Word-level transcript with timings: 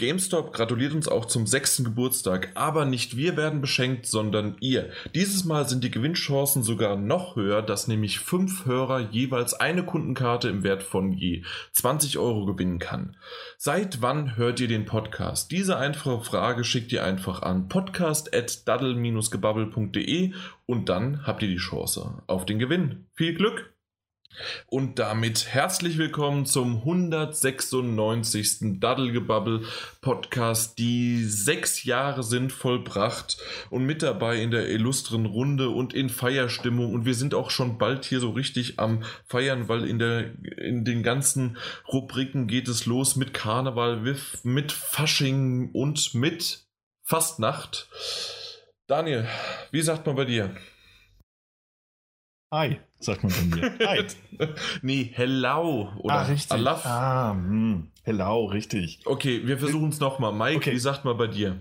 GameStop 0.00 0.52
gratuliert 0.54 0.94
uns 0.94 1.08
auch 1.08 1.26
zum 1.26 1.46
sechsten 1.46 1.84
Geburtstag, 1.84 2.52
aber 2.54 2.86
nicht 2.86 3.18
wir 3.18 3.36
werden 3.36 3.60
beschenkt, 3.60 4.06
sondern 4.06 4.56
ihr. 4.60 4.88
Dieses 5.14 5.44
Mal 5.44 5.68
sind 5.68 5.84
die 5.84 5.90
Gewinnchancen 5.90 6.62
sogar 6.62 6.96
noch 6.96 7.36
höher, 7.36 7.60
dass 7.60 7.86
nämlich 7.86 8.18
fünf 8.18 8.64
Hörer 8.64 9.10
jeweils 9.10 9.52
eine 9.52 9.84
Kundenkarte 9.84 10.48
im 10.48 10.62
Wert 10.62 10.82
von 10.82 11.12
je 11.12 11.42
20 11.72 12.16
Euro 12.16 12.46
gewinnen 12.46 12.78
kann. 12.78 13.14
Seit 13.58 14.00
wann 14.00 14.38
hört 14.38 14.58
ihr 14.60 14.68
den 14.68 14.86
Podcast? 14.86 15.50
Diese 15.50 15.76
einfache 15.76 16.22
Frage 16.22 16.64
schickt 16.64 16.92
ihr 16.92 17.04
einfach 17.04 17.42
an 17.42 17.68
podcast.daddle-gebubble.de 17.68 20.32
und 20.64 20.88
dann 20.88 21.26
habt 21.26 21.42
ihr 21.42 21.48
die 21.48 21.58
Chance 21.58 22.22
auf 22.26 22.46
den 22.46 22.58
Gewinn. 22.58 23.04
Viel 23.12 23.34
Glück! 23.34 23.69
Und 24.66 24.98
damit 24.98 25.48
herzlich 25.48 25.98
willkommen 25.98 26.46
zum 26.46 26.78
196. 26.78 28.80
Daddelgebubble 28.80 29.62
Podcast. 30.00 30.78
Die 30.78 31.24
sechs 31.24 31.84
Jahre 31.84 32.22
sind 32.22 32.52
vollbracht 32.52 33.38
und 33.70 33.84
mit 33.84 34.02
dabei 34.02 34.40
in 34.40 34.50
der 34.50 34.68
illustren 34.68 35.26
Runde 35.26 35.70
und 35.70 35.92
in 35.92 36.08
Feierstimmung. 36.08 36.94
Und 36.94 37.04
wir 37.04 37.14
sind 37.14 37.34
auch 37.34 37.50
schon 37.50 37.78
bald 37.78 38.04
hier 38.04 38.20
so 38.20 38.30
richtig 38.30 38.78
am 38.78 39.02
Feiern, 39.26 39.68
weil 39.68 39.84
in, 39.84 39.98
der, 39.98 40.32
in 40.58 40.84
den 40.84 41.02
ganzen 41.02 41.58
Rubriken 41.92 42.46
geht 42.46 42.68
es 42.68 42.86
los 42.86 43.16
mit 43.16 43.34
Karneval, 43.34 44.16
mit 44.42 44.72
Fasching 44.72 45.70
und 45.72 46.14
mit 46.14 46.66
Fastnacht. 47.02 47.88
Daniel, 48.86 49.28
wie 49.70 49.82
sagt 49.82 50.06
man 50.06 50.16
bei 50.16 50.24
dir? 50.24 50.56
Hi, 52.52 52.80
sagt 53.00 53.22
man 53.24 53.32
bei 53.32 53.56
mir. 53.56 53.78
Hi. 53.88 54.06
nee, 54.82 55.10
hello. 55.12 55.90
Oder 55.98 56.14
ah, 56.14 56.22
richtig. 56.22 56.52
Alaf. 56.52 56.86
Ah, 56.86 57.32
hm. 57.32 57.90
hello, 58.02 58.46
richtig. 58.46 59.00
Okay, 59.04 59.42
wir 59.46 59.58
versuchen 59.58 59.88
es 59.88 60.00
nochmal. 60.00 60.32
Mike, 60.32 60.58
okay. 60.58 60.72
wie 60.72 60.78
sagt 60.78 61.04
man 61.04 61.16
bei 61.16 61.26
dir? 61.26 61.58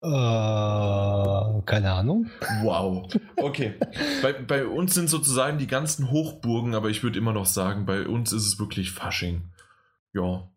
Äh, 0.00 1.62
keine 1.66 1.92
Ahnung. 1.92 2.30
Wow. 2.62 3.12
Okay. 3.36 3.74
bei, 4.22 4.32
bei 4.32 4.66
uns 4.66 4.94
sind 4.94 5.10
sozusagen 5.10 5.58
die 5.58 5.66
ganzen 5.66 6.10
Hochburgen, 6.10 6.74
aber 6.74 6.88
ich 6.88 7.02
würde 7.02 7.18
immer 7.18 7.32
noch 7.32 7.46
sagen, 7.46 7.84
bei 7.84 8.06
uns 8.06 8.32
ist 8.32 8.46
es 8.46 8.58
wirklich 8.60 8.92
Fasching. 8.92 9.50
Ja. 10.12 10.48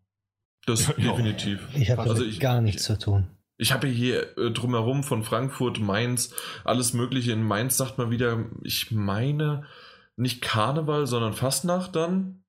Das 0.64 0.86
ja. 0.86 0.94
definitiv. 0.94 1.66
Ich 1.74 1.90
habe 1.90 2.02
also 2.02 2.24
gar 2.38 2.60
nichts 2.60 2.84
zu 2.84 2.96
tun. 2.96 3.26
Ich 3.56 3.72
habe 3.72 3.88
hier 3.88 4.36
äh, 4.38 4.50
drumherum 4.50 5.02
von 5.02 5.24
Frankfurt, 5.24 5.80
Mainz, 5.80 6.34
alles 6.64 6.92
Mögliche. 6.92 7.32
In 7.32 7.42
Mainz 7.42 7.76
sagt 7.76 7.98
man 7.98 8.10
wieder, 8.10 8.44
ich 8.62 8.92
meine, 8.92 9.64
nicht 10.22 10.40
Karneval, 10.40 11.06
sondern 11.06 11.34
Fastnacht 11.34 11.94
dann. 11.96 12.42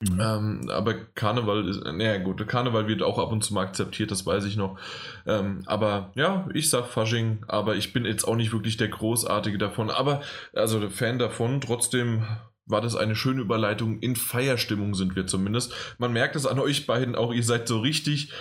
Mhm. 0.00 0.20
Ähm, 0.20 0.70
aber 0.70 0.94
Karneval 0.94 1.68
ist, 1.68 1.82
naja 1.82 2.18
gut, 2.18 2.46
Karneval 2.46 2.86
wird 2.86 3.02
auch 3.02 3.18
ab 3.18 3.32
und 3.32 3.42
zu 3.42 3.52
mal 3.52 3.62
akzeptiert, 3.62 4.12
das 4.12 4.24
weiß 4.24 4.44
ich 4.44 4.56
noch. 4.56 4.78
Ähm, 5.26 5.62
aber 5.66 6.12
ja, 6.14 6.48
ich 6.54 6.70
sag 6.70 6.86
Fasching, 6.86 7.44
aber 7.48 7.74
ich 7.74 7.92
bin 7.92 8.04
jetzt 8.04 8.24
auch 8.24 8.36
nicht 8.36 8.52
wirklich 8.52 8.76
der 8.76 8.88
Großartige 8.88 9.58
davon. 9.58 9.90
Aber, 9.90 10.22
also 10.52 10.78
der 10.78 10.90
Fan 10.90 11.18
davon, 11.18 11.60
trotzdem 11.60 12.22
war 12.66 12.80
das 12.80 12.94
eine 12.94 13.16
schöne 13.16 13.40
Überleitung. 13.40 13.98
In 13.98 14.14
Feierstimmung 14.14 14.94
sind 14.94 15.16
wir 15.16 15.26
zumindest. 15.26 15.74
Man 15.98 16.12
merkt 16.12 16.36
es 16.36 16.46
an 16.46 16.60
euch 16.60 16.86
beiden 16.86 17.16
auch, 17.16 17.32
ihr 17.32 17.42
seid 17.42 17.66
so 17.66 17.80
richtig 17.80 18.32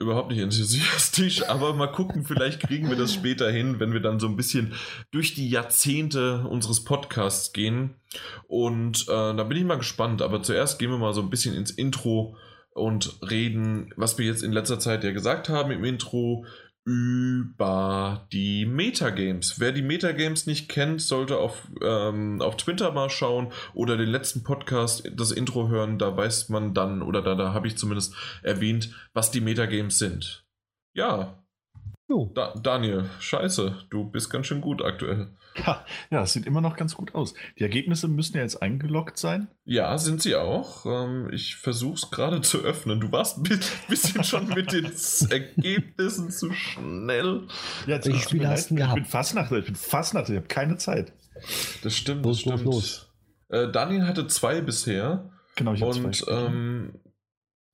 überhaupt 0.00 0.30
nicht 0.30 0.40
enthusiastisch, 0.40 1.42
aber 1.48 1.74
mal 1.74 1.86
gucken, 1.86 2.24
vielleicht 2.24 2.60
kriegen 2.60 2.88
wir 2.88 2.96
das 2.96 3.14
später 3.14 3.50
hin, 3.50 3.78
wenn 3.78 3.92
wir 3.92 4.00
dann 4.00 4.18
so 4.18 4.26
ein 4.26 4.36
bisschen 4.36 4.72
durch 5.10 5.34
die 5.34 5.48
Jahrzehnte 5.48 6.46
unseres 6.48 6.82
Podcasts 6.82 7.52
gehen. 7.52 7.94
Und 8.48 9.02
äh, 9.02 9.34
da 9.36 9.44
bin 9.44 9.58
ich 9.58 9.64
mal 9.64 9.78
gespannt. 9.78 10.22
Aber 10.22 10.42
zuerst 10.42 10.78
gehen 10.78 10.90
wir 10.90 10.98
mal 10.98 11.14
so 11.14 11.20
ein 11.20 11.30
bisschen 11.30 11.54
ins 11.54 11.70
Intro 11.70 12.36
und 12.72 13.18
reden, 13.30 13.92
was 13.96 14.16
wir 14.18 14.26
jetzt 14.26 14.42
in 14.42 14.52
letzter 14.52 14.78
Zeit 14.78 15.04
ja 15.04 15.12
gesagt 15.12 15.48
haben 15.48 15.70
im 15.70 15.84
Intro 15.84 16.46
über 16.84 18.26
die 18.32 18.64
Metagames. 18.66 19.60
Wer 19.60 19.72
die 19.72 19.82
Metagames 19.82 20.46
nicht 20.46 20.68
kennt, 20.68 21.02
sollte 21.02 21.38
auf, 21.38 21.68
ähm, 21.82 22.40
auf 22.40 22.56
Twitter 22.56 22.92
mal 22.92 23.10
schauen 23.10 23.52
oder 23.74 23.96
den 23.96 24.08
letzten 24.08 24.42
Podcast, 24.42 25.08
das 25.14 25.30
Intro 25.30 25.68
hören. 25.68 25.98
Da 25.98 26.16
weiß 26.16 26.48
man 26.48 26.74
dann, 26.74 27.02
oder 27.02 27.22
da, 27.22 27.34
da 27.34 27.52
habe 27.52 27.66
ich 27.66 27.76
zumindest 27.76 28.14
erwähnt, 28.42 28.94
was 29.12 29.30
die 29.30 29.40
Metagames 29.40 29.98
sind. 29.98 30.46
Ja. 30.94 31.36
Da, 32.34 32.54
Daniel, 32.60 33.08
scheiße, 33.20 33.86
du 33.88 34.10
bist 34.10 34.30
ganz 34.30 34.46
schön 34.46 34.60
gut 34.60 34.82
aktuell. 34.82 35.36
Ja, 35.56 35.84
ja, 36.10 36.22
es 36.22 36.32
sieht 36.32 36.46
immer 36.46 36.60
noch 36.60 36.76
ganz 36.76 36.94
gut 36.94 37.14
aus. 37.14 37.34
Die 37.58 37.62
Ergebnisse 37.62 38.08
müssen 38.08 38.36
ja 38.36 38.42
jetzt 38.42 38.62
eingeloggt 38.62 39.18
sein. 39.18 39.48
Ja, 39.64 39.98
sind 39.98 40.22
sie 40.22 40.36
auch. 40.36 40.86
Ähm, 40.86 41.28
ich 41.32 41.56
versuche 41.56 41.94
es 41.94 42.10
gerade 42.10 42.40
zu 42.40 42.58
öffnen. 42.58 43.00
Du 43.00 43.10
warst 43.12 43.38
ein 43.38 43.60
bisschen 43.88 44.24
schon 44.24 44.48
mit 44.48 44.72
den 44.72 44.90
Ergebnissen 45.30 46.30
zu 46.30 46.52
schnell. 46.52 47.46
Ja, 47.86 47.96
jetzt 47.96 48.06
ich, 48.06 48.22
Spiel 48.22 48.46
hast 48.46 48.70
ich 48.70 48.76
bin 48.76 49.04
fast 49.04 49.34
nach, 49.34 49.50
ich 49.50 49.64
bin 49.64 49.74
fast 49.74 50.14
nach, 50.14 50.28
ich 50.28 50.36
habe 50.36 50.46
keine 50.46 50.76
Zeit. 50.76 51.12
Das 51.82 51.96
stimmt. 51.96 52.24
Los, 52.24 52.38
das 52.38 52.40
stimmt. 52.42 52.64
los, 52.64 52.74
los. 52.74 53.10
Äh, 53.48 53.72
Daniel 53.72 54.06
hatte 54.06 54.26
zwei 54.28 54.60
bisher. 54.60 55.30
Genau, 55.56 55.74
ich 55.74 55.82
habe 55.82 56.10
zwei. 56.12 56.32
Und 56.32 56.46
ähm, 56.46 56.92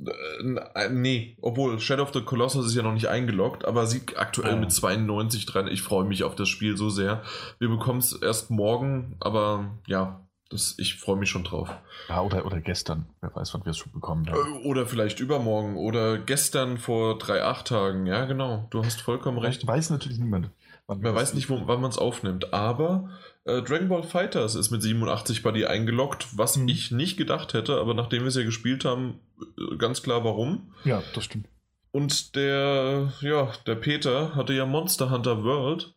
äh, 0.04 0.88
nee, 0.90 1.36
obwohl 1.40 1.80
Shadow 1.80 2.02
of 2.02 2.12
the 2.12 2.20
Colossus 2.20 2.66
ist 2.66 2.74
ja 2.74 2.82
noch 2.82 2.92
nicht 2.92 3.08
eingeloggt, 3.08 3.64
aber 3.64 3.86
sieht 3.86 4.18
aktuell 4.18 4.54
ah. 4.54 4.56
mit 4.56 4.72
92 4.72 5.46
dran. 5.46 5.68
Ich 5.68 5.82
freue 5.82 6.04
mich 6.04 6.24
auf 6.24 6.34
das 6.34 6.48
Spiel 6.48 6.76
so 6.76 6.90
sehr. 6.90 7.22
Wir 7.58 7.68
bekommen 7.68 8.00
es 8.00 8.12
erst 8.12 8.50
morgen, 8.50 9.16
aber 9.20 9.78
ja, 9.86 10.26
das, 10.50 10.74
ich 10.78 10.94
freue 10.96 11.16
mich 11.16 11.30
schon 11.30 11.44
drauf. 11.44 11.68
Ja, 12.08 12.22
oder, 12.22 12.46
oder 12.46 12.60
gestern. 12.60 13.06
Wer 13.20 13.34
weiß, 13.34 13.54
wann 13.54 13.64
wir 13.64 13.70
es 13.70 13.78
schon 13.78 13.92
bekommen 13.92 14.30
haben. 14.30 14.62
Äh, 14.62 14.66
oder 14.66 14.86
vielleicht 14.86 15.18
übermorgen 15.18 15.76
oder 15.76 16.18
gestern 16.18 16.78
vor 16.78 17.18
drei, 17.18 17.42
acht 17.42 17.66
Tagen. 17.68 18.06
Ja, 18.06 18.26
genau. 18.26 18.66
Du 18.70 18.84
hast 18.84 19.00
vollkommen 19.00 19.38
recht. 19.38 19.66
Weiß 19.66 19.90
natürlich 19.90 20.18
niemand. 20.18 20.50
Man 20.86 21.02
weiß 21.02 21.34
nicht, 21.34 21.50
wo, 21.50 21.66
wann 21.66 21.80
man 21.80 21.90
es 21.90 21.98
aufnimmt, 21.98 22.54
aber 22.54 23.10
äh, 23.46 23.62
Dragon 23.62 23.88
Ball 23.88 24.02
Fighters 24.02 24.54
ist 24.54 24.70
mit 24.70 24.82
87 24.82 25.42
bei 25.42 25.52
dir 25.52 25.70
eingeloggt, 25.70 26.26
was 26.36 26.56
mhm. 26.56 26.68
ich 26.68 26.90
nicht 26.90 27.16
gedacht 27.16 27.54
hätte, 27.54 27.78
aber 27.78 27.94
nachdem 27.94 28.22
wir 28.22 28.28
es 28.28 28.36
ja 28.36 28.44
gespielt 28.44 28.84
haben, 28.84 29.20
äh, 29.40 29.76
ganz 29.76 30.02
klar 30.02 30.24
warum. 30.24 30.74
Ja, 30.84 31.02
das 31.14 31.24
stimmt. 31.24 31.48
Und 31.92 32.34
der, 32.34 33.12
ja, 33.20 33.52
der 33.66 33.76
Peter 33.76 34.34
hatte 34.34 34.52
ja 34.52 34.66
Monster 34.66 35.10
Hunter 35.10 35.44
World 35.44 35.94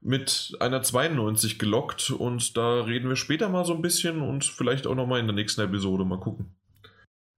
mit 0.00 0.56
einer 0.60 0.82
92 0.82 1.58
gelockt 1.58 2.10
und 2.10 2.56
da 2.56 2.82
reden 2.82 3.08
wir 3.08 3.16
später 3.16 3.48
mal 3.48 3.64
so 3.64 3.74
ein 3.74 3.82
bisschen 3.82 4.22
und 4.22 4.44
vielleicht 4.44 4.86
auch 4.86 4.94
nochmal 4.94 5.20
in 5.20 5.26
der 5.26 5.34
nächsten 5.34 5.62
Episode 5.62 6.04
mal 6.04 6.20
gucken. 6.20 6.54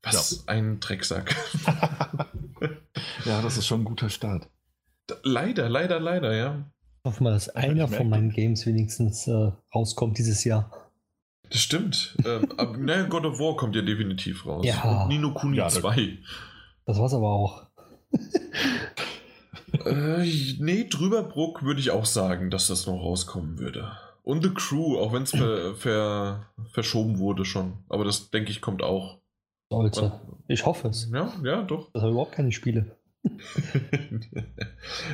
Was 0.03 0.45
ja. 0.47 0.53
ein 0.53 0.79
Drecksack. 0.79 1.35
ja, 3.25 3.43
das 3.43 3.57
ist 3.57 3.67
schon 3.67 3.81
ein 3.81 3.85
guter 3.85 4.11
Start. 4.11 4.49
Leider, 5.23 5.69
leider, 5.69 5.99
leider, 5.99 6.35
ja 6.35 6.71
hoffe 7.07 7.25
mal, 7.25 7.33
dass 7.33 7.49
einer 7.49 7.89
von 7.89 8.09
meinen 8.09 8.31
Games 8.31 8.67
wenigstens 8.67 9.27
äh, 9.27 9.53
rauskommt 9.75 10.19
dieses 10.19 10.45
Jahr. 10.45 10.71
Das 11.51 11.61
stimmt. 11.61 12.17
ähm, 12.25 12.53
aber, 12.57 12.77
naja, 12.77 13.05
God 13.05 13.25
of 13.25 13.39
War 13.39 13.57
kommt 13.57 13.77
ja 13.77 13.83
definitiv 13.83 14.45
raus. 14.47 14.67
Ja. 14.67 15.03
Und 15.03 15.09
Nino 15.09 15.33
Kuni 15.33 15.57
ja, 15.57 15.69
2. 15.69 16.19
Das 16.85 16.99
war's 16.99 17.15
aber 17.15 17.31
auch. 17.31 17.67
äh, 19.87 20.27
nee, 20.59 20.87
Drüberbruck 20.89 21.63
würde 21.63 21.81
ich 21.81 21.91
auch 21.91 22.07
sagen, 22.07 22.51
dass 22.51 22.67
das 22.69 22.87
noch 22.87 23.01
rauskommen 23.01 23.59
würde. 23.59 23.93
Und 24.23 24.43
The 24.43 24.51
Crew, 24.51 24.99
auch 24.99 25.13
wenn 25.13 25.23
es 25.23 25.31
ver, 25.31 25.75
ver, 25.77 26.47
verschoben 26.73 27.19
wurde 27.19 27.45
schon. 27.45 27.85
Aber 27.89 28.05
das, 28.05 28.31
denke 28.31 28.51
ich, 28.51 28.61
kommt 28.61 28.83
auch. 28.83 29.21
Sollte. 29.71 30.21
Ich 30.49 30.65
hoffe 30.65 30.89
es. 30.89 31.11
Ja, 31.13 31.33
ja, 31.43 31.63
doch. 31.63 31.91
Das 31.93 32.03
sind 32.03 32.11
überhaupt 32.11 32.33
keine 32.33 32.53
Spiele. 32.53 32.97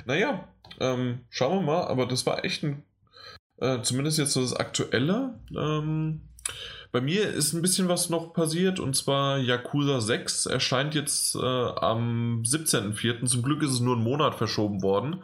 naja, 0.07 0.49
ähm, 0.83 1.21
schauen 1.31 1.61
wir 1.61 1.63
mal, 1.63 1.87
aber 1.87 2.07
das 2.07 2.27
war 2.27 2.45
echt 2.45 2.65
ein, 2.65 2.83
äh, 3.59 3.81
zumindest 3.83 4.19
jetzt 4.19 4.33
so 4.33 4.43
das 4.43 4.55
Aktuelle. 4.55 5.39
Ähm, 5.57 6.23
bei 6.91 7.01
mir 7.01 7.29
ist 7.31 7.55
ein 7.55 7.63
bisschen 7.63 7.89
was 7.89 8.11
noch 8.11 8.35
passiert 8.35 8.79
und 8.81 8.95
zwar 8.95 9.39
Yakuza 9.39 10.01
6 10.01 10.47
erscheint 10.47 10.95
jetzt 10.95 11.35
äh, 11.37 11.39
am 11.39 12.43
17.04. 12.43 13.25
Zum 13.25 13.43
Glück 13.43 13.63
ist 13.63 13.71
es 13.71 13.81
nur 13.81 13.95
einen 13.95 14.05
Monat 14.05 14.35
verschoben 14.35 14.83
worden. 14.83 15.23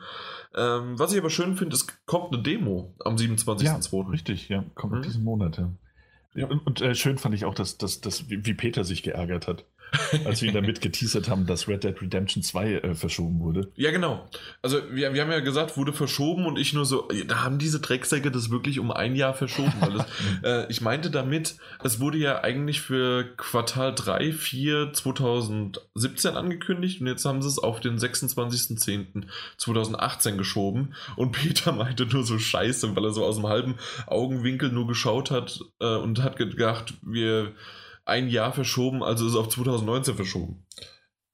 Ähm, 0.55 0.99
was 0.99 1.13
ich 1.13 1.19
aber 1.19 1.29
schön 1.29 1.57
finde, 1.57 1.77
es 1.77 1.87
kommt 2.07 2.33
eine 2.33 2.43
Demo 2.43 2.95
am 3.05 3.17
27.02. 3.17 4.05
Ja, 4.05 4.11
richtig, 4.11 4.49
ja, 4.49 4.65
kommt 4.75 4.95
mhm. 4.95 5.03
diesen 5.03 5.25
Monat. 5.25 5.59
Ja. 5.59 5.71
Ja, 6.35 6.47
und, 6.47 6.65
und 6.67 6.81
äh, 6.81 6.95
schön 6.95 7.19
fand 7.19 7.35
ich 7.35 7.45
auch, 7.45 7.55
dass, 7.55 7.79
dass, 7.79 8.01
dass, 8.01 8.31
wie 8.31 8.55
Peter 8.55 8.85
sich 8.85 9.03
geärgert 9.03 9.49
hat 9.49 9.65
als 10.25 10.43
wir 10.43 10.49
ihn 10.49 10.55
damit 10.55 10.81
geteasert 10.81 11.29
haben, 11.29 11.47
dass 11.47 11.69
Red 11.69 11.85
Dead 11.85 12.01
Redemption 12.01 12.43
2 12.43 12.73
äh, 12.73 12.95
verschoben 12.95 13.41
wurde. 13.41 13.71
Ja, 13.77 13.91
genau. 13.91 14.27
Also 14.63 14.79
wir, 14.91 15.13
wir 15.15 15.23
haben 15.23 15.31
ja 15.31 15.41
gesagt, 15.41 15.77
wurde 15.77 15.93
verschoben 15.93 16.47
und 16.47 16.59
ich 16.59 16.73
nur 16.73 16.87
so, 16.87 17.09
da 17.27 17.43
haben 17.43 17.59
diese 17.59 17.81
Drecksäcke 17.81 18.31
das 18.31 18.51
wirklich 18.51 18.79
um 18.79 18.91
ein 18.91 19.17
Jahr 19.17 19.35
verschoben. 19.35 19.75
Weil 19.81 20.07
äh, 20.45 20.71
ich 20.71 20.81
meinte 20.81 21.11
damit, 21.11 21.57
es 21.83 22.01
wurde 22.01 22.17
ja 22.19 22.43
eigentlich 22.43 22.81
für 22.81 23.25
Quartal 23.37 23.95
3, 23.95 24.33
4 24.33 24.93
2017 24.93 26.37
angekündigt 26.37 27.01
und 27.01 27.07
jetzt 27.07 27.25
haben 27.25 27.41
sie 27.43 27.49
es 27.49 27.59
auf 27.59 27.81
den 27.81 27.99
26.10.2018 27.99 30.37
geschoben 30.37 30.95
und 31.17 31.33
Peter 31.39 31.73
meinte 31.73 32.07
nur 32.07 32.25
so 32.25 32.39
scheiße, 32.39 32.95
weil 32.95 33.05
er 33.05 33.13
so 33.13 33.25
aus 33.25 33.37
dem 33.37 33.47
halben 33.47 33.77
Augenwinkel 34.07 34.71
nur 34.71 34.87
geschaut 34.87 35.31
hat 35.31 35.61
äh, 35.81 35.97
und 35.97 36.23
hat 36.23 36.37
gedacht, 36.37 36.93
wir 37.03 37.55
ein 38.09 38.29
Jahr 38.29 38.53
verschoben, 38.53 39.03
also 39.03 39.27
ist 39.27 39.33
es 39.33 39.39
auf 39.39 39.49
2019 39.49 40.15
verschoben. 40.15 40.65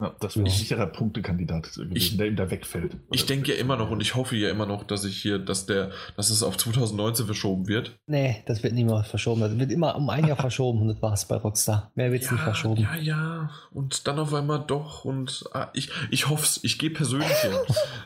Ja, 0.01 0.13
das 0.19 0.37
wäre 0.37 0.47
ein 0.47 0.51
sicherer 0.51 0.87
Punktekandidat 0.87 1.71
ich, 1.93 2.17
der 2.17 2.27
ihm 2.27 2.35
da 2.35 2.51
wegfällt. 2.51 2.97
Ich 3.13 3.27
denke 3.27 3.53
ja 3.53 3.61
immer 3.61 3.77
noch 3.77 3.91
und 3.91 4.01
ich 4.01 4.17
hoffe 4.17 4.35
ja 4.35 4.51
immer 4.51 4.67
noch, 4.67 4.83
dass 4.83 5.05
ich 5.05 5.23
hier, 5.23 5.39
dass 5.39 5.67
der, 5.67 5.93
dass 6.17 6.31
es 6.31 6.43
auf 6.43 6.57
2019 6.57 7.27
verschoben 7.27 7.69
wird. 7.69 7.97
Nee, 8.09 8.43
das 8.47 8.65
wird 8.65 8.75
niemals 8.75 9.07
verschoben. 9.07 9.41
Das 9.41 9.57
wird 9.57 9.71
immer 9.71 9.95
um 9.95 10.11
ein 10.11 10.27
Jahr 10.27 10.37
verschoben 10.37 10.83
und 10.83 10.89
das 10.89 11.01
war 11.01 11.13
es 11.13 11.27
bei 11.27 11.37
Rockstar. 11.37 11.93
Mehr 11.95 12.11
wird 12.11 12.23
es 12.23 12.29
ja, 12.29 12.35
nicht 12.35 12.43
verschoben. 12.43 12.83
Ja, 12.83 12.97
ja. 12.97 13.51
Und 13.71 14.09
dann 14.09 14.19
auf 14.19 14.35
einmal 14.35 14.65
doch. 14.67 15.05
Und 15.05 15.45
ah, 15.53 15.69
ich, 15.75 15.91
ich 16.11 16.29
hoffe 16.29 16.43
es. 16.43 16.65
Ich 16.65 16.81
gehe 16.81 16.91
persönlich 16.91 17.29
hin. 17.29 17.53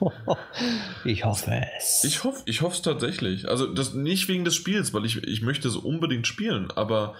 ich 1.06 1.24
hoffe 1.24 1.58
es. 1.78 2.04
Ich 2.04 2.22
hoffe 2.22 2.42
ich 2.44 2.60
es 2.60 2.82
tatsächlich. 2.82 3.48
Also 3.48 3.66
das 3.66 3.94
nicht 3.94 4.28
wegen 4.28 4.44
des 4.44 4.54
Spiels, 4.54 4.92
weil 4.92 5.06
ich, 5.06 5.24
ich 5.26 5.40
möchte 5.40 5.66
es 5.66 5.76
unbedingt 5.76 6.26
spielen, 6.26 6.70
aber 6.70 7.14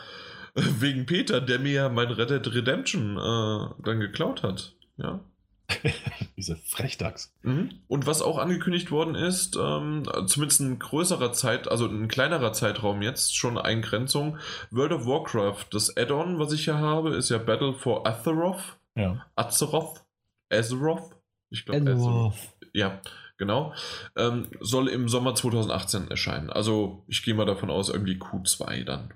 Wegen 0.81 1.07
Peter, 1.07 1.41
der 1.41 1.59
mir 1.59 1.73
ja 1.73 1.89
mein 1.89 2.09
Red 2.09 2.31
Dead 2.31 2.55
Redemption 2.55 3.17
äh, 3.17 3.83
dann 3.85 4.01
geklaut 4.01 4.43
hat. 4.43 4.75
Ja. 4.97 5.21
Diese 6.37 6.57
Frechdachs. 6.57 7.35
Mhm. 7.43 7.71
Und 7.89 8.07
was 8.07 8.23
auch 8.23 8.39
angekündigt 8.39 8.91
worden 8.91 9.15
ist, 9.15 9.57
ähm, 9.57 10.05
zumindest 10.27 10.61
ein 10.61 10.79
größerer 10.79 11.33
Zeit, 11.33 11.69
also 11.69 11.87
ein 11.87 12.09
kleinerer 12.09 12.53
Zeitraum 12.53 13.03
jetzt, 13.03 13.37
schon 13.37 13.59
Eingrenzung. 13.59 14.39
World 14.71 14.93
of 14.93 15.07
Warcraft, 15.07 15.67
das 15.71 15.97
Add-on, 15.97 16.39
was 16.39 16.53
ich 16.53 16.65
hier 16.65 16.79
habe, 16.79 17.15
ist 17.15 17.29
ja 17.29 17.39
Battle 17.39 17.75
for 17.75 18.07
Azeroth. 18.07 18.79
Ja. 18.97 19.27
Azeroth. 19.37 20.05
Azeroth. 20.51 21.15
Ich 21.51 21.67
glaube, 21.67 21.93
Azeroth. 21.93 22.35
Ja, 22.73 23.01
genau. 23.37 23.75
Ähm, 24.17 24.49
soll 24.61 24.89
im 24.89 25.09
Sommer 25.09 25.35
2018 25.35 26.09
erscheinen. 26.09 26.51
Also 26.51 27.05
ich 27.09 27.23
gehe 27.23 27.35
mal 27.35 27.47
davon 27.47 27.71
aus, 27.71 27.91
irgendwie 27.91 28.17
Q2 28.17 28.85
dann. 28.85 29.13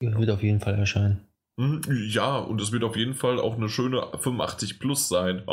Wird 0.00 0.30
auf 0.30 0.42
jeden 0.42 0.60
Fall 0.60 0.74
erscheinen. 0.74 1.20
Hm, 1.58 1.82
ja, 2.08 2.38
und 2.38 2.60
es 2.60 2.72
wird 2.72 2.84
auf 2.84 2.96
jeden 2.96 3.14
Fall 3.14 3.38
auch 3.38 3.56
eine 3.56 3.68
schöne 3.68 4.02
85 4.18 4.78
Plus 4.78 5.08
sein. 5.08 5.42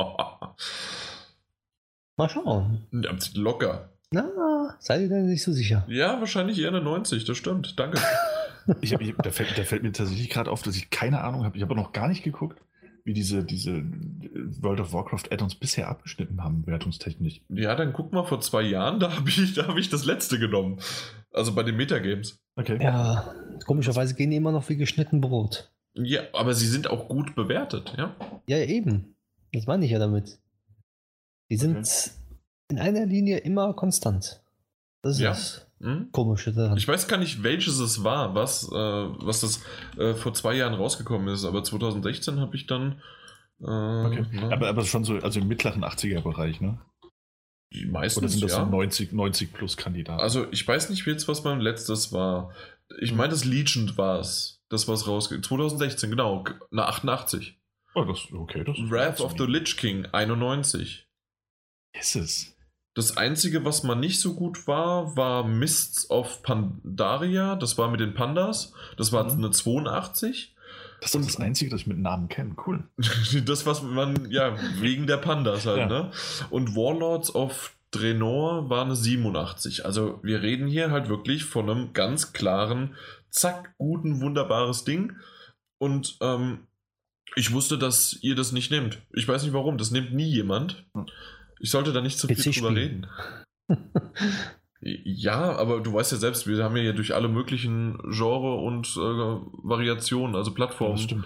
Mal 2.18 2.30
schauen. 2.30 2.88
Locker. 3.36 3.90
Na, 4.10 4.76
seid 4.80 5.02
ihr 5.02 5.10
denn 5.10 5.28
nicht 5.28 5.44
so 5.44 5.52
sicher? 5.52 5.86
Ja, 5.90 6.20
wahrscheinlich 6.20 6.60
eher 6.60 6.70
eine 6.70 6.82
90, 6.82 7.26
das 7.26 7.36
stimmt. 7.38 7.78
Danke. 7.78 8.00
ich 8.82 8.94
hab, 8.94 9.02
ich, 9.02 9.14
da, 9.16 9.32
fällt, 9.32 9.58
da, 9.58 9.64
fällt, 9.64 9.84
mir 9.84 9.92
tatsächlich 9.92 10.30
gerade 10.30 10.50
auf, 10.50 10.62
dass 10.64 10.78
ich 10.78 10.90
keine 10.90 11.22
Ahnung 11.22 11.44
habe. 11.44 11.58
Ich 11.58 11.64
habe 11.64 11.76
noch 11.76 11.92
gar 11.92 12.08
nicht 12.08 12.24
geguckt, 12.24 12.62
wie 13.04 13.14
diese, 13.14 13.44
diese 13.44 13.84
World 14.62 14.80
of 14.80 14.94
Warcraft 14.94 15.32
Add-ons 15.32 15.56
bisher 15.56 15.90
abgeschnitten 15.90 16.42
haben, 16.42 16.66
wertungstechnisch. 16.66 17.42
Ja, 17.50 17.76
dann 17.76 17.92
guck 17.92 18.14
mal, 18.14 18.24
vor 18.24 18.40
zwei 18.40 18.62
Jahren, 18.62 19.02
da 19.02 19.14
habe 19.16 19.30
ich, 19.30 19.58
hab 19.58 19.78
ich 19.78 19.90
das 19.90 20.06
letzte 20.06 20.40
genommen. 20.40 20.80
Also 21.34 21.54
bei 21.54 21.64
den 21.64 21.76
Metagames. 21.76 22.40
Okay. 22.56 22.80
Ja, 22.82 23.36
komischerweise 23.66 24.16
gehen 24.16 24.32
die 24.32 24.38
immer 24.38 24.52
noch 24.52 24.68
wie 24.70 24.78
geschnitten 24.78 25.22
Brot. 25.22 25.72
Ja, 25.94 26.22
aber 26.34 26.54
sie 26.54 26.68
sind 26.68 26.90
auch 26.90 27.08
gut 27.08 27.36
bewertet, 27.36 27.94
ja? 27.98 28.16
Ja, 28.48 28.58
eben. 28.58 29.16
Das 29.54 29.66
meine 29.66 29.86
ich 29.86 29.92
ja 29.92 30.00
damit. 30.00 30.40
Die 31.50 31.58
sind 31.58 31.78
okay. 31.78 32.12
in 32.70 32.80
einer 32.80 33.06
Linie 33.06 33.38
immer 33.38 33.74
konstant. 33.74 34.42
Das 35.02 35.14
ist 35.16 35.22
ja. 35.22 35.30
das 35.30 35.68
hm? 35.80 36.12
Komische 36.12 36.54
daran. 36.54 36.78
Ich 36.78 36.88
weiß 36.88 37.08
gar 37.08 37.18
nicht, 37.18 37.44
welches 37.44 37.80
es 37.80 38.04
war, 38.04 38.36
was, 38.36 38.68
äh, 38.72 38.76
was 38.76 39.42
das 39.42 39.64
äh, 39.98 40.14
vor 40.14 40.34
zwei 40.34 40.56
Jahren 40.56 40.74
rausgekommen 40.74 41.28
ist, 41.30 41.46
aber 41.46 41.64
2016 41.64 42.40
habe 42.40 42.56
ich 42.56 42.68
dann. 42.68 43.02
Äh, 43.62 43.66
okay. 43.66 44.26
Ne? 44.32 44.50
Aber, 44.52 44.68
aber 44.68 44.84
schon 44.84 45.04
so, 45.04 45.16
also 45.16 45.40
im 45.40 45.48
mittleren 45.48 45.84
80er-Bereich, 45.84 46.62
ne? 46.62 46.80
Die 47.74 47.86
meisten. 47.86 48.20
Oder 48.20 48.30
sind 48.30 48.44
das 48.44 48.52
ja. 48.52 48.64
so 48.64 48.72
90, 48.72 49.12
90 49.12 49.54
plus 49.54 49.78
Kandidaten? 49.78 50.22
Also 50.22 50.48
ich 50.52 50.68
weiß 50.68 50.90
nicht 50.90 51.06
jetzt, 51.06 51.28
was 51.28 51.44
mein 51.44 51.60
letztes 51.60 52.14
war. 52.14 52.54
Ich 53.00 53.14
meine, 53.14 53.30
das 53.30 53.44
Legion 53.44 53.98
war 53.98 54.20
es. 54.20 54.62
Das, 54.70 54.88
was 54.88 55.08
rausgeht. 55.08 55.46
2016, 55.46 56.10
genau. 56.10 56.44
Na 56.72 56.88
88. 56.88 57.58
Oh, 57.96 58.04
das, 58.04 58.28
okay. 58.34 58.64
Das 58.64 58.78
Wrath 58.78 59.22
of 59.22 59.36
the 59.38 59.46
Lich 59.46 59.78
King, 59.78 60.06
91. 60.12 61.08
Ist 61.94 62.16
es. 62.16 62.58
Das 62.94 63.16
Einzige, 63.16 63.64
was 63.64 63.84
mal 63.84 63.96
nicht 63.96 64.20
so 64.20 64.34
gut 64.34 64.68
war, 64.68 65.16
war 65.16 65.48
Mists 65.48 66.10
of 66.10 66.42
Pandaria. 66.42 67.56
Das 67.56 67.78
war 67.78 67.90
mit 67.90 68.00
den 68.00 68.14
Pandas. 68.14 68.74
Das 68.98 69.12
war 69.12 69.24
mhm. 69.24 69.46
eine 69.46 69.52
82. 69.52 70.56
Das 71.02 71.14
ist 71.14 71.28
das 71.28 71.40
Einzige, 71.40 71.70
das 71.70 71.82
ich 71.82 71.88
mit 71.88 72.00
Namen 72.00 72.28
kenne. 72.28 72.56
Cool. 72.66 72.84
das, 73.46 73.66
was 73.66 73.82
man, 73.84 74.30
ja, 74.32 74.58
wegen 74.82 75.08
der 75.08 75.18
Pandas 75.18 75.66
halt, 75.66 75.78
ja. 75.78 75.88
ne? 75.88 76.12
Und 76.50 76.76
Warlords 76.76 77.34
of 77.36 77.76
Draenor 77.92 78.70
war 78.70 78.84
eine 78.84 78.96
87. 78.96 79.86
Also 79.86 80.20
wir 80.24 80.42
reden 80.42 80.68
hier 80.68 80.92
halt 80.92 81.10
wirklich 81.10 81.46
von 81.46 81.70
einem 81.70 81.94
ganz 81.94 82.34
klaren, 82.34 82.96
zack, 83.30 83.76
guten, 83.78 84.22
wunderbares 84.22 84.84
Ding. 84.84 85.14
Und 85.80 86.18
ähm, 86.22 86.68
ich 87.36 87.54
wusste, 87.54 87.78
dass 87.78 88.18
ihr 88.22 88.36
das 88.36 88.52
nicht 88.52 88.72
nehmt. 88.72 89.02
Ich 89.14 89.28
weiß 89.28 89.44
nicht 89.44 89.54
warum, 89.54 89.78
das 89.78 89.92
nimmt 89.92 90.14
nie 90.14 90.28
jemand. 90.28 90.86
Ich 91.60 91.72
sollte 91.72 91.94
da 91.94 92.02
nicht 92.02 92.20
zu 92.20 92.28
viel 92.28 92.54
drüber 92.54 92.76
reden. 92.76 93.08
Ja, 94.82 95.56
aber 95.56 95.82
du 95.82 95.94
weißt 95.94 96.12
ja 96.12 96.18
selbst, 96.18 96.48
wir 96.48 96.64
haben 96.64 96.76
ja 96.78 96.94
durch 96.94 97.16
alle 97.16 97.28
möglichen 97.28 97.98
Genre 98.12 98.56
und 98.56 98.88
äh, 98.96 99.00
Variationen, 99.00 100.36
also 100.36 100.54
Plattformen. 100.54 100.96
Das 100.96 101.04
stimmt. 101.04 101.26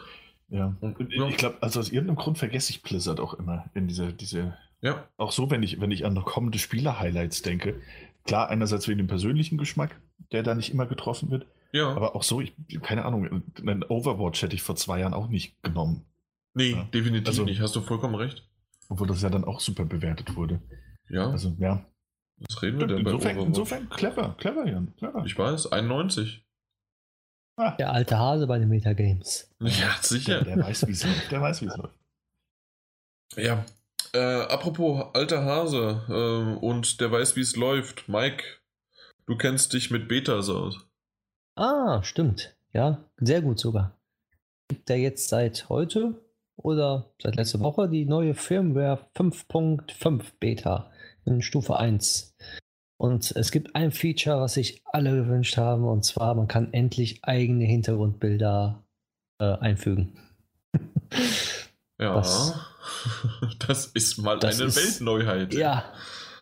Ja. 0.50 0.76
Und, 0.80 0.98
ja. 1.12 1.28
Ich 1.28 1.38
glaube, 1.38 1.58
also 1.62 1.80
aus 1.80 1.92
irgendeinem 1.92 2.18
Grund 2.18 2.38
vergesse 2.38 2.72
ich 2.72 2.82
Blizzard 2.82 3.20
auch 3.20 3.34
immer 3.34 3.66
in 3.74 3.88
diese, 3.88 4.14
diese. 4.14 4.58
Ja. 4.82 5.08
Auch 5.18 5.32
so, 5.32 5.50
wenn 5.50 5.64
ich, 5.64 5.80
wenn 5.82 5.92
ich 5.92 6.06
an 6.06 6.16
kommende 6.24 6.60
Spieler-Highlights 6.60 7.42
denke. 7.42 7.82
Klar, 8.26 8.50
einerseits 8.50 8.88
wegen 8.88 9.00
dem 9.00 9.08
persönlichen 9.08 9.58
Geschmack, 9.58 10.00
der 10.32 10.44
da 10.44 10.56
nicht 10.56 10.72
immer 10.74 10.86
getroffen 10.86 11.32
wird. 11.32 11.46
Ja. 11.72 11.90
Aber 11.90 12.16
auch 12.16 12.24
so, 12.24 12.42
ich, 12.42 12.54
keine 12.82 13.06
Ahnung, 13.06 13.44
einen 13.60 13.84
Overwatch 13.84 14.42
hätte 14.42 14.56
ich 14.56 14.62
vor 14.62 14.76
zwei 14.76 15.00
Jahren 15.00 15.14
auch 15.14 15.28
nicht 15.28 15.62
genommen. 15.64 16.06
Nee, 16.54 16.72
ja. 16.72 16.84
definitiv 16.94 17.28
also, 17.28 17.44
nicht, 17.46 17.62
hast 17.62 17.76
du 17.76 17.82
vollkommen 17.82 18.16
recht. 18.16 18.48
Obwohl 18.90 19.08
das 19.08 19.22
ja 19.22 19.30
dann 19.30 19.46
auch 19.46 19.62
super 19.62 19.86
bewertet 19.86 20.36
wurde. 20.36 20.62
Ja. 21.10 21.30
Also, 21.30 21.56
ja. 21.60 21.86
Was 22.48 22.62
reden 22.62 22.80
wir 22.80 22.88
denn 22.88 23.00
insofern, 23.00 23.36
bei 23.38 23.44
Insofern 23.44 23.90
clever, 23.90 24.36
clever, 24.38 24.68
Jan. 24.68 24.94
Clever. 24.98 25.24
Ich 25.26 25.38
weiß, 25.38 25.72
91. 25.72 26.44
Ah. 27.58 27.76
Der 27.78 27.92
alte 27.92 28.18
Hase 28.18 28.48
bei 28.48 28.58
den 28.58 28.70
Metagames. 28.70 29.50
Ja, 29.60 29.96
sicher. 30.02 30.44
Der, 30.44 30.56
der 30.56 30.66
weiß, 30.66 30.88
wie 30.88 30.92
es 30.92 31.04
läuft. 31.04 31.32
Der 31.32 31.42
weiß, 31.42 31.62
wie 31.62 31.66
es 31.68 31.78
läuft. 31.78 31.96
Ja. 33.36 33.66
Äh, 34.14 34.20
apropos 34.20 35.06
alter 35.14 35.44
Hase 35.46 36.02
äh, 36.10 36.66
und 36.66 37.00
der 37.00 37.12
weiß, 37.12 37.36
wie 37.36 37.42
es 37.42 37.56
läuft. 37.56 38.10
Mike, 38.10 38.44
du 39.26 39.38
kennst 39.38 39.74
dich 39.74 39.92
mit 39.92 40.08
Betas 40.08 40.50
aus. 40.50 40.80
Ah, 41.56 42.02
stimmt. 42.04 42.56
Ja, 42.74 43.04
sehr 43.18 43.42
gut 43.42 43.60
sogar. 43.60 43.98
Gibt 44.68 44.90
er 44.90 44.98
jetzt 44.98 45.30
seit 45.30 45.70
heute 45.70 46.16
oder 46.56 47.14
seit 47.22 47.36
letzter 47.36 47.60
Woche 47.60 47.90
die 47.90 48.06
neue 48.06 48.34
Firmware 48.34 49.06
5.5 49.16 50.24
Beta 50.40 50.92
in 51.32 51.42
Stufe 51.42 51.78
1. 51.78 52.36
Und 52.98 53.32
es 53.32 53.52
gibt 53.52 53.76
ein 53.76 53.92
Feature, 53.92 54.42
was 54.42 54.54
sich 54.54 54.84
alle 54.86 55.16
gewünscht 55.16 55.58
haben, 55.58 55.86
und 55.86 56.06
zwar, 56.06 56.36
man 56.36 56.48
kann 56.48 56.72
endlich 56.72 57.24
eigene 57.24 57.66
Hintergrundbilder 57.66 58.84
äh, 59.40 59.58
einfügen. 59.58 60.20
ja, 62.00 62.16
was, 62.16 62.54
das 63.68 63.88
ist 63.88 64.20
mal 64.20 64.38
das 64.38 64.60
eine 64.60 64.70
ist, 64.70 64.76
Weltneuheit. 64.76 65.54
Ja, 65.54 65.92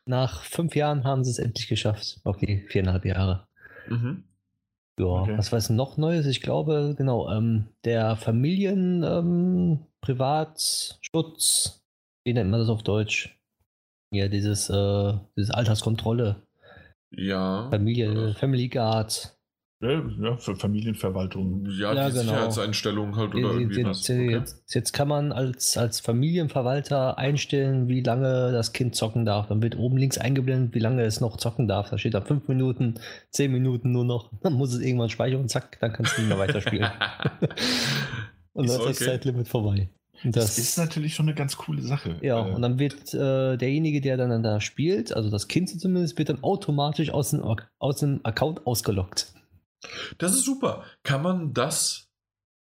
nach 0.06 0.44
fünf 0.44 0.76
Jahren 0.76 1.06
haben 1.06 1.24
sie 1.24 1.32
es 1.32 1.40
endlich 1.40 1.68
geschafft. 1.68 2.20
Okay, 2.26 2.66
viereinhalb 2.68 3.06
Jahre. 3.06 3.48
Mhm. 3.88 4.26
Ja, 5.00 5.06
okay. 5.06 5.38
was 5.38 5.54
war 5.54 5.60
es 5.60 5.70
noch 5.70 5.96
Neues? 5.96 6.26
Ich 6.26 6.42
glaube, 6.42 6.94
genau, 6.98 7.32
ähm, 7.32 7.68
der 7.86 8.18
Familien 8.18 9.04
ähm, 9.04 9.86
Privatschutz, 10.02 11.86
wie 12.26 12.34
nennt 12.34 12.52
man 12.52 12.60
das 12.60 12.68
auf 12.68 12.84
Deutsch? 12.84 13.39
Ja, 14.12 14.28
dieses, 14.28 14.70
äh, 14.70 15.14
dieses 15.38 15.52
Alterskontrolle. 15.52 16.48
Ja. 17.12 17.70
Familie, 17.70 18.34
Family 18.36 18.70
Guard. 18.70 19.36
Ja, 19.82 19.92
ja, 19.92 20.36
für 20.36 20.58
Familienverwaltung. 20.58 21.66
Ja, 21.70 21.94
ja 21.94 22.10
die 22.10 22.12
genau. 22.12 22.24
Sicherheitseinstellung 22.24 23.16
halt 23.16 23.34
oder 23.34 23.54
irgendwie 23.54 23.78
jetzt, 23.78 23.88
was. 23.88 24.10
Okay. 24.10 24.32
Jetzt, 24.32 24.76
jetzt, 24.76 24.92
kann 24.92 25.08
man 25.08 25.32
als, 25.32 25.78
als 25.78 26.02
Familienverwalter 26.02 27.18
einstellen, 27.18 27.88
wie 27.88 28.02
lange 28.02 28.52
das 28.52 28.74
Kind 28.74 28.96
zocken 28.96 29.26
darf. 29.26 29.48
Dann 29.48 29.62
wird 29.62 29.78
oben 29.78 29.96
links 29.96 30.18
eingeblendet, 30.18 30.76
wie 30.76 30.80
lange 30.80 31.04
es 31.04 31.22
noch 31.22 31.38
zocken 31.38 31.70
darf. 31.70 31.90
Da 31.90 31.98
steht 31.98 32.14
da 32.14 32.20
fünf 32.20 32.50
Minuten, 32.50 32.96
zehn 33.30 33.54
Minuten 33.54 33.94
nur 33.94 34.04
noch. 34.04 34.32
Dann 34.42 34.54
muss 34.54 34.74
es 34.74 34.82
irgendwann 34.82 35.10
speichern 35.10 35.40
und 35.40 35.50
zack, 35.50 35.80
dann 35.80 35.94
kannst 35.94 36.18
du 36.18 36.22
nicht 36.22 36.30
mehr 36.30 36.40
weiterspielen. 36.40 36.92
und 38.52 38.68
dann 38.68 38.76
ist 38.76 38.82
okay. 38.82 38.90
das 38.90 39.00
Zeitlimit 39.00 39.48
vorbei. 39.48 39.90
Das, 40.24 40.46
das, 40.46 40.58
ist 40.58 40.78
natürlich 40.78 41.16
schon 41.16 41.28
eine 41.28 41.36
ganz 41.36 41.56
coole 41.56 41.82
Sache. 41.82 42.18
Ja, 42.22 42.46
äh, 42.46 42.52
und 42.52 42.62
dann 42.62 42.80
wird 42.80 43.14
äh, 43.14 43.58
derjenige, 43.58 44.02
der 44.02 44.18
dann 44.18 44.44
da 44.44 44.60
spielt, 44.60 45.14
also 45.14 45.30
das 45.30 45.48
Kind 45.48 45.70
zumindest, 45.70 46.18
wird 46.18 46.30
dann 46.30 46.44
automatisch 46.44 47.12
aus 47.12 47.32
dem, 47.32 47.44
aus 47.80 48.00
dem 48.00 48.20
Account 48.24 48.68
ausgelockt. 48.68 49.34
Das 50.18 50.34
ist 50.34 50.44
super. 50.44 50.84
Kann 51.04 51.22
man 51.22 51.54
das 51.54 52.10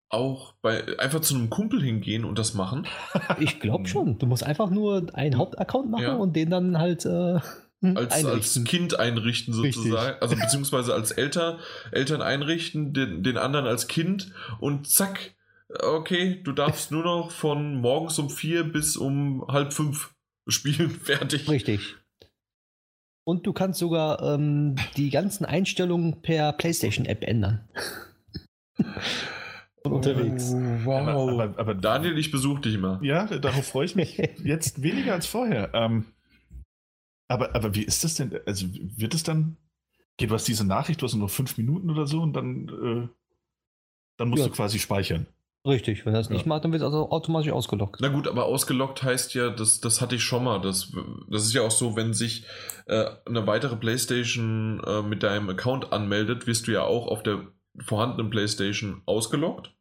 auch 0.10 0.54
bei 0.62 0.98
einfach 1.00 1.22
zu 1.22 1.36
einem 1.36 1.50
Kumpel 1.50 1.82
hingehen 1.82 2.26
und 2.26 2.40
das 2.40 2.54
machen? 2.54 2.88
Ich 3.40 3.60
glaube 3.60 3.88
schon. 3.88 4.18
Du 4.18 4.26
musst 4.26 4.44
einfach 4.44 4.70
nur 4.70 5.08
einen 5.14 5.38
Hauptaccount 5.38 5.90
machen 5.90 6.04
ja. 6.04 6.16
und 6.16 6.36
den 6.36 6.50
dann 6.50 6.80
halt 6.80 7.06
äh, 7.06 7.40
als, 7.96 8.26
als 8.26 8.64
Kind 8.64 9.00
einrichten 9.00 9.54
sozusagen. 9.54 10.08
Richtig. 10.08 10.22
Also 10.22 10.36
beziehungsweise 10.36 10.94
als 10.94 11.12
Eltern, 11.12 11.60
Eltern 11.92 12.22
einrichten, 12.22 12.94
den, 12.94 13.24
den 13.24 13.38
anderen 13.38 13.66
als 13.66 13.88
Kind 13.88 14.32
und 14.60 14.88
zack, 14.90 15.36
okay, 15.70 16.42
du 16.44 16.52
darfst 16.52 16.92
nur 16.92 17.04
noch 17.04 17.32
von 17.32 17.80
morgens 17.80 18.20
um 18.20 18.30
vier 18.30 18.64
bis 18.64 18.98
um 18.98 19.46
halb 19.48 19.74
fünf 19.74 20.14
spielen, 20.48 20.90
fertig. 21.04 21.50
Richtig. 21.50 21.96
Und 23.26 23.46
du 23.46 23.54
kannst 23.54 23.80
sogar 23.80 24.24
ähm, 24.24 24.76
die 24.98 25.12
ganzen 25.12 25.46
Einstellungen 25.46 26.22
per 26.22 26.54
PlayStation-App 26.54 27.24
ändern. 27.24 27.68
Unterwegs. 29.84 30.52
Oh, 30.54 30.86
wow. 30.86 31.08
Aber, 31.08 31.44
aber, 31.44 31.60
aber, 31.60 31.76
Daniel, 31.76 32.18
ich 32.18 32.32
besuche 32.32 32.62
dich 32.62 32.76
immer. 32.76 33.00
Ja, 33.04 33.26
darauf 33.26 33.68
freue 33.68 33.86
ich 33.86 33.96
mich 33.96 34.18
jetzt 34.44 34.82
weniger 34.82 35.14
als 35.14 35.28
vorher. 35.28 35.72
Ähm, 35.74 36.06
aber, 37.28 37.56
aber 37.56 37.76
wie 37.76 37.84
ist 37.84 38.04
das 38.04 38.16
denn? 38.16 38.40
Also 38.46 38.68
wird 38.72 39.14
es 39.14 39.24
dann. 39.24 39.58
Geht 40.18 40.32
was 40.32 40.44
diese 40.44 40.66
Nachricht, 40.68 41.02
du 41.02 41.06
hast 41.06 41.14
nur 41.14 41.30
fünf 41.30 41.58
Minuten 41.58 41.90
oder 41.90 42.06
so 42.06 42.22
und 42.22 42.34
dann, 42.34 42.68
äh, 42.68 43.08
dann 44.18 44.28
musst 44.28 44.42
ja. 44.42 44.50
du 44.50 44.54
quasi 44.54 44.78
speichern. 44.78 45.28
Richtig, 45.70 46.06
wenn 46.06 46.14
er 46.14 46.20
das 46.20 46.30
ja. 46.30 46.34
nicht 46.34 46.46
macht, 46.46 46.64
dann 46.64 46.72
wird 46.72 46.82
es 46.82 46.86
also 46.86 47.10
automatisch 47.12 47.52
ausgelockt. 47.52 48.02
Na 48.02 48.10
gut, 48.10 48.28
aber 48.28 48.46
ausgelockt 48.46 49.04
heißt 49.04 49.34
ja, 49.36 49.50
das, 49.50 49.80
das 49.80 50.02
hatte 50.02 50.16
ich 50.16 50.24
schon 50.24 50.44
mal. 50.44 50.60
Das, 50.60 50.92
das 51.30 51.44
ist 51.44 51.54
ja 51.54 51.62
auch 51.62 51.72
so, 51.72 51.96
wenn 51.96 52.14
sich 52.14 52.46
äh, 52.88 53.06
eine 53.26 53.48
weitere 53.48 53.76
PlayStation 53.76 54.82
äh, 54.86 55.02
mit 55.02 55.24
deinem 55.24 55.50
Account 55.50 55.94
anmeldet, 55.94 56.48
wirst 56.48 56.68
du 56.68 56.72
ja 56.72 56.84
auch 56.84 57.08
auf 57.08 57.24
der 57.24 57.48
vorhandenen 57.80 58.30
PlayStation 58.30 59.02
ausgelockt. 59.06 59.74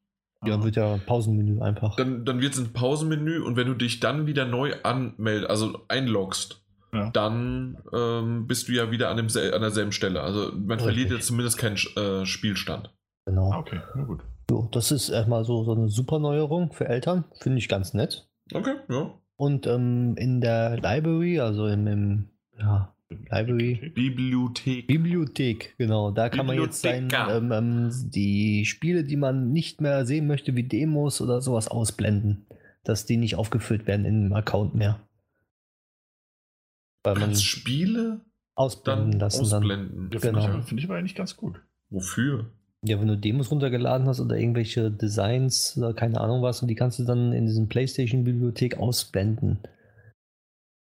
Ja, 0.45 0.51
dann 0.51 0.65
wird 0.65 0.77
ja 0.77 0.99
Pausenmenü 1.05 1.61
einfach. 1.61 1.97
Dann, 1.97 2.25
dann 2.25 2.41
wird 2.41 2.53
es 2.53 2.61
ein 2.61 2.73
Pausenmenü 2.73 3.41
und 3.41 3.57
wenn 3.57 3.67
du 3.67 3.75
dich 3.75 3.99
dann 3.99 4.27
wieder 4.27 4.45
neu 4.45 4.75
anmeldest, 4.85 5.51
also 5.51 5.81
einloggst, 5.89 6.63
ja. 6.93 7.11
dann 7.11 7.79
ähm, 7.93 8.47
bist 8.47 8.69
du 8.69 8.73
ja 8.73 8.91
wieder 8.91 9.11
an, 9.11 9.17
dem, 9.17 9.27
an 9.27 9.61
derselben 9.61 9.93
Stelle. 9.93 10.21
Also 10.21 10.53
man 10.53 10.79
Richtig. 10.79 10.85
verliert 10.85 11.11
jetzt 11.11 11.27
zumindest 11.27 11.59
keinen 11.59 11.77
äh, 11.97 12.25
Spielstand. 12.25 12.95
Genau. 13.27 13.51
Ah, 13.53 13.59
okay, 13.59 13.81
na 13.97 14.05
gut. 14.05 14.21
So, 14.51 14.69
das 14.73 14.91
ist 14.93 15.11
erstmal 15.11 15.45
so, 15.45 15.65
so 15.65 15.73
eine 15.73 15.89
super 15.89 16.19
Neuerung 16.19 16.73
für 16.73 16.89
Eltern. 16.89 17.25
Finde 17.41 17.59
ich 17.59 17.69
ganz 17.69 17.93
nett. 17.93 18.29
Okay, 18.53 18.77
ja. 18.89 19.15
Und 19.37 19.67
ähm, 19.67 20.17
in 20.17 20.41
der 20.41 20.77
Library, 20.77 21.39
also 21.39 21.67
im, 21.67 21.87
im 21.87 22.29
ja, 22.59 22.95
Library. 23.09 23.93
Bibliothek. 23.95 24.87
Bibliothek, 24.87 25.75
genau. 25.79 26.11
Da 26.11 26.29
kann 26.29 26.47
man 26.47 26.57
jetzt 26.57 26.81
sein, 26.81 27.09
ähm, 27.31 27.53
ähm, 27.53 27.91
die 28.11 28.65
Spiele, 28.65 29.05
die 29.05 29.17
man 29.17 29.53
nicht 29.53 29.81
mehr 29.81 30.07
sehen 30.07 30.27
möchte, 30.27 30.57
wie 30.57 30.65
Demos 30.65 31.21
oder 31.21 31.41
sowas 31.41 31.69
ausblenden. 31.69 32.47
Dass 32.85 33.05
die 33.05 33.17
nicht 33.19 33.37
aufgeführt 33.37 33.87
werden 33.87 34.07
in 34.07 34.25
dem 34.25 34.33
Account 34.33 34.75
mehr. 34.75 35.01
Weil 37.05 37.17
man 37.17 37.35
Spiele 37.37 38.23
ausblenden 38.55 39.21
lassen. 39.21 39.43
Ausblenden. 39.43 40.11
Dann. 40.11 40.21
Genau. 40.21 40.41
Finde 40.41 40.59
ich, 40.59 40.65
find 40.69 40.81
ich 40.81 40.87
aber 40.87 40.97
eigentlich 40.97 41.15
ganz 41.15 41.37
gut. 41.37 41.61
Wofür? 41.91 42.51
Ja, 42.85 43.01
wenn 43.01 43.09
du 43.09 43.17
Demos 43.17 43.51
runtergeladen 43.51 44.07
hast 44.07 44.21
oder 44.21 44.37
irgendwelche 44.37 44.91
Designs 44.91 45.77
oder 45.77 45.95
keine 45.95 46.21
Ahnung 46.21 46.43
was, 46.43 46.63
und 46.63 46.69
die 46.69 46.77
kannst 46.77 46.99
du 46.99 47.05
dann 47.05 47.33
in 47.33 47.47
diesem 47.47 47.69
PlayStation-Bibliothek 47.69 48.79
ausblenden. 48.79 49.59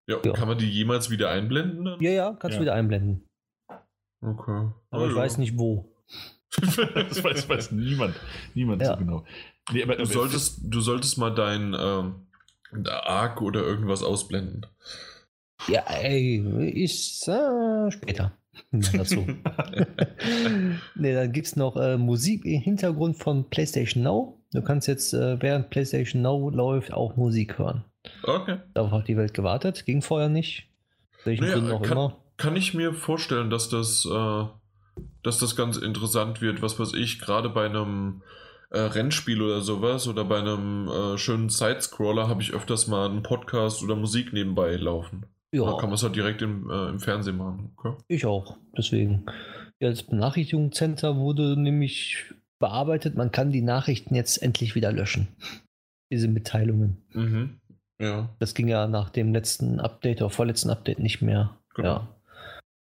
Ja, 0.08 0.18
ja, 0.24 0.34
kann 0.34 0.48
man 0.48 0.58
die 0.58 0.70
jemals 0.70 1.10
wieder 1.10 1.32
einblenden? 1.32 1.86
Dann? 1.86 2.02
Ja, 2.02 2.12
ja, 2.12 2.38
kannst 2.40 2.54
ja. 2.54 2.60
du 2.60 2.66
wieder 2.66 2.76
einblenden. 2.76 3.28
Okay. 4.22 4.72
Aber 4.92 5.04
oh, 5.04 5.08
ich 5.08 5.16
ja. 5.16 5.18
weiß 5.18 5.38
nicht 5.40 5.58
wo. 5.58 5.92
das 6.56 7.24
weiß, 7.24 7.50
weiß, 7.50 7.72
niemand. 7.72 8.16
Niemand 8.54 8.82
ja. 8.82 8.94
so 8.94 8.98
genau. 8.98 9.26
Nee, 9.72 9.84
aber, 9.84 9.96
du, 9.96 10.06
solltest, 10.06 10.60
du 10.64 10.80
solltest 10.80 11.18
mal 11.18 11.32
dein 11.32 11.76
ähm, 11.78 12.28
Arc 12.86 13.42
oder 13.42 13.62
irgendwas 13.62 14.04
ausblenden. 14.04 14.66
Ja, 15.68 15.82
ey, 15.88 16.38
ist 16.74 17.28
äh, 17.28 17.92
später 17.92 18.38
dazu. 18.72 19.26
ne, 20.96 21.14
dann 21.14 21.32
gibt 21.32 21.48
es 21.48 21.56
noch 21.56 21.76
äh, 21.78 21.98
Musik 21.98 22.46
im 22.46 22.62
Hintergrund 22.62 23.18
von 23.18 23.50
PlayStation 23.50 24.04
Now. 24.04 24.42
Du 24.54 24.62
kannst 24.62 24.88
jetzt, 24.88 25.14
äh, 25.14 25.42
während 25.42 25.70
PlayStation 25.70 26.22
Now 26.22 26.50
läuft, 26.50 26.94
auch 26.94 27.16
Musik 27.16 27.58
hören. 27.58 27.84
Okay. 28.24 28.58
Darauf 28.74 28.92
hat 28.92 29.08
die 29.08 29.18
Welt 29.18 29.34
gewartet, 29.34 29.86
ging 29.86 30.02
vorher 30.02 30.30
nicht. 30.30 30.70
Welchen 31.24 31.44
naja, 31.44 31.56
Gründen 31.56 31.72
auch 31.72 31.82
kann, 31.82 31.98
immer. 31.98 32.18
Kann 32.38 32.56
ich 32.56 32.74
mir 32.74 32.94
vorstellen, 32.94 33.50
dass 33.50 33.70
das, 33.70 34.06
äh, 34.06 34.46
dass 35.24 35.40
das 35.40 35.56
ganz 35.56 35.78
interessant 35.78 36.42
wird, 36.42 36.62
was 36.62 36.80
weiß 36.80 36.94
ich, 36.94 37.20
gerade 37.20 37.50
bei 37.50 37.66
einem 37.66 38.22
äh, 38.70 38.80
Rennspiel 38.80 39.42
oder 39.42 39.62
sowas 39.62 40.08
oder 40.08 40.26
bei 40.26 40.40
einem 40.40 40.88
äh, 40.88 41.18
schönen 41.18 41.50
Sidescroller 41.50 42.28
habe 42.28 42.42
ich 42.42 42.54
öfters 42.54 42.88
mal 42.88 43.10
einen 43.10 43.24
Podcast 43.24 43.84
oder 43.84 43.96
Musik 43.96 44.34
nebenbei 44.34 44.76
laufen. 44.76 45.26
Ja. 45.66 45.72
Da 45.72 45.78
kann 45.78 45.90
man 45.90 45.96
es 45.96 46.04
halt 46.04 46.16
direkt 46.16 46.42
im, 46.42 46.70
äh, 46.70 46.90
im 46.90 47.00
Fernsehen 47.00 47.38
machen. 47.38 47.72
Okay. 47.78 47.96
Ich 48.08 48.26
auch, 48.26 48.58
deswegen. 48.78 49.26
Ja, 49.80 49.90
das 49.90 50.04
Benachrichtigungscenter 50.04 51.18
wurde 51.18 51.60
nämlich 51.60 52.34
bearbeitet. 52.60 53.16
Man 53.16 53.32
kann 53.32 53.52
die 53.52 53.62
Nachrichten 53.62 54.16
jetzt 54.16 54.42
endlich 54.42 54.76
wieder 54.76 54.92
löschen. 54.92 55.28
Diese 56.12 56.28
Mitteilungen. 56.28 56.98
Mhm. 57.14 57.60
Ja. 58.00 58.36
Das 58.40 58.54
ging 58.54 58.68
ja 58.68 58.88
nach 58.88 59.10
dem 59.10 59.34
letzten 59.34 59.80
Update 59.80 60.22
oder 60.22 60.30
vorletzten 60.30 60.70
Update 60.70 61.00
nicht 61.00 61.22
mehr. 61.22 61.58
Genau. 61.76 61.90
Ja. 61.90 62.08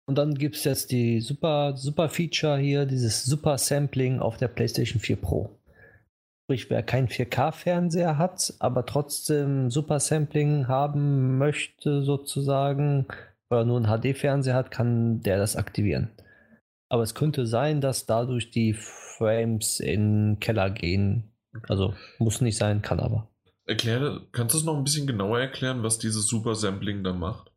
Und 0.06 0.16
dann 0.16 0.34
gibt 0.34 0.56
es 0.56 0.64
jetzt 0.64 0.90
die 0.90 1.20
super, 1.20 1.76
super 1.76 2.08
Feature 2.08 2.58
hier, 2.58 2.84
dieses 2.86 3.24
Super 3.24 3.58
Sampling 3.58 4.18
auf 4.18 4.36
der 4.38 4.48
PlayStation 4.48 5.00
4 5.00 5.16
Pro. 5.16 5.59
Sprich, 6.50 6.68
wer 6.68 6.82
keinen 6.82 7.06
4K-Fernseher 7.06 8.18
hat, 8.18 8.54
aber 8.58 8.84
trotzdem 8.84 9.70
Super 9.70 10.00
Sampling 10.00 10.66
haben 10.66 11.38
möchte, 11.38 12.02
sozusagen, 12.02 13.06
oder 13.50 13.64
nur 13.64 13.76
einen 13.76 13.86
HD-Fernseher 13.86 14.56
hat, 14.56 14.72
kann 14.72 15.20
der 15.20 15.38
das 15.38 15.54
aktivieren. 15.54 16.10
Aber 16.88 17.04
es 17.04 17.14
könnte 17.14 17.46
sein, 17.46 17.80
dass 17.80 18.06
dadurch 18.06 18.50
die 18.50 18.72
Frames 18.72 19.78
in 19.78 20.32
den 20.32 20.40
Keller 20.40 20.70
gehen. 20.70 21.30
Also 21.68 21.94
muss 22.18 22.40
nicht 22.40 22.56
sein, 22.56 22.82
kann 22.82 22.98
aber. 22.98 23.30
Erkläre, 23.64 24.26
kannst 24.32 24.56
du 24.56 24.58
es 24.58 24.64
noch 24.64 24.76
ein 24.76 24.82
bisschen 24.82 25.06
genauer 25.06 25.38
erklären, 25.38 25.84
was 25.84 26.00
dieses 26.00 26.26
Super 26.26 26.56
Sampling 26.56 27.04
dann 27.04 27.20
macht? 27.20 27.52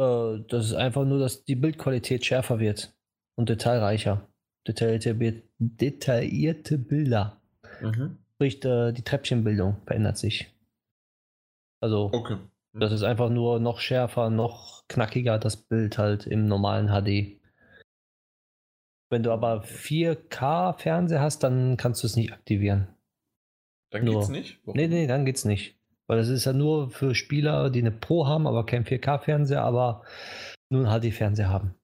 Äh, 0.00 0.40
das 0.48 0.66
ist 0.66 0.74
einfach 0.74 1.04
nur, 1.04 1.20
dass 1.20 1.44
die 1.44 1.54
Bildqualität 1.54 2.26
schärfer 2.26 2.58
wird 2.58 2.92
und 3.38 3.50
detailreicher. 3.50 4.26
Detaillierte, 4.66 5.44
detaillierte 5.60 6.78
Bilder. 6.78 7.40
Mhm. 7.80 8.18
Sprich, 8.34 8.64
äh, 8.64 8.92
die 8.92 9.02
Treppchenbildung 9.02 9.82
verändert 9.86 10.18
sich. 10.18 10.52
Also, 11.80 12.10
okay. 12.12 12.36
Mhm. 12.72 12.80
das 12.80 12.92
ist 12.92 13.02
einfach 13.02 13.30
nur 13.30 13.60
noch 13.60 13.78
schärfer, 13.78 14.30
noch 14.30 14.86
knackiger, 14.88 15.38
das 15.38 15.56
Bild 15.56 15.98
halt 15.98 16.26
im 16.26 16.46
normalen 16.46 16.88
HD. 16.88 17.40
Wenn 19.10 19.22
du 19.22 19.32
aber 19.32 19.62
4K-Fernseher 19.62 21.20
hast, 21.20 21.44
dann 21.44 21.76
kannst 21.76 22.02
du 22.02 22.06
es 22.06 22.16
nicht 22.16 22.32
aktivieren. 22.32 22.88
Dann 23.90 24.04
nur. 24.04 24.14
geht's 24.14 24.28
nicht? 24.28 24.60
Warum? 24.64 24.76
Nee, 24.76 24.88
nee, 24.88 25.06
dann 25.06 25.24
geht's 25.24 25.44
nicht. 25.44 25.78
Weil 26.06 26.18
das 26.18 26.28
ist 26.28 26.44
ja 26.44 26.52
nur 26.52 26.90
für 26.90 27.14
Spieler, 27.14 27.70
die 27.70 27.78
eine 27.78 27.92
Pro 27.92 28.26
haben, 28.26 28.46
aber 28.46 28.66
kein 28.66 28.84
4K-Fernseher, 28.84 29.62
aber 29.62 30.02
nur 30.68 30.86
einen 30.86 31.00
HD-Fernseher 31.00 31.48
haben. 31.48 31.74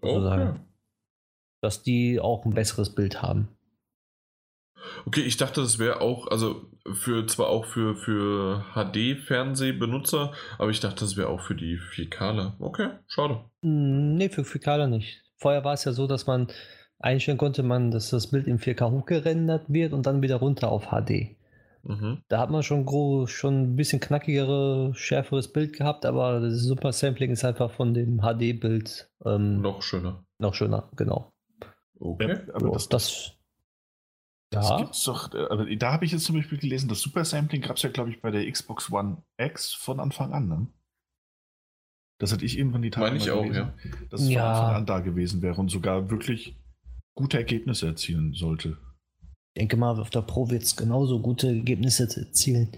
Okay. 0.00 0.54
Dass 1.60 1.82
die 1.82 2.20
auch 2.20 2.44
ein 2.44 2.54
besseres 2.54 2.94
Bild 2.94 3.20
haben. 3.20 3.57
Okay, 5.08 5.22
ich 5.22 5.38
dachte, 5.38 5.62
das 5.62 5.78
wäre 5.78 6.02
auch, 6.02 6.26
also 6.26 6.66
für 6.92 7.26
zwar 7.26 7.46
auch 7.48 7.64
für, 7.64 7.96
für 7.96 8.66
HD-Fernsehbenutzer, 8.74 10.34
aber 10.58 10.70
ich 10.70 10.80
dachte, 10.80 11.00
das 11.00 11.16
wäre 11.16 11.30
auch 11.30 11.40
für 11.40 11.54
die 11.54 11.78
4Kler. 11.78 12.52
Okay, 12.58 12.90
schade. 13.06 13.40
Hm, 13.62 14.16
nee, 14.16 14.28
für 14.28 14.42
4Kler 14.42 14.86
nicht. 14.86 15.22
Vorher 15.38 15.64
war 15.64 15.72
es 15.72 15.84
ja 15.84 15.92
so, 15.92 16.06
dass 16.06 16.26
man 16.26 16.48
einstellen 16.98 17.38
konnte, 17.38 17.62
man, 17.62 17.90
dass 17.90 18.10
das 18.10 18.26
Bild 18.26 18.46
in 18.46 18.58
4K 18.58 18.90
hochgerendert 18.90 19.72
wird 19.72 19.94
und 19.94 20.04
dann 20.04 20.20
wieder 20.20 20.36
runter 20.36 20.70
auf 20.70 20.88
HD. 20.88 21.38
Mhm. 21.84 22.18
Da 22.28 22.40
hat 22.40 22.50
man 22.50 22.62
schon, 22.62 22.84
groß, 22.84 23.30
schon 23.30 23.62
ein 23.62 23.76
bisschen 23.76 24.00
knackigere, 24.00 24.92
schärferes 24.94 25.50
Bild 25.50 25.72
gehabt, 25.72 26.04
aber 26.04 26.40
das 26.40 26.60
Super 26.60 26.92
Sampling 26.92 27.30
ist 27.30 27.46
einfach 27.46 27.70
von 27.70 27.94
dem 27.94 28.20
HD-Bild 28.20 29.10
ähm, 29.24 29.62
noch 29.62 29.80
schöner. 29.80 30.26
Noch 30.36 30.52
schöner, 30.52 30.90
genau. 30.96 31.32
Okay. 31.98 32.28
Ja, 32.28 32.54
aber 32.54 32.72
das, 32.72 32.90
das 32.90 33.37
ja. 34.52 34.60
Das 34.60 34.76
gibt's 34.78 35.04
doch, 35.04 35.34
äh, 35.34 35.46
aber 35.50 35.66
da 35.76 35.92
habe 35.92 36.04
ich 36.04 36.12
jetzt 36.12 36.24
zum 36.24 36.36
Beispiel 36.36 36.58
gelesen, 36.58 36.88
das 36.88 37.00
Super 37.00 37.24
Sampling 37.24 37.62
gab 37.62 37.76
es 37.76 37.82
ja, 37.82 37.90
glaube 37.90 38.10
ich, 38.10 38.20
bei 38.20 38.30
der 38.30 38.50
Xbox 38.50 38.90
One 38.90 39.22
X 39.36 39.74
von 39.74 40.00
Anfang 40.00 40.32
an. 40.32 40.48
Ne? 40.48 40.66
Das 42.18 42.32
hatte 42.32 42.44
ich 42.44 42.58
irgendwann 42.58 42.82
die 42.82 42.90
Tage 42.90 43.06
Meine 43.06 43.18
ich 43.18 43.30
auch, 43.30 43.42
gelesen, 43.42 43.72
ja. 43.84 44.06
dass 44.10 44.22
es 44.22 44.28
ja. 44.28 44.40
von 44.40 44.64
Anfang 44.64 44.74
an 44.76 44.86
da 44.86 45.00
gewesen 45.00 45.42
wäre 45.42 45.60
und 45.60 45.68
sogar 45.68 46.10
wirklich 46.10 46.56
gute 47.14 47.36
Ergebnisse 47.36 47.86
erzielen 47.86 48.32
sollte. 48.32 48.78
Ich 49.54 49.60
denke 49.60 49.76
mal, 49.76 49.98
auf 49.98 50.10
der 50.10 50.22
Pro 50.22 50.50
wird 50.50 50.62
es 50.62 50.76
genauso 50.76 51.20
gute 51.20 51.48
Ergebnisse 51.48 52.04
erzielen. 52.04 52.70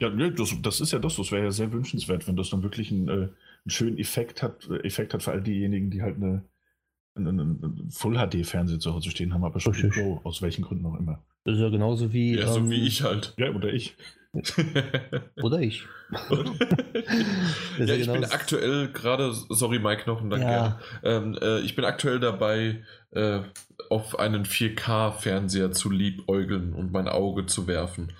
Ja, 0.00 0.10
das, 0.10 0.54
das 0.60 0.80
ist 0.80 0.92
ja 0.92 0.98
das, 0.98 1.16
das 1.16 1.32
wäre 1.32 1.44
ja 1.44 1.50
sehr 1.50 1.72
wünschenswert, 1.72 2.26
wenn 2.26 2.36
das 2.36 2.50
dann 2.50 2.62
wirklich 2.62 2.90
einen, 2.90 3.08
äh, 3.08 3.12
einen 3.12 3.34
schönen 3.68 3.98
Effekt 3.98 4.42
hat, 4.42 4.68
äh, 4.68 4.78
Effekt 4.86 5.14
hat 5.14 5.22
für 5.22 5.32
all 5.32 5.42
diejenigen, 5.42 5.90
die 5.90 6.02
halt 6.02 6.16
eine 6.16 6.44
einen 7.14 7.90
Full-HD-Fernseher 7.90 8.78
zu 8.78 8.94
Hause 8.94 9.10
stehen 9.10 9.34
haben, 9.34 9.44
aber 9.44 9.60
schon 9.60 9.72
Pro, 9.90 10.20
aus 10.24 10.42
welchen 10.42 10.62
Gründen 10.62 10.86
auch 10.86 10.98
immer. 10.98 11.22
Das 11.44 11.56
ist 11.56 11.60
ja 11.60 11.68
genauso 11.68 12.12
wie. 12.12 12.36
Ja, 12.36 12.46
so 12.48 12.60
ähm, 12.60 12.70
wie 12.70 12.86
ich 12.86 13.02
halt. 13.02 13.34
Ja, 13.36 13.50
oder 13.50 13.72
ich. 13.72 13.96
Oder 15.42 15.60
ich. 15.60 15.84
ja, 17.78 17.94
ich 17.94 18.10
bin 18.10 18.24
aktuell 18.24 18.88
gerade, 18.88 19.30
sorry 19.50 19.78
Mike 19.78 20.04
noch, 20.06 20.20
danke. 20.22 20.40
Ja. 20.40 20.80
Ähm, 21.02 21.36
äh, 21.38 21.60
ich 21.60 21.76
bin 21.76 21.84
aktuell 21.84 22.18
dabei, 22.18 22.82
äh, 23.10 23.40
auf 23.90 24.18
einen 24.18 24.46
4K-Fernseher 24.46 25.72
zu 25.72 25.90
liebäugeln 25.90 26.72
und 26.72 26.92
mein 26.92 27.08
Auge 27.08 27.44
zu 27.44 27.66
werfen. 27.66 28.14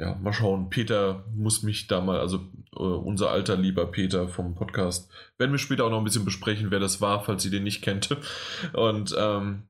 Ja, 0.00 0.14
mal 0.14 0.32
schauen. 0.32 0.70
Peter 0.70 1.24
muss 1.34 1.62
mich 1.64 1.88
da 1.88 2.00
mal, 2.00 2.20
also 2.20 2.48
äh, 2.72 2.78
unser 2.78 3.30
alter 3.30 3.56
lieber 3.56 3.86
Peter 3.90 4.28
vom 4.28 4.54
Podcast, 4.54 5.10
werden 5.38 5.50
wir 5.50 5.58
später 5.58 5.84
auch 5.84 5.90
noch 5.90 5.98
ein 5.98 6.04
bisschen 6.04 6.24
besprechen, 6.24 6.70
wer 6.70 6.78
das 6.78 7.00
war, 7.00 7.24
falls 7.24 7.44
ihr 7.44 7.50
den 7.50 7.64
nicht 7.64 7.82
kennt. 7.82 8.16
Und 8.74 9.14
ähm, 9.18 9.64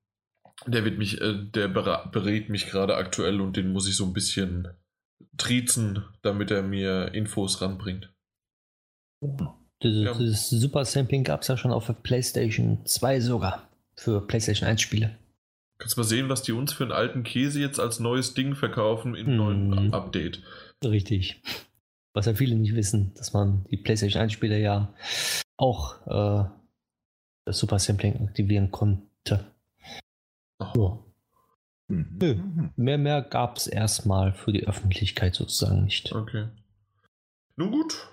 der 0.67 0.85
wird 0.85 0.99
mich, 0.99 1.21
äh, 1.21 1.35
der 1.35 1.69
berät 1.69 2.51
mich 2.51 2.67
gerade 2.67 2.97
aktuell 2.97 3.41
und 3.41 3.57
den 3.57 3.73
muss 3.73 3.89
ich 3.89 3.97
so 3.97 4.05
ein 4.05 4.13
bisschen 4.13 4.69
triezen, 5.37 6.05
damit 6.23 6.51
er 6.51 6.63
mir 6.63 7.15
Infos 7.15 7.63
ranbringt. 7.63 8.13
Das, 9.81 9.95
ja. 9.95 10.13
das 10.13 10.51
Super 10.51 10.85
Sampling 10.85 11.23
gab 11.23 11.43
es 11.43 11.49
ja 11.49 11.57
schon 11.57 11.71
auf 11.71 11.87
der 11.87 11.93
PlayStation 11.93 12.85
2 12.85 13.21
sogar. 13.21 13.69
Für 13.95 14.21
PlayStation 14.27 14.69
1 14.69 14.81
Spiele. 14.81 15.17
Kannst 15.79 15.97
mal 15.97 16.05
sehen, 16.05 16.29
was 16.29 16.43
die 16.43 16.53
uns 16.53 16.73
für 16.73 16.85
einen 16.85 16.93
alten 16.93 17.23
Käse 17.23 17.61
jetzt 17.61 17.79
als 17.79 18.01
neues 18.01 18.35
Ding 18.35 18.55
verkaufen 18.55 19.15
im 19.15 19.27
hm. 19.27 19.37
neuen 19.37 19.95
Update. 19.95 20.43
Richtig. 20.85 21.41
Was 22.15 22.27
ja 22.27 22.35
viele 22.35 22.57
nicht 22.57 22.75
wissen, 22.75 23.13
dass 23.15 23.33
man 23.33 23.65
die 23.71 23.77
PlayStation 23.77 24.23
1 24.23 24.33
Spiele 24.33 24.59
ja 24.59 24.93
auch 25.57 26.07
äh, 26.07 26.49
das 27.45 27.59
Super 27.59 27.79
Sampling 27.79 28.21
aktivieren 28.27 28.71
konnte. 28.71 29.47
So. 30.75 31.05
Mhm. 31.89 32.19
Nö, 32.21 32.35
mhm. 32.35 32.71
mehr, 32.77 32.99
mehr 32.99 33.23
gab 33.23 33.57
es 33.57 33.67
erstmal 33.67 34.33
für 34.33 34.53
die 34.53 34.67
Öffentlichkeit 34.67 35.35
sozusagen 35.35 35.85
nicht. 35.85 36.13
Okay. 36.13 36.49
Nun 37.57 37.71
gut. 37.71 38.09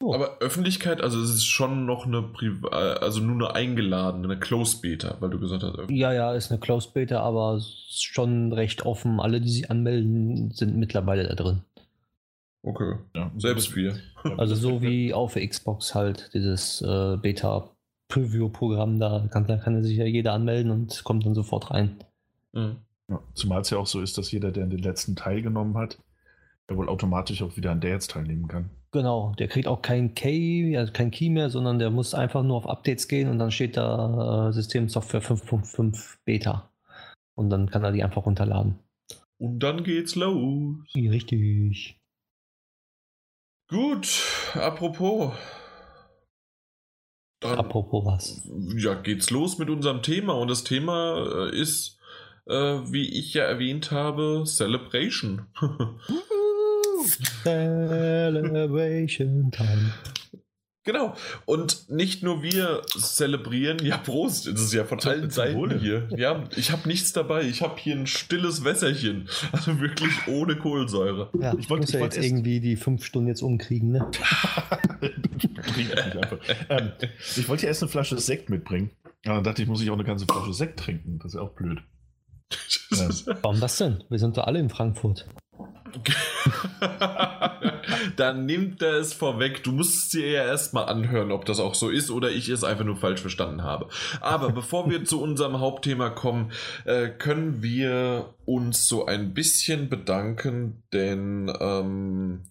Oh. 0.00 0.14
Aber 0.14 0.38
Öffentlichkeit, 0.38 1.00
also 1.00 1.20
es 1.20 1.30
ist 1.30 1.46
schon 1.46 1.84
noch 1.84 2.06
eine, 2.06 2.22
Priva 2.22 2.68
also 2.68 3.20
nur 3.20 3.34
eine 3.34 3.54
eingeladene, 3.54 4.24
eine 4.24 4.38
Closed 4.38 4.80
Beta, 4.80 5.16
weil 5.18 5.30
du 5.30 5.40
gesagt 5.40 5.64
hast. 5.64 5.90
Ja, 5.90 6.12
ja, 6.12 6.34
ist 6.34 6.52
eine 6.52 6.60
Closed 6.60 6.94
Beta, 6.94 7.20
aber 7.20 7.60
schon 7.90 8.52
recht 8.52 8.86
offen. 8.86 9.18
Alle, 9.18 9.40
die 9.40 9.50
sich 9.50 9.70
anmelden, 9.70 10.52
sind 10.52 10.76
mittlerweile 10.76 11.26
da 11.26 11.34
drin. 11.34 11.62
Okay, 12.62 12.94
ja, 13.14 13.30
selbst 13.36 13.74
wir. 13.74 13.98
Also 14.36 14.56
so 14.56 14.82
wie 14.82 15.14
auf 15.14 15.34
der 15.34 15.46
Xbox 15.46 15.94
halt 15.94 16.30
dieses 16.34 16.82
äh, 16.82 17.16
Beta 17.16 17.70
Preview-Programm, 18.08 18.98
da 18.98 19.26
kann, 19.30 19.46
da 19.46 19.56
kann 19.56 19.82
sich 19.84 19.96
ja 19.96 20.04
jeder 20.04 20.32
anmelden 20.32 20.72
und 20.72 21.04
kommt 21.04 21.24
dann 21.24 21.34
sofort 21.34 21.70
rein. 21.70 21.96
Mhm. 22.52 22.76
Ja, 23.08 23.20
zumal 23.34 23.60
es 23.60 23.70
ja 23.70 23.78
auch 23.78 23.86
so 23.86 24.00
ist, 24.00 24.18
dass 24.18 24.32
jeder, 24.32 24.50
der 24.50 24.64
in 24.64 24.70
den 24.70 24.82
letzten 24.82 25.14
teilgenommen 25.16 25.76
hat, 25.76 25.98
ja 26.68 26.76
wohl 26.76 26.88
automatisch 26.88 27.42
auch 27.42 27.56
wieder 27.56 27.70
an 27.70 27.80
der 27.80 27.92
jetzt 27.92 28.10
teilnehmen 28.10 28.48
kann. 28.48 28.70
Genau, 28.90 29.34
der 29.38 29.48
kriegt 29.48 29.68
auch 29.68 29.82
kein 29.82 30.14
Key, 30.14 30.76
also 30.76 30.92
kein 30.92 31.10
Key 31.10 31.28
mehr, 31.28 31.50
sondern 31.50 31.78
der 31.78 31.90
muss 31.90 32.14
einfach 32.14 32.42
nur 32.42 32.56
auf 32.56 32.66
Updates 32.66 33.06
gehen 33.06 33.28
und 33.28 33.38
dann 33.38 33.50
steht 33.50 33.76
da 33.76 34.48
äh, 34.48 34.52
Systemsoftware 34.52 35.22
5.5 35.22 36.16
Beta. 36.24 36.70
Und 37.34 37.50
dann 37.50 37.70
kann 37.70 37.84
er 37.84 37.92
die 37.92 38.02
einfach 38.02 38.24
runterladen. 38.24 38.78
Und 39.38 39.60
dann 39.60 39.84
geht's 39.84 40.14
los. 40.16 40.78
Richtig. 40.96 42.00
Gut, 43.68 44.08
apropos, 44.54 45.34
dann, 47.40 47.58
Apropos 47.58 48.04
was. 48.04 48.42
Ja, 48.76 48.94
geht's 48.94 49.30
los 49.30 49.58
mit 49.58 49.70
unserem 49.70 50.02
Thema. 50.02 50.32
Und 50.34 50.48
das 50.48 50.64
Thema 50.64 51.48
äh, 51.48 51.56
ist, 51.56 51.98
äh, 52.46 52.54
wie 52.54 53.08
ich 53.08 53.34
ja 53.34 53.44
erwähnt 53.44 53.92
habe, 53.92 54.42
Celebration. 54.44 55.46
Celebration 57.42 59.50
Time. 59.50 59.92
Genau. 60.88 61.12
Und 61.44 61.90
nicht 61.90 62.22
nur 62.22 62.42
wir 62.42 62.80
zelebrieren, 62.98 63.76
ja, 63.84 63.98
Prost, 63.98 64.46
das 64.46 64.62
ist 64.62 64.72
ja 64.72 64.86
von 64.86 64.98
allen 65.00 65.28
Seiten 65.28 65.80
hier. 65.80 66.08
Ja, 66.16 66.44
ich 66.56 66.72
habe 66.72 66.88
nichts 66.88 67.12
dabei. 67.12 67.42
Ich 67.42 67.60
habe 67.60 67.78
hier 67.78 67.94
ein 67.94 68.06
stilles 68.06 68.64
Wässerchen. 68.64 69.28
Also 69.52 69.80
wirklich 69.80 70.12
ohne 70.28 70.56
Kohlensäure. 70.56 71.28
Ja, 71.38 71.54
ich 71.58 71.68
wollte 71.68 71.92
ja 71.92 72.00
jetzt 72.00 72.16
irgendwie 72.16 72.60
die 72.60 72.76
fünf 72.76 73.04
Stunden 73.04 73.28
jetzt 73.28 73.42
umkriegen, 73.42 73.90
ne? 73.90 74.10
ähm, 76.70 76.92
ich 77.36 77.46
wollte 77.50 77.64
ja 77.64 77.68
erst 77.68 77.82
eine 77.82 77.90
Flasche 77.90 78.18
Sekt 78.18 78.48
mitbringen. 78.48 78.90
Aber 79.26 79.34
dann 79.34 79.44
dachte 79.44 79.60
ich, 79.60 79.68
muss 79.68 79.82
ich 79.82 79.90
auch 79.90 79.94
eine 79.94 80.04
ganze 80.04 80.24
Flasche 80.24 80.54
Sekt 80.54 80.80
trinken. 80.80 81.18
Das 81.18 81.32
ist 81.32 81.34
ja 81.34 81.42
auch 81.42 81.52
blöd. 81.52 81.82
Warum 83.42 83.60
das 83.60 83.76
denn? 83.76 84.04
Wir 84.08 84.18
sind 84.18 84.38
doch 84.38 84.46
alle 84.46 84.58
in 84.58 84.70
Frankfurt. 84.70 85.26
Dann 88.16 88.46
nimmt 88.46 88.82
er 88.82 88.94
es 88.94 89.12
vorweg. 89.12 89.62
Du 89.64 89.72
musst 89.72 89.96
es 89.96 90.08
dir 90.10 90.30
ja 90.30 90.44
erstmal 90.44 90.86
anhören, 90.86 91.32
ob 91.32 91.44
das 91.44 91.60
auch 91.60 91.74
so 91.74 91.88
ist 91.88 92.10
oder 92.10 92.30
ich 92.30 92.48
es 92.48 92.64
einfach 92.64 92.84
nur 92.84 92.96
falsch 92.96 93.20
verstanden 93.20 93.62
habe. 93.62 93.88
Aber 94.20 94.50
bevor 94.50 94.90
wir 94.90 95.04
zu 95.04 95.20
unserem 95.20 95.60
Hauptthema 95.60 96.10
kommen, 96.10 96.52
äh, 96.84 97.08
können 97.08 97.62
wir 97.62 98.34
uns 98.44 98.88
so 98.88 99.06
ein 99.06 99.34
bisschen 99.34 99.88
bedanken, 99.88 100.82
denn 100.92 101.52
ähm, 101.60 102.44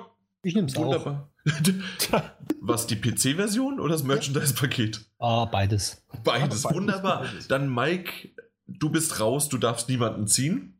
ich 0.43 0.55
nehme 0.55 0.69
es 0.69 0.77
auch. 0.77 1.25
Was, 2.61 2.87
die 2.87 2.97
PC-Version 2.97 3.81
oder 3.81 3.93
das 3.93 4.05
Merchandise-Paket? 4.05 5.07
Ah, 5.19 5.47
beides. 5.47 6.05
Beides, 6.23 6.65
wunderbar. 6.65 7.27
Dann 7.49 7.73
Mike, 7.73 8.31
du 8.67 8.91
bist 8.91 9.21
raus, 9.21 9.49
du 9.49 9.59
darfst 9.59 9.89
niemanden 9.89 10.27
ziehen. 10.27 10.78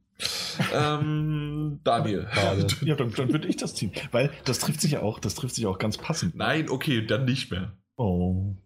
Ähm, 0.75 1.81
Daniel. 1.85 2.27
Ja, 2.83 2.95
dann, 2.97 3.13
dann 3.13 3.33
würde 3.33 3.49
ich 3.49 3.57
das 3.57 3.75
ziehen. 3.75 3.93
Weil 4.11 4.31
das 4.45 4.59
trifft 4.59 4.81
sich 4.81 4.93
ja 4.93 5.03
auch, 5.03 5.19
das 5.19 5.35
trifft 5.35 5.55
sich 5.55 5.67
auch 5.67 5.79
ganz 5.79 5.99
passend. 5.99 6.35
Nein, 6.35 6.69
okay, 6.69 7.05
dann 7.07 7.25
nicht 7.25 7.51
mehr. 7.51 7.73
Oh. 7.97 8.57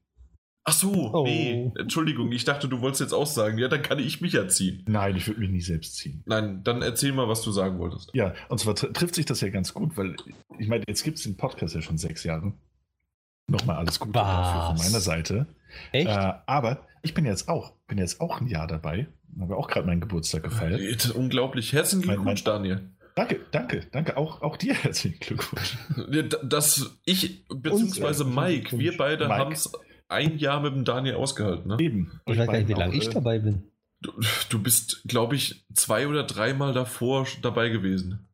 Ach 0.65 0.73
so, 0.73 1.13
oh. 1.13 1.25
nee, 1.25 1.73
Entschuldigung, 1.77 2.31
ich 2.31 2.45
dachte, 2.45 2.69
du 2.69 2.81
wolltest 2.81 3.01
jetzt 3.01 3.13
auch 3.13 3.27
sagen, 3.27 3.59
ja, 3.59 3.67
dann 3.67 3.83
kann 3.83 3.99
ich 3.99 4.21
mich 4.21 4.33
ja 4.35 4.47
ziehen. 4.47 4.85
Nein, 4.87 5.17
ich 5.17 5.27
würde 5.27 5.41
mich 5.41 5.51
nicht 5.51 5.67
selbst 5.67 5.97
ziehen. 5.97 6.23
Nein, 6.25 6.63
dann 6.63 6.83
erzähl 6.83 7.13
mal, 7.13 7.29
was 7.29 7.43
du 7.43 7.51
sagen 7.51 7.81
wolltest. 7.81 8.11
Ja, 8.15 8.33
und 8.49 8.59
zwar 8.59 8.77
tr 8.77 8.93
trifft 8.93 9.17
sich 9.17 9.27
das 9.27 9.41
ja 9.41 9.49
ganz 9.49 9.75
gut, 9.75 9.97
weil 9.97 10.15
ich 10.59 10.69
meine, 10.69 10.85
jetzt 10.87 11.03
gibt 11.03 11.19
es 11.19 11.25
den 11.25 11.37
Podcast 11.37 11.75
ja 11.75 11.83
schon 11.83 11.99
sechs 11.99 12.23
Jahre. 12.23 12.53
Nochmal 13.49 13.77
alles 13.77 13.99
Gute 13.99 14.13
von 14.13 14.77
meiner 14.77 15.01
Seite. 15.01 15.47
Echt? 15.93 16.09
Äh, 16.09 16.33
aber 16.47 16.87
ich 17.03 17.15
bin 17.15 17.25
jetzt 17.25 17.49
auch, 17.49 17.73
bin 17.87 17.99
jetzt 17.99 18.21
auch 18.21 18.41
ein 18.41 18.47
Jahr 18.47 18.67
dabei. 18.67 19.09
Habe 19.41 19.57
auch 19.57 19.69
gerade 19.69 19.87
meinen 19.87 20.01
Geburtstag 20.01 20.43
gefeiert. 20.43 21.15
unglaublich. 21.15 21.73
Herzlichen 21.73 22.03
Glückwunsch, 22.03 22.45
Daniel. 22.45 22.91
Danke, 23.15 23.41
danke, 23.51 23.87
danke. 23.93 24.17
Auch, 24.17 24.43
auch 24.43 24.57
dir 24.57 24.75
herzlichen 24.75 25.19
Glückwunsch. 25.21 25.77
Dass 26.43 26.99
ich, 27.05 27.47
beziehungsweise 27.49 28.25
Und, 28.25 28.35
Mike, 28.35 28.79
wir 28.79 28.97
beide 28.97 29.29
haben 29.29 29.53
es 29.53 29.71
ein 30.09 30.39
Jahr 30.39 30.61
mit 30.61 30.75
dem 30.75 30.85
Daniel 30.85 31.17
ausgehalten. 31.17 31.69
Ne? 31.69 31.77
Eben. 31.81 32.21
Ich 32.27 32.39
weiß 32.39 32.47
gar 32.47 32.59
nicht, 32.59 32.69
wie 32.69 32.75
lange 32.75 32.95
ich 32.95 33.09
dabei 33.09 33.39
bin. 33.39 33.65
Du, 34.01 34.13
du 34.51 34.63
bist, 34.63 35.03
glaube 35.07 35.37
ich, 35.37 35.65
zwei 35.75 36.09
oder 36.09 36.25
dreimal 36.25 36.73
davor 36.73 37.27
dabei 37.41 37.69
gewesen. 37.69 38.29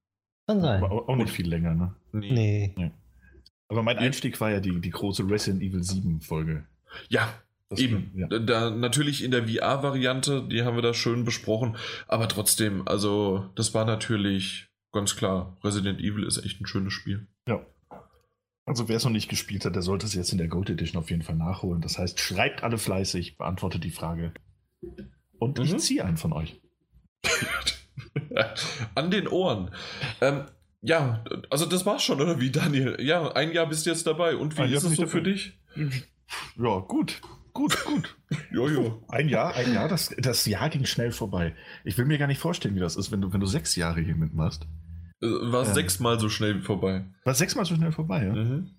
Kann 0.47 0.61
sein. 0.61 0.83
Aber 0.83 0.93
auch, 0.93 1.09
auch 1.09 1.17
nicht 1.17 1.31
viel 1.31 1.49
länger, 1.49 1.75
ne? 1.75 1.95
Nee. 2.13 2.73
nee. 2.75 2.91
Aber 3.69 3.83
mein 3.83 3.99
Einstieg 3.99 4.41
war 4.41 4.51
ja 4.51 4.61
die, 4.61 4.81
die 4.81 4.91
große 4.91 5.29
Resident 5.29 5.63
Evil 5.63 5.83
7 5.83 6.21
Folge. 6.23 6.67
Ja, 7.09 7.33
das 7.69 7.81
Eben, 7.81 8.13
ja. 8.15 8.27
da 8.27 8.71
natürlich 8.71 9.23
in 9.23 9.31
der 9.31 9.47
VR-Variante, 9.47 10.47
die 10.49 10.63
haben 10.63 10.77
wir 10.77 10.83
da 10.83 10.95
schön 10.95 11.25
besprochen, 11.25 11.77
aber 12.07 12.27
trotzdem, 12.27 12.89
also 12.89 13.51
das 13.57 13.75
war 13.75 13.85
natürlich 13.85 14.69
ganz 14.91 15.17
klar, 15.17 15.59
Resident 15.63 16.01
Evil 16.01 16.25
ist 16.25 16.43
echt 16.45 16.61
ein 16.61 16.67
schönes 16.67 16.95
Spiel. 16.95 17.29
Ja. 17.47 17.67
Also 18.65 18.89
wer 18.89 18.97
es 18.97 19.05
noch 19.05 19.11
nicht 19.11 19.29
gespielt 19.29 19.65
hat, 19.65 19.75
der 19.75 19.83
sollte 19.83 20.07
es 20.07 20.15
jetzt 20.15 20.33
in 20.33 20.39
der 20.39 20.49
Gold 20.49 20.71
Edition 20.71 21.01
auf 21.01 21.11
jeden 21.11 21.23
Fall 21.23 21.37
nachholen. 21.37 21.83
Das 21.83 21.99
heißt, 21.99 22.21
schreibt 22.21 22.63
alle 22.63 22.79
fleißig, 22.79 23.37
beantwortet 23.37 23.85
die 23.85 23.91
Frage. 23.91 24.33
Und 25.39 25.59
mhm. 25.59 25.65
ich 25.65 25.79
ziehe 25.79 26.05
einen 26.05 26.17
von 26.17 26.33
euch. 26.33 26.61
An 28.95 29.11
den 29.11 29.29
Ohren. 29.29 29.71
Ähm, 30.21 30.45
ja, 30.81 31.25
also 31.51 31.67
das 31.67 31.87
war's 31.87 32.03
schon, 32.03 32.21
oder 32.21 32.41
wie, 32.41 32.51
Daniel? 32.51 32.97
Ja, 33.01 33.33
ein 33.33 33.53
Jahr 33.53 33.67
bist 33.67 33.87
du 33.87 33.91
jetzt 33.91 34.07
dabei. 34.07 34.37
Und 34.37 34.57
wie 34.57 34.63
ein 34.63 34.73
ist 34.73 34.85
es 34.85 34.97
so 34.97 35.07
für 35.07 35.23
dich? 35.23 35.59
Ja, 36.57 36.79
gut. 36.81 37.21
Gut, 37.53 37.85
gut. 37.85 38.17
Jojo. 38.53 39.03
Ein 39.09 39.29
Jahr, 39.29 39.55
ein 39.55 39.73
Jahr, 39.73 39.89
das, 39.89 40.15
das 40.19 40.47
Jahr 40.47 40.69
ging 40.69 40.85
schnell 40.85 41.11
vorbei. 41.11 41.57
Ich 41.85 41.99
will 41.99 42.05
mir 42.05 42.19
gar 42.19 42.29
nicht 42.29 42.41
vorstellen, 42.41 42.77
wie 42.77 42.81
das 42.81 42.97
ist, 42.97 43.11
wenn 43.11 43.21
du, 43.21 43.33
wenn 43.33 43.41
du 43.41 43.47
sechs 43.47 43.75
Jahre 43.75 44.01
hier 44.01 44.15
mitmachst. 44.15 44.69
Äh, 45.21 45.27
war 45.27 45.67
ähm, 45.67 45.75
sechsmal 45.75 46.21
so 46.21 46.29
schnell 46.29 46.63
vorbei. 46.63 47.07
War 47.25 47.35
sechsmal 47.35 47.65
so 47.65 47.75
schnell 47.75 47.93
vorbei, 47.93 48.27
ja? 48.27 48.33
Mhm. 48.33 48.71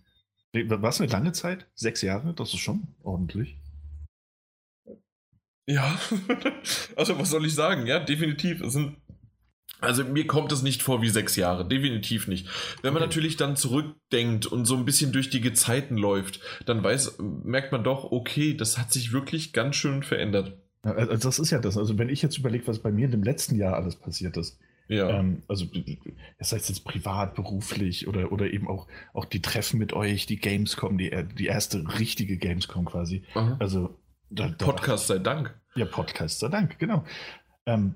War 0.54 0.90
es 0.90 1.02
eine 1.02 1.12
lange 1.12 1.32
Zeit? 1.34 1.68
Sechs 1.76 2.02
Jahre? 2.02 2.34
Das 2.34 2.54
ist 2.54 2.60
schon 2.60 2.96
ordentlich. 3.04 3.60
Ja, 5.68 6.00
also 6.96 7.20
was 7.20 7.30
soll 7.30 7.46
ich 7.46 7.54
sagen? 7.54 7.86
Ja, 7.86 8.00
definitiv. 8.00 8.62
Es 8.62 8.74
sind 8.74 8.98
also 9.82 10.04
mir 10.04 10.28
kommt 10.28 10.52
es 10.52 10.62
nicht 10.62 10.84
vor 10.84 11.02
wie 11.02 11.10
sechs 11.10 11.36
Jahre, 11.36 11.68
definitiv 11.68 12.28
nicht. 12.28 12.48
Wenn 12.82 12.94
man 12.94 13.02
okay. 13.02 13.10
natürlich 13.10 13.38
dann 13.38 13.56
zurückdenkt 13.56 14.46
und 14.46 14.66
so 14.66 14.76
ein 14.76 14.86
bisschen 14.86 15.12
durch 15.12 15.30
die 15.30 15.42
Gezeiten 15.42 15.98
läuft, 15.98 16.42
dann 16.66 16.84
weiß, 16.84 17.18
merkt 17.20 17.72
man 17.72 17.84
doch, 17.84 18.12
okay, 18.12 18.56
das 18.56 18.78
hat 18.78 18.92
sich 18.92 19.14
wirklich 19.14 19.54
ganz 19.54 19.76
schön 19.76 20.04
verändert. 20.04 20.58
also 20.84 21.16
das 21.16 21.40
ist 21.40 21.52
ja 21.52 21.60
das. 21.60 21.78
Also 21.78 21.98
wenn 21.98 22.10
ich 22.10 22.22
jetzt 22.22 22.38
überlege, 22.38 22.68
was 22.68 22.80
bei 22.80 22.92
mir 22.92 23.06
in 23.06 23.12
dem 23.12 23.24
letzten 23.24 23.56
Jahr 23.56 23.76
alles 23.76 23.96
passiert 23.96 24.38
ist. 24.38 24.60
Ja. 24.90 25.08
Ähm, 25.10 25.44
also 25.48 25.66
das 26.40 26.52
heißt 26.52 26.68
jetzt 26.68 26.84
privat, 26.84 27.36
beruflich 27.36 28.08
oder, 28.08 28.32
oder 28.32 28.52
eben 28.52 28.68
auch, 28.68 28.88
auch 29.14 29.26
die 29.26 29.42
Treffen 29.42 29.78
mit 29.78 29.94
euch, 29.94 30.26
die 30.26 30.38
Gamescom, 30.38 30.98
die, 30.98 31.12
die 31.38 31.46
erste 31.46 31.84
richtige 32.00 32.38
Gamescom 32.38 32.86
quasi. 32.86 33.24
Aha. 33.36 33.56
Also 33.60 33.98
da, 34.32 34.48
Podcast 34.50 35.08
sei 35.08 35.20
Dank. 35.20 35.56
Ja, 35.76 35.86
Podcast 35.86 36.40
sei 36.40 36.48
Dank, 36.50 36.80
genau. 36.80 37.06
Ähm, 37.66 37.96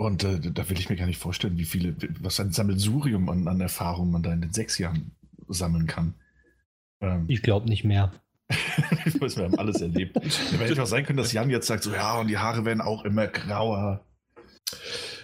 und 0.00 0.24
äh, 0.24 0.40
da 0.40 0.70
will 0.70 0.78
ich 0.78 0.88
mir 0.88 0.96
gar 0.96 1.04
nicht 1.04 1.18
vorstellen, 1.18 1.58
wie 1.58 1.66
viele, 1.66 1.94
was 2.20 2.40
ein 2.40 2.52
Sammelsurium 2.52 3.28
an, 3.28 3.46
an 3.46 3.60
Erfahrungen 3.60 4.10
man 4.10 4.22
da 4.22 4.32
in 4.32 4.40
den 4.40 4.52
sechs 4.52 4.78
Jahren 4.78 5.10
sammeln 5.46 5.86
kann. 5.86 6.14
Ähm, 7.02 7.26
ich 7.28 7.42
glaube 7.42 7.68
nicht 7.68 7.84
mehr. 7.84 8.10
wir 8.48 9.44
haben 9.44 9.58
alles 9.58 9.82
erlebt. 9.82 10.16
Ja, 10.52 10.58
hätte 10.58 10.82
auch 10.82 10.86
sein 10.86 11.04
können, 11.04 11.18
dass 11.18 11.32
Jan 11.32 11.50
jetzt 11.50 11.66
sagt, 11.66 11.82
so 11.84 11.92
ja, 11.92 12.18
und 12.18 12.28
die 12.28 12.38
Haare 12.38 12.64
werden 12.64 12.80
auch 12.80 13.04
immer 13.04 13.26
grauer. 13.26 14.02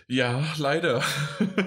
Ja, 0.09 0.45
leider. 0.59 1.03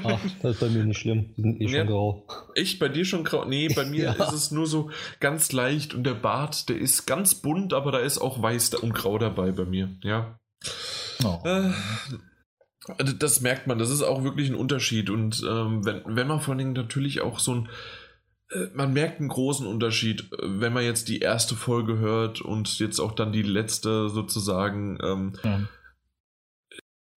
Ach, 0.03 0.19
das 0.43 0.53
ist 0.53 0.59
bei 0.59 0.69
mir 0.69 0.85
nicht 0.85 0.99
schlimm. 0.99 1.33
Die 1.35 1.41
sind 1.41 1.61
eh 1.61 1.65
ja, 1.65 1.79
schon 1.79 1.87
grau. 1.87 2.27
Echt? 2.53 2.77
Bei 2.77 2.89
dir 2.89 3.05
schon 3.05 3.23
grau? 3.23 3.43
Nee, 3.43 3.69
bei 3.69 3.85
mir 3.85 4.03
ja. 4.19 4.23
ist 4.23 4.33
es 4.33 4.51
nur 4.51 4.67
so 4.67 4.91
ganz 5.19 5.51
leicht 5.51 5.95
und 5.95 6.03
der 6.03 6.13
Bart, 6.13 6.69
der 6.69 6.77
ist 6.77 7.07
ganz 7.07 7.33
bunt, 7.33 7.73
aber 7.73 7.91
da 7.91 7.97
ist 7.97 8.19
auch 8.19 8.39
weiß 8.39 8.75
und 8.75 8.93
grau 8.93 9.17
dabei 9.17 9.51
bei 9.51 9.65
mir. 9.65 9.89
Ja. 10.03 10.39
Oh. 11.23 11.39
Äh, 11.43 11.71
das 12.97 13.41
merkt 13.41 13.67
man, 13.67 13.77
das 13.77 13.89
ist 13.89 14.01
auch 14.01 14.23
wirklich 14.23 14.49
ein 14.49 14.55
Unterschied. 14.55 15.09
Und 15.09 15.43
ähm, 15.47 15.85
wenn, 15.85 16.01
wenn 16.05 16.27
man 16.27 16.41
vor 16.41 16.53
allen 16.53 16.59
Dingen 16.59 16.73
natürlich 16.73 17.21
auch 17.21 17.39
so 17.39 17.55
ein, 17.55 17.69
äh, 18.51 18.67
man 18.73 18.93
merkt 18.93 19.19
einen 19.19 19.29
großen 19.29 19.67
Unterschied, 19.67 20.29
wenn 20.41 20.73
man 20.73 20.83
jetzt 20.83 21.07
die 21.09 21.19
erste 21.19 21.55
Folge 21.55 21.97
hört 21.97 22.41
und 22.41 22.79
jetzt 22.79 22.99
auch 22.99 23.11
dann 23.11 23.31
die 23.31 23.43
letzte 23.43 24.09
sozusagen. 24.09 24.97
Ähm, 25.03 25.33
ja. 25.43 25.61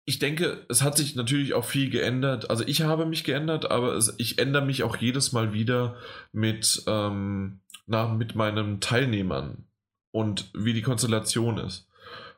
Ich 0.05 0.18
denke, 0.18 0.66
es 0.68 0.83
hat 0.83 0.96
sich 0.96 1.14
natürlich 1.14 1.55
auch 1.55 1.64
viel 1.64 1.88
geändert. 1.88 2.51
Also 2.51 2.64
ich 2.66 2.83
habe 2.83 3.07
mich 3.07 3.22
geändert, 3.22 3.70
aber 3.70 3.94
es, 3.94 4.14
ich 4.18 4.38
ändere 4.38 4.66
mich 4.66 4.83
auch 4.83 4.96
jedes 4.96 5.31
Mal 5.31 5.53
wieder 5.53 5.96
mit, 6.33 6.83
ähm, 6.88 7.61
na, 7.87 8.09
mit 8.12 8.35
meinen 8.35 8.81
Teilnehmern 8.81 9.64
und 10.11 10.51
wie 10.55 10.72
die 10.72 10.83
Konstellation 10.83 11.59
ist. 11.59 11.88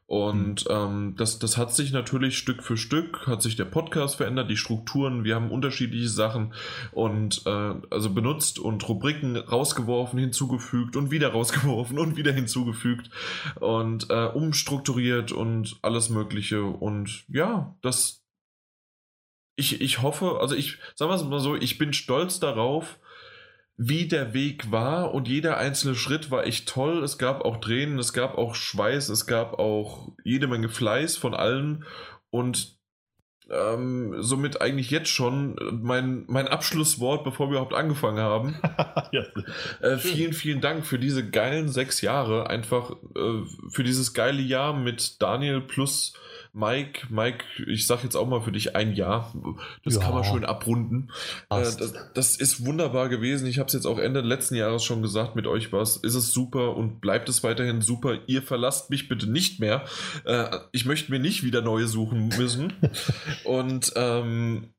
Und 0.06 0.68
mhm. 0.68 0.74
ähm, 0.74 1.14
das, 1.16 1.38
das 1.38 1.56
hat 1.56 1.74
sich 1.74 1.92
natürlich 1.92 2.36
Stück 2.36 2.62
für 2.62 2.76
Stück, 2.76 3.26
hat 3.26 3.40
sich 3.40 3.56
der 3.56 3.64
Podcast 3.64 4.16
verändert, 4.16 4.50
die 4.50 4.56
Strukturen, 4.56 5.24
wir 5.24 5.34
haben 5.34 5.50
unterschiedliche 5.50 6.10
Sachen 6.10 6.52
und 6.92 7.42
äh, 7.46 7.74
also 7.90 8.10
benutzt 8.10 8.58
und 8.58 8.86
Rubriken 8.86 9.36
rausgeworfen, 9.36 10.18
hinzugefügt 10.18 10.96
und 10.96 11.10
wieder 11.10 11.28
rausgeworfen 11.32 11.98
und 11.98 12.16
wieder 12.16 12.32
hinzugefügt 12.32 13.10
und 13.60 14.10
äh, 14.10 14.26
umstrukturiert 14.26 15.32
und 15.32 15.78
alles 15.80 16.10
Mögliche. 16.10 16.62
Und 16.64 17.24
ja, 17.28 17.74
das 17.80 18.24
ich, 19.56 19.80
ich 19.80 20.02
hoffe, 20.02 20.38
also 20.40 20.54
ich, 20.54 20.78
sagen 20.96 21.10
wir 21.10 21.14
es 21.14 21.24
mal 21.24 21.38
so, 21.38 21.54
ich 21.54 21.78
bin 21.78 21.92
stolz 21.92 22.40
darauf, 22.40 22.98
wie 23.76 24.06
der 24.06 24.34
Weg 24.34 24.70
war 24.70 25.12
und 25.12 25.26
jeder 25.26 25.56
einzelne 25.56 25.96
Schritt 25.96 26.30
war 26.30 26.46
echt 26.46 26.68
toll. 26.68 27.02
Es 27.02 27.18
gab 27.18 27.44
auch 27.44 27.58
Tränen, 27.58 27.98
es 27.98 28.12
gab 28.12 28.38
auch 28.38 28.54
Schweiß, 28.54 29.08
es 29.08 29.26
gab 29.26 29.58
auch 29.58 30.12
jede 30.22 30.46
Menge 30.46 30.68
Fleiß 30.68 31.16
von 31.16 31.34
allen 31.34 31.84
und 32.30 32.78
ähm, 33.50 34.14
somit 34.20 34.60
eigentlich 34.60 34.90
jetzt 34.90 35.10
schon 35.10 35.56
mein, 35.82 36.24
mein 36.28 36.48
Abschlusswort, 36.48 37.24
bevor 37.24 37.48
wir 37.48 37.52
überhaupt 37.52 37.74
angefangen 37.74 38.18
haben. 38.18 38.56
ja. 39.12 39.22
äh, 39.80 39.98
vielen, 39.98 40.32
vielen 40.32 40.60
Dank 40.60 40.86
für 40.86 40.98
diese 40.98 41.28
geilen 41.28 41.68
sechs 41.68 42.00
Jahre, 42.00 42.48
einfach 42.48 42.92
äh, 42.92 43.42
für 43.70 43.82
dieses 43.82 44.14
geile 44.14 44.40
Jahr 44.40 44.72
mit 44.72 45.20
Daniel 45.20 45.60
plus 45.60 46.14
Mike, 46.56 47.08
Mike, 47.10 47.44
ich 47.66 47.84
sag 47.84 48.04
jetzt 48.04 48.14
auch 48.14 48.28
mal 48.28 48.40
für 48.40 48.52
dich 48.52 48.76
ein 48.76 48.94
Jahr. 48.94 49.34
Das 49.84 49.96
ja. 49.96 50.00
kann 50.00 50.14
man 50.14 50.22
schön 50.22 50.44
abrunden. 50.44 51.10
Äh, 51.50 51.62
das, 51.62 51.94
das, 52.14 52.36
ist 52.36 52.64
wunderbar 52.64 53.08
gewesen. 53.08 53.48
Ich 53.48 53.58
habe 53.58 53.66
es 53.66 53.72
jetzt 53.72 53.86
auch 53.86 53.98
Ende 53.98 54.20
letzten 54.20 54.54
Jahres 54.54 54.84
schon 54.84 55.02
gesagt, 55.02 55.34
mit 55.34 55.48
euch 55.48 55.72
was. 55.72 55.96
Ist 55.96 56.14
es 56.14 56.32
super 56.32 56.76
und 56.76 57.00
bleibt 57.00 57.28
es 57.28 57.42
weiterhin 57.42 57.80
super. 57.80 58.18
Ihr 58.28 58.40
verlasst 58.40 58.88
mich 58.88 59.08
bitte 59.08 59.28
nicht 59.28 59.58
mehr. 59.58 59.84
Äh, 60.24 60.56
ich 60.70 60.84
möchte 60.84 61.10
mir 61.10 61.18
nicht 61.18 61.42
wieder 61.42 61.60
neue 61.60 61.88
suchen 61.88 62.28
müssen. 62.28 62.72
und 63.44 63.92
ähm, 63.96 64.73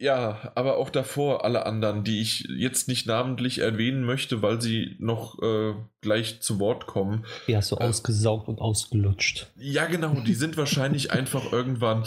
ja, 0.00 0.52
aber 0.54 0.78
auch 0.78 0.88
davor 0.88 1.44
alle 1.44 1.66
anderen, 1.66 2.04
die 2.04 2.22
ich 2.22 2.48
jetzt 2.48 2.88
nicht 2.88 3.06
namentlich 3.06 3.58
erwähnen 3.58 4.02
möchte, 4.02 4.40
weil 4.40 4.60
sie 4.60 4.96
noch 4.98 5.40
äh, 5.42 5.74
gleich 6.00 6.40
zu 6.40 6.58
Wort 6.58 6.86
kommen. 6.86 7.26
Hast 7.52 7.70
du 7.70 7.76
äh, 7.76 7.84
ausgesaugt 7.84 8.48
und 8.48 8.60
ausgelutscht. 8.60 9.48
Ja, 9.56 9.84
genau, 9.84 10.14
die 10.20 10.34
sind 10.34 10.56
wahrscheinlich 10.56 11.12
einfach 11.12 11.52
irgendwann 11.52 12.04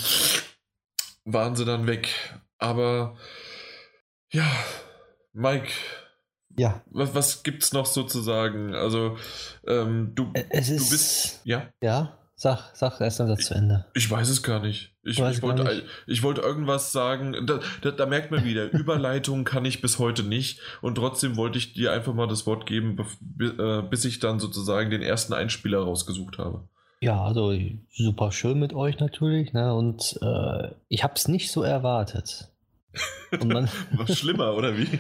waren 1.23 1.56
sie 1.56 1.65
dann 1.65 1.86
weg. 1.86 2.10
Aber 2.58 3.15
ja, 4.32 4.49
Mike. 5.34 5.71
Ja. 6.58 6.84
Was, 6.88 7.13
was 7.13 7.43
gibt's 7.43 7.73
noch 7.73 7.86
sozusagen? 7.86 8.73
Also, 8.73 9.17
ähm, 9.67 10.13
du, 10.15 10.32
es 10.49 10.69
ist, 10.69 10.86
du 10.86 10.89
bist. 10.89 11.41
Ja. 11.43 11.71
Ja. 11.82 12.17
Sag, 12.36 12.71
sag 12.73 12.99
erst 12.99 13.19
mal 13.19 13.27
das 13.27 13.45
zu 13.45 13.53
Ende. 13.53 13.86
Ich 13.93 14.10
weiß 14.10 14.29
es 14.29 14.41
gar 14.43 14.60
nicht. 14.60 14.92
Ich, 15.06 15.20
ich 15.20 15.42
wollte, 15.42 15.84
ich 16.08 16.24
wollte 16.24 16.42
irgendwas 16.42 16.94
sagen. 16.94 17.46
Da, 17.46 17.60
da, 17.82 17.92
da, 17.92 18.06
merkt 18.06 18.32
man 18.32 18.46
wieder, 18.46 18.72
Überleitung 18.72 19.44
kann 19.44 19.66
ich 19.66 19.82
bis 19.82 20.00
heute 20.00 20.24
nicht. 20.24 20.60
Und 20.82 20.96
trotzdem 20.96 21.36
wollte 21.36 21.58
ich 21.58 21.74
dir 21.74 21.92
einfach 21.92 22.13
mal 22.13 22.28
das 22.28 22.48
Wort 22.48 22.66
geben, 22.66 22.98
äh, 23.39 23.82
bis 23.82 24.06
ich 24.06 24.20
dann 24.20 24.39
sozusagen 24.39 24.89
den 24.89 25.02
ersten 25.02 25.34
Einspieler 25.34 25.80
rausgesucht 25.80 26.38
habe. 26.38 26.68
Ja, 27.02 27.22
also 27.22 27.54
super 27.92 28.32
schön 28.32 28.60
mit 28.60 28.74
euch 28.74 28.98
natürlich. 29.00 29.52
Ne? 29.52 29.76
Und 29.76 30.18
äh, 30.22 30.70
ich 30.88 31.04
habe 31.04 31.16
es 31.16 31.28
nicht 31.28 31.52
so 31.52 31.63
erwartet. 31.63 32.50
Man 33.44 33.70
Was 33.92 34.18
schlimmer, 34.18 34.56
oder 34.56 34.78
wie? 34.78 34.88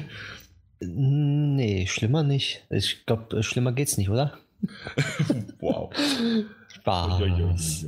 Nee, 0.85 1.87
schlimmer 1.87 2.23
nicht. 2.23 2.65
Ich 2.69 3.05
glaube, 3.05 3.41
schlimmer 3.41 3.71
geht's 3.71 3.95
nicht, 3.95 4.09
oder? 4.09 4.37
wow. 5.61 5.93
Spaß. 6.73 7.85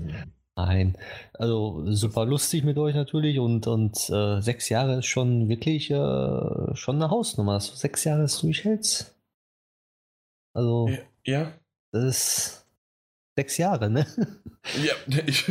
Nein, 0.58 0.98
also 1.34 1.84
super 1.92 2.26
lustig 2.26 2.64
mit 2.64 2.78
euch 2.78 2.96
natürlich 2.96 3.40
und, 3.40 3.68
und 3.68 4.10
äh, 4.10 4.42
sechs 4.42 4.70
Jahre 4.70 5.00
ist 5.00 5.08
schon 5.08 5.50
wirklich 5.50 5.92
äh, 5.92 6.76
schon 6.76 6.96
eine 6.96 7.10
Hausnummer, 7.10 7.56
dass 7.56 7.72
du 7.72 7.76
sechs 7.76 8.06
Jahre 8.06 8.24
es 8.24 8.40
durchhältst. 8.40 9.14
Also, 10.54 10.90
ja. 11.26 11.52
Das 11.92 12.04
ist, 12.04 12.66
Sechs 13.38 13.58
Jahre, 13.58 13.90
ne? 13.90 14.08
Ja, 14.82 14.94
ich, 15.26 15.46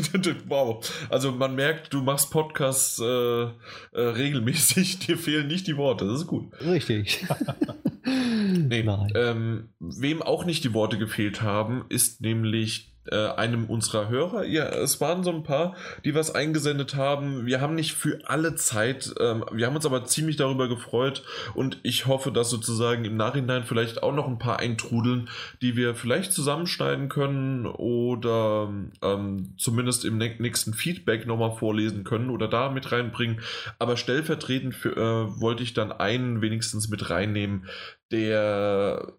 wow. 0.49 0.83
Also 1.11 1.33
man 1.33 1.55
merkt, 1.55 1.93
du 1.93 2.01
machst 2.01 2.31
Podcasts 2.31 2.99
äh, 2.99 3.05
äh, 3.05 3.51
regelmäßig, 3.93 4.99
dir 5.07 5.19
fehlen 5.19 5.49
nicht 5.49 5.67
die 5.67 5.77
Worte, 5.77 6.07
das 6.07 6.23
ist 6.23 6.27
gut. 6.27 6.51
Richtig. 6.63 7.27
nee, 8.07 8.89
ähm, 9.15 9.69
wem 9.81 10.23
auch 10.23 10.47
nicht 10.47 10.65
die 10.65 10.73
Worte 10.73 10.97
gefehlt 10.97 11.43
haben, 11.43 11.85
ist 11.91 12.23
nämlich 12.23 12.94
äh, 13.11 13.17
einem 13.17 13.67
unserer 13.67 14.09
Hörer. 14.09 14.45
Ja, 14.45 14.69
es 14.69 15.01
waren 15.01 15.25
so 15.25 15.31
ein 15.31 15.43
paar, 15.43 15.77
die 16.05 16.15
was 16.15 16.35
eingesendet 16.35 16.95
haben. 16.95 17.47
Wir 17.47 17.61
haben 17.61 17.75
nicht 17.75 17.93
für 17.93 18.19
alle 18.25 18.55
Zeit, 18.55 19.15
ähm, 19.21 19.45
wir 19.53 19.67
haben 19.67 19.77
uns 19.77 19.87
aber 19.87 20.05
ziemlich 20.05 20.37
darüber 20.37 20.69
gefreut 20.69 21.23
und 21.55 21.79
ich 21.83 22.07
hoffe, 22.07 22.33
dass 22.33 22.51
sozusagen 22.51 23.05
im 23.05 23.17
Nachhinein 23.17 23.65
vielleicht 23.65 24.03
auch 24.03 24.15
noch 24.15 24.27
ein 24.27 24.39
paar 24.39 24.59
eintrudeln, 24.59 25.29
die 25.63 25.77
wir 25.77 25.95
vielleicht 25.95 26.33
zusammenschneiden 26.33 27.09
können 27.09 27.67
oder 27.67 28.73
ähm, 29.03 29.55
zumindest 29.59 30.05
im 30.05 30.19
nächsten 30.19 30.75
Feedback 30.75 31.27
nochmal 31.27 31.53
vorlesen 31.53 32.05
können 32.05 32.31
oder 32.31 32.49
da 32.49 32.71
mit 32.71 32.91
reinbringen. 32.91 33.41
Aber 33.79 33.97
stellvertretend 33.97 34.75
für, 34.75 34.97
äh, 34.97 35.41
wollte 35.41 35.63
ich 35.63 35.75
dann 35.75 35.93
einen 35.93 36.41
wenigstens 36.43 36.89
mit 36.89 37.11
reinnehmen, 37.11 37.67
der 38.11 39.15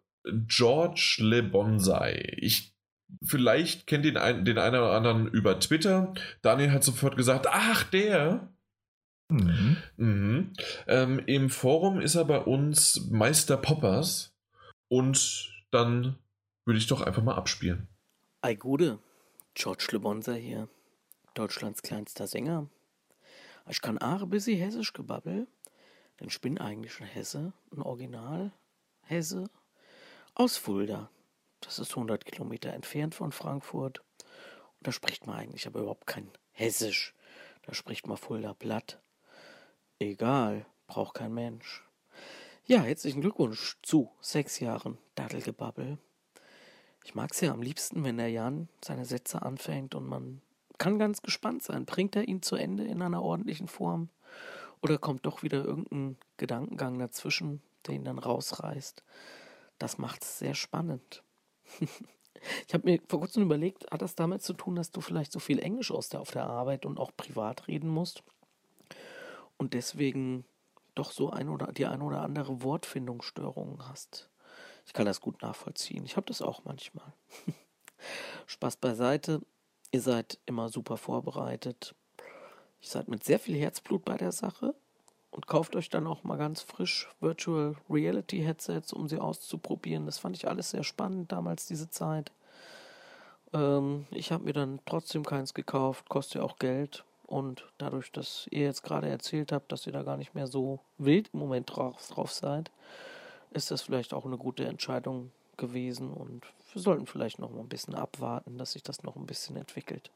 George 0.47 1.17
Le 1.19 1.43
Bonsai. 1.43 2.37
Ich 2.37 2.74
vielleicht 3.23 3.87
kennt 3.87 4.05
ihn 4.05 4.17
ein, 4.17 4.45
den 4.45 4.57
einen 4.57 4.75
oder 4.75 4.91
anderen 4.91 5.27
über 5.27 5.59
Twitter. 5.59 6.13
Daniel 6.41 6.71
hat 6.71 6.83
sofort 6.83 7.17
gesagt, 7.17 7.47
ach, 7.49 7.83
der. 7.83 8.49
Mhm. 9.29 9.77
Mhm. 9.97 10.53
Ähm, 10.87 11.19
Im 11.25 11.49
Forum 11.49 11.99
ist 11.99 12.15
er 12.15 12.25
bei 12.25 12.39
uns 12.39 13.07
Meister 13.09 13.57
Poppers. 13.57 14.33
Und 14.87 15.51
dann 15.71 16.17
würde 16.65 16.77
ich 16.77 16.87
doch 16.87 17.01
einfach 17.01 17.23
mal 17.23 17.35
abspielen. 17.35 17.87
Ei 18.41 18.55
Gude, 18.55 18.99
George 19.55 19.87
LeBonza 19.91 20.33
hier, 20.33 20.69
Deutschlands 21.33 21.81
kleinster 21.81 22.27
Sänger. 22.27 22.69
Ich 23.67 23.81
kann 23.81 23.97
auch 23.97 24.21
ein 24.21 24.29
bisschen 24.29 24.59
hessisch 24.59 24.93
gebabbel, 24.93 25.47
denn 26.19 26.27
ich 26.27 26.39
bin 26.39 26.59
eigentlich 26.59 26.99
ein 27.01 27.07
Hesse, 27.07 27.53
ein 27.75 27.81
Original 27.81 28.51
Hesse 29.01 29.49
aus 30.35 30.57
Fulda. 30.57 31.09
Das 31.65 31.79
ist 31.79 31.91
100 31.91 32.25
Kilometer 32.25 32.71
entfernt 32.73 33.15
von 33.15 33.31
Frankfurt. 33.31 33.99
Und 33.99 34.87
da 34.87 34.91
spricht 34.91 35.25
man 35.25 35.35
eigentlich 35.35 35.65
aber 35.65 35.79
überhaupt 35.79 36.05
kein 36.05 36.29
Hessisch. 36.51 37.13
Da 37.63 37.73
spricht 37.73 38.07
man 38.07 38.17
Fulda 38.17 38.53
Platt. 38.53 38.99
Egal, 39.99 40.65
braucht 40.87 41.15
kein 41.15 41.33
Mensch. 41.33 41.83
Ja, 42.65 42.81
herzlichen 42.81 43.21
Glückwunsch 43.21 43.77
zu 43.81 44.11
sechs 44.21 44.59
Jahren 44.59 44.97
Dattelgebabbel. 45.15 45.97
Ich 47.03 47.15
mag 47.15 47.31
es 47.31 47.41
ja 47.41 47.51
am 47.51 47.61
liebsten, 47.61 48.03
wenn 48.03 48.17
der 48.17 48.29
Jan 48.29 48.69
seine 48.83 49.05
Sätze 49.05 49.41
anfängt 49.41 49.95
und 49.95 50.07
man 50.07 50.41
kann 50.77 50.99
ganz 50.99 51.21
gespannt 51.21 51.63
sein. 51.63 51.85
Bringt 51.85 52.15
er 52.15 52.27
ihn 52.27 52.41
zu 52.41 52.55
Ende 52.55 52.83
in 52.83 53.01
einer 53.01 53.21
ordentlichen 53.23 53.67
Form? 53.67 54.09
Oder 54.81 54.97
kommt 54.97 55.25
doch 55.25 55.41
wieder 55.41 55.63
irgendein 55.63 56.17
Gedankengang 56.37 56.99
dazwischen, 56.99 57.61
der 57.87 57.95
ihn 57.95 58.03
dann 58.03 58.19
rausreißt? 58.19 59.03
Das 59.79 59.97
macht 59.97 60.23
es 60.23 60.39
sehr 60.39 60.53
spannend. 60.53 61.23
Ich 62.67 62.73
habe 62.73 62.89
mir 62.89 62.99
vor 63.07 63.19
kurzem 63.19 63.43
überlegt, 63.43 63.89
hat 63.91 64.01
das 64.01 64.15
damit 64.15 64.43
zu 64.43 64.53
tun, 64.53 64.75
dass 64.75 64.91
du 64.91 65.01
vielleicht 65.01 65.31
so 65.31 65.39
viel 65.39 65.59
Englisch 65.59 65.91
aus 65.91 66.09
der 66.09 66.21
auf 66.21 66.31
der 66.31 66.45
Arbeit 66.45 66.85
und 66.85 66.99
auch 66.99 67.11
privat 67.15 67.67
reden 67.67 67.89
musst 67.89 68.23
und 69.57 69.73
deswegen 69.73 70.45
doch 70.93 71.11
so 71.11 71.29
ein 71.29 71.49
oder 71.49 71.71
die 71.71 71.85
ein 71.85 72.01
oder 72.01 72.21
andere 72.21 72.61
Wortfindungsstörungen 72.61 73.87
hast. 73.87 74.29
Ich 74.85 74.93
kann 74.93 75.05
das 75.05 75.21
gut 75.21 75.41
nachvollziehen. 75.41 76.05
Ich 76.05 76.15
habe 76.15 76.27
das 76.27 76.41
auch 76.41 76.63
manchmal. 76.63 77.13
Spaß 78.45 78.77
beiseite. 78.77 79.41
Ihr 79.91 80.01
seid 80.01 80.39
immer 80.45 80.69
super 80.69 80.97
vorbereitet. 80.97 81.95
Ihr 82.81 82.87
seid 82.87 83.07
mit 83.07 83.23
sehr 83.23 83.39
viel 83.39 83.57
Herzblut 83.57 84.05
bei 84.05 84.17
der 84.17 84.31
Sache 84.31 84.75
und 85.35 85.47
kauft 85.47 85.75
euch 85.75 85.89
dann 85.89 86.07
auch 86.07 86.23
mal 86.23 86.37
ganz 86.37 86.61
frisch 86.61 87.09
Virtual 87.19 87.75
Reality 87.89 88.39
Headsets, 88.39 88.93
um 88.93 89.09
sie 89.09 89.19
auszuprobieren. 89.19 90.05
Das 90.05 90.17
fand 90.17 90.37
ich 90.37 90.47
alles 90.47 90.69
sehr 90.69 90.83
spannend 90.83 91.33
damals, 91.33 91.65
diese 91.65 91.89
Zeit. 91.89 92.31
Ähm, 93.53 94.07
ich 94.11 94.31
habe 94.31 94.45
mir 94.45 94.53
dann 94.53 94.79
trotzdem 94.85 95.25
keins 95.25 95.53
gekauft, 95.53 96.07
kostet 96.07 96.35
ja 96.35 96.43
auch 96.43 96.57
Geld. 96.57 97.03
Und 97.27 97.65
dadurch, 97.79 98.13
dass 98.13 98.47
ihr 98.49 98.63
jetzt 98.63 98.83
gerade 98.83 99.09
erzählt 99.09 99.51
habt, 99.51 99.71
dass 99.73 99.85
ihr 99.85 99.91
da 99.91 100.03
gar 100.03 100.15
nicht 100.15 100.35
mehr 100.35 100.47
so 100.47 100.79
wild 100.99 101.29
im 101.33 101.39
Moment 101.39 101.75
drauf, 101.75 102.07
drauf 102.07 102.31
seid, 102.31 102.71
ist 103.51 103.71
das 103.71 103.81
vielleicht 103.81 104.13
auch 104.13 104.25
eine 104.25 104.37
gute 104.37 104.63
Entscheidung 104.63 105.31
gewesen. 105.57 106.13
Und 106.13 106.45
wir 106.71 106.81
sollten 106.81 107.07
vielleicht 107.07 107.39
noch 107.39 107.51
mal 107.51 107.59
ein 107.59 107.67
bisschen 107.67 107.95
abwarten, 107.95 108.57
dass 108.57 108.71
sich 108.71 108.83
das 108.83 109.03
noch 109.03 109.17
ein 109.17 109.25
bisschen 109.25 109.57
entwickelt 109.57 110.11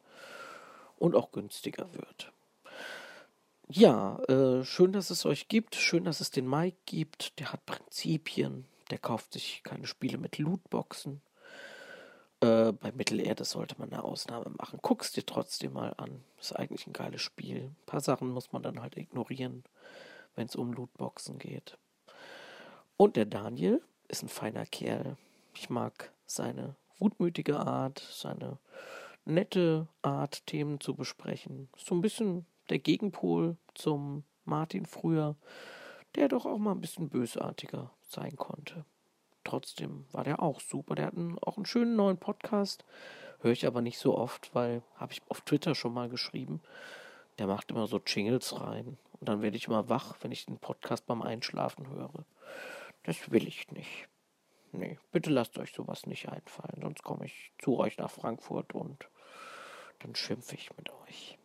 und 0.98 1.14
auch 1.14 1.34
günstiger 1.34 1.94
wird. 1.94 2.32
Ja, 3.72 4.18
äh, 4.24 4.64
schön, 4.64 4.94
dass 4.94 5.12
es 5.12 5.28
euch 5.28 5.48
gibt. 5.48 5.76
Schön, 5.76 6.04
dass 6.04 6.22
es 6.22 6.32
den 6.32 6.50
Mike 6.50 6.78
gibt. 6.88 7.38
Der 7.40 7.54
hat 7.54 7.68
Prinzipien. 7.68 8.66
Der 8.90 8.98
kauft 8.98 9.34
sich 9.34 9.62
keine 9.64 9.86
Spiele 9.86 10.18
mit 10.18 10.40
Lootboxen. 10.40 11.22
Äh, 12.42 12.72
bei 12.72 12.92
Mittelerde 12.92 13.46
sollte 13.46 13.76
man 13.78 13.92
eine 13.94 14.04
Ausnahme 14.04 14.50
machen. 14.58 14.80
Guck's 14.82 15.12
dir 15.12 15.24
trotzdem 15.24 15.74
mal 15.74 15.94
an. 15.98 16.24
Ist 16.40 16.54
eigentlich 16.54 16.88
ein 16.88 16.94
geiles 16.94 17.22
Spiel. 17.22 17.66
Ein 17.66 17.86
paar 17.86 18.02
Sachen 18.02 18.30
muss 18.30 18.52
man 18.52 18.64
dann 18.64 18.82
halt 18.82 18.98
ignorieren, 18.98 19.64
wenn 20.34 20.48
es 20.48 20.56
um 20.56 20.74
Lootboxen 20.74 21.38
geht. 21.38 21.78
Und 22.98 23.18
der 23.18 23.26
Daniel 23.26 23.84
ist 24.08 24.24
ein 24.24 24.30
feiner 24.30 24.66
Kerl. 24.66 25.16
Ich 25.54 25.70
mag 25.70 26.12
seine 26.26 26.76
gutmütige 26.98 27.60
Art, 27.60 28.00
seine 28.12 28.58
nette 29.26 29.88
Art, 30.02 30.48
Themen 30.48 30.80
zu 30.80 30.96
besprechen. 30.96 31.70
So 31.78 31.94
ein 31.94 32.02
bisschen 32.02 32.48
der 32.70 32.80
Gegenpol 32.80 33.58
zum 33.74 34.24
Martin 34.46 34.86
früher, 34.86 35.36
der 36.16 36.28
doch 36.28 36.46
auch 36.46 36.58
mal 36.58 36.72
ein 36.72 36.82
bisschen 36.82 37.10
bösartiger 37.10 37.92
sein 38.04 38.36
konnte. 38.36 38.86
Trotzdem 39.44 40.06
war 40.12 40.24
der 40.24 40.42
auch 40.42 40.60
super. 40.60 40.96
Der 40.96 41.08
hat 41.08 41.16
einen, 41.16 41.40
auch 41.40 41.58
einen 41.58 41.66
schönen 41.66 41.96
neuen 41.96 42.18
Podcast. 42.18 42.86
Höre 43.40 43.52
ich 43.52 43.66
aber 43.66 43.82
nicht 43.82 43.98
so 43.98 44.18
oft, 44.18 44.54
weil 44.54 44.84
habe 44.96 45.14
ich 45.14 45.22
auf 45.30 45.42
Twitter 45.42 45.76
schon 45.76 45.94
mal 45.94 46.10
geschrieben. 46.10 46.62
Der 47.38 47.48
macht 47.48 47.72
immer 47.72 47.88
so 47.88 48.02
Jingles 48.06 48.60
rein. 48.60 48.98
Und 49.20 49.30
dann 49.30 49.42
werde 49.42 49.58
ich 49.58 49.68
immer 49.68 49.90
wach, 49.90 50.16
wenn 50.22 50.32
ich 50.32 50.46
den 50.46 50.60
Podcast 50.60 51.06
beim 51.06 51.22
Einschlafen 51.22 51.90
höre. 51.90 52.26
Das 53.04 53.32
will 53.32 53.48
ich 53.48 53.72
nicht. 53.72 54.08
Nee, 54.72 55.00
bitte 55.12 55.30
lasst 55.32 55.58
euch 55.58 55.74
sowas 55.74 56.06
nicht 56.06 56.30
einfallen, 56.30 56.82
sonst 56.82 57.04
komme 57.04 57.26
ich 57.26 57.52
zu 57.58 57.80
euch 57.80 57.98
nach 57.98 58.12
Frankfurt 58.12 58.76
und 58.76 59.10
dann 60.00 60.14
schimpfe 60.14 60.56
ich 60.56 60.70
mit 60.78 60.92
euch. 61.08 61.38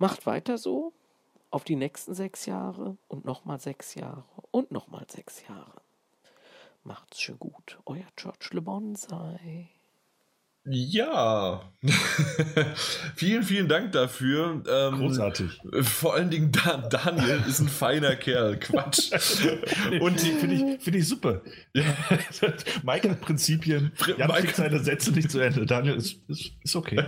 Macht 0.00 0.24
weiter 0.24 0.56
so 0.56 0.94
auf 1.50 1.62
die 1.62 1.76
nächsten 1.76 2.14
sechs 2.14 2.46
Jahre 2.46 2.96
und 3.06 3.26
nochmal 3.26 3.60
sechs 3.60 3.94
Jahre 3.94 4.24
und 4.50 4.72
nochmal 4.72 5.04
sechs 5.10 5.46
Jahre. 5.46 5.82
Macht's 6.84 7.20
schön 7.20 7.38
gut. 7.38 7.78
Euer 7.84 8.06
George 8.16 8.48
Le 8.52 8.62
Bonsai. 8.62 9.68
Ja, 10.64 11.70
vielen, 13.16 13.42
vielen 13.42 13.66
Dank 13.66 13.92
dafür. 13.92 14.62
Ähm, 14.68 14.98
Großartig. 14.98 15.62
Vor 15.80 16.14
allen 16.14 16.28
Dingen 16.28 16.52
Dan 16.52 16.90
Daniel 16.90 17.42
ist 17.48 17.60
ein 17.60 17.68
feiner 17.68 18.16
Kerl. 18.16 18.58
Quatsch. 18.58 19.10
Und 20.00 20.22
die 20.22 20.32
finde 20.32 20.56
ich, 20.56 20.82
find 20.82 20.96
ich 20.96 21.08
super. 21.08 21.40
Ja. 21.72 21.84
Hat 22.42 23.20
Prinzipien. 23.22 23.92
Jan 24.18 24.30
Mike 24.30 24.52
seine 24.54 24.80
Sätze 24.80 25.12
nicht 25.12 25.30
zu 25.30 25.40
Ende. 25.40 25.64
Daniel 25.64 25.94
ist, 25.94 26.20
ist, 26.28 26.52
ist 26.62 26.76
okay. 26.76 26.96
Ja. 26.96 27.06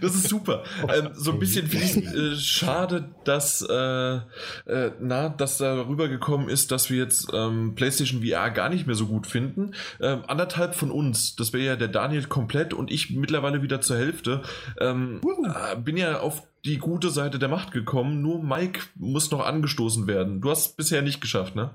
Das 0.00 0.14
ist 0.14 0.28
super. 0.28 0.64
Ähm, 0.88 1.10
so 1.12 1.32
ein 1.32 1.38
bisschen 1.38 1.66
finde 1.66 1.84
ich 1.84 1.96
äh, 1.96 2.36
schade, 2.36 3.14
dass, 3.24 3.60
äh, 3.60 3.74
äh, 3.74 4.92
na, 5.00 5.28
dass 5.28 5.58
da 5.58 5.86
rübergekommen 5.86 6.48
ist, 6.48 6.70
dass 6.70 6.88
wir 6.88 6.96
jetzt 6.96 7.28
ähm, 7.34 7.74
PlayStation 7.74 8.24
VR 8.24 8.50
gar 8.50 8.70
nicht 8.70 8.86
mehr 8.86 8.96
so 8.96 9.06
gut 9.06 9.26
finden. 9.26 9.72
Ähm, 10.00 10.22
anderthalb 10.26 10.74
von 10.74 10.90
uns, 10.90 11.36
das 11.36 11.52
wäre 11.52 11.64
ja 11.64 11.76
der 11.76 11.88
Daniel 11.88 12.24
komplett 12.24 12.72
und 12.72 12.90
ich 12.90 13.03
mittlerweile 13.10 13.62
wieder 13.62 13.80
zur 13.80 13.96
Hälfte. 13.96 14.42
Ähm, 14.80 15.20
uh. 15.24 15.80
Bin 15.82 15.96
ja 15.96 16.20
auf 16.20 16.42
die 16.64 16.78
gute 16.78 17.10
Seite 17.10 17.38
der 17.38 17.48
Macht 17.48 17.72
gekommen. 17.72 18.22
Nur 18.22 18.42
Mike 18.42 18.80
muss 18.94 19.30
noch 19.30 19.44
angestoßen 19.44 20.06
werden. 20.06 20.40
Du 20.40 20.50
hast 20.50 20.66
es 20.66 20.76
bisher 20.76 21.02
nicht 21.02 21.20
geschafft, 21.20 21.54
ne? 21.54 21.70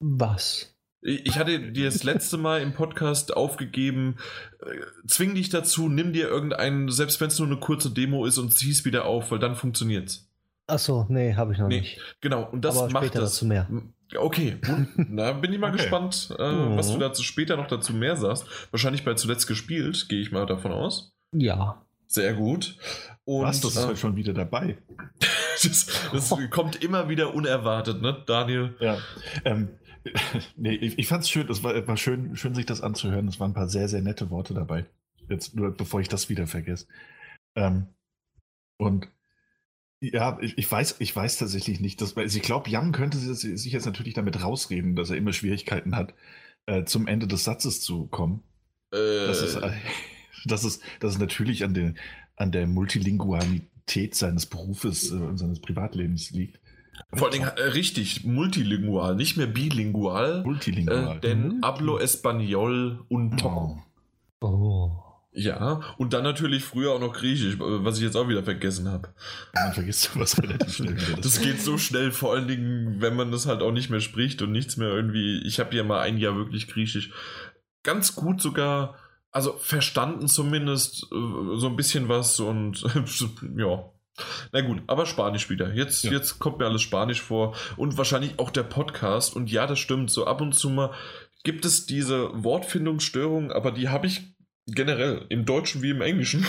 Was? 0.00 0.74
Ich 1.02 1.38
hatte 1.38 1.70
dir 1.70 1.84
das 1.84 2.02
letzte 2.02 2.36
Mal 2.36 2.62
im 2.62 2.72
Podcast 2.72 3.36
aufgegeben, 3.36 4.16
äh, 4.60 5.06
zwing 5.06 5.36
dich 5.36 5.50
dazu, 5.50 5.88
nimm 5.88 6.12
dir 6.12 6.26
irgendeinen, 6.26 6.90
selbst 6.90 7.20
wenn 7.20 7.28
es 7.28 7.38
nur 7.38 7.46
eine 7.46 7.58
kurze 7.58 7.90
Demo 7.90 8.26
ist 8.26 8.38
und 8.38 8.52
zieh 8.52 8.70
es 8.70 8.84
wieder 8.84 9.04
auf, 9.04 9.30
weil 9.30 9.38
dann 9.38 9.54
funktioniert's. 9.54 10.28
Achso, 10.66 11.06
nee, 11.08 11.34
habe 11.34 11.52
ich 11.52 11.60
noch 11.60 11.68
nee, 11.68 11.80
nicht. 11.80 12.00
Genau, 12.20 12.48
und 12.50 12.64
das 12.64 12.76
Aber 12.76 12.90
macht 12.90 13.14
das. 13.14 13.34
Dazu 13.34 13.46
mehr. 13.46 13.68
Okay, 14.14 14.56
na 14.96 15.32
bin 15.32 15.52
ich 15.52 15.58
mal 15.58 15.68
okay. 15.68 15.78
gespannt, 15.78 16.34
äh, 16.38 16.52
mhm. 16.52 16.76
was 16.76 16.92
du 16.92 16.98
dazu 16.98 17.22
später 17.22 17.56
noch 17.56 17.66
dazu 17.66 17.92
mehr 17.92 18.16
sagst. 18.16 18.46
Wahrscheinlich 18.70 19.04
bei 19.04 19.14
zuletzt 19.14 19.46
gespielt, 19.46 20.08
gehe 20.08 20.20
ich 20.20 20.30
mal 20.30 20.46
davon 20.46 20.72
aus. 20.72 21.12
Ja. 21.32 21.82
Sehr 22.06 22.34
gut. 22.34 22.76
Und, 23.24 23.44
was, 23.44 23.60
das 23.60 23.72
ist 23.72 23.82
äh, 23.82 23.86
halt 23.86 23.98
schon 23.98 24.14
wieder 24.14 24.32
dabei. 24.32 24.78
das, 25.62 25.86
das 26.12 26.32
oh. 26.32 26.38
kommt 26.50 26.82
immer 26.82 27.08
wieder 27.08 27.34
unerwartet, 27.34 28.00
ne, 28.00 28.22
Daniel? 28.26 28.76
Ja. 28.78 28.98
Ähm, 29.44 29.70
nee, 30.56 30.74
ich, 30.74 30.98
ich 30.98 31.08
fand 31.08 31.24
es 31.24 31.30
schön, 31.30 31.48
es 31.48 31.64
war, 31.64 31.86
war 31.88 31.96
schön, 31.96 32.36
schön, 32.36 32.54
sich 32.54 32.66
das 32.66 32.80
anzuhören. 32.82 33.26
Es 33.26 33.40
waren 33.40 33.50
ein 33.50 33.54
paar 33.54 33.68
sehr, 33.68 33.88
sehr 33.88 34.02
nette 34.02 34.30
Worte 34.30 34.54
dabei. 34.54 34.86
Jetzt 35.28 35.56
nur, 35.56 35.72
bevor 35.72 36.00
ich 36.00 36.08
das 36.08 36.28
wieder 36.28 36.46
vergesse. 36.46 36.86
Ähm, 37.56 37.86
und 38.78 39.08
ja, 40.00 40.38
ich, 40.40 40.58
ich, 40.58 40.70
weiß, 40.70 40.96
ich 40.98 41.14
weiß 41.14 41.38
tatsächlich 41.38 41.80
nicht. 41.80 42.00
Dass, 42.00 42.16
also 42.16 42.36
ich 42.36 42.42
glaube, 42.42 42.70
Jan 42.70 42.92
könnte 42.92 43.18
sich 43.18 43.72
jetzt 43.72 43.86
natürlich 43.86 44.14
damit 44.14 44.42
rausreden, 44.42 44.94
dass 44.96 45.10
er 45.10 45.16
immer 45.16 45.32
Schwierigkeiten 45.32 45.96
hat, 45.96 46.14
äh, 46.66 46.84
zum 46.84 47.06
Ende 47.06 47.26
des 47.26 47.44
Satzes 47.44 47.80
zu 47.80 48.06
kommen. 48.06 48.42
Äh. 48.92 49.26
Das, 49.26 49.42
ist, 49.42 49.56
äh, 49.56 49.70
das, 50.44 50.64
ist, 50.64 50.82
das 51.00 51.14
ist 51.14 51.20
natürlich 51.20 51.64
an, 51.64 51.74
den, 51.74 51.98
an 52.36 52.52
der 52.52 52.66
Multilingualität 52.66 54.14
seines 54.14 54.46
Berufes 54.46 55.10
und 55.10 55.34
äh, 55.34 55.38
seines 55.38 55.60
Privatlebens 55.60 56.30
liegt. 56.30 56.60
Vor 57.12 57.30
allem 57.30 57.42
äh, 57.42 57.62
richtig, 57.62 58.24
multilingual, 58.24 59.16
nicht 59.16 59.36
mehr 59.36 59.46
bilingual. 59.46 60.42
Multilingual. 60.44 61.16
Äh, 61.16 61.20
denn 61.20 61.42
Multi 61.48 61.60
hablo 61.62 61.98
español 61.98 63.04
un 63.08 63.36
poco. 63.36 63.82
Oh. 64.40 64.46
oh. 64.46 65.05
Ja, 65.38 65.82
und 65.98 66.14
dann 66.14 66.24
natürlich 66.24 66.64
früher 66.64 66.92
auch 66.92 67.00
noch 67.00 67.12
Griechisch, 67.12 67.56
was 67.58 67.98
ich 67.98 68.04
jetzt 68.04 68.16
auch 68.16 68.26
wieder 68.26 68.42
vergessen 68.42 68.88
habe. 68.88 69.10
Man 69.52 69.74
vergisst 69.74 70.10
sowas 70.10 70.42
relativ 70.42 70.74
schnell. 70.74 70.96
Das 71.20 71.42
geht 71.42 71.60
so 71.60 71.76
schnell, 71.76 72.10
vor 72.10 72.32
allen 72.32 72.48
Dingen, 72.48 73.02
wenn 73.02 73.14
man 73.14 73.30
das 73.30 73.44
halt 73.44 73.60
auch 73.60 73.70
nicht 73.70 73.90
mehr 73.90 74.00
spricht 74.00 74.40
und 74.40 74.50
nichts 74.50 74.78
mehr 74.78 74.88
irgendwie. 74.88 75.42
Ich 75.46 75.60
habe 75.60 75.76
ja 75.76 75.84
mal 75.84 76.00
ein 76.00 76.16
Jahr 76.16 76.36
wirklich 76.36 76.68
Griechisch 76.68 77.10
ganz 77.82 78.14
gut 78.14 78.40
sogar, 78.40 78.96
also 79.30 79.52
verstanden 79.58 80.26
zumindest 80.26 81.04
äh, 81.12 81.56
so 81.56 81.66
ein 81.66 81.76
bisschen 81.76 82.08
was 82.08 82.40
und 82.40 82.82
ja. 83.56 83.90
Na 84.52 84.62
gut, 84.62 84.82
aber 84.86 85.04
Spanisch 85.04 85.50
wieder. 85.50 85.74
Jetzt, 85.74 86.04
ja. 86.04 86.12
jetzt 86.12 86.38
kommt 86.38 86.58
mir 86.58 86.64
alles 86.64 86.80
Spanisch 86.80 87.20
vor 87.20 87.54
und 87.76 87.98
wahrscheinlich 87.98 88.38
auch 88.38 88.48
der 88.48 88.62
Podcast. 88.62 89.36
Und 89.36 89.52
ja, 89.52 89.66
das 89.66 89.78
stimmt. 89.78 90.10
So 90.10 90.26
ab 90.26 90.40
und 90.40 90.54
zu 90.54 90.70
mal 90.70 90.94
gibt 91.44 91.66
es 91.66 91.84
diese 91.84 92.30
Wortfindungsstörungen, 92.32 93.52
aber 93.52 93.70
die 93.70 93.90
habe 93.90 94.06
ich 94.06 94.35
generell, 94.66 95.24
im 95.28 95.44
Deutschen 95.44 95.82
wie 95.82 95.90
im 95.90 96.00
Englischen. 96.00 96.44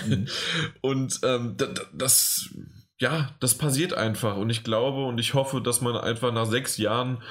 und 0.80 1.20
ähm, 1.22 1.56
das, 1.92 2.50
ja, 2.98 3.30
das 3.40 3.56
passiert 3.56 3.94
einfach. 3.94 4.36
Und 4.36 4.50
ich 4.50 4.64
glaube 4.64 5.04
und 5.04 5.18
ich 5.18 5.34
hoffe, 5.34 5.60
dass 5.60 5.80
man 5.80 5.96
einfach 5.96 6.32
nach 6.32 6.46
sechs 6.46 6.76
Jahren 6.76 7.22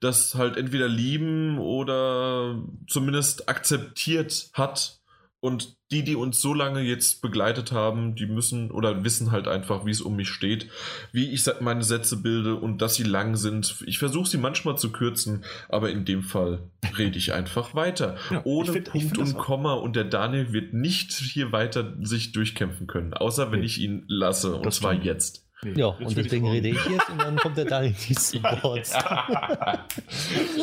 das 0.00 0.34
halt 0.36 0.56
entweder 0.56 0.88
lieben 0.88 1.58
oder 1.58 2.62
zumindest 2.86 3.48
akzeptiert 3.48 4.50
hat 4.52 4.97
und 5.40 5.76
die, 5.90 6.02
die 6.02 6.16
uns 6.16 6.40
so 6.40 6.52
lange 6.52 6.80
jetzt 6.80 7.22
begleitet 7.22 7.70
haben, 7.70 8.16
die 8.16 8.26
müssen 8.26 8.70
oder 8.70 9.04
wissen 9.04 9.30
halt 9.30 9.46
einfach, 9.46 9.86
wie 9.86 9.90
es 9.90 10.00
um 10.00 10.16
mich 10.16 10.28
steht, 10.28 10.68
wie 11.12 11.30
ich 11.30 11.44
meine 11.60 11.84
Sätze 11.84 12.16
bilde 12.16 12.56
und 12.56 12.82
dass 12.82 12.96
sie 12.96 13.04
lang 13.04 13.36
sind. 13.36 13.82
Ich 13.86 13.98
versuche 13.98 14.28
sie 14.28 14.38
manchmal 14.38 14.76
zu 14.76 14.90
kürzen, 14.90 15.44
aber 15.68 15.90
in 15.90 16.04
dem 16.04 16.22
Fall 16.22 16.70
rede 16.98 17.18
ich 17.18 17.32
einfach 17.32 17.74
weiter. 17.74 18.16
Ja, 18.30 18.42
Ohne 18.44 18.72
find, 18.72 18.90
Punkt 18.90 19.18
und 19.18 19.38
Komma 19.38 19.74
und 19.74 19.94
der 19.94 20.04
Daniel 20.04 20.52
wird 20.52 20.74
nicht 20.74 21.12
hier 21.12 21.52
weiter 21.52 21.94
sich 22.02 22.32
durchkämpfen 22.32 22.88
können, 22.88 23.14
außer 23.14 23.52
wenn 23.52 23.60
nee. 23.60 23.66
ich 23.66 23.80
ihn 23.80 24.04
lasse 24.08 24.56
und 24.56 24.72
zwar 24.74 24.92
stimmt. 24.92 25.06
jetzt. 25.06 25.44
Nee, 25.62 25.72
ja, 25.76 25.86
und 25.86 26.16
deswegen 26.16 26.48
rede 26.48 26.68
ich 26.68 26.84
jetzt 26.86 27.10
und 27.10 27.20
dann 27.20 27.36
kommt 27.36 27.56
der 27.56 27.64
Daniel 27.64 27.94
zu 27.96 28.42
Wort. 28.42 28.88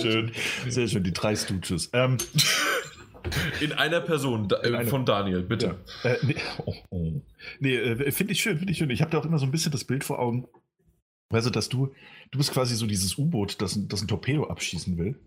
schön, 0.01 0.31
sehr 0.67 0.87
schön, 0.87 1.03
die 1.03 1.11
drei 1.11 1.35
Stooges. 1.35 1.89
Ähm, 1.91 2.17
in 3.61 3.71
einer 3.73 4.01
Person 4.01 4.47
da, 4.47 4.57
In 4.57 4.73
äh, 4.73 4.85
von 4.85 5.05
Daniel, 5.05 5.43
bitte. 5.43 5.79
Ja. 6.03 6.11
Äh, 6.11 6.17
nee, 6.23 6.35
oh, 6.65 6.75
oh. 6.89 7.21
nee 7.59 7.75
äh, 7.75 8.11
finde 8.11 8.33
ich 8.33 8.41
schön, 8.41 8.57
finde 8.57 8.71
ich 8.71 8.77
schön. 8.77 8.89
Ich 8.89 9.01
habe 9.01 9.11
da 9.11 9.19
auch 9.19 9.25
immer 9.25 9.39
so 9.39 9.45
ein 9.45 9.51
bisschen 9.51 9.71
das 9.71 9.83
Bild 9.83 10.03
vor 10.03 10.19
Augen. 10.19 10.47
Also, 11.29 11.49
dass 11.49 11.69
du, 11.69 11.91
du 12.31 12.37
bist 12.37 12.51
quasi 12.51 12.75
so 12.75 12.85
dieses 12.85 13.17
U-Boot, 13.17 13.61
das, 13.61 13.77
das 13.87 14.01
ein 14.01 14.07
Torpedo 14.07 14.47
abschießen 14.47 14.97
will. 14.97 15.19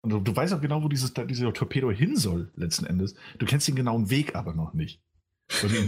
Und 0.00 0.10
du, 0.10 0.20
du 0.20 0.36
weißt 0.36 0.52
auch 0.54 0.60
genau, 0.60 0.82
wo 0.82 0.88
dieses, 0.88 1.14
dieser 1.14 1.52
Torpedo 1.52 1.90
hin 1.90 2.16
soll, 2.16 2.50
letzten 2.56 2.86
Endes. 2.86 3.14
Du 3.38 3.46
kennst 3.46 3.68
den 3.68 3.74
genauen 3.74 4.10
Weg 4.10 4.34
aber 4.34 4.54
noch 4.54 4.74
nicht. 4.74 5.00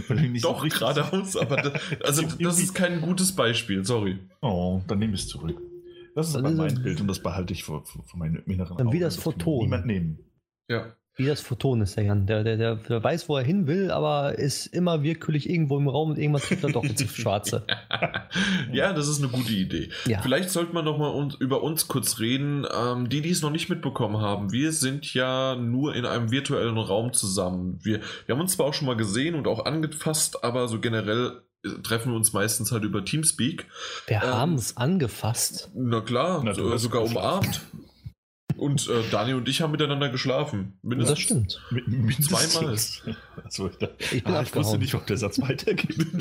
Ihn, 0.09 0.39
Doch, 0.41 0.61
so 0.61 0.67
geradeaus, 0.69 1.35
aber 1.35 1.57
das, 1.57 1.81
also, 2.03 2.21
das 2.39 2.59
ist 2.59 2.75
kein 2.75 3.01
gutes 3.01 3.35
Beispiel, 3.35 3.83
sorry. 3.83 4.19
Oh, 4.41 4.81
dann 4.87 4.99
nehme 4.99 5.15
ich 5.15 5.21
es 5.21 5.27
zurück. 5.27 5.59
Das 6.15 6.29
ist 6.29 6.35
aber 6.35 6.51
mein 6.51 6.81
Bild 6.81 6.99
und 7.01 7.07
das 7.07 7.19
behalte 7.21 7.53
ich 7.53 7.63
vor, 7.63 7.85
vor, 7.85 8.03
vor 8.03 8.19
meinen 8.19 8.37
inneren 8.45 8.77
Dann 8.77 8.87
Augen. 8.87 8.95
wie 8.95 8.99
das 8.99 9.17
Photon. 9.17 9.65
Niemand 9.65 9.85
nehmen. 9.85 10.19
Ja. 10.67 10.95
Wie 11.17 11.25
das 11.25 11.41
Photon 11.41 11.81
ist 11.81 11.97
der 11.97 12.03
Jan. 12.03 12.27
Der, 12.27 12.43
der, 12.43 12.75
der, 12.75 13.03
weiß, 13.03 13.27
wo 13.27 13.37
er 13.37 13.43
hin 13.43 13.65
will, 13.65 13.89
aber 13.89 14.37
ist 14.37 14.67
immer 14.67 15.01
willkürlich 15.01 15.49
irgendwo 15.49 15.75
im 15.77 15.87
Raum 15.87 16.11
und 16.11 16.19
irgendwann 16.19 16.43
trifft 16.43 16.63
er 16.63 16.71
doch 16.71 16.83
ins 16.83 17.03
Schwarze. 17.11 17.65
ja, 18.71 18.93
das 18.93 19.07
ist 19.07 19.23
eine 19.23 19.31
gute 19.31 19.51
Idee. 19.51 19.89
Ja. 20.05 20.21
Vielleicht 20.21 20.51
sollte 20.51 20.73
man 20.73 20.85
noch 20.85 20.99
mal 20.99 21.09
uns, 21.09 21.33
über 21.33 21.63
uns 21.63 21.87
kurz 21.87 22.19
reden. 22.19 22.67
Ähm, 22.71 23.09
die, 23.09 23.21
die 23.21 23.31
es 23.31 23.41
noch 23.41 23.49
nicht 23.49 23.67
mitbekommen 23.67 24.21
haben, 24.21 24.51
wir 24.51 24.71
sind 24.71 25.11
ja 25.15 25.55
nur 25.55 25.95
in 25.95 26.05
einem 26.05 26.29
virtuellen 26.29 26.77
Raum 26.77 27.13
zusammen. 27.13 27.79
Wir, 27.81 28.01
wir 28.27 28.35
haben 28.35 28.41
uns 28.41 28.53
zwar 28.53 28.67
auch 28.67 28.75
schon 28.75 28.85
mal 28.85 28.95
gesehen 28.95 29.33
und 29.33 29.47
auch 29.47 29.65
angefasst, 29.65 30.43
aber 30.43 30.67
so 30.67 30.79
generell 30.79 31.41
äh, 31.65 31.69
treffen 31.81 32.11
wir 32.11 32.15
uns 32.15 32.31
meistens 32.31 32.71
halt 32.71 32.83
über 32.83 33.03
Teamspeak. 33.03 33.65
Wir 34.05 34.17
ähm, 34.17 34.21
haben 34.21 34.53
es 34.53 34.77
angefasst. 34.77 35.71
Na 35.73 36.01
klar, 36.01 36.43
na, 36.43 36.77
sogar 36.77 37.01
umarmt. 37.01 37.61
Und 38.57 38.87
äh, 38.87 39.03
Daniel 39.11 39.35
und 39.35 39.47
ich 39.47 39.61
haben 39.61 39.71
miteinander 39.71 40.09
geschlafen. 40.09 40.79
Mindestens. 40.81 41.15
Das 41.15 41.23
stimmt. 41.23 41.61
Mindestens. 41.87 42.27
Zweimal. 43.01 43.17
Also, 43.43 43.69
da, 43.69 43.89
ich, 43.99 44.25
ah, 44.25 44.41
ich 44.41 44.55
wusste 44.55 44.77
nicht, 44.79 44.95
ob 44.95 45.05
der 45.05 45.17
Satz 45.17 45.39
weitergeht. 45.39 45.95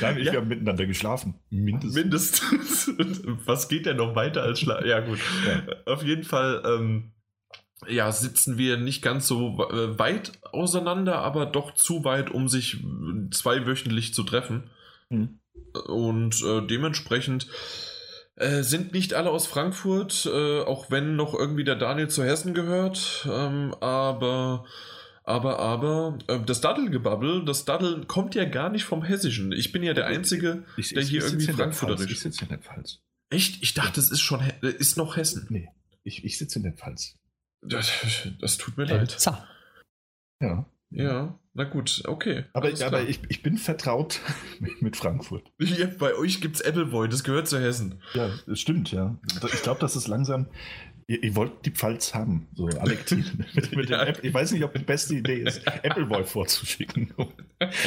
Nein, 0.00 0.18
ich, 0.18 0.26
ja. 0.26 0.32
wir 0.32 0.40
haben 0.40 0.48
miteinander 0.48 0.86
geschlafen. 0.86 1.34
Mindestens. 1.50 1.94
Mindestens. 1.94 2.90
Was 3.46 3.68
geht 3.68 3.86
denn 3.86 3.96
noch 3.96 4.14
weiter 4.14 4.42
als 4.42 4.60
Schlafen? 4.60 4.88
Ja, 4.88 5.00
gut. 5.00 5.18
Ja. 5.46 5.62
Auf 5.92 6.02
jeden 6.02 6.24
Fall. 6.24 6.62
Ähm, 6.64 7.12
ja, 7.88 8.10
sitzen 8.12 8.56
wir 8.56 8.76
nicht 8.76 9.02
ganz 9.02 9.26
so 9.26 9.68
äh, 9.70 9.98
weit 9.98 10.32
auseinander, 10.52 11.18
aber 11.18 11.44
doch 11.44 11.74
zu 11.74 12.04
weit, 12.04 12.30
um 12.30 12.48
sich 12.48 12.82
zweiwöchentlich 13.30 14.14
zu 14.14 14.22
treffen. 14.22 14.70
Mhm. 15.10 15.40
Und 15.86 16.42
äh, 16.42 16.66
dementsprechend 16.66 17.48
äh, 18.36 18.62
sind 18.62 18.92
nicht 18.92 19.14
alle 19.14 19.30
aus 19.30 19.46
Frankfurt, 19.46 20.26
äh, 20.26 20.60
auch 20.62 20.90
wenn 20.90 21.16
noch 21.16 21.34
irgendwie 21.34 21.64
der 21.64 21.76
Daniel 21.76 22.08
zu 22.08 22.24
Hessen 22.24 22.54
gehört. 22.54 23.28
Ähm, 23.30 23.74
aber, 23.80 24.64
aber, 25.22 25.58
aber, 25.58 26.18
äh, 26.26 26.40
das 26.44 26.60
Daddelgebabbel, 26.60 27.44
das 27.44 27.64
Daddel 27.64 28.06
kommt 28.06 28.34
ja 28.34 28.44
gar 28.44 28.70
nicht 28.70 28.84
vom 28.84 29.04
Hessischen. 29.04 29.52
Ich 29.52 29.72
bin 29.72 29.82
ja 29.82 29.94
der 29.94 30.06
Einzige, 30.06 30.64
ich, 30.76 30.90
der 30.90 31.02
hier 31.02 31.22
irgendwie 31.22 31.46
Frankfurterisch. 31.46 32.10
Ich 32.10 32.20
sitze 32.20 32.42
in 32.42 32.48
der 32.48 32.58
Pfalz. 32.58 33.00
Echt? 33.30 33.62
Ich 33.62 33.74
dachte, 33.74 34.00
es 34.00 34.10
ist 34.10 34.20
schon, 34.20 34.40
ist 34.62 34.96
noch 34.96 35.16
Hessen. 35.16 35.46
Nee, 35.50 35.68
ich, 36.02 36.24
ich 36.24 36.36
sitze 36.38 36.58
in 36.58 36.64
der 36.64 36.72
Pfalz. 36.72 37.16
Das, 37.62 37.90
das 38.40 38.58
tut 38.58 38.76
mir 38.76 38.84
leid. 38.84 39.16
Ja. 40.40 40.66
Ja, 40.90 41.38
na 41.56 41.62
gut, 41.62 42.02
okay. 42.06 42.44
Aber, 42.52 42.68
aber 42.84 43.02
ich, 43.08 43.20
ich 43.28 43.42
bin 43.42 43.58
vertraut 43.58 44.20
mit, 44.80 44.96
Frankfurt. 44.96 45.52
Ja, 45.58 45.86
bei 45.86 46.14
euch 46.16 46.40
gibt 46.40 46.56
es 46.56 46.62
Appleboy, 46.62 47.08
das 47.08 47.22
gehört 47.22 47.46
zu 47.46 47.60
Hessen. 47.60 48.00
Ja, 48.12 48.30
das 48.46 48.58
stimmt, 48.58 48.90
ja. 48.90 49.16
Ich 49.52 49.62
glaube, 49.62 49.80
das 49.80 49.94
ist 49.94 50.08
langsam. 50.08 50.46
Ihr, 51.06 51.22
ihr, 51.22 51.36
wollt 51.36 51.64
die 51.64 51.70
Pfalz 51.70 52.14
haben, 52.14 52.48
so 52.54 52.66
Alektiv. 52.66 53.30
ja. 53.88 54.08
ich 54.20 54.34
weiß 54.34 54.52
nicht, 54.52 54.64
ob 54.64 54.72
die 54.72 54.82
beste 54.82 55.14
Idee 55.14 55.42
ist, 55.42 55.66
Appleboy 55.68 56.24
vorzuschicken, 56.24 57.12
um, 57.16 57.28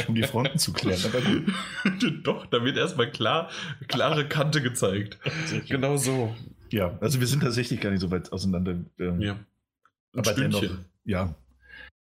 um, 0.08 0.16
die 0.16 0.24
Fronten 0.24 0.60
zu 0.60 0.72
klären. 0.72 1.02
Aber 1.04 1.20
Doch, 2.24 2.46
da 2.46 2.64
wird 2.64 2.78
erstmal 2.78 3.12
klar, 3.12 3.50
klare 3.88 4.28
Kante 4.30 4.62
gezeigt. 4.62 5.20
genau 5.68 5.98
so. 5.98 6.34
Ja, 6.72 6.98
also 7.02 7.20
wir 7.20 7.28
sind 7.28 7.42
tatsächlich 7.42 7.82
gar 7.82 7.90
nicht 7.90 8.02
so 8.02 8.12
weit 8.12 8.32
auseinander. 8.32 8.78
Ähm, 9.00 9.20
ja. 9.20 9.34
Ein 9.34 10.20
aber 10.20 10.32
Stündchen. 10.32 10.62
dennoch, 10.62 10.80
ja, 11.04 11.36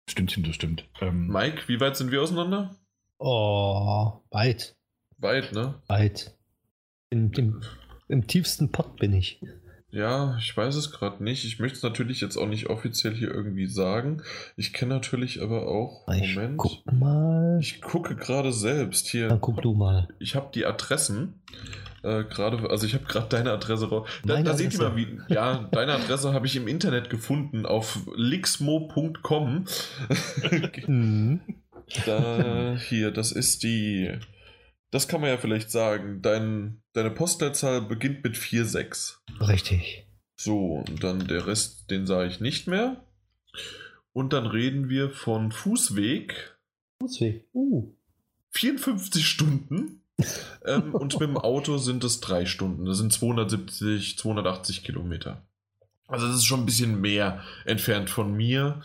Stündchen, 0.09 0.43
das 0.43 0.55
stimmt. 0.55 0.87
Ähm, 1.01 1.27
Mike, 1.27 1.67
wie 1.67 1.79
weit 1.79 1.97
sind 1.97 2.11
wir 2.11 2.21
auseinander? 2.21 2.75
Oh, 3.19 4.13
weit. 4.31 4.75
Weit, 5.17 5.51
ne? 5.51 5.81
Weit. 5.87 6.37
In, 7.09 7.31
im, 7.33 7.61
Im 8.07 8.27
tiefsten 8.27 8.71
Pott 8.71 8.97
bin 8.97 9.13
ich. 9.13 9.41
Ja, 9.89 10.35
ich 10.37 10.55
weiß 10.55 10.75
es 10.75 10.91
gerade 10.91 11.23
nicht. 11.23 11.45
Ich 11.45 11.59
möchte 11.59 11.77
es 11.77 11.83
natürlich 11.83 12.19
jetzt 12.19 12.37
auch 12.37 12.47
nicht 12.47 12.69
offiziell 12.69 13.15
hier 13.15 13.33
irgendwie 13.33 13.67
sagen. 13.67 14.21
Ich 14.57 14.73
kenne 14.73 14.93
natürlich 14.93 15.41
aber 15.41 15.67
auch. 15.67 16.07
Ich 16.13 16.35
Moment. 16.35 16.57
Guck 16.57 16.91
mal. 16.91 17.57
Ich 17.61 17.81
gucke 17.81 18.15
gerade 18.15 18.51
selbst 18.51 19.07
hier. 19.07 19.29
Dann 19.29 19.41
guck 19.41 19.61
du 19.61 19.73
mal. 19.73 20.09
Ich 20.19 20.35
habe 20.35 20.49
die 20.53 20.65
Adressen 20.65 21.41
äh, 22.03 22.23
gerade, 22.23 22.69
also 22.69 22.85
ich 22.85 22.93
habe 22.93 23.05
gerade 23.05 23.27
deine 23.29 23.51
Adresse 23.51 23.89
raus. 23.89 24.07
Da, 24.23 24.41
da 24.41 24.53
seht 24.53 24.73
ihr 24.73 24.79
mal, 24.79 24.95
wie, 24.95 25.19
ja, 25.27 25.67
deine 25.71 25.93
Adresse 25.93 26.33
habe 26.33 26.45
ich 26.45 26.55
im 26.55 26.67
Internet 26.67 27.09
gefunden 27.09 27.65
auf 27.65 27.99
lixmo.com. 28.15 29.65
Mhm. 30.87 31.41
da, 32.05 32.75
hier, 32.77 33.11
das 33.11 33.31
ist 33.31 33.63
die, 33.63 34.11
das 34.91 35.07
kann 35.07 35.21
man 35.21 35.29
ja 35.29 35.37
vielleicht 35.37 35.71
sagen. 35.71 36.21
Dein, 36.21 36.81
deine 36.93 37.11
Postleitzahl 37.11 37.81
beginnt 37.81 38.23
mit 38.23 38.35
46. 38.35 39.17
Richtig. 39.41 40.07
So, 40.35 40.83
und 40.87 41.03
dann 41.03 41.27
der 41.27 41.47
Rest, 41.47 41.89
den 41.89 42.05
sage 42.05 42.29
ich 42.29 42.39
nicht 42.39 42.67
mehr. 42.67 43.03
Und 44.13 44.33
dann 44.33 44.45
reden 44.45 44.89
wir 44.89 45.09
von 45.09 45.51
Fußweg. 45.51 46.57
Fußweg, 47.01 47.47
uh. 47.53 47.93
54 48.51 49.27
Stunden 49.27 50.01
ähm, 50.65 50.93
und 50.93 51.19
mit 51.19 51.29
dem 51.29 51.37
Auto 51.37 51.77
sind 51.77 52.03
es 52.03 52.19
drei 52.19 52.45
Stunden. 52.45 52.85
Das 52.85 52.97
sind 52.97 53.13
270, 53.13 54.17
280 54.17 54.83
Kilometer. 54.83 55.45
Also 56.07 56.27
das 56.27 56.37
ist 56.37 56.45
schon 56.45 56.61
ein 56.61 56.65
bisschen 56.65 57.01
mehr 57.01 57.43
entfernt 57.65 58.09
von 58.09 58.33
mir. 58.33 58.81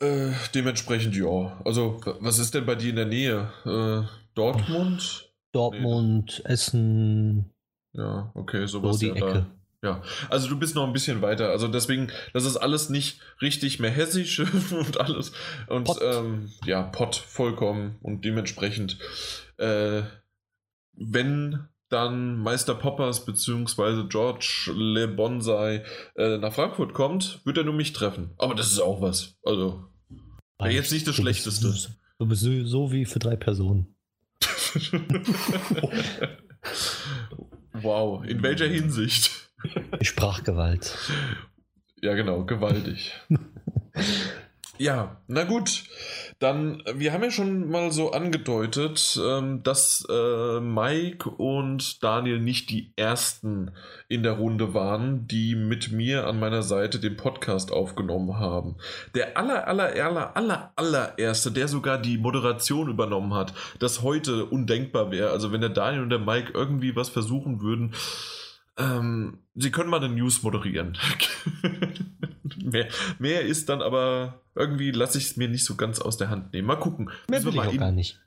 Äh, 0.00 0.32
dementsprechend 0.54 1.16
ja. 1.16 1.60
Also, 1.64 2.00
was 2.20 2.38
ist 2.38 2.54
denn 2.54 2.66
bei 2.66 2.74
dir 2.74 2.90
in 2.90 2.96
der 2.96 3.06
Nähe? 3.06 3.52
Äh, 3.64 4.23
Dortmund? 4.34 5.32
Dortmund, 5.52 6.42
nee. 6.44 6.52
Essen. 6.52 7.50
Ja, 7.92 8.32
okay, 8.34 8.66
sowas. 8.66 8.98
So 8.98 9.00
die 9.00 9.06
ja 9.06 9.14
Ecke. 9.14 9.32
Da. 9.32 9.46
Ja, 9.84 10.02
also 10.30 10.48
du 10.48 10.58
bist 10.58 10.74
noch 10.74 10.86
ein 10.86 10.94
bisschen 10.94 11.20
weiter. 11.20 11.50
Also 11.50 11.68
deswegen, 11.68 12.10
das 12.32 12.46
ist 12.46 12.56
alles 12.56 12.88
nicht 12.88 13.20
richtig 13.42 13.80
mehr 13.80 13.90
hessisch 13.90 14.40
und 14.70 14.98
alles. 14.98 15.32
Und 15.68 15.84
Pott. 15.84 15.98
Ähm, 16.02 16.50
ja, 16.64 16.82
Pott 16.82 17.16
vollkommen. 17.16 17.98
Und 18.00 18.24
dementsprechend, 18.24 18.98
äh, 19.58 20.02
wenn 20.94 21.68
dann 21.90 22.38
Meister 22.38 22.74
Poppers 22.74 23.26
bzw. 23.26 24.08
George 24.08 24.72
Le 24.74 25.06
Bonsai 25.06 25.84
äh, 26.16 26.38
nach 26.38 26.54
Frankfurt 26.54 26.94
kommt, 26.94 27.40
wird 27.44 27.58
er 27.58 27.64
nur 27.64 27.74
mich 27.74 27.92
treffen. 27.92 28.30
Aber 28.38 28.54
das 28.54 28.72
ist 28.72 28.80
auch 28.80 29.02
was. 29.02 29.36
Also, 29.44 29.84
jetzt 30.66 30.92
nicht 30.92 31.06
das 31.06 31.14
Schlechteste. 31.16 31.74
du 32.18 32.26
bist 32.26 32.42
so 32.42 32.90
wie 32.90 33.04
für 33.04 33.18
drei 33.18 33.36
Personen. 33.36 33.93
wow, 37.72 38.24
in 38.24 38.42
welcher 38.42 38.66
Hinsicht? 38.66 39.50
Sprachgewalt. 40.00 40.96
Ja, 42.00 42.14
genau, 42.14 42.44
gewaltig. 42.44 43.12
ja, 44.78 45.20
na 45.26 45.44
gut. 45.44 45.84
Dann, 46.44 46.82
wir 46.94 47.14
haben 47.14 47.22
ja 47.22 47.30
schon 47.30 47.70
mal 47.70 47.90
so 47.90 48.12
angedeutet, 48.12 49.18
ähm, 49.18 49.62
dass 49.62 50.06
äh, 50.10 50.60
Mike 50.60 51.30
und 51.30 52.02
Daniel 52.02 52.38
nicht 52.38 52.68
die 52.68 52.92
ersten 52.96 53.70
in 54.08 54.22
der 54.22 54.32
Runde 54.32 54.74
waren, 54.74 55.26
die 55.26 55.54
mit 55.54 55.90
mir 55.90 56.26
an 56.26 56.38
meiner 56.38 56.62
Seite 56.62 56.98
den 56.98 57.16
Podcast 57.16 57.72
aufgenommen 57.72 58.38
haben. 58.38 58.76
Der 59.14 59.38
aller, 59.38 59.66
aller, 59.66 59.94
aller, 59.94 60.36
aller, 60.36 60.72
allererste, 60.76 61.50
der 61.50 61.66
sogar 61.66 61.96
die 61.96 62.18
Moderation 62.18 62.90
übernommen 62.90 63.32
hat, 63.32 63.54
das 63.78 64.02
heute 64.02 64.44
undenkbar 64.44 65.10
wäre. 65.10 65.30
Also 65.30 65.50
wenn 65.50 65.62
der 65.62 65.70
Daniel 65.70 66.02
und 66.02 66.10
der 66.10 66.18
Mike 66.18 66.52
irgendwie 66.52 66.94
was 66.94 67.08
versuchen 67.08 67.62
würden, 67.62 67.94
ähm, 68.76 69.38
Sie 69.54 69.70
können 69.70 69.90
mal 69.90 70.02
eine 70.02 70.14
News 70.14 70.42
moderieren. 70.42 70.98
mehr, 72.62 72.88
mehr 73.18 73.42
ist 73.42 73.68
dann 73.68 73.82
aber 73.82 74.40
irgendwie 74.54 74.90
lasse 74.90 75.18
ich 75.18 75.24
es 75.24 75.36
mir 75.36 75.48
nicht 75.48 75.64
so 75.64 75.76
ganz 75.76 76.00
aus 76.00 76.16
der 76.16 76.30
Hand 76.30 76.52
nehmen. 76.52 76.66
Mal 76.66 76.76
gucken. 76.76 77.10
Mehr 77.28 77.44
will 77.44 77.54
ich 77.54 77.60
auch 77.60 77.76
gar 77.76 77.92
nicht. 77.92 78.20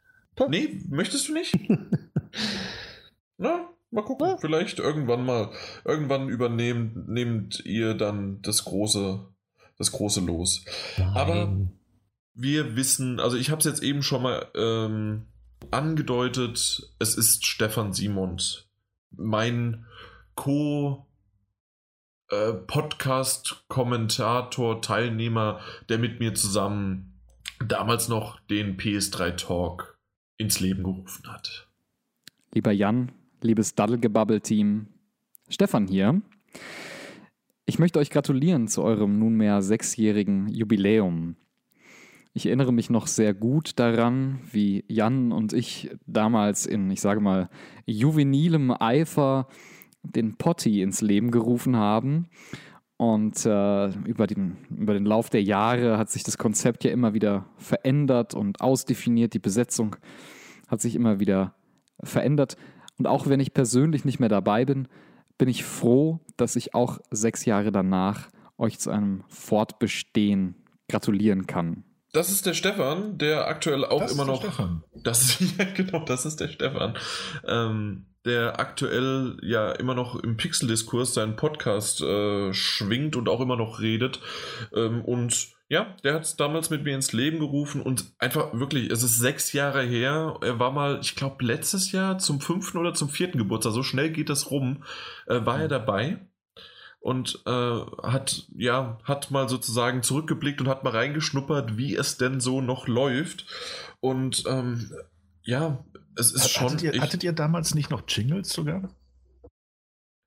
Nee, 0.49 0.81
möchtest 0.89 1.27
du 1.27 1.33
nicht? 1.33 1.57
Na, 3.37 3.69
mal 3.91 4.03
gucken. 4.03 4.27
Ja. 4.27 4.37
Vielleicht 4.37 4.79
irgendwann 4.79 5.25
mal. 5.25 5.51
Irgendwann 5.83 6.29
übernehmt 6.29 7.07
nehmt 7.09 7.65
ihr 7.65 7.93
dann 7.93 8.41
das 8.41 8.65
große, 8.65 9.25
das 9.77 9.91
große 9.91 10.21
Los. 10.21 10.63
Nein. 10.97 11.07
Aber 11.15 11.57
wir 12.33 12.75
wissen, 12.75 13.19
also 13.19 13.35
ich 13.35 13.49
habe 13.49 13.59
es 13.59 13.65
jetzt 13.65 13.83
eben 13.83 14.03
schon 14.03 14.21
mal 14.21 14.47
ähm, 14.55 15.25
angedeutet, 15.71 16.93
es 16.99 17.15
ist 17.15 17.45
Stefan 17.45 17.93
Simond. 17.93 18.69
Mein 19.11 19.85
Co- 20.37 21.05
äh, 22.29 22.53
Podcast-Kommentator, 22.53 24.81
Teilnehmer, 24.81 25.59
der 25.89 25.97
mit 25.97 26.21
mir 26.21 26.33
zusammen 26.35 27.19
damals 27.65 28.07
noch 28.07 28.39
den 28.41 28.77
PS3 28.77 29.31
Talk 29.31 29.97
ins 30.37 30.59
Leben 30.59 30.83
gerufen 30.83 31.27
hat. 31.31 31.67
Lieber 32.53 32.71
Jan, 32.71 33.11
liebes 33.41 33.73
Daddelgebabbel-Team, 33.75 34.87
Stefan 35.49 35.87
hier. 35.87 36.21
Ich 37.65 37.79
möchte 37.79 37.99
euch 37.99 38.09
gratulieren 38.11 38.67
zu 38.67 38.83
eurem 38.83 39.17
nunmehr 39.19 39.61
sechsjährigen 39.61 40.47
Jubiläum. 40.49 41.35
Ich 42.33 42.45
erinnere 42.45 42.71
mich 42.71 42.89
noch 42.91 43.07
sehr 43.07 43.33
gut 43.33 43.79
daran, 43.79 44.39
wie 44.51 44.85
Jan 44.87 45.31
und 45.31 45.53
ich 45.53 45.89
damals 46.05 46.67
in, 46.67 46.91
ich 46.91 47.01
sage 47.01 47.19
mal, 47.21 47.49
juvenilem 47.87 48.69
Eifer 48.71 49.47
den 50.03 50.37
Potty 50.37 50.81
ins 50.81 51.01
Leben 51.01 51.31
gerufen 51.31 51.75
haben. 51.75 52.29
Und 52.97 53.45
äh, 53.45 53.89
über, 54.05 54.25
den, 54.25 54.57
über 54.69 54.93
den 54.93 55.05
Lauf 55.05 55.29
der 55.29 55.43
Jahre 55.43 55.97
hat 55.97 56.09
sich 56.09 56.23
das 56.23 56.37
Konzept 56.37 56.83
ja 56.83 56.91
immer 56.91 57.13
wieder 57.13 57.45
verändert 57.57 58.33
und 58.33 58.59
ausdefiniert. 58.61 59.33
Die 59.33 59.39
Besetzung 59.39 59.95
hat 60.67 60.81
sich 60.81 60.95
immer 60.95 61.19
wieder 61.19 61.53
verändert. 62.01 62.57
Und 62.97 63.05
auch 63.05 63.27
wenn 63.27 63.39
ich 63.39 63.53
persönlich 63.53 64.03
nicht 64.03 64.19
mehr 64.19 64.29
dabei 64.29 64.65
bin, 64.65 64.87
bin 65.37 65.47
ich 65.47 65.63
froh, 65.63 66.19
dass 66.37 66.55
ich 66.55 66.73
auch 66.73 66.99
sechs 67.11 67.45
Jahre 67.45 67.71
danach 67.71 68.29
euch 68.57 68.79
zu 68.79 68.89
einem 68.89 69.23
Fortbestehen 69.27 70.55
gratulieren 70.89 71.45
kann. 71.45 71.83
Das 72.13 72.31
ist 72.31 72.45
der 72.45 72.53
Stefan, 72.53 73.17
der 73.17 73.47
aktuell 73.47 73.85
auch 73.85 73.99
das 74.01 74.13
immer 74.13 74.25
noch. 74.25 74.41
Stefan. 74.41 74.83
Das 74.95 75.39
ist 75.39 75.41
ja 75.59 75.65
genau, 75.65 76.03
das 76.05 76.25
ist 76.25 76.39
der 76.39 76.47
Stefan. 76.47 76.97
Ähm, 77.47 78.05
der 78.27 78.59
aktuell 78.59 79.37
ja 79.41 79.71
immer 79.71 79.95
noch 79.95 80.15
im 80.21 80.37
Pixel-Diskurs 80.37 81.13
seinen 81.13 81.35
Podcast 81.35 82.01
äh, 82.01 82.53
schwingt 82.53 83.15
und 83.15 83.29
auch 83.29 83.41
immer 83.41 83.55
noch 83.55 83.79
redet. 83.79 84.19
Ähm, 84.75 85.03
und 85.03 85.55
ja, 85.69 85.95
der 86.03 86.13
hat 86.13 86.23
es 86.23 86.35
damals 86.35 86.69
mit 86.69 86.83
mir 86.83 86.95
ins 86.95 87.11
Leben 87.11 87.39
gerufen 87.39 87.81
und 87.81 88.05
einfach 88.19 88.53
wirklich, 88.53 88.89
es 88.89 89.03
ist 89.03 89.17
sechs 89.17 89.51
Jahre 89.53 89.83
her. 89.83 90.37
Er 90.41 90.59
war 90.59 90.71
mal, 90.71 90.99
ich 91.01 91.15
glaube, 91.15 91.43
letztes 91.43 91.91
Jahr 91.91 92.19
zum 92.19 92.39
fünften 92.39 92.77
oder 92.77 92.93
zum 92.93 93.09
vierten 93.09 93.37
Geburtstag, 93.37 93.73
so 93.73 93.83
schnell 93.83 94.11
geht 94.11 94.29
das 94.29 94.51
rum, 94.51 94.83
äh, 95.25 95.45
war 95.45 95.57
er 95.59 95.65
mhm. 95.65 95.69
dabei 95.69 96.19
und 96.99 97.41
äh, 97.45 97.79
hat 98.03 98.47
ja 98.55 98.97
hat 99.03 99.31
mal 99.31 99.47
sozusagen 99.49 100.03
zurückgeblickt 100.03 100.61
und 100.61 100.67
hat 100.67 100.83
mal 100.83 100.91
reingeschnuppert, 100.91 101.77
wie 101.77 101.95
es 101.95 102.17
denn 102.17 102.39
so 102.39 102.61
noch 102.61 102.87
läuft 102.87 103.45
und 103.99 104.43
ähm, 104.47 104.91
ja, 105.43 105.85
es 106.19 106.31
ist 106.31 106.49
schon. 106.49 106.67
Hattet 106.67 106.83
ihr, 106.83 106.93
ich, 106.93 107.01
hattet 107.01 107.23
ihr 107.23 107.33
damals 107.33 107.75
nicht 107.75 107.89
noch 107.89 108.03
Jingles 108.07 108.49
sogar? 108.49 108.89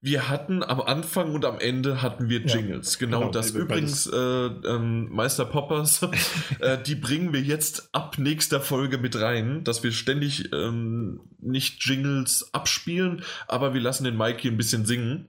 Wir 0.03 0.30
hatten 0.30 0.62
am 0.62 0.80
Anfang 0.80 1.34
und 1.34 1.45
am 1.45 1.59
Ende 1.59 2.01
hatten 2.01 2.30
wir 2.30 2.41
Jingles. 2.41 2.95
Ja, 2.95 3.01
genau, 3.01 3.20
genau, 3.20 3.32
das 3.32 3.51
übrigens 3.51 4.07
äh, 4.07 4.16
ähm, 4.16 5.11
Meister 5.11 5.45
Poppers, 5.45 6.03
äh, 6.61 6.82
die 6.82 6.95
bringen 6.95 7.34
wir 7.34 7.43
jetzt 7.43 7.91
ab 7.93 8.16
nächster 8.16 8.62
Folge 8.62 8.97
mit 8.97 9.20
rein, 9.20 9.62
dass 9.62 9.82
wir 9.82 9.93
ständig 9.93 10.55
ähm, 10.55 11.20
nicht 11.38 11.84
Jingles 11.84 12.49
abspielen, 12.55 13.22
aber 13.47 13.74
wir 13.74 13.82
lassen 13.82 14.05
den 14.05 14.16
Mike 14.16 14.41
hier 14.41 14.53
ein 14.53 14.57
bisschen 14.57 14.86
singen. 14.86 15.28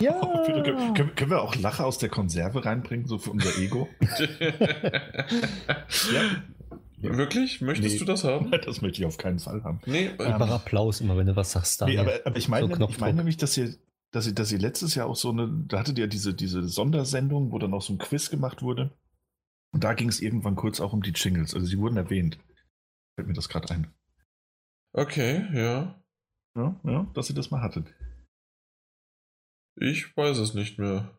Ja. 0.00 0.20
können, 0.46 1.14
können, 1.14 1.30
wir 1.30 1.40
auch 1.40 1.54
Lache 1.54 1.84
aus 1.84 1.98
der 1.98 2.08
Konserve 2.08 2.64
reinbringen, 2.64 3.06
so 3.06 3.18
für 3.18 3.30
unser 3.30 3.56
Ego? 3.56 3.88
ja. 4.40 6.22
Wirklich? 7.02 7.60
Möchtest 7.60 7.94
nee, 7.94 7.98
du 7.98 8.04
das 8.04 8.24
haben? 8.24 8.50
Das 8.64 8.80
möchte 8.80 9.00
ich 9.00 9.06
auf 9.06 9.18
keinen 9.18 9.38
Fall 9.38 9.62
haben. 9.64 9.80
Nee, 9.86 10.10
ähm, 10.18 10.42
Applaus 10.42 11.00
immer, 11.00 11.16
wenn 11.16 11.26
du 11.26 11.36
was 11.36 11.52
sagst. 11.52 11.82
Nee, 11.82 11.98
aber, 11.98 12.20
aber, 12.24 12.36
ich 12.36 12.48
meine, 12.48 12.74
so 12.74 12.88
ich 12.88 13.00
meine 13.00 13.18
nämlich, 13.18 13.36
dass 13.36 13.56
ihr, 13.56 13.74
dass 14.12 14.26
ihr, 14.26 14.34
dass 14.34 14.52
ihr 14.52 14.58
letztes 14.58 14.94
Jahr 14.94 15.08
auch 15.08 15.16
so 15.16 15.30
eine, 15.30 15.48
da 15.66 15.80
hattet 15.80 15.98
ihr 15.98 16.06
diese, 16.06 16.32
diese 16.32 16.66
Sondersendung, 16.68 17.50
wo 17.50 17.58
dann 17.58 17.74
auch 17.74 17.82
so 17.82 17.92
ein 17.92 17.98
Quiz 17.98 18.30
gemacht 18.30 18.62
wurde. 18.62 18.96
Und 19.72 19.84
da 19.84 19.94
ging 19.94 20.08
es 20.08 20.20
irgendwann 20.20 20.54
kurz 20.54 20.80
auch 20.80 20.92
um 20.92 21.02
die 21.02 21.10
Jingles. 21.10 21.54
Also 21.54 21.66
sie 21.66 21.78
wurden 21.78 21.96
erwähnt. 21.96 22.38
Fällt 23.16 23.28
mir 23.28 23.34
das 23.34 23.48
gerade 23.48 23.70
ein. 23.70 23.92
Okay, 24.92 25.46
ja. 25.52 26.02
Ja, 26.54 26.80
ja, 26.84 27.10
dass 27.14 27.30
ihr 27.30 27.34
das 27.36 27.50
mal 27.50 27.62
hattet. 27.62 27.86
Ich 29.76 30.14
weiß 30.16 30.36
es 30.38 30.52
nicht 30.52 30.78
mehr. 30.78 31.10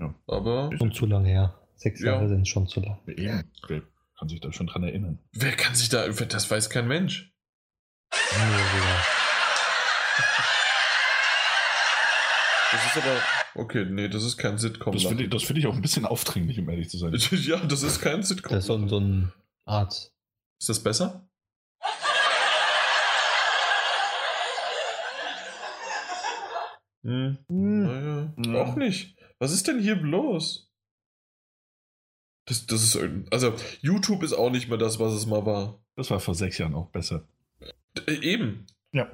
Ja. 0.00 0.14
Aber. 0.26 0.76
Schon 0.76 0.92
zu 0.92 1.06
lange 1.06 1.28
her. 1.28 1.60
Sechs 1.76 2.00
ja. 2.00 2.12
Jahre 2.12 2.28
sind 2.28 2.48
schon 2.48 2.66
zu 2.66 2.80
lang. 2.80 2.98
Ja, 3.16 3.42
okay 3.62 3.82
kann 4.18 4.28
sich 4.28 4.40
da 4.40 4.52
schon 4.52 4.66
dran 4.66 4.84
erinnern. 4.84 5.18
Wer 5.32 5.52
kann 5.52 5.74
sich 5.74 5.88
da, 5.88 6.08
das 6.08 6.50
weiß 6.50 6.70
kein 6.70 6.88
Mensch. 6.88 7.32
Das 12.70 12.86
ist 12.86 12.96
aber, 12.96 13.20
okay, 13.54 13.84
nee, 13.88 14.08
das 14.08 14.24
ist 14.24 14.36
kein 14.36 14.58
Sitcom. 14.58 14.92
Das 14.94 15.04
finde 15.04 15.24
ich, 15.24 15.46
find 15.46 15.58
ich 15.58 15.66
auch 15.66 15.74
ein 15.74 15.82
bisschen 15.82 16.06
aufdringlich, 16.06 16.58
um 16.58 16.68
ehrlich 16.68 16.90
zu 16.90 16.98
sein. 16.98 17.14
ja, 17.30 17.64
das 17.66 17.82
ist 17.82 18.00
kein 18.00 18.22
Sitcom. 18.22 18.50
Das 18.50 18.64
ist 18.64 18.66
so, 18.66 18.88
so 18.88 18.98
ein 18.98 19.32
Art. 19.64 20.12
Ist 20.60 20.68
das 20.68 20.82
besser? 20.82 21.28
Hm. 27.02 27.38
hm. 27.48 27.82
Naja, 27.82 28.32
hm. 28.36 28.56
auch 28.56 28.76
nicht. 28.76 29.16
Was 29.38 29.52
ist 29.52 29.68
denn 29.68 29.78
hier 29.78 29.96
bloß? 29.96 30.63
Das, 32.46 32.66
das 32.66 32.82
ist 32.82 32.98
also 33.30 33.54
YouTube 33.80 34.22
ist 34.22 34.34
auch 34.34 34.50
nicht 34.50 34.68
mehr 34.68 34.78
das, 34.78 34.98
was 35.00 35.14
es 35.14 35.26
mal 35.26 35.46
war. 35.46 35.78
Das 35.96 36.10
war 36.10 36.20
vor 36.20 36.34
sechs 36.34 36.58
Jahren 36.58 36.74
auch 36.74 36.90
besser. 36.90 37.26
Äh, 38.06 38.14
eben. 38.20 38.66
Ja. 38.92 39.10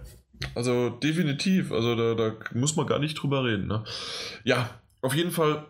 Also 0.55 0.91
definitiv. 0.91 1.71
Also 1.73 1.95
da, 1.95 2.15
da 2.15 2.37
muss 2.55 2.77
man 2.77 2.87
gar 2.87 2.99
nicht 2.99 3.15
drüber 3.15 3.45
reden. 3.45 3.67
Ne? 3.67 3.85
Ja, 4.45 4.81
auf 5.03 5.15
jeden 5.15 5.31
Fall 5.31 5.67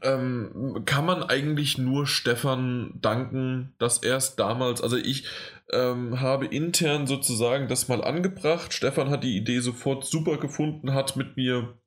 ähm, 0.00 0.82
kann 0.86 1.04
man 1.04 1.22
eigentlich 1.22 1.76
nur 1.78 2.06
Stefan 2.06 2.94
danken, 3.00 3.74
dass 3.78 3.98
er 3.98 4.16
es 4.16 4.36
damals, 4.36 4.80
also 4.80 4.96
ich 4.96 5.26
ähm, 5.70 6.20
habe 6.20 6.46
intern 6.46 7.06
sozusagen 7.06 7.68
das 7.68 7.88
mal 7.88 8.02
angebracht. 8.02 8.72
Stefan 8.72 9.10
hat 9.10 9.24
die 9.24 9.36
Idee 9.36 9.60
sofort 9.60 10.04
super 10.04 10.38
gefunden, 10.38 10.94
hat 10.94 11.16
mit 11.16 11.36
mir 11.36 11.78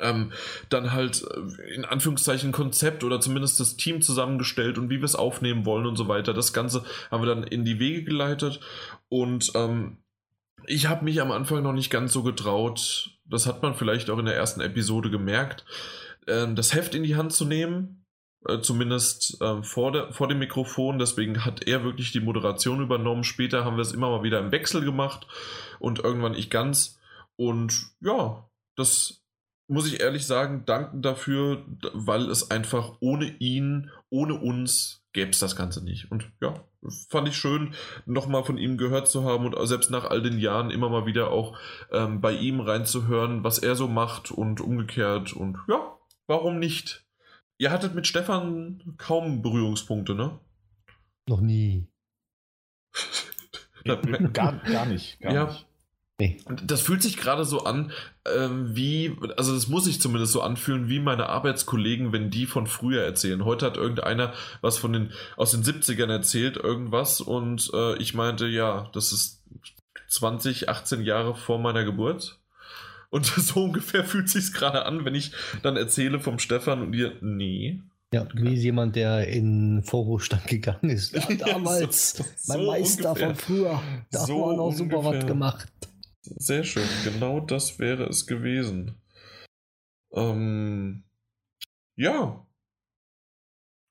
ähm, 0.00 0.32
dann 0.68 0.92
halt 0.92 1.22
äh, 1.22 1.74
in 1.74 1.84
Anführungszeichen 1.84 2.52
Konzept 2.52 3.04
oder 3.04 3.20
zumindest 3.20 3.60
das 3.60 3.76
Team 3.76 4.02
zusammengestellt 4.02 4.78
und 4.78 4.90
wie 4.90 4.98
wir 4.98 5.04
es 5.04 5.14
aufnehmen 5.14 5.64
wollen 5.64 5.86
und 5.86 5.96
so 5.96 6.08
weiter. 6.08 6.34
Das 6.34 6.52
Ganze 6.52 6.84
haben 7.10 7.22
wir 7.22 7.34
dann 7.34 7.44
in 7.44 7.64
die 7.64 7.78
Wege 7.78 8.04
geleitet 8.04 8.60
und 9.08 9.52
ähm, 9.54 9.98
ich 10.66 10.88
habe 10.88 11.04
mich 11.04 11.20
am 11.20 11.30
Anfang 11.30 11.62
noch 11.62 11.72
nicht 11.72 11.90
ganz 11.90 12.12
so 12.12 12.22
getraut, 12.22 13.10
das 13.24 13.46
hat 13.46 13.62
man 13.62 13.74
vielleicht 13.74 14.10
auch 14.10 14.18
in 14.18 14.26
der 14.26 14.36
ersten 14.36 14.60
Episode 14.60 15.10
gemerkt, 15.10 15.64
äh, 16.26 16.52
das 16.54 16.74
Heft 16.74 16.94
in 16.94 17.04
die 17.04 17.16
Hand 17.16 17.32
zu 17.32 17.44
nehmen, 17.44 18.04
äh, 18.46 18.60
zumindest 18.60 19.40
äh, 19.40 19.62
vor, 19.62 19.92
der, 19.92 20.12
vor 20.12 20.28
dem 20.28 20.38
Mikrofon. 20.38 20.98
Deswegen 20.98 21.44
hat 21.44 21.66
er 21.66 21.84
wirklich 21.84 22.12
die 22.12 22.20
Moderation 22.20 22.82
übernommen. 22.82 23.24
Später 23.24 23.64
haben 23.64 23.76
wir 23.76 23.82
es 23.82 23.92
immer 23.92 24.10
mal 24.10 24.22
wieder 24.22 24.40
im 24.40 24.52
Wechsel 24.52 24.84
gemacht 24.84 25.26
und 25.78 26.00
irgendwann 26.00 26.34
ich 26.34 26.50
ganz. 26.50 26.98
Und 27.36 27.90
ja, 28.00 28.48
das 28.76 29.25
muss 29.68 29.86
ich 29.86 30.00
ehrlich 30.00 30.26
sagen, 30.26 30.64
danken 30.64 31.02
dafür, 31.02 31.64
weil 31.92 32.30
es 32.30 32.50
einfach 32.50 32.96
ohne 33.00 33.26
ihn, 33.38 33.90
ohne 34.10 34.34
uns 34.34 35.02
gäbe 35.12 35.30
es 35.30 35.38
das 35.38 35.56
Ganze 35.56 35.82
nicht. 35.82 36.10
Und 36.10 36.30
ja, 36.40 36.54
fand 37.08 37.28
ich 37.28 37.36
schön, 37.36 37.74
nochmal 38.04 38.44
von 38.44 38.58
ihm 38.58 38.76
gehört 38.78 39.08
zu 39.08 39.24
haben 39.24 39.46
und 39.46 39.66
selbst 39.66 39.90
nach 39.90 40.04
all 40.04 40.22
den 40.22 40.38
Jahren 40.38 40.70
immer 40.70 40.88
mal 40.88 41.06
wieder 41.06 41.30
auch 41.30 41.58
ähm, 41.90 42.20
bei 42.20 42.32
ihm 42.32 42.60
reinzuhören, 42.60 43.42
was 43.42 43.58
er 43.58 43.74
so 43.74 43.88
macht 43.88 44.30
und 44.30 44.60
umgekehrt. 44.60 45.32
Und 45.32 45.58
ja, 45.68 45.96
warum 46.26 46.58
nicht? 46.58 47.04
Ihr 47.58 47.70
hattet 47.70 47.94
mit 47.94 48.06
Stefan 48.06 48.94
kaum 48.98 49.42
Berührungspunkte, 49.42 50.14
ne? 50.14 50.38
Noch 51.28 51.40
nie. 51.40 51.88
gar, 54.32 54.58
gar 54.58 54.86
nicht. 54.86 55.18
Gar 55.20 55.32
ja. 55.32 55.44
nicht. 55.46 55.65
Nee. 56.18 56.38
Das 56.64 56.80
fühlt 56.80 57.02
sich 57.02 57.18
gerade 57.18 57.44
so 57.44 57.64
an, 57.64 57.92
ähm, 58.24 58.74
wie, 58.74 59.14
also 59.36 59.52
das 59.54 59.68
muss 59.68 59.84
sich 59.84 60.00
zumindest 60.00 60.32
so 60.32 60.40
anfühlen, 60.40 60.88
wie 60.88 60.98
meine 60.98 61.28
Arbeitskollegen, 61.28 62.12
wenn 62.12 62.30
die 62.30 62.46
von 62.46 62.66
früher 62.66 63.02
erzählen. 63.02 63.44
Heute 63.44 63.66
hat 63.66 63.76
irgendeiner 63.76 64.32
was 64.62 64.78
von 64.78 64.94
den, 64.94 65.12
aus 65.36 65.50
den 65.50 65.62
70ern 65.62 66.10
erzählt, 66.10 66.56
irgendwas, 66.56 67.20
und 67.20 67.70
äh, 67.74 67.96
ich 67.98 68.14
meinte, 68.14 68.46
ja, 68.46 68.88
das 68.94 69.12
ist 69.12 69.42
20, 70.08 70.70
18 70.70 71.02
Jahre 71.02 71.34
vor 71.34 71.58
meiner 71.58 71.84
Geburt. 71.84 72.40
Und 73.10 73.26
so 73.36 73.64
ungefähr 73.64 74.04
fühlt 74.04 74.30
sich 74.30 74.54
gerade 74.54 74.86
an, 74.86 75.04
wenn 75.04 75.14
ich 75.14 75.32
dann 75.62 75.76
erzähle 75.76 76.18
vom 76.18 76.38
Stefan 76.38 76.80
und 76.80 76.94
ihr, 76.94 77.12
nee, 77.20 77.82
ja, 78.14 78.26
wie 78.34 78.54
jemand, 78.54 78.94
der 78.96 79.26
in 79.28 79.82
Vorruhestand 79.82 80.46
gegangen 80.46 80.90
ist. 80.90 81.12
Ja, 81.28 81.34
damals, 81.34 82.12
so, 82.12 82.24
mein 82.46 82.60
so 82.60 82.66
Meister 82.66 83.08
ungefähr. 83.10 83.28
von 83.28 83.36
früher. 83.36 83.82
Da 84.10 84.20
so 84.20 84.46
haben 84.46 84.52
wir 84.52 84.56
noch 84.56 84.72
super 84.72 85.04
was 85.04 85.26
gemacht. 85.26 85.68
Sehr 86.34 86.64
schön, 86.64 86.88
genau 87.04 87.40
das 87.40 87.78
wäre 87.78 88.04
es 88.04 88.26
gewesen. 88.26 88.96
Ähm, 90.12 91.04
ja. 91.96 92.45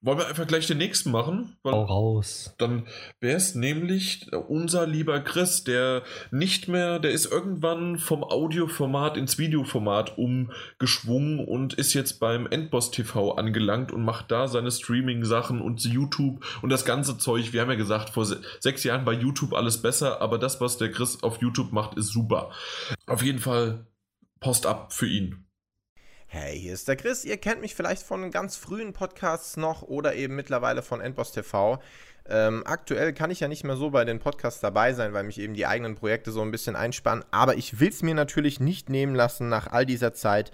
Wollen 0.06 0.20
wir 0.20 0.28
einfach 0.28 0.46
gleich 0.46 0.68
den 0.68 0.78
nächsten 0.78 1.10
machen? 1.10 1.58
Weil 1.64 1.74
Hau 1.74 1.84
raus. 1.84 2.54
Dann 2.60 2.86
wäre 3.20 3.38
es 3.38 3.56
nämlich 3.56 4.32
unser 4.34 4.86
lieber 4.86 5.20
Chris, 5.20 5.64
der 5.64 6.04
nicht 6.30 6.68
mehr, 6.68 7.00
der 7.00 7.10
ist 7.10 7.26
irgendwann 7.26 7.98
vom 7.98 8.24
Audioformat 8.24 9.18
ins 9.18 9.40
Videoformat 9.40 10.16
umgeschwungen 10.20 11.40
und 11.40 11.74
ist 11.74 11.96
jetzt 11.96 12.20
beim 12.20 12.46
Endboss 12.46 12.92
TV 12.92 13.32
angelangt 13.32 13.92
und 13.92 14.06
macht 14.06 14.30
da 14.30 14.48
seine 14.48 14.70
Streaming-Sachen 14.70 15.60
und 15.60 15.84
YouTube 15.84 16.46
und 16.62 16.70
das 16.70 16.86
ganze 16.86 17.18
Zeug. 17.18 17.52
Wir 17.52 17.62
haben 17.62 17.72
ja 17.72 17.76
gesagt, 17.76 18.12
vor 18.12 18.28
sechs 18.60 18.84
Jahren 18.84 19.06
bei 19.06 19.14
YouTube 19.14 19.56
alles 19.56 19.82
besser, 19.82 20.22
aber 20.22 20.38
das, 20.38 20.62
was 20.62 20.78
der 20.78 20.92
Chris 20.92 21.24
auf 21.24 21.42
YouTube 21.42 21.72
macht, 21.72 21.98
ist 21.98 22.10
super. 22.10 22.52
Auf 23.08 23.24
jeden 23.24 23.40
Fall 23.40 23.88
Post 24.40 24.68
ab 24.68 24.94
für 24.94 25.08
ihn. 25.08 25.48
Hey, 26.38 26.60
hier 26.60 26.74
ist 26.74 26.90
der 26.90 26.98
Chris. 26.98 27.24
Ihr 27.24 27.38
kennt 27.38 27.62
mich 27.62 27.76
vielleicht 27.76 28.04
von 28.04 28.30
ganz 28.30 28.58
frühen 28.58 28.92
Podcasts 28.92 29.56
noch 29.56 29.84
oder 29.84 30.16
eben 30.16 30.36
mittlerweile 30.36 30.82
von 30.82 31.00
Endboss 31.00 31.32
TV. 31.32 31.82
Ähm, 32.28 32.64
aktuell 32.66 33.14
kann 33.14 33.32
ich 33.32 33.40
ja 33.40 33.48
nicht 33.48 33.64
mehr 33.64 33.78
so 33.78 33.90
bei 33.90 34.04
den 34.04 34.20
Podcasts 34.20 34.60
dabei 34.60 34.92
sein, 34.92 35.14
weil 35.14 35.24
mich 35.24 35.40
eben 35.40 35.54
die 35.54 35.66
eigenen 35.66 35.96
Projekte 35.96 36.34
so 36.34 36.42
ein 36.42 36.52
bisschen 36.52 36.76
einspannen. 36.76 37.24
Aber 37.32 37.56
ich 37.56 37.80
will 37.80 37.88
es 37.88 38.04
mir 38.04 38.16
natürlich 38.16 38.60
nicht 38.60 38.90
nehmen 38.90 39.16
lassen, 39.16 39.48
nach 39.48 39.68
all 39.68 39.86
dieser 39.86 40.14
Zeit 40.14 40.52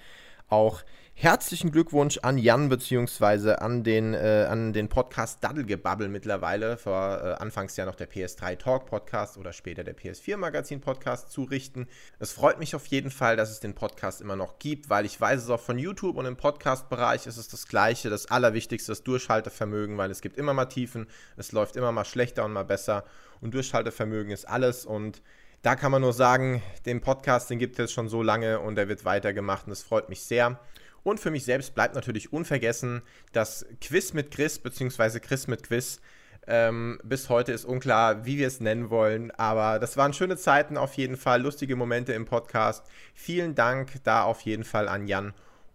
auch 0.49 0.83
Herzlichen 1.13 1.71
Glückwunsch 1.71 2.17
an 2.23 2.39
Jan 2.39 2.69
bzw. 2.69 3.53
an 3.53 3.83
den, 3.83 4.15
äh, 4.15 4.47
an 4.49 4.73
den 4.73 4.89
Podcast 4.89 5.43
Daddelgebabbel 5.43 6.09
mittlerweile, 6.09 6.77
vor 6.77 7.21
äh, 7.23 7.33
anfangs 7.33 7.77
ja 7.77 7.85
noch 7.85 7.93
der 7.93 8.09
PS3 8.09 8.57
Talk 8.57 8.87
Podcast 8.87 9.37
oder 9.37 9.53
später 9.53 9.83
der 9.83 9.95
PS4 9.95 10.37
Magazin 10.37 10.81
Podcast 10.81 11.31
zu 11.31 11.43
richten. 11.43 11.87
Es 12.17 12.31
freut 12.31 12.57
mich 12.57 12.75
auf 12.75 12.87
jeden 12.87 13.11
Fall, 13.11 13.35
dass 13.35 13.51
es 13.51 13.59
den 13.59 13.75
Podcast 13.75 14.21
immer 14.21 14.35
noch 14.35 14.57
gibt, 14.57 14.89
weil 14.89 15.05
ich 15.05 15.21
weiß 15.21 15.43
es 15.43 15.49
auch 15.51 15.59
von 15.59 15.77
YouTube 15.77 16.17
und 16.17 16.25
im 16.25 16.37
Podcast-Bereich 16.37 17.27
ist 17.27 17.37
es 17.37 17.49
das 17.49 17.67
Gleiche, 17.67 18.09
das 18.09 18.25
Allerwichtigste, 18.25 18.91
das 18.91 19.03
Durchhaltevermögen, 19.03 19.99
weil 19.99 20.09
es 20.09 20.21
gibt 20.21 20.37
immer 20.37 20.53
mal 20.53 20.65
Tiefen, 20.65 21.07
es 21.37 21.51
läuft 21.51 21.75
immer 21.75 21.91
mal 21.91 22.05
schlechter 22.05 22.45
und 22.45 22.53
mal 22.53 22.65
besser 22.65 23.03
und 23.41 23.53
Durchhaltevermögen 23.53 24.31
ist 24.31 24.47
alles 24.47 24.87
und 24.87 25.21
da 25.61 25.75
kann 25.75 25.91
man 25.91 26.01
nur 26.01 26.13
sagen, 26.13 26.63
den 26.87 27.01
Podcast, 27.01 27.51
den 27.51 27.59
gibt 27.59 27.77
es 27.77 27.91
schon 27.91 28.09
so 28.09 28.23
lange 28.23 28.59
und 28.59 28.73
der 28.73 28.87
wird 28.87 29.05
weitergemacht 29.05 29.67
und 29.67 29.73
es 29.73 29.83
freut 29.83 30.09
mich 30.09 30.21
sehr. 30.23 30.59
Und 31.03 31.19
für 31.19 31.31
mich 31.31 31.43
selbst 31.43 31.73
bleibt 31.73 31.95
natürlich 31.95 32.31
unvergessen 32.31 33.01
das 33.31 33.65
Quiz 33.81 34.13
mit 34.13 34.31
Chris, 34.31 34.59
beziehungsweise 34.59 35.19
Chris 35.19 35.47
mit 35.47 35.63
Quiz. 35.63 35.99
Ähm, 36.47 36.99
bis 37.03 37.29
heute 37.29 37.51
ist 37.51 37.65
unklar, 37.65 38.25
wie 38.25 38.37
wir 38.37 38.47
es 38.47 38.59
nennen 38.59 38.89
wollen, 38.89 39.29
aber 39.31 39.77
das 39.77 39.95
waren 39.95 40.11
schöne 40.11 40.37
Zeiten 40.37 40.75
auf 40.75 40.95
jeden 40.95 41.15
Fall, 41.15 41.41
lustige 41.41 41.75
Momente 41.75 42.13
im 42.13 42.25
Podcast. 42.25 42.83
Vielen 43.13 43.53
Dank 43.53 44.03
da 44.03 44.23
auf 44.23 44.41
jeden 44.41 44.63
Fall 44.63 44.87
an 44.87 45.07
Jan. 45.07 45.33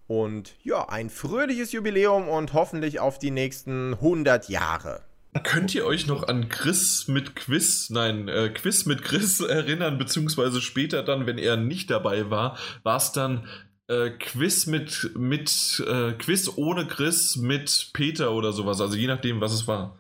Und 0.09 0.55
ja, 0.63 0.89
ein 0.89 1.11
fröhliches 1.11 1.73
Jubiläum 1.73 2.29
und 2.29 2.53
hoffentlich 2.53 3.01
auf 3.01 3.19
die 3.19 3.31
nächsten 3.31 3.95
100 3.95 4.49
Jahre. 4.49 5.03
Könnt 5.43 5.75
ihr 5.75 5.85
euch 5.85 6.07
noch 6.07 6.29
an 6.29 6.49
Chris 6.49 7.09
mit 7.09 7.37
Quiz, 7.37 7.91
nein, 7.91 8.29
äh, 8.29 8.49
Quiz 8.49 8.87
mit 8.87 9.03
Chris 9.03 9.41
erinnern, 9.41 9.99
beziehungsweise 9.99 10.61
später 10.61 11.03
dann, 11.03 11.27
wenn 11.27 11.39
er 11.39 11.57
nicht 11.57 11.91
dabei 11.91 12.31
war, 12.31 12.57
war 12.83 12.97
es 12.97 13.13
dann 13.13 13.47
äh, 13.89 14.11
Quiz 14.11 14.67
mit, 14.67 15.11
mit 15.17 15.85
äh, 15.87 16.13
Quiz 16.13 16.53
ohne 16.57 16.87
Chris 16.87 17.37
mit 17.37 17.91
Peter 17.93 18.33
oder 18.33 18.53
sowas, 18.53 18.81
also 18.81 18.97
je 18.97 19.07
nachdem, 19.07 19.41
was 19.41 19.53
es 19.53 19.67
war. 19.69 19.99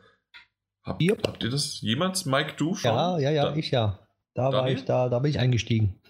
Hab, 0.82 1.00
yep. 1.00 1.26
Habt 1.26 1.42
ihr 1.42 1.50
das 1.50 1.80
jemals? 1.80 2.26
Mike, 2.26 2.54
du 2.56 2.74
schon? 2.74 2.90
Ja, 2.90 3.18
ja, 3.18 3.30
ja, 3.30 3.50
da, 3.50 3.56
ich 3.56 3.70
ja. 3.70 4.06
Da 4.34 4.50
Daniel? 4.50 4.60
war 4.60 4.68
ich 4.70 4.84
da, 4.84 5.08
da 5.08 5.18
bin 5.18 5.30
ich 5.30 5.38
eingestiegen. 5.38 6.00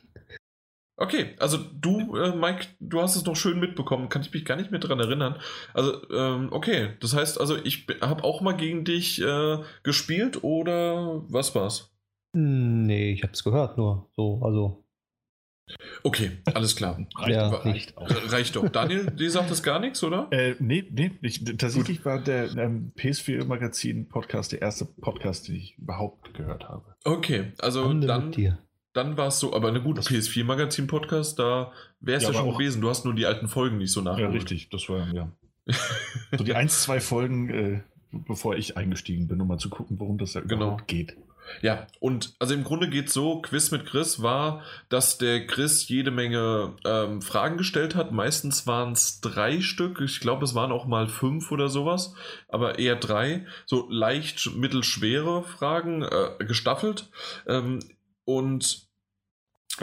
Okay, 0.99 1.35
also 1.39 1.59
du, 1.59 2.17
äh, 2.17 2.35
Mike, 2.35 2.69
du 2.81 3.03
hast 3.03 3.17
es 3.17 3.25
noch 3.27 3.37
schön 3.37 3.61
mitbekommen, 3.61 4.09
kann 4.09 4.23
ich 4.23 4.33
mich 4.33 4.47
gar 4.47 4.57
nicht 4.57 4.71
mehr 4.71 4.81
dran 4.81 4.99
erinnern. 4.99 5.39
Also, 5.75 6.09
ähm, 6.11 6.49
okay, 6.53 6.95
das 7.01 7.15
heißt 7.15 7.39
also, 7.39 7.57
ich 7.57 7.87
habe 8.01 8.25
auch 8.25 8.41
mal 8.41 8.57
gegen 8.57 8.85
dich 8.85 9.21
äh, 9.21 9.59
gespielt 9.83 10.43
oder 10.43 11.23
was 11.29 11.55
war's? 11.55 11.95
Nee, 12.33 13.13
ich 13.13 13.23
habe 13.23 13.35
es 13.35 13.45
gehört 13.45 13.77
nur. 13.77 14.11
So, 14.17 14.41
also 14.43 14.86
Okay, 16.03 16.33
alles 16.45 16.77
klar. 16.77 16.99
Reicht, 17.17 17.31
ja, 17.31 17.49
reicht, 17.49 17.97
auch. 17.99 18.09
reicht 18.33 18.55
doch. 18.57 18.69
Daniel, 18.69 19.11
dir 19.19 19.31
sagt 19.31 19.51
das 19.51 19.63
gar 19.63 19.81
nichts, 19.81 20.03
oder? 20.05 20.29
Äh, 20.31 20.55
nee, 20.61 20.85
nee. 20.91 21.11
Ich, 21.23 21.45
tatsächlich 21.45 21.99
Gut. 21.99 22.07
war 22.07 22.21
der 22.21 22.57
ähm, 22.57 22.93
PS4 22.97 23.45
Magazin 23.45 24.09
Podcast 24.09 24.53
der 24.53 24.63
erste 24.63 24.85
Podcast, 24.85 25.49
den 25.49 25.57
ich 25.57 25.77
überhaupt 25.79 26.35
gehört 26.35 26.69
habe. 26.69 26.95
Okay, 27.05 27.53
also 27.59 27.85
Ande 27.85 28.07
dann, 28.07 28.33
dann 28.93 29.17
war 29.17 29.29
es 29.29 29.41
so, 29.41 29.55
aber 29.55 29.69
eine 29.69 29.83
gute 29.83 30.01
PS4 30.03 30.45
Magazin 30.45 30.87
Podcast, 30.87 31.39
da 31.39 31.73
wäre 32.01 32.19
es 32.19 32.23
ja, 32.23 32.31
ja 32.31 32.39
schon 32.39 32.53
gewesen. 32.53 32.81
Du 32.81 32.89
hast 32.89 33.05
nur 33.05 33.15
die 33.15 33.27
alten 33.27 33.49
Folgen 33.49 33.79
nicht 33.79 33.93
so 33.93 34.01
nachgeholt. 34.01 34.33
Ja, 34.33 34.39
richtig, 34.39 34.69
das 34.71 34.89
war, 34.89 35.13
ja. 35.13 35.33
so 36.39 36.45
die 36.45 36.55
ein, 36.55 36.69
zwei 36.69 37.01
Folgen, 37.01 37.51
äh, 37.51 37.81
bevor 38.13 38.55
ich 38.55 38.77
eingestiegen 38.77 39.27
bin, 39.27 39.41
um 39.41 39.49
mal 39.49 39.59
zu 39.59 39.69
gucken, 39.69 39.99
worum 39.99 40.19
das 40.19 40.35
da 40.35 40.41
genau. 40.41 40.55
überhaupt 40.55 40.87
geht. 40.87 41.17
Ja, 41.63 41.87
und 42.01 42.35
also 42.39 42.55
im 42.55 42.65
Grunde 42.65 42.89
geht 42.89 43.09
es 43.09 43.15
so, 43.15 43.41
Quiz 43.41 43.71
mit 43.71 43.87
Chris 43.87 44.23
war, 44.23 44.63
dass 44.89 45.19
der 45.19 45.47
Chris 45.47 45.89
jede 45.89 46.11
Menge 46.11 46.75
ähm, 46.85 47.23
Fragen 47.23 47.57
gestellt 47.57 47.95
hat. 47.95 48.13
Meistens 48.13 48.67
waren 48.67 48.93
es 48.93 49.21
drei 49.21 49.61
Stück. 49.61 50.01
Ich 50.01 50.21
glaube, 50.21 50.45
es 50.45 50.55
waren 50.55 50.73
auch 50.73 50.87
mal 50.87 51.09
fünf 51.09 51.51
oder 51.53 51.69
sowas, 51.69 52.15
aber 52.49 52.79
eher 52.79 52.97
drei. 52.97 53.47
So 53.65 53.89
leicht 53.91 54.55
mittelschwere 54.55 55.43
Fragen, 55.43 56.03
äh, 56.03 56.45
gestaffelt. 56.45 57.11
Ähm, 57.47 57.81
und 58.25 58.87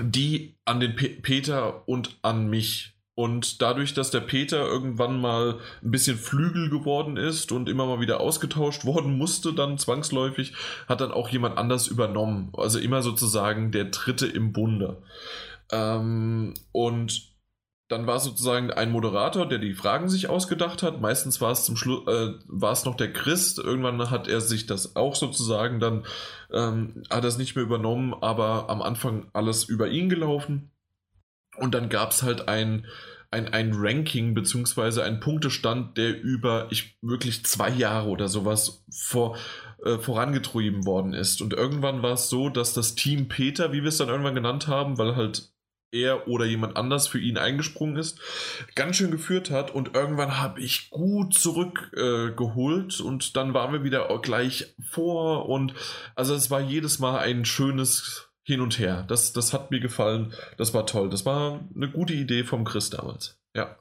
die 0.01 0.55
an 0.65 0.79
den 0.79 0.95
Pe 0.95 1.09
Peter 1.09 1.87
und 1.87 2.17
an 2.21 2.49
mich 2.49 2.92
und 3.15 3.61
dadurch, 3.61 3.93
dass 3.93 4.09
der 4.09 4.21
Peter 4.21 4.65
irgendwann 4.65 5.21
mal 5.21 5.59
ein 5.83 5.91
bisschen 5.91 6.17
Flügel 6.17 6.69
geworden 6.69 7.15
ist 7.15 7.51
und 7.51 7.69
immer 7.69 7.85
mal 7.85 7.99
wieder 7.99 8.19
ausgetauscht 8.19 8.85
worden 8.85 9.17
musste, 9.17 9.53
dann 9.53 9.77
zwangsläufig, 9.77 10.53
hat 10.87 11.01
dann 11.01 11.11
auch 11.11 11.29
jemand 11.29 11.57
anders 11.57 11.87
übernommen. 11.87 12.51
Also 12.57 12.79
immer 12.79 13.03
sozusagen 13.03 13.71
der 13.71 13.85
Dritte 13.85 14.25
im 14.25 14.51
Bunde. 14.51 15.03
Ähm, 15.71 16.55
und 16.71 17.33
dann 17.89 18.07
war 18.07 18.19
sozusagen 18.19 18.71
ein 18.71 18.91
Moderator, 18.91 19.47
der 19.47 19.59
die 19.59 19.75
Fragen 19.75 20.09
sich 20.09 20.27
ausgedacht 20.27 20.81
hat. 20.81 20.99
Meistens 20.99 21.39
war 21.41 21.51
es 21.51 21.65
zum 21.65 21.75
Schluss, 21.75 22.07
äh, 22.07 22.33
war 22.47 22.71
es 22.71 22.85
noch 22.85 22.95
der 22.95 23.13
Christ. 23.13 23.59
Irgendwann 23.59 24.09
hat 24.09 24.27
er 24.27 24.41
sich 24.41 24.65
das 24.65 24.95
auch 24.95 25.13
sozusagen 25.13 25.79
dann, 25.79 26.03
ähm, 26.51 27.03
hat 27.11 27.23
er 27.23 27.37
nicht 27.37 27.55
mehr 27.55 27.63
übernommen, 27.63 28.15
aber 28.15 28.69
am 28.69 28.81
Anfang 28.81 29.27
alles 29.33 29.65
über 29.65 29.89
ihn 29.89 30.09
gelaufen. 30.09 30.72
Und 31.57 31.73
dann 31.73 31.89
gab 31.89 32.11
es 32.11 32.23
halt 32.23 32.47
ein, 32.47 32.85
ein, 33.31 33.47
ein 33.53 33.71
Ranking 33.73 34.33
beziehungsweise 34.33 35.03
ein 35.03 35.19
Punktestand, 35.19 35.97
der 35.97 36.21
über 36.21 36.67
ich 36.69 36.97
wirklich 37.01 37.45
zwei 37.45 37.69
Jahre 37.69 38.09
oder 38.09 38.27
sowas 38.27 38.83
vor, 38.91 39.37
äh, 39.83 39.97
vorangetrieben 39.97 40.85
worden 40.85 41.13
ist. 41.13 41.41
Und 41.41 41.53
irgendwann 41.53 42.01
war 42.03 42.13
es 42.13 42.29
so, 42.29 42.49
dass 42.49 42.73
das 42.73 42.95
Team 42.95 43.27
Peter, 43.27 43.71
wie 43.71 43.81
wir 43.81 43.89
es 43.89 43.97
dann 43.97 44.09
irgendwann 44.09 44.35
genannt 44.35 44.67
haben, 44.67 44.97
weil 44.97 45.15
halt 45.15 45.53
er 45.93 46.27
oder 46.27 46.45
jemand 46.45 46.75
anders 46.75 47.07
für 47.07 47.19
ihn 47.19 47.37
eingesprungen 47.37 47.97
ist, 47.97 48.19
ganz 48.75 48.97
schön 48.97 49.11
geführt 49.11 49.51
hat 49.51 49.71
und 49.71 49.95
irgendwann 49.95 50.39
habe 50.41 50.59
ich 50.59 50.89
gut 50.89 51.33
zurückgeholt 51.35 52.99
äh, 52.99 53.03
und 53.03 53.37
dann 53.37 53.53
waren 53.53 53.73
wir 53.73 53.83
wieder 53.83 54.09
gleich 54.21 54.73
vor 54.81 55.47
und 55.47 55.73
also 56.15 56.33
es 56.33 56.49
war 56.49 56.61
jedes 56.61 56.99
Mal 56.99 57.19
ein 57.19 57.45
schönes 57.45 58.32
hin 58.43 58.61
und 58.61 58.77
her. 58.79 59.03
Das, 59.07 59.33
das 59.33 59.53
hat 59.53 59.71
mir 59.71 59.79
gefallen. 59.79 60.33
Das 60.57 60.73
war 60.73 60.85
toll. 60.85 61.09
Das 61.09 61.25
war 61.25 61.61
eine 61.75 61.89
gute 61.89 62.13
Idee 62.13 62.43
vom 62.43 62.65
Chris 62.65 62.89
damals. 62.89 63.39
Ja. 63.55 63.77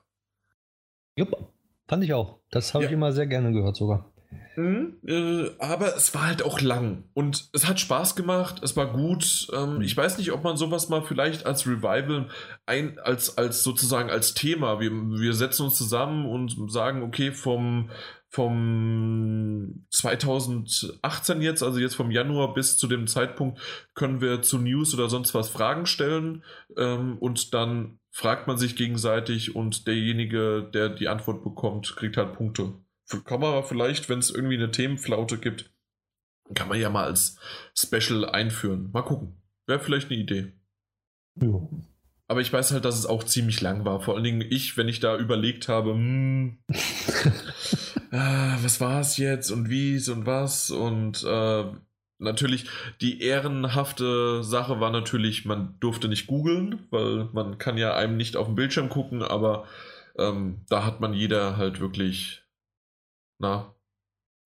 Jupp, 1.17 1.53
fand 1.89 2.05
ich 2.05 2.15
auch. 2.15 2.41
Das 2.51 2.75
habe 2.75 2.85
ja. 2.85 2.91
ich 2.91 2.95
immer 2.95 3.13
sehr 3.13 3.27
gerne 3.27 3.53
gehört 3.53 3.77
sogar. 3.77 4.13
Mhm, 4.57 4.99
äh, 5.07 5.51
aber 5.59 5.97
es 5.97 6.15
war 6.15 6.27
halt 6.27 6.43
auch 6.43 6.61
lang 6.61 7.05
und 7.15 7.49
es 7.55 7.67
hat 7.67 7.81
Spaß 7.81 8.17
gemacht, 8.17 8.63
es 8.63 8.77
war 8.77 8.93
gut. 8.93 9.49
Ähm, 9.55 9.81
ich 9.81 9.97
weiß 9.97 10.19
nicht, 10.19 10.33
ob 10.33 10.45
man 10.45 10.59
sowas 10.59 10.91
mal 10.91 11.03
vielleicht 11.03 11.47
als 11.47 11.67
Revival 11.67 12.29
ein, 12.67 12.99
als, 12.99 13.39
als 13.39 13.63
sozusagen 13.63 14.11
als 14.11 14.35
Thema, 14.35 14.79
wir, 14.79 14.91
wir 14.91 15.33
setzen 15.33 15.65
uns 15.65 15.77
zusammen 15.77 16.27
und 16.27 16.71
sagen, 16.71 17.03
okay, 17.03 17.33
vom, 17.33 17.91
vom 18.33 19.85
2018 19.91 21.43
jetzt, 21.43 21.63
also 21.63 21.79
jetzt 21.79 21.95
vom 21.95 22.11
Januar 22.11 22.55
bis 22.55 22.79
zu 22.79 22.87
dem 22.87 23.07
Zeitpunkt, 23.07 23.61
können 23.95 24.21
wir 24.21 24.43
zu 24.43 24.59
News 24.59 24.95
oder 24.95 25.09
sonst 25.09 25.35
was 25.35 25.51
Fragen 25.51 25.87
stellen 25.87 26.43
ähm, 26.77 27.19
und 27.19 27.53
dann 27.55 27.99
fragt 28.11 28.47
man 28.47 28.59
sich 28.59 28.77
gegenseitig 28.77 29.55
und 29.55 29.87
derjenige, 29.87 30.69
der 30.73 30.89
die 30.89 31.09
Antwort 31.09 31.45
bekommt, 31.45 31.95
kriegt 31.97 32.17
halt 32.17 32.33
Punkte 32.35 32.75
kann 33.21 33.41
man 33.41 33.65
vielleicht, 33.65 34.09
wenn 34.09 34.19
es 34.19 34.31
irgendwie 34.31 34.57
eine 34.57 34.71
Themenflaute 34.71 35.39
gibt, 35.39 35.71
kann 36.55 36.69
man 36.69 36.81
ja 36.81 36.91
mal 36.91 37.05
als 37.05 37.39
Special 37.75 38.25
einführen. 38.29 38.91
Mal 38.93 39.03
gucken. 39.03 39.41
Wäre 39.67 39.81
vielleicht 39.81 40.11
eine 40.11 40.21
Idee. 40.21 40.53
Ja. 41.41 41.69
Aber 42.33 42.41
ich 42.41 42.51
weiß 42.51 42.73
halt, 42.73 42.87
dass 42.87 42.99
es 42.99 43.05
auch 43.05 43.25
ziemlich 43.25 43.61
lang 43.61 43.85
war. 43.85 44.01
Vor 44.01 44.15
allen 44.15 44.25
Dingen 44.25 44.41
ich, 44.41 44.79
wenn 44.79 44.89
ich 44.89 45.01
da 45.01 45.19
überlegt 45.19 45.69
habe, 45.69 45.91
hm, 45.91 46.57
ah, 48.11 48.57
was 48.63 48.81
war 48.81 49.01
es 49.01 49.19
jetzt 49.19 49.51
und 49.51 49.69
wie 49.69 49.97
es 49.97 50.09
und 50.09 50.25
was 50.25 50.71
und 50.71 51.23
äh, 51.25 51.65
natürlich 52.17 52.71
die 53.03 53.21
ehrenhafte 53.21 54.43
Sache 54.43 54.81
war 54.81 54.91
natürlich, 54.91 55.45
man 55.45 55.77
durfte 55.79 56.09
nicht 56.09 56.27
googeln, 56.27 56.87
weil 56.89 57.29
man 57.35 57.59
kann 57.59 57.77
ja 57.77 57.95
einem 57.95 58.17
nicht 58.17 58.37
auf 58.37 58.47
dem 58.47 58.55
Bildschirm 58.55 58.89
gucken, 58.89 59.23
aber 59.23 59.67
ähm, 60.17 60.63
da 60.71 60.87
hat 60.87 61.03
man 61.03 61.13
jeder 61.13 61.59
halt 61.59 61.81
wirklich 61.81 62.45
na, 63.39 63.75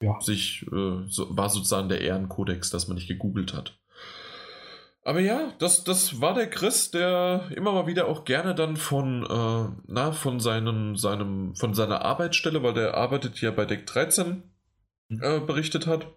ja. 0.03 0.21
sich, 0.21 0.67
äh, 0.73 1.05
so, 1.07 1.37
war 1.37 1.51
sozusagen 1.51 1.89
der 1.89 2.01
Ehrenkodex, 2.01 2.69
dass 2.71 2.89
man 2.89 2.97
nicht 2.97 3.07
gegoogelt 3.07 3.55
hat. 3.55 3.79
Aber 5.07 5.21
ja, 5.21 5.53
das, 5.61 5.85
das 5.85 6.21
war 6.21 6.35
der 6.35 6.51
Chris, 6.51 6.91
der 6.91 7.49
immer 7.55 7.71
mal 7.71 7.87
wieder 7.87 8.09
auch 8.09 8.25
gerne 8.25 8.57
dann 8.57 8.77
von, 8.77 9.23
äh, 9.23 9.83
na, 9.87 10.11
von 10.11 10.41
seinen, 10.41 10.97
seinem, 10.97 11.55
von 11.55 11.75
seiner 11.75 12.05
Arbeitsstelle, 12.05 12.65
weil 12.65 12.75
der 12.75 12.95
arbeitet 12.97 13.41
ja 13.41 13.53
bei 13.53 13.67
Deck 13.67 13.87
13, 13.87 14.43
mhm. 15.09 15.23
äh, 15.23 15.39
berichtet 15.39 15.87
hat. 15.87 16.09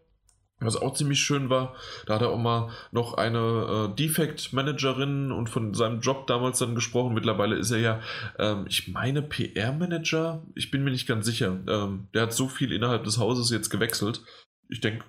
Was 0.59 0.75
auch 0.75 0.95
ziemlich 0.95 1.19
schön 1.19 1.51
war, 1.51 1.75
da 2.07 2.15
hat 2.15 2.23
er 2.23 2.29
auch 2.29 2.39
mal 2.39 2.71
noch 2.91 3.13
eine 3.13 3.91
äh, 3.91 3.95
Defect-Managerin 3.95 5.31
und 5.31 5.51
von 5.51 5.75
seinem 5.75 6.01
Job 6.01 6.25
damals 6.25 6.57
dann 6.57 6.73
gesprochen. 6.73 7.13
Mittlerweile 7.13 7.57
ist 7.57 7.69
er 7.69 7.79
ja, 7.79 8.01
ähm, 8.39 8.65
ich 8.67 8.87
meine, 8.87 9.21
PR-Manager. 9.21 10.47
Ich 10.55 10.71
bin 10.71 10.83
mir 10.83 10.91
nicht 10.91 11.07
ganz 11.07 11.27
sicher. 11.27 11.59
Ähm, 11.67 12.07
der 12.15 12.23
hat 12.23 12.33
so 12.33 12.47
viel 12.47 12.71
innerhalb 12.71 13.03
des 13.03 13.19
Hauses 13.19 13.51
jetzt 13.51 13.69
gewechselt. 13.69 14.23
Ich 14.67 14.81
denke, 14.81 15.05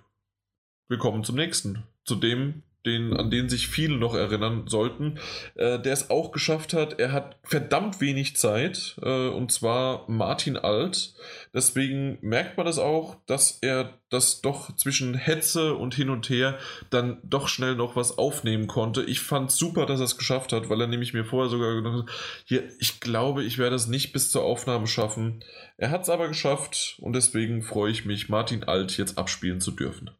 wir 0.88 0.98
kommen 0.98 1.24
zum 1.24 1.36
nächsten. 1.36 1.84
Zu 2.04 2.16
dem, 2.16 2.62
den, 2.86 3.16
an 3.16 3.30
den 3.30 3.48
sich 3.48 3.68
viele 3.68 3.96
noch 3.96 4.14
erinnern 4.14 4.64
sollten, 4.66 5.18
äh, 5.54 5.78
der 5.78 5.92
es 5.92 6.10
auch 6.10 6.32
geschafft 6.32 6.72
hat. 6.72 6.98
Er 6.98 7.12
hat 7.12 7.36
verdammt 7.42 8.00
wenig 8.00 8.36
Zeit, 8.36 8.96
äh, 9.02 9.28
und 9.28 9.52
zwar 9.52 10.04
Martin 10.08 10.56
Alt. 10.56 11.14
Deswegen 11.52 12.18
merkt 12.20 12.56
man 12.56 12.66
das 12.66 12.78
auch, 12.78 13.16
dass 13.26 13.58
er 13.60 13.98
das 14.08 14.40
doch 14.40 14.74
zwischen 14.76 15.14
Hetze 15.14 15.74
und 15.74 15.94
hin 15.94 16.10
und 16.10 16.28
her 16.28 16.58
dann 16.90 17.18
doch 17.22 17.48
schnell 17.48 17.76
noch 17.76 17.96
was 17.96 18.18
aufnehmen 18.18 18.66
konnte. 18.66 19.02
Ich 19.02 19.20
fand 19.20 19.50
super, 19.52 19.86
dass 19.86 20.00
er 20.00 20.04
es 20.04 20.18
geschafft 20.18 20.52
hat, 20.52 20.68
weil 20.68 20.80
er 20.80 20.86
nämlich 20.86 21.12
mir 21.12 21.24
vorher 21.24 21.50
sogar 21.50 21.74
gedacht 21.74 22.02
hat, 22.02 22.10
hier, 22.44 22.64
ich 22.80 23.00
glaube, 23.00 23.44
ich 23.44 23.58
werde 23.58 23.76
es 23.76 23.86
nicht 23.86 24.12
bis 24.12 24.30
zur 24.30 24.42
Aufnahme 24.42 24.86
schaffen. 24.86 25.44
Er 25.76 25.90
hat 25.90 26.02
es 26.02 26.08
aber 26.08 26.28
geschafft 26.28 26.96
und 27.00 27.14
deswegen 27.14 27.62
freue 27.62 27.92
ich 27.92 28.04
mich, 28.04 28.28
Martin 28.28 28.64
Alt 28.64 28.96
jetzt 28.98 29.18
abspielen 29.18 29.60
zu 29.60 29.70
dürfen. 29.70 30.10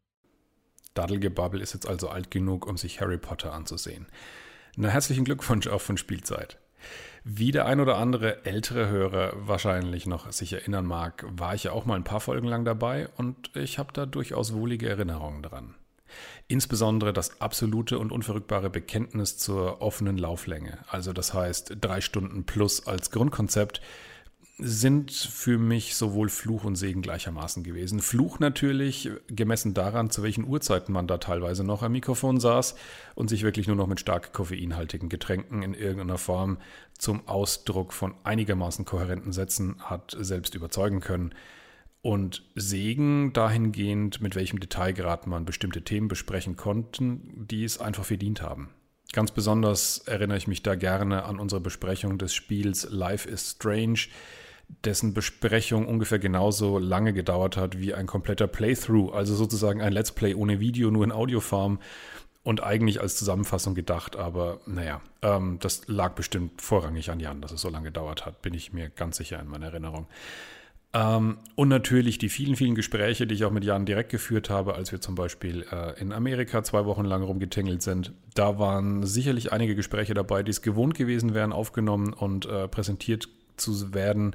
Daddelgebabbel 0.94 1.60
ist 1.60 1.74
jetzt 1.74 1.88
also 1.88 2.08
alt 2.08 2.30
genug, 2.30 2.66
um 2.66 2.76
sich 2.76 3.00
Harry 3.00 3.18
Potter 3.18 3.52
anzusehen. 3.52 4.06
Na, 4.76 4.88
herzlichen 4.88 5.24
Glückwunsch 5.24 5.68
auch 5.68 5.80
von 5.80 5.96
Spielzeit. 5.96 6.58
Wie 7.22 7.52
der 7.52 7.66
ein 7.66 7.80
oder 7.80 7.98
andere 7.98 8.44
ältere 8.46 8.88
Hörer 8.88 9.32
wahrscheinlich 9.36 10.06
noch 10.06 10.32
sich 10.32 10.54
erinnern 10.54 10.86
mag, 10.86 11.24
war 11.28 11.54
ich 11.54 11.64
ja 11.64 11.72
auch 11.72 11.84
mal 11.84 11.96
ein 11.96 12.04
paar 12.04 12.20
Folgen 12.20 12.48
lang 12.48 12.64
dabei 12.64 13.08
und 13.16 13.54
ich 13.54 13.78
habe 13.78 13.92
da 13.92 14.06
durchaus 14.06 14.54
wohlige 14.54 14.88
Erinnerungen 14.88 15.42
dran. 15.42 15.74
Insbesondere 16.48 17.12
das 17.12 17.40
absolute 17.40 17.98
und 17.98 18.10
unverrückbare 18.10 18.70
Bekenntnis 18.70 19.36
zur 19.36 19.82
offenen 19.82 20.18
Lauflänge, 20.18 20.78
also 20.88 21.12
das 21.12 21.34
heißt 21.34 21.76
drei 21.80 22.00
Stunden 22.00 22.44
plus 22.44 22.86
als 22.86 23.10
Grundkonzept, 23.10 23.80
sind 24.62 25.12
für 25.12 25.58
mich 25.58 25.94
sowohl 25.94 26.28
Fluch 26.28 26.64
und 26.64 26.76
Segen 26.76 27.02
gleichermaßen 27.02 27.62
gewesen. 27.62 28.00
Fluch 28.00 28.38
natürlich, 28.38 29.10
gemessen 29.28 29.74
daran, 29.74 30.10
zu 30.10 30.22
welchen 30.22 30.46
Uhrzeiten 30.46 30.92
man 30.92 31.06
da 31.06 31.18
teilweise 31.18 31.64
noch 31.64 31.82
am 31.82 31.92
Mikrofon 31.92 32.40
saß 32.40 32.74
und 33.14 33.28
sich 33.28 33.42
wirklich 33.42 33.66
nur 33.66 33.76
noch 33.76 33.86
mit 33.86 34.00
stark 34.00 34.32
koffeinhaltigen 34.32 35.08
Getränken 35.08 35.62
in 35.62 35.74
irgendeiner 35.74 36.18
Form 36.18 36.58
zum 36.98 37.26
Ausdruck 37.28 37.92
von 37.92 38.14
einigermaßen 38.24 38.84
kohärenten 38.84 39.32
Sätzen 39.32 39.76
hat 39.80 40.16
selbst 40.18 40.54
überzeugen 40.54 41.00
können. 41.00 41.34
Und 42.02 42.44
Segen 42.54 43.32
dahingehend, 43.32 44.20
mit 44.22 44.34
welchem 44.34 44.60
Detailgrad 44.60 45.26
man 45.26 45.44
bestimmte 45.44 45.82
Themen 45.82 46.08
besprechen 46.08 46.56
konnte, 46.56 47.18
die 47.22 47.64
es 47.64 47.78
einfach 47.80 48.04
verdient 48.04 48.40
haben. 48.40 48.70
Ganz 49.12 49.32
besonders 49.32 49.98
erinnere 49.98 50.38
ich 50.38 50.46
mich 50.46 50.62
da 50.62 50.76
gerne 50.76 51.24
an 51.24 51.40
unsere 51.40 51.60
Besprechung 51.60 52.16
des 52.16 52.32
Spiels 52.32 52.86
Life 52.90 53.28
is 53.28 53.50
Strange, 53.50 54.06
dessen 54.84 55.14
Besprechung 55.14 55.86
ungefähr 55.86 56.18
genauso 56.18 56.78
lange 56.78 57.12
gedauert 57.12 57.56
hat 57.56 57.78
wie 57.78 57.94
ein 57.94 58.06
kompletter 58.06 58.46
Playthrough, 58.46 59.12
also 59.12 59.34
sozusagen 59.34 59.80
ein 59.80 59.92
Let's 59.92 60.12
Play 60.12 60.34
ohne 60.34 60.60
Video, 60.60 60.90
nur 60.90 61.04
in 61.04 61.12
Audioform 61.12 61.78
und 62.42 62.62
eigentlich 62.62 63.00
als 63.00 63.16
Zusammenfassung 63.16 63.74
gedacht, 63.74 64.16
aber 64.16 64.60
naja, 64.66 65.00
ähm, 65.22 65.58
das 65.60 65.86
lag 65.88 66.14
bestimmt 66.14 66.62
vorrangig 66.62 67.10
an 67.10 67.20
Jan, 67.20 67.40
dass 67.40 67.52
es 67.52 67.60
so 67.60 67.68
lange 67.68 67.86
gedauert 67.86 68.24
hat, 68.24 68.40
bin 68.42 68.54
ich 68.54 68.72
mir 68.72 68.88
ganz 68.88 69.18
sicher 69.18 69.38
in 69.40 69.48
meiner 69.48 69.66
Erinnerung. 69.66 70.06
Ähm, 70.92 71.38
und 71.54 71.68
natürlich 71.68 72.18
die 72.18 72.28
vielen, 72.28 72.56
vielen 72.56 72.74
Gespräche, 72.74 73.26
die 73.26 73.34
ich 73.34 73.44
auch 73.44 73.52
mit 73.52 73.64
Jan 73.64 73.86
direkt 73.86 74.10
geführt 74.10 74.50
habe, 74.50 74.74
als 74.74 74.90
wir 74.90 75.00
zum 75.00 75.14
Beispiel 75.14 75.64
äh, 75.70 76.00
in 76.00 76.12
Amerika 76.12 76.64
zwei 76.64 76.84
Wochen 76.84 77.04
lang 77.04 77.22
rumgetingelt 77.22 77.82
sind. 77.82 78.12
Da 78.34 78.58
waren 78.58 79.06
sicherlich 79.06 79.52
einige 79.52 79.76
Gespräche 79.76 80.14
dabei, 80.14 80.42
die 80.42 80.50
es 80.50 80.62
gewohnt 80.62 80.96
gewesen 80.96 81.32
wären, 81.32 81.52
aufgenommen 81.52 82.12
und 82.12 82.46
äh, 82.46 82.66
präsentiert 82.66 83.28
zu 83.60 83.94
werden, 83.94 84.34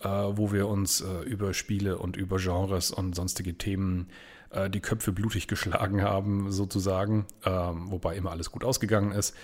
äh, 0.00 0.08
wo 0.08 0.52
wir 0.52 0.68
uns 0.68 1.00
äh, 1.00 1.22
über 1.22 1.54
Spiele 1.54 1.98
und 1.98 2.16
über 2.16 2.36
Genres 2.38 2.90
und 2.90 3.14
sonstige 3.14 3.56
Themen 3.56 4.08
äh, 4.50 4.68
die 4.70 4.80
Köpfe 4.80 5.12
blutig 5.12 5.48
geschlagen 5.48 6.02
haben, 6.02 6.52
sozusagen, 6.52 7.26
ähm, 7.44 7.90
wobei 7.90 8.16
immer 8.16 8.30
alles 8.30 8.50
gut 8.50 8.64
ausgegangen 8.64 9.12
ist. 9.12 9.34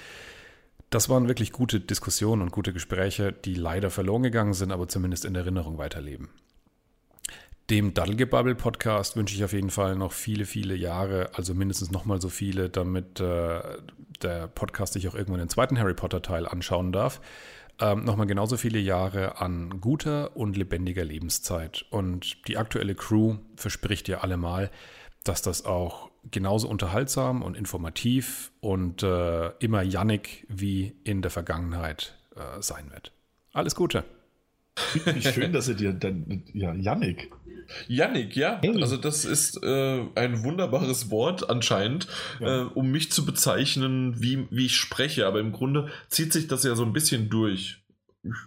Das 0.91 1.09
waren 1.09 1.27
wirklich 1.27 1.53
gute 1.53 1.81
Diskussionen 1.81 2.43
und 2.43 2.53
gute 2.53 2.75
Gespräche, 2.75 3.33
die 3.33 3.55
leider 3.55 3.89
verloren 3.91 4.23
gegangen 4.23 4.53
sind, 4.53 4.73
aber 4.73 4.89
zumindest 4.89 5.25
in 5.25 5.35
Erinnerung 5.35 5.79
weiterleben. 5.79 6.29
Dem 7.71 7.95
Daddelgebabbel-Podcast 7.95 9.17
wünsche 9.17 9.35
ich 9.35 9.45
auf 9.45 9.55
jeden 9.55 9.71
Fall 9.71 9.97
noch 9.97 10.13
viele, 10.13 10.45
viele 10.45 10.75
Jahre, 10.75 11.31
also 11.33 11.55
mindestens 11.55 11.91
nochmal 11.91 12.21
so 12.21 12.29
viele, 12.29 12.69
damit 12.69 13.21
äh, 13.21 13.63
der 14.21 14.49
Podcast 14.49 14.93
sich 14.93 15.09
auch 15.09 15.15
irgendwann 15.15 15.39
den 15.39 15.49
zweiten 15.49 15.79
Harry 15.79 15.95
Potter-Teil 15.95 16.47
anschauen 16.47 16.93
darf 16.93 17.23
ähm, 17.81 18.05
nochmal 18.05 18.27
genauso 18.27 18.57
viele 18.57 18.79
Jahre 18.79 19.41
an 19.41 19.81
guter 19.81 20.37
und 20.37 20.57
lebendiger 20.57 21.05
Lebenszeit. 21.05 21.85
Und 21.91 22.47
die 22.49 22.57
aktuelle 22.57 22.95
Crew 22.95 23.37
verspricht 23.57 24.09
ja 24.09 24.21
allemal, 24.21 24.71
dass 25.25 25.43
das 25.43 25.65
auch 25.65 26.11
genauso 26.31 26.69
unterhaltsam 26.69 27.43
und 27.43 27.57
informativ 27.57 28.53
und 28.61 29.03
äh, 29.03 29.49
immer 29.59 29.83
Yannick 29.83 30.47
wie 30.49 30.95
in 31.05 31.23
der 31.23 31.31
Vergangenheit 31.31 32.17
äh, 32.37 32.61
sein 32.61 32.91
wird. 32.91 33.13
Alles 33.53 33.75
Gute. 33.75 34.05
Wie 35.05 35.21
schön, 35.21 35.53
dass 35.53 35.69
ihr 35.69 35.75
dir 35.75 35.93
dann, 35.93 36.45
ja, 36.55 36.73
Yannick. 36.73 37.31
Yannick, 37.89 38.37
ja. 38.37 38.61
Also 38.81 38.97
das 38.97 39.25
ist 39.25 39.63
äh, 39.63 40.07
ein 40.15 40.45
wunderbares 40.45 41.11
Wort 41.11 41.49
anscheinend, 41.49 42.07
ja. 42.41 42.63
äh, 42.63 42.65
um 42.65 42.91
mich 42.91 43.13
zu 43.13 43.25
bezeichnen, 43.25 44.21
wie, 44.21 44.47
wie 44.51 44.67
ich 44.67 44.77
spreche. 44.77 45.27
Aber 45.27 45.41
im 45.41 45.53
Grunde 45.53 45.89
zieht 46.09 46.33
sich 46.33 46.49
das 46.49 46.65
ja 46.65 46.75
so 46.75 46.85
ein 46.85 46.93
bisschen 46.93 47.29
durch. 47.29 47.85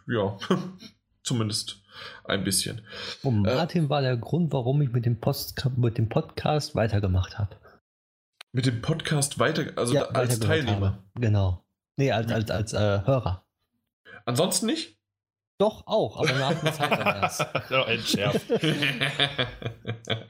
ja, 0.08 0.38
zumindest 1.24 1.82
ein 2.26 2.44
bisschen. 2.44 2.82
Und 3.24 3.44
Martin 3.44 3.86
äh, 3.86 3.90
war 3.90 4.02
der 4.02 4.18
Grund, 4.18 4.52
warum 4.54 4.82
ich 4.82 4.92
mit 4.92 5.06
dem, 5.06 5.20
Post, 5.20 5.70
mit 5.78 5.98
dem 5.98 6.10
Podcast 6.10 6.76
weitergemacht 6.76 7.38
habe. 7.38 7.56
Mit 8.52 8.66
dem 8.66 8.82
Podcast 8.82 9.40
weiter, 9.40 9.74
also 9.76 9.96
ja, 9.96 10.04
als 10.10 10.40
Teilnehmer. 10.40 10.88
Habe. 10.88 11.04
Genau. 11.16 11.66
Nee, 11.98 12.12
als, 12.12 12.32
als, 12.32 12.52
als 12.52 12.74
äh, 12.74 13.06
Hörer. 13.06 13.46
Ansonsten 14.26 14.66
nicht? 14.66 14.98
Doch, 15.58 15.88
auch, 15.88 16.18
aber 16.18 16.34
nach 16.34 16.62
einer 16.62 16.74
Zeit 16.74 16.92
dann 16.92 17.22
erst. 17.22 17.46
Entschärft. 17.88 18.50
nee, 18.50 18.58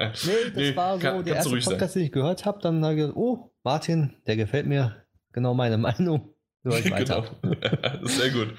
das 0.03 0.27
nee, 0.55 0.75
war 0.75 0.95
so 0.95 1.01
kann, 1.01 1.25
der 1.25 1.35
erste 1.37 1.49
Podcast, 1.49 1.79
sein. 1.79 1.89
den 1.93 2.03
ich 2.03 2.11
gehört 2.11 2.45
habe. 2.45 2.59
Dann 2.61 2.83
habe 2.83 2.93
ich 2.93 2.99
gesagt, 2.99 3.17
oh, 3.17 3.51
Martin, 3.63 4.13
der 4.27 4.35
gefällt 4.35 4.67
mir. 4.67 5.03
Genau 5.33 5.55
meine 5.55 5.77
Meinung. 5.79 6.33
genau. 6.63 7.25
Sehr 8.03 8.29
gut. 8.31 8.53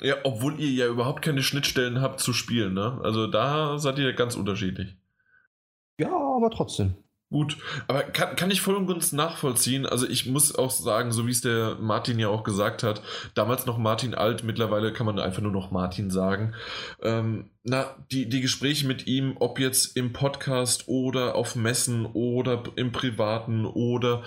Ja, 0.00 0.16
obwohl 0.24 0.60
ihr 0.60 0.70
ja 0.70 0.86
überhaupt 0.88 1.22
keine 1.22 1.42
Schnittstellen 1.42 2.00
habt 2.00 2.18
zu 2.18 2.32
spielen, 2.32 2.74
ne? 2.74 3.00
Also 3.04 3.28
da 3.28 3.78
seid 3.78 3.98
ihr 3.98 4.12
ganz 4.14 4.34
unterschiedlich. 4.34 4.96
Ja, 5.98 6.08
aber 6.08 6.50
trotzdem. 6.50 6.96
Gut, 7.30 7.56
aber 7.88 8.02
kann, 8.02 8.36
kann 8.36 8.50
ich 8.50 8.60
voll 8.60 8.76
und 8.76 8.86
ganz 8.86 9.12
nachvollziehen. 9.12 9.86
Also 9.86 10.06
ich 10.06 10.26
muss 10.26 10.54
auch 10.54 10.70
sagen, 10.70 11.10
so 11.10 11.26
wie 11.26 11.32
es 11.32 11.40
der 11.40 11.76
Martin 11.80 12.18
ja 12.18 12.28
auch 12.28 12.44
gesagt 12.44 12.82
hat, 12.82 13.02
damals 13.34 13.66
noch 13.66 13.78
Martin 13.78 14.14
Alt, 14.14 14.44
mittlerweile 14.44 14.92
kann 14.92 15.06
man 15.06 15.18
einfach 15.18 15.42
nur 15.42 15.50
noch 15.50 15.70
Martin 15.70 16.10
sagen. 16.10 16.54
Ähm, 17.02 17.50
na, 17.66 17.96
die, 18.10 18.28
die 18.28 18.42
Gespräche 18.42 18.86
mit 18.86 19.06
ihm, 19.06 19.36
ob 19.40 19.58
jetzt 19.58 19.96
im 19.96 20.12
Podcast 20.12 20.86
oder 20.86 21.34
auf 21.34 21.56
Messen 21.56 22.04
oder 22.04 22.62
im 22.76 22.92
Privaten 22.92 23.64
oder 23.64 24.22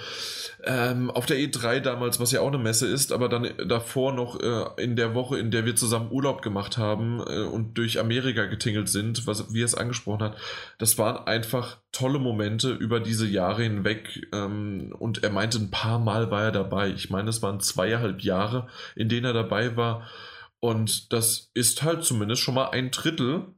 ähm, 0.64 1.12
auf 1.12 1.28
der 1.28 1.38
E3 1.38 1.80
damals, 1.82 2.20
was 2.20 2.32
ja 2.32 2.42
auch 2.42 2.48
eine 2.48 2.58
Messe 2.58 2.88
ist, 2.88 3.12
aber 3.12 3.30
dann 3.30 3.48
davor 3.68 4.12
noch 4.12 4.40
äh, 4.40 4.84
in 4.84 4.96
der 4.96 5.14
Woche, 5.14 5.38
in 5.38 5.52
der 5.52 5.66
wir 5.68 5.76
zusammen 5.76 6.12
Urlaub 6.12 6.42
gemacht 6.42 6.80
haben 6.80 7.20
äh, 7.20 7.42
und 7.44 7.78
durch 7.78 8.00
Amerika 8.00 8.46
getingelt 8.46 8.90
sind, 8.90 9.28
was 9.28 9.54
wie 9.54 9.62
er 9.62 9.66
es 9.66 9.76
angesprochen 9.76 10.24
hat, 10.24 10.38
das 10.80 10.98
waren 10.98 11.28
einfach 11.28 11.78
tolle 11.92 12.18
Momente 12.18 12.72
über 12.72 13.00
diese 13.00 13.28
Jahre 13.28 13.62
hinweg 13.62 14.28
ähm, 14.34 14.96
und 14.98 15.24
er 15.24 15.30
meinte, 15.30 15.60
ein 15.60 15.70
paar 15.70 16.00
Mal 16.00 16.32
war 16.32 16.46
er 16.46 16.52
dabei. 16.52 16.90
Ich 16.90 17.12
meine, 17.12 17.30
es 17.30 17.44
waren 17.44 17.60
zweieinhalb 17.60 18.22
Jahre, 18.22 18.68
in 18.96 19.10
denen 19.10 19.26
er 19.26 19.34
dabei 19.34 19.78
war 19.78 20.08
und 20.60 21.14
das 21.14 21.52
ist 21.54 21.84
halt 21.84 22.04
zumindest 22.04 22.42
schon 22.42 22.56
mal 22.56 22.70
ein 22.70 22.92
Drittel, 22.92 23.54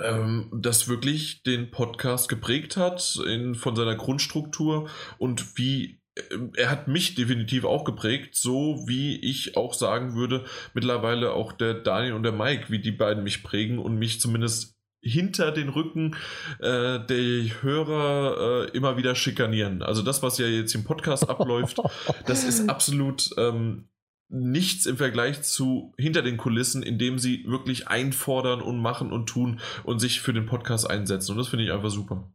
ähm, 0.00 0.50
das 0.54 0.88
wirklich 0.88 1.42
den 1.42 1.70
Podcast 1.70 2.28
geprägt 2.28 2.76
hat 2.76 3.18
in, 3.26 3.54
von 3.54 3.76
seiner 3.76 3.94
Grundstruktur 3.94 4.88
und 5.18 5.58
wie 5.58 6.00
äh, 6.14 6.38
er 6.56 6.70
hat 6.70 6.88
mich 6.88 7.14
definitiv 7.14 7.64
auch 7.64 7.84
geprägt, 7.84 8.36
so 8.36 8.84
wie 8.86 9.16
ich 9.16 9.56
auch 9.56 9.74
sagen 9.74 10.14
würde, 10.14 10.44
mittlerweile 10.74 11.32
auch 11.32 11.52
der 11.52 11.74
Daniel 11.74 12.14
und 12.14 12.22
der 12.22 12.32
Mike, 12.32 12.66
wie 12.68 12.80
die 12.80 12.92
beiden 12.92 13.24
mich 13.24 13.42
prägen 13.42 13.78
und 13.78 13.96
mich 13.96 14.20
zumindest 14.20 14.76
hinter 15.04 15.50
den 15.50 15.68
Rücken 15.68 16.14
äh, 16.60 17.00
der 17.00 17.62
Hörer 17.62 18.66
äh, 18.66 18.76
immer 18.76 18.96
wieder 18.96 19.14
schikanieren. 19.14 19.82
Also 19.82 20.02
das, 20.02 20.22
was 20.22 20.38
ja 20.38 20.46
jetzt 20.46 20.74
im 20.74 20.84
Podcast 20.84 21.28
abläuft, 21.28 21.78
das 22.26 22.44
ist 22.44 22.68
absolut 22.68 23.30
ähm, 23.36 23.88
nichts 24.32 24.86
im 24.86 24.96
Vergleich 24.96 25.42
zu 25.42 25.94
hinter 25.98 26.22
den 26.22 26.36
Kulissen, 26.36 26.82
indem 26.82 27.18
sie 27.18 27.44
wirklich 27.46 27.88
einfordern 27.88 28.62
und 28.62 28.80
machen 28.80 29.12
und 29.12 29.26
tun 29.26 29.60
und 29.84 29.98
sich 29.98 30.20
für 30.20 30.32
den 30.32 30.46
Podcast 30.46 30.88
einsetzen. 30.88 31.32
Und 31.32 31.38
das 31.38 31.48
finde 31.48 31.64
ich 31.64 31.72
einfach 31.72 31.90
super. 31.90 32.32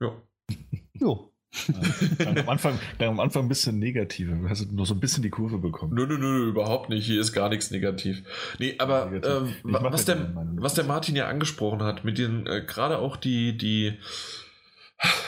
Ja. 0.00 0.22
Jo. 0.98 1.30
Ja, 2.18 2.26
am, 2.26 2.48
Anfang, 2.48 2.78
am 2.98 3.20
Anfang 3.20 3.44
ein 3.44 3.48
bisschen 3.48 3.78
negativ. 3.78 4.28
Du 4.28 4.48
hast 4.48 4.72
nur 4.72 4.86
so 4.86 4.94
ein 4.94 5.00
bisschen 5.00 5.22
die 5.22 5.30
Kurve 5.30 5.58
bekommen. 5.58 5.94
Nö, 5.94 6.06
nö, 6.06 6.18
nö, 6.18 6.48
überhaupt 6.48 6.88
nicht. 6.88 7.06
Hier 7.06 7.20
ist 7.20 7.32
gar 7.32 7.48
nichts 7.48 7.70
negativ. 7.70 8.22
Nee, 8.58 8.76
aber 8.78 9.12
äh, 9.12 9.42
was, 9.62 10.04
der, 10.04 10.32
was 10.56 10.74
der 10.74 10.84
Martin 10.84 11.16
ja 11.16 11.28
angesprochen 11.28 11.82
hat, 11.82 12.04
mit 12.04 12.18
den, 12.18 12.46
äh, 12.46 12.62
gerade 12.66 12.98
auch 12.98 13.16
die, 13.16 13.56
die, 13.56 13.94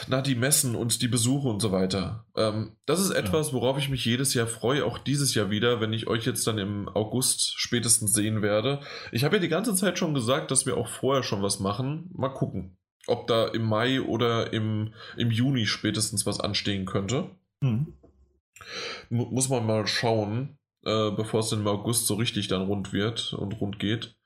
na, 0.08 0.22
die 0.22 0.34
Messen 0.34 0.74
und 0.74 1.02
die 1.02 1.08
Besuche 1.08 1.48
und 1.48 1.60
so 1.60 1.72
weiter. 1.72 2.24
Ähm, 2.36 2.76
das 2.86 3.00
ist 3.00 3.10
etwas, 3.10 3.52
worauf 3.52 3.78
ich 3.78 3.90
mich 3.90 4.04
jedes 4.04 4.34
Jahr 4.34 4.46
freue, 4.46 4.84
auch 4.84 4.98
dieses 4.98 5.34
Jahr 5.34 5.50
wieder, 5.50 5.80
wenn 5.80 5.92
ich 5.92 6.06
euch 6.06 6.24
jetzt 6.24 6.46
dann 6.46 6.58
im 6.58 6.88
August 6.88 7.54
spätestens 7.58 8.12
sehen 8.12 8.42
werde. 8.42 8.80
Ich 9.12 9.24
habe 9.24 9.36
ja 9.36 9.42
die 9.42 9.48
ganze 9.48 9.74
Zeit 9.74 9.98
schon 9.98 10.14
gesagt, 10.14 10.50
dass 10.50 10.66
wir 10.66 10.76
auch 10.76 10.88
vorher 10.88 11.22
schon 11.22 11.42
was 11.42 11.60
machen. 11.60 12.10
Mal 12.14 12.30
gucken, 12.30 12.78
ob 13.06 13.26
da 13.26 13.48
im 13.48 13.64
Mai 13.64 14.00
oder 14.00 14.52
im, 14.52 14.94
im 15.16 15.30
Juni 15.30 15.66
spätestens 15.66 16.24
was 16.24 16.40
anstehen 16.40 16.86
könnte. 16.86 17.30
Mhm. 17.60 17.94
Muss 19.10 19.48
man 19.48 19.66
mal 19.66 19.86
schauen, 19.86 20.58
äh, 20.84 21.10
bevor 21.10 21.40
es 21.40 21.50
dann 21.50 21.60
im 21.60 21.68
August 21.68 22.06
so 22.06 22.14
richtig 22.14 22.48
dann 22.48 22.62
rund 22.62 22.92
wird 22.92 23.34
und 23.34 23.60
rund 23.60 23.78
geht. 23.78 24.16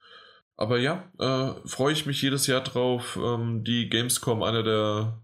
Aber 0.57 0.79
ja, 0.79 1.11
äh, 1.19 1.55
freue 1.67 1.93
ich 1.93 2.07
mich 2.07 2.23
jedes 2.23 2.47
Jahr 2.47 2.61
drauf. 2.61 3.19
Ähm, 3.21 3.65
die 3.65 3.89
Gamescom, 3.89 4.43
einer 4.43 4.63
der 4.63 5.23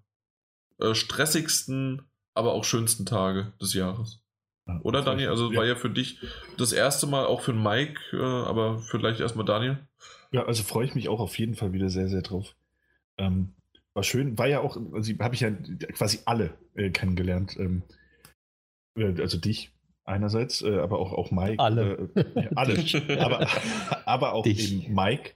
äh, 0.81 0.95
stressigsten, 0.95 2.03
aber 2.35 2.53
auch 2.53 2.65
schönsten 2.65 3.07
Tage 3.07 3.53
des 3.61 3.75
Jahres. 3.75 4.23
Ja, 4.67 4.81
Oder 4.83 5.03
Daniel? 5.03 5.29
Also 5.29 5.51
ja. 5.51 5.59
war 5.59 5.67
ja 5.67 5.77
für 5.77 5.91
dich 5.91 6.21
das 6.57 6.73
erste 6.73 7.07
Mal, 7.07 7.27
auch 7.27 7.41
für 7.41 7.53
Mike, 7.53 8.01
äh, 8.13 8.23
aber 8.23 8.79
vielleicht 8.79 9.21
erstmal 9.21 9.47
Daniel. 9.47 9.79
Ja, 10.31 10.45
also 10.45 10.63
freue 10.63 10.85
ich 10.87 10.95
mich 10.95 11.09
auch 11.09 11.21
auf 11.21 11.39
jeden 11.39 11.55
Fall 11.55 11.73
wieder 11.73 11.89
sehr, 11.89 12.09
sehr 12.09 12.23
drauf. 12.23 12.55
Ähm, 13.17 13.55
war 13.95 14.03
schön, 14.03 14.39
war 14.39 14.47
ja 14.47 14.61
auch, 14.61 14.77
also 14.93 15.13
habe 15.19 15.35
ich 15.35 15.41
ja 15.41 15.51
quasi 15.51 16.21
alle 16.27 16.55
äh, 16.75 16.91
kennengelernt. 16.91 17.57
Ähm, 17.59 17.83
äh, 18.97 19.21
also 19.21 19.39
dich 19.39 19.73
einerseits, 20.05 20.63
äh, 20.63 20.79
aber 20.79 20.99
auch, 20.99 21.13
auch 21.13 21.31
Mike. 21.31 21.59
Alle. 21.63 22.11
Äh, 22.15 22.43
ja, 22.43 22.51
alle. 22.55 22.79
aber, 23.21 23.49
aber 24.07 24.33
auch 24.35 24.43
dich. 24.45 24.85
eben 24.85 24.95
Mike 24.95 25.33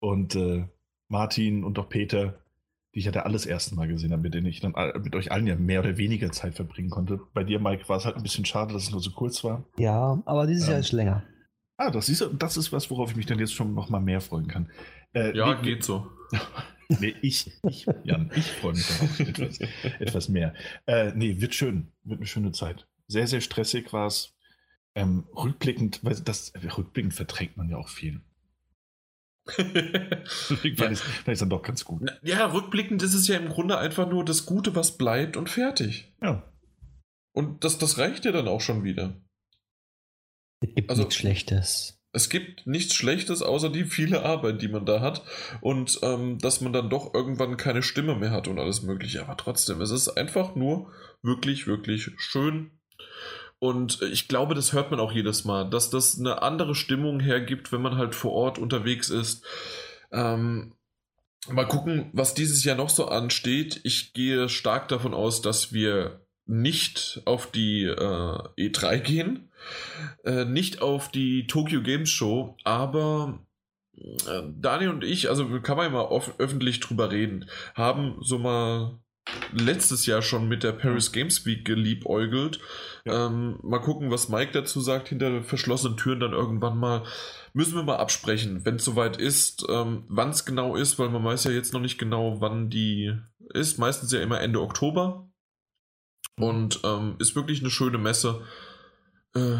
und 0.00 0.34
äh, 0.36 0.66
Martin 1.08 1.64
und 1.64 1.78
auch 1.78 1.88
Peter 1.88 2.38
die 2.98 3.02
ich 3.02 3.06
ja 3.06 3.12
da 3.12 3.20
alles 3.20 3.46
erste 3.46 3.76
Mal 3.76 3.86
gesehen 3.86 4.10
habe, 4.10 4.22
mit 4.22 4.34
denen 4.34 4.48
ich 4.48 4.58
dann 4.58 4.74
mit 5.04 5.14
euch 5.14 5.30
allen 5.30 5.46
ja 5.46 5.54
mehr 5.54 5.78
oder 5.78 5.98
weniger 5.98 6.32
Zeit 6.32 6.56
verbringen 6.56 6.90
konnte. 6.90 7.20
Bei 7.32 7.44
dir, 7.44 7.60
Mike, 7.60 7.88
war 7.88 7.96
es 7.96 8.04
halt 8.04 8.16
ein 8.16 8.24
bisschen 8.24 8.44
schade, 8.44 8.72
dass 8.72 8.82
es 8.82 8.90
nur 8.90 9.00
so 9.00 9.12
kurz 9.12 9.44
war. 9.44 9.64
Ja, 9.78 10.20
aber 10.24 10.48
dieses 10.48 10.64
ähm, 10.64 10.72
Jahr 10.72 10.80
ist 10.80 10.90
länger. 10.90 11.22
Ah, 11.76 11.92
das 11.92 12.08
ist, 12.08 12.28
das 12.36 12.56
ist 12.56 12.72
was, 12.72 12.90
worauf 12.90 13.12
ich 13.12 13.16
mich 13.16 13.26
dann 13.26 13.38
jetzt 13.38 13.54
schon 13.54 13.72
noch 13.72 13.88
mal 13.88 14.00
mehr 14.00 14.20
freuen 14.20 14.48
kann. 14.48 14.68
Äh, 15.12 15.36
ja, 15.36 15.54
nee, 15.54 15.62
geht 15.62 15.84
so. 15.84 16.10
nee, 16.88 17.14
ich, 17.22 17.52
ich, 17.62 17.86
Jan, 18.02 18.32
ich 18.34 18.46
freue 18.46 18.72
mich 18.72 18.88
darauf 18.88 19.20
etwas, 19.20 19.60
etwas 20.00 20.28
mehr. 20.28 20.54
Äh, 20.86 21.12
nee, 21.14 21.40
wird 21.40 21.54
schön. 21.54 21.92
Wird 22.02 22.18
eine 22.18 22.26
schöne 22.26 22.50
Zeit. 22.50 22.88
Sehr, 23.06 23.28
sehr 23.28 23.40
stressig 23.40 23.92
war 23.92 24.08
es. 24.08 24.34
Ähm, 24.96 25.28
rückblickend, 25.36 26.00
weil 26.02 26.16
das, 26.16 26.52
rückblickend 26.76 27.14
verträgt 27.14 27.56
man 27.56 27.68
ja 27.68 27.76
auch 27.76 27.90
viel. 27.90 28.22
fand, 29.56 29.74
ja. 29.74 30.90
ich, 30.90 30.98
fand 30.98 31.40
dann 31.40 31.50
doch 31.50 31.62
ganz 31.62 31.84
gut. 31.84 32.02
Ja, 32.22 32.46
rückblickend 32.46 33.02
ist 33.02 33.14
es 33.14 33.28
ja 33.28 33.36
im 33.36 33.48
Grunde 33.48 33.78
einfach 33.78 34.08
nur 34.08 34.24
das 34.24 34.46
Gute, 34.46 34.74
was 34.74 34.98
bleibt 34.98 35.36
und 35.36 35.48
fertig. 35.48 36.12
Ja. 36.22 36.52
Und 37.32 37.64
das, 37.64 37.78
das 37.78 37.98
reicht 37.98 38.24
ja 38.24 38.32
dann 38.32 38.48
auch 38.48 38.60
schon 38.60 38.84
wieder. 38.84 39.20
Es 40.60 40.74
gibt 40.74 40.90
also, 40.90 41.02
nichts 41.02 41.16
Schlechtes. 41.16 42.00
Es 42.12 42.28
gibt 42.28 42.66
nichts 42.66 42.94
Schlechtes, 42.94 43.42
außer 43.42 43.70
die 43.70 43.84
viele 43.84 44.24
Arbeit, 44.24 44.60
die 44.62 44.68
man 44.68 44.86
da 44.86 45.00
hat. 45.00 45.22
Und 45.60 46.00
ähm, 46.02 46.38
dass 46.38 46.60
man 46.60 46.72
dann 46.72 46.90
doch 46.90 47.14
irgendwann 47.14 47.56
keine 47.56 47.82
Stimme 47.82 48.16
mehr 48.16 48.30
hat 48.30 48.48
und 48.48 48.58
alles 48.58 48.82
Mögliche. 48.82 49.22
Aber 49.22 49.36
trotzdem, 49.36 49.80
es 49.80 49.90
ist 49.90 50.08
einfach 50.08 50.56
nur 50.56 50.92
wirklich, 51.22 51.66
wirklich 51.66 52.10
schön 52.16 52.78
und 53.58 54.02
ich 54.02 54.28
glaube, 54.28 54.54
das 54.54 54.72
hört 54.72 54.90
man 54.90 55.00
auch 55.00 55.12
jedes 55.12 55.44
Mal, 55.44 55.68
dass 55.68 55.90
das 55.90 56.18
eine 56.18 56.42
andere 56.42 56.74
Stimmung 56.74 57.20
hergibt, 57.20 57.72
wenn 57.72 57.82
man 57.82 57.96
halt 57.96 58.14
vor 58.14 58.32
Ort 58.32 58.58
unterwegs 58.58 59.10
ist. 59.10 59.44
Ähm, 60.12 60.74
mal 61.50 61.66
gucken, 61.66 62.10
was 62.12 62.34
dieses 62.34 62.64
Jahr 62.64 62.76
noch 62.76 62.90
so 62.90 63.08
ansteht. 63.08 63.80
Ich 63.82 64.12
gehe 64.12 64.48
stark 64.48 64.88
davon 64.88 65.12
aus, 65.12 65.42
dass 65.42 65.72
wir 65.72 66.20
nicht 66.46 67.20
auf 67.24 67.50
die 67.50 67.84
äh, 67.84 68.38
E3 68.58 68.98
gehen, 69.00 69.50
äh, 70.24 70.44
nicht 70.44 70.80
auf 70.80 71.10
die 71.10 71.46
Tokyo 71.46 71.82
Games 71.82 72.10
Show, 72.10 72.56
aber 72.64 73.40
äh, 73.96 74.42
Daniel 74.56 74.90
und 74.90 75.04
ich, 75.04 75.28
also 75.28 75.60
kann 75.60 75.76
man 75.76 75.86
ja 75.86 75.92
mal 75.92 76.22
öffentlich 76.38 76.80
drüber 76.80 77.10
reden, 77.10 77.50
haben 77.74 78.16
so 78.20 78.38
mal 78.38 78.98
letztes 79.52 80.06
Jahr 80.06 80.22
schon 80.22 80.48
mit 80.48 80.62
der 80.62 80.72
Paris 80.72 81.12
Games 81.12 81.44
Week 81.46 81.64
geliebäugelt. 81.64 82.60
Ja. 83.04 83.26
Ähm, 83.26 83.58
mal 83.62 83.80
gucken, 83.80 84.10
was 84.10 84.28
Mike 84.28 84.52
dazu 84.52 84.80
sagt, 84.80 85.08
hinter 85.08 85.42
verschlossenen 85.42 85.96
Türen 85.96 86.20
dann 86.20 86.32
irgendwann 86.32 86.78
mal. 86.78 87.04
Müssen 87.52 87.74
wir 87.74 87.82
mal 87.82 87.96
absprechen, 87.96 88.64
wenn 88.64 88.76
es 88.76 88.84
soweit 88.84 89.16
ist, 89.16 89.64
ähm, 89.68 90.04
wann 90.08 90.30
es 90.30 90.44
genau 90.44 90.76
ist, 90.76 90.98
weil 90.98 91.08
man 91.08 91.24
weiß 91.24 91.44
ja 91.44 91.50
jetzt 91.50 91.72
noch 91.72 91.80
nicht 91.80 91.98
genau, 91.98 92.40
wann 92.40 92.68
die 92.68 93.14
ist. 93.54 93.78
Meistens 93.78 94.12
ja 94.12 94.20
immer 94.20 94.40
Ende 94.40 94.60
Oktober. 94.60 95.28
Und 96.36 96.80
ähm, 96.84 97.16
ist 97.18 97.34
wirklich 97.34 97.60
eine 97.60 97.70
schöne 97.70 97.98
Messe. 97.98 98.42
Äh, 99.34 99.56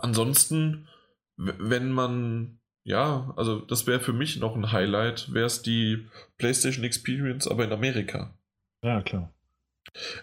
ansonsten, 0.00 0.88
wenn 1.36 1.90
man 1.90 2.58
ja, 2.86 3.34
also 3.36 3.58
das 3.58 3.88
wäre 3.88 3.98
für 3.98 4.12
mich 4.12 4.38
noch 4.38 4.54
ein 4.54 4.70
Highlight, 4.70 5.34
wäre 5.34 5.46
es 5.46 5.60
die 5.60 6.06
PlayStation 6.38 6.84
Experience, 6.84 7.48
aber 7.48 7.64
in 7.64 7.72
Amerika. 7.72 8.38
Ja, 8.82 9.02
klar. 9.02 9.32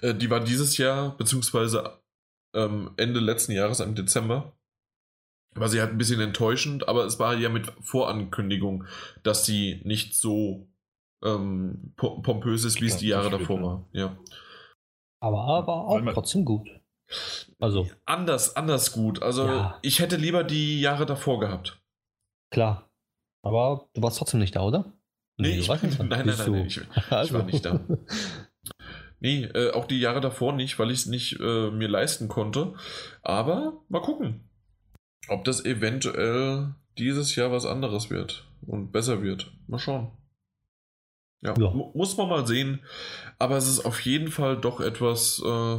Äh, 0.01 0.13
die 0.13 0.29
war 0.29 0.39
dieses 0.39 0.77
Jahr, 0.77 1.17
beziehungsweise 1.17 1.99
ähm, 2.53 2.91
Ende 2.97 3.19
letzten 3.19 3.51
Jahres, 3.51 3.79
im 3.79 3.95
Dezember. 3.95 4.53
war 5.55 5.69
sie 5.69 5.79
halt 5.79 5.91
ein 5.91 5.97
bisschen 5.97 6.21
enttäuschend, 6.21 6.87
aber 6.87 7.05
es 7.05 7.19
war 7.19 7.35
ja 7.35 7.49
mit 7.49 7.71
Vorankündigung, 7.81 8.85
dass 9.23 9.45
sie 9.45 9.81
nicht 9.83 10.15
so 10.15 10.67
ähm, 11.23 11.93
pompös 11.95 12.65
ist, 12.65 12.81
wie 12.81 12.87
es 12.87 12.97
die 12.97 13.07
Jahre 13.07 13.29
davor 13.29 13.61
war. 13.61 13.85
Ja. 13.91 14.17
Aber, 15.19 15.39
aber 15.39 15.87
auch 15.87 16.01
trotzdem 16.13 16.43
gut. 16.43 16.67
Also. 17.59 17.87
Anders, 18.05 18.55
anders 18.55 18.91
gut. 18.91 19.21
Also 19.21 19.45
ja. 19.45 19.79
ich 19.81 19.99
hätte 19.99 20.17
lieber 20.17 20.43
die 20.43 20.81
Jahre 20.81 21.05
davor 21.05 21.39
gehabt. 21.39 21.81
Klar. 22.51 22.89
Aber 23.41 23.87
du 23.93 24.01
warst 24.01 24.17
trotzdem 24.17 24.39
nicht 24.39 24.55
da, 24.55 24.63
oder? 24.63 24.91
Nee, 25.37 25.49
nee 25.49 25.59
ich, 25.59 25.67
nein, 25.67 25.79
nein, 25.81 26.07
nein, 26.09 26.25
nein, 26.25 26.51
nein, 26.51 26.65
ich, 26.65 26.77
ich 26.95 27.11
also. 27.11 27.33
war 27.33 27.43
nicht 27.43 27.65
da. 27.65 27.79
Nee, 29.19 29.45
äh, 29.45 29.71
auch 29.71 29.85
die 29.85 30.01
Jahre 30.01 30.19
davor 30.19 30.51
nicht, 30.51 30.77
weil 30.79 30.91
ich 30.91 30.99
es 30.99 31.05
nicht 31.05 31.39
äh, 31.39 31.71
mir 31.71 31.87
leisten 31.87 32.27
konnte. 32.27 32.73
Aber 33.21 33.81
mal 33.87 34.01
gucken, 34.01 34.41
ob 35.29 35.45
das 35.45 35.63
eventuell 35.63 36.75
dieses 36.97 37.33
Jahr 37.35 37.51
was 37.51 37.65
anderes 37.65 38.09
wird 38.09 38.45
und 38.67 38.91
besser 38.91 39.23
wird. 39.23 39.51
Mal 39.67 39.79
schauen. 39.79 40.11
Ja, 41.41 41.53
ja. 41.57 41.69
muss 41.93 42.17
man 42.17 42.29
mal 42.29 42.45
sehen. 42.45 42.81
Aber 43.39 43.55
es 43.55 43.67
ist 43.67 43.85
auf 43.85 44.01
jeden 44.01 44.29
Fall 44.29 44.59
doch 44.59 44.81
etwas, 44.81 45.41
äh, 45.45 45.77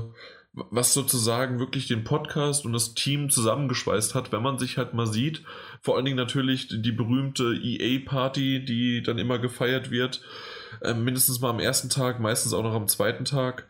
was 0.55 0.95
sozusagen 0.95 1.59
wirklich 1.59 1.89
den 1.89 2.05
Podcast 2.05 2.65
und 2.65 2.73
das 2.73 2.95
Team 2.95 3.29
zusammengeschweißt 3.29 4.15
hat, 4.15 4.31
wenn 4.31 4.43
man 4.43 4.59
sich 4.59 4.79
halt 4.79 4.95
mal 4.95 5.07
sieht. 5.07 5.43
Vor 5.81 5.97
allen 5.97 6.05
Dingen 6.05 6.17
natürlich 6.17 6.69
die 6.69 6.93
berühmte 6.93 7.55
EA-Party, 7.55 8.65
die 8.65 9.03
dann 9.03 9.19
immer 9.19 9.39
gefeiert 9.39 9.91
wird. 9.91 10.23
Äh, 10.81 10.95
mindestens 10.95 11.41
mal 11.41 11.51
am 11.51 11.61
ersten 11.61 11.89
Tag, 11.89 12.21
meistens 12.21 12.55
auch 12.55 12.63
noch 12.63 12.75
am 12.75 12.87
zweiten 12.87 13.25
Tag. 13.25 13.69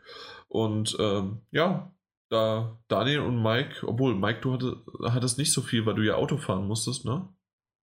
Und 0.48 0.96
ähm, 1.00 1.40
ja, 1.50 1.94
da 2.28 2.78
Daniel 2.88 3.20
und 3.20 3.42
Mike, 3.42 3.86
obwohl 3.86 4.14
Mike, 4.14 4.40
du 4.40 4.52
hatte, 4.52 4.76
hattest 5.04 5.38
nicht 5.38 5.52
so 5.52 5.62
viel, 5.62 5.86
weil 5.86 5.94
du 5.94 6.02
ja 6.02 6.14
Auto 6.16 6.36
fahren 6.36 6.66
musstest, 6.66 7.04
ne? 7.04 7.28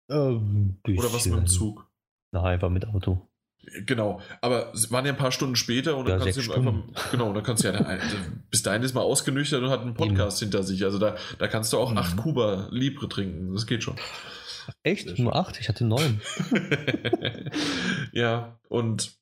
Ähm, 0.09 0.79
Oder 0.87 1.13
was 1.13 1.25
mit 1.25 1.37
dem 1.37 1.47
Zug? 1.47 1.89
Nein, 2.31 2.45
einfach 2.45 2.69
mit 2.69 2.87
Auto. 2.87 3.27
Genau, 3.85 4.21
aber 4.41 4.73
es 4.73 4.91
waren 4.91 5.05
ja 5.05 5.11
ein 5.11 5.17
paar 5.17 5.31
Stunden 5.31 5.55
später 5.55 5.95
und 5.97 6.07
dann 6.07 6.19
ja, 6.19 6.25
kannst 6.25 6.47
du 6.47 6.53
einfach, 6.53 6.73
genau, 7.11 7.33
dann 7.33 7.43
kannst 7.43 7.63
du 7.63 7.69
ja, 7.69 7.73
also 7.73 8.17
bis 8.51 8.61
dahin 8.61 8.83
ist 8.83 8.93
mal 8.93 9.01
ausgenüchtert 9.01 9.63
und 9.63 9.69
hat 9.69 9.81
einen 9.81 9.93
Podcast 9.93 10.41
Eben. 10.41 10.51
hinter 10.51 10.63
sich. 10.63 10.83
Also 10.83 10.99
da, 10.99 11.15
da 11.39 11.47
kannst 11.47 11.71
du 11.73 11.77
auch 11.77 11.91
mhm. 11.91 11.97
acht 11.97 12.17
Kuba 12.17 12.67
Libre 12.71 13.07
trinken. 13.07 13.53
Das 13.53 13.65
geht 13.65 13.83
schon. 13.83 13.95
Echt? 14.83 15.17
Nur 15.17 15.35
acht? 15.35 15.59
Ich 15.59 15.69
hatte 15.69 15.85
neun. 15.85 16.21
ja, 18.11 18.59
und 18.69 19.13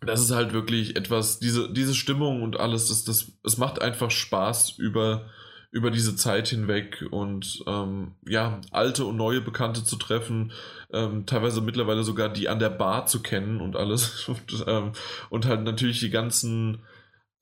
das 0.00 0.20
ist 0.20 0.32
halt 0.32 0.52
wirklich 0.52 0.96
etwas, 0.96 1.38
diese, 1.38 1.72
diese 1.72 1.94
Stimmung 1.94 2.42
und 2.42 2.58
alles, 2.58 2.88
das, 2.88 3.04
das, 3.04 3.32
es 3.44 3.56
macht 3.56 3.80
einfach 3.80 4.10
Spaß 4.10 4.78
über, 4.78 5.26
über 5.74 5.90
diese 5.90 6.14
Zeit 6.14 6.46
hinweg 6.46 7.04
und 7.10 7.64
ähm, 7.66 8.12
ja, 8.24 8.60
alte 8.70 9.04
und 9.04 9.16
neue 9.16 9.40
Bekannte 9.40 9.82
zu 9.82 9.96
treffen, 9.96 10.52
ähm, 10.92 11.26
teilweise 11.26 11.60
mittlerweile 11.60 12.04
sogar 12.04 12.28
die 12.28 12.48
an 12.48 12.60
der 12.60 12.70
Bar 12.70 13.06
zu 13.06 13.22
kennen 13.22 13.60
und 13.60 13.74
alles 13.74 14.28
und, 14.28 14.64
ähm, 14.68 14.92
und 15.30 15.46
halt 15.46 15.62
natürlich 15.62 15.98
die 15.98 16.10
ganzen 16.10 16.84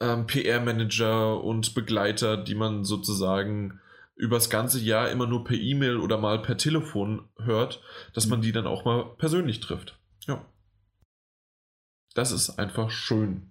ähm, 0.00 0.26
PR-Manager 0.26 1.44
und 1.44 1.74
Begleiter, 1.74 2.38
die 2.38 2.54
man 2.54 2.84
sozusagen 2.84 3.80
übers 4.16 4.48
ganze 4.48 4.80
Jahr 4.80 5.10
immer 5.10 5.26
nur 5.26 5.44
per 5.44 5.58
E-Mail 5.58 5.98
oder 5.98 6.16
mal 6.16 6.40
per 6.40 6.56
Telefon 6.56 7.28
hört, 7.36 7.82
dass 8.14 8.28
man 8.28 8.40
die 8.40 8.52
dann 8.52 8.66
auch 8.66 8.86
mal 8.86 9.14
persönlich 9.18 9.60
trifft. 9.60 9.98
Ja. 10.26 10.42
Das 12.14 12.32
ist 12.32 12.58
einfach 12.58 12.90
schön. 12.90 13.50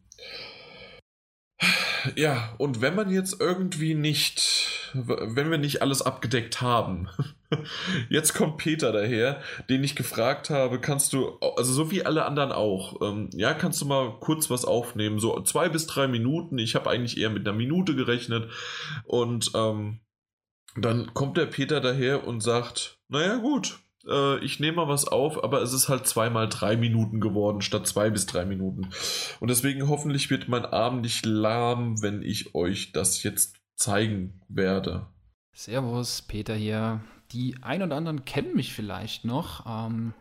Ja, 2.16 2.54
und 2.58 2.82
wenn 2.82 2.95
man 2.95 3.10
jetzt 3.10 3.39
irgendwie 3.39 3.93
nicht, 3.93 4.91
wenn 4.93 5.52
wir 5.52 5.58
nicht 5.58 5.82
alles 5.82 6.02
abgedeckt 6.02 6.62
haben, 6.62 7.10
jetzt 8.10 8.34
kommt 8.34 8.58
Peter 8.58 8.91
daher, 8.91 9.41
den 9.70 9.84
ich 9.84 9.95
gefragt 9.95 10.49
habe, 10.49 10.80
kannst 10.80 11.14
du, 11.14 11.38
also 11.39 11.74
so 11.74 11.91
wie 11.91 12.06
alle 12.06 12.26
anderen 12.26 12.52
auch, 12.52 13.02
ähm, 13.02 13.30
ja, 13.34 13.54
kannst 13.54 13.82
du 13.82 13.86
mal 13.86 14.18
kurz 14.20 14.49
was 14.49 14.66
aufnehmen, 14.66 15.20
so 15.20 15.39
zwei 15.41 15.70
bis 15.70 15.88
drei 15.88 16.08
Minuten. 16.08 16.58
Ich 16.58 16.76
habe 16.76 16.89
eigentlich 16.89 17.18
eher 17.18 17.30
mit 17.30 17.47
einer 17.47 17.58
Minute 17.58 17.95
gerechnet 17.95 18.49
und 19.04 19.52
ähm, 19.56 19.99
dann 20.76 21.14
kommt 21.14 21.38
der 21.38 21.47
Peter 21.47 21.82
daher 21.82 22.26
und 22.26 22.41
sagt, 22.41 22.97
naja 23.10 23.38
gut, 23.38 23.80
äh, 24.08 24.39
ich 24.39 24.60
nehme 24.60 24.78
mal 24.78 24.88
was 24.88 25.08
auf, 25.08 25.43
aber 25.43 25.62
es 25.62 25.74
ist 25.74 25.89
halt 25.89 26.08
zweimal 26.08 26.49
drei 26.49 26.78
Minuten 26.78 27.20
geworden, 27.20 27.62
statt 27.62 27.88
zwei 27.88 28.10
bis 28.10 28.26
drei 28.26 28.45
Minuten. 28.45 28.89
Und 29.39 29.49
deswegen 29.49 29.88
hoffentlich 29.88 30.30
wird 30.30 30.47
mein 30.47 30.66
Arm 30.66 31.02
nicht 31.02 31.26
lahm, 31.26 32.02
wenn 32.02 32.22
ich 32.22 32.56
euch 32.56 32.91
das 32.91 33.24
jetzt 33.24 33.58
zeigen 33.76 34.41
werde. 34.47 35.08
Servus, 35.54 36.22
Peter 36.22 36.56
hier. 36.56 37.02
Die 37.32 37.56
ein 37.62 37.82
oder 37.82 37.95
anderen 37.95 38.26
kennen 38.26 38.56
mich 38.56 38.74
vielleicht 38.74 39.26
noch. 39.26 39.66
Ähm, 39.66 40.14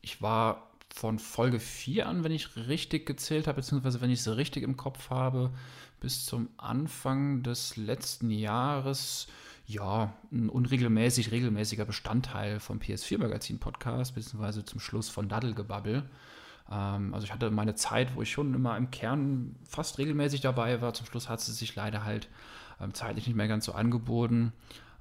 ich 0.00 0.22
war 0.22 0.68
von 0.92 1.18
Folge 1.18 1.60
4 1.60 2.08
an, 2.08 2.24
wenn 2.24 2.32
ich 2.32 2.56
richtig 2.56 3.06
gezählt 3.06 3.46
habe, 3.46 3.56
beziehungsweise 3.56 4.00
wenn 4.00 4.10
ich 4.10 4.20
es 4.20 4.36
richtig 4.36 4.62
im 4.62 4.76
Kopf 4.76 5.10
habe, 5.10 5.52
bis 6.00 6.26
zum 6.26 6.48
Anfang 6.56 7.42
des 7.42 7.76
letzten 7.76 8.30
Jahres 8.30 9.28
ja, 9.68 10.14
ein 10.32 10.48
unregelmäßig 10.48 11.30
regelmäßiger 11.30 11.84
Bestandteil 11.84 12.58
vom 12.58 12.78
PS4-Magazin-Podcast, 12.78 14.14
beziehungsweise 14.14 14.64
zum 14.64 14.80
Schluss 14.80 15.10
von 15.10 15.28
Daddelgebabbel. 15.28 16.04
Ähm, 16.72 17.12
also 17.12 17.26
ich 17.26 17.32
hatte 17.34 17.50
meine 17.50 17.74
Zeit, 17.74 18.16
wo 18.16 18.22
ich 18.22 18.32
schon 18.32 18.54
immer 18.54 18.78
im 18.78 18.90
Kern 18.90 19.56
fast 19.64 19.98
regelmäßig 19.98 20.40
dabei 20.40 20.80
war. 20.80 20.94
Zum 20.94 21.04
Schluss 21.04 21.28
hat 21.28 21.40
es 21.40 21.46
sich 21.58 21.74
leider 21.76 22.04
halt 22.04 22.28
ähm, 22.80 22.94
zeitlich 22.94 23.26
nicht 23.26 23.36
mehr 23.36 23.46
ganz 23.46 23.66
so 23.66 23.72
angeboten. 23.72 24.54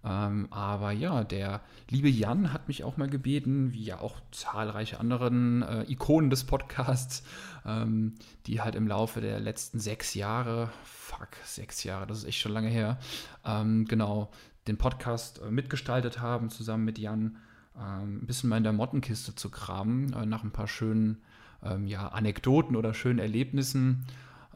Ähm, 0.04 0.48
aber 0.52 0.92
ja, 0.92 1.24
der 1.24 1.62
liebe 1.90 2.10
Jan 2.10 2.52
hat 2.52 2.68
mich 2.68 2.84
auch 2.84 2.98
mal 2.98 3.10
gebeten, 3.10 3.72
wie 3.72 3.86
ja 3.86 4.00
auch 4.00 4.18
zahlreiche 4.32 5.00
anderen 5.00 5.64
äh, 5.64 5.84
Ikonen 5.90 6.30
des 6.30 6.44
Podcasts, 6.44 7.24
ähm, 7.66 8.16
die 8.46 8.60
halt 8.62 8.76
im 8.76 8.88
Laufe 8.88 9.22
der 9.22 9.40
letzten 9.40 9.80
sechs 9.80 10.14
Jahre, 10.14 10.72
fuck, 10.84 11.30
sechs 11.46 11.84
Jahre, 11.84 12.06
das 12.06 12.20
ist 12.20 12.26
echt 12.26 12.40
schon 12.40 12.52
lange 12.52 12.70
her, 12.70 13.00
ähm, 13.44 13.86
genau, 13.86 14.30
den 14.68 14.78
Podcast 14.78 15.42
äh, 15.42 15.52
mitgestaltet 15.52 16.20
haben, 16.20 16.50
zusammen 16.50 16.86
mit 16.86 17.00
Jan, 17.00 17.38
ähm, 17.78 18.20
ein 18.22 18.28
bisschen 18.28 18.50
mal 18.50 18.58
in 18.58 18.64
der 18.64 18.74
Mottenkiste 18.74 19.36
zu 19.36 19.50
graben, 19.50 20.14
äh, 20.14 20.26
nach 20.26 20.44
ein 20.44 20.52
paar 20.52 20.68
schönen 20.68 21.22
ähm, 21.64 21.88
ja, 21.88 22.08
Anekdoten 22.10 22.76
oder 22.76 22.94
schönen 22.94 23.20
Erlebnissen. 23.20 24.06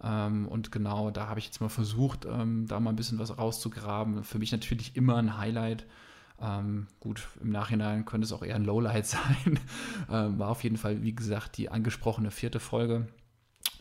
Ähm, 0.04 0.48
und 0.48 0.72
genau, 0.72 1.12
da 1.12 1.28
habe 1.28 1.40
ich 1.40 1.46
jetzt 1.46 1.62
mal 1.62 1.70
versucht, 1.70 2.26
da 2.26 2.36
mal 2.36 2.90
ein 2.90 2.96
bisschen 2.96 3.20
was 3.20 3.38
rauszugraben. 3.38 4.24
Für 4.24 4.40
mich 4.40 4.52
natürlich 4.52 4.96
immer 4.96 5.18
ein 5.18 5.38
Highlight. 5.38 5.86
Ähm, 6.42 6.88
gut, 7.00 7.28
im 7.40 7.50
Nachhinein 7.50 8.06
könnte 8.06 8.26
es 8.26 8.34
auch 8.34 8.42
eher 8.42 8.56
ein 8.56 8.66
Lowlight 8.66 9.06
sein. 9.06 9.60
Ähm, 10.10 10.40
war 10.40 10.50
auf 10.50 10.64
jeden 10.64 10.78
Fall, 10.78 11.04
wie 11.04 11.14
gesagt, 11.14 11.58
die 11.58 11.70
angesprochene 11.70 12.32
vierte 12.32 12.60
Folge 12.60 13.08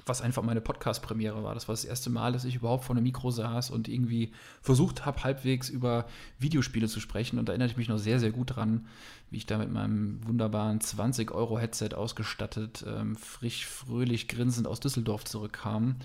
was 0.06 0.22
einfach 0.22 0.42
meine 0.42 0.60
Podcast-Premiere 0.60 1.42
war. 1.42 1.54
Das 1.54 1.68
war 1.68 1.72
das 1.74 1.84
erste 1.84 2.10
Mal, 2.10 2.32
dass 2.32 2.44
ich 2.44 2.56
überhaupt 2.56 2.84
vor 2.84 2.96
einem 2.96 3.04
Mikro 3.04 3.30
saß 3.30 3.70
und 3.70 3.88
irgendwie 3.88 4.32
versucht 4.60 5.06
habe, 5.06 5.22
halbwegs 5.24 5.68
über 5.68 6.06
Videospiele 6.38 6.88
zu 6.88 7.00
sprechen. 7.00 7.38
Und 7.38 7.48
da 7.48 7.52
erinnere 7.52 7.68
ich 7.68 7.76
mich 7.76 7.88
noch 7.88 7.98
sehr, 7.98 8.20
sehr 8.20 8.30
gut 8.30 8.56
dran, 8.56 8.86
wie 9.30 9.38
ich 9.38 9.46
da 9.46 9.58
mit 9.58 9.70
meinem 9.72 10.20
wunderbaren 10.26 10.80
20-Euro-Headset 10.80 11.94
ausgestattet, 11.94 12.84
ähm, 12.86 13.16
frisch, 13.16 13.66
fröhlich, 13.66 14.28
grinsend 14.28 14.66
aus 14.66 14.80
Düsseldorf 14.80 15.24
zurückkam, 15.24 15.96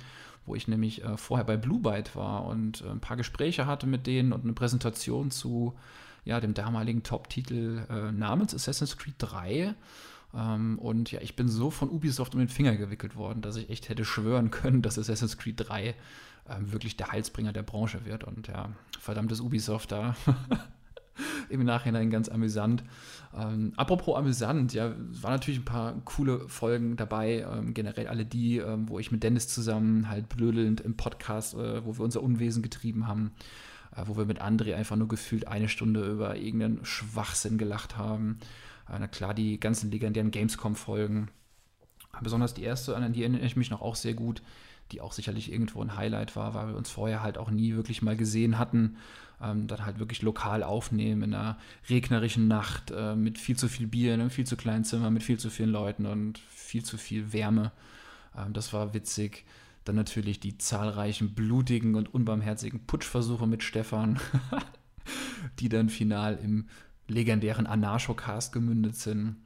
wo 0.45 0.55
ich 0.55 0.67
nämlich 0.67 1.03
äh, 1.03 1.17
vorher 1.17 1.45
bei 1.45 1.57
Blue 1.57 1.79
Byte 1.79 2.15
war 2.15 2.45
und 2.45 2.81
äh, 2.81 2.89
ein 2.89 2.99
paar 2.99 3.17
Gespräche 3.17 3.65
hatte 3.65 3.87
mit 3.87 4.07
denen 4.07 4.33
und 4.33 4.43
eine 4.43 4.53
Präsentation 4.53 5.31
zu 5.31 5.75
ja, 6.23 6.39
dem 6.39 6.53
damaligen 6.53 7.03
Top-Titel 7.03 7.85
äh, 7.89 8.11
namens 8.11 8.53
Assassin's 8.53 8.97
Creed 8.97 9.15
3 9.19 9.51
ähm, 9.59 9.75
und 10.35 11.11
ja, 11.11 11.21
ich 11.21 11.35
bin 11.35 11.47
so 11.47 11.69
von 11.69 11.89
Ubisoft 11.89 12.33
um 12.33 12.39
den 12.39 12.49
Finger 12.49 12.75
gewickelt 12.75 13.15
worden, 13.15 13.41
dass 13.41 13.55
ich 13.55 13.69
echt 13.69 13.87
hätte 13.89 14.03
schwören 14.03 14.51
können, 14.51 14.81
dass 14.81 14.99
Assassin's 14.99 15.37
Creed 15.37 15.55
3 15.57 15.95
ähm, 16.49 16.71
wirklich 16.71 16.97
der 16.97 17.11
Heilsbringer 17.11 17.53
der 17.53 17.63
Branche 17.63 18.05
wird. 18.05 18.23
Und 18.23 18.47
ja, 18.47 18.69
verdammtes 18.99 19.39
Ubisoft 19.39 19.91
da. 19.91 20.15
Im 21.49 21.63
Nachhinein 21.63 22.09
ganz 22.09 22.27
amüsant. 22.27 22.83
Ähm, 23.33 23.71
apropos 23.77 24.17
amüsant, 24.17 24.73
ja, 24.73 24.93
waren 25.21 25.31
natürlich 25.31 25.61
ein 25.61 25.65
paar 25.65 25.93
coole 26.03 26.49
Folgen 26.49 26.97
dabei. 26.97 27.45
Ähm, 27.49 27.73
generell 27.73 28.07
alle 28.07 28.25
die, 28.25 28.57
ähm, 28.57 28.89
wo 28.89 28.99
ich 28.99 29.11
mit 29.11 29.23
Dennis 29.23 29.47
zusammen 29.47 30.09
halt 30.09 30.27
blödelnd 30.27 30.81
im 30.81 30.97
Podcast, 30.97 31.53
äh, 31.53 31.85
wo 31.85 31.97
wir 31.97 32.03
unser 32.03 32.21
Unwesen 32.21 32.61
getrieben 32.61 33.07
haben, 33.07 33.31
äh, 33.95 34.03
wo 34.05 34.17
wir 34.17 34.25
mit 34.25 34.41
André 34.41 34.75
einfach 34.75 34.97
nur 34.97 35.07
gefühlt 35.07 35.47
eine 35.47 35.69
Stunde 35.69 36.05
über 36.05 36.35
irgendeinen 36.35 36.83
Schwachsinn 36.83 37.57
gelacht 37.57 37.97
haben. 37.97 38.39
Äh, 38.89 38.99
na 38.99 39.07
klar, 39.07 39.33
die 39.33 39.59
ganzen 39.59 39.91
legendären 39.91 40.31
Gamescom-Folgen. 40.31 41.29
Besonders 42.21 42.53
die 42.53 42.63
erste, 42.63 42.95
an 42.95 43.13
die 43.13 43.21
erinnere 43.21 43.45
ich 43.45 43.55
mich 43.55 43.69
noch 43.69 43.81
auch 43.81 43.95
sehr 43.95 44.13
gut, 44.13 44.41
die 44.91 45.01
auch 45.01 45.11
sicherlich 45.11 45.51
irgendwo 45.51 45.81
ein 45.81 45.95
Highlight 45.95 46.35
war, 46.35 46.53
weil 46.53 46.67
wir 46.67 46.75
uns 46.75 46.89
vorher 46.89 47.23
halt 47.23 47.37
auch 47.37 47.49
nie 47.49 47.75
wirklich 47.75 48.01
mal 48.01 48.15
gesehen 48.15 48.57
hatten. 48.57 48.97
Ähm, 49.41 49.67
dann 49.67 49.85
halt 49.85 49.99
wirklich 49.99 50.21
lokal 50.21 50.63
aufnehmen 50.63 51.23
in 51.23 51.33
einer 51.33 51.57
regnerischen 51.89 52.47
Nacht 52.47 52.91
äh, 52.95 53.15
mit 53.15 53.37
viel 53.37 53.57
zu 53.57 53.67
viel 53.67 53.87
Bier, 53.87 54.13
in 54.13 54.21
einem 54.21 54.29
viel 54.29 54.45
zu 54.45 54.55
kleinen 54.55 54.85
Zimmer, 54.85 55.09
mit 55.09 55.23
viel 55.23 55.37
zu 55.37 55.49
vielen 55.49 55.71
Leuten 55.71 56.05
und 56.05 56.37
viel 56.37 56.83
zu 56.83 56.97
viel 56.97 57.33
Wärme. 57.33 57.73
Ähm, 58.37 58.53
das 58.53 58.71
war 58.71 58.93
witzig. 58.93 59.45
Dann 59.83 59.95
natürlich 59.95 60.39
die 60.39 60.57
zahlreichen 60.57 61.35
blutigen 61.35 61.95
und 61.95 62.13
unbarmherzigen 62.13 62.85
Putschversuche 62.87 63.45
mit 63.45 63.61
Stefan, 63.61 64.19
die 65.59 65.69
dann 65.69 65.89
final 65.89 66.39
im 66.41 66.67
legendären 67.07 67.67
Anarcho-Cast 67.67 68.53
gemündet 68.53 68.95
sind. 68.95 69.37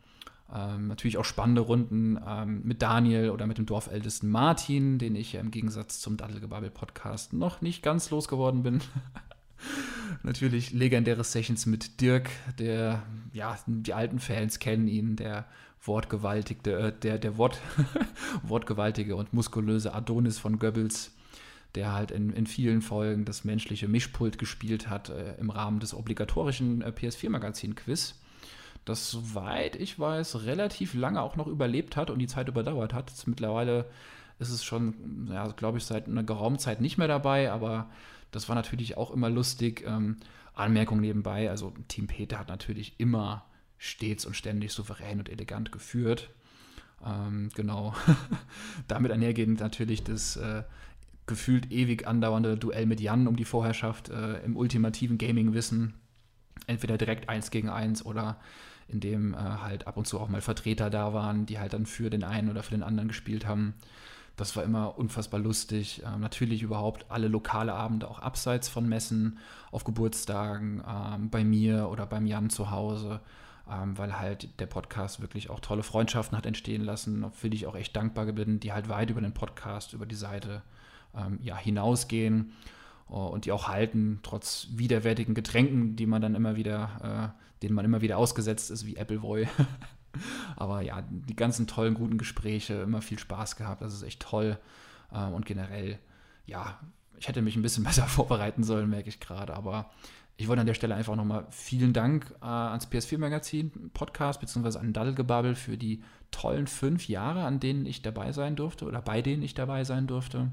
Ähm, 0.54 0.88
natürlich 0.88 1.18
auch 1.18 1.26
spannende 1.26 1.62
Runden 1.62 2.20
ähm, 2.26 2.62
mit 2.64 2.82
Daniel 2.82 3.30
oder 3.30 3.46
mit 3.46 3.58
dem 3.58 3.66
Dorfältesten 3.66 4.30
Martin, 4.30 4.98
den 4.98 5.16
ich 5.16 5.36
im 5.36 5.52
Gegensatz 5.52 6.00
zum 6.00 6.18
Daddelgebabbel-Podcast 6.18 7.34
noch 7.34 7.62
nicht 7.62 7.84
ganz 7.84 8.10
losgeworden 8.10 8.64
bin. 8.64 8.82
natürlich 10.24 10.72
legendäre 10.72 11.24
Sessions 11.24 11.66
mit 11.66 12.02
Dirk, 12.02 12.30
der, 12.58 13.04
ja, 13.32 13.58
die 13.68 13.94
alten 13.94 14.20
Fans 14.20 14.60
kennen 14.60 14.88
ihn, 14.88 15.16
der 15.16 15.46
wortgewaltigte, 15.84 16.80
äh, 16.80 16.92
der, 16.92 17.20
der 17.20 17.38
Wort, 17.38 17.60
wortgewaltige 18.44 19.16
und 19.16 19.34
muskulöse 19.34 19.94
Adonis 19.94 20.40
von 20.40 20.60
Goebbels, 20.60 21.12
der 21.76 21.94
halt 21.94 22.12
in, 22.12 22.32
in 22.32 22.48
vielen 22.48 22.82
Folgen 22.82 23.26
das 23.26 23.44
menschliche 23.44 23.88
Mischpult 23.88 24.38
gespielt 24.38 24.90
hat 24.90 25.10
äh, 25.10 25.36
im 25.40 25.50
Rahmen 25.50 25.80
des 25.80 25.94
obligatorischen 25.94 26.82
äh, 26.82 26.90
PS4-Magazin-Quiz 26.90 28.16
das, 28.86 29.12
soweit 29.12 29.76
ich 29.76 30.00
weiß, 30.00 30.46
relativ 30.46 30.94
lange 30.94 31.22
auch 31.22 31.36
noch 31.36 31.48
überlebt 31.48 31.96
hat 31.96 32.10
und 32.10 32.20
die 32.20 32.28
Zeit 32.28 32.48
überdauert 32.48 32.94
hat. 32.94 33.10
Jetzt 33.10 33.28
mittlerweile 33.28 33.86
ist 34.40 34.50
es 34.50 34.64
schon, 34.64 35.30
ja, 35.32 35.48
glaube 35.50 35.78
ich, 35.78 35.86
seit 35.86 36.08
einer 36.08 36.24
geraumen 36.24 36.60
Zeit 36.60 36.82
nicht 36.82 36.98
mehr 36.98 37.08
dabei, 37.08 37.52
aber 37.52 37.90
das 38.32 38.50
war 38.50 38.56
natürlich 38.56 38.98
auch 38.98 39.12
immer 39.12 39.30
lustig. 39.30 39.84
Ähm, 39.86 40.18
Anmerkung 40.54 41.00
nebenbei, 41.00 41.50
also 41.50 41.74
Team 41.88 42.08
Peter 42.08 42.40
hat 42.40 42.50
natürlich 42.50 43.00
immer 43.00 43.46
stets 43.78 44.26
und 44.26 44.36
ständig 44.36 44.74
souverän 44.74 45.20
und 45.20 45.30
elegant 45.30 45.72
geführt. 45.72 46.30
Ähm, 47.06 47.50
genau. 47.56 47.94
Damit 48.88 49.12
einhergehend 49.12 49.60
natürlich 49.60 50.04
das 50.04 50.36
äh, 50.36 50.64
gefühlt 51.30 51.72
ewig 51.72 52.08
andauernde 52.08 52.58
Duell 52.58 52.88
mit 52.88 53.00
Jan 53.00 53.28
um 53.28 53.38
die 53.38 53.46
Vorherrschaft 53.46 54.10
äh, 54.10 54.44
im 54.44 54.58
ultimativen 54.58 55.18
Gaming-Wissen. 55.18 55.94
Entweder 56.68 56.98
direkt 56.98 57.30
eins 57.30 57.52
gegen 57.52 57.70
eins 57.70 58.06
oder 58.06 58.38
in 58.88 59.00
dem 59.00 59.34
äh, 59.34 59.38
halt 59.38 59.88
ab 59.88 59.96
und 59.96 60.08
zu 60.08 60.20
auch 60.20 60.28
mal 60.28 60.42
Vertreter 60.42 60.90
da 60.90 61.14
waren, 61.14 61.46
die 61.46 61.60
halt 61.60 61.74
dann 61.74 61.86
für 61.86 62.10
den 62.10 62.24
einen 62.24 62.50
oder 62.50 62.64
für 62.64 62.72
den 62.72 62.84
anderen 62.84 63.08
gespielt 63.08 63.46
haben. 63.46 63.76
Das 64.36 64.56
war 64.56 64.64
immer 64.64 64.98
unfassbar 64.98 65.40
lustig. 65.40 66.02
Ähm, 66.06 66.20
natürlich 66.22 66.64
überhaupt 66.64 67.06
alle 67.10 67.28
lokale 67.28 67.74
Abende 67.74 68.10
auch 68.10 68.20
abseits 68.20 68.68
von 68.68 68.90
Messen, 68.90 69.38
auf 69.72 69.84
Geburtstagen, 69.84 70.82
ähm, 70.88 71.30
bei 71.30 71.44
mir 71.44 71.90
oder 71.90 72.08
beim 72.08 72.26
Jan 72.26 72.50
zu 72.50 72.72
Hause, 72.72 73.20
ähm, 73.70 73.98
weil 74.00 74.18
halt 74.18 74.60
der 74.60 74.66
Podcast 74.66 75.22
wirklich 75.22 75.52
auch 75.52 75.60
tolle 75.60 75.84
Freundschaften 75.84 76.36
hat 76.36 76.48
entstehen 76.48 76.84
lassen, 76.84 77.32
für 77.34 77.52
die 77.52 77.58
ich 77.58 77.68
auch 77.68 77.76
echt 77.76 77.96
dankbar 77.96 78.26
bin, 78.26 78.60
die 78.60 78.74
halt 78.74 78.90
weit 78.90 79.12
über 79.12 79.22
den 79.22 79.34
Podcast, 79.34 79.94
über 79.94 80.08
die 80.08 80.16
Seite 80.16 80.64
ähm, 81.16 81.40
ja, 81.42 81.58
hinausgehen 81.58 82.54
uh, 83.10 83.16
und 83.16 83.46
die 83.46 83.52
auch 83.52 83.68
halten, 83.68 84.20
trotz 84.24 84.68
widerwärtigen 84.72 85.34
Getränken, 85.34 85.96
die 85.96 86.06
man 86.06 86.22
dann 86.22 86.36
immer 86.36 86.56
wieder 86.56 87.34
äh, 87.36 87.40
denen 87.62 87.76
man 87.76 87.86
immer 87.86 88.02
wieder 88.02 88.18
ausgesetzt 88.18 88.72
ist, 88.72 88.86
wie 88.86 88.98
Appleboy. 88.98 89.48
Aber 90.56 90.82
ja, 90.82 91.04
die 91.10 91.36
ganzen 91.36 91.68
tollen, 91.68 91.94
guten 91.94 92.18
Gespräche, 92.18 92.82
immer 92.82 93.02
viel 93.02 93.20
Spaß 93.20 93.56
gehabt. 93.56 93.82
Das 93.82 93.94
ist 93.94 94.04
echt 94.04 94.22
toll. 94.22 94.58
Ähm, 95.14 95.34
und 95.34 95.46
generell, 95.46 96.00
ja, 96.46 96.80
ich 97.18 97.28
hätte 97.28 97.42
mich 97.42 97.56
ein 97.56 97.62
bisschen 97.62 97.84
besser 97.86 98.08
vorbereiten 98.08 98.64
sollen, 98.64 98.90
merke 98.90 99.10
ich 99.10 99.20
gerade. 99.20 99.54
Aber 99.54 99.90
ich 100.38 100.48
wollte 100.48 100.62
an 100.62 100.68
der 100.68 100.74
Stelle 100.74 100.96
einfach 100.96 101.16
nochmal 101.16 101.48
vielen 101.52 101.94
Dank 101.94 102.34
äh, 102.42 102.46
ans 102.46 102.88
PS4-Magazin, 102.88 103.92
Podcast, 103.94 104.40
beziehungsweise 104.40 104.80
an 104.80 104.94
Daddelgebabbel 104.94 105.56
für 105.56 105.78
die 105.78 106.02
tollen 106.32 106.68
fünf 106.68 107.08
Jahre, 107.08 107.44
an 107.44 107.60
denen 107.60 107.86
ich 107.86 108.02
dabei 108.02 108.32
sein 108.32 108.56
durfte 108.56 108.86
oder 108.86 109.02
bei 109.02 109.22
denen 109.22 109.44
ich 109.44 109.54
dabei 109.54 109.84
sein 109.84 110.08
durfte. 110.08 110.50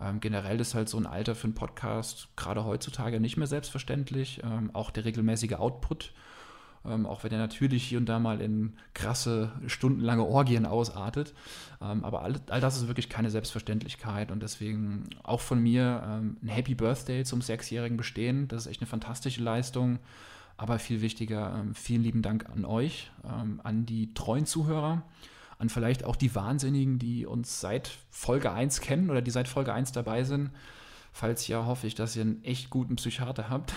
Ähm, 0.00 0.20
generell 0.20 0.60
ist 0.60 0.74
halt 0.74 0.88
so 0.88 0.98
ein 0.98 1.06
Alter 1.06 1.34
für 1.34 1.44
einen 1.44 1.54
Podcast 1.54 2.28
gerade 2.36 2.64
heutzutage 2.64 3.20
nicht 3.20 3.36
mehr 3.36 3.46
selbstverständlich. 3.46 4.40
Ähm, 4.44 4.70
auch 4.72 4.90
der 4.90 5.04
regelmäßige 5.04 5.54
Output, 5.54 6.12
ähm, 6.84 7.06
auch 7.06 7.24
wenn 7.24 7.32
er 7.32 7.38
natürlich 7.38 7.84
hier 7.84 7.98
und 7.98 8.06
da 8.06 8.18
mal 8.18 8.40
in 8.40 8.74
krasse, 8.94 9.52
stundenlange 9.66 10.24
Orgien 10.24 10.66
ausartet. 10.66 11.34
Ähm, 11.80 12.04
aber 12.04 12.22
all, 12.22 12.34
all, 12.48 12.60
das 12.60 12.76
ist 12.76 12.88
wirklich 12.88 13.08
keine 13.08 13.30
Selbstverständlichkeit 13.30 14.30
und 14.30 14.42
deswegen 14.42 15.10
auch 15.22 15.40
von 15.40 15.62
mir 15.62 16.02
ähm, 16.06 16.36
ein 16.42 16.48
Happy 16.48 16.74
Birthday 16.74 17.24
zum 17.24 17.42
sechsjährigen 17.42 17.96
Bestehen. 17.96 18.48
Das 18.48 18.62
ist 18.62 18.70
echt 18.70 18.80
eine 18.80 18.88
fantastische 18.88 19.42
Leistung. 19.42 19.98
Aber 20.58 20.78
viel 20.78 21.00
wichtiger, 21.00 21.56
ähm, 21.58 21.74
vielen 21.74 22.02
lieben 22.02 22.22
Dank 22.22 22.48
an 22.50 22.64
euch, 22.64 23.10
an 23.62 23.86
die 23.86 24.12
treuen 24.14 24.46
Zuhörer 24.46 25.02
an 25.62 25.68
vielleicht 25.68 26.04
auch 26.04 26.16
die 26.16 26.34
Wahnsinnigen, 26.34 26.98
die 26.98 27.24
uns 27.24 27.60
seit 27.60 27.90
Folge 28.10 28.50
1 28.52 28.80
kennen 28.80 29.10
oder 29.10 29.22
die 29.22 29.30
seit 29.30 29.46
Folge 29.46 29.72
1 29.72 29.92
dabei 29.92 30.24
sind. 30.24 30.50
Falls 31.12 31.46
ja, 31.46 31.64
hoffe 31.64 31.86
ich, 31.86 31.94
dass 31.94 32.16
ihr 32.16 32.22
einen 32.22 32.44
echt 32.44 32.68
guten 32.68 32.96
Psychiater 32.96 33.48
habt. 33.48 33.72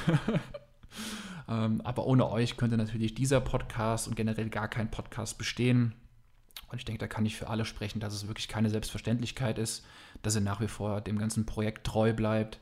ähm, 1.47 1.81
aber 1.81 2.07
ohne 2.07 2.27
euch 2.29 2.57
könnte 2.57 2.75
natürlich 2.75 3.13
dieser 3.13 3.39
Podcast 3.39 4.07
und 4.07 4.15
generell 4.15 4.49
gar 4.49 4.67
kein 4.67 4.89
Podcast 4.89 5.37
bestehen. 5.37 5.93
Und 6.71 6.79
ich 6.79 6.85
denke, 6.85 6.99
da 6.99 7.07
kann 7.07 7.25
ich 7.25 7.35
für 7.35 7.49
alle 7.49 7.65
sprechen, 7.65 7.99
dass 7.99 8.15
es 8.15 8.27
wirklich 8.27 8.47
keine 8.47 8.71
Selbstverständlichkeit 8.71 9.59
ist, 9.59 9.85
dass 10.23 10.33
ihr 10.33 10.41
nach 10.41 10.61
wie 10.61 10.67
vor 10.67 11.01
dem 11.01 11.19
ganzen 11.19 11.45
Projekt 11.45 11.85
treu 11.85 12.13
bleibt. 12.13 12.59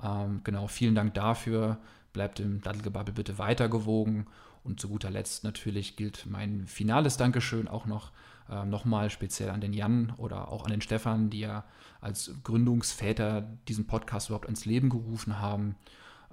Ähm, 0.00 0.42
genau, 0.44 0.68
vielen 0.68 0.94
Dank 0.94 1.14
dafür. 1.14 1.78
Bleibt 2.12 2.38
im 2.38 2.60
Daddelgebabbel 2.60 3.12
bitte 3.12 3.38
weitergewogen. 3.38 4.28
Und 4.62 4.78
zu 4.78 4.88
guter 4.88 5.10
Letzt 5.10 5.42
natürlich 5.42 5.96
gilt 5.96 6.26
mein 6.26 6.68
finales 6.68 7.16
Dankeschön 7.16 7.66
auch 7.66 7.86
noch 7.86 8.12
ähm, 8.52 8.70
Nochmal 8.70 9.10
speziell 9.10 9.50
an 9.50 9.60
den 9.60 9.72
Jan 9.72 10.12
oder 10.16 10.48
auch 10.48 10.64
an 10.64 10.70
den 10.70 10.80
Stefan, 10.80 11.30
die 11.30 11.40
ja 11.40 11.64
als 12.00 12.34
Gründungsväter 12.44 13.48
diesen 13.68 13.86
Podcast 13.86 14.28
überhaupt 14.28 14.48
ins 14.48 14.64
Leben 14.64 14.90
gerufen 14.90 15.38
haben. 15.38 15.76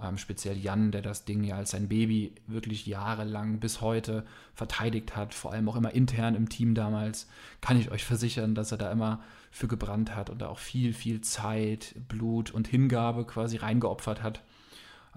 Ähm, 0.02 0.18
speziell 0.18 0.58
Jan, 0.58 0.92
der 0.92 1.02
das 1.02 1.26
Ding 1.26 1.44
ja 1.44 1.56
als 1.56 1.72
sein 1.72 1.88
Baby 1.88 2.34
wirklich 2.48 2.86
jahrelang 2.86 3.60
bis 3.60 3.82
heute 3.82 4.26
verteidigt 4.54 5.16
hat, 5.16 5.34
vor 5.34 5.52
allem 5.52 5.70
auch 5.70 5.76
immer 5.76 5.94
intern 5.94 6.36
im 6.36 6.50
Team 6.50 6.74
damals, 6.74 7.28
kann 7.62 7.80
ich 7.80 7.92
euch 7.92 8.04
versichern, 8.04 8.56
dass 8.56 8.72
er 8.72 8.78
da 8.78 8.92
immer 8.92 9.22
für 9.52 9.68
gebrannt 9.68 10.16
hat 10.16 10.30
und 10.30 10.42
da 10.42 10.48
auch 10.48 10.60
viel, 10.60 10.94
viel 10.94 11.22
Zeit, 11.22 11.96
Blut 12.08 12.52
und 12.52 12.68
Hingabe 12.68 13.26
quasi 13.26 13.58
reingeopfert 13.58 14.24
hat. 14.24 14.42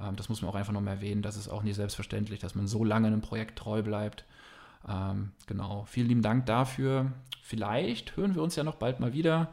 Ähm, 0.00 0.16
das 0.16 0.28
muss 0.28 0.42
man 0.42 0.50
auch 0.50 0.56
einfach 0.56 0.72
noch 0.72 0.80
mal 0.80 0.92
erwähnen. 0.92 1.22
Das 1.22 1.36
ist 1.36 1.48
auch 1.48 1.62
nicht 1.62 1.76
selbstverständlich, 1.76 2.40
dass 2.40 2.54
man 2.54 2.66
so 2.66 2.84
lange 2.84 3.06
einem 3.06 3.20
Projekt 3.20 3.58
treu 3.58 3.82
bleibt. 3.82 4.24
Ähm, 4.88 5.32
genau, 5.46 5.84
vielen 5.84 6.08
lieben 6.08 6.22
Dank 6.22 6.46
dafür. 6.46 7.12
Vielleicht 7.42 8.16
hören 8.16 8.34
wir 8.34 8.42
uns 8.42 8.56
ja 8.56 8.64
noch 8.64 8.76
bald 8.76 9.00
mal 9.00 9.12
wieder. 9.12 9.52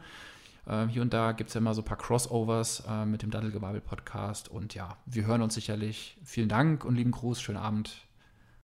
Ähm, 0.66 0.88
hier 0.88 1.02
und 1.02 1.12
da 1.12 1.32
gibt 1.32 1.48
es 1.48 1.54
ja 1.54 1.60
immer 1.60 1.74
so 1.74 1.82
ein 1.82 1.84
paar 1.84 1.98
Crossovers 1.98 2.84
äh, 2.88 3.04
mit 3.04 3.22
dem 3.22 3.30
Daddelgebabbel 3.30 3.80
Podcast. 3.80 4.48
Und 4.48 4.74
ja, 4.74 4.96
wir 5.06 5.26
hören 5.26 5.42
uns 5.42 5.54
sicherlich. 5.54 6.16
Vielen 6.24 6.48
Dank 6.48 6.84
und 6.84 6.94
lieben 6.94 7.10
Gruß, 7.10 7.40
schönen 7.40 7.58
Abend. 7.58 8.06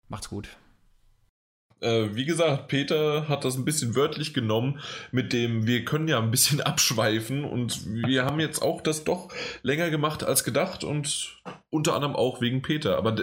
Macht's 0.08 0.28
gut. 0.28 0.56
Äh, 1.82 2.14
wie 2.14 2.24
gesagt, 2.24 2.68
Peter 2.68 3.28
hat 3.28 3.44
das 3.44 3.56
ein 3.56 3.64
bisschen 3.64 3.96
wörtlich 3.96 4.32
genommen 4.32 4.80
mit 5.10 5.32
dem, 5.32 5.66
wir 5.66 5.84
können 5.84 6.06
ja 6.06 6.18
ein 6.18 6.30
bisschen 6.30 6.60
abschweifen 6.62 7.44
und 7.44 7.84
wir 7.86 8.24
haben 8.24 8.40
jetzt 8.40 8.62
auch 8.62 8.80
das 8.80 9.04
doch 9.04 9.28
länger 9.62 9.90
gemacht 9.90 10.22
als 10.22 10.44
gedacht 10.44 10.84
und 10.84 11.40
unter 11.70 11.94
anderem 11.94 12.14
auch 12.14 12.40
wegen 12.40 12.62
Peter. 12.62 12.96
Aber 12.96 13.16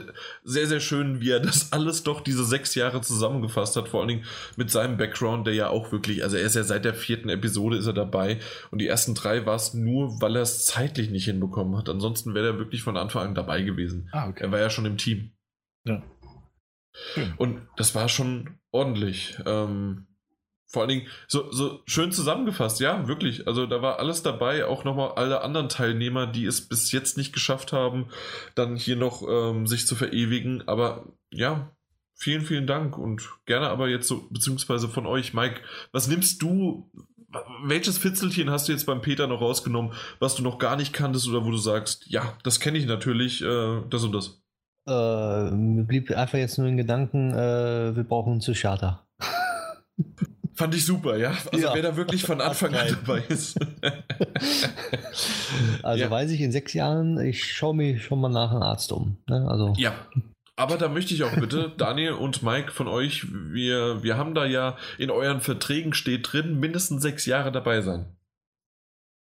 sehr, 0.44 0.68
sehr 0.68 0.82
schön, 0.82 1.22
wie 1.22 1.32
er 1.32 1.40
das 1.40 1.72
alles 1.72 2.04
doch 2.04 2.22
diese 2.22 2.44
sechs 2.44 2.76
Jahre 2.76 3.02
zusammengefasst 3.02 3.78
hat, 3.78 3.88
vor 3.88 4.02
allen 4.02 4.10
Dingen 4.10 4.26
mit 4.58 4.70
seinem 4.72 4.98
Background, 4.98 5.48
der 5.48 5.54
ja 5.54 5.70
auch 5.70 5.92
wirklich, 5.92 6.24
also 6.24 6.36
er 6.36 6.44
ist 6.44 6.56
ja 6.56 6.64
seit 6.64 6.84
der 6.84 6.94
vierten 6.94 7.30
Episode 7.30 7.78
ist 7.78 7.88
er 7.88 7.94
dabei 7.94 8.40
und 8.72 8.80
die 8.80 8.88
ersten 8.88 9.16
drei 9.16 9.46
war 9.46 9.56
es 9.56 9.74
nur, 9.74 10.22
weil 10.22 10.36
er 10.36 10.42
es 10.42 10.66
zeitlich 10.66 11.10
nicht 11.10 11.26
hinbekommen 11.26 11.78
hat. 11.78 11.88
Ansonsten 11.88 12.34
wäre 12.34 12.48
er 12.48 12.58
wirklich 12.58 12.84
von 12.84 12.98
Anfang 12.98 13.30
an 13.30 13.36
dabei 13.36 13.62
gewesen. 13.62 14.10
Ah, 14.12 14.28
okay. 14.28 14.44
Er 14.44 14.52
war 14.52 14.60
ja 14.60 14.70
schon 14.70 14.86
im 14.86 14.98
Team. 14.98 15.32
Ja. 15.86 16.04
Und 17.38 17.68
das 17.78 17.96
war 17.96 18.10
schon 18.10 18.60
ordentlich. 18.72 19.38
Ähm, 19.46 20.08
vor 20.70 20.84
allen 20.84 20.90
Dingen 20.90 21.08
so, 21.28 21.52
so 21.52 21.82
schön 21.86 22.12
zusammengefasst, 22.12 22.80
ja, 22.80 23.08
wirklich. 23.08 23.48
Also 23.48 23.66
da 23.66 23.82
war 23.82 23.98
alles 23.98 24.22
dabei, 24.22 24.66
auch 24.66 24.84
nochmal 24.84 25.14
alle 25.14 25.42
anderen 25.42 25.68
Teilnehmer, 25.68 26.28
die 26.28 26.46
es 26.46 26.68
bis 26.68 26.92
jetzt 26.92 27.18
nicht 27.18 27.34
geschafft 27.34 27.74
haben, 27.74 28.10
dann 28.54 28.76
hier 28.76 28.96
noch 28.96 29.24
ähm, 29.28 29.66
sich 29.66 29.88
zu 29.88 29.96
verewigen. 29.96 30.68
Aber 30.68 31.12
ja, 31.32 31.76
vielen, 32.14 32.44
vielen 32.44 32.68
Dank 32.68 33.00
und 33.00 33.28
gerne 33.48 33.70
aber 33.70 33.90
jetzt 33.90 34.08
so, 34.08 34.28
beziehungsweise 34.30 34.88
von 34.88 35.08
euch, 35.08 35.34
Mike, 35.34 35.62
was 35.92 36.08
nimmst 36.08 36.42
du, 36.44 36.92
welches 37.64 37.98
Fitzelchen 37.98 38.52
hast 38.52 38.68
du 38.68 38.72
jetzt 38.72 38.86
beim 38.86 39.02
Peter 39.02 39.26
noch 39.26 39.42
rausgenommen, 39.42 39.94
was 40.20 40.36
du 40.36 40.44
noch 40.44 40.60
gar 40.60 40.76
nicht 40.76 40.94
kanntest 40.94 41.28
oder 41.28 41.46
wo 41.46 41.52
du 41.52 41.58
sagst, 41.58 42.06
ja, 42.08 42.38
das 42.44 42.60
kenne 42.60 42.78
ich 42.78 42.86
natürlich, 42.86 43.42
äh, 43.42 43.82
das 43.90 44.04
und 44.04 44.12
das? 44.12 44.44
Äh, 44.90 45.52
mir 45.52 45.84
blieb 45.84 46.12
einfach 46.12 46.38
jetzt 46.38 46.58
nur 46.58 46.68
in 46.68 46.78
Gedanken, 46.78 47.32
äh, 47.32 47.96
wir 47.96 48.04
brauchen 48.04 48.32
einen 48.32 48.40
Psychiater. 48.40 49.08
Fand 50.56 50.76
ich 50.76 50.86
super, 50.86 51.16
ja. 51.16 51.38
Also 51.52 51.68
ja. 51.68 51.74
wer 51.74 51.84
da 51.84 51.96
wirklich 51.96 52.24
von 52.24 52.42
Anfang 52.42 52.76
an 52.76 52.88
dabei 52.90 53.24
ist. 53.30 53.58
also 55.84 56.04
ja. 56.04 56.12
weiß 56.12 56.32
ich 56.32 56.42
in 56.42 56.52
sechs 56.52 56.74
Jahren, 56.74 57.20
ich 57.20 57.54
schaue 57.54 57.76
mich 57.76 58.04
schon 58.04 58.20
mal 58.20 58.30
nach 58.30 58.52
einem 58.52 58.64
Arzt 58.64 58.92
um. 58.92 59.18
Ne? 59.28 59.48
Also. 59.48 59.74
Ja. 59.78 59.94
Aber 60.58 60.78
da 60.78 60.90
möchte 60.90 61.14
ich 61.14 61.24
auch 61.24 61.34
bitte, 61.34 61.72
Daniel 61.78 62.12
und 62.12 62.44
Mike 62.44 62.72
von 62.72 62.90
euch, 62.90 63.26
wir, 63.32 64.04
wir 64.04 64.18
haben 64.18 64.36
da 64.36 64.46
ja 64.46 64.76
in 64.98 65.12
euren 65.12 65.40
Verträgen 65.40 65.94
steht 65.94 66.34
drin, 66.34 66.60
mindestens 66.60 67.02
sechs 67.02 67.26
Jahre 67.26 67.54
dabei 67.54 67.80
sein. 67.80 68.18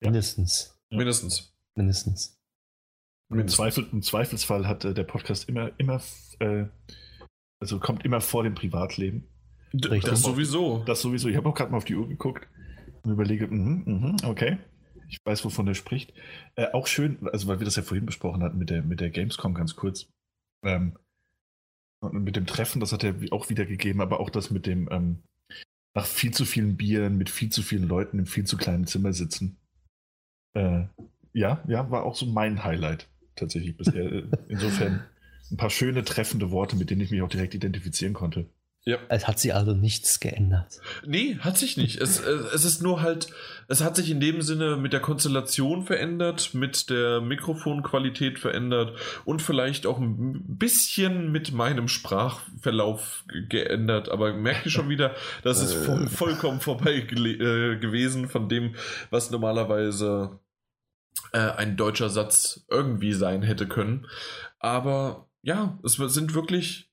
Mindestens. 0.01 0.79
Mindestens. 0.91 1.55
Mindestens. 1.75 2.34
Im, 3.31 3.49
Zweifel, 3.49 3.87
Im, 3.91 4.03
Zweifelsfall 4.03 4.69
hat 4.69 4.85
äh, 4.85 4.95
der 4.95 5.05
Podcast 5.05 5.49
immer, 5.49 5.73
immer, 5.79 6.01
äh, 6.41 6.67
also 7.61 7.81
kommt 7.81 8.05
immer 8.05 8.21
vor 8.21 8.45
dem 8.45 8.55
Privatleben. 8.55 9.29
Richtig. 9.73 10.05
Das 10.05 10.23
sowieso. 10.23 10.85
Das 10.85 11.01
sowieso. 11.01 11.29
Ich 11.29 11.37
habe 11.37 11.49
auch 11.49 11.55
gerade 11.55 11.71
mal 11.71 11.79
auf 11.79 11.85
die 11.85 11.97
Uhr 11.97 12.09
geguckt 12.09 12.47
und 13.03 13.11
überlege, 13.11 13.49
mh, 13.49 13.83
mh, 13.87 14.29
okay, 14.29 14.59
ich 15.09 15.19
weiß, 15.25 15.45
wovon 15.45 15.67
er 15.67 15.75
spricht. 15.75 16.13
Äh, 16.55 16.69
auch 16.73 16.87
schön, 16.87 17.19
also 17.33 17.49
weil 17.49 17.61
wir 17.61 17.65
das 17.65 17.77
ja 17.77 17.83
vorhin 17.83 18.07
besprochen 18.07 18.43
hatten 18.43 18.59
mit 18.59 18.71
der, 18.71 18.83
mit 18.83 19.01
der 19.01 19.11
Gamescom 19.11 19.55
ganz 19.55 19.75
kurz. 19.75 20.09
Ähm, 20.65 20.97
und 22.01 22.23
mit 22.23 22.37
dem 22.37 22.47
Treffen, 22.47 22.81
das 22.81 22.93
hat 22.93 23.03
er 23.03 23.15
auch 23.31 23.49
wieder 23.49 23.65
gegeben, 23.65 24.01
aber 24.01 24.21
auch 24.21 24.31
das 24.31 24.51
mit 24.51 24.67
dem 24.67 24.89
ähm, 24.93 25.23
nach 25.97 26.07
viel 26.07 26.33
zu 26.33 26.45
vielen 26.45 26.77
Bieren, 26.77 27.17
mit 27.17 27.31
viel 27.31 27.51
zu 27.51 27.63
vielen 27.63 27.89
Leuten 27.89 28.19
im 28.19 28.27
viel 28.27 28.45
zu 28.45 28.57
kleinen 28.57 28.87
Zimmer 28.87 29.13
sitzen. 29.13 29.57
Äh, 30.55 30.85
ja, 31.33 31.65
ja, 31.67 31.91
war 31.91 32.05
auch 32.05 32.15
so 32.15 32.27
mein 32.27 32.63
Highlight 32.63 33.09
tatsächlich 33.37 33.77
bisher. 33.77 34.25
Insofern 34.49 35.05
ein 35.51 35.57
paar 35.57 35.71
schöne, 35.71 36.05
treffende 36.05 36.51
Worte, 36.51 36.77
mit 36.77 36.91
denen 36.91 37.01
ich 37.01 37.11
mich 37.11 37.23
auch 37.23 37.29
direkt 37.29 37.55
identifizieren 37.55 38.15
konnte. 38.15 38.47
Ja. 38.87 38.99
Es 39.09 39.27
hat 39.27 39.39
sich 39.39 39.55
also 39.55 39.73
nichts 39.73 40.21
geändert. 40.21 40.79
Nee, 41.07 41.39
hat 41.41 41.57
sich 41.57 41.79
nicht. 41.79 42.03
Es, 42.03 42.21
äh, 42.21 42.31
es 42.55 42.67
ist 42.67 42.83
nur 42.83 43.01
halt, 43.01 43.29
es 43.67 43.83
hat 43.83 43.97
sich 43.97 44.11
in 44.11 44.21
dem 44.21 44.43
Sinne 44.43 44.77
mit 44.77 44.93
der 44.93 45.01
Konstellation 45.01 45.85
verändert, 45.87 46.53
mit 46.53 46.91
der 46.91 47.23
Mikrofonqualität 47.23 48.39
verändert 48.39 48.95
und 49.25 49.41
vielleicht 49.41 49.87
auch 49.87 49.99
ein 49.99 50.59
bisschen 50.59 51.33
mit 51.33 51.53
meinem 51.53 51.89
Sprachverlauf 51.89 53.25
geändert. 53.49 54.11
Aber 54.11 54.35
merkt 54.35 54.67
ihr 54.67 54.71
schon 54.71 54.91
wieder, 54.91 55.15
das 55.43 55.63
ist 55.63 55.73
voll, 55.87 56.07
vollkommen 56.07 56.61
vorbei 56.61 56.97
äh, 56.97 57.77
gewesen 57.77 58.29
von 58.29 58.51
dem, 58.51 58.75
was 59.09 59.31
normalerweise 59.31 60.41
äh, 61.35 61.51
ein 61.57 61.77
deutscher 61.77 62.09
Satz 62.09 62.65
irgendwie 62.71 63.13
sein 63.13 63.43
hätte 63.43 63.67
können. 63.67 64.07
Aber 64.61 65.29
ja, 65.43 65.79
es 65.83 65.95
sind 65.95 66.35
wirklich 66.35 66.91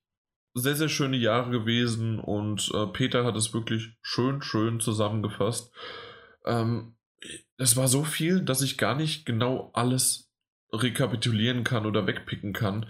sehr, 0.53 0.75
sehr 0.75 0.89
schöne 0.89 1.15
Jahre 1.15 1.51
gewesen 1.51 2.19
und 2.19 2.71
äh, 2.73 2.87
Peter 2.87 3.23
hat 3.23 3.37
es 3.37 3.53
wirklich 3.53 3.97
schön, 4.01 4.41
schön 4.41 4.79
zusammengefasst. 4.79 5.71
Ähm, 6.45 6.95
es 7.57 7.77
war 7.77 7.87
so 7.87 8.03
viel, 8.03 8.41
dass 8.41 8.63
ich 8.63 8.77
gar 8.79 8.95
nicht 8.95 9.25
genau 9.25 9.69
alles 9.73 10.31
rekapitulieren 10.73 11.63
kann 11.63 11.85
oder 11.85 12.07
wegpicken 12.07 12.51
kann. 12.51 12.87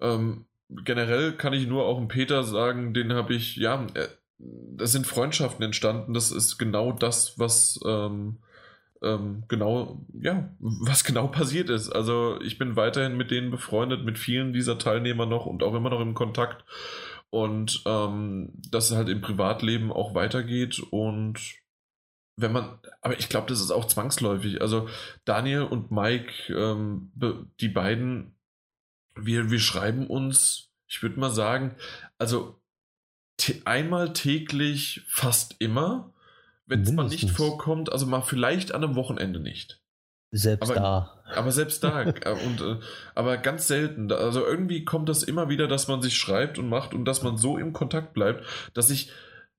Ähm, 0.00 0.46
generell 0.70 1.32
kann 1.34 1.52
ich 1.52 1.66
nur 1.66 1.84
auch 1.84 1.98
einen 1.98 2.08
Peter 2.08 2.42
sagen, 2.44 2.94
den 2.94 3.12
habe 3.12 3.34
ich, 3.34 3.56
ja, 3.56 3.86
äh, 3.94 4.08
es 4.80 4.92
sind 4.92 5.06
Freundschaften 5.06 5.64
entstanden. 5.64 6.14
Das 6.14 6.32
ist 6.32 6.56
genau 6.58 6.92
das, 6.92 7.38
was 7.38 7.78
ähm, 7.84 8.38
ähm, 9.02 9.44
genau, 9.48 10.04
ja, 10.20 10.50
was 10.58 11.04
genau 11.04 11.28
passiert 11.28 11.70
ist. 11.70 11.90
Also 11.90 12.40
ich 12.40 12.58
bin 12.58 12.76
weiterhin 12.76 13.16
mit 13.16 13.30
denen 13.30 13.50
befreundet, 13.50 14.04
mit 14.04 14.18
vielen 14.18 14.52
dieser 14.52 14.78
Teilnehmer 14.78 15.26
noch 15.26 15.46
und 15.46 15.62
auch 15.62 15.74
immer 15.74 15.90
noch 15.90 16.00
im 16.00 16.14
Kontakt. 16.14 16.64
Und 17.30 17.82
ähm, 17.86 18.52
dass 18.70 18.90
es 18.90 18.96
halt 18.96 19.08
im 19.08 19.20
Privatleben 19.20 19.92
auch 19.92 20.14
weitergeht 20.14 20.80
und 20.90 21.38
wenn 22.40 22.52
man, 22.52 22.78
aber 23.02 23.18
ich 23.18 23.28
glaube, 23.28 23.48
das 23.48 23.60
ist 23.60 23.72
auch 23.72 23.86
zwangsläufig. 23.86 24.62
Also 24.62 24.88
Daniel 25.24 25.62
und 25.62 25.90
Mike, 25.90 26.54
ähm, 26.54 27.10
die 27.60 27.68
beiden, 27.68 28.36
wir, 29.16 29.50
wir 29.50 29.58
schreiben 29.58 30.06
uns, 30.06 30.70
ich 30.86 31.02
würde 31.02 31.18
mal 31.18 31.30
sagen, 31.30 31.74
also 32.16 32.60
einmal 33.64 34.12
täglich 34.12 35.02
fast 35.08 35.56
immer 35.58 36.12
wenn 36.68 36.82
es 36.82 36.92
mal 36.92 37.08
nicht 37.08 37.30
vorkommt, 37.30 37.90
also 37.90 38.06
mal 38.06 38.20
vielleicht 38.20 38.72
an 38.72 38.84
einem 38.84 38.94
Wochenende 38.94 39.40
nicht. 39.40 39.82
Selbst 40.30 40.70
aber, 40.70 40.74
da. 40.74 41.22
Aber 41.34 41.50
selbst 41.50 41.82
da. 41.82 42.02
Äh, 42.04 42.36
und, 42.46 42.60
äh, 42.60 42.76
aber 43.14 43.38
ganz 43.38 43.66
selten. 43.66 44.12
Also 44.12 44.44
irgendwie 44.44 44.84
kommt 44.84 45.08
das 45.08 45.22
immer 45.22 45.48
wieder, 45.48 45.66
dass 45.66 45.88
man 45.88 46.02
sich 46.02 46.16
schreibt 46.16 46.58
und 46.58 46.68
macht 46.68 46.94
und 46.94 47.06
dass 47.06 47.22
man 47.22 47.38
so 47.38 47.56
im 47.56 47.72
Kontakt 47.72 48.12
bleibt, 48.12 48.44
dass 48.74 48.90
ich 48.90 49.10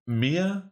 mehr 0.05 0.71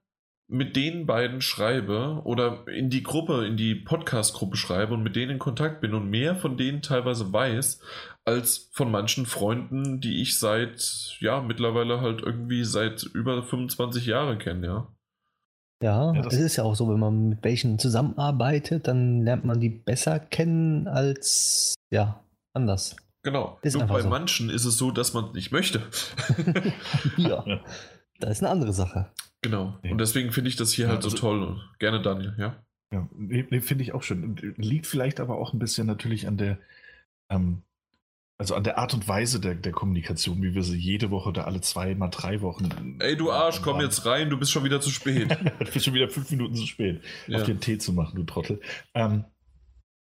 mit 0.50 0.76
den 0.78 1.06
beiden 1.06 1.42
schreibe 1.42 2.22
oder 2.24 2.66
in 2.68 2.90
die 2.90 3.04
Gruppe, 3.04 3.46
in 3.46 3.58
die 3.58 3.76
Podcast-Gruppe 3.76 4.56
schreibe 4.56 4.94
und 4.94 5.04
mit 5.04 5.16
denen 5.16 5.32
in 5.32 5.40
Kontakt 5.40 5.82
bin 5.82 5.94
und 5.94 6.10
mehr 6.10 6.36
von 6.36 6.56
denen 6.56 6.82
teilweise 6.82 7.34
weiß, 7.34 7.82
als 8.24 8.70
von 8.72 8.90
manchen 8.90 9.26
Freunden, 9.26 10.00
die 10.00 10.22
ich 10.22 10.40
seit, 10.40 11.18
ja, 11.20 11.42
mittlerweile 11.42 12.00
halt 12.00 12.22
irgendwie 12.22 12.64
seit 12.64 13.04
über 13.04 13.44
25 13.44 14.06
Jahren 14.06 14.40
kenne, 14.40 14.68
ja. 14.68 14.97
Ja, 15.84 16.14
ja 16.14 16.26
es 16.26 16.34
ist 16.34 16.56
ja 16.56 16.64
auch 16.64 16.76
so, 16.76 16.90
wenn 16.90 17.00
man 17.00 17.30
mit 17.30 17.44
welchen 17.44 17.78
zusammenarbeitet, 17.80 18.88
dann 18.88 19.22
lernt 19.22 19.46
man 19.46 19.60
die 19.60 19.70
besser 19.70 20.20
kennen 20.20 20.88
als 20.88 21.76
ja, 21.92 22.24
anders. 22.54 22.96
Genau. 23.24 23.60
Ist 23.62 23.76
Nur 23.76 23.88
bei 23.88 24.02
so. 24.02 24.10
manchen 24.10 24.50
ist 24.50 24.66
es 24.66 24.78
so, 24.78 24.92
dass 24.92 25.14
man 25.14 25.26
es 25.26 25.34
nicht 25.34 25.52
möchte. 25.52 25.82
ja, 27.18 27.44
da 28.20 28.30
ist 28.30 28.42
eine 28.42 28.50
andere 28.50 28.74
Sache. 28.74 29.12
Genau. 29.42 29.78
Und 29.84 30.00
deswegen 30.00 30.32
finde 30.32 30.50
ich 30.50 30.56
das 30.56 30.72
hier 30.72 30.86
ja, 30.86 30.92
halt 30.92 31.04
so 31.04 31.10
also, 31.10 31.18
toll. 31.18 31.62
Gerne, 31.80 32.02
Daniel, 32.02 32.34
ja. 32.38 32.56
Ja, 32.94 33.08
nee, 33.16 33.44
finde 33.60 33.84
ich 33.84 33.94
auch 33.94 34.02
schön. 34.02 34.38
Liegt 34.56 34.88
vielleicht 34.88 35.20
aber 35.20 35.38
auch 35.38 35.54
ein 35.54 35.60
bisschen 35.60 35.88
natürlich 35.88 36.26
an 36.28 36.38
der, 36.38 36.58
ähm, 37.30 37.64
also 38.38 38.54
an 38.56 38.64
der 38.64 38.78
Art 38.78 38.94
und 38.94 39.08
Weise 39.08 39.40
der, 39.40 39.56
der 39.56 39.72
Kommunikation, 39.72 40.42
wie 40.44 40.54
wir 40.54 40.62
sie 40.62 40.78
jede 40.78 41.10
Woche 41.10 41.30
oder 41.30 41.48
alle 41.48 41.62
zwei, 41.62 41.96
mal 41.96 42.10
drei 42.10 42.42
Wochen. 42.42 42.98
Ey, 43.00 43.18
du 43.18 43.32
Arsch, 43.32 43.62
komm 43.64 43.82
jetzt 43.82 44.06
rein, 44.06 44.30
du 44.30 44.38
bist 44.38 44.52
schon 44.52 44.64
wieder 44.64 44.80
zu 44.80 44.92
spät. 44.92 45.32
du 45.60 45.66
bist 45.66 45.86
schon 45.86 45.96
wieder 45.96 46.10
fünf 46.10 46.30
Minuten 46.30 46.54
zu 46.54 46.68
spät, 46.68 47.02
ja. 47.26 47.40
auf 47.40 47.46
den 47.46 47.60
Tee 47.60 47.80
zu 47.80 47.94
machen, 47.94 48.16
du 48.16 48.24
Trottel. 48.24 48.62
Ähm, 48.94 49.26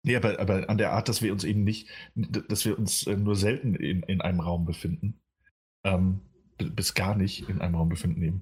nee, 0.01 0.15
aber, 0.15 0.39
aber 0.39 0.67
an 0.67 0.79
der 0.79 0.93
Art, 0.93 1.09
dass 1.09 1.21
wir 1.21 1.31
uns 1.31 1.43
eben 1.43 1.63
nicht, 1.63 1.89
dass 2.15 2.65
wir 2.65 2.77
uns 2.77 3.05
äh, 3.05 3.15
nur 3.15 3.35
selten 3.35 3.75
in, 3.75 4.01
in 4.03 4.21
einem 4.21 4.39
Raum 4.39 4.65
befinden. 4.65 5.21
Ähm, 5.83 6.21
bis 6.57 6.93
gar 6.93 7.15
nicht 7.15 7.49
in 7.49 7.61
einem 7.61 7.75
Raum 7.75 7.89
befinden 7.89 8.23
eben. 8.23 8.41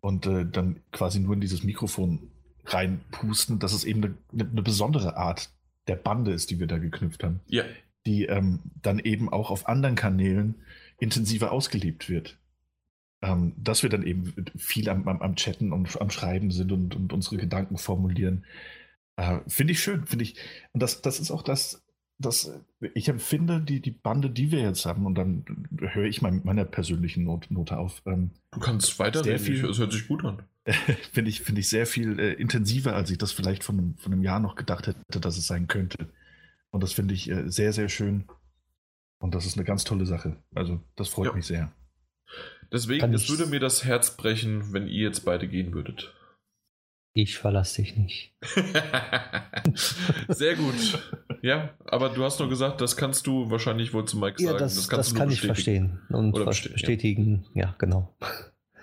Und 0.00 0.26
äh, 0.26 0.44
dann 0.44 0.82
quasi 0.92 1.20
nur 1.20 1.34
in 1.34 1.40
dieses 1.40 1.62
Mikrofon 1.62 2.30
reinpusten, 2.66 3.58
dass 3.58 3.72
es 3.72 3.84
eben 3.84 4.04
eine, 4.04 4.50
eine 4.50 4.62
besondere 4.62 5.16
Art 5.16 5.50
der 5.88 5.96
Bande 5.96 6.32
ist, 6.32 6.50
die 6.50 6.60
wir 6.60 6.66
da 6.66 6.78
geknüpft 6.78 7.24
haben. 7.24 7.40
Ja 7.46 7.64
die 8.06 8.24
ähm, 8.26 8.60
dann 8.82 8.98
eben 8.98 9.32
auch 9.32 9.50
auf 9.50 9.68
anderen 9.68 9.96
Kanälen 9.96 10.56
intensiver 10.98 11.52
ausgelebt 11.52 12.08
wird. 12.08 12.38
Ähm, 13.22 13.54
dass 13.56 13.82
wir 13.82 13.90
dann 13.90 14.02
eben 14.02 14.34
viel 14.56 14.88
am, 14.88 15.06
am, 15.06 15.22
am, 15.22 15.36
Chatten 15.36 15.72
und 15.72 16.00
am 16.00 16.10
Schreiben 16.10 16.50
sind 16.50 16.72
und, 16.72 16.96
und 16.96 17.12
unsere 17.12 17.36
Gedanken 17.36 17.78
formulieren. 17.78 18.44
Äh, 19.16 19.38
finde 19.46 19.72
ich 19.72 19.80
schön, 19.80 20.06
finde 20.06 20.24
ich. 20.24 20.36
Und 20.72 20.82
das, 20.82 21.02
das 21.02 21.20
ist 21.20 21.30
auch 21.30 21.42
das, 21.42 21.84
das, 22.18 22.52
ich 22.94 23.08
empfinde 23.08 23.60
die, 23.60 23.80
die 23.80 23.90
Bande, 23.90 24.30
die 24.30 24.50
wir 24.50 24.60
jetzt 24.60 24.86
haben, 24.86 25.06
und 25.06 25.14
dann 25.16 25.44
höre 25.78 26.06
ich 26.06 26.22
mal 26.22 26.32
mit 26.32 26.44
meiner 26.44 26.64
persönlichen 26.64 27.24
Not, 27.24 27.50
Note 27.50 27.76
auf. 27.76 28.02
Ähm, 28.06 28.30
du 28.50 28.60
kannst 28.60 28.98
weiterreden, 28.98 29.70
es 29.70 29.78
hört 29.78 29.92
sich 29.92 30.08
gut 30.08 30.24
an. 30.24 30.42
finde 31.12 31.30
ich, 31.30 31.42
find 31.42 31.58
ich 31.58 31.68
sehr 31.68 31.86
viel 31.86 32.18
äh, 32.18 32.32
intensiver, 32.34 32.94
als 32.94 33.10
ich 33.10 33.18
das 33.18 33.32
vielleicht 33.32 33.64
von, 33.64 33.96
von 33.98 34.12
einem 34.12 34.22
Jahr 34.22 34.40
noch 34.40 34.54
gedacht 34.54 34.86
hätte, 34.86 35.20
dass 35.20 35.36
es 35.36 35.46
sein 35.46 35.66
könnte. 35.66 36.08
Und 36.72 36.82
das 36.82 36.92
finde 36.92 37.14
ich 37.14 37.30
äh, 37.30 37.48
sehr, 37.48 37.72
sehr 37.72 37.88
schön. 37.88 38.26
Und 39.18 39.34
das 39.34 39.46
ist 39.46 39.56
eine 39.56 39.64
ganz 39.64 39.84
tolle 39.84 40.06
Sache. 40.06 40.36
Also, 40.54 40.80
das 40.96 41.08
freut 41.08 41.28
ja. 41.28 41.32
mich 41.34 41.46
sehr. 41.46 41.72
Deswegen, 42.72 43.12
es 43.12 43.28
würde 43.28 43.46
mir 43.46 43.60
das 43.60 43.84
Herz 43.84 44.16
brechen, 44.16 44.72
wenn 44.72 44.88
ihr 44.88 45.02
jetzt 45.02 45.24
beide 45.24 45.46
gehen 45.46 45.74
würdet. 45.74 46.14
Ich 47.14 47.36
verlasse 47.36 47.82
dich 47.82 47.96
nicht. 47.96 48.34
Sehr 50.28 50.56
gut. 50.56 50.98
Ja, 51.42 51.76
aber 51.84 52.08
du 52.08 52.24
hast 52.24 52.40
nur 52.40 52.48
gesagt, 52.48 52.80
das 52.80 52.96
kannst 52.96 53.26
du 53.26 53.50
wahrscheinlich 53.50 53.92
wohl 53.92 54.06
zu 54.06 54.16
Mike 54.16 54.42
sagen. 54.42 54.54
Ja, 54.54 54.58
das, 54.58 54.76
das, 54.76 54.88
das 54.88 55.14
kann 55.14 55.30
ich 55.30 55.42
verstehen 55.42 56.00
und 56.08 56.32
Oder 56.32 56.46
bestätigen. 56.46 57.44
Ja. 57.52 57.66
ja, 57.66 57.74
genau. 57.78 58.16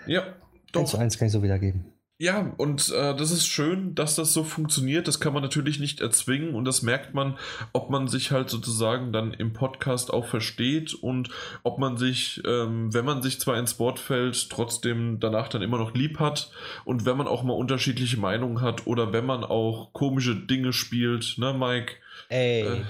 Ja, 0.06 0.36
doch. 0.72 0.82
Eins 0.82 0.92
zu 0.92 0.98
eins 0.98 1.18
kann 1.18 1.26
ich 1.26 1.32
so 1.32 1.42
wiedergeben. 1.42 1.86
Ja, 2.22 2.54
und 2.58 2.90
äh, 2.90 3.16
das 3.16 3.32
ist 3.32 3.48
schön, 3.48 3.96
dass 3.96 4.16
das 4.16 4.34
so 4.34 4.44
funktioniert. 4.44 5.08
Das 5.08 5.22
kann 5.22 5.32
man 5.32 5.42
natürlich 5.42 5.80
nicht 5.80 6.02
erzwingen 6.02 6.54
und 6.54 6.66
das 6.66 6.82
merkt 6.82 7.14
man, 7.14 7.38
ob 7.72 7.90
man 7.90 8.10
sich 8.10 8.32
halt 8.32 8.50
sozusagen 8.50 9.14
dann 9.14 9.34
im 9.34 9.54
Podcast 9.54 10.12
auch 10.12 10.26
versteht 10.26 10.94
und 10.94 11.30
ob 11.64 11.80
man 11.80 11.96
sich, 11.96 12.42
ähm, 12.46 12.94
wenn 12.94 13.06
man 13.06 13.22
sich 13.22 13.40
zwar 13.40 13.58
ins 13.58 13.80
Wort 13.80 14.00
fällt, 14.00 14.50
trotzdem 14.50 15.22
danach 15.22 15.48
dann 15.48 15.62
immer 15.62 15.78
noch 15.78 15.94
lieb 15.94 16.20
hat 16.20 16.52
und 16.84 17.06
wenn 17.06 17.16
man 17.16 17.28
auch 17.28 17.44
mal 17.44 17.54
unterschiedliche 17.54 18.18
Meinungen 18.18 18.60
hat 18.60 18.86
oder 18.86 19.14
wenn 19.14 19.26
man 19.26 19.46
auch 19.46 19.94
komische 19.94 20.36
Dinge 20.36 20.74
spielt, 20.74 21.36
ne, 21.38 21.54
Mike? 21.54 21.94
Ey. 22.28 22.64
Äh, 22.64 22.84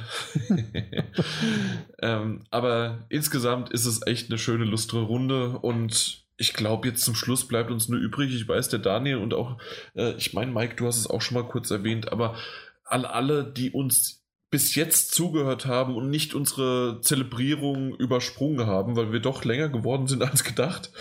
ähm, 2.02 2.46
aber 2.50 3.06
insgesamt 3.10 3.70
ist 3.70 3.86
es 3.86 4.08
echt 4.08 4.32
eine 4.32 4.40
schöne, 4.40 4.66
lustre 4.66 5.02
Runde 5.02 5.60
und 5.60 6.28
ich 6.40 6.54
glaube, 6.54 6.88
jetzt 6.88 7.04
zum 7.04 7.16
Schluss 7.16 7.48
bleibt 7.48 7.70
uns 7.70 7.90
nur 7.90 8.00
übrig. 8.00 8.34
Ich 8.34 8.48
weiß, 8.48 8.70
der 8.70 8.80
Daniel 8.80 9.18
und 9.18 9.34
auch, 9.34 9.58
äh, 9.94 10.14
ich 10.14 10.34
meine, 10.34 10.52
Mike, 10.52 10.76
du 10.76 10.88
hast 10.88 10.98
es 10.98 11.08
auch 11.08 11.22
schon 11.22 11.36
mal 11.36 11.48
kurz 11.48 11.70
erwähnt, 11.70 12.12
aber 12.12 12.36
an 12.86 13.06
alle, 13.06 13.44
die 13.44 13.72
uns 13.72 14.24
bis 14.50 14.74
jetzt 14.74 15.14
zugehört 15.14 15.66
haben 15.66 15.96
und 15.96 16.10
nicht 16.10 16.34
unsere 16.34 17.02
Zelebrierung 17.02 17.94
übersprungen 17.94 18.66
haben, 18.66 18.96
weil 18.96 19.12
wir 19.12 19.20
doch 19.20 19.44
länger 19.44 19.70
geworden 19.70 20.08
sind 20.08 20.24
als 20.30 20.44
gedacht. 20.46 20.92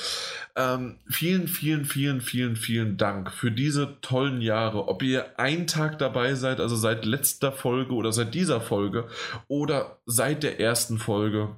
Ähm, 0.57 0.97
vielen, 1.09 1.47
vielen, 1.47 1.85
vielen, 1.85 2.21
vielen, 2.21 2.57
vielen 2.57 2.97
Dank 2.97 3.33
für 3.33 3.53
diese 3.53 4.01
tollen 4.01 4.41
Jahre. 4.41 4.89
Ob 4.89 5.05
ihr 5.05 5.39
einen 5.39 5.69
Tag 5.69 6.01
dabei 6.01 6.35
seid, 6.35 6.59
also 6.59 6.75
seit 6.75 7.05
letzter 7.05 7.53
Folge 7.53 7.95
oder 7.95 8.13
seit 8.13 8.35
dieser 8.35 8.61
Folge 8.61 9.07
oder 9.47 9.99
seit 10.05 10.43
der 10.43 10.59
ersten 10.59 10.99
Folge. 10.99 11.55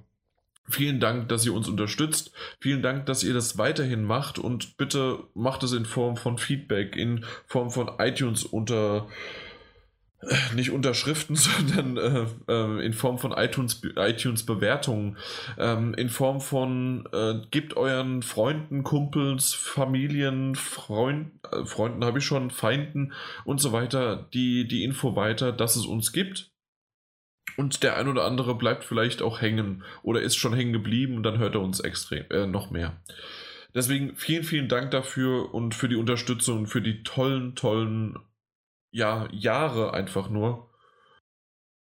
Vielen 0.71 1.01
Dank, 1.01 1.29
dass 1.29 1.45
ihr 1.45 1.55
uns 1.55 1.69
unterstützt. 1.69 2.33
Vielen 2.61 2.83
Dank, 2.83 3.07
dass 3.07 3.23
ihr 3.23 3.35
das 3.35 3.59
weiterhin 3.59 4.05
macht 4.05 4.39
und 4.39 4.77
bitte 4.77 5.25
macht 5.35 5.63
es 5.63 5.73
in 5.73 5.85
Form 5.85 6.17
von 6.17 6.39
Feedback, 6.39 6.97
in 6.97 7.25
Form 7.47 7.71
von 7.71 7.91
iTunes 7.99 8.45
unter 8.45 9.09
nicht 10.55 10.71
Unterschriften, 10.71 11.37
sondern 11.37 11.97
äh, 11.97 12.53
äh, 12.53 12.85
in 12.85 12.93
Form 12.93 13.19
von 13.19 13.33
iTunes, 13.33 13.83
iTunes 13.97 14.45
Bewertungen, 14.45 15.17
ähm, 15.59 15.95
in 15.95 16.09
Form 16.09 16.41
von 16.41 17.09
äh, 17.13 17.41
gebt 17.51 17.77
euren 17.77 18.23
Freunden, 18.23 18.83
Kumpels, 18.83 19.55
Familien, 19.55 20.55
Freund, 20.55 21.31
äh, 21.51 21.65
Freunden 21.65 22.05
habe 22.05 22.19
ich 22.19 22.25
schon, 22.25 22.51
Feinden 22.51 23.13
und 23.45 23.61
so 23.61 23.73
weiter 23.73 24.29
die, 24.35 24.69
die 24.69 24.85
Info 24.85 25.17
weiter, 25.17 25.53
dass 25.53 25.77
es 25.77 25.87
uns 25.87 26.13
gibt. 26.13 26.50
Und 27.57 27.83
der 27.83 27.97
ein 27.97 28.09
oder 28.09 28.25
andere 28.25 28.55
bleibt 28.55 28.85
vielleicht 28.85 29.23
auch 29.23 29.41
hängen 29.41 29.83
oder 30.03 30.21
ist 30.21 30.37
schon 30.37 30.55
hängen 30.55 30.73
geblieben 30.73 31.17
und 31.17 31.23
dann 31.23 31.39
hört 31.39 31.55
er 31.55 31.61
uns 31.61 31.81
extrem 31.81 32.25
äh, 32.31 32.47
noch 32.47 32.71
mehr. 32.71 33.01
Deswegen 33.75 34.17
vielen, 34.17 34.45
vielen 34.45 34.69
Dank 34.69 34.91
dafür 34.91 35.55
und 35.55 35.75
für 35.75 35.89
die 35.89 35.97
Unterstützung 35.97 36.61
und 36.61 36.67
für 36.67 36.83
die 36.83 37.03
tollen, 37.03 37.55
tollen 37.55 38.19
ja, 38.91 39.29
Jahre 39.33 39.95
einfach 39.95 40.29
nur. 40.29 40.71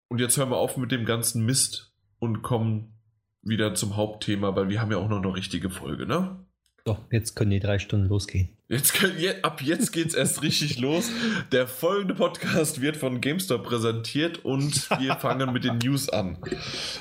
Und 0.09 0.21
jetzt 0.21 0.37
hören 0.37 0.51
wir 0.51 0.57
auf 0.57 0.77
mit 0.77 0.91
dem 0.91 1.05
ganzen 1.05 1.45
Mist 1.45 1.95
und 2.19 2.43
kommen 2.43 2.99
wieder 3.43 3.75
zum 3.75 3.97
Hauptthema, 3.97 4.55
weil 4.57 4.69
wir 4.69 4.81
haben 4.81 4.91
ja 4.91 4.99
auch 4.99 5.09
noch 5.09 5.23
eine 5.23 5.35
richtige 5.35 5.71
Folge, 5.71 6.07
ne? 6.07 6.45
Doch, 6.85 7.01
jetzt 7.13 7.37
können 7.37 7.51
die 7.53 7.61
drei 7.61 7.79
Stunden 7.79 8.09
losgehen. 8.09 8.57
Jetzt 8.71 8.95
können, 8.95 9.17
ab 9.43 9.63
jetzt 9.63 9.91
geht's 9.91 10.15
erst 10.15 10.43
richtig 10.43 10.79
los. 10.79 11.11
Der 11.51 11.67
folgende 11.67 12.15
Podcast 12.15 12.81
wird 12.81 12.97
von 12.97 13.21
GameStop 13.21 13.65
präsentiert 13.65 14.45
und 14.45 14.89
wir 15.01 15.17
fangen 15.17 15.53
mit 15.53 15.65
den 15.65 15.79
News 15.79 16.09
an. 16.09 16.39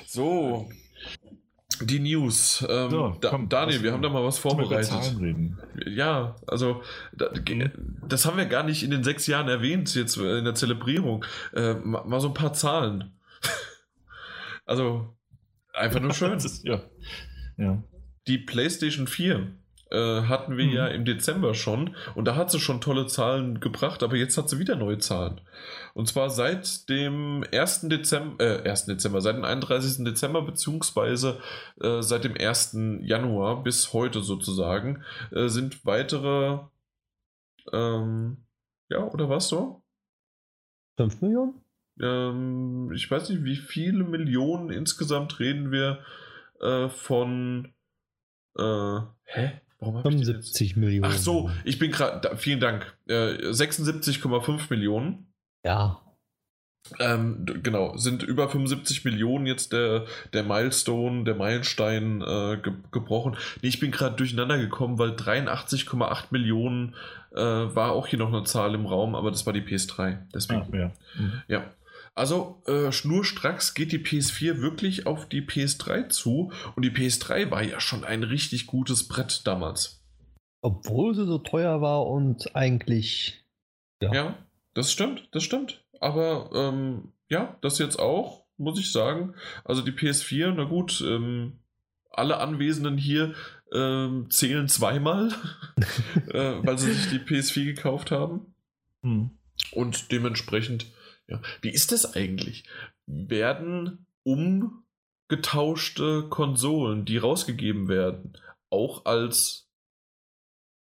So, 0.08 0.68
die 1.80 2.00
News. 2.00 2.66
Ähm, 2.68 2.90
so, 2.90 3.18
da, 3.22 3.30
komm, 3.30 3.50
Daniel, 3.50 3.84
wir 3.84 3.94
haben 3.94 4.02
da 4.02 4.10
mal 4.10 4.24
was 4.24 4.40
vorbereitet. 4.40 5.16
Ja, 5.86 6.36
also 6.48 6.82
da, 7.16 7.30
mhm. 7.30 7.72
das 8.08 8.26
haben 8.26 8.38
wir 8.38 8.46
gar 8.46 8.64
nicht 8.64 8.82
in 8.82 8.90
den 8.90 9.04
sechs 9.04 9.28
Jahren 9.28 9.48
erwähnt, 9.48 9.94
jetzt 9.94 10.18
in 10.18 10.46
der 10.46 10.56
Zelebrierung. 10.56 11.24
Äh, 11.54 11.76
mal, 11.76 12.04
mal, 12.04 12.20
so 12.20 12.30
ein 12.30 12.34
paar 12.34 12.54
Zahlen. 12.54 13.14
also 14.66 15.16
einfach 15.76 16.00
nur 16.00 16.14
schön. 16.16 16.34
ist, 16.34 16.66
ja. 16.66 16.82
ja. 17.58 17.84
Die 18.26 18.40
PlayStation 18.40 19.06
4 19.06 19.54
äh, 19.92 20.22
hatten 20.24 20.58
wir 20.58 20.66
mhm. 20.66 20.72
ja 20.72 20.88
im 20.88 21.06
Dezember 21.06 21.54
schon 21.54 21.96
und 22.16 22.26
da 22.26 22.36
hat 22.36 22.52
sie 22.52 22.60
schon 22.60 22.82
tolle 22.82 23.08
Zahlen 23.08 23.60
gebracht, 23.60 24.04
aber 24.04 24.16
jetzt 24.16 24.38
hat 24.38 24.50
sie 24.50 24.60
wieder 24.60 24.76
neue 24.76 25.00
Zahlen. 25.00 25.42
Und 25.94 26.08
zwar 26.08 26.30
seit 26.30 26.90
dem 26.90 27.44
1. 27.52 27.90
Dezember, 27.90 28.64
äh, 28.64 28.70
1. 28.70 28.86
Dezember, 28.86 29.22
seit 29.22 29.36
dem 29.36 29.44
31. 29.44 30.06
Dezember 30.06 30.42
beziehungsweise 30.44 31.40
äh, 31.82 32.02
seit 32.02 32.24
dem 32.24 32.36
1. 32.38 32.78
Januar 33.02 33.64
bis 33.64 33.94
heute 33.94 34.22
sozusagen 34.22 35.04
äh, 35.32 35.48
sind 35.48 35.86
weitere, 35.86 36.60
ähm, 37.74 38.38
ja, 38.90 39.04
oder 39.04 39.30
was 39.30 39.50
so? 39.50 39.82
5 40.98 41.22
Millionen? 41.22 41.62
Ähm, 42.02 42.92
ich 42.94 43.10
weiß 43.10 43.30
nicht, 43.30 43.44
wie 43.44 43.56
viele 43.56 44.04
Millionen 44.04 44.70
insgesamt 44.70 45.40
reden 45.40 45.72
wir 45.72 46.00
äh, 46.62 46.90
von 46.90 47.74
äh, 48.58 49.00
hä? 49.24 49.62
Warum 49.80 50.02
75 50.02 50.76
Millionen. 50.76 51.12
Ach 51.12 51.18
so, 51.18 51.50
ich 51.64 51.80
bin 51.80 51.92
gerade, 51.92 52.36
vielen 52.38 52.60
Dank, 52.60 52.98
äh, 53.08 53.52
76,5 53.52 54.70
Millionen. 54.70 55.28
Ja. 55.64 56.02
Ähm, 57.00 57.46
genau, 57.62 57.96
sind 57.98 58.24
über 58.24 58.50
75 58.50 59.06
Millionen 59.06 59.46
jetzt 59.46 59.74
der, 59.74 60.06
der 60.34 60.44
Milestone, 60.44 61.24
der 61.24 61.36
Meilenstein 61.36 62.22
äh, 62.22 62.58
ge 62.58 62.74
gebrochen. 62.92 63.38
Nee, 63.62 63.70
ich 63.70 63.80
bin 63.80 63.92
gerade 63.92 64.16
durcheinander 64.16 64.58
gekommen, 64.58 64.98
weil 64.98 65.12
83,8 65.12 66.26
Millionen 66.32 66.96
äh, 67.32 67.40
war 67.40 67.92
auch 67.92 68.08
hier 68.08 68.18
noch 68.20 68.30
eine 68.30 68.44
Zahl 68.44 68.74
im 68.74 68.86
Raum, 68.86 69.14
aber 69.14 69.30
das 69.30 69.46
war 69.46 69.54
die 69.54 69.62
PS3. 69.62 70.18
Deswegen. 70.34 70.62
Ah, 70.74 70.78
ja. 70.78 70.92
Mhm. 71.18 71.42
ja. 71.48 71.64
Also 72.20 72.62
äh, 72.66 72.92
schnurstracks 72.92 73.74
geht 73.76 73.94
die 73.94 74.00
PS4 74.00 74.60
wirklich 74.60 75.08
auf 75.08 75.30
die 75.30 75.42
PS3 75.42 76.10
zu 76.10 76.52
und 76.76 76.84
die 76.84 76.92
PS3 76.92 77.50
war 77.50 77.64
ja 77.64 77.80
schon 77.80 78.04
ein 78.04 78.24
richtig 78.24 78.68
gutes 78.68 79.08
Brett 79.08 79.48
damals. 79.48 80.04
Obwohl 80.60 81.16
sie 81.16 81.26
so 81.26 81.38
teuer 81.38 81.80
war 81.80 82.06
und 82.08 82.58
eigentlich. 82.58 83.42
Ja, 84.02 84.14
ja 84.14 84.38
das 84.74 84.92
stimmt, 84.92 85.30
das 85.32 85.44
stimmt. 85.44 85.82
Aber 86.02 86.50
ähm, 86.54 87.14
ja, 87.30 87.58
das 87.62 87.80
jetzt 87.80 88.00
auch, 88.00 88.44
muss 88.58 88.78
ich 88.78 88.92
sagen. 88.92 89.34
Also 89.64 89.82
die 89.82 89.94
PS4, 89.94 90.52
na 90.58 90.66
gut, 90.66 91.02
ähm, 91.08 91.60
alle 92.12 92.40
Anwesenden 92.40 92.98
hier 92.98 93.34
ähm, 93.72 94.30
zählen 94.30 94.68
zweimal, 94.68 95.32
äh, 96.28 96.56
weil 96.64 96.78
sie 96.78 96.92
sich 96.92 97.12
die 97.12 97.20
PS4 97.20 97.64
gekauft 97.64 98.12
haben. 98.12 98.54
Hm. 99.04 99.30
Und 99.72 100.12
dementsprechend 100.12 100.86
ja. 101.30 101.42
Wie 101.62 101.72
ist 101.72 101.92
das 101.92 102.16
eigentlich? 102.16 102.64
Werden 103.06 104.08
umgetauschte 104.24 106.28
Konsolen, 106.30 107.06
die 107.06 107.18
rausgegeben 107.18 107.88
werden, 107.88 108.38
auch 108.70 109.06
als 109.06 109.70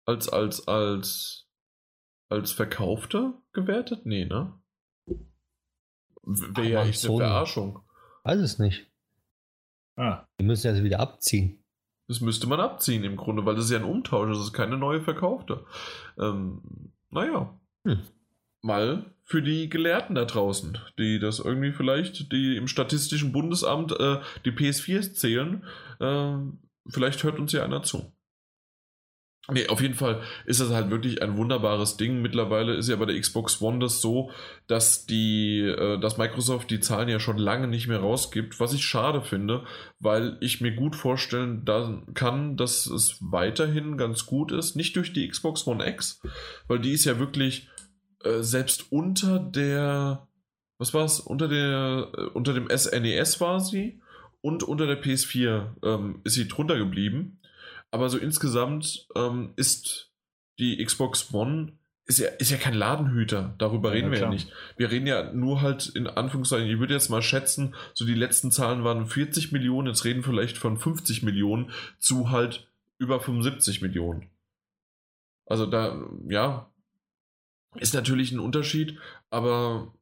als 0.06 0.28
als 0.28 0.68
als 0.68 1.48
als 2.28 2.52
verkaufte 2.52 3.34
gewertet? 3.52 4.06
Nee, 4.06 4.26
ne? 4.26 4.58
Wäre 6.22 6.68
ja 6.68 6.84
echt 6.84 7.04
eine 7.04 7.18
Verarschung. 7.18 7.80
Weiß 8.22 8.40
es 8.40 8.58
nicht. 8.58 8.90
Ah. 9.96 10.26
Die 10.40 10.44
müssen 10.44 10.68
also 10.68 10.82
wieder 10.82 11.00
abziehen. 11.00 11.62
Das 12.08 12.20
müsste 12.20 12.46
man 12.46 12.60
abziehen 12.60 13.04
im 13.04 13.16
Grunde, 13.16 13.46
weil 13.46 13.54
das 13.54 13.66
ist 13.66 13.70
ja 13.70 13.78
ein 13.78 13.84
Umtausch, 13.84 14.28
das 14.28 14.40
ist 14.40 14.52
keine 14.52 14.76
neue 14.76 15.00
verkaufte. 15.00 15.64
Ähm, 16.18 16.92
naja. 17.10 17.58
Hm. 17.86 18.02
Mal 18.64 19.14
für 19.24 19.42
die 19.42 19.68
Gelehrten 19.68 20.14
da 20.14 20.24
draußen, 20.24 20.78
die 20.98 21.18
das 21.18 21.38
irgendwie 21.38 21.72
vielleicht, 21.72 22.32
die 22.32 22.56
im 22.56 22.66
Statistischen 22.66 23.32
Bundesamt 23.32 23.92
äh, 23.92 24.20
die 24.44 24.52
PS4 24.52 25.12
zählen, 25.12 25.64
äh, 26.00 26.36
vielleicht 26.88 27.22
hört 27.24 27.38
uns 27.38 27.52
ja 27.52 27.62
einer 27.62 27.82
zu. 27.82 28.10
Nee, 29.52 29.68
auf 29.68 29.82
jeden 29.82 29.94
Fall 29.94 30.22
ist 30.46 30.62
das 30.62 30.70
halt 30.70 30.88
wirklich 30.88 31.20
ein 31.20 31.36
wunderbares 31.36 31.98
Ding. 31.98 32.22
Mittlerweile 32.22 32.72
ist 32.74 32.88
ja 32.88 32.96
bei 32.96 33.04
der 33.04 33.20
Xbox 33.20 33.60
One 33.60 33.78
das 33.78 34.00
so, 34.00 34.30
dass 34.68 35.04
die, 35.04 35.60
äh, 35.60 35.98
dass 36.00 36.16
Microsoft 36.16 36.70
die 36.70 36.80
Zahlen 36.80 37.10
ja 37.10 37.20
schon 37.20 37.36
lange 37.36 37.68
nicht 37.68 37.86
mehr 37.86 38.00
rausgibt, 38.00 38.58
was 38.58 38.72
ich 38.72 38.86
schade 38.86 39.20
finde, 39.20 39.64
weil 40.00 40.38
ich 40.40 40.62
mir 40.62 40.74
gut 40.74 40.96
vorstellen 40.96 41.66
kann, 42.14 42.56
dass 42.56 42.86
es 42.86 43.18
weiterhin 43.20 43.98
ganz 43.98 44.24
gut 44.24 44.50
ist. 44.50 44.76
Nicht 44.76 44.96
durch 44.96 45.12
die 45.12 45.28
Xbox 45.28 45.66
One 45.66 45.86
X, 45.86 46.22
weil 46.66 46.78
die 46.78 46.92
ist 46.92 47.04
ja 47.04 47.18
wirklich 47.18 47.68
äh, 48.24 48.42
selbst 48.42 48.90
unter 48.90 49.38
der, 49.38 50.26
was 50.78 50.94
war 50.94 51.04
es, 51.04 51.20
unter 51.20 51.48
der, 51.48 52.10
äh, 52.16 52.20
unter 52.28 52.54
dem 52.54 52.68
SNES 52.68 53.36
e 53.36 53.40
war 53.40 53.60
sie 53.60 54.00
und 54.40 54.62
unter 54.62 54.86
der 54.86 55.02
PS4 55.02 55.74
ähm, 55.82 56.20
ist 56.24 56.34
sie 56.34 56.48
drunter 56.48 56.76
geblieben. 56.76 57.40
Aber 57.90 58.08
so 58.08 58.18
insgesamt 58.18 59.06
ähm, 59.14 59.52
ist 59.56 60.10
die 60.58 60.84
Xbox 60.84 61.32
One 61.32 61.78
ist 62.06 62.18
ja, 62.18 62.28
ist 62.28 62.50
ja 62.50 62.58
kein 62.58 62.74
Ladenhüter, 62.74 63.54
darüber 63.56 63.92
reden 63.92 64.08
ja, 64.08 64.12
wir 64.12 64.20
ja 64.20 64.28
nicht. 64.28 64.52
Wir 64.76 64.90
reden 64.90 65.06
ja 65.06 65.32
nur 65.32 65.62
halt 65.62 65.86
in 65.88 66.06
Anführungszeichen, 66.06 66.68
ich 66.68 66.78
würde 66.78 66.92
jetzt 66.92 67.08
mal 67.08 67.22
schätzen, 67.22 67.74
so 67.94 68.04
die 68.04 68.14
letzten 68.14 68.50
Zahlen 68.50 68.84
waren 68.84 69.06
40 69.06 69.52
Millionen, 69.52 69.88
jetzt 69.88 70.04
reden 70.04 70.22
vielleicht 70.22 70.58
von 70.58 70.76
50 70.76 71.22
Millionen 71.22 71.70
zu 71.98 72.30
halt 72.30 72.68
über 72.98 73.20
75 73.20 73.80
Millionen. 73.80 74.28
Also 75.46 75.64
da, 75.64 76.06
ja, 76.28 76.70
ist 77.76 77.94
natürlich 77.94 78.32
ein 78.32 78.40
Unterschied, 78.40 78.98
aber 79.30 79.92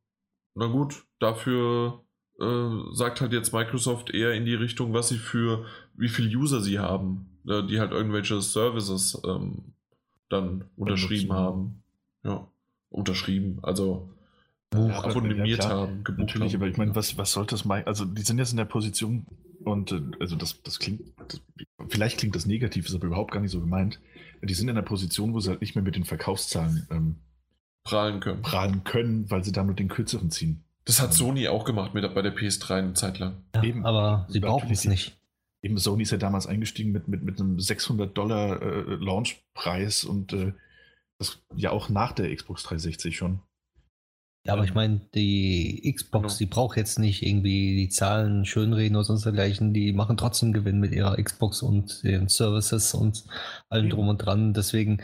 na 0.54 0.66
gut, 0.66 1.04
dafür 1.18 2.04
äh, 2.40 2.70
sagt 2.92 3.20
halt 3.20 3.32
jetzt 3.32 3.52
Microsoft 3.52 4.10
eher 4.10 4.32
in 4.32 4.44
die 4.44 4.54
Richtung, 4.54 4.92
was 4.92 5.08
sie 5.08 5.18
für, 5.18 5.64
wie 5.94 6.08
viele 6.08 6.36
User 6.36 6.60
sie 6.60 6.78
haben, 6.78 7.38
äh, 7.46 7.62
die 7.64 7.80
halt 7.80 7.92
irgendwelche 7.92 8.40
Services 8.40 9.20
ähm, 9.26 9.74
dann 10.28 10.64
unterschrieben 10.76 11.32
haben. 11.32 11.82
Ja, 12.24 12.48
unterschrieben, 12.88 13.58
also 13.62 14.10
ja, 14.74 15.02
abonniert 15.02 15.64
ja, 15.64 15.70
haben, 15.70 16.04
gebucht 16.04 16.20
Natürlich, 16.20 16.54
haben. 16.54 16.62
aber 16.62 16.70
ich 16.70 16.76
meine, 16.76 16.94
was, 16.94 17.18
was 17.18 17.32
sollte 17.32 17.56
das 17.56 17.68
also 17.68 18.04
die 18.04 18.22
sind 18.22 18.38
jetzt 18.38 18.52
in 18.52 18.58
der 18.58 18.64
Position 18.64 19.26
und 19.64 19.92
äh, 19.92 20.00
also 20.20 20.36
das, 20.36 20.62
das 20.62 20.78
klingt, 20.78 21.02
das, 21.28 21.40
vielleicht 21.88 22.18
klingt 22.18 22.34
das 22.34 22.46
negativ, 22.46 22.86
ist 22.86 22.94
aber 22.94 23.06
überhaupt 23.06 23.32
gar 23.32 23.40
nicht 23.40 23.50
so 23.50 23.60
gemeint. 23.60 24.00
Die 24.42 24.54
sind 24.54 24.68
in 24.68 24.74
der 24.74 24.82
Position, 24.82 25.34
wo 25.34 25.40
sie 25.40 25.50
halt 25.50 25.60
nicht 25.60 25.74
mehr 25.74 25.84
mit 25.84 25.94
den 25.94 26.04
Verkaufszahlen 26.04 26.86
ähm, 26.90 27.16
prahlen 27.84 28.20
können. 28.20 28.42
Prahlen 28.42 28.84
können, 28.84 29.30
weil 29.30 29.44
sie 29.44 29.52
damit 29.52 29.78
den 29.78 29.88
kürzeren 29.88 30.30
ziehen. 30.30 30.64
Das 30.84 31.00
hat 31.00 31.14
Sony 31.14 31.48
auch 31.48 31.64
gemacht 31.64 31.94
mit, 31.94 32.02
bei 32.14 32.22
der 32.22 32.34
PS3 32.34 32.74
eine 32.74 32.94
Zeit 32.94 33.18
lang. 33.18 33.36
Ja, 33.54 33.62
Eben, 33.62 33.86
aber 33.86 34.26
sie 34.28 34.40
brauchen 34.40 34.70
es 34.70 34.84
nicht. 34.84 35.16
eben 35.62 35.78
Sony 35.78 36.02
ist 36.02 36.10
ja 36.10 36.18
damals 36.18 36.46
eingestiegen 36.46 36.90
mit, 36.90 37.06
mit, 37.06 37.22
mit 37.22 37.38
einem 37.38 37.60
600 37.60 38.16
Dollar 38.16 38.60
äh, 38.60 38.94
Launchpreis 38.96 40.04
und 40.04 40.32
äh, 40.32 40.52
das 41.18 41.40
ja 41.54 41.70
auch 41.70 41.88
nach 41.88 42.12
der 42.12 42.34
Xbox 42.34 42.64
360 42.64 43.16
schon. 43.16 43.40
Ja, 44.44 44.54
aber 44.54 44.64
ich 44.64 44.74
meine, 44.74 45.00
die 45.14 45.92
Xbox, 45.94 46.22
genau. 46.22 46.38
die 46.38 46.46
braucht 46.46 46.76
jetzt 46.76 46.98
nicht 46.98 47.22
irgendwie 47.22 47.76
die 47.76 47.88
Zahlen 47.88 48.44
schönreden 48.44 48.96
oder 48.96 49.04
sonst 49.04 49.24
dergleichen. 49.24 49.72
Die 49.72 49.92
machen 49.92 50.16
trotzdem 50.16 50.52
Gewinn 50.52 50.80
mit 50.80 50.90
ihrer 50.90 51.16
Xbox 51.16 51.62
und 51.62 52.02
den 52.02 52.28
Services 52.28 52.92
und 52.92 53.22
allem 53.68 53.88
drum 53.88 54.08
und 54.08 54.18
dran. 54.18 54.52
Deswegen 54.52 55.00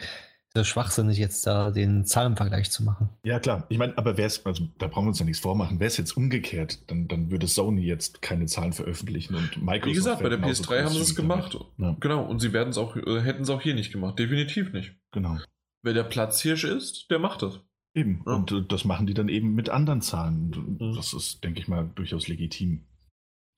ist 0.48 0.56
das 0.56 0.66
schwachsinnig, 0.66 1.18
jetzt 1.18 1.46
da 1.46 1.70
den 1.70 2.06
Zahlenvergleich 2.06 2.70
zu 2.70 2.82
machen. 2.82 3.10
Ja, 3.22 3.38
klar. 3.38 3.66
Ich 3.68 3.76
meine, 3.76 3.96
aber 3.98 4.16
wäre 4.16 4.26
es, 4.26 4.44
also 4.46 4.66
da 4.78 4.86
brauchen 4.86 5.04
wir 5.04 5.08
uns 5.08 5.18
ja 5.18 5.26
nichts 5.26 5.40
vormachen, 5.40 5.78
wäre 5.78 5.88
es 5.88 5.98
jetzt 5.98 6.16
umgekehrt, 6.16 6.90
dann, 6.90 7.06
dann 7.06 7.30
würde 7.30 7.46
Sony 7.46 7.82
jetzt 7.82 8.22
keine 8.22 8.46
Zahlen 8.46 8.72
veröffentlichen 8.72 9.34
und 9.34 9.62
Microsoft. 9.62 9.86
Wie 9.86 9.92
gesagt, 9.92 10.22
bei 10.22 10.30
der 10.30 10.40
PS3 10.40 10.84
haben 10.84 10.94
sie 10.94 11.00
es 11.00 11.14
gemacht. 11.14 11.58
Ja. 11.76 11.96
Genau, 12.00 12.24
und 12.24 12.40
sie 12.40 12.54
werden 12.54 12.70
es 12.70 12.78
auch, 12.78 12.96
äh, 12.96 13.20
hätten 13.20 13.42
es 13.42 13.50
auch 13.50 13.60
hier 13.60 13.74
nicht 13.74 13.92
gemacht. 13.92 14.18
Definitiv 14.18 14.72
nicht. 14.72 14.94
Genau. 15.12 15.38
Wer 15.82 15.92
der 15.92 16.04
Platzhirsch 16.04 16.64
ist, 16.64 17.10
der 17.10 17.18
macht 17.18 17.42
das. 17.42 17.60
Eben. 17.94 18.22
Ja. 18.26 18.34
Und 18.34 18.50
äh, 18.52 18.62
das 18.66 18.84
machen 18.84 19.06
die 19.06 19.14
dann 19.14 19.28
eben 19.28 19.54
mit 19.54 19.68
anderen 19.68 20.00
Zahlen. 20.00 20.76
Mhm. 20.80 20.94
Das 20.96 21.12
ist, 21.12 21.44
denke 21.44 21.60
ich 21.60 21.68
mal, 21.68 21.90
durchaus 21.94 22.26
legitim. 22.26 22.86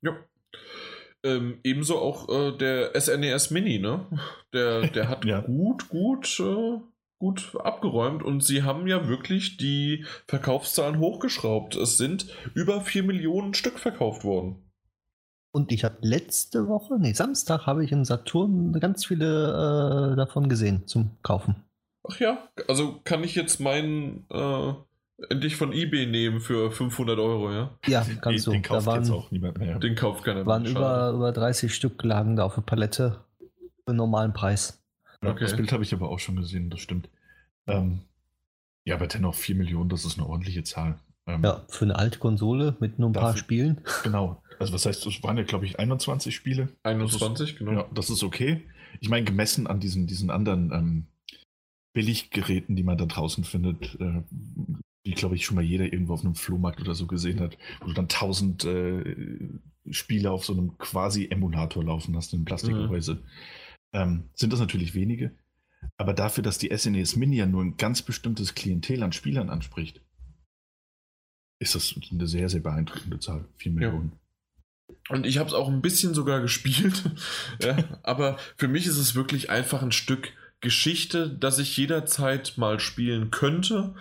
Ja. 0.02 0.16
Ähm, 1.22 1.58
ebenso 1.64 1.98
auch 1.98 2.28
äh, 2.28 2.56
der 2.56 2.98
SNES 2.98 3.50
e 3.50 3.54
Mini, 3.54 3.78
ne? 3.78 4.06
Der, 4.52 4.88
der 4.88 5.08
hat 5.08 5.24
ja. 5.26 5.40
gut, 5.40 5.88
gut, 5.88 6.40
äh, 6.40 6.78
gut 7.18 7.54
abgeräumt 7.62 8.22
und 8.22 8.42
sie 8.42 8.62
haben 8.62 8.86
ja 8.86 9.06
wirklich 9.06 9.58
die 9.58 10.06
Verkaufszahlen 10.26 10.98
hochgeschraubt. 10.98 11.76
Es 11.76 11.98
sind 11.98 12.26
über 12.54 12.80
4 12.80 13.02
Millionen 13.02 13.52
Stück 13.52 13.78
verkauft 13.78 14.24
worden. 14.24 14.70
Und 15.52 15.72
ich 15.72 15.84
habe 15.84 15.98
letzte 16.00 16.68
Woche, 16.68 16.98
nee, 16.98 17.12
Samstag 17.12 17.66
habe 17.66 17.84
ich 17.84 17.92
in 17.92 18.04
Saturn 18.04 18.72
ganz 18.80 19.04
viele 19.04 20.12
äh, 20.12 20.16
davon 20.16 20.48
gesehen 20.48 20.86
zum 20.86 21.18
Kaufen. 21.22 21.64
Ach 22.08 22.18
ja, 22.18 22.48
also 22.68 23.00
kann 23.04 23.24
ich 23.24 23.34
jetzt 23.34 23.60
meinen 23.60 24.24
endlich 25.28 25.56
von 25.56 25.72
eBay 25.72 26.06
nehmen 26.06 26.40
für 26.40 26.70
500 26.70 27.18
Euro, 27.18 27.52
ja? 27.52 27.70
Ja, 27.86 28.06
kannst 28.20 28.46
du. 28.46 28.52
Den 28.52 28.62
kauft 28.62 28.86
da 28.86 28.86
waren, 28.86 29.02
jetzt 29.02 29.10
auch 29.10 29.30
niemand 29.30 29.58
mehr. 29.58 29.78
Den 29.78 29.94
kauft 29.94 30.24
keiner 30.24 30.36
mehr. 30.36 30.46
waren 30.46 30.66
über, 30.66 31.10
über 31.10 31.32
30 31.32 31.74
Stück 31.74 32.02
lagen 32.02 32.36
da 32.36 32.44
auf 32.44 32.54
der 32.54 32.62
Palette 32.62 33.20
für 33.86 33.94
normalen 33.94 34.32
Preis. 34.32 34.82
Okay. 35.22 35.40
Das 35.40 35.56
Bild 35.56 35.72
habe 35.72 35.82
ich 35.82 35.92
aber 35.92 36.08
auch 36.08 36.18
schon 36.18 36.36
gesehen, 36.36 36.70
das 36.70 36.80
stimmt. 36.80 37.08
Ähm, 37.66 38.00
ja, 38.84 38.94
aber 38.94 39.06
dennoch 39.06 39.34
4 39.34 39.54
Millionen, 39.54 39.90
das 39.90 40.04
ist 40.04 40.18
eine 40.18 40.26
ordentliche 40.26 40.64
Zahl. 40.64 40.98
Ähm, 41.26 41.44
ja, 41.44 41.62
für 41.68 41.84
eine 41.84 41.96
alte 41.96 42.18
Konsole 42.18 42.76
mit 42.80 42.98
nur 42.98 43.10
ein 43.10 43.12
dafür, 43.12 43.28
paar 43.28 43.36
Spielen. 43.36 43.80
Genau. 44.02 44.42
Also 44.58 44.74
was 44.74 44.84
heißt, 44.84 45.06
es 45.06 45.22
waren 45.22 45.38
ja, 45.38 45.42
glaube 45.44 45.64
ich, 45.64 45.78
21 45.78 46.34
Spiele. 46.34 46.68
21, 46.82 47.50
ist, 47.52 47.58
genau. 47.58 47.72
Ja, 47.72 47.88
das 47.94 48.10
ist 48.10 48.22
okay. 48.22 48.62
Ich 49.00 49.08
meine, 49.08 49.24
gemessen 49.24 49.66
an 49.66 49.80
diesen, 49.80 50.06
diesen 50.06 50.30
anderen 50.30 50.70
ähm, 50.70 51.06
Billiggeräten, 51.94 52.76
die 52.76 52.82
man 52.82 52.98
da 52.98 53.06
draußen 53.06 53.44
findet, 53.44 53.98
äh, 54.00 54.22
die, 55.06 55.14
glaube 55.14 55.34
ich, 55.34 55.44
schon 55.44 55.56
mal 55.56 55.64
jeder 55.64 55.84
irgendwo 55.84 56.14
auf 56.14 56.24
einem 56.24 56.34
Flohmarkt 56.34 56.80
oder 56.80 56.94
so 56.94 57.06
gesehen 57.06 57.40
hat, 57.40 57.56
wo 57.80 57.86
du 57.86 57.94
dann 57.94 58.08
tausend 58.08 58.64
äh, 58.64 59.48
Spiele 59.90 60.30
auf 60.30 60.44
so 60.44 60.52
einem 60.52 60.76
quasi 60.78 61.28
Emulator 61.30 61.82
laufen 61.82 62.16
hast, 62.16 62.34
in 62.34 62.44
Plastikgehäuse. 62.44 63.14
Mhm. 63.14 63.20
Ähm, 63.92 64.30
sind 64.34 64.52
das 64.52 64.60
natürlich 64.60 64.94
wenige. 64.94 65.34
Aber 65.96 66.12
dafür, 66.12 66.42
dass 66.42 66.58
die 66.58 66.76
SNES 66.76 67.16
e 67.16 67.18
Mini 67.18 67.36
ja 67.36 67.46
nur 67.46 67.62
ein 67.62 67.76
ganz 67.76 68.02
bestimmtes 68.02 68.54
Klientel 68.54 69.02
an 69.02 69.12
Spielern 69.12 69.48
anspricht, 69.48 70.02
ist 71.58 71.74
das 71.74 71.94
eine 72.10 72.26
sehr, 72.26 72.48
sehr 72.48 72.60
beeindruckende 72.60 73.18
Zahl. 73.18 73.48
4 73.56 73.72
Millionen. 73.72 74.12
Ja. 74.12 74.16
Und 75.08 75.26
ich 75.26 75.38
habe 75.38 75.48
es 75.48 75.54
auch 75.54 75.68
ein 75.68 75.82
bisschen 75.82 76.14
sogar 76.14 76.40
gespielt. 76.40 77.10
ja, 77.62 77.76
aber 78.02 78.38
für 78.56 78.68
mich 78.68 78.86
ist 78.86 78.98
es 78.98 79.14
wirklich 79.14 79.50
einfach 79.50 79.82
ein 79.82 79.92
Stück 79.92 80.32
Geschichte, 80.60 81.28
das 81.28 81.58
ich 81.58 81.76
jederzeit 81.76 82.54
mal 82.56 82.80
spielen 82.80 83.30
könnte 83.30 83.94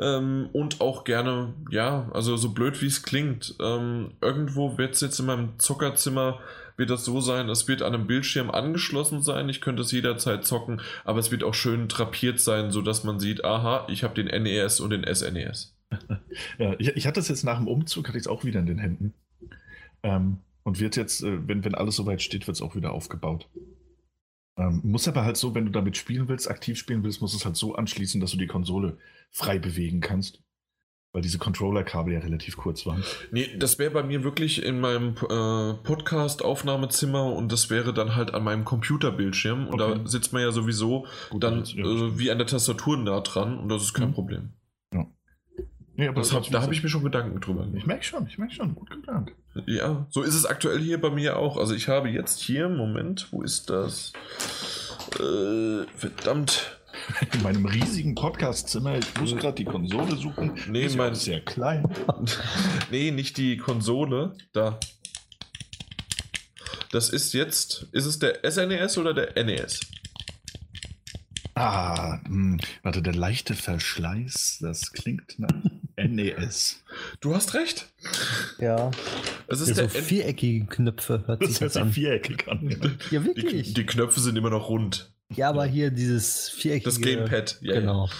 ähm, 0.00 0.48
und 0.52 0.80
auch 0.80 1.04
gerne, 1.04 1.52
ja, 1.70 2.08
also 2.12 2.36
so 2.36 2.52
blöd 2.52 2.80
wie 2.80 2.86
es 2.86 3.02
klingt, 3.02 3.54
ähm, 3.60 4.12
irgendwo 4.22 4.78
wird 4.78 4.94
es 4.94 5.02
jetzt 5.02 5.18
in 5.18 5.26
meinem 5.26 5.58
Zockerzimmer, 5.58 6.40
wird 6.78 6.88
das 6.88 7.04
so 7.04 7.20
sein, 7.20 7.48
es 7.50 7.68
wird 7.68 7.82
an 7.82 7.94
einem 7.94 8.06
Bildschirm 8.06 8.50
angeschlossen 8.50 9.22
sein, 9.22 9.48
ich 9.50 9.60
könnte 9.60 9.82
es 9.82 9.92
jederzeit 9.92 10.44
zocken, 10.44 10.80
aber 11.04 11.18
es 11.18 11.30
wird 11.30 11.44
auch 11.44 11.54
schön 11.54 11.88
drapiert 11.88 12.40
sein, 12.40 12.70
sodass 12.70 13.04
man 13.04 13.20
sieht, 13.20 13.44
aha, 13.44 13.86
ich 13.90 14.02
habe 14.02 14.14
den 14.14 14.42
NES 14.42 14.80
und 14.80 14.90
den 14.90 15.04
SNES. 15.14 15.76
ja, 16.58 16.74
ich, 16.78 16.88
ich, 16.96 17.06
hatte 17.06 17.20
es 17.20 17.28
jetzt 17.28 17.44
nach 17.44 17.58
dem 17.58 17.68
Umzug, 17.68 18.08
hatte 18.08 18.18
ich 18.18 18.24
es 18.24 18.28
auch 18.28 18.44
wieder 18.44 18.60
in 18.60 18.66
den 18.66 18.78
Händen. 18.78 19.14
Ähm, 20.02 20.38
und 20.64 20.80
wird 20.80 20.96
jetzt, 20.96 21.22
äh, 21.22 21.46
wenn, 21.46 21.64
wenn 21.64 21.74
alles 21.74 21.96
soweit 21.96 22.22
steht, 22.22 22.46
wird 22.46 22.56
es 22.56 22.62
auch 22.62 22.74
wieder 22.74 22.92
aufgebaut. 22.92 23.48
Ähm, 24.58 24.80
muss 24.84 25.06
aber 25.06 25.24
halt 25.24 25.36
so, 25.36 25.54
wenn 25.54 25.66
du 25.66 25.70
damit 25.70 25.96
spielen 25.96 26.28
willst, 26.28 26.50
aktiv 26.50 26.78
spielen 26.78 27.02
willst, 27.04 27.20
muss 27.20 27.34
es 27.34 27.44
halt 27.44 27.56
so 27.56 27.74
anschließen, 27.74 28.20
dass 28.20 28.30
du 28.30 28.38
die 28.38 28.46
Konsole 28.46 28.98
frei 29.30 29.58
bewegen 29.58 30.00
kannst. 30.00 30.42
Weil 31.12 31.22
diese 31.22 31.38
Controller-Kabel 31.38 32.12
ja 32.12 32.20
relativ 32.20 32.56
kurz 32.56 32.84
waren. 32.84 33.02
Nee, 33.30 33.48
das 33.58 33.78
wäre 33.78 33.90
bei 33.90 34.02
mir 34.02 34.22
wirklich 34.22 34.62
in 34.62 34.80
meinem 34.80 35.14
äh, 35.14 35.74
Podcast-Aufnahmezimmer 35.82 37.32
und 37.32 37.52
das 37.52 37.70
wäre 37.70 37.94
dann 37.94 38.16
halt 38.16 38.34
an 38.34 38.44
meinem 38.44 38.64
Computerbildschirm. 38.64 39.66
Und 39.66 39.80
okay. 39.80 40.00
da 40.02 40.08
sitzt 40.08 40.32
man 40.32 40.42
ja 40.42 40.52
sowieso 40.52 41.06
Gut, 41.30 41.42
dann 41.42 41.62
äh, 41.62 42.18
wie 42.18 42.30
an 42.30 42.38
der 42.38 42.46
Tastatur 42.46 42.98
nah 42.98 43.20
dran 43.20 43.58
und 43.58 43.68
das 43.68 43.82
ist 43.82 43.94
kein 43.94 44.08
mhm. 44.08 44.14
Problem. 44.14 44.52
Nee, 45.96 46.08
aber 46.08 46.22
hab, 46.22 46.50
da 46.50 46.62
habe 46.62 46.74
ich 46.74 46.82
mir 46.82 46.90
schon 46.90 47.02
Gedanken 47.02 47.40
drüber 47.40 47.60
gemacht. 47.60 47.78
Ich 47.78 47.86
merke 47.86 48.04
schon, 48.04 48.26
ich 48.26 48.36
merke 48.36 48.54
schon, 48.54 48.74
gut 48.74 48.90
geplant. 48.90 49.32
Ja, 49.66 50.06
so 50.10 50.22
ist 50.22 50.34
es 50.34 50.44
aktuell 50.44 50.78
hier 50.78 51.00
bei 51.00 51.10
mir 51.10 51.38
auch. 51.38 51.56
Also 51.56 51.74
ich 51.74 51.88
habe 51.88 52.10
jetzt 52.10 52.40
hier, 52.40 52.68
Moment, 52.68 53.28
wo 53.30 53.42
ist 53.42 53.70
das? 53.70 54.12
Äh, 55.14 55.86
verdammt. 55.96 56.78
In 57.34 57.42
meinem 57.42 57.66
riesigen 57.66 58.14
Podcastzimmer, 58.14 58.98
ich 58.98 59.20
muss 59.20 59.36
gerade 59.36 59.54
die 59.54 59.64
Konsole 59.64 60.16
suchen. 60.16 60.52
Nee, 60.68 60.88
mein 60.96 61.12
ist 61.12 61.24
sehr 61.24 61.40
klein. 61.40 61.84
nee, 62.90 63.10
nicht 63.10 63.36
die 63.36 63.56
Konsole. 63.56 64.34
Da. 64.52 64.78
Das 66.92 67.10
ist 67.10 67.32
jetzt, 67.32 67.86
ist 67.92 68.06
es 68.06 68.18
der 68.18 68.40
SNES 68.50 68.96
e 68.96 69.00
oder 69.00 69.14
der 69.14 69.44
NES? 69.44 69.80
Ah, 71.58 72.20
mh, 72.28 72.28
hm, 72.28 72.60
warte, 72.82 73.00
der 73.00 73.14
leichte 73.14 73.54
Verschleiß, 73.54 74.58
das 74.60 74.92
klingt 74.92 75.38
nach 75.38 75.54
NES. 75.96 76.84
Du 77.20 77.34
hast 77.34 77.54
recht. 77.54 77.86
Ja. 78.58 78.90
Es 79.48 79.60
ist 79.60 79.70
ja, 79.70 79.74
der 79.74 79.88
so 79.88 79.98
viereckige 80.00 80.66
Knöpfe 80.66 81.24
hört 81.26 81.40
das 81.40 81.52
sich 81.52 81.60
hört 81.62 81.76
an. 81.78 81.92
viereckig 81.92 82.46
an. 82.46 82.98
Ja, 83.10 83.24
wirklich. 83.24 83.68
Die, 83.68 83.74
die, 83.74 83.86
Knöpfe 83.86 84.20
sind 84.20 84.36
immer 84.36 84.50
noch 84.50 84.68
rund. 84.68 85.10
Ja, 85.34 85.48
aber 85.48 85.64
hier 85.64 85.90
dieses 85.90 86.50
viereckige. 86.50 86.90
Das 86.90 87.00
Gamepad, 87.00 87.58
ja. 87.62 87.80
Genau. 87.80 88.10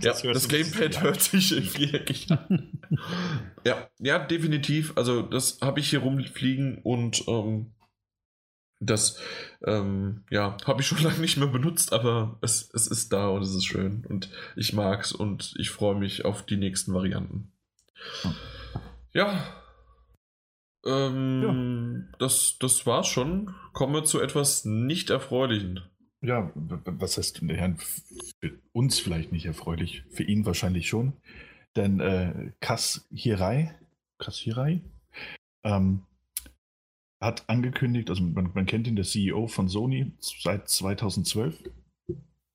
Ja, 0.00 0.12
das, 0.12 0.22
das 0.22 0.48
Gamepad 0.48 1.02
hört 1.02 1.20
sich 1.20 1.54
viereckig 1.54 2.30
an. 2.30 2.80
ja, 3.66 3.90
ja, 3.98 4.18
definitiv. 4.18 4.94
Also, 4.96 5.20
das 5.20 5.58
habe 5.60 5.80
ich 5.80 5.90
hier 5.90 5.98
rumfliegen 5.98 6.78
und 6.78 7.22
ähm, 7.28 7.72
das 8.80 9.18
ähm, 9.64 10.24
ja, 10.30 10.56
habe 10.66 10.80
ich 10.80 10.86
schon 10.86 10.98
lange 11.02 11.18
nicht 11.18 11.36
mehr 11.36 11.48
benutzt, 11.48 11.92
aber 11.92 12.38
es, 12.42 12.70
es 12.74 12.86
ist 12.86 13.12
da 13.12 13.28
und 13.28 13.42
es 13.42 13.54
ist 13.54 13.64
schön 13.64 14.04
und 14.06 14.30
ich 14.54 14.72
mag 14.72 15.02
es 15.02 15.12
und 15.12 15.54
ich 15.58 15.70
freue 15.70 15.96
mich 15.96 16.24
auf 16.24 16.44
die 16.44 16.56
nächsten 16.56 16.92
Varianten. 16.92 17.52
Ja. 19.12 19.42
Ähm, 20.84 22.08
ja. 22.10 22.16
Das, 22.18 22.56
das 22.60 22.86
war's 22.86 23.08
schon. 23.08 23.54
Kommen 23.72 23.94
wir 23.94 24.04
zu 24.04 24.20
etwas 24.20 24.64
nicht 24.64 25.10
Erfreulichen. 25.10 25.82
Ja, 26.22 26.50
was 26.54 27.18
heißt 27.18 27.40
Herrn 27.42 27.76
für 27.76 28.58
uns 28.72 28.98
vielleicht 28.98 29.32
nicht 29.32 29.46
erfreulich, 29.46 30.04
für 30.10 30.22
ihn 30.22 30.46
wahrscheinlich 30.46 30.88
schon. 30.88 31.12
Denn 31.76 32.00
äh, 32.00 32.52
Kass 32.60 33.06
Hirai, 33.12 33.74
Kass 34.18 34.38
Hirai 34.38 34.80
ähm, 35.62 36.02
hat 37.20 37.48
angekündigt, 37.48 38.10
also 38.10 38.22
man, 38.22 38.50
man, 38.54 38.66
kennt 38.66 38.86
ihn, 38.86 38.96
der 38.96 39.04
CEO 39.04 39.46
von 39.46 39.68
Sony 39.68 40.12
seit 40.20 40.68
2012, 40.68 41.62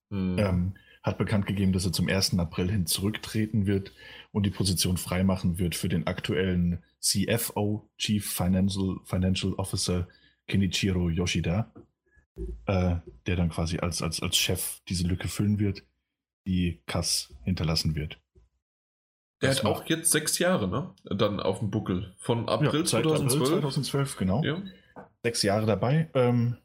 mhm. 0.10 0.36
ähm, 0.38 0.74
hat 1.04 1.18
bekannt 1.18 1.48
gegeben, 1.48 1.74
dass 1.74 1.86
er 1.86 1.94
zum 1.94 2.08
1. 2.08 2.38
April 2.38 2.70
hin 2.70 2.86
zurücktreten 2.86 3.66
wird 3.66 3.94
und 4.32 4.46
die 4.46 4.52
Position 4.52 4.98
freimachen 4.98 5.58
wird 5.58 5.74
für 5.76 5.90
den 5.90 6.06
aktuellen 6.06 6.84
CFO, 7.00 7.90
Chief 7.98 8.24
Financial, 8.32 9.00
Financial 9.06 9.54
Officer 9.54 10.08
Kenichiro 10.48 11.10
Yoshida, 11.10 11.74
äh, 12.68 12.98
der 13.26 13.36
dann 13.36 13.50
quasi 13.50 13.80
als, 13.80 14.02
als, 14.02 14.22
als 14.22 14.38
Chef 14.38 14.82
diese 14.88 15.08
Lücke 15.08 15.28
füllen 15.28 15.60
wird, 15.60 15.84
die 16.46 16.82
Kass 16.86 17.34
hinterlassen 17.44 17.96
wird. 17.96 18.20
Der 19.42 19.52
hat 19.52 19.66
auch 19.66 19.86
jetzt 19.86 20.12
sechs 20.12 20.38
Jahre, 20.40 20.68
ne? 20.68 20.94
Dann 21.06 21.40
auf 21.40 21.60
dem 21.60 21.72
Buckel. 21.72 22.14
Von 22.18 22.48
April 22.48 22.82
ja, 22.82 22.86
2012. 22.86 23.42
April 23.42 23.62
2012, 23.62 24.18
genau. 24.18 24.44
Ja. 24.44 24.62
Sechs 25.24 25.42
Jahre 25.42 25.66
dabei. 25.66 26.10
Ähm, 26.14 26.58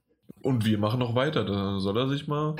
und 0.43 0.65
wir 0.65 0.79
machen 0.79 1.01
noch 1.01 1.15
weiter. 1.15 1.45
Da 1.45 1.79
soll 1.81 1.97
er 1.97 2.09
sich 2.09 2.29
mal. 2.29 2.57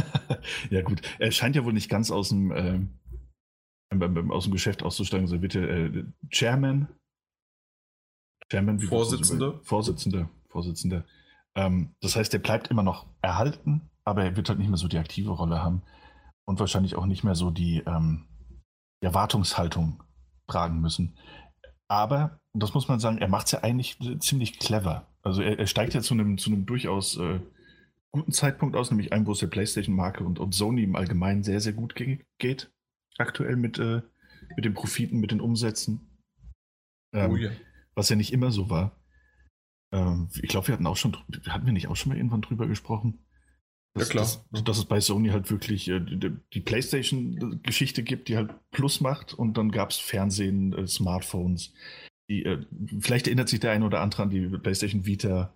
ja, 0.70 0.82
gut. 0.82 1.02
Er 1.18 1.30
scheint 1.30 1.54
ja 1.56 1.64
wohl 1.64 1.72
nicht 1.72 1.88
ganz 1.88 2.10
aus 2.10 2.30
dem, 2.30 2.50
äh, 2.50 2.80
aus 4.30 4.44
dem 4.44 4.52
Geschäft 4.52 4.82
auszusteigen. 4.82 5.28
So 5.28 5.40
wird 5.40 5.54
er 5.54 5.68
äh, 5.68 6.04
Chairman. 6.30 6.88
Chairman, 8.50 8.80
wie 8.80 8.86
Vorsitzender. 8.86 9.60
Vorsitzender. 9.62 10.28
Vorsitzender. 10.48 11.04
Ähm, 11.54 11.94
das 12.00 12.16
heißt, 12.16 12.32
der 12.32 12.40
bleibt 12.40 12.68
immer 12.68 12.82
noch 12.82 13.06
erhalten, 13.22 13.88
aber 14.04 14.24
er 14.24 14.36
wird 14.36 14.48
halt 14.48 14.58
nicht 14.58 14.68
mehr 14.68 14.76
so 14.76 14.88
die 14.88 14.98
aktive 14.98 15.30
Rolle 15.30 15.62
haben 15.62 15.82
und 16.44 16.60
wahrscheinlich 16.60 16.96
auch 16.96 17.06
nicht 17.06 17.24
mehr 17.24 17.34
so 17.34 17.50
die, 17.50 17.82
ähm, 17.86 18.26
die 18.33 18.33
Erwartungshaltung 19.04 20.02
tragen 20.46 20.80
müssen. 20.80 21.16
Aber, 21.88 22.40
das 22.52 22.74
muss 22.74 22.88
man 22.88 23.00
sagen, 23.00 23.18
er 23.18 23.28
macht 23.28 23.46
es 23.46 23.52
ja 23.52 23.62
eigentlich 23.62 23.98
ziemlich 24.20 24.58
clever. 24.58 25.06
Also 25.22 25.42
er, 25.42 25.58
er, 25.58 25.66
steigt 25.66 25.94
ja 25.94 26.00
zu 26.00 26.14
einem, 26.14 26.38
zu 26.38 26.50
einem 26.50 26.66
durchaus 26.66 27.16
äh, 27.18 27.40
guten 28.10 28.32
Zeitpunkt 28.32 28.76
aus, 28.76 28.90
nämlich 28.90 29.12
einem, 29.12 29.26
wo 29.26 29.32
es 29.32 29.38
der 29.38 29.48
PlayStation-Marke 29.48 30.24
und, 30.24 30.38
und, 30.38 30.54
Sony 30.54 30.82
im 30.82 30.96
Allgemeinen 30.96 31.42
sehr, 31.42 31.60
sehr 31.60 31.72
gut 31.72 31.94
geht. 32.38 32.72
Aktuell 33.18 33.56
mit, 33.56 33.78
äh, 33.78 34.02
mit 34.56 34.64
den 34.64 34.74
Profiten, 34.74 35.20
mit 35.20 35.30
den 35.30 35.40
Umsätzen. 35.40 36.20
Ähm, 37.12 37.30
oh 37.30 37.36
ja. 37.36 37.50
Was 37.94 38.08
ja 38.08 38.16
nicht 38.16 38.32
immer 38.32 38.50
so 38.50 38.70
war. 38.70 39.00
Ähm, 39.92 40.28
ich 40.42 40.48
glaube, 40.48 40.68
wir 40.68 40.74
hatten 40.74 40.86
auch 40.86 40.96
schon, 40.96 41.16
hatten 41.48 41.66
wir 41.66 41.72
nicht 41.72 41.88
auch 41.88 41.96
schon 41.96 42.10
mal 42.10 42.16
irgendwann 42.16 42.42
drüber 42.42 42.66
gesprochen? 42.66 43.23
Dass, 43.94 44.08
ja, 44.08 44.12
klar. 44.12 44.24
Dass, 44.50 44.64
dass, 44.64 44.78
es 44.78 44.84
bei 44.86 45.00
Sony 45.00 45.28
halt 45.28 45.50
wirklich 45.50 45.88
äh, 45.88 46.00
die, 46.00 46.32
die 46.52 46.60
PlayStation-Geschichte 46.60 48.02
gibt, 48.02 48.28
die 48.28 48.36
halt 48.36 48.50
Plus 48.72 49.00
macht 49.00 49.34
und 49.34 49.56
dann 49.56 49.70
gab 49.70 49.90
es 49.90 49.98
Fernsehen, 49.98 50.72
äh, 50.72 50.86
Smartphones. 50.86 51.72
Die, 52.28 52.44
äh, 52.44 52.64
vielleicht 53.00 53.28
erinnert 53.28 53.48
sich 53.48 53.60
der 53.60 53.70
eine 53.70 53.84
oder 53.84 54.00
andere 54.00 54.24
an 54.24 54.30
die 54.30 54.48
PlayStation 54.48 55.06
Vita. 55.06 55.52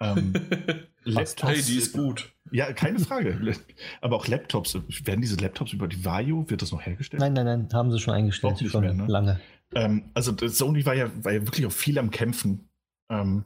Ähm, 0.00 0.32
Laptops. 1.04 1.42
Hey, 1.42 1.62
die 1.62 1.78
ist 1.78 1.92
gut. 1.92 2.32
Ja, 2.50 2.72
keine 2.72 2.98
Frage. 2.98 3.54
Aber 4.00 4.16
auch 4.16 4.26
Laptops. 4.26 4.76
Werden 5.04 5.20
diese 5.20 5.36
Laptops 5.36 5.72
über 5.72 5.86
die 5.86 6.04
Vario, 6.04 6.50
wird 6.50 6.62
das 6.62 6.72
noch 6.72 6.84
hergestellt? 6.84 7.20
Nein, 7.20 7.34
nein, 7.34 7.46
nein, 7.46 7.68
haben 7.72 7.92
sie 7.92 8.00
schon 8.00 8.14
eingestellt. 8.14 8.58
Schon 8.66 8.80
mehr, 8.80 8.94
ne? 8.94 9.06
lange. 9.06 9.40
Ähm, 9.74 10.10
also 10.14 10.36
Sony 10.48 10.84
war 10.86 10.94
ja, 10.94 11.10
war 11.24 11.32
ja 11.32 11.42
wirklich 11.46 11.66
auch 11.66 11.72
viel 11.72 11.98
am 11.98 12.10
Kämpfen. 12.10 12.68
Ähm, 13.10 13.44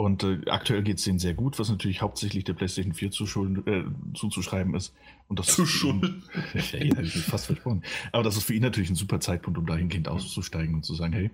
und 0.00 0.24
äh, 0.24 0.40
aktuell 0.46 0.82
geht 0.82 0.96
es 0.96 1.04
denen 1.04 1.18
sehr 1.18 1.34
gut, 1.34 1.58
was 1.58 1.68
natürlich 1.68 2.00
hauptsächlich 2.00 2.44
der 2.44 2.54
PlayStation 2.54 2.94
4 2.94 3.10
zuschulden, 3.10 3.66
äh, 3.66 3.84
zuzuschreiben 4.16 4.74
ist. 4.74 4.94
Und 5.28 5.38
das 5.38 5.48
zu 5.48 5.66
schulden. 5.66 6.22
ja, 6.54 6.98
ich 7.00 7.12
fast 7.24 7.44
versprochen. 7.44 7.82
Aber 8.10 8.22
das 8.22 8.38
ist 8.38 8.44
für 8.44 8.54
ihn 8.54 8.62
natürlich 8.62 8.88
ein 8.88 8.96
super 8.96 9.20
Zeitpunkt, 9.20 9.58
um 9.58 9.66
dahingehend 9.66 10.08
auszusteigen 10.08 10.74
und 10.74 10.86
zu 10.86 10.94
sagen, 10.94 11.12
hey, 11.12 11.30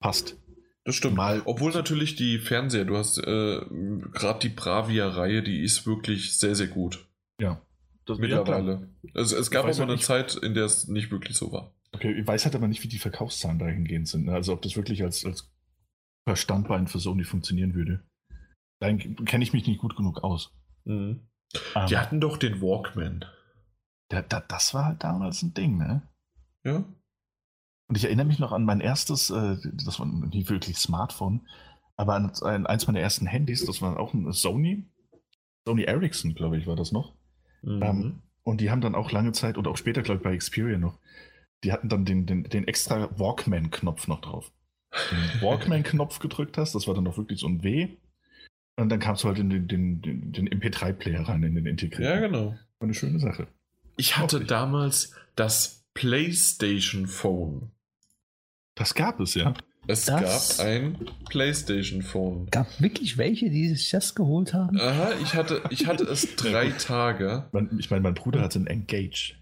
passt. 0.00 0.36
Das 0.82 0.96
stimmt. 0.96 1.14
Mal 1.14 1.42
Obwohl 1.44 1.70
natürlich 1.70 2.16
die 2.16 2.40
Fernseher, 2.40 2.84
du 2.84 2.96
hast 2.96 3.18
äh, 3.18 3.60
gerade 4.12 4.40
die 4.42 4.48
Bravia-Reihe, 4.48 5.44
die 5.44 5.62
ist 5.62 5.86
wirklich 5.86 6.36
sehr, 6.36 6.56
sehr 6.56 6.66
gut. 6.66 7.06
Ja. 7.40 7.62
Das, 8.06 8.18
Mittlerweile. 8.18 8.88
Ja, 9.04 9.20
es, 9.20 9.30
es 9.30 9.52
gab 9.52 9.66
aber 9.66 9.82
eine 9.84 9.98
Zeit, 9.98 10.34
in 10.34 10.54
der 10.54 10.64
es 10.64 10.88
nicht 10.88 11.12
wirklich 11.12 11.36
so 11.36 11.52
war. 11.52 11.72
Okay, 11.92 12.10
ich 12.10 12.26
weiß 12.26 12.44
halt 12.44 12.56
aber 12.56 12.66
nicht, 12.66 12.82
wie 12.82 12.88
die 12.88 12.98
Verkaufszahlen 12.98 13.60
dahingehend 13.60 14.08
sind. 14.08 14.26
Ne? 14.26 14.32
Also 14.32 14.52
ob 14.52 14.62
das 14.62 14.74
wirklich 14.74 15.04
als, 15.04 15.24
als 15.24 15.48
Standbein 16.36 16.86
für 16.86 16.98
Sony 16.98 17.24
funktionieren 17.24 17.74
würde. 17.74 18.02
Da 18.80 18.92
kenne 18.94 19.42
ich 19.42 19.52
mich 19.52 19.66
nicht 19.66 19.80
gut 19.80 19.96
genug 19.96 20.22
aus. 20.22 20.52
Mhm. 20.84 21.28
Um, 21.74 21.86
die 21.86 21.96
hatten 21.96 22.20
doch 22.20 22.36
den 22.36 22.60
Walkman. 22.60 23.24
Der, 24.10 24.22
der, 24.22 24.40
das 24.42 24.74
war 24.74 24.84
halt 24.84 25.02
damals 25.02 25.42
ein 25.42 25.54
Ding, 25.54 25.78
ne? 25.78 26.02
Ja. 26.64 26.84
Und 27.88 27.96
ich 27.96 28.04
erinnere 28.04 28.26
mich 28.26 28.38
noch 28.38 28.52
an 28.52 28.64
mein 28.64 28.80
erstes, 28.80 29.30
äh, 29.30 29.56
das 29.84 29.98
war 29.98 30.06
nicht 30.06 30.50
wirklich 30.50 30.76
Smartphone, 30.76 31.48
aber 31.96 32.14
an, 32.14 32.30
an 32.42 32.66
eins 32.66 32.86
meiner 32.86 33.00
ersten 33.00 33.26
Handys, 33.26 33.64
das 33.64 33.80
war 33.80 33.98
auch 33.98 34.12
ein 34.12 34.30
Sony. 34.32 34.84
Sony 35.66 35.82
Ericsson, 35.84 36.34
glaube 36.34 36.58
ich, 36.58 36.66
war 36.66 36.76
das 36.76 36.92
noch. 36.92 37.14
Mhm. 37.62 37.82
Ähm, 37.82 38.22
und 38.42 38.60
die 38.60 38.70
haben 38.70 38.80
dann 38.80 38.94
auch 38.94 39.10
lange 39.10 39.32
Zeit, 39.32 39.58
oder 39.58 39.70
auch 39.70 39.76
später, 39.76 40.02
glaube 40.02 40.18
ich, 40.18 40.24
bei 40.24 40.36
Xperia 40.36 40.78
noch, 40.78 40.98
die 41.64 41.72
hatten 41.72 41.88
dann 41.88 42.04
den, 42.04 42.26
den, 42.26 42.44
den 42.44 42.68
extra 42.68 43.08
Walkman-Knopf 43.18 44.06
noch 44.06 44.20
drauf 44.20 44.52
den 44.92 45.42
Walkman-Knopf 45.42 46.18
gedrückt 46.18 46.58
hast, 46.58 46.74
das 46.74 46.86
war 46.86 46.94
dann 46.94 47.04
doch 47.04 47.16
wirklich 47.16 47.40
so 47.40 47.46
ein 47.46 47.62
W. 47.62 47.88
Und 48.76 48.90
dann 48.90 49.00
kamst 49.00 49.24
du 49.24 49.28
halt 49.28 49.38
in 49.38 49.50
den, 49.50 49.66
den, 49.66 50.00
den, 50.02 50.32
den 50.32 50.48
MP3-Player 50.48 51.22
rein, 51.22 51.42
in 51.42 51.54
den 51.54 51.66
integrierten. 51.66 52.04
Ja, 52.04 52.20
genau. 52.20 52.50
War 52.50 52.58
eine 52.80 52.94
schöne 52.94 53.18
Sache. 53.18 53.48
Ich 53.96 54.16
hatte 54.16 54.44
damals 54.44 55.14
das 55.34 55.84
PlayStation 55.94 57.08
Phone. 57.08 57.72
Das 58.76 58.94
gab 58.94 59.18
es, 59.18 59.34
ja. 59.34 59.54
Es 59.88 60.04
das 60.04 60.58
gab 60.58 60.66
ein 60.66 60.96
PlayStation 61.28 62.02
Phone. 62.02 62.46
Gab 62.50 62.80
wirklich 62.80 63.18
welche, 63.18 63.50
die 63.50 63.68
sich 63.70 63.90
das 63.90 64.14
geholt 64.14 64.54
haben? 64.54 64.78
Aha, 64.78 65.12
ich 65.22 65.34
hatte, 65.34 65.62
ich 65.70 65.86
hatte 65.86 66.04
es 66.04 66.36
drei 66.36 66.70
Tage. 66.70 67.48
Ich 67.78 67.90
meine, 67.90 68.02
mein 68.02 68.14
Bruder 68.14 68.42
hatte 68.42 68.60
ein 68.60 68.66
Engage. 68.68 69.34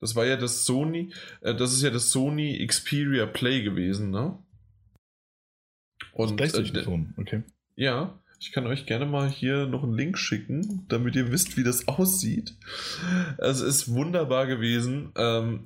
Das 0.00 0.14
war 0.14 0.26
ja 0.26 0.36
das 0.36 0.64
Sony, 0.64 1.12
äh, 1.40 1.54
das 1.54 1.72
ist 1.72 1.82
ja 1.82 1.90
das 1.90 2.10
Sony 2.10 2.64
Xperia 2.66 3.26
Play 3.26 3.62
gewesen, 3.62 4.10
ne? 4.10 4.38
Und 6.12 6.40
das 6.40 6.54
äh, 6.54 6.86
okay. 7.16 7.42
Ja, 7.74 8.18
ich 8.38 8.52
kann 8.52 8.66
euch 8.66 8.86
gerne 8.86 9.06
mal 9.06 9.28
hier 9.28 9.66
noch 9.66 9.82
einen 9.82 9.94
Link 9.94 10.18
schicken, 10.18 10.84
damit 10.88 11.16
ihr 11.16 11.32
wisst, 11.32 11.56
wie 11.56 11.64
das 11.64 11.88
aussieht. 11.88 12.54
Es 13.38 13.60
ist 13.60 13.92
wunderbar 13.92 14.46
gewesen. 14.46 15.12
Ähm, 15.16 15.64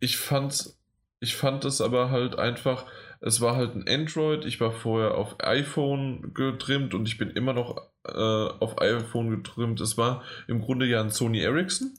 ich 0.00 0.16
fand, 0.16 0.74
ich 1.20 1.36
fand 1.36 1.64
es 1.64 1.80
aber 1.80 2.10
halt 2.10 2.38
einfach, 2.38 2.86
es 3.20 3.40
war 3.40 3.56
halt 3.56 3.74
ein 3.74 3.86
Android. 3.86 4.44
Ich 4.44 4.60
war 4.60 4.72
vorher 4.72 5.14
auf 5.14 5.36
iPhone 5.40 6.34
getrimmt 6.34 6.94
und 6.94 7.06
ich 7.06 7.18
bin 7.18 7.30
immer 7.30 7.52
noch 7.52 7.76
äh, 8.04 8.12
auf 8.12 8.80
iPhone 8.80 9.30
getrimmt. 9.30 9.80
Es 9.80 9.96
war 9.96 10.24
im 10.48 10.60
Grunde 10.60 10.86
ja 10.86 11.00
ein 11.00 11.10
Sony 11.10 11.40
Ericsson 11.40 11.92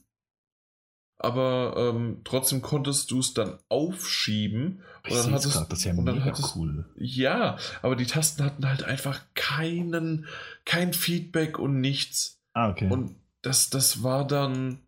aber 1.24 1.76
ähm, 1.78 2.22
trotzdem 2.24 2.62
konntest 2.64 3.12
du 3.12 3.20
es 3.20 3.34
dann 3.36 3.60
aufschieben. 3.70 4.82
Ich 5.06 5.12
und 5.12 5.26
dann 5.26 5.34
hattest, 5.34 5.54
grad, 5.54 5.72
das 5.72 5.80
ist 5.80 5.86
ja 5.86 5.94
und 5.94 6.06
dann 6.06 6.26
hattest, 6.26 6.56
cool. 6.56 6.86
Ja, 6.98 7.58
aber 7.84 7.96
die 7.96 8.08
Tasten 8.08 8.44
hatten 8.44 8.68
halt 8.68 8.84
einfach 8.84 9.22
keinen, 9.36 10.26
kein 10.66 10.94
Feedback 10.94 11.60
und 11.60 11.80
nichts. 11.80 12.40
Ah, 12.54 12.70
okay. 12.70 12.90
Und 12.90 13.16
das, 13.44 13.70
das 13.70 14.04
war 14.04 14.26
dann. 14.26 14.80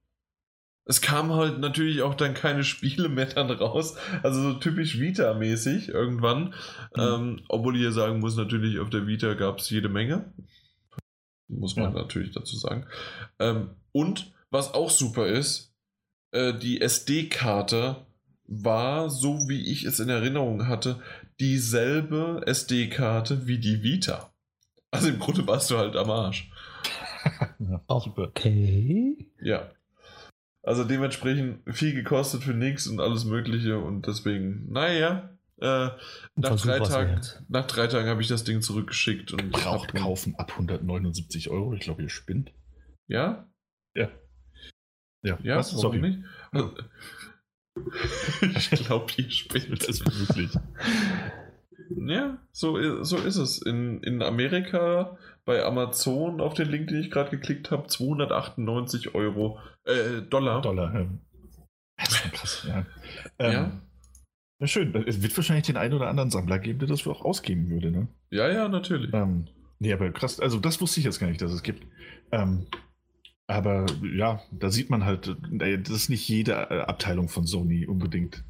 Es 0.85 1.01
kam 1.01 1.31
halt 1.31 1.59
natürlich 1.59 2.01
auch 2.01 2.15
dann 2.15 2.33
keine 2.33 2.65
Spiele 2.65 3.07
mehr 3.09 3.27
dann 3.27 3.49
raus. 3.49 3.95
Also 4.21 4.41
so 4.41 4.53
typisch 4.55 4.99
Vita-mäßig 4.99 5.89
irgendwann. 5.89 6.55
Mhm. 6.95 7.01
Ähm, 7.01 7.41
obwohl 7.47 7.77
ich 7.77 7.83
ja 7.83 7.91
sagen 7.91 8.19
muss, 8.19 8.35
natürlich 8.35 8.79
auf 8.79 8.89
der 8.89 9.07
Vita 9.07 9.35
gab 9.35 9.59
es 9.59 9.69
jede 9.69 9.87
Menge. 9.87 10.33
Muss 11.47 11.75
man 11.75 11.93
ja. 11.93 12.01
natürlich 12.01 12.31
dazu 12.31 12.57
sagen. 12.57 12.85
Ähm, 13.39 13.69
und 13.91 14.33
was 14.49 14.73
auch 14.73 14.89
super 14.89 15.27
ist, 15.27 15.72
äh, 16.33 16.53
die 16.53 16.81
SD-Karte 16.81 18.05
war, 18.47 19.09
so 19.09 19.47
wie 19.47 19.71
ich 19.71 19.85
es 19.85 19.99
in 19.99 20.09
Erinnerung 20.09 20.67
hatte, 20.67 20.99
dieselbe 21.39 22.41
SD-Karte 22.45 23.47
wie 23.47 23.59
die 23.59 23.83
Vita. 23.83 24.33
Also 24.91 25.09
im 25.09 25.19
Grunde 25.19 25.47
warst 25.47 25.71
du 25.71 25.77
halt 25.77 25.95
am 25.95 26.11
Arsch. 26.11 26.51
okay. 27.87 29.31
Ja. 29.41 29.71
Also 30.61 30.83
dementsprechend 30.83 31.61
viel 31.75 31.93
gekostet 31.93 32.43
für 32.43 32.53
nichts 32.53 32.87
und 32.87 32.99
alles 32.99 33.25
Mögliche 33.25 33.79
und 33.79 34.07
deswegen, 34.07 34.71
naja, 34.71 35.29
äh, 35.59 35.89
nach, 36.35 36.59
drei 36.59 36.79
Tagen, 36.79 37.21
nach 37.47 37.67
drei 37.67 37.87
Tagen 37.87 38.07
habe 38.07 38.21
ich 38.21 38.27
das 38.27 38.43
Ding 38.43 38.61
zurückgeschickt 38.61 39.33
und. 39.33 39.51
Braucht 39.51 39.93
kaufen 39.93 40.35
ab 40.37 40.51
179 40.51 41.49
Euro. 41.49 41.73
Ich 41.73 41.81
glaube, 41.81 42.01
ihr 42.01 42.09
spinnt. 42.09 42.51
Ja? 43.07 43.47
Ja. 43.95 44.09
Ja, 45.23 45.37
ja 45.41 45.57
was? 45.57 45.71
Sorry. 45.71 45.99
nicht? 45.99 46.19
ich 48.41 48.69
glaube, 48.85 49.11
ihr 49.17 49.31
spielt 49.31 49.87
das 49.87 50.01
wirklich. 50.05 50.51
Ja, 51.95 52.37
so, 52.51 53.03
so 53.03 53.17
ist 53.17 53.37
es. 53.37 53.61
In, 53.61 54.01
in 54.03 54.21
Amerika 54.21 55.17
bei 55.45 55.63
Amazon 55.63 56.39
auf 56.39 56.53
den 56.53 56.69
Link, 56.69 56.87
den 56.87 57.01
ich 57.01 57.11
gerade 57.11 57.31
geklickt 57.31 57.71
habe, 57.71 57.87
298 57.87 59.15
Euro, 59.15 59.59
äh, 59.85 60.21
Dollar. 60.21 60.61
Dollar, 60.61 60.93
ja. 60.93 61.07
Das 61.97 62.09
ist 62.09 62.31
krass, 62.33 62.65
ja. 62.67 62.85
Ähm, 63.39 63.51
ja. 63.51 63.81
Na 64.59 64.67
schön, 64.67 64.95
es 65.07 65.21
wird 65.21 65.35
wahrscheinlich 65.35 65.65
den 65.65 65.77
einen 65.77 65.93
oder 65.93 66.07
anderen 66.07 66.29
Sammler 66.29 66.59
geben, 66.59 66.79
der 66.79 66.87
das 66.87 67.05
auch 67.07 67.23
ausgeben 67.25 67.69
würde, 67.69 67.91
ne? 67.91 68.07
Ja, 68.31 68.49
ja, 68.49 68.69
natürlich. 68.69 69.13
Ähm, 69.13 69.47
nee, 69.79 69.91
aber 69.91 70.11
krass, 70.11 70.39
also 70.39 70.59
das 70.59 70.79
wusste 70.79 70.99
ich 70.99 71.05
jetzt 71.05 71.19
gar 71.19 71.27
nicht, 71.27 71.41
dass 71.41 71.51
es 71.51 71.63
gibt. 71.63 71.85
Ähm, 72.31 72.67
aber 73.47 73.85
ja, 74.03 74.41
da 74.51 74.71
sieht 74.71 74.89
man 74.89 75.05
halt, 75.05 75.35
äh, 75.59 75.77
dass 75.77 76.09
nicht 76.09 76.27
jede 76.27 76.53
äh, 76.53 76.81
Abteilung 76.81 77.29
von 77.29 77.45
Sony 77.45 77.85
unbedingt 77.85 78.43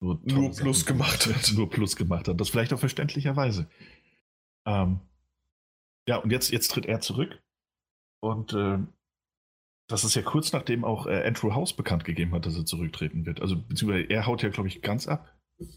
nur, 0.00 0.20
nur 0.24 0.50
Plus 0.52 0.80
Sachen 0.80 0.98
gemacht 0.98 1.26
hat. 1.34 1.52
Nur 1.54 1.68
Plus 1.68 1.96
gemacht 1.96 2.28
hat. 2.28 2.40
Das 2.40 2.48
vielleicht 2.48 2.72
auch 2.72 2.78
verständlicherweise. 2.78 3.68
Ähm, 4.66 5.00
ja, 6.08 6.16
und 6.16 6.30
jetzt, 6.30 6.50
jetzt 6.50 6.68
tritt 6.68 6.86
er 6.86 7.00
zurück. 7.00 7.42
Und 8.20 8.54
äh, 8.54 8.78
das 9.88 10.04
ist 10.04 10.14
ja 10.14 10.22
kurz 10.22 10.52
nachdem 10.52 10.84
auch 10.84 11.06
äh, 11.06 11.26
Andrew 11.26 11.54
House 11.54 11.74
bekannt 11.74 12.04
gegeben 12.04 12.32
hat, 12.32 12.46
dass 12.46 12.56
er 12.56 12.64
zurücktreten 12.64 13.26
wird. 13.26 13.40
Also, 13.40 13.60
beziehungsweise 13.60 14.08
er 14.08 14.26
haut 14.26 14.42
ja, 14.42 14.48
glaube 14.48 14.68
ich, 14.68 14.82
ganz 14.82 15.08
ab. 15.08 15.34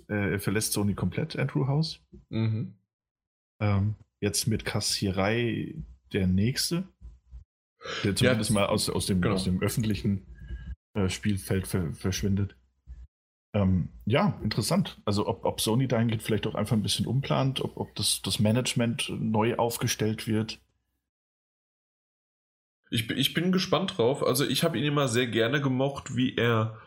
Äh, 0.10 0.34
er 0.34 0.40
verlässt 0.40 0.74
Sony 0.74 0.94
komplett, 0.94 1.36
Andrew 1.36 1.68
House. 1.68 2.00
Mhm. 2.30 2.76
Ähm, 3.60 3.96
jetzt 4.20 4.48
mit 4.48 4.66
Kassierei 4.66 5.76
der 6.14 6.28
nächste. 6.28 6.88
Der 8.04 8.16
zumindest 8.16 8.50
ja, 8.52 8.54
mal 8.54 8.66
aus, 8.68 8.90
aus, 8.90 9.06
dem, 9.06 9.22
genau. 9.22 9.36
aus 9.36 9.44
dem 9.44 9.62
öffentlichen 9.62 10.26
äh, 10.94 11.10
Spielfeld 11.10 11.68
ver 11.68 11.94
verschwindet. 11.94 12.56
Ähm, 13.54 13.90
ja, 14.06 14.40
interessant. 14.44 15.02
Also 15.04 15.28
ob, 15.28 15.46
ob 15.46 15.60
Sony 15.60 15.88
dahingehend 15.88 16.24
vielleicht 16.24 16.48
auch 16.48 16.56
einfach 16.56 16.76
ein 16.76 16.84
bisschen 16.84 17.06
umplant, 17.06 17.62
ob, 17.62 17.78
ob 17.78 17.96
das, 17.96 18.22
das 18.22 18.40
Management 18.40 19.12
neu 19.20 19.56
aufgestellt 19.56 20.28
wird. 20.28 20.60
Ich, 22.90 23.10
ich 23.10 23.34
bin 23.34 23.52
gespannt 23.52 23.98
drauf. 23.98 24.24
Also 24.24 24.46
ich 24.46 24.64
habe 24.64 24.78
ihn 24.78 24.84
immer 24.84 25.08
sehr 25.08 25.28
gerne 25.28 25.62
gemocht, 25.62 26.16
wie 26.16 26.36
er 26.36 26.80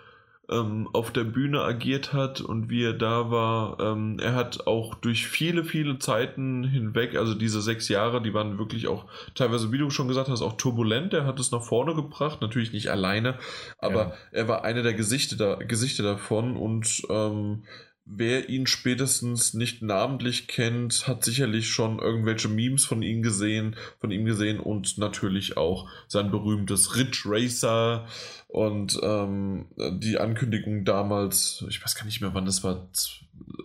ähm, 0.51 0.89
auf 0.93 1.11
der 1.11 1.25
Bühne 1.25 1.63
agiert 1.63 2.13
hat 2.13 2.41
und 2.41 2.69
wie 2.69 2.85
er 2.85 2.93
da 2.93 3.31
war. 3.31 3.79
Ähm, 3.81 4.19
er 4.21 4.35
hat 4.35 4.67
auch 4.67 4.95
durch 4.95 5.27
viele, 5.27 5.65
viele 5.65 5.99
Zeiten 5.99 6.65
hinweg, 6.65 7.17
also 7.17 7.35
diese 7.35 7.63
sechs 7.63 7.89
Jahre, 7.89 8.23
die 8.23 8.35
waren 8.35 8.59
wirklich 8.59 8.89
auch 8.89 9.07
teilweise, 9.35 9.73
wie 9.73 9.79
du 9.79 9.91
schon 9.91 10.09
gesagt 10.09 10.29
hast, 10.29 10.43
auch 10.43 10.57
turbulent. 10.57 11.15
Er 11.15 11.27
hat 11.27 11.41
es 11.41 11.51
nach 11.51 11.63
vorne 11.63 11.95
gebracht, 11.95 12.41
natürlich 12.41 12.73
nicht 12.73 12.91
alleine, 12.91 13.39
aber 13.79 14.01
ja. 14.01 14.15
er 14.33 14.49
war 14.49 14.65
einer 14.65 14.83
der 14.83 14.95
Gesichter, 14.95 15.37
da, 15.37 15.55
Gesichter 15.57 16.03
davon 16.03 16.57
und 16.57 17.03
ähm, 17.09 17.65
Wer 18.07 18.51
ihn 18.51 18.67
spätestens 18.67 19.55
nicht 19.55 19.81
namentlich 19.81 20.47
kennt, 20.47 21.09
hat 21.09 21.25
sicherlich 21.25 21.71
schon 21.71 21.99
irgendwelche 21.99 22.49
Memes 22.49 22.85
von 22.85 23.03
ihm 23.03 23.23
gesehen, 23.23 23.77
von 23.99 24.11
ihm 24.11 24.27
gesehen 24.27 24.61
und 24.61 24.99
natürlich 24.99 25.57
auch 25.57 25.89
sein 26.07 26.31
berühmtes 26.31 26.97
Ridge 26.97 27.23
Racer 27.25 28.07
und 28.49 29.01
ähm, 29.03 29.67
die 29.79 30.19
Ankündigung 30.19 30.85
damals, 30.85 31.65
ich 31.69 31.83
weiß 31.83 31.95
gar 31.95 32.05
nicht 32.05 32.21
mehr 32.21 32.35
wann 32.35 32.45
das 32.45 32.63
war, 32.63 32.89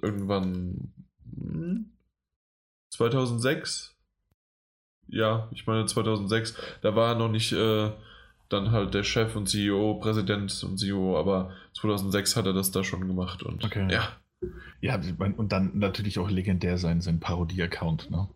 irgendwann 0.01 0.93
2006? 2.91 3.95
Hm? 5.09 5.17
Ja, 5.19 5.49
ich 5.51 5.67
meine 5.67 5.85
2006, 5.85 6.55
da 6.81 6.95
war 6.95 7.09
er 7.09 7.15
noch 7.15 7.29
nicht 7.29 7.51
äh, 7.51 7.91
dann 8.47 8.71
halt 8.71 8.93
der 8.93 9.03
Chef 9.03 9.35
und 9.35 9.47
CEO, 9.47 9.95
Präsident 9.95 10.63
und 10.63 10.77
CEO, 10.77 11.19
aber 11.19 11.51
2006 11.73 12.37
hat 12.37 12.45
er 12.45 12.53
das 12.53 12.71
da 12.71 12.85
schon 12.85 13.05
gemacht 13.05 13.43
und 13.43 13.65
okay. 13.65 13.87
ja. 13.91 14.13
Ja, 14.81 14.99
und 15.19 15.51
dann 15.51 15.77
natürlich 15.77 16.19
auch 16.19 16.29
legendär 16.29 16.77
sein, 16.77 17.01
sein 17.01 17.19
Parodie-Account, 17.19 18.09
ne? 18.09 18.29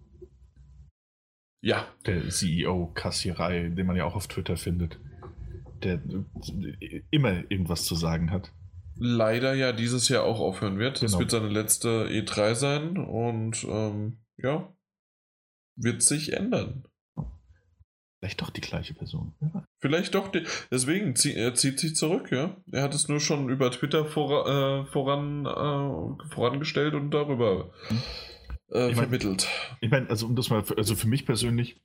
Ja. 1.62 1.88
Der 2.06 2.28
CEO-Kassierei, 2.30 3.70
den 3.70 3.88
man 3.88 3.96
ja 3.96 4.04
auch 4.04 4.16
auf 4.16 4.28
Twitter 4.28 4.58
findet, 4.58 5.00
der 5.82 6.02
immer 7.10 7.50
irgendwas 7.50 7.86
zu 7.86 7.96
sagen 7.96 8.32
hat. 8.32 8.52
Leider 8.96 9.54
ja 9.54 9.72
dieses 9.72 10.10
Jahr 10.10 10.24
auch 10.24 10.40
aufhören 10.40 10.78
wird. 10.78 11.00
Genau. 11.00 11.12
Das 11.12 11.20
wird 11.20 11.32
seine 11.32 11.48
letzte 11.48 12.08
E3 12.10 12.56
sein 12.56 12.98
und 12.98 13.64
ähm, 13.64 14.18
ja, 14.38 14.76
wird 15.76 16.04
sich 16.04 16.34
ändern. 16.34 16.84
Vielleicht 18.24 18.42
doch 18.42 18.52
die 18.52 18.62
gleiche 18.62 18.94
Person. 18.94 19.34
Ja. 19.42 19.68
Vielleicht 19.82 20.16
doch, 20.16 20.30
die, 20.30 20.44
deswegen 20.72 21.14
zieh, 21.14 21.34
er 21.34 21.56
zieht 21.56 21.78
sich 21.78 21.98
zurück, 21.98 22.32
ja. 22.32 22.56
Er 22.72 22.82
hat 22.82 22.94
es 22.94 23.10
nur 23.10 23.20
schon 23.20 23.50
über 23.50 23.70
Twitter 23.70 24.06
vor, 24.06 24.48
äh, 24.48 24.86
voran, 24.86 25.46
äh, 25.46 26.34
vorangestellt 26.34 26.94
und 26.94 27.12
darüber 27.12 27.74
äh, 28.72 28.92
ich 28.92 28.96
mein, 28.96 29.10
vermittelt. 29.10 29.50
Ich 29.82 29.92
meine, 29.92 30.10
also 30.10 30.26
um 30.26 30.38
das 30.38 30.50
mal, 30.50 30.64
also 30.78 30.96
für 30.96 31.10
mich 31.10 31.26
persönlich, 31.26 31.82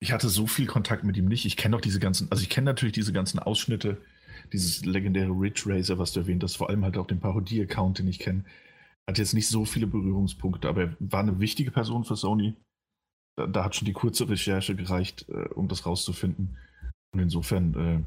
ich 0.00 0.12
hatte 0.12 0.28
so 0.28 0.46
viel 0.46 0.66
Kontakt 0.66 1.04
mit 1.04 1.16
ihm 1.16 1.28
nicht. 1.28 1.46
Ich 1.46 1.56
kenne 1.56 1.76
auch 1.76 1.80
diese 1.80 1.98
ganzen, 1.98 2.30
also 2.30 2.42
ich 2.42 2.50
kenne 2.50 2.66
natürlich 2.66 2.92
diese 2.92 3.14
ganzen 3.14 3.38
Ausschnitte, 3.38 3.96
dieses 4.52 4.84
legendäre 4.84 5.30
Ridge 5.30 5.62
Racer, 5.64 5.96
was 5.96 6.12
du 6.12 6.20
erwähnt 6.20 6.42
hast, 6.42 6.56
vor 6.56 6.68
allem 6.68 6.84
halt 6.84 6.98
auch 6.98 7.06
den 7.06 7.20
Parodie-Account, 7.20 8.00
den 8.00 8.08
ich 8.08 8.18
kenne. 8.18 8.44
Hat 9.06 9.16
jetzt 9.16 9.32
nicht 9.32 9.48
so 9.48 9.64
viele 9.64 9.86
Berührungspunkte, 9.86 10.68
aber 10.68 10.82
er 10.82 10.96
war 11.00 11.20
eine 11.20 11.40
wichtige 11.40 11.70
Person 11.70 12.04
für 12.04 12.16
Sony 12.16 12.54
da, 13.38 13.46
da, 13.46 13.64
hat 13.64 13.76
schon 13.76 13.86
die 13.86 13.92
kurze 13.92 14.28
Recherche 14.28 14.74
gereicht, 14.74 15.26
äh, 15.28 15.48
um 15.54 15.68
das 15.68 15.86
rauszufinden. 15.86 16.56
Und 17.12 17.20
insofern 17.20 17.74
äh, 17.74 18.02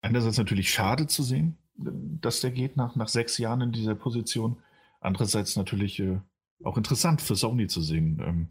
einerseits 0.00 0.38
natürlich 0.38 0.72
schade 0.72 1.06
zu 1.06 1.22
sehen, 1.22 1.58
dass 1.74 2.40
der 2.40 2.50
geht 2.50 2.76
nach, 2.76 2.96
nach 2.96 3.08
sechs 3.08 3.38
Jahren 3.38 3.60
in 3.60 3.72
dieser 3.72 3.94
Position. 3.94 4.56
Andererseits 5.00 5.56
natürlich 5.56 6.00
äh, 6.00 6.18
auch 6.64 6.76
interessant 6.76 7.20
für 7.20 7.36
Sony 7.36 7.66
zu 7.66 7.82
sehen, 7.82 8.22
ähm, 8.24 8.48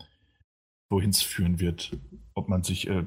wohin 0.90 1.10
es 1.10 1.22
führen 1.22 1.60
wird. 1.60 1.98
Ob 2.36 2.48
man 2.48 2.64
sich, 2.64 2.88
äh, 2.88 3.04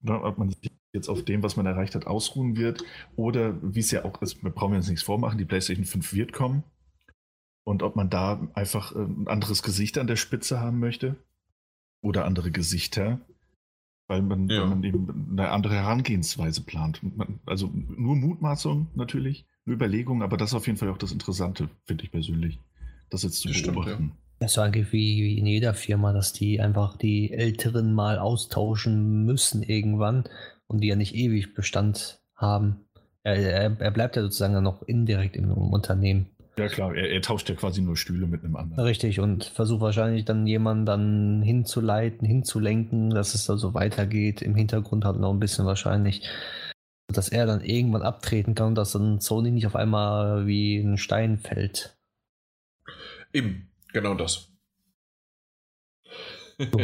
ne, 0.00 0.22
ob 0.22 0.38
man 0.38 0.50
sich 0.50 0.72
jetzt 0.92 1.08
auf 1.08 1.24
dem, 1.24 1.42
was 1.42 1.56
man 1.56 1.66
erreicht 1.66 1.94
hat, 1.94 2.06
ausruhen 2.06 2.56
wird 2.56 2.82
oder 3.16 3.56
wie 3.62 3.80
es 3.80 3.90
ja 3.90 4.04
auch 4.04 4.20
ist, 4.20 4.42
wir 4.42 4.50
brauchen 4.50 4.74
uns 4.74 4.88
nichts 4.88 5.04
vormachen, 5.04 5.38
die 5.38 5.44
PlayStation 5.44 5.86
5 5.86 6.12
wird 6.12 6.32
kommen. 6.32 6.64
Und 7.64 7.84
ob 7.84 7.94
man 7.94 8.10
da 8.10 8.48
einfach 8.54 8.94
äh, 8.96 8.98
ein 8.98 9.28
anderes 9.28 9.62
Gesicht 9.62 9.98
an 9.98 10.08
der 10.08 10.16
Spitze 10.16 10.58
haben 10.58 10.80
möchte 10.80 11.16
oder 12.02 12.26
andere 12.26 12.50
Gesichter, 12.50 13.20
weil 14.08 14.20
man, 14.20 14.48
ja. 14.48 14.62
weil 14.62 14.68
man 14.68 14.84
eben 14.84 15.30
eine 15.30 15.48
andere 15.50 15.74
Herangehensweise 15.74 16.62
plant. 16.62 17.00
Also 17.46 17.70
nur 17.72 18.16
Mutmaßung 18.16 18.88
natürlich, 18.94 19.46
nur 19.64 19.76
Überlegung, 19.76 20.22
aber 20.22 20.36
das 20.36 20.50
ist 20.50 20.54
auf 20.54 20.66
jeden 20.66 20.78
Fall 20.78 20.90
auch 20.90 20.98
das 20.98 21.12
Interessante, 21.12 21.70
finde 21.86 22.04
ich 22.04 22.10
persönlich, 22.10 22.58
das 23.08 23.22
jetzt 23.22 23.40
zu 23.40 23.48
das 23.48 23.62
beobachten. 23.62 23.90
Stimmt, 23.92 24.10
ja. 24.10 24.16
Das 24.40 24.52
ist 24.52 24.58
eigentlich 24.58 24.92
wie 24.92 25.38
in 25.38 25.46
jeder 25.46 25.72
Firma, 25.72 26.12
dass 26.12 26.32
die 26.32 26.60
einfach 26.60 26.96
die 26.96 27.32
Älteren 27.32 27.94
mal 27.94 28.18
austauschen 28.18 29.24
müssen 29.24 29.62
irgendwann 29.62 30.24
und 30.66 30.80
die 30.80 30.88
ja 30.88 30.96
nicht 30.96 31.14
ewig 31.14 31.54
Bestand 31.54 32.20
haben. 32.34 32.86
Er, 33.22 33.36
er, 33.36 33.80
er 33.80 33.90
bleibt 33.92 34.16
ja 34.16 34.22
sozusagen 34.22 34.54
dann 34.54 34.64
noch 34.64 34.82
indirekt 34.82 35.36
im 35.36 35.52
Unternehmen. 35.52 36.26
Ja 36.58 36.68
klar, 36.68 36.94
er, 36.94 37.10
er, 37.10 37.22
tauscht 37.22 37.48
ja 37.48 37.54
quasi 37.54 37.80
nur 37.80 37.96
Stühle 37.96 38.26
mit 38.26 38.44
einem 38.44 38.56
anderen. 38.56 38.84
Richtig, 38.84 39.20
und 39.20 39.44
versucht 39.44 39.80
wahrscheinlich 39.80 40.26
dann 40.26 40.46
jemanden 40.46 40.84
dann 40.84 41.42
hinzuleiten, 41.42 42.26
hinzulenken, 42.26 43.10
dass 43.10 43.34
es 43.34 43.46
da 43.46 43.56
so 43.56 43.72
weitergeht. 43.72 44.42
Im 44.42 44.54
Hintergrund 44.54 45.04
hat 45.04 45.16
er 45.16 45.20
noch 45.20 45.32
ein 45.32 45.40
bisschen 45.40 45.64
wahrscheinlich, 45.64 46.28
dass 47.08 47.30
er 47.30 47.46
dann 47.46 47.62
irgendwann 47.62 48.02
abtreten 48.02 48.54
kann 48.54 48.68
und 48.68 48.74
dass 48.74 48.92
dann 48.92 49.20
Sony 49.20 49.50
nicht 49.50 49.66
auf 49.66 49.76
einmal 49.76 50.46
wie 50.46 50.76
ein 50.78 50.98
Stein 50.98 51.38
fällt. 51.38 51.96
Eben, 53.32 53.70
genau 53.92 54.14
das. 54.14 54.50
So. 56.58 56.80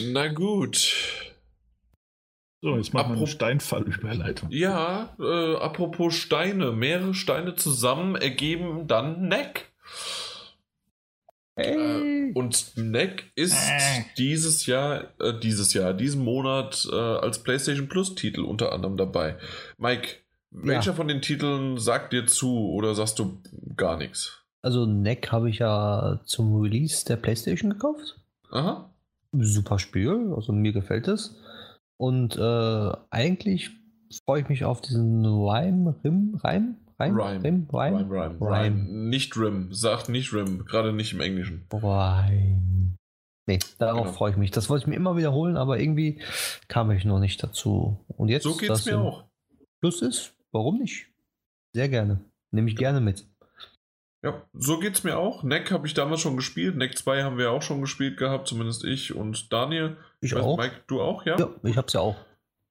Na 0.12 0.28
gut. 0.28 1.23
So, 2.64 2.78
jetzt 2.78 2.94
machen 2.94 3.12
wir 3.12 3.18
eine 3.18 3.26
Steinfallüberleitung. 3.26 4.48
Ja, 4.50 5.14
äh, 5.20 5.56
apropos 5.56 6.14
Steine. 6.14 6.72
Mehrere 6.72 7.12
Steine 7.12 7.56
zusammen 7.56 8.16
ergeben 8.16 8.86
dann 8.86 9.28
Neck. 9.28 9.70
Hey. 11.56 12.30
Äh, 12.30 12.32
und 12.32 12.72
Neck 12.78 13.30
ist 13.34 13.52
äh. 13.52 14.04
dieses 14.16 14.64
Jahr, 14.64 15.12
äh, 15.20 15.38
dieses 15.38 15.74
Jahr, 15.74 15.92
diesen 15.92 16.24
Monat 16.24 16.88
äh, 16.90 16.96
als 16.96 17.42
PlayStation 17.42 17.90
Plus 17.90 18.14
Titel 18.14 18.40
unter 18.40 18.72
anderem 18.72 18.96
dabei. 18.96 19.36
Mike, 19.76 20.08
welcher 20.50 20.92
ja. 20.92 20.96
von 20.96 21.06
den 21.06 21.20
Titeln 21.20 21.76
sagt 21.76 22.14
dir 22.14 22.26
zu 22.26 22.70
oder 22.70 22.94
sagst 22.94 23.18
du 23.18 23.42
gar 23.76 23.98
nichts? 23.98 24.42
Also 24.62 24.86
Neck 24.86 25.32
habe 25.32 25.50
ich 25.50 25.58
ja 25.58 26.22
zum 26.24 26.62
Release 26.62 27.04
der 27.04 27.16
PlayStation 27.16 27.72
gekauft. 27.72 28.18
Aha. 28.50 28.90
Super 29.32 29.78
Spiel, 29.78 30.32
also 30.34 30.54
mir 30.54 30.72
gefällt 30.72 31.08
es. 31.08 31.36
Und 31.96 32.36
äh, 32.36 32.92
eigentlich 33.10 33.70
freue 34.24 34.42
ich 34.42 34.48
mich 34.48 34.64
auf 34.64 34.80
diesen 34.80 35.24
Rhyme, 35.24 35.94
Rim, 36.04 36.38
Reim, 36.42 36.76
Reim, 36.98 37.16
Rhyme. 37.16 37.42
Rim, 37.42 37.68
Rhyme? 37.72 37.96
Rhyme, 37.96 38.10
Rhyme, 38.10 38.40
Rhyme. 38.40 39.08
Nicht 39.08 39.36
Rim, 39.36 39.72
sagt 39.72 40.08
nicht 40.08 40.32
Rim, 40.32 40.64
gerade 40.64 40.92
nicht 40.92 41.12
im 41.12 41.20
Englischen. 41.20 41.66
Rhyme. 41.72 42.96
Nee, 43.46 43.58
darauf 43.78 44.06
genau. 44.06 44.12
freue 44.12 44.30
ich 44.30 44.36
mich. 44.36 44.50
Das 44.50 44.70
wollte 44.70 44.84
ich 44.84 44.86
mir 44.86 44.96
immer 44.96 45.16
wiederholen, 45.16 45.56
aber 45.56 45.78
irgendwie 45.78 46.20
kam 46.68 46.90
ich 46.90 47.04
noch 47.04 47.18
nicht 47.18 47.42
dazu. 47.42 48.04
Und 48.08 48.28
jetzt, 48.28 48.44
so 48.44 48.56
geht 48.56 48.70
es 48.70 48.86
mir 48.86 48.98
auch. 48.98 49.24
Plus 49.80 50.00
ist, 50.00 50.34
warum 50.50 50.78
nicht? 50.78 51.08
Sehr 51.74 51.88
gerne. 51.88 52.24
Nehme 52.52 52.70
ich 52.70 52.76
gerne 52.76 53.00
mit. 53.00 53.26
Ja, 54.22 54.42
so 54.54 54.78
geht's 54.78 55.04
mir 55.04 55.18
auch. 55.18 55.42
Neck 55.42 55.70
habe 55.70 55.86
ich 55.86 55.92
damals 55.92 56.22
schon 56.22 56.36
gespielt. 56.36 56.76
Neck 56.76 56.96
2 56.96 57.22
haben 57.22 57.36
wir 57.36 57.50
auch 57.50 57.60
schon 57.60 57.82
gespielt 57.82 58.16
gehabt, 58.16 58.48
zumindest 58.48 58.82
ich 58.82 59.14
und 59.14 59.52
Daniel. 59.52 59.98
Ich, 60.24 60.32
ich 60.32 60.38
auch. 60.38 60.56
Mike, 60.56 60.82
du 60.86 61.00
auch, 61.00 61.24
ja? 61.26 61.38
Ja, 61.38 61.50
ich 61.62 61.76
hab's 61.76 61.92
ja 61.92 62.00
auch. 62.00 62.16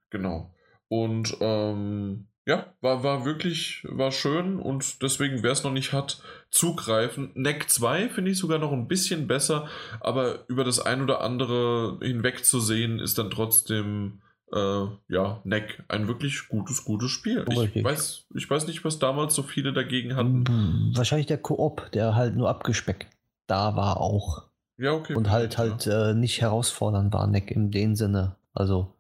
Genau. 0.10 0.54
Und 0.88 1.38
ähm, 1.40 2.28
ja, 2.46 2.74
war, 2.82 3.04
war 3.04 3.26
wirklich, 3.26 3.86
war 3.90 4.12
schön 4.12 4.60
und 4.60 5.02
deswegen, 5.02 5.44
wer 5.44 5.52
es 5.52 5.64
noch 5.64 5.72
nicht 5.72 5.94
hat, 5.94 6.22
zugreifen. 6.52 7.32
Neck 7.36 7.70
2 7.70 8.10
finde 8.10 8.32
ich 8.32 8.38
sogar 8.38 8.60
noch 8.60 8.72
ein 8.72 8.88
bisschen 8.88 9.28
besser, 9.28 9.68
aber 10.02 10.48
über 10.50 10.64
das 10.64 10.80
ein 10.80 11.02
oder 11.02 11.22
andere 11.22 12.00
hinweg 12.02 12.46
zu 12.46 12.60
sehen, 12.60 13.00
ist 13.00 13.18
dann 13.18 13.32
trotzdem 13.32 14.22
äh, 14.52 14.86
ja, 15.08 15.42
Neck 15.46 15.84
ein 15.88 16.08
wirklich 16.08 16.48
gutes, 16.50 16.84
gutes 16.84 17.10
Spiel. 17.10 17.46
Ich 17.50 17.84
weiß, 17.84 18.28
ich 18.36 18.50
weiß 18.50 18.68
nicht, 18.68 18.84
was 18.84 19.00
damals 19.00 19.34
so 19.34 19.42
viele 19.42 19.74
dagegen 19.74 20.16
hatten. 20.16 20.44
Hm, 20.48 20.92
wahrscheinlich 20.96 21.28
der 21.28 21.40
Koop, 21.40 21.92
der 21.92 22.16
halt 22.16 22.36
nur 22.36 22.50
abgespeckt 22.50 23.08
da 23.48 23.76
war 23.76 24.00
auch. 24.00 24.44
Ja, 24.78 24.94
okay. 24.94 25.16
Und 25.16 25.30
halt 25.30 25.58
halt 25.58 25.86
ja. 25.86 26.10
äh, 26.10 26.14
nicht 26.14 26.42
herausfordernd 26.42 27.14
war, 27.14 27.28
Neck 27.28 27.52
in 27.52 27.72
dem 27.72 27.96
Sinne. 27.96 28.36
Also, 28.54 28.96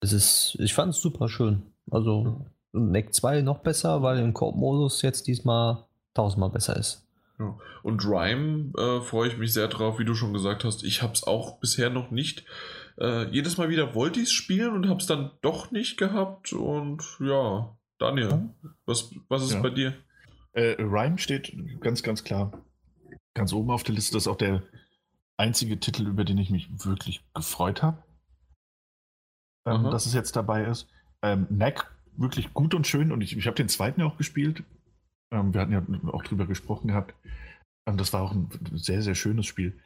es 0.00 0.12
ist, 0.12 0.56
ich 0.60 0.74
fand 0.74 0.94
es 0.94 1.00
super 1.00 1.28
schön. 1.28 1.62
Also, 1.90 2.24
ja. 2.72 2.80
Neck 2.80 3.14
2 3.14 3.42
noch 3.42 3.58
besser, 3.58 4.02
weil 4.02 4.18
im 4.18 4.34
Koop-Modus 4.34 5.02
jetzt 5.02 5.26
diesmal 5.26 5.86
tausendmal 6.14 6.50
besser 6.50 6.76
ist. 6.76 7.06
Ja. 7.38 7.56
Und 7.82 8.04
Rhyme 8.04 8.72
äh, 8.76 9.00
freue 9.00 9.28
ich 9.28 9.38
mich 9.38 9.52
sehr 9.52 9.68
drauf, 9.68 9.98
wie 9.98 10.04
du 10.04 10.14
schon 10.14 10.32
gesagt 10.32 10.64
hast. 10.64 10.82
Ich 10.82 11.02
habe 11.02 11.12
es 11.12 11.24
auch 11.24 11.60
bisher 11.60 11.90
noch 11.90 12.10
nicht 12.10 12.44
äh, 12.98 13.28
jedes 13.30 13.58
Mal 13.58 13.68
wieder 13.68 13.94
wollte 13.94 14.20
ich 14.20 14.26
es 14.26 14.32
spielen 14.32 14.72
und 14.72 14.88
habe 14.88 15.00
es 15.00 15.06
dann 15.06 15.30
doch 15.42 15.70
nicht 15.70 15.98
gehabt 15.98 16.54
und 16.54 17.02
ja, 17.20 17.76
Daniel, 17.98 18.48
was, 18.86 19.10
was 19.28 19.42
ist 19.42 19.52
ja. 19.52 19.60
bei 19.60 19.68
dir? 19.68 19.94
Äh, 20.52 20.76
Rhyme 20.78 21.18
steht 21.18 21.54
ganz, 21.80 22.02
ganz 22.02 22.24
klar 22.24 22.52
ganz 23.36 23.52
oben 23.52 23.70
auf 23.70 23.84
der 23.84 23.94
Liste. 23.94 24.14
Das 24.14 24.24
ist 24.24 24.28
auch 24.28 24.36
der 24.36 24.62
einzige 25.36 25.78
Titel, 25.78 26.06
über 26.06 26.24
den 26.24 26.38
ich 26.38 26.50
mich 26.50 26.68
wirklich 26.84 27.24
gefreut 27.34 27.82
habe, 27.82 28.02
ähm, 29.66 29.84
dass 29.84 30.06
es 30.06 30.14
jetzt 30.14 30.36
dabei 30.36 30.64
ist. 30.64 30.88
Ähm, 31.22 31.46
Neck 31.50 31.90
wirklich 32.16 32.54
gut 32.54 32.74
und 32.74 32.86
schön 32.86 33.12
und 33.12 33.20
ich, 33.20 33.36
ich 33.36 33.46
habe 33.46 33.56
den 33.56 33.68
zweiten 33.68 34.00
ja 34.00 34.06
auch 34.06 34.16
gespielt. 34.16 34.64
Ähm, 35.32 35.52
wir 35.52 35.60
hatten 35.60 35.72
ja 35.72 35.82
auch 36.12 36.22
drüber 36.22 36.46
gesprochen 36.46 36.88
gehabt. 36.88 37.14
Ähm, 37.86 37.96
das 37.96 38.12
war 38.12 38.22
auch 38.22 38.32
ein 38.32 38.48
sehr, 38.74 39.02
sehr 39.02 39.14
schönes 39.14 39.46
Spiel. 39.46 39.78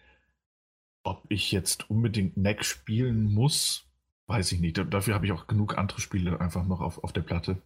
Ob 1.02 1.24
ich 1.28 1.50
jetzt 1.50 1.88
unbedingt 1.88 2.36
Neck 2.36 2.64
spielen 2.64 3.32
muss, 3.32 3.86
weiß 4.26 4.52
ich 4.52 4.60
nicht. 4.60 4.78
Dafür 4.78 5.14
habe 5.14 5.26
ich 5.26 5.32
auch 5.32 5.46
genug 5.46 5.78
andere 5.78 6.00
Spiele 6.00 6.40
einfach 6.40 6.66
noch 6.66 6.80
auf, 6.80 7.02
auf 7.02 7.12
der 7.12 7.22
Platte, 7.22 7.60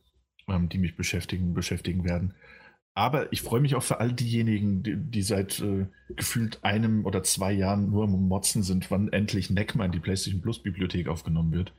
ähm, 0.49 0.69
die 0.69 0.79
mich 0.79 0.97
beschäftigen, 0.97 1.53
beschäftigen 1.53 2.05
werden. 2.05 2.35
Aber 2.97 3.33
ich 3.33 3.43
freue 3.43 3.61
mich 3.61 3.75
auch 3.75 3.83
für 3.83 3.99
all 3.99 4.13
diejenigen, 4.13 4.85
die, 4.85 4.97
die 4.97 5.23
seit 5.23 5.61
äh, 5.61 5.87
gefühlt 6.15 6.63
einem 6.63 7.05
oder 7.05 7.25
zwei 7.25 7.53
Jahren 7.53 7.91
nur 7.91 8.05
am 8.05 8.29
Motzen 8.29 8.63
sind, 8.63 8.89
wann 8.91 9.13
endlich 9.13 9.51
Neckma 9.51 9.85
in 9.85 9.93
die 9.93 9.99
PlayStation 9.99 10.41
Plus 10.41 10.63
Bibliothek 10.63 11.09
aufgenommen 11.09 11.53
wird. 11.53 11.73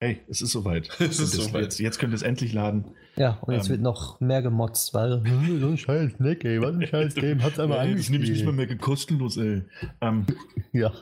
Hey, 0.00 0.20
es 0.28 0.42
ist 0.42 0.50
soweit. 0.50 0.90
es 1.00 1.20
ist 1.20 1.32
soweit. 1.32 1.62
Jetzt, 1.62 1.78
jetzt 1.78 1.98
könnt 1.98 2.12
ihr 2.12 2.16
es 2.16 2.22
endlich 2.22 2.52
laden. 2.52 2.84
Ja, 3.16 3.38
und 3.42 3.54
jetzt 3.54 3.66
ähm, 3.66 3.70
wird 3.70 3.82
noch 3.82 4.20
mehr 4.20 4.42
gemotzt, 4.42 4.92
weil 4.92 5.22
so 5.60 5.68
ein 5.68 5.78
scheiß 5.78 6.18
Neck, 6.18 6.44
ey, 6.44 6.60
was 6.60 6.74
ein 6.74 6.86
scheiß 6.86 7.14
Game, 7.14 7.42
hat's 7.42 7.58
einmal 7.60 7.88
ja, 7.88 7.94
Das 7.94 8.08
nehme 8.08 8.24
ich 8.24 8.30
nicht 8.30 8.44
mal 8.44 8.52
mehr 8.52 8.76
kostenlos, 8.76 9.36
ey. 9.36 9.62
Ähm, 10.00 10.26
ja. 10.72 10.92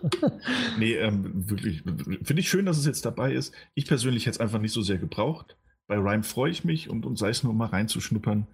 nee, 0.79 0.95
ähm, 0.95 1.49
wirklich, 1.49 1.83
finde 2.23 2.41
ich 2.41 2.51
schön, 2.51 2.67
dass 2.67 2.77
es 2.77 2.85
jetzt 2.85 3.07
dabei 3.07 3.33
ist. 3.33 3.55
Ich 3.75 3.87
persönlich 3.87 4.27
hätte 4.27 4.37
es 4.37 4.41
einfach 4.41 4.61
nicht 4.61 4.73
so 4.73 4.83
sehr 4.83 4.99
gebraucht. 4.99 5.57
Bei 5.87 5.97
Rhyme 5.97 6.23
freue 6.23 6.51
ich 6.51 6.65
mich 6.65 6.91
und, 6.91 7.07
und 7.07 7.17
sei 7.19 7.31
es 7.31 7.45
nur 7.45 7.55
mal 7.55 7.69
reinzuschnuppern. 7.69 8.47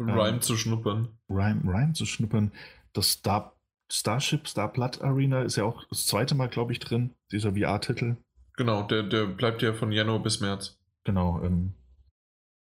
Rhyme 0.00 0.36
ähm, 0.36 0.40
zu 0.40 0.56
schnuppern. 0.56 1.08
Rhyme, 1.28 1.62
Rhyme 1.64 1.94
zu 1.94 2.06
schnuppern. 2.06 2.52
Das 2.92 3.10
Star, 3.10 3.54
Starship, 3.90 4.48
Star 4.48 4.72
Blood 4.72 5.02
Arena 5.02 5.42
ist 5.42 5.56
ja 5.56 5.64
auch 5.64 5.84
das 5.88 6.06
zweite 6.06 6.34
Mal, 6.34 6.48
glaube 6.48 6.72
ich, 6.72 6.80
drin, 6.80 7.10
dieser 7.32 7.54
VR-Titel. 7.54 8.16
Genau, 8.56 8.82
der, 8.82 9.02
der 9.04 9.26
bleibt 9.26 9.62
ja 9.62 9.72
von 9.72 9.92
Januar 9.92 10.22
bis 10.22 10.40
März. 10.40 10.78
Genau. 11.04 11.40
Ähm, 11.42 11.72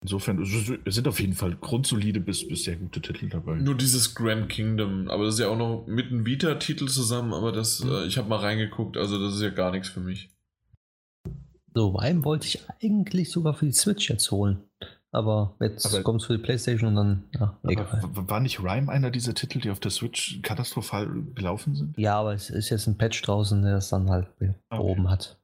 insofern 0.02 0.41
es 0.41 0.95
sind 0.95 1.07
auf 1.07 1.20
jeden 1.20 1.34
Fall 1.34 1.56
grundsolide 1.56 2.20
bis, 2.20 2.48
bis 2.48 2.64
sehr 2.64 2.76
gute 2.76 3.02
Titel 3.02 3.30
dabei. 3.30 3.56
Nur 3.56 3.76
dieses 3.76 4.16
Grand 4.16 4.49
Kingdom, 4.49 5.10
aber 5.10 5.26
das 5.26 5.36
ist 5.36 5.40
ja 5.41 5.49
auch 5.49 5.57
noch 5.57 5.86
mit 5.88 6.07
einem 6.07 6.26
Vita-Titel 6.26 6.88
zusammen, 6.88 7.34
aber 7.34 7.52
das, 7.52 7.84
mhm. 7.84 7.91
äh, 7.91 8.06
ich 8.06 8.18
habe 8.18 8.30
mal 8.30 8.40
reingeguckt, 8.40 8.98
also 8.98 9.20
das 9.20 9.36
ist 9.36 9.41
ja 9.41 9.49
gar 9.49 9.72
nichts 9.72 9.90
für 9.90 9.99
mich. 9.99 10.30
So, 11.74 11.90
Rhyme 11.90 12.24
wollte 12.24 12.48
ich 12.48 12.60
eigentlich 12.82 13.30
sogar 13.30 13.53
für 13.53 13.66
die 13.66 13.74
Switch 13.74 14.10
jetzt 14.10 14.32
holen. 14.32 14.69
Aber 15.11 15.56
jetzt 15.60 16.03
kommt 16.03 16.22
es 16.22 16.27
für 16.27 16.38
die 16.38 16.44
Playstation 16.44 16.90
und 16.90 16.95
dann, 16.95 17.23
ja, 17.34 17.57
egal. 17.64 17.88
War 18.03 18.40
nicht 18.40 18.60
Rhyme 18.60 18.91
einer 18.91 19.10
dieser 19.10 19.34
Titel, 19.34 19.60
die 19.60 19.72
auf 19.72 19.80
der 19.80 19.90
Switch 19.90 20.40
katastrophal 20.44 21.07
gelaufen 21.34 21.73
sind? 21.76 21.98
Ja, 21.98 22.19
aber 22.19 22.34
es 22.34 22.52
ist 22.52 22.69
jetzt 22.69 22.86
ein 22.86 22.98
Patch 22.98 23.22
draußen, 23.23 23.61
der 23.64 23.73
das 23.73 23.90
dann 23.90 24.10
halt 24.10 24.27
okay. 24.36 24.53
oben 24.72 25.10
hat. 25.10 25.40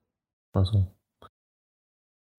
Also. 0.54 0.86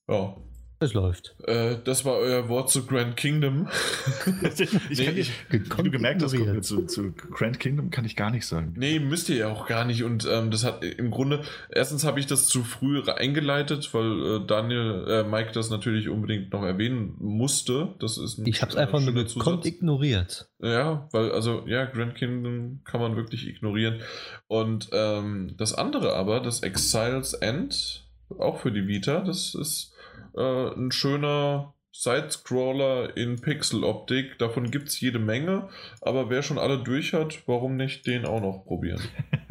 Ja, 0.09 0.36
es 0.78 0.93
läuft. 0.93 1.35
Äh, 1.44 1.77
das 1.85 2.05
war 2.05 2.16
euer 2.16 2.48
Wort 2.48 2.70
zu 2.70 2.85
Grand 2.85 3.16
Kingdom. 3.16 3.69
ich 4.59 4.98
nee, 4.98 5.05
kann, 5.07 5.16
ich, 5.16 5.32
wie 5.48 5.59
du 5.61 5.90
gemerkt 5.90 6.23
hast, 6.23 6.36
zu, 6.62 6.85
zu, 6.85 7.12
Grand 7.12 7.59
Kingdom 7.59 7.90
kann 7.90 8.05
ich 8.05 8.15
gar 8.15 8.31
nicht 8.31 8.47
sagen. 8.47 8.74
Nee, 8.77 8.98
müsst 8.98 9.31
ihr 9.31 9.36
ja 9.36 9.48
auch 9.48 9.66
gar 9.66 9.86
nicht. 9.86 10.05
Und 10.05 10.28
ähm, 10.31 10.51
das 10.51 10.65
hat 10.65 10.85
im 10.85 11.11
Grunde, 11.11 11.43
erstens 11.70 12.05
habe 12.05 12.20
ich 12.20 12.27
das 12.27 12.47
zu 12.47 12.62
früh 12.62 13.03
eingeleitet, 13.03 13.89
weil 13.94 14.43
äh, 14.43 14.47
Daniel, 14.47 15.07
äh, 15.09 15.23
Mike 15.24 15.53
das 15.53 15.70
natürlich 15.70 16.11
unbedingt 16.11 16.53
noch 16.53 16.62
erwähnen 16.62 17.15
musste. 17.19 17.94
Das 17.98 18.19
ist 18.19 18.39
ein, 18.39 18.47
ich 18.47 18.61
habe 18.61 18.70
es 18.70 18.77
einfach 18.77 19.01
nur 19.01 19.15
gekonnt 19.15 19.65
ignoriert. 19.65 20.51
Ja, 20.61 21.09
weil 21.12 21.32
also 21.32 21.65
ja, 21.66 21.86
Grand 21.86 22.16
Kingdom 22.16 22.81
kann 22.85 23.01
man 23.01 23.16
wirklich 23.16 23.47
ignorieren. 23.48 24.03
Und 24.47 24.90
ähm, 24.93 25.55
das 25.57 25.73
andere 25.73 26.15
aber, 26.15 26.40
das 26.40 26.62
Exiles 26.62 27.32
End, 27.32 28.05
auch 28.39 28.61
für 28.61 28.73
die 28.73 28.86
Vita, 28.86 29.20
das 29.20 29.55
ist 29.55 29.95
äh, 30.37 30.75
ein 30.75 30.93
schöner 30.93 31.75
Sidescroller 31.93 33.17
in 33.17 33.41
Pixeloptik. 33.41 34.39
Davon 34.39 34.71
gibt 34.71 34.89
es 34.89 35.01
jede 35.01 35.19
Menge, 35.19 35.69
aber 36.03 36.29
wer 36.29 36.43
schon 36.43 36.59
alle 36.59 36.83
durch 36.83 37.13
hat, 37.13 37.47
warum 37.47 37.77
nicht 37.77 38.07
den 38.07 38.27
auch 38.27 38.41
noch 38.41 38.65
probieren? 38.65 39.01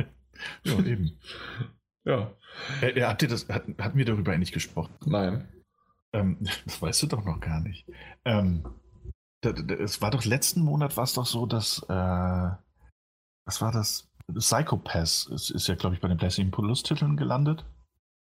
ja, 0.64 0.80
eben. 0.86 1.20
ja. 2.06 2.32
Äh, 2.82 3.02
hat 3.04 3.22
dir 3.22 3.28
das, 3.28 3.50
hat, 3.50 3.64
hatten 3.80 3.98
wir 3.98 4.06
darüber 4.06 4.32
eigentlich 4.32 4.52
gesprochen? 4.52 4.94
Nein. 5.06 5.48
Ähm, 6.14 6.38
das 6.66 6.82
weißt 6.82 7.04
du 7.04 7.08
doch 7.08 7.26
noch 7.26 7.40
gar 7.40 7.62
nicht. 7.62 7.86
Ähm, 8.24 8.66
es 9.42 10.02
war 10.02 10.10
doch 10.10 10.26
letzten 10.26 10.62
Monat 10.62 10.98
war 10.98 11.04
es 11.04 11.14
doch 11.14 11.28
so, 11.28 11.46
dass 11.46 11.84
äh, 11.88 12.52
was 13.46 13.62
war 13.62 13.72
das? 13.72 14.10
Psychopass 14.34 15.28
ist, 15.28 15.52
ist 15.52 15.68
ja, 15.68 15.76
glaube 15.76 15.94
ich, 15.94 16.02
bei 16.02 16.08
den 16.08 16.18
PlayStation 16.18 16.50
Plus-Titeln 16.50 17.16
gelandet. 17.16 17.64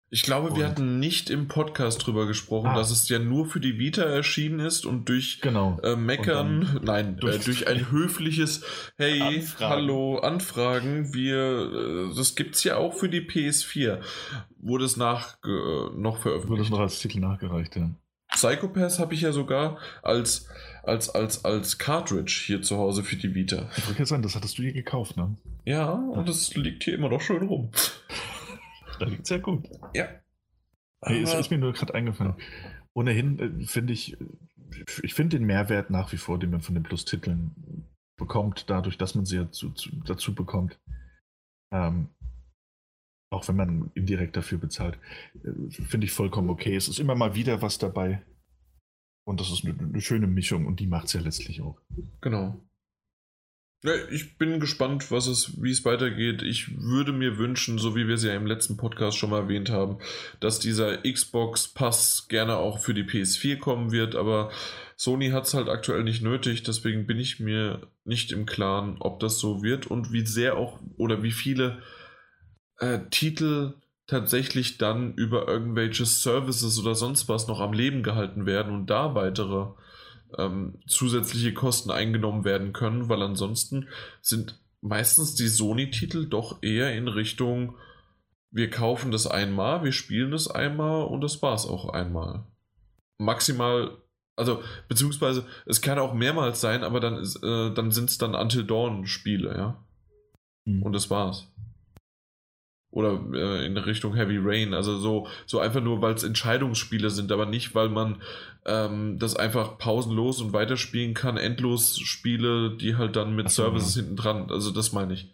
Ich 0.09 0.23
glaube, 0.23 0.51
und 0.51 0.57
wir 0.57 0.69
hatten 0.69 1.01
nicht 1.01 1.31
im 1.31 1.49
Podcast 1.49 2.07
drüber 2.07 2.27
gesprochen, 2.27 2.69
ah. 2.69 2.77
dass 2.77 2.93
es 2.93 3.09
ja 3.09 3.19
nur 3.19 3.47
für 3.47 3.59
die 3.59 3.79
Vita 3.79 4.03
erschienen 4.03 4.61
ist 4.61 4.87
und 4.87 5.09
durch 5.09 5.41
genau. 5.41 5.81
äh, 5.83 5.97
Meckern, 5.97 6.79
nein, 6.85 7.17
durch, 7.17 7.37
äh, 7.37 7.45
durch, 7.45 7.67
ein 7.67 7.91
höfliches 7.91 8.63
Hey, 8.97 9.21
Anfragen. 9.21 9.73
hallo, 9.73 10.19
Anfragen, 10.19 11.13
wir, 11.13 12.11
äh, 12.13 12.17
das 12.17 12.37
gibt's 12.37 12.63
ja 12.63 12.77
auch 12.77 12.95
für 12.95 13.09
die 13.09 13.21
PS4. 13.21 14.01
Wurde 14.59 14.85
es 14.85 14.97
nach, 14.97 15.39
äh, 15.45 15.49
noch 15.97 16.19
veröffentlicht. 16.19 16.51
Wurde 16.51 16.63
es 16.63 16.71
noch 16.71 16.81
als 16.81 17.01
Titel 17.01 17.19
nachgereicht, 17.19 17.75
ja. 17.75 17.91
Psychopaths 18.33 18.99
habe 18.99 19.15
ich 19.15 19.23
ja 19.23 19.33
sogar 19.33 19.79
als, 20.03 20.49
als, 20.83 21.11
als, 21.11 21.45
als 21.45 21.79
Cartridge 21.79 22.43
hier 22.47 22.63
zu 22.63 22.77
Hause 22.77 23.03
für 23.03 23.17
die 23.17 23.35
Vita. 23.35 23.71
Ich 23.77 23.87
wollte 23.89 24.07
sagen, 24.07 24.23
das 24.23 24.37
hattest 24.37 24.59
du 24.59 24.63
hier 24.63 24.73
gekauft, 24.73 25.17
ne? 25.17 25.37
Ja, 25.65 25.91
und 25.91 26.29
das 26.29 26.55
liegt 26.55 26.85
hier 26.85 26.95
immer 26.95 27.09
noch 27.09 27.21
schön 27.21 27.47
rum. 27.47 27.71
Da 28.99 29.07
liegt 29.07 29.25
es 29.25 29.31
ja 29.31 29.39
gut. 29.39 29.69
Ja. 29.95 30.09
Hey, 31.05 31.23
ist, 31.23 31.35
ist, 31.35 31.51
mir 31.51 31.59
nur 31.59 31.73
gerade 31.73 31.95
eingefallen. 31.95 32.35
Ohnehin 32.95 33.39
äh, 33.39 33.67
finde 33.67 33.93
ich, 33.93 34.17
ich 35.03 35.15
finde 35.15 35.39
den 35.39 35.47
Mehrwert 35.47 35.91
nach 35.91 36.13
wie 36.13 36.17
vor, 36.17 36.39
den 36.39 36.51
man 36.51 36.63
von 36.63 36.75
den 36.75 36.83
Plus-Titeln 36.85 37.87
bekommt, 38.17 38.71
dadurch, 38.71 38.97
dass 38.99 39.15
man 39.15 39.27
sie 39.27 39.37
ja 39.37 39.51
zu, 39.51 39.71
zu, 39.71 39.91
dazu 40.05 40.35
bekommt. 40.35 40.81
Ähm, 41.73 42.09
auch 43.31 43.47
wenn 43.49 43.57
man 43.57 43.91
indirekt 43.95 44.37
dafür 44.37 44.59
bezahlt, 44.59 44.99
äh, 45.45 45.71
finde 45.71 46.07
ich 46.07 46.13
vollkommen 46.13 46.51
okay. 46.51 46.75
Es 46.75 46.89
ist 46.89 46.99
immer 46.99 47.15
mal 47.15 47.35
wieder 47.35 47.61
was 47.63 47.79
dabei. 47.79 48.25
Und 49.29 49.41
das 49.41 49.51
ist 49.51 49.65
eine, 49.65 49.79
eine 49.79 50.01
schöne 50.01 50.29
Mischung 50.29 50.67
und 50.67 50.81
die 50.81 50.87
macht 50.87 51.07
es 51.07 51.13
ja 51.15 51.21
letztlich 51.21 51.61
auch. 51.61 51.81
Genau. 52.21 52.61
Ja, 53.83 53.93
ich 54.11 54.39
bin 54.39 54.59
gespannt, 54.59 55.11
was 55.11 55.27
es, 55.27 55.63
wie 55.63 55.71
es 55.71 55.85
weitergeht. 55.85 56.43
Ich 56.43 56.81
würde 56.81 57.13
mir 57.13 57.39
wünschen, 57.39 57.79
so 57.79 57.95
wie 57.95 58.09
wir 58.09 58.15
es 58.15 58.25
ja 58.25 58.35
im 58.35 58.47
letzten 58.47 58.77
Podcast 58.77 59.17
schon 59.17 59.31
mal 59.31 59.43
erwähnt 59.43 59.71
haben, 59.71 59.99
dass 60.41 60.59
dieser 60.59 61.03
Xbox 61.03 61.69
Pass 61.69 62.27
gerne 62.29 62.57
auch 62.57 62.79
für 62.81 62.95
die 62.95 63.05
PS4 63.05 63.59
kommen 63.59 63.93
wird, 63.93 64.17
aber 64.17 64.51
Sony 64.97 65.29
hat 65.29 65.45
es 65.45 65.55
halt 65.55 65.69
aktuell 65.69 66.05
nicht 66.05 66.23
nötig, 66.23 66.63
deswegen 66.63 67.07
bin 67.07 67.19
ich 67.19 67.39
mir 67.39 67.87
nicht 68.05 68.33
im 68.33 68.47
Klaren, 68.47 68.97
ob 68.99 69.21
das 69.21 69.39
so 69.39 69.63
wird. 69.63 69.87
Und 69.87 70.11
wie 70.11 70.27
sehr 70.27 70.57
auch 70.57 70.81
oder 70.97 71.23
wie 71.23 71.33
viele 71.33 71.83
äh, 72.79 73.01
Titel 73.11 73.75
tatsächlich 74.07 74.79
dann 74.79 75.15
über 75.15 75.49
irgendwelche 75.49 76.07
Services 76.07 76.79
oder 76.79 76.95
sonst 76.95 77.29
was 77.29 77.47
noch 77.47 77.61
am 77.61 77.73
Leben 77.73 78.03
gehalten 78.03 78.47
werden 78.47 78.75
und 78.75 78.87
da 78.87 79.15
weitere 79.15 79.69
ähm, 80.39 80.79
zusätzliche 80.87 81.55
Kosten 81.55 81.91
eingenommen 81.91 82.45
werden 82.45 82.73
können, 82.73 83.09
weil 83.09 83.23
ansonsten 83.23 83.89
sind 84.21 84.61
meistens 84.81 85.35
die 85.35 85.49
Sony-Titel 85.49 86.27
doch 86.27 86.63
eher 86.63 86.95
in 86.95 87.09
Richtung, 87.09 87.77
wir 88.51 88.71
kaufen 88.71 89.11
das 89.11 89.27
einmal, 89.27 89.85
wir 89.85 89.93
spielen 89.93 90.31
das 90.31 90.49
einmal 90.49 91.05
und 91.07 91.21
das 91.21 91.43
war 91.43 91.55
es 91.55 91.67
auch 91.67 91.91
einmal. 91.91 92.47
Maximal, 93.19 93.99
also 94.37 94.63
beziehungsweise 94.89 95.47
es 95.67 95.81
kann 95.81 95.99
auch 95.99 96.15
mehrmals 96.15 96.61
sein, 96.61 96.83
aber 96.85 97.01
dann, 97.01 97.23
äh, 97.23 97.75
dann 97.75 97.91
sind 97.91 98.11
es 98.11 98.19
dann 98.19 98.35
Until 98.35 98.65
Dawn-Spiele, 98.65 99.55
ja. 99.57 99.85
Mhm. 100.65 100.83
Und 100.83 100.93
das 100.93 101.11
war's. 101.11 101.49
Oder 102.97 103.21
äh, 103.35 103.67
in 103.67 103.77
Richtung 103.77 104.15
Heavy 104.15 104.39
Rain. 104.41 104.73
Also 104.73 104.97
so, 104.97 105.27
so 105.45 105.59
einfach 105.59 105.83
nur, 105.83 106.01
weil 106.01 106.15
es 106.15 106.23
Entscheidungsspiele 106.23 107.11
sind, 107.11 107.31
aber 107.31 107.45
nicht, 107.45 107.75
weil 107.75 107.91
man 107.91 108.23
ähm, 108.65 109.19
das 109.19 109.37
einfach 109.37 109.77
pausenlos 109.77 110.41
und 110.41 110.55
weiterspielen 110.55 111.13
kann. 111.13 111.37
Endlos 111.37 111.99
Spiele, 111.99 112.75
die 112.75 112.97
halt 112.97 113.17
dann 113.17 113.37
mit 113.37 113.51
so, 113.51 113.65
Services 113.65 113.97
ja. 113.97 114.01
hinten 114.01 114.17
dran. 114.17 114.51
Also 114.51 114.71
das 114.71 114.93
meine 114.93 115.13
ich. 115.13 115.31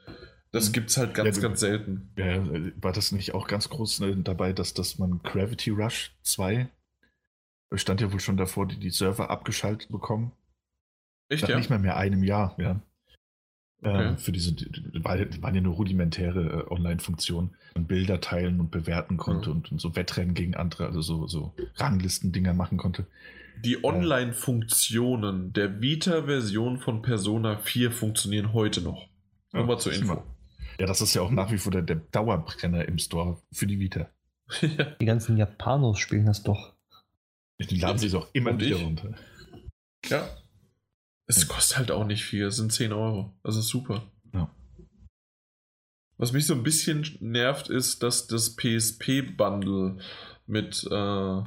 Das 0.50 0.70
mhm. 0.70 0.72
gibt 0.72 0.90
es 0.90 0.96
halt 0.96 1.14
ganz, 1.14 1.36
ja, 1.36 1.42
ganz 1.42 1.60
selten. 1.60 2.10
Ja, 2.16 2.44
war 2.82 2.92
das 2.92 3.12
nicht 3.12 3.32
auch 3.32 3.46
ganz 3.46 3.68
groß 3.68 4.00
ne, 4.00 4.16
dabei, 4.16 4.52
dass, 4.52 4.74
dass 4.74 4.98
man 4.98 5.20
Gravity 5.22 5.70
Rush 5.70 6.10
2 6.22 6.68
stand 7.74 8.00
ja 8.00 8.12
wohl 8.12 8.18
schon 8.18 8.36
davor, 8.36 8.66
die 8.66 8.76
die 8.76 8.90
Server 8.90 9.30
abgeschaltet 9.30 9.88
bekommen? 9.88 10.32
Echt, 11.28 11.42
Nach 11.42 11.50
ja? 11.50 11.56
nicht 11.58 11.70
mehr 11.70 11.78
mehr 11.78 11.96
einem 11.96 12.24
Jahr, 12.24 12.56
ja. 12.58 12.80
Okay. 13.84 14.10
Ähm, 14.10 14.18
für 14.18 14.30
diese, 14.30 14.54
waren 15.02 15.54
ja 15.54 15.60
nur 15.60 15.74
rudimentäre 15.74 16.66
äh, 16.68 16.72
Online-Funktionen, 16.72 17.50
man 17.74 17.86
Bilder 17.86 18.20
teilen 18.20 18.60
und 18.60 18.70
bewerten 18.70 19.16
konnte 19.16 19.50
ja. 19.50 19.56
und, 19.56 19.72
und, 19.72 19.80
so 19.80 19.96
Wettrennen 19.96 20.34
gegen 20.34 20.54
andere, 20.54 20.86
also 20.86 21.02
so, 21.02 21.26
so 21.26 21.52
Ranglisten-Dinger 21.76 22.54
machen 22.54 22.78
konnte. 22.78 23.06
die 23.64 23.82
Online-Funktionen 23.82 25.52
der 25.52 25.82
Vita-Version 25.82 26.78
von 26.78 27.02
Persona 27.02 27.56
4 27.56 27.90
funktionieren 27.90 28.52
heute 28.52 28.82
noch. 28.82 29.08
Nur 29.52 29.62
ja, 29.62 29.66
mal 29.66 29.78
zur 29.78 29.92
Info. 29.92 30.22
Ja, 30.78 30.86
das 30.86 31.00
ist 31.00 31.14
ja 31.14 31.22
auch 31.22 31.30
nach 31.30 31.50
wie 31.50 31.58
vor 31.58 31.72
der, 31.72 31.82
der 31.82 31.96
Dauerbrenner 31.96 32.86
im 32.86 32.98
Store 32.98 33.38
für 33.52 33.66
die 33.66 33.80
Vita. 33.80 34.08
die 35.00 35.04
ganzen 35.04 35.36
Japanos 35.36 35.98
spielen 35.98 36.26
das 36.26 36.42
doch. 36.42 36.72
Die 37.58 37.78
laden 37.78 37.98
sich 37.98 38.14
auch 38.14 38.28
immer 38.32 38.58
wieder 38.58 38.76
runter. 38.76 39.14
Ja. 40.06 40.28
Es 41.36 41.48
kostet 41.48 41.78
halt 41.78 41.90
auch 41.90 42.04
nicht 42.04 42.24
viel, 42.24 42.44
es 42.44 42.56
sind 42.56 42.72
10 42.72 42.92
Euro. 42.92 43.34
Das 43.42 43.56
ist 43.56 43.68
super. 43.68 44.02
Ja. 44.34 44.54
Was 46.18 46.32
mich 46.32 46.46
so 46.46 46.54
ein 46.54 46.62
bisschen 46.62 47.06
nervt, 47.20 47.68
ist, 47.68 48.02
dass 48.02 48.26
das 48.26 48.54
PSP-Bundle 48.56 49.98
mit, 50.46 50.84
äh, 50.90 51.42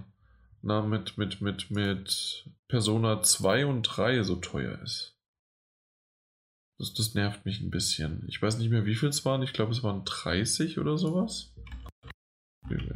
na, 0.61 0.81
mit, 0.81 1.17
mit, 1.17 1.41
mit, 1.41 1.69
mit 1.69 2.49
Persona 2.67 3.21
2 3.21 3.67
und 3.67 3.83
3 3.83 4.23
so 4.23 4.37
teuer 4.37 4.81
ist. 4.81 5.15
Das, 6.79 6.93
das 6.93 7.13
nervt 7.13 7.45
mich 7.45 7.61
ein 7.61 7.69
bisschen. 7.69 8.25
Ich 8.27 8.41
weiß 8.41 8.57
nicht 8.57 8.71
mehr, 8.71 8.85
wie 8.85 8.95
viel 8.95 9.09
es 9.09 9.23
waren. 9.23 9.43
Ich 9.43 9.53
glaube, 9.53 9.71
es 9.71 9.83
waren 9.83 10.03
30 10.03 10.79
oder 10.79 10.97
sowas. 10.97 11.53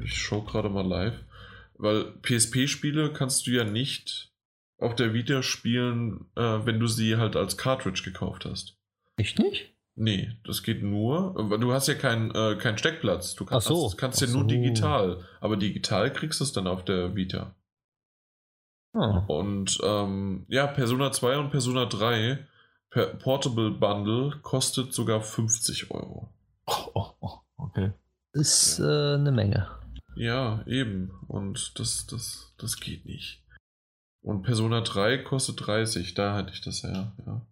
Ich 0.03 0.17
schaue 0.17 0.43
gerade 0.43 0.69
mal 0.69 0.85
live. 0.85 1.23
Weil 1.75 2.11
PSP-Spiele 2.23 3.13
kannst 3.13 3.47
du 3.47 3.51
ja 3.51 3.63
nicht 3.63 4.28
auf 4.79 4.95
der 4.95 5.13
Vita 5.13 5.43
spielen, 5.43 6.25
äh, 6.35 6.41
wenn 6.41 6.79
du 6.79 6.87
sie 6.87 7.17
halt 7.17 7.35
als 7.35 7.57
Cartridge 7.57 8.01
gekauft 8.03 8.45
hast. 8.45 8.77
Echt 9.17 9.39
nicht? 9.39 9.73
Nee, 9.95 10.31
das 10.45 10.63
geht 10.63 10.81
nur. 10.81 11.35
Du 11.59 11.73
hast 11.73 11.87
ja 11.87 11.93
keinen 11.93 12.31
äh, 12.31 12.55
kein 12.55 12.77
Steckplatz. 12.77 13.35
Du 13.35 13.43
kannst, 13.43 13.67
so. 13.67 13.91
kannst 13.97 14.21
ja 14.21 14.27
so. 14.27 14.39
nur 14.39 14.47
digital. 14.47 15.25
Aber 15.41 15.57
digital 15.57 16.13
kriegst 16.13 16.39
du 16.39 16.45
es 16.45 16.53
dann 16.53 16.67
auf 16.67 16.85
der 16.85 17.15
Vita. 17.17 17.53
Ah. 18.93 19.25
Und 19.27 19.77
ähm, 19.83 20.45
ja, 20.47 20.67
Persona 20.67 21.11
2 21.11 21.37
und 21.37 21.51
Persona 21.51 21.85
3 21.85 22.47
per 22.89 23.07
Portable 23.07 23.71
Bundle 23.71 24.39
kostet 24.41 24.93
sogar 24.93 25.21
50 25.21 25.91
Euro. 25.91 26.33
Oh, 26.65 26.91
oh, 26.93 27.11
oh 27.19 27.39
okay. 27.57 27.91
Ist 28.31 28.79
äh, 28.79 29.15
eine 29.15 29.33
Menge. 29.33 29.67
Ja, 30.15 30.63
eben. 30.65 31.11
Und 31.27 31.77
das, 31.77 32.07
das, 32.07 32.53
das 32.57 32.79
geht 32.79 33.05
nicht. 33.05 33.43
Und 34.21 34.43
Persona 34.43 34.81
3 34.81 35.19
kostet 35.19 35.65
30, 35.65 36.13
da 36.13 36.35
hatte 36.35 36.51
ich 36.53 36.61
das 36.61 36.81
ja. 36.81 37.15
ja. 37.25 37.47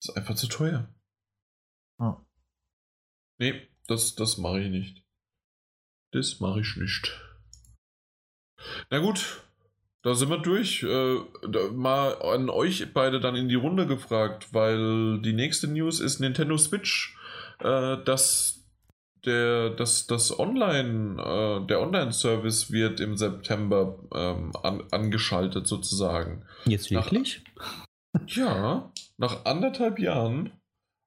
Das 0.00 0.08
ist 0.08 0.16
einfach 0.16 0.34
zu 0.34 0.48
teuer. 0.48 0.88
Ah. 1.98 2.16
Nee, 3.38 3.68
das, 3.86 4.14
das 4.14 4.38
mache 4.38 4.60
ich 4.60 4.70
nicht. 4.70 5.04
Das 6.12 6.40
mache 6.40 6.60
ich 6.60 6.76
nicht. 6.76 7.20
Na 8.90 8.98
gut, 8.98 9.44
da 10.02 10.14
sind 10.14 10.30
wir 10.30 10.38
durch. 10.38 10.82
Äh, 10.82 11.18
mal 11.72 12.20
an 12.22 12.48
euch 12.50 12.92
beide 12.92 13.20
dann 13.20 13.36
in 13.36 13.48
die 13.48 13.54
Runde 13.54 13.86
gefragt, 13.86 14.52
weil 14.52 15.20
die 15.20 15.32
nächste 15.32 15.66
News 15.66 16.00
ist 16.00 16.20
Nintendo 16.20 16.56
Switch, 16.56 17.16
äh, 17.60 17.96
dass 18.04 18.63
der, 19.26 19.70
das, 19.70 20.06
das 20.06 20.38
Online, 20.38 21.20
äh, 21.20 21.66
der 21.66 21.80
Online-Service 21.80 22.70
wird 22.70 23.00
im 23.00 23.16
September 23.16 23.98
ähm, 24.14 24.52
an, 24.62 24.82
angeschaltet 24.90 25.66
sozusagen. 25.66 26.42
Jetzt 26.66 26.90
wirklich? 26.90 27.42
Nach, 28.12 28.28
ja, 28.28 28.92
nach 29.16 29.44
anderthalb 29.44 29.98
Jahren 29.98 30.52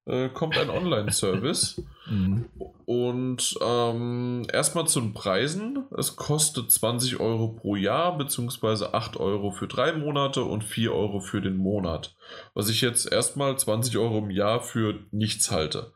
äh, 0.07 0.30
kommt 0.30 0.57
ein 0.57 0.69
Online-Service. 0.69 1.81
mhm. 2.10 2.45
Und 2.85 3.57
ähm, 3.61 4.48
erstmal 4.52 4.88
zu 4.88 5.02
den 5.02 5.14
Preisen. 5.14 5.84
Es 5.98 6.15
kostet 6.15 6.72
20 6.72 7.19
Euro 7.19 7.49
pro 7.49 7.76
Jahr, 7.76 8.18
beziehungsweise 8.18 8.94
8 8.94 9.18
Euro 9.18 9.52
für 9.52 9.68
drei 9.68 9.91
Monate 9.91 10.44
und 10.44 10.64
4 10.64 10.94
Euro 10.94 11.19
für 11.19 11.41
den 11.41 11.57
Monat. 11.57 12.15
Was 12.53 12.69
ich 12.69 12.80
jetzt 12.80 13.11
erstmal 13.11 13.57
20 13.57 13.98
Euro 13.98 14.19
im 14.19 14.31
Jahr 14.31 14.61
für 14.61 14.99
nichts 15.11 15.52
halte. 15.52 15.91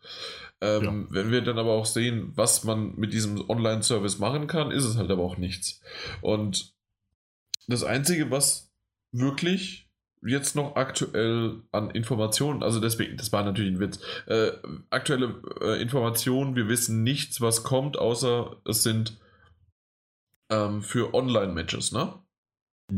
Ähm, 0.62 1.08
ja. 1.10 1.16
Wenn 1.16 1.32
wir 1.32 1.42
dann 1.42 1.58
aber 1.58 1.72
auch 1.72 1.86
sehen, 1.86 2.32
was 2.36 2.64
man 2.64 2.96
mit 2.96 3.14
diesem 3.14 3.50
Online-Service 3.50 4.20
machen 4.20 4.48
kann, 4.48 4.72
ist 4.72 4.86
es 4.86 4.96
halt 4.96 5.10
aber 5.10 5.24
auch 5.24 5.38
nichts. 5.38 5.82
Und 6.22 6.74
das 7.68 7.84
Einzige, 7.84 8.30
was 8.30 8.72
wirklich 9.12 9.90
jetzt 10.24 10.56
noch 10.56 10.76
aktuell 10.76 11.62
an 11.72 11.90
Informationen, 11.90 12.62
also 12.62 12.80
deswegen, 12.80 13.18
das 13.18 13.34
war 13.34 13.44
natürlich 13.44 13.74
ein 13.74 13.80
Witz, 13.80 14.00
äh, 14.28 14.52
aktuelle 14.92 15.42
äh, 15.62 15.82
Informationen, 15.82 16.56
wir 16.56 16.68
wissen 16.68 17.02
nichts, 17.02 17.42
was 17.42 17.64
kommt, 17.64 17.98
außer 17.98 18.58
es 18.66 18.84
sind 18.84 19.20
ähm, 20.50 20.84
für 20.84 21.14
Online-Matches, 21.16 21.92
ne? 21.92 22.14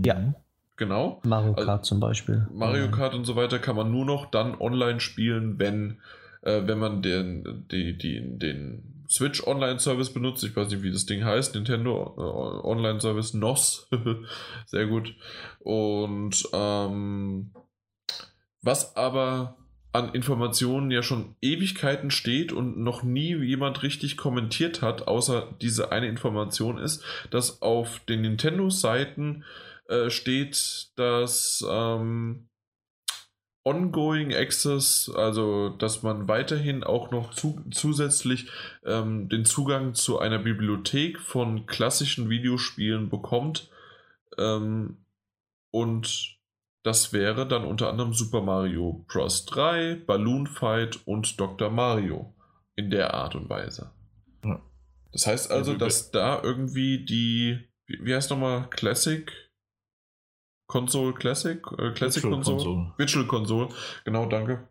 Ja. 0.04 0.34
Genau. 0.76 1.22
Mario 1.24 1.54
Kart 1.54 1.70
also, 1.70 1.84
zum 1.84 2.00
Beispiel. 2.00 2.48
Mario 2.52 2.90
Kart 2.90 3.14
und 3.14 3.26
so 3.26 3.36
weiter 3.36 3.60
kann 3.60 3.76
man 3.76 3.92
nur 3.92 4.06
noch 4.06 4.32
dann 4.32 4.60
online 4.60 5.00
spielen, 5.00 5.60
wenn 5.60 6.00
äh, 6.44 6.62
wenn 6.66 6.80
man 6.80 7.02
den, 7.02 7.66
die, 7.72 7.98
die, 7.98 8.38
den 8.38 9.06
Switch 9.10 9.46
Online 9.46 9.80
Service 9.80 10.12
benutzt. 10.12 10.44
Ich 10.44 10.56
weiß 10.56 10.70
nicht, 10.70 10.84
wie 10.84 10.92
das 10.92 11.06
Ding 11.06 11.24
heißt. 11.24 11.56
Nintendo 11.56 12.16
äh, 12.18 12.68
Online 12.68 13.00
Service 13.00 13.34
NOS. 13.34 13.90
Sehr 14.66 14.88
gut. 14.88 15.16
Und 15.60 16.44
ähm, 16.54 17.52
was 18.62 18.96
aber 18.96 19.58
an 19.92 20.14
Informationen 20.14 20.90
ja 20.90 21.04
schon 21.04 21.36
Ewigkeiten 21.42 22.10
steht 22.10 22.52
und 22.52 22.80
noch 22.80 23.04
nie 23.04 23.36
jemand 23.36 23.84
richtig 23.84 24.18
kommentiert 24.18 24.82
hat, 24.82 25.08
außer 25.08 25.56
diese 25.62 25.92
eine 25.92 26.08
Information 26.08 26.80
ist, 26.80 27.04
dass 27.30 27.62
auf 27.62 28.00
den 28.00 28.22
Nintendo-Seiten 28.22 29.44
äh, 29.88 30.10
steht, 30.10 30.90
dass 30.96 31.64
ähm, 31.70 32.48
Ongoing 33.66 34.34
Access, 34.34 35.10
also 35.16 35.70
dass 35.70 36.04
man 36.04 36.28
weiterhin 36.28 36.84
auch 36.84 37.12
noch 37.12 37.34
zu, 37.34 37.62
zusätzlich 37.72 38.50
ähm, 38.86 39.30
den 39.30 39.46
Zugang 39.46 39.94
zu 39.94 40.20
einer 40.20 40.40
Bibliothek 40.40 41.20
von 41.20 41.66
klassischen 41.66 42.30
Videospielen 42.30 43.10
bekommt. 43.10 43.70
Ähm, 44.38 45.06
und 45.72 46.38
das 46.84 47.14
wäre 47.14 47.48
dann 47.48 47.64
unter 47.64 47.90
anderem 47.90 48.14
Super 48.14 48.42
Mario 48.42 49.06
Bros. 49.08 49.46
3, 49.46 49.96
Balloon 50.06 50.48
Fight 50.48 51.00
und 51.06 51.40
Dr. 51.40 51.70
Mario 51.70 52.36
in 52.76 52.90
der 52.90 53.14
Art 53.14 53.36
und 53.36 53.50
Weise. 53.50 53.92
Das 55.14 55.28
heißt 55.28 55.52
also, 55.52 55.76
dass 55.76 56.12
da 56.12 56.42
irgendwie 56.42 57.06
die, 57.06 57.60
wie 57.88 58.14
heißt 58.14 58.32
nochmal, 58.32 58.68
Classic 58.70 59.32
Console 60.74 61.14
Classic, 61.14 61.60
äh, 61.78 61.92
Classic 61.92 62.24
Virtual 62.24 62.34
Console, 62.34 62.58
Console, 62.58 62.94
Virtual 62.98 63.28
Console, 63.28 63.70
genau, 64.06 64.26
danke. 64.26 64.68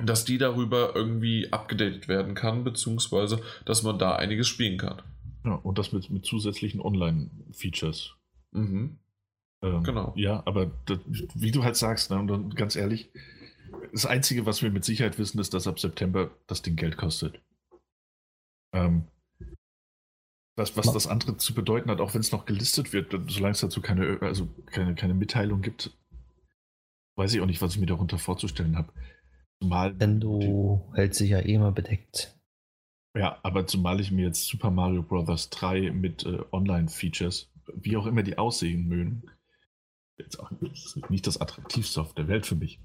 Dass 0.00 0.24
die 0.24 0.36
darüber 0.36 0.96
irgendwie 0.96 1.52
abgedatet 1.52 2.08
werden 2.08 2.34
kann, 2.34 2.64
beziehungsweise 2.64 3.40
dass 3.64 3.84
man 3.84 4.00
da 4.00 4.16
einiges 4.16 4.48
spielen 4.48 4.78
kann. 4.78 5.00
Ja, 5.44 5.54
und 5.54 5.78
das 5.78 5.92
mit, 5.92 6.10
mit 6.10 6.26
zusätzlichen 6.26 6.80
Online-Features. 6.80 8.16
Mhm. 8.50 8.98
Ähm, 9.62 9.84
genau. 9.84 10.12
Ja, 10.16 10.42
aber 10.44 10.72
das, 10.86 10.98
wie 11.06 11.52
du 11.52 11.62
halt 11.62 11.76
sagst, 11.76 12.10
ne, 12.10 12.18
und 12.18 12.56
ganz 12.56 12.74
ehrlich, 12.74 13.08
das 13.92 14.06
Einzige, 14.06 14.44
was 14.44 14.60
wir 14.60 14.72
mit 14.72 14.84
Sicherheit 14.84 15.20
wissen, 15.20 15.38
ist, 15.38 15.54
dass 15.54 15.68
ab 15.68 15.78
September 15.78 16.32
das 16.48 16.62
Ding 16.62 16.74
Geld 16.74 16.96
kostet. 16.96 17.40
Ähm, 18.74 19.04
was, 20.56 20.76
was 20.76 20.92
das 20.92 21.06
andere 21.06 21.36
zu 21.36 21.54
bedeuten 21.54 21.90
hat, 21.90 22.00
auch 22.00 22.14
wenn 22.14 22.20
es 22.20 22.32
noch 22.32 22.44
gelistet 22.44 22.92
wird, 22.92 23.12
solange 23.28 23.52
es 23.52 23.60
dazu 23.60 23.80
keine, 23.80 24.18
also 24.20 24.48
keine, 24.66 24.94
keine 24.94 25.14
Mitteilung 25.14 25.62
gibt, 25.62 25.96
weiß 27.16 27.34
ich 27.34 27.40
auch 27.40 27.46
nicht, 27.46 27.62
was 27.62 27.74
ich 27.74 27.80
mir 27.80 27.86
darunter 27.86 28.18
vorzustellen 28.18 28.76
habe. 28.76 28.92
Zumal. 29.60 29.90
Nintendo 29.90 30.90
hält 30.94 31.14
sich 31.14 31.30
ja 31.30 31.40
eh 31.40 31.54
immer 31.54 31.72
bedeckt. 31.72 32.36
Ja, 33.16 33.38
aber 33.42 33.66
zumal 33.66 34.00
ich 34.00 34.10
mir 34.10 34.26
jetzt 34.26 34.46
Super 34.46 34.70
Mario 34.70 35.02
Bros. 35.02 35.50
3 35.50 35.90
mit 35.90 36.24
äh, 36.24 36.40
Online-Features, 36.50 37.52
wie 37.74 37.96
auch 37.96 38.06
immer 38.06 38.22
die 38.22 38.38
aussehen 38.38 38.88
mögen, 38.88 39.24
jetzt 40.18 40.40
auch 40.40 40.50
nicht 41.08 41.26
das 41.26 41.40
attraktivste 41.40 42.00
auf 42.00 42.14
der 42.14 42.28
Welt 42.28 42.46
für 42.46 42.56
mich. 42.56 42.80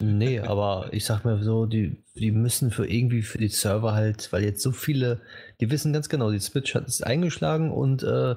Nee, 0.00 0.40
aber 0.40 0.88
ich 0.92 1.04
sag 1.04 1.24
mal 1.24 1.42
so, 1.42 1.66
die, 1.66 2.02
die 2.14 2.30
müssen 2.30 2.70
für 2.70 2.86
irgendwie 2.86 3.22
für 3.22 3.38
die 3.38 3.48
Server 3.48 3.94
halt, 3.94 4.32
weil 4.32 4.44
jetzt 4.44 4.62
so 4.62 4.70
viele, 4.70 5.20
die 5.60 5.70
wissen 5.70 5.92
ganz 5.92 6.08
genau, 6.08 6.30
die 6.30 6.38
Switch 6.38 6.74
hat 6.74 6.86
es 6.86 7.02
eingeschlagen 7.02 7.72
und 7.72 8.02
äh, 8.02 8.36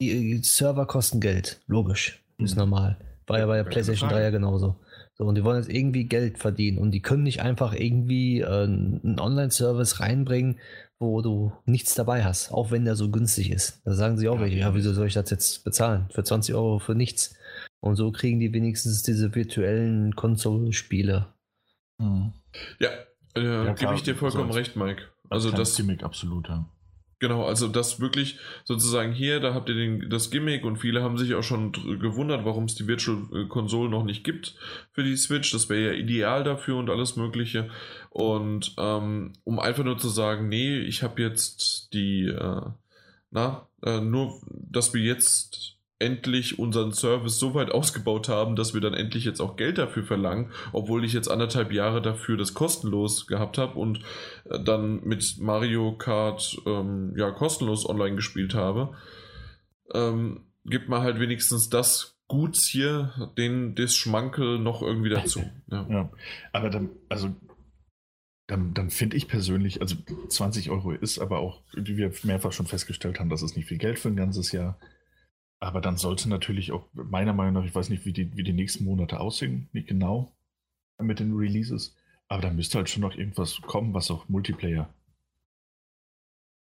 die, 0.00 0.36
die, 0.36 0.42
Server 0.42 0.86
kosten 0.86 1.20
Geld. 1.20 1.60
Logisch. 1.66 2.22
Ist 2.38 2.54
mhm. 2.54 2.60
normal. 2.60 2.98
War 3.26 3.38
ja 3.38 3.46
bei 3.46 3.56
der 3.56 3.64
PlayStation 3.64 4.08
3 4.08 4.22
ja 4.22 4.30
genauso. 4.30 4.76
So, 5.18 5.24
und 5.24 5.34
die 5.34 5.44
wollen 5.44 5.60
jetzt 5.60 5.70
irgendwie 5.70 6.04
Geld 6.04 6.38
verdienen 6.38 6.78
und 6.78 6.92
die 6.92 7.02
können 7.02 7.24
nicht 7.24 7.42
einfach 7.42 7.74
irgendwie 7.74 8.40
äh, 8.40 8.46
einen 8.46 9.18
Online-Service 9.18 10.00
reinbringen, 10.00 10.60
wo 10.98 11.20
du 11.22 11.52
nichts 11.66 11.94
dabei 11.94 12.24
hast, 12.24 12.52
auch 12.52 12.70
wenn 12.70 12.84
der 12.84 12.94
so 12.94 13.10
günstig 13.10 13.50
ist. 13.50 13.82
Da 13.84 13.94
sagen 13.94 14.16
sie 14.16 14.28
auch 14.28 14.36
ja, 14.36 14.40
welche, 14.42 14.58
ja, 14.58 14.74
wieso 14.74 14.92
soll 14.92 15.08
ich 15.08 15.14
das 15.14 15.30
jetzt 15.30 15.64
bezahlen? 15.64 16.06
Für 16.10 16.24
20 16.24 16.54
Euro 16.54 16.78
für 16.78 16.94
nichts. 16.94 17.34
Und 17.80 17.96
so 17.96 18.10
kriegen 18.10 18.40
die 18.40 18.52
wenigstens 18.52 19.02
diese 19.02 19.34
virtuellen 19.34 20.16
Konsolenspiele. 20.16 21.26
Mhm. 21.98 22.32
Ja, 22.80 22.90
äh, 23.36 23.66
ja 23.66 23.72
gebe 23.74 23.94
ich 23.94 24.02
dir 24.02 24.14
vollkommen 24.14 24.50
recht, 24.50 24.76
Mike. 24.76 25.02
Also 25.30 25.50
das 25.50 25.76
Gimmick 25.76 26.02
absolut, 26.02 26.48
ja. 26.48 26.66
Genau, 27.20 27.44
also 27.44 27.66
das 27.66 27.98
wirklich 27.98 28.38
sozusagen 28.64 29.12
hier, 29.12 29.40
da 29.40 29.52
habt 29.52 29.68
ihr 29.68 29.74
den, 29.74 30.08
das 30.08 30.30
Gimmick 30.30 30.64
und 30.64 30.76
viele 30.76 31.02
haben 31.02 31.18
sich 31.18 31.34
auch 31.34 31.42
schon 31.42 31.72
gewundert, 31.72 32.44
warum 32.44 32.64
es 32.64 32.76
die 32.76 32.86
Virtual 32.86 33.48
Console 33.48 33.90
noch 33.90 34.04
nicht 34.04 34.22
gibt 34.22 34.54
für 34.92 35.02
die 35.02 35.16
Switch. 35.16 35.50
Das 35.50 35.68
wäre 35.68 35.92
ja 35.92 35.98
ideal 35.98 36.44
dafür 36.44 36.76
und 36.76 36.88
alles 36.90 37.16
Mögliche. 37.16 37.70
Und 38.10 38.74
ähm, 38.78 39.32
um 39.42 39.58
einfach 39.58 39.82
nur 39.82 39.98
zu 39.98 40.08
sagen, 40.08 40.48
nee, 40.48 40.78
ich 40.78 41.02
habe 41.02 41.20
jetzt 41.20 41.92
die, 41.92 42.26
äh, 42.26 42.62
na, 43.32 43.68
äh, 43.82 44.00
nur, 44.00 44.40
dass 44.48 44.94
wir 44.94 45.02
jetzt 45.02 45.77
endlich 45.98 46.58
unseren 46.58 46.92
Service 46.92 47.38
so 47.38 47.54
weit 47.54 47.72
ausgebaut 47.72 48.28
haben, 48.28 48.54
dass 48.54 48.72
wir 48.72 48.80
dann 48.80 48.94
endlich 48.94 49.24
jetzt 49.24 49.40
auch 49.40 49.56
Geld 49.56 49.78
dafür 49.78 50.04
verlangen, 50.04 50.52
obwohl 50.72 51.04
ich 51.04 51.12
jetzt 51.12 51.28
anderthalb 51.28 51.72
Jahre 51.72 52.00
dafür 52.00 52.36
das 52.36 52.54
kostenlos 52.54 53.26
gehabt 53.26 53.58
habe 53.58 53.78
und 53.78 54.00
äh, 54.48 54.62
dann 54.62 55.02
mit 55.04 55.38
Mario 55.38 55.96
Kart 55.96 56.56
ähm, 56.66 57.14
ja 57.16 57.30
kostenlos 57.32 57.88
online 57.88 58.16
gespielt 58.16 58.54
habe, 58.54 58.96
ähm, 59.92 60.46
gibt 60.64 60.88
man 60.88 61.02
halt 61.02 61.18
wenigstens 61.18 61.68
das 61.68 62.16
Guts 62.28 62.66
hier, 62.66 63.32
den 63.36 63.74
das 63.74 63.96
Schmankel 63.96 64.58
noch 64.58 64.82
irgendwie 64.82 65.10
dazu. 65.10 65.42
Ja, 65.70 65.86
ja 65.90 66.10
aber 66.52 66.70
dann, 66.70 66.90
also 67.08 67.34
dann, 68.46 68.72
dann 68.72 68.90
finde 68.90 69.16
ich 69.16 69.28
persönlich, 69.28 69.80
also 69.82 69.96
20 70.28 70.70
Euro 70.70 70.92
ist 70.92 71.18
aber 71.18 71.40
auch, 71.40 71.62
wie 71.74 71.96
wir 71.96 72.12
mehrfach 72.22 72.52
schon 72.52 72.66
festgestellt 72.66 73.20
haben, 73.20 73.28
das 73.28 73.42
ist 73.42 73.56
nicht 73.56 73.68
viel 73.68 73.78
Geld 73.78 73.98
für 73.98 74.08
ein 74.08 74.16
ganzes 74.16 74.52
Jahr. 74.52 74.78
Aber 75.60 75.80
dann 75.80 75.96
sollte 75.96 76.28
natürlich 76.28 76.72
auch, 76.72 76.86
meiner 76.92 77.32
Meinung 77.32 77.54
nach, 77.54 77.64
ich 77.64 77.74
weiß 77.74 77.88
nicht, 77.88 78.04
wie 78.04 78.12
die, 78.12 78.36
wie 78.36 78.44
die 78.44 78.52
nächsten 78.52 78.84
Monate 78.84 79.18
aussehen, 79.18 79.68
nicht 79.72 79.88
genau 79.88 80.32
mit 81.00 81.20
den 81.20 81.34
Releases, 81.36 81.94
aber 82.28 82.42
da 82.42 82.50
müsste 82.50 82.78
halt 82.78 82.88
schon 82.88 83.02
noch 83.02 83.14
irgendwas 83.14 83.60
kommen, 83.62 83.94
was 83.94 84.10
auch 84.10 84.28
Multiplayer 84.28 84.88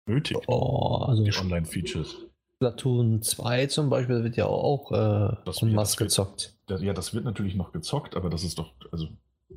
nötig. 0.06 0.36
Oh, 0.46 1.04
also 1.06 1.24
die 1.24 1.36
Online-Features. 1.36 2.26
Platoon 2.58 3.22
2 3.22 3.66
zum 3.66 3.90
Beispiel 3.90 4.22
wird 4.22 4.36
ja 4.36 4.46
auch 4.46 4.92
äh, 4.92 5.36
das, 5.44 5.60
ja, 5.60 5.68
das 5.70 5.96
gezockt. 5.96 6.56
Wird, 6.68 6.82
ja, 6.82 6.92
das 6.92 7.12
wird 7.12 7.24
natürlich 7.24 7.56
noch 7.56 7.72
gezockt, 7.72 8.16
aber 8.16 8.30
das 8.30 8.44
ist 8.44 8.58
doch, 8.58 8.72
also, 8.92 9.08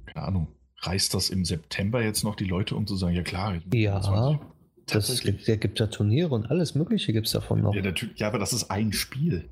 keine 0.07 0.25
Ahnung, 0.25 0.47
reißt 0.79 1.13
das 1.13 1.29
im 1.29 1.45
September 1.45 2.01
jetzt 2.01 2.23
noch 2.23 2.35
die 2.35 2.45
Leute, 2.45 2.75
um 2.75 2.87
zu 2.87 2.95
sagen, 2.95 3.15
ja 3.15 3.21
klar, 3.21 3.55
ja. 3.71 4.39
20, 4.87 5.15
das 5.15 5.23
gibt, 5.23 5.47
der 5.47 5.57
gibt 5.57 5.79
ja 5.79 5.87
Turniere 5.87 6.29
und 6.33 6.49
alles 6.51 6.75
Mögliche 6.75 7.13
gibt 7.13 7.27
es 7.27 7.33
davon 7.33 7.61
noch. 7.61 7.73
Ja, 7.73 7.81
natürlich, 7.81 8.19
ja, 8.19 8.27
aber 8.27 8.39
das 8.39 8.53
ist 8.53 8.69
ein 8.69 8.93
Spiel. 8.93 9.49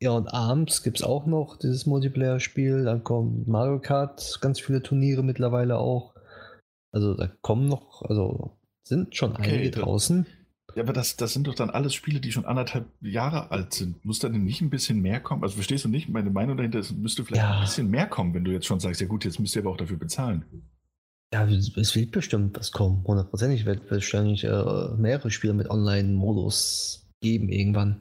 Ja, 0.00 0.10
und 0.10 0.28
abends 0.28 0.82
gibt 0.82 0.98
es 0.98 1.02
auch 1.02 1.26
noch 1.26 1.58
dieses 1.58 1.86
Multiplayer-Spiel. 1.86 2.84
Dann 2.84 3.02
kommt 3.02 3.48
Mario 3.48 3.80
Kart, 3.80 4.38
ganz 4.40 4.60
viele 4.60 4.82
Turniere 4.82 5.22
mittlerweile 5.22 5.78
auch. 5.78 6.14
Also 6.92 7.14
da 7.14 7.28
kommen 7.40 7.68
noch, 7.68 8.02
also 8.02 8.58
sind 8.84 9.16
schon 9.16 9.32
okay, 9.32 9.54
einige 9.54 9.70
draußen. 9.70 10.26
Ja, 10.74 10.82
aber 10.82 10.92
das, 10.92 11.16
das 11.16 11.32
sind 11.32 11.46
doch 11.46 11.54
dann 11.54 11.70
alles 11.70 11.94
Spiele, 11.94 12.20
die 12.20 12.30
schon 12.32 12.44
anderthalb 12.44 12.86
Jahre 13.00 13.50
alt 13.50 13.72
sind. 13.72 14.04
Muss 14.04 14.18
da 14.18 14.28
denn 14.28 14.44
nicht 14.44 14.60
ein 14.60 14.68
bisschen 14.68 15.00
mehr 15.00 15.20
kommen? 15.20 15.42
Also 15.42 15.54
verstehst 15.54 15.86
du 15.86 15.88
nicht? 15.88 16.10
Meine 16.10 16.30
Meinung 16.30 16.58
dahinter 16.58 16.80
ist, 16.80 16.92
müsste 16.92 17.24
vielleicht 17.24 17.42
ja. 17.42 17.54
ein 17.56 17.60
bisschen 17.62 17.90
mehr 17.90 18.06
kommen, 18.06 18.34
wenn 18.34 18.44
du 18.44 18.50
jetzt 18.52 18.66
schon 18.66 18.78
sagst, 18.78 19.00
ja 19.00 19.06
gut, 19.06 19.24
jetzt 19.24 19.40
müsst 19.40 19.56
ihr 19.56 19.62
aber 19.62 19.70
auch 19.70 19.78
dafür 19.78 19.96
bezahlen. 19.96 20.44
Ja, 21.36 21.44
es 21.44 21.94
wird 21.94 22.12
bestimmt 22.12 22.56
was 22.56 22.72
kommen. 22.72 23.04
Hundertprozentig 23.06 23.66
wird 23.66 23.90
wahrscheinlich 23.90 24.44
äh, 24.44 24.88
mehrere 24.96 25.30
Spiele 25.30 25.52
mit 25.52 25.68
Online-Modus 25.68 27.10
geben 27.20 27.50
irgendwann. 27.50 28.00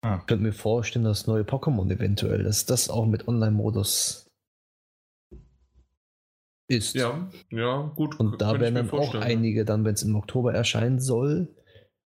Ah. 0.00 0.16
Ich 0.18 0.26
könnte 0.26 0.44
mir 0.44 0.54
vorstellen, 0.54 1.04
dass 1.04 1.26
neue 1.26 1.42
Pokémon 1.42 1.92
eventuell, 1.92 2.42
dass 2.42 2.64
das 2.64 2.88
auch 2.88 3.04
mit 3.04 3.28
Online-Modus 3.28 4.30
ist. 6.70 6.94
Ja, 6.94 7.30
ja, 7.50 7.92
gut. 7.94 8.18
Und 8.18 8.40
da 8.40 8.58
werden 8.58 8.76
dann 8.76 8.90
auch 8.90 9.14
einige 9.14 9.66
dann, 9.66 9.84
wenn 9.84 9.92
es 9.92 10.02
im 10.02 10.16
Oktober 10.16 10.54
erscheinen 10.54 11.00
soll, 11.00 11.54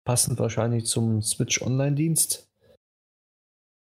passend 0.04 0.40
wahrscheinlich 0.40 0.88
zum 0.88 1.22
Switch 1.22 1.62
Online-Dienst, 1.62 2.52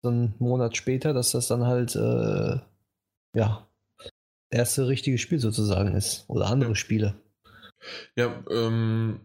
so 0.05 0.11
einen 0.11 0.35
Monat 0.39 0.77
später, 0.77 1.15
dass 1.15 1.31
das 1.31 1.49
dann 1.49 1.65
halt, 1.65 1.97
äh, 1.97 2.61
ja, 3.35 3.72
erste 4.53 4.87
richtige 4.87 5.19
Spiel 5.19 5.39
sozusagen 5.39 5.95
ist. 5.95 6.25
Oder 6.29 6.47
andere 6.47 6.77
Spiele. 6.77 7.15
Ja, 8.17 8.45
ähm, 8.51 9.21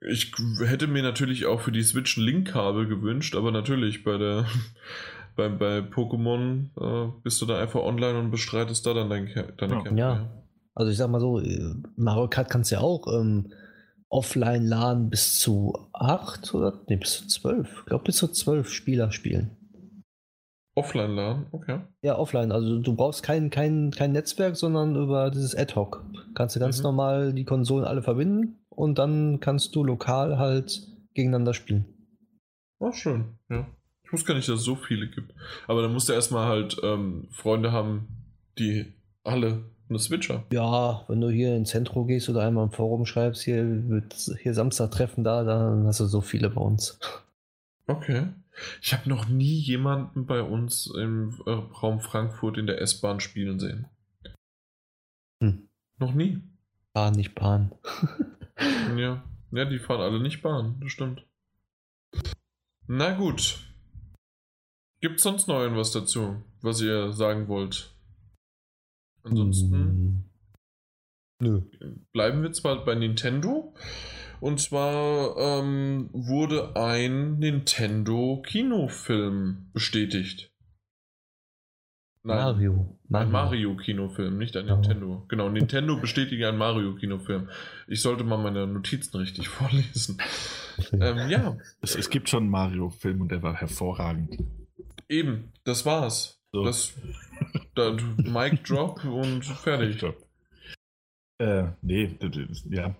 ich 0.00 0.32
hätte 0.64 0.86
mir 0.86 1.02
natürlich 1.02 1.46
auch 1.46 1.60
für 1.60 1.72
die 1.72 1.82
Switch 1.82 2.16
ein 2.16 2.24
Link-Kabel 2.24 2.86
gewünscht, 2.86 3.34
aber 3.34 3.50
natürlich 3.50 4.04
bei 4.04 4.16
der 4.18 4.46
bei, 5.36 5.48
bei 5.48 5.78
Pokémon 5.80 6.68
äh, 6.80 7.12
bist 7.22 7.40
du 7.42 7.46
da 7.46 7.60
einfach 7.60 7.80
online 7.80 8.18
und 8.18 8.30
bestreitest 8.30 8.86
da 8.86 8.94
dann 8.94 9.10
dein, 9.10 9.28
deine 9.56 9.74
ja. 9.74 9.82
Camp. 9.82 9.98
Ja. 9.98 10.30
Also 10.74 10.92
ich 10.92 10.98
sag 10.98 11.10
mal 11.10 11.20
so, 11.20 11.40
äh, 11.40 11.74
Mario 11.96 12.28
Kart 12.28 12.50
kannst 12.50 12.70
du 12.70 12.76
ja 12.76 12.80
auch 12.82 13.06
ähm, 13.12 13.52
offline 14.08 14.66
laden 14.66 15.10
bis 15.10 15.38
zu 15.38 15.88
8 15.92 16.54
oder 16.54 16.80
nee, 16.88 16.96
bis 16.96 17.18
zu 17.18 17.28
12. 17.28 17.68
Ich 17.80 17.86
glaube 17.86 18.04
bis 18.04 18.16
zu 18.16 18.28
12 18.28 18.70
Spieler 18.70 19.10
spielen. 19.10 19.55
Offline 20.76 21.14
laden, 21.14 21.46
okay. 21.52 21.80
Ja, 22.02 22.18
offline. 22.18 22.52
Also 22.52 22.78
du 22.78 22.94
brauchst 22.94 23.22
kein, 23.22 23.48
kein, 23.48 23.90
kein 23.92 24.12
Netzwerk, 24.12 24.56
sondern 24.56 24.94
über 24.94 25.30
dieses 25.30 25.56
Ad-Hoc. 25.56 26.04
Kannst 26.34 26.54
du 26.54 26.60
ganz 26.60 26.78
mhm. 26.78 26.82
normal 26.82 27.32
die 27.32 27.46
Konsolen 27.46 27.86
alle 27.86 28.02
verbinden 28.02 28.58
und 28.68 28.98
dann 28.98 29.40
kannst 29.40 29.74
du 29.74 29.82
lokal 29.82 30.38
halt 30.38 30.86
gegeneinander 31.14 31.54
spielen. 31.54 31.86
Oh, 32.78 32.92
schön, 32.92 33.38
ja. 33.48 33.66
Ich 34.04 34.12
wusste 34.12 34.28
gar 34.28 34.34
nicht, 34.34 34.48
dass 34.48 34.60
es 34.60 34.64
so 34.64 34.76
viele 34.76 35.08
gibt. 35.08 35.32
Aber 35.66 35.80
dann 35.80 35.94
musst 35.94 36.10
du 36.10 36.12
erstmal 36.12 36.46
halt 36.46 36.76
ähm, 36.82 37.28
Freunde 37.32 37.72
haben, 37.72 38.08
die 38.58 38.92
alle 39.24 39.64
eine 39.88 39.98
Switch 39.98 40.28
haben. 40.28 40.44
Ja, 40.52 41.04
wenn 41.08 41.22
du 41.22 41.30
hier 41.30 41.56
ins 41.56 41.70
Zentrum 41.70 42.06
gehst 42.06 42.28
oder 42.28 42.42
einmal 42.42 42.64
im 42.64 42.70
Forum 42.70 43.06
schreibst, 43.06 43.42
hier 43.42 43.88
wird 43.88 44.14
hier 44.42 44.52
Samstag 44.52 44.90
treffen 44.90 45.24
da, 45.24 45.42
dann 45.42 45.86
hast 45.86 46.00
du 46.00 46.04
so 46.04 46.20
viele 46.20 46.50
bei 46.50 46.60
uns. 46.60 46.98
Okay. 47.86 48.28
Ich 48.80 48.92
habe 48.92 49.08
noch 49.08 49.28
nie 49.28 49.58
jemanden 49.58 50.26
bei 50.26 50.42
uns 50.42 50.86
im 50.86 51.40
äh, 51.46 51.50
Raum 51.50 52.00
Frankfurt 52.00 52.58
in 52.58 52.66
der 52.66 52.80
S-Bahn 52.80 53.20
spielen 53.20 53.60
sehen. 53.60 53.86
Hm. 55.42 55.68
Noch 55.98 56.14
nie. 56.14 56.42
Bahn, 56.92 57.12
nicht 57.14 57.34
Bahn. 57.34 57.72
ja. 58.96 59.22
ja, 59.50 59.64
die 59.66 59.78
fahren 59.78 60.00
alle 60.00 60.20
nicht 60.20 60.42
Bahn, 60.42 60.80
das 60.80 60.90
stimmt. 60.92 61.26
Na 62.86 63.14
gut. 63.14 63.60
Gibt 65.00 65.16
es 65.16 65.22
sonst 65.22 65.46
noch 65.46 65.60
irgendwas 65.60 65.92
dazu, 65.92 66.42
was 66.62 66.80
ihr 66.80 67.12
sagen 67.12 67.48
wollt? 67.48 67.94
Ansonsten. 69.22 69.72
Hm. 69.72 70.24
Nö. 71.40 71.62
Bleiben 72.12 72.42
wir 72.42 72.52
zwar 72.52 72.84
bei 72.84 72.94
Nintendo. 72.94 73.74
Und 74.40 74.60
zwar 74.60 75.36
ähm, 75.38 76.10
wurde 76.12 76.76
ein 76.76 77.38
Nintendo-Kinofilm 77.38 79.70
bestätigt. 79.72 80.52
Nein, 82.26 82.38
Mario. 82.38 82.98
Ein 83.12 83.30
Mario-Kinofilm, 83.30 84.36
nicht 84.36 84.56
ein 84.56 84.66
Nintendo. 84.66 85.24
Genau, 85.28 85.48
Nintendo 85.48 85.96
bestätigt 85.96 86.42
einen 86.42 86.58
Mario-Kinofilm. 86.58 87.48
Ich 87.86 88.02
sollte 88.02 88.24
mal 88.24 88.36
meine 88.36 88.66
Notizen 88.66 89.18
richtig 89.18 89.48
vorlesen. 89.48 90.18
ähm, 90.92 91.30
ja. 91.30 91.56
Es, 91.80 91.94
es, 91.94 92.10
gibt 92.10 92.28
schon 92.28 92.44
einen 92.44 92.50
Mario-Film 92.50 93.20
und 93.20 93.30
der 93.30 93.44
war 93.44 93.54
hervorragend. 93.54 94.38
Eben, 95.08 95.52
das 95.62 95.86
war's. 95.86 96.42
So. 96.50 96.64
Das, 96.64 96.94
da, 97.76 97.92
Mic 98.16 98.64
Drop 98.64 99.04
und 99.04 99.44
fertig. 99.44 100.02
Äh, 101.38 101.68
nee, 101.82 102.18
ja. 102.70 102.96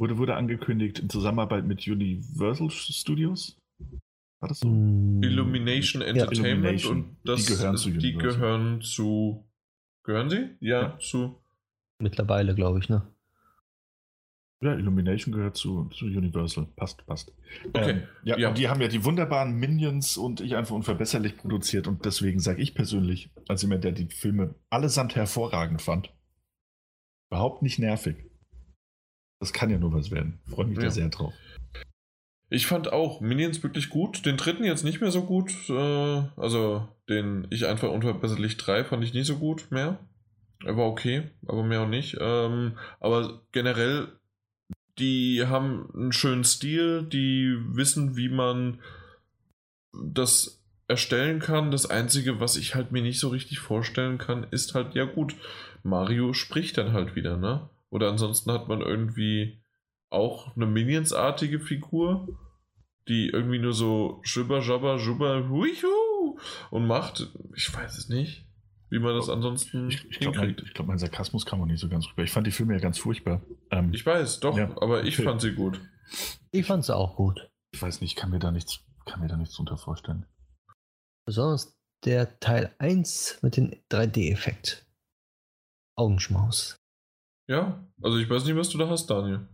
Wurde, 0.00 0.16
wurde 0.16 0.34
angekündigt 0.34 0.98
in 0.98 1.10
Zusammenarbeit 1.10 1.66
mit 1.66 1.86
Universal 1.86 2.70
Studios. 2.70 3.58
War 4.40 4.48
das 4.48 4.60
so? 4.60 4.66
Mm. 4.66 5.22
Illumination 5.22 6.00
Entertainment 6.00 6.82
Illumination. 6.82 6.96
und 6.96 7.16
das, 7.22 7.44
die 7.44 7.52
gehören 7.52 7.76
zu 7.76 7.88
Universal. 7.90 8.10
Die 8.10 8.16
gehören 8.16 8.80
zu. 8.80 9.44
Gehören 10.02 10.30
sie? 10.30 10.56
Ja, 10.60 10.80
ja. 10.80 10.98
zu. 11.00 11.38
Mittlerweile, 11.98 12.54
glaube 12.54 12.78
ich, 12.78 12.88
ne? 12.88 13.06
Ja, 14.62 14.72
Illumination 14.72 15.34
gehört 15.34 15.58
zu, 15.58 15.90
zu 15.90 16.06
Universal. 16.06 16.66
Passt, 16.76 17.04
passt. 17.04 17.34
Okay. 17.74 17.90
Ähm, 17.90 18.02
ja, 18.24 18.38
ja. 18.38 18.48
Und 18.48 18.56
die 18.56 18.70
haben 18.70 18.80
ja 18.80 18.88
die 18.88 19.04
wunderbaren 19.04 19.52
Minions 19.52 20.16
und 20.16 20.40
ich 20.40 20.56
einfach 20.56 20.74
unverbesserlich 20.74 21.36
produziert 21.36 21.86
und 21.86 22.06
deswegen 22.06 22.40
sage 22.40 22.62
ich 22.62 22.74
persönlich, 22.74 23.30
als 23.48 23.60
jemand, 23.60 23.84
der 23.84 23.92
die 23.92 24.06
Filme 24.06 24.54
allesamt 24.70 25.14
hervorragend 25.14 25.82
fand, 25.82 26.10
überhaupt 27.30 27.60
nicht 27.60 27.78
nervig. 27.78 28.29
Das 29.40 29.52
kann 29.52 29.70
ja 29.70 29.78
nur 29.78 29.92
was 29.92 30.10
werden. 30.10 30.38
Freue 30.46 30.66
mich 30.66 30.76
ja. 30.76 30.84
da 30.84 30.90
sehr 30.90 31.08
drauf. 31.08 31.34
Ich 32.50 32.66
fand 32.66 32.92
auch 32.92 33.20
Minions 33.20 33.62
wirklich 33.62 33.88
gut. 33.88 34.26
Den 34.26 34.36
dritten 34.36 34.64
jetzt 34.64 34.84
nicht 34.84 35.00
mehr 35.00 35.10
so 35.10 35.22
gut. 35.22 35.52
Äh, 35.68 36.22
also 36.36 36.86
den 37.08 37.46
ich 37.50 37.66
einfach 37.66 37.90
unverbesserlich 37.90 38.56
3 38.56 38.84
fand 38.84 39.02
ich 39.02 39.14
nicht 39.14 39.26
so 39.26 39.38
gut 39.38 39.70
mehr. 39.70 39.98
Er 40.64 40.76
war 40.76 40.86
okay, 40.86 41.30
aber 41.46 41.62
mehr 41.62 41.82
auch 41.82 41.88
nicht. 41.88 42.18
Ähm, 42.20 42.76
aber 42.98 43.40
generell, 43.52 44.08
die 44.98 45.46
haben 45.46 45.88
einen 45.94 46.12
schönen 46.12 46.44
Stil, 46.44 47.02
die 47.02 47.56
wissen, 47.68 48.16
wie 48.16 48.28
man 48.28 48.80
das 49.92 50.60
erstellen 50.86 51.38
kann. 51.38 51.70
Das 51.70 51.88
Einzige, 51.88 52.40
was 52.40 52.56
ich 52.56 52.74
halt 52.74 52.92
mir 52.92 53.00
nicht 53.00 53.20
so 53.20 53.28
richtig 53.28 53.60
vorstellen 53.60 54.18
kann, 54.18 54.46
ist 54.50 54.74
halt, 54.74 54.94
ja 54.94 55.04
gut, 55.04 55.34
Mario 55.82 56.34
spricht 56.34 56.76
dann 56.76 56.92
halt 56.92 57.14
wieder, 57.14 57.36
ne? 57.38 57.70
Oder 57.90 58.08
ansonsten 58.08 58.52
hat 58.52 58.68
man 58.68 58.80
irgendwie 58.80 59.62
auch 60.10 60.54
eine 60.56 60.66
Minions-artige 60.66 61.60
Figur, 61.60 62.38
die 63.08 63.28
irgendwie 63.28 63.58
nur 63.58 63.72
so 63.72 64.20
schubber, 64.22 64.60
jabber, 64.60 64.96
jubber, 64.96 65.48
huihu 65.48 66.38
und 66.70 66.86
macht. 66.86 67.28
Ich 67.56 67.74
weiß 67.74 67.98
es 67.98 68.08
nicht, 68.08 68.46
wie 68.90 68.98
man 68.98 69.14
das 69.14 69.28
ansonsten 69.28 69.88
ich, 69.88 70.04
ich 70.08 70.20
glaube, 70.20 70.38
mein, 70.38 70.56
glaub, 70.56 70.86
mein, 70.86 70.98
Sarkasmus 70.98 71.46
kam 71.46 71.60
auch 71.62 71.66
nicht 71.66 71.80
so 71.80 71.88
ganz 71.88 72.06
rüber. 72.08 72.22
Ich 72.22 72.30
fand 72.30 72.46
die 72.46 72.52
Filme 72.52 72.74
ja 72.74 72.80
ganz 72.80 72.98
furchtbar. 72.98 73.42
Ähm, 73.70 73.92
ich 73.92 74.04
weiß, 74.04 74.40
doch, 74.40 74.56
ja, 74.56 74.70
aber 74.80 75.04
ich 75.04 75.16
fand 75.16 75.40
sie 75.40 75.52
gut. 75.52 75.80
Ich 76.50 76.66
fand 76.66 76.84
sie 76.84 76.94
auch 76.94 77.16
gut. 77.16 77.50
Ich 77.72 77.80
weiß 77.80 78.00
nicht, 78.00 78.16
kann 78.16 78.30
mir 78.30 78.40
da 78.40 78.50
nichts, 78.50 78.80
kann 79.06 79.20
mir 79.20 79.28
da 79.28 79.36
nichts 79.36 79.54
drunter 79.54 79.76
vorstellen. 79.76 80.26
Besonders 81.24 81.76
der 82.04 82.40
Teil 82.40 82.74
1 82.78 83.40
mit 83.42 83.56
dem 83.56 83.72
3D-Effekt. 83.90 84.86
Augenschmaus. 85.96 86.79
Ja, 87.50 87.84
also 88.00 88.16
ich 88.18 88.30
weiß 88.30 88.44
nicht, 88.44 88.54
was 88.54 88.68
du 88.68 88.78
da 88.78 88.88
hast, 88.88 89.06
Daniel. 89.06 89.48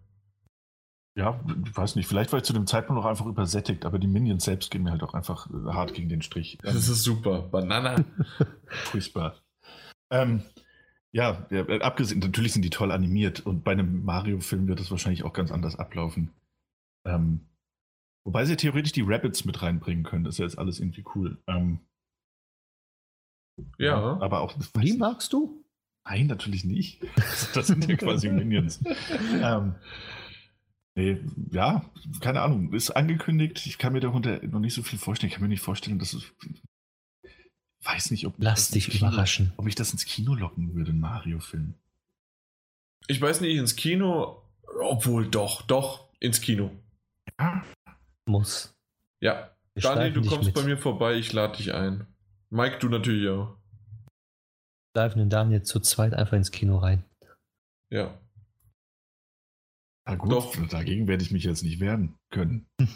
Ja, 1.17 1.43
ich 1.65 1.75
weiß 1.75 1.97
nicht. 1.97 2.07
Vielleicht 2.07 2.31
war 2.31 2.39
ich 2.39 2.45
zu 2.45 2.53
dem 2.53 2.67
Zeitpunkt 2.67 3.01
noch 3.01 3.09
einfach 3.09 3.25
übersättigt, 3.25 3.87
aber 3.87 3.99
die 3.99 4.07
Minions 4.07 4.45
selbst 4.45 4.71
gehen 4.71 4.83
mir 4.83 4.91
halt 4.91 5.03
auch 5.03 5.15
einfach 5.15 5.49
äh, 5.49 5.73
hart 5.73 5.95
gegen 5.95 6.11
den 6.11 6.21
Strich. 6.21 6.59
Das 6.63 6.75
ist 6.75 7.03
super. 7.03 7.41
Banana. 7.41 8.05
Furchtbar. 8.67 9.41
Ähm, 10.11 10.43
ja, 11.11 11.47
ja, 11.51 11.67
äh, 11.67 11.81
abgesehen, 11.81 12.19
natürlich 12.21 12.53
sind 12.53 12.67
die 12.67 12.71
toll 12.71 12.93
animiert 12.93 13.41
und 13.41 13.65
bei 13.65 13.73
einem 13.73 14.05
Mario-Film 14.05 14.69
wird 14.69 14.79
das 14.79 14.91
wahrscheinlich 14.91 15.25
auch 15.25 15.33
ganz 15.33 15.51
anders 15.51 15.77
ablaufen. 15.77 16.35
Ähm, 17.07 17.49
wobei 18.27 18.45
sie 18.45 18.57
theoretisch 18.57 18.93
die 18.93 19.05
Rabbits 19.07 19.47
mit 19.47 19.63
reinbringen 19.63 20.05
können. 20.05 20.25
Das 20.25 20.35
ist 20.35 20.39
ja 20.39 20.45
jetzt 20.45 20.59
alles 20.59 20.81
irgendwie 20.81 21.05
cool. 21.15 21.39
Ähm, 21.47 21.81
ja. 23.79 23.99
ja. 23.99 24.21
Aber 24.21 24.43
auch. 24.43 24.55
Wie 24.75 24.99
magst 24.99 25.33
du? 25.33 25.65
Nein, 26.09 26.27
natürlich 26.27 26.65
nicht. 26.65 27.01
Das 27.55 27.67
sind 27.67 27.89
ja 27.89 27.97
quasi 27.97 28.29
Minions. 28.29 28.81
ähm, 29.43 29.75
nee, 30.95 31.19
ja, 31.51 31.85
keine 32.21 32.43
Ahnung. 32.43 32.73
Ist 32.73 32.91
angekündigt. 32.91 33.67
Ich 33.67 33.79
kann 33.79 33.93
mir 33.93 34.01
darunter 34.01 34.45
noch 34.47 34.61
nicht 34.61 34.75
so 34.75 34.83
viel 34.83 34.99
vorstellen. 34.99 35.29
Ich 35.29 35.35
kann 35.35 35.43
mir 35.43 35.49
nicht 35.49 35.63
vorstellen, 35.63 35.99
dass 35.99 36.13
es. 36.13 36.25
Weiß 37.83 38.11
nicht, 38.11 38.27
ob. 38.27 38.35
Lass 38.39 38.71
dich 38.71 38.91
Kino, 38.91 39.09
überraschen. 39.09 39.53
Ob 39.57 39.67
ich 39.69 39.75
das 39.75 39.93
ins 39.93 40.05
Kino 40.05 40.35
locken 40.35 40.75
würde, 40.75 40.93
ein 40.93 41.01
Mario-Film. 41.01 41.75
Ich 43.09 43.21
weiß 43.21 43.41
nicht, 43.41 43.57
ins 43.57 43.77
Kino. 43.77 44.43
Obwohl, 44.81 45.29
doch, 45.29 45.63
doch, 45.63 46.09
ins 46.21 46.41
Kino. 46.41 46.71
Ja. 47.39 47.65
Muss. 48.27 48.75
Ja. 49.21 49.51
Wir 49.75 49.83
Daniel, 49.83 50.13
du 50.13 50.25
kommst 50.25 50.47
mit. 50.47 50.55
bei 50.55 50.63
mir 50.63 50.79
vorbei, 50.79 51.15
ich 51.17 51.33
lade 51.33 51.57
dich 51.57 51.75
ein. 51.75 52.07
Mike, 52.51 52.79
du 52.79 52.89
natürlich 52.89 53.29
auch 53.29 53.56
diven 54.97 55.19
den 55.19 55.31
Daniel 55.31 55.63
zu 55.63 55.81
zweit 55.81 56.15
einfach 56.15 56.37
ins 56.37 56.51
Kino 56.51 56.79
rein. 56.79 57.05
Ja. 57.91 58.19
Na 60.09 60.15
gut, 60.15 60.31
Doch. 60.31 60.69
dagegen 60.69 61.09
werde 61.09 61.25
ich 61.25 61.33
mich 61.33 61.45
jetzt 61.45 61.65
nicht 61.65 61.81
wehren 61.81 62.15
können. 62.31 62.67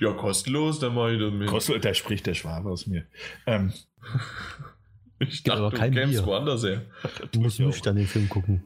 ja, 0.00 0.12
kostenlos, 0.12 0.78
dann 0.78 0.94
mache 0.94 1.14
ich 1.14 1.20
das 1.20 1.32
mit. 1.32 1.48
Kostenlos, 1.48 1.82
da 1.82 1.92
spricht 1.92 2.26
der 2.26 2.34
Schwabe 2.34 2.70
aus 2.70 2.86
mir. 2.86 3.04
Ähm. 3.46 3.72
Ich 5.18 5.42
dachte, 5.42 5.60
aber 5.60 5.70
kein 5.76 5.92
du 5.92 6.00
kämst 6.00 6.26
woanders 6.26 6.62
her. 6.62 6.82
Du 7.32 7.40
musst 7.40 7.58
nüchtern 7.58 7.96
den 7.96 8.06
Film 8.06 8.28
gucken. 8.28 8.62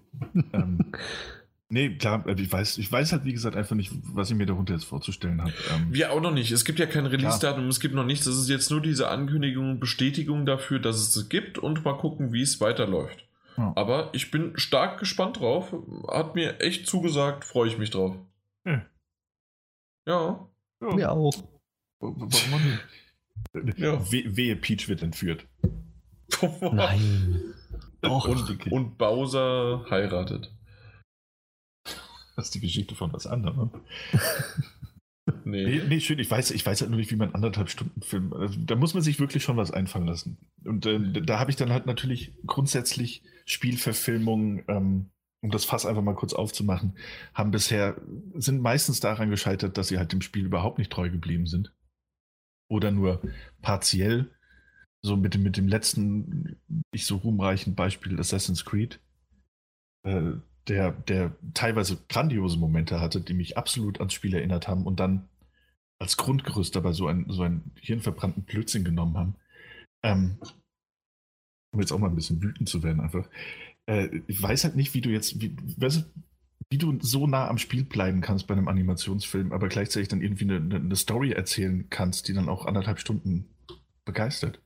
ähm, 0.52 0.92
Nee, 1.72 1.90
klar, 1.90 2.26
äh, 2.26 2.34
ich 2.40 2.52
weiß, 2.52 2.78
ich 2.78 2.90
weiß 2.90 3.12
halt, 3.12 3.24
wie 3.24 3.32
gesagt, 3.32 3.54
einfach 3.54 3.76
nicht, 3.76 3.92
was 4.12 4.28
ich 4.28 4.36
mir 4.36 4.44
darunter 4.44 4.74
jetzt 4.74 4.84
vorzustellen 4.84 5.40
habe. 5.40 5.52
Ähm, 5.72 5.86
Wir 5.92 6.12
auch 6.12 6.20
noch 6.20 6.32
nicht. 6.32 6.50
Es 6.50 6.64
gibt 6.64 6.80
ja 6.80 6.86
kein 6.86 7.06
Release-Datum, 7.06 7.68
es 7.68 7.78
gibt 7.78 7.94
noch 7.94 8.04
nichts. 8.04 8.24
Das 8.24 8.36
ist 8.36 8.48
jetzt 8.48 8.72
nur 8.72 8.80
diese 8.80 9.08
Ankündigung, 9.08 9.78
Bestätigung 9.78 10.46
dafür, 10.46 10.80
dass 10.80 10.96
es 10.96 11.14
es 11.14 11.28
gibt 11.28 11.58
und 11.58 11.84
mal 11.84 11.96
gucken, 11.96 12.32
wie 12.32 12.42
es 12.42 12.60
weiterläuft. 12.60 13.24
Ja. 13.56 13.72
Aber 13.76 14.10
ich 14.12 14.32
bin 14.32 14.58
stark 14.58 14.98
gespannt 14.98 15.38
drauf. 15.38 15.72
Hat 16.08 16.34
mir 16.34 16.60
echt 16.60 16.88
zugesagt, 16.88 17.44
freue 17.44 17.68
ich 17.68 17.78
mich 17.78 17.90
drauf. 17.90 18.16
Hm. 18.64 18.82
Ja. 20.08 20.48
ja. 20.82 20.94
Mir 20.94 21.12
auch. 21.12 21.34
Warum 22.00 22.28
nicht? 22.28 22.80
Ja. 23.78 23.98
We 24.12 24.36
wehe, 24.36 24.54
Peach 24.54 24.88
wird 24.88 25.02
entführt. 25.02 25.46
Nein. 26.60 27.54
Und, 28.02 28.66
und 28.70 28.98
Bowser 28.98 29.86
heiratet. 29.90 30.52
Das 32.40 32.46
ist 32.46 32.54
die 32.54 32.60
Geschichte 32.60 32.94
von 32.94 33.12
was 33.12 33.26
anderem. 33.26 33.70
nee. 35.44 35.62
nee. 35.66 35.82
nee. 35.86 36.00
schön. 36.00 36.18
Ich 36.18 36.30
weiß, 36.30 36.52
ich 36.52 36.64
weiß 36.64 36.80
halt 36.80 36.90
nur 36.90 36.98
nicht, 36.98 37.10
wie 37.10 37.16
man 37.16 37.34
anderthalb 37.34 37.68
Stunden 37.68 38.00
Film. 38.00 38.32
Also, 38.32 38.58
da 38.64 38.76
muss 38.76 38.94
man 38.94 39.02
sich 39.02 39.20
wirklich 39.20 39.42
schon 39.42 39.58
was 39.58 39.70
einfallen 39.70 40.06
lassen. 40.06 40.38
Und 40.64 40.86
äh, 40.86 41.20
da 41.20 41.38
habe 41.38 41.50
ich 41.50 41.56
dann 41.58 41.70
halt 41.70 41.84
natürlich 41.84 42.32
grundsätzlich 42.46 43.22
Spielverfilmungen, 43.44 44.64
ähm, 44.68 45.10
um 45.42 45.50
das 45.50 45.66
Fass 45.66 45.84
einfach 45.84 46.00
mal 46.00 46.14
kurz 46.14 46.32
aufzumachen, 46.32 46.96
haben 47.34 47.50
bisher, 47.50 48.00
sind 48.36 48.62
meistens 48.62 49.00
daran 49.00 49.28
gescheitert, 49.28 49.76
dass 49.76 49.88
sie 49.88 49.98
halt 49.98 50.12
dem 50.12 50.22
Spiel 50.22 50.46
überhaupt 50.46 50.78
nicht 50.78 50.90
treu 50.90 51.10
geblieben 51.10 51.46
sind. 51.46 51.74
Oder 52.70 52.90
nur 52.90 53.20
partiell. 53.60 54.34
So 55.02 55.18
mit 55.18 55.34
dem, 55.34 55.42
mit 55.42 55.58
dem 55.58 55.68
letzten, 55.68 56.58
nicht 56.94 57.04
so 57.04 57.16
ruhmreichen 57.16 57.74
Beispiel 57.74 58.18
Assassin's 58.18 58.64
Creed. 58.64 58.98
Äh, 60.06 60.32
der, 60.68 60.92
der 60.92 61.36
teilweise 61.54 61.98
grandiose 62.08 62.58
Momente 62.58 63.00
hatte, 63.00 63.20
die 63.20 63.34
mich 63.34 63.56
absolut 63.56 63.98
ans 63.98 64.12
Spiel 64.12 64.34
erinnert 64.34 64.68
haben 64.68 64.86
und 64.86 65.00
dann 65.00 65.28
als 65.98 66.16
Grundgerüst 66.16 66.74
dabei 66.74 66.92
so, 66.92 67.06
ein, 67.06 67.26
so 67.28 67.42
einen 67.42 67.72
hirnverbrannten 67.80 68.44
Blödsinn 68.44 68.84
genommen 68.84 69.16
haben. 69.16 69.34
Ähm, 70.02 70.38
um 71.72 71.80
jetzt 71.80 71.92
auch 71.92 71.98
mal 71.98 72.08
ein 72.08 72.16
bisschen 72.16 72.42
wütend 72.42 72.68
zu 72.68 72.82
werden, 72.82 73.00
einfach. 73.00 73.28
Äh, 73.86 74.22
ich 74.26 74.42
weiß 74.42 74.64
halt 74.64 74.76
nicht, 74.76 74.94
wie 74.94 75.00
du 75.02 75.10
jetzt, 75.10 75.40
wie, 75.40 75.54
weißt 75.76 75.98
du, 75.98 76.22
wie 76.70 76.78
du 76.78 76.98
so 77.00 77.26
nah 77.26 77.48
am 77.48 77.58
Spiel 77.58 77.84
bleiben 77.84 78.20
kannst 78.20 78.46
bei 78.46 78.54
einem 78.54 78.68
Animationsfilm, 78.68 79.52
aber 79.52 79.68
gleichzeitig 79.68 80.08
dann 80.08 80.22
irgendwie 80.22 80.44
eine, 80.44 80.76
eine 80.76 80.96
Story 80.96 81.32
erzählen 81.32 81.88
kannst, 81.90 82.28
die 82.28 82.32
dann 82.32 82.48
auch 82.48 82.66
anderthalb 82.66 82.98
Stunden 83.00 83.48
begeistert. 84.04 84.60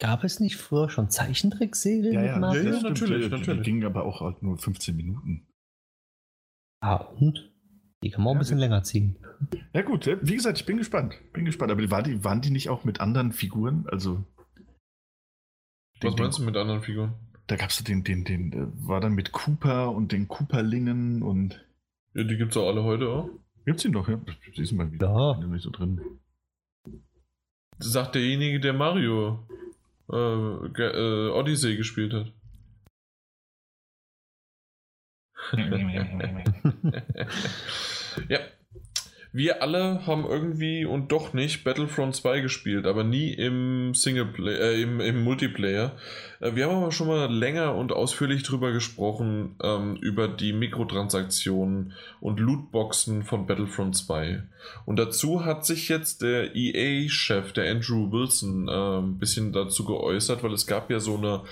Gab 0.00 0.24
es 0.24 0.40
nicht 0.40 0.56
früher 0.56 0.88
schon 0.88 1.10
Zeichentrickserien 1.10 2.14
ja, 2.14 2.24
ja, 2.24 2.32
mit 2.32 2.40
Mario? 2.40 2.62
Ja, 2.62 2.76
ja 2.76 2.82
natürlich, 2.82 3.22
ja, 3.24 3.28
natürlich. 3.28 3.62
Die 3.62 3.70
gingen 3.70 3.84
aber 3.84 4.04
auch 4.04 4.22
halt 4.22 4.42
nur 4.42 4.56
15 4.56 4.96
Minuten. 4.96 5.46
Ah, 6.80 6.96
und? 6.96 7.52
Die 8.02 8.08
kann 8.08 8.24
man 8.24 8.30
auch 8.30 8.36
ein 8.36 8.38
bisschen 8.38 8.58
länger 8.58 8.82
ziehen. 8.82 9.18
Ja, 9.74 9.82
gut, 9.82 10.06
wie 10.06 10.34
gesagt, 10.34 10.58
ich 10.58 10.64
bin 10.64 10.78
gespannt. 10.78 11.20
Bin 11.34 11.44
gespannt. 11.44 11.70
Aber 11.70 11.90
war 11.90 12.02
die, 12.02 12.24
waren 12.24 12.40
die 12.40 12.50
nicht 12.50 12.70
auch 12.70 12.84
mit 12.84 12.98
anderen 13.00 13.32
Figuren? 13.32 13.86
Also. 13.88 14.24
Was 16.00 16.14
den, 16.14 16.24
meinst 16.24 16.38
du 16.38 16.44
mit 16.44 16.56
anderen 16.56 16.80
Figuren? 16.80 17.12
Da 17.46 17.56
gab 17.56 17.68
es 17.68 17.84
den, 17.84 18.02
den, 18.02 18.24
den, 18.24 18.52
äh, 18.54 18.88
war 18.88 19.02
dann 19.02 19.12
mit 19.12 19.32
Cooper 19.32 19.90
und 19.92 20.12
den 20.12 20.28
Cooperlingen 20.28 21.22
und. 21.22 21.62
Ja, 22.14 22.24
die 22.24 22.38
gibt 22.38 22.52
es 22.52 22.56
auch 22.56 22.68
alle 22.68 22.84
heute 22.84 23.08
auch. 23.10 23.28
Gibt's 23.66 23.84
ihn 23.84 23.92
doch, 23.92 24.08
ja. 24.08 24.18
Siehst 24.56 24.72
du 24.72 24.76
mal 24.76 24.90
wieder. 24.90 25.08
Ja. 25.08 25.38
Bin 25.38 25.50
nicht 25.50 25.62
so 25.62 25.70
drin. 25.70 26.00
Sagt 27.78 28.14
derjenige, 28.14 28.60
der 28.60 28.72
Mario 28.72 29.46
äh, 30.12 30.82
äh, 30.82 31.30
Odyssey 31.30 31.76
gespielt 31.76 32.12
hat. 32.12 32.32
ja. 38.28 38.40
Wir 39.32 39.62
alle 39.62 40.06
haben 40.06 40.24
irgendwie 40.24 40.84
und 40.84 41.12
doch 41.12 41.32
nicht 41.32 41.62
Battlefront 41.62 42.16
2 42.16 42.40
gespielt, 42.40 42.84
aber 42.84 43.04
nie 43.04 43.32
im 43.32 43.94
Singleplayer, 43.94 44.58
äh, 44.58 44.82
im, 44.82 45.00
im, 45.00 45.22
Multiplayer. 45.22 45.96
Äh, 46.40 46.56
wir 46.56 46.66
haben 46.66 46.82
aber 46.82 46.90
schon 46.90 47.06
mal 47.06 47.32
länger 47.32 47.76
und 47.76 47.92
ausführlich 47.92 48.42
drüber 48.42 48.72
gesprochen, 48.72 49.54
ähm, 49.62 49.96
über 49.96 50.26
die 50.26 50.52
Mikrotransaktionen 50.52 51.92
und 52.20 52.40
Lootboxen 52.40 53.22
von 53.22 53.46
Battlefront 53.46 53.96
2. 53.96 54.42
Und 54.84 54.98
dazu 54.98 55.44
hat 55.44 55.64
sich 55.64 55.88
jetzt 55.88 56.22
der 56.22 56.56
EA-Chef, 56.56 57.52
der 57.52 57.70
Andrew 57.70 58.10
Wilson, 58.10 58.66
äh, 58.66 58.98
ein 58.98 59.18
bisschen 59.18 59.52
dazu 59.52 59.84
geäußert, 59.84 60.42
weil 60.42 60.52
es 60.52 60.66
gab 60.66 60.90
ja 60.90 60.98
so 60.98 61.16
eine 61.16 61.42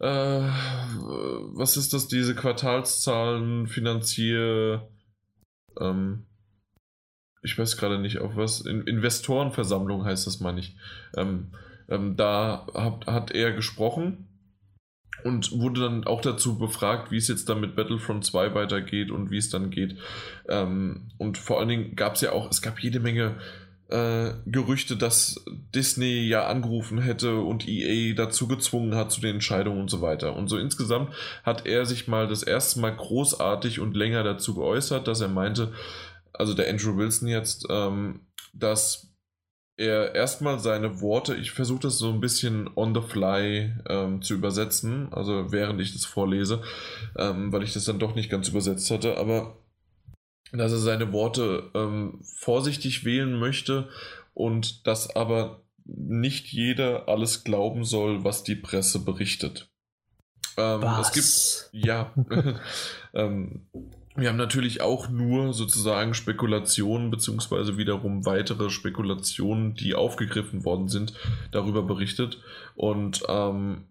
äh, 0.00 0.40
was 1.54 1.76
ist 1.76 1.92
das, 1.92 2.08
diese 2.08 2.34
Quartalszahlen, 2.34 3.68
Finanzier, 3.68 4.88
ähm, 5.80 6.24
ich 7.42 7.58
weiß 7.58 7.76
gerade 7.76 7.98
nicht, 7.98 8.18
auf 8.18 8.36
was, 8.36 8.60
in 8.60 8.82
Investorenversammlung 8.82 10.04
heißt 10.04 10.26
das, 10.26 10.40
meine 10.40 10.60
ich. 10.60 10.76
Ähm, 11.16 11.48
ähm, 11.88 12.16
da 12.16 12.66
hat, 12.74 13.06
hat 13.06 13.30
er 13.32 13.52
gesprochen 13.52 14.28
und 15.24 15.52
wurde 15.52 15.82
dann 15.82 16.04
auch 16.04 16.20
dazu 16.20 16.58
befragt, 16.58 17.10
wie 17.10 17.16
es 17.16 17.28
jetzt 17.28 17.48
dann 17.48 17.60
mit 17.60 17.76
Battlefront 17.76 18.24
2 18.24 18.54
weitergeht 18.54 19.10
und 19.10 19.30
wie 19.30 19.38
es 19.38 19.50
dann 19.50 19.70
geht. 19.70 19.96
Ähm, 20.48 21.10
und 21.18 21.38
vor 21.38 21.58
allen 21.58 21.68
Dingen 21.68 21.96
gab 21.96 22.14
es 22.14 22.20
ja 22.20 22.32
auch, 22.32 22.50
es 22.50 22.62
gab 22.62 22.80
jede 22.80 23.00
Menge 23.00 23.36
äh, 23.88 24.32
Gerüchte, 24.46 24.96
dass 24.96 25.44
Disney 25.74 26.26
ja 26.26 26.46
angerufen 26.46 26.98
hätte 26.98 27.36
und 27.36 27.68
EA 27.68 28.14
dazu 28.14 28.48
gezwungen 28.48 28.94
hat 28.94 29.12
zu 29.12 29.20
den 29.20 29.34
Entscheidungen 29.34 29.80
und 29.80 29.90
so 29.90 30.00
weiter. 30.00 30.34
Und 30.34 30.48
so 30.48 30.58
insgesamt 30.58 31.12
hat 31.42 31.66
er 31.66 31.84
sich 31.86 32.08
mal 32.08 32.26
das 32.26 32.42
erste 32.42 32.80
Mal 32.80 32.96
großartig 32.96 33.80
und 33.80 33.96
länger 33.96 34.22
dazu 34.22 34.54
geäußert, 34.54 35.06
dass 35.08 35.20
er 35.20 35.28
meinte, 35.28 35.72
also 36.32 36.54
der 36.54 36.68
Andrew 36.68 36.96
Wilson 36.96 37.28
jetzt, 37.28 37.66
ähm, 37.70 38.20
dass 38.52 39.12
er 39.76 40.14
erstmal 40.14 40.58
seine 40.58 41.00
Worte, 41.00 41.34
ich 41.34 41.50
versuche 41.50 41.80
das 41.80 41.98
so 41.98 42.10
ein 42.10 42.20
bisschen 42.20 42.70
on 42.76 42.94
the 42.94 43.00
fly 43.00 43.72
ähm, 43.88 44.22
zu 44.22 44.34
übersetzen, 44.34 45.12
also 45.12 45.50
während 45.50 45.80
ich 45.80 45.92
das 45.92 46.04
vorlese, 46.04 46.62
ähm, 47.16 47.52
weil 47.52 47.62
ich 47.62 47.72
das 47.72 47.84
dann 47.84 47.98
doch 47.98 48.14
nicht 48.14 48.30
ganz 48.30 48.48
übersetzt 48.48 48.90
hatte, 48.90 49.16
aber 49.16 49.56
dass 50.52 50.72
er 50.72 50.78
seine 50.78 51.12
Worte 51.12 51.70
ähm, 51.74 52.20
vorsichtig 52.22 53.04
wählen 53.04 53.38
möchte 53.38 53.88
und 54.34 54.86
dass 54.86 55.16
aber 55.16 55.62
nicht 55.84 56.48
jeder 56.48 57.08
alles 57.08 57.42
glauben 57.42 57.84
soll, 57.84 58.24
was 58.24 58.44
die 58.44 58.56
Presse 58.56 59.00
berichtet. 59.00 59.70
Ähm, 60.56 60.82
es 61.00 61.12
gibt, 61.12 61.70
ja, 61.72 62.12
ähm, 63.14 63.66
wir 64.14 64.28
haben 64.28 64.36
natürlich 64.36 64.82
auch 64.82 65.08
nur 65.08 65.54
sozusagen 65.54 66.14
Spekulationen, 66.14 67.10
beziehungsweise 67.10 67.78
wiederum 67.78 68.26
weitere 68.26 68.68
Spekulationen, 68.70 69.74
die 69.74 69.94
aufgegriffen 69.94 70.64
worden 70.64 70.88
sind, 70.88 71.14
darüber 71.50 71.82
berichtet. 71.82 72.40
Und 72.74 73.22
ähm, 73.28 73.84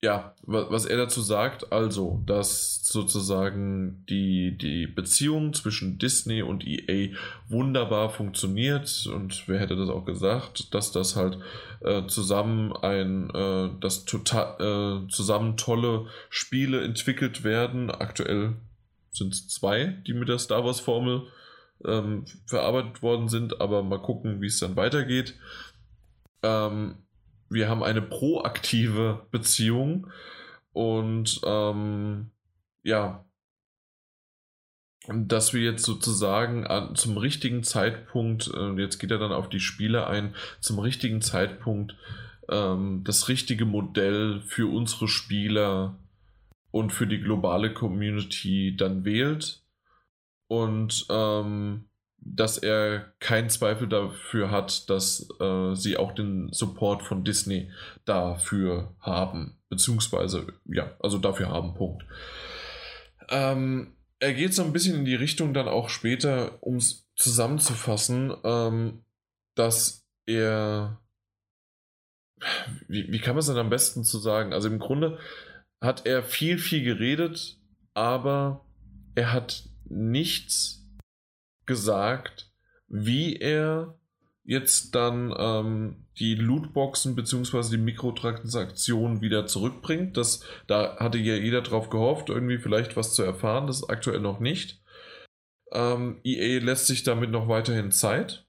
ja, 0.00 0.34
was 0.42 0.86
er 0.86 0.96
dazu 0.96 1.20
sagt, 1.20 1.72
also, 1.72 2.22
dass 2.24 2.84
sozusagen 2.84 4.04
die, 4.08 4.56
die 4.56 4.86
Beziehung 4.86 5.52
zwischen 5.54 5.98
Disney 5.98 6.40
und 6.42 6.64
EA 6.64 7.16
wunderbar 7.48 8.10
funktioniert 8.10 9.08
und 9.12 9.48
wer 9.48 9.58
hätte 9.58 9.74
das 9.74 9.90
auch 9.90 10.04
gesagt, 10.04 10.72
dass 10.72 10.92
das 10.92 11.16
halt 11.16 11.38
äh, 11.80 12.06
zusammen 12.06 12.72
ein, 12.76 13.30
äh, 13.30 13.70
dass 13.80 14.04
total, 14.04 15.04
äh, 15.04 15.08
zusammen 15.08 15.56
tolle 15.56 16.06
Spiele 16.30 16.80
entwickelt 16.82 17.42
werden. 17.42 17.90
Aktuell 17.90 18.54
sind 19.10 19.34
es 19.34 19.48
zwei, 19.48 19.86
die 20.06 20.14
mit 20.14 20.28
der 20.28 20.38
Star 20.38 20.64
Wars 20.64 20.80
Formel 20.80 21.26
ähm, 21.84 22.24
verarbeitet 22.46 23.02
worden 23.02 23.28
sind, 23.28 23.60
aber 23.60 23.82
mal 23.82 24.02
gucken, 24.02 24.40
wie 24.40 24.46
es 24.46 24.58
dann 24.58 24.76
weitergeht. 24.76 25.34
Ähm, 26.42 26.96
wir 27.48 27.68
haben 27.68 27.82
eine 27.82 28.02
proaktive 28.02 29.26
Beziehung 29.30 30.08
und 30.72 31.40
ähm, 31.44 32.30
ja, 32.82 33.24
dass 35.08 35.54
wir 35.54 35.62
jetzt 35.62 35.84
sozusagen 35.84 36.66
an, 36.66 36.94
zum 36.94 37.16
richtigen 37.16 37.62
Zeitpunkt, 37.62 38.50
äh, 38.54 38.72
jetzt 38.72 38.98
geht 38.98 39.10
er 39.10 39.18
dann 39.18 39.32
auf 39.32 39.48
die 39.48 39.60
Spiele 39.60 40.06
ein, 40.06 40.34
zum 40.60 40.78
richtigen 40.78 41.22
Zeitpunkt 41.22 41.96
ähm, 42.50 43.02
das 43.04 43.28
richtige 43.28 43.64
Modell 43.64 44.42
für 44.42 44.70
unsere 44.70 45.08
Spieler 45.08 45.96
und 46.70 46.92
für 46.92 47.06
die 47.06 47.20
globale 47.20 47.72
Community 47.72 48.76
dann 48.76 49.04
wählt 49.04 49.62
und 50.48 51.06
ähm, 51.10 51.88
dass 52.20 52.58
er 52.58 53.12
keinen 53.20 53.48
Zweifel 53.48 53.88
dafür 53.88 54.50
hat, 54.50 54.90
dass 54.90 55.28
äh, 55.40 55.74
sie 55.74 55.96
auch 55.96 56.12
den 56.12 56.52
Support 56.52 57.02
von 57.02 57.24
Disney 57.24 57.70
dafür 58.04 58.94
haben. 59.00 59.58
Beziehungsweise, 59.68 60.46
ja, 60.64 60.90
also 60.98 61.18
dafür 61.18 61.48
haben, 61.48 61.74
Punkt. 61.74 62.04
Ähm, 63.28 63.94
er 64.18 64.34
geht 64.34 64.54
so 64.54 64.64
ein 64.64 64.72
bisschen 64.72 64.96
in 64.96 65.04
die 65.04 65.14
Richtung 65.14 65.54
dann 65.54 65.68
auch 65.68 65.90
später, 65.90 66.58
um 66.60 66.76
es 66.76 67.08
zusammenzufassen, 67.14 68.34
ähm, 68.44 69.04
dass 69.54 70.06
er. 70.26 71.00
Wie, 72.86 73.10
wie 73.10 73.18
kann 73.18 73.34
man 73.34 73.40
es 73.40 73.46
denn 73.46 73.56
am 73.56 73.70
besten 73.70 74.04
zu 74.04 74.18
sagen? 74.18 74.52
Also 74.52 74.68
im 74.68 74.78
Grunde 74.78 75.18
hat 75.80 76.06
er 76.06 76.22
viel, 76.22 76.58
viel 76.58 76.82
geredet, 76.82 77.58
aber 77.94 78.64
er 79.14 79.32
hat 79.32 79.68
nichts 79.84 80.86
gesagt, 81.66 82.52
wie 82.88 83.36
er 83.36 83.98
jetzt 84.44 84.94
dann 84.94 85.34
ähm, 85.36 86.06
die 86.18 86.34
Lootboxen 86.34 87.14
bzw. 87.14 87.70
die 87.70 87.82
Mikrotransaktionen 87.82 89.20
wieder 89.20 89.46
zurückbringt. 89.46 90.16
Das, 90.16 90.42
da 90.66 90.96
hatte 90.96 91.18
ja 91.18 91.36
jeder 91.36 91.60
drauf 91.60 91.90
gehofft, 91.90 92.30
irgendwie 92.30 92.58
vielleicht 92.58 92.96
was 92.96 93.14
zu 93.14 93.22
erfahren. 93.22 93.66
Das 93.66 93.82
ist 93.82 93.90
aktuell 93.90 94.20
noch 94.20 94.40
nicht. 94.40 94.82
Ähm, 95.70 96.20
EA 96.24 96.60
lässt 96.60 96.86
sich 96.86 97.02
damit 97.02 97.30
noch 97.30 97.48
weiterhin 97.48 97.92
Zeit. 97.92 98.46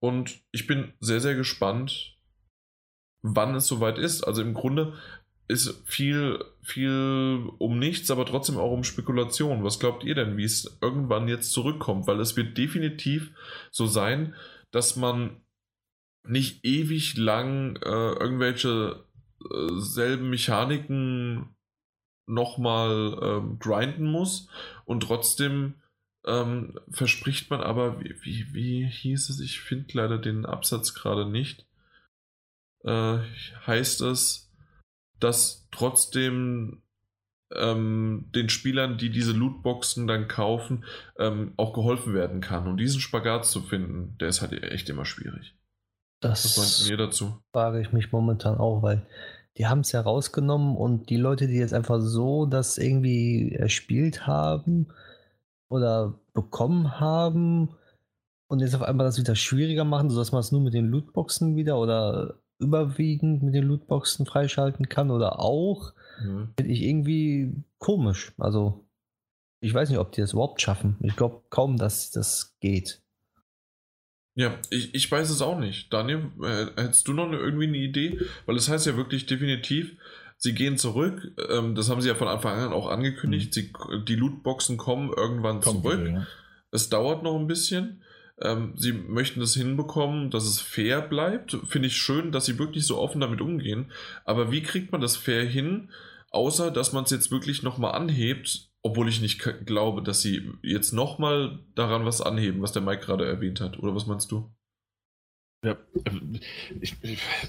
Und 0.00 0.42
ich 0.50 0.66
bin 0.66 0.92
sehr, 1.00 1.20
sehr 1.20 1.36
gespannt, 1.36 2.18
wann 3.22 3.54
es 3.54 3.68
soweit 3.68 3.96
ist. 3.96 4.24
Also 4.24 4.42
im 4.42 4.54
Grunde 4.54 4.98
ist 5.46 5.82
viel, 5.86 6.44
viel 6.62 7.50
um 7.58 7.78
nichts, 7.78 8.10
aber 8.10 8.24
trotzdem 8.24 8.56
auch 8.56 8.72
um 8.72 8.84
Spekulation. 8.84 9.64
Was 9.64 9.78
glaubt 9.78 10.04
ihr 10.04 10.14
denn, 10.14 10.36
wie 10.36 10.44
es 10.44 10.78
irgendwann 10.80 11.28
jetzt 11.28 11.52
zurückkommt? 11.52 12.06
Weil 12.06 12.20
es 12.20 12.36
wird 12.36 12.56
definitiv 12.56 13.30
so 13.70 13.86
sein, 13.86 14.34
dass 14.70 14.96
man 14.96 15.40
nicht 16.26 16.64
ewig 16.64 17.16
lang 17.16 17.76
äh, 17.76 18.12
irgendwelche 18.14 19.04
äh, 19.42 19.68
selben 19.76 20.30
Mechaniken 20.30 21.54
nochmal 22.26 23.18
ähm, 23.22 23.58
grinden 23.58 24.06
muss 24.06 24.48
und 24.86 25.02
trotzdem 25.02 25.74
ähm, 26.26 26.78
verspricht 26.90 27.50
man 27.50 27.60
aber, 27.60 28.00
wie, 28.00 28.16
wie, 28.22 28.54
wie 28.54 28.86
hieß 28.86 29.28
es, 29.28 29.40
ich 29.40 29.60
finde 29.60 29.88
leider 29.92 30.18
den 30.18 30.46
Absatz 30.46 30.94
gerade 30.94 31.26
nicht, 31.26 31.66
äh, 32.84 33.18
heißt 33.66 34.00
es, 34.02 34.43
dass 35.20 35.68
trotzdem 35.70 36.82
ähm, 37.54 38.30
den 38.34 38.48
Spielern, 38.48 38.98
die 38.98 39.10
diese 39.10 39.32
Lootboxen 39.32 40.06
dann 40.06 40.28
kaufen, 40.28 40.84
ähm, 41.18 41.52
auch 41.56 41.72
geholfen 41.72 42.14
werden 42.14 42.40
kann. 42.40 42.66
Und 42.66 42.78
diesen 42.78 43.00
Spagat 43.00 43.46
zu 43.46 43.60
finden, 43.60 44.16
der 44.18 44.28
ist 44.28 44.40
halt 44.40 44.52
echt 44.62 44.88
immer 44.88 45.04
schwierig. 45.04 45.54
Das 46.20 46.44
Was 46.44 46.56
meint 46.56 46.90
ihr 46.90 46.96
dazu? 46.96 47.38
Frage 47.52 47.80
ich 47.80 47.92
mich 47.92 48.12
momentan 48.12 48.56
auch, 48.56 48.82
weil 48.82 49.06
die 49.56 49.66
haben 49.66 49.80
es 49.80 49.92
ja 49.92 50.00
rausgenommen 50.00 50.76
und 50.76 51.10
die 51.10 51.16
Leute, 51.16 51.46
die 51.46 51.58
jetzt 51.58 51.74
einfach 51.74 52.00
so 52.00 52.46
das 52.46 52.78
irgendwie 52.78 53.52
erspielt 53.52 54.26
haben 54.26 54.88
oder 55.68 56.18
bekommen 56.32 56.98
haben 56.98 57.70
und 58.48 58.60
jetzt 58.60 58.74
auf 58.74 58.82
einmal 58.82 59.06
das 59.06 59.18
wieder 59.18 59.36
schwieriger 59.36 59.84
machen, 59.84 60.10
sodass 60.10 60.32
man 60.32 60.40
es 60.40 60.50
nur 60.50 60.60
mit 60.60 60.74
den 60.74 60.86
Lootboxen 60.86 61.56
wieder 61.56 61.78
oder 61.78 62.36
überwiegend 62.58 63.42
mit 63.42 63.54
den 63.54 63.64
Lootboxen 63.64 64.26
freischalten 64.26 64.88
kann 64.88 65.10
oder 65.10 65.40
auch, 65.40 65.92
mhm. 66.22 66.50
finde 66.56 66.72
ich 66.72 66.82
irgendwie 66.82 67.52
komisch. 67.78 68.32
Also, 68.38 68.86
ich 69.60 69.72
weiß 69.72 69.88
nicht, 69.88 69.98
ob 69.98 70.12
die 70.12 70.20
das 70.20 70.32
überhaupt 70.32 70.60
schaffen. 70.60 70.96
Ich 71.00 71.16
glaube 71.16 71.42
kaum, 71.50 71.76
dass 71.76 72.10
das 72.10 72.56
geht. 72.60 73.02
Ja, 74.36 74.58
ich, 74.70 74.94
ich 74.94 75.10
weiß 75.10 75.30
es 75.30 75.42
auch 75.42 75.58
nicht. 75.58 75.92
Daniel, 75.92 76.30
äh, 76.42 76.66
hättest 76.82 77.06
du 77.06 77.12
noch 77.12 77.26
eine, 77.26 77.36
irgendwie 77.36 77.68
eine 77.68 77.76
Idee? 77.76 78.20
Weil 78.46 78.56
es 78.56 78.66
das 78.66 78.74
heißt 78.74 78.86
ja 78.86 78.96
wirklich 78.96 79.26
definitiv, 79.26 79.96
sie 80.36 80.54
gehen 80.54 80.76
zurück. 80.76 81.32
Ähm, 81.50 81.74
das 81.74 81.88
haben 81.88 82.00
sie 82.00 82.08
ja 82.08 82.14
von 82.16 82.28
Anfang 82.28 82.58
an 82.58 82.72
auch 82.72 82.88
angekündigt. 82.88 83.48
Mhm. 83.48 83.52
Sie, 83.52 83.72
die 84.04 84.16
Lootboxen 84.16 84.76
kommen 84.76 85.12
irgendwann 85.16 85.60
Kommt 85.60 85.82
zurück. 85.82 86.00
Wieder, 86.00 86.10
ja. 86.10 86.26
Es 86.72 86.88
dauert 86.88 87.22
noch 87.22 87.38
ein 87.38 87.46
bisschen. 87.46 88.02
Ähm, 88.40 88.74
sie 88.76 88.92
möchten 88.92 89.40
das 89.40 89.54
hinbekommen, 89.54 90.30
dass 90.30 90.44
es 90.44 90.60
fair 90.60 91.00
bleibt. 91.00 91.56
Finde 91.68 91.88
ich 91.88 91.96
schön, 91.96 92.32
dass 92.32 92.46
sie 92.46 92.58
wirklich 92.58 92.86
so 92.86 92.98
offen 92.98 93.20
damit 93.20 93.40
umgehen. 93.40 93.92
Aber 94.24 94.50
wie 94.50 94.62
kriegt 94.62 94.92
man 94.92 95.00
das 95.00 95.16
fair 95.16 95.44
hin, 95.44 95.90
außer 96.30 96.70
dass 96.70 96.92
man 96.92 97.04
es 97.04 97.10
jetzt 97.10 97.30
wirklich 97.30 97.62
nochmal 97.62 97.94
anhebt, 97.94 98.70
obwohl 98.82 99.08
ich 99.08 99.20
nicht 99.20 99.38
glaube, 99.64 100.02
dass 100.02 100.20
sie 100.20 100.50
jetzt 100.62 100.92
nochmal 100.92 101.60
daran 101.74 102.04
was 102.04 102.20
anheben, 102.20 102.60
was 102.60 102.72
der 102.72 102.82
Mike 102.82 103.04
gerade 103.04 103.26
erwähnt 103.26 103.60
hat. 103.60 103.78
Oder 103.78 103.94
was 103.94 104.06
meinst 104.06 104.30
du? 104.30 104.52
Ja, 105.64 105.78
ich, 106.80 106.94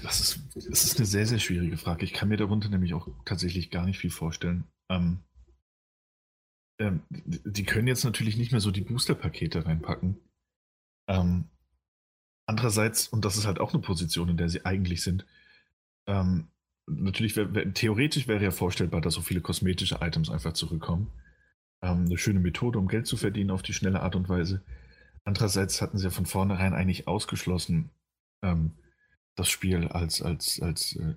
das, 0.02 0.20
ist, 0.20 0.40
das 0.54 0.66
ist 0.66 0.96
eine 0.96 1.04
sehr, 1.04 1.26
sehr 1.26 1.38
schwierige 1.38 1.76
Frage. 1.76 2.04
Ich 2.04 2.14
kann 2.14 2.30
mir 2.30 2.38
darunter 2.38 2.70
nämlich 2.70 2.94
auch 2.94 3.08
tatsächlich 3.26 3.70
gar 3.70 3.84
nicht 3.84 3.98
viel 3.98 4.10
vorstellen. 4.10 4.64
Ähm, 4.88 5.18
ähm, 6.80 7.02
die 7.10 7.64
können 7.64 7.88
jetzt 7.88 8.04
natürlich 8.04 8.38
nicht 8.38 8.52
mehr 8.52 8.62
so 8.62 8.70
die 8.70 8.80
Booster-Pakete 8.80 9.66
reinpacken. 9.66 10.18
Ähm, 11.08 11.48
andererseits, 12.46 13.08
und 13.08 13.24
das 13.24 13.36
ist 13.36 13.46
halt 13.46 13.60
auch 13.60 13.72
eine 13.72 13.82
Position, 13.82 14.28
in 14.28 14.36
der 14.36 14.48
sie 14.48 14.64
eigentlich 14.64 15.02
sind, 15.02 15.26
ähm, 16.06 16.48
natürlich, 16.86 17.36
wär, 17.36 17.54
wär, 17.54 17.72
theoretisch 17.72 18.28
wäre 18.28 18.42
ja 18.42 18.50
vorstellbar, 18.50 19.00
dass 19.00 19.14
so 19.14 19.20
viele 19.20 19.40
kosmetische 19.40 19.98
Items 20.00 20.30
einfach 20.30 20.52
zurückkommen. 20.52 21.12
Ähm, 21.82 22.06
eine 22.06 22.18
schöne 22.18 22.40
Methode, 22.40 22.78
um 22.78 22.88
Geld 22.88 23.06
zu 23.06 23.16
verdienen 23.16 23.50
auf 23.50 23.62
die 23.62 23.72
schnelle 23.72 24.00
Art 24.00 24.16
und 24.16 24.28
Weise. 24.28 24.62
Andererseits 25.24 25.82
hatten 25.82 25.98
sie 25.98 26.04
ja 26.04 26.10
von 26.10 26.26
vornherein 26.26 26.72
eigentlich 26.72 27.08
ausgeschlossen, 27.08 27.90
ähm, 28.42 28.72
das 29.34 29.50
Spiel 29.50 29.88
als, 29.88 30.22
als, 30.22 30.60
als 30.62 30.96
äh, 30.96 31.14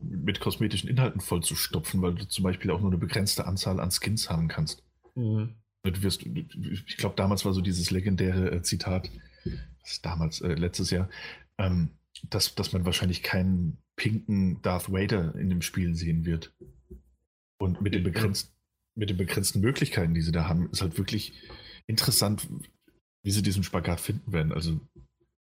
mit 0.00 0.40
kosmetischen 0.40 0.88
Inhalten 0.88 1.20
vollzustopfen, 1.20 2.00
weil 2.00 2.14
du 2.14 2.26
zum 2.26 2.44
Beispiel 2.44 2.70
auch 2.70 2.80
nur 2.80 2.90
eine 2.90 2.98
begrenzte 2.98 3.46
Anzahl 3.46 3.78
an 3.78 3.90
Skins 3.90 4.30
haben 4.30 4.48
kannst. 4.48 4.82
Mhm. 5.14 5.54
Du 5.82 6.02
wirst, 6.02 6.24
ich 6.24 6.96
glaube, 6.96 7.16
damals 7.16 7.44
war 7.44 7.52
so 7.52 7.60
dieses 7.60 7.90
legendäre 7.90 8.50
äh, 8.50 8.62
Zitat, 8.62 9.10
damals, 10.02 10.40
äh, 10.40 10.54
letztes 10.54 10.90
Jahr, 10.90 11.08
ähm, 11.58 11.90
dass, 12.30 12.54
dass 12.54 12.72
man 12.72 12.84
wahrscheinlich 12.84 13.22
keinen 13.22 13.78
pinken 13.96 14.60
Darth 14.62 14.92
Vader 14.92 15.34
in 15.34 15.50
dem 15.50 15.62
Spiel 15.62 15.94
sehen 15.94 16.24
wird. 16.24 16.54
Und 17.60 17.80
mit 17.80 17.94
den, 17.94 18.04
begrenzt, 18.04 18.54
mit 18.96 19.10
den 19.10 19.16
begrenzten 19.16 19.60
Möglichkeiten, 19.60 20.14
die 20.14 20.20
sie 20.20 20.32
da 20.32 20.48
haben, 20.48 20.70
ist 20.70 20.82
halt 20.82 20.96
wirklich 20.98 21.32
interessant, 21.86 22.48
wie 23.24 23.30
sie 23.30 23.42
diesen 23.42 23.64
Spagat 23.64 24.00
finden 24.00 24.32
werden. 24.32 24.52
Also 24.52 24.80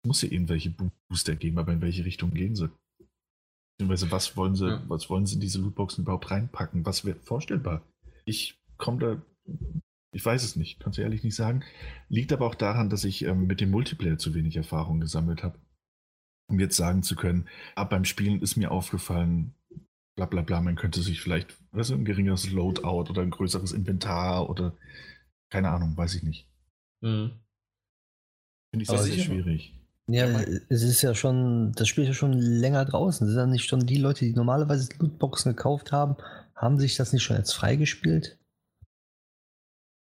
muss 0.06 0.22
ja 0.22 0.32
irgendwelche 0.32 0.74
Booster 1.10 1.36
geben, 1.36 1.58
aber 1.58 1.74
in 1.74 1.82
welche 1.82 2.06
Richtung 2.06 2.34
gehen 2.34 2.56
sie? 2.56 2.70
Beziehungsweise 3.78 4.12
was 4.12 4.38
wollen 4.38 4.56
sie, 4.56 4.68
ja. 4.68 4.84
was 4.88 5.10
wollen 5.10 5.26
sie 5.26 5.36
in 5.36 5.42
diese 5.42 5.60
Lootboxen 5.60 6.04
überhaupt 6.04 6.32
reinpacken? 6.32 6.86
Was 6.86 7.06
wäre 7.06 7.20
vorstellbar? 7.20 7.84
Ich 8.26 8.60
komme 8.78 9.00
da, 9.00 9.22
ich 10.18 10.26
weiß 10.26 10.44
es 10.44 10.56
nicht, 10.56 10.80
kann 10.80 10.94
es 10.94 10.98
ehrlich 10.98 11.24
nicht 11.24 11.36
sagen. 11.36 11.64
Liegt 12.10 12.34
aber 12.34 12.48
auch 12.48 12.56
daran, 12.56 12.90
dass 12.90 13.04
ich 13.04 13.24
ähm, 13.24 13.46
mit 13.46 13.62
dem 13.62 13.70
Multiplayer 13.70 14.18
zu 14.18 14.34
wenig 14.34 14.56
Erfahrung 14.58 15.00
gesammelt 15.00 15.44
habe. 15.44 15.60
Um 16.50 16.60
jetzt 16.60 16.76
sagen 16.76 17.04
zu 17.04 17.16
können, 17.16 17.48
ab 17.76 17.92
beim 17.92 18.04
Spielen 18.04 18.42
ist 18.42 18.56
mir 18.56 18.72
aufgefallen, 18.72 19.54
bla 20.16 20.26
bla 20.26 20.42
bla, 20.42 20.60
man 20.60 20.76
könnte 20.76 21.04
sich 21.04 21.22
vielleicht, 21.22 21.56
was 21.70 21.92
ein 21.92 22.04
geringeres 22.04 22.50
Loadout 22.50 23.12
oder 23.12 23.22
ein 23.22 23.30
größeres 23.30 23.74
Inventar 23.74 24.50
oder 24.50 24.76
keine 25.52 25.70
Ahnung, 25.70 25.96
weiß 25.96 26.16
ich 26.16 26.24
nicht. 26.24 26.48
Mhm. 27.02 27.34
Finde 28.72 28.84
ich 28.84 28.88
sehr, 28.88 28.98
sehr 28.98 29.24
schwierig. 29.24 29.76
Ja, 30.08 30.26
es 30.70 30.82
ist 30.82 31.04
ja 31.04 31.14
schon, 31.14 31.74
das 31.74 31.88
Spiel 31.88 32.06
ist 32.06 32.10
ja 32.10 32.14
schon 32.16 32.34
länger 32.34 32.86
draußen. 32.86 33.28
Sind 33.28 33.38
ja 33.38 33.46
nicht 33.46 33.68
schon 33.68 33.86
die 33.86 33.98
Leute, 33.98 34.26
die 34.26 34.34
normalerweise 34.34 34.90
Lootboxen 34.98 35.56
gekauft 35.56 35.92
haben, 35.92 36.16
haben 36.56 36.80
sich 36.80 36.96
das 36.96 37.14
nicht 37.14 37.22
schon 37.22 37.38
jetzt 37.38 37.54
freigespielt? 37.54 38.37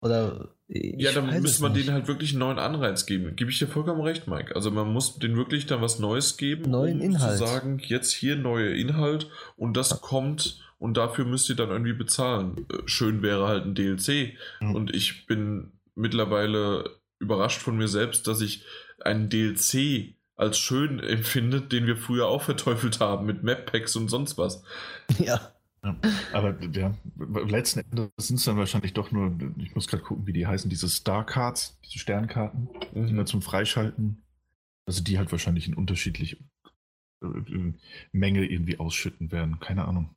Oder. 0.02 0.50
Ja, 0.68 1.12
dann 1.12 1.42
müsste 1.42 1.64
man 1.64 1.74
denen 1.74 1.92
halt 1.92 2.08
wirklich 2.08 2.32
einen 2.32 2.40
neuen 2.40 2.60
Anreiz 2.60 3.06
geben. 3.06 3.36
Gebe 3.36 3.50
ich 3.50 3.58
dir 3.58 3.68
vollkommen 3.68 4.02
recht, 4.02 4.28
Mike. 4.28 4.56
Also 4.56 4.70
man 4.70 4.94
muss 4.94 5.18
denen 5.18 5.36
wirklich 5.36 5.66
dann 5.66 5.82
was 5.82 5.98
Neues 5.98 6.38
geben, 6.38 6.70
neuen 6.70 7.00
um 7.00 7.06
Inhalt. 7.06 7.40
zu 7.40 7.46
sagen, 7.46 7.82
jetzt 7.84 8.12
hier 8.14 8.36
neuer 8.36 8.76
Inhalt 8.76 9.30
und 9.58 9.76
das 9.76 9.90
ja. 9.90 9.98
kommt 9.98 10.62
und 10.78 10.96
dafür 10.96 11.26
müsst 11.26 11.50
ihr 11.50 11.56
dann 11.56 11.70
irgendwie 11.70 11.94
bezahlen. 11.94 12.66
Äh, 12.72 12.88
schön 12.88 13.22
wäre 13.22 13.48
halt 13.48 13.66
ein 13.66 13.76
DLC. 13.76 14.38
Mhm. 14.62 14.76
Und 14.76 14.96
ich 14.96 15.26
bin 15.26 15.72
mittlerweile 15.96 16.98
überrascht 17.20 17.62
von 17.62 17.78
mir 17.78 17.88
selbst, 17.88 18.28
dass 18.28 18.42
ich 18.42 18.64
einen 19.02 19.30
DLC 19.30 20.16
als 20.36 20.58
schön 20.58 21.00
empfindet, 21.00 21.74
den 21.74 21.86
wir 21.86 21.98
früher 21.98 22.28
auch 22.28 22.44
verteufelt 22.44 23.02
haben 23.02 23.26
mit 23.26 23.44
Map-Packs 23.44 23.96
und 23.96 24.08
sonst 24.08 24.38
was. 24.38 24.64
Ja. 25.20 25.52
Ja 25.84 25.96
aber 26.34 26.58
ja, 26.74 26.94
letzten 27.48 27.80
Endes 27.80 28.10
sind 28.18 28.38
es 28.38 28.46
dann 28.46 28.58
wahrscheinlich 28.58 28.94
doch 28.94 29.12
nur, 29.12 29.36
ich 29.58 29.76
muss 29.76 29.88
gerade 29.88 30.04
gucken, 30.04 30.28
wie 30.28 30.34
die 30.34 30.48
heißen, 30.48 30.70
diese 30.70 30.90
Star-Cards, 30.90 31.80
diese 31.86 32.00
Sternkarten, 32.00 32.70
mhm. 32.94 33.08
die 33.08 33.14
man 33.14 33.28
zum 33.28 33.42
Freischalten, 33.42 34.24
also 34.86 35.04
die 35.04 35.18
halt 35.18 35.32
wahrscheinlich 35.32 35.68
in 35.68 35.74
unterschiedliche 35.74 36.38
äh, 37.24 37.74
Menge 38.12 38.46
irgendwie 38.46 38.80
ausschütten 38.80 39.32
werden. 39.32 39.60
Keine 39.60 39.86
Ahnung. 39.86 40.16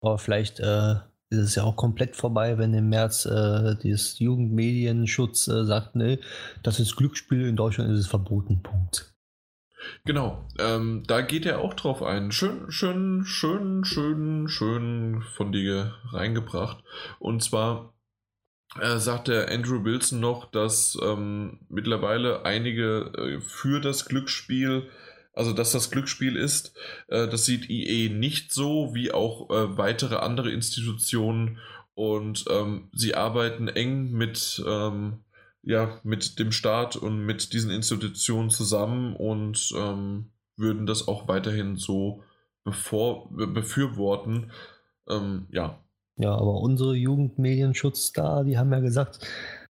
Aber 0.00 0.18
vielleicht 0.18 0.60
äh, 0.60 0.96
ist 1.30 1.38
es 1.38 1.54
ja 1.54 1.64
auch 1.64 1.76
komplett 1.76 2.16
vorbei, 2.16 2.58
wenn 2.58 2.72
im 2.74 2.88
März 2.88 3.26
äh, 3.26 3.76
dieses 3.82 4.18
Jugendmedienschutz 4.18 5.48
äh, 5.48 5.64
sagt, 5.64 5.96
nee, 5.96 6.18
das 6.62 6.80
ist 6.80 6.96
Glücksspiel, 6.96 7.46
in 7.46 7.56
Deutschland 7.56 7.90
ist 7.92 8.00
es 8.00 8.06
verboten. 8.06 8.62
Punkt. 8.62 9.07
Genau, 10.04 10.46
ähm, 10.58 11.04
da 11.06 11.20
geht 11.20 11.46
er 11.46 11.60
auch 11.60 11.74
drauf 11.74 12.02
ein. 12.02 12.32
Schön, 12.32 12.70
schön, 12.70 13.24
schön, 13.24 13.84
schön, 13.84 14.48
schön 14.48 15.22
von 15.36 15.52
dir 15.52 15.94
reingebracht. 16.12 16.82
Und 17.18 17.42
zwar 17.42 17.94
äh, 18.80 18.98
sagt 18.98 19.28
der 19.28 19.50
Andrew 19.50 19.84
Wilson 19.84 20.20
noch, 20.20 20.50
dass 20.50 20.98
ähm, 21.02 21.60
mittlerweile 21.68 22.44
einige 22.44 23.12
äh, 23.16 23.40
für 23.40 23.80
das 23.80 24.06
Glücksspiel 24.06 24.88
also 25.38 25.52
dass 25.52 25.70
das 25.70 25.92
Glücksspiel 25.92 26.34
ist. 26.34 26.74
Äh, 27.06 27.28
das 27.28 27.44
sieht 27.44 27.70
IE 27.70 28.08
nicht 28.10 28.52
so, 28.52 28.92
wie 28.92 29.12
auch 29.12 29.48
äh, 29.50 29.78
weitere 29.78 30.16
andere 30.16 30.50
Institutionen. 30.50 31.58
Und 31.94 32.44
ähm, 32.50 32.90
sie 32.92 33.14
arbeiten 33.14 33.68
eng 33.68 34.10
mit, 34.10 34.62
ähm, 34.66 35.20
ja, 35.62 36.00
mit 36.02 36.38
dem 36.38 36.52
Staat 36.52 36.96
und 36.96 37.24
mit 37.24 37.52
diesen 37.52 37.70
Institutionen 37.70 38.50
zusammen 38.50 39.14
und 39.14 39.72
ähm, 39.76 40.30
würden 40.56 40.86
das 40.86 41.08
auch 41.08 41.28
weiterhin 41.28 41.76
so 41.76 42.22
bevor, 42.64 43.30
befürworten. 43.30 44.50
Ähm, 45.08 45.46
ja. 45.50 45.82
Ja, 46.16 46.32
aber 46.32 46.60
unsere 46.60 46.94
Jugendmedienschutz 46.94 48.12
da, 48.12 48.42
die 48.42 48.58
haben 48.58 48.72
ja 48.72 48.80
gesagt, 48.80 49.20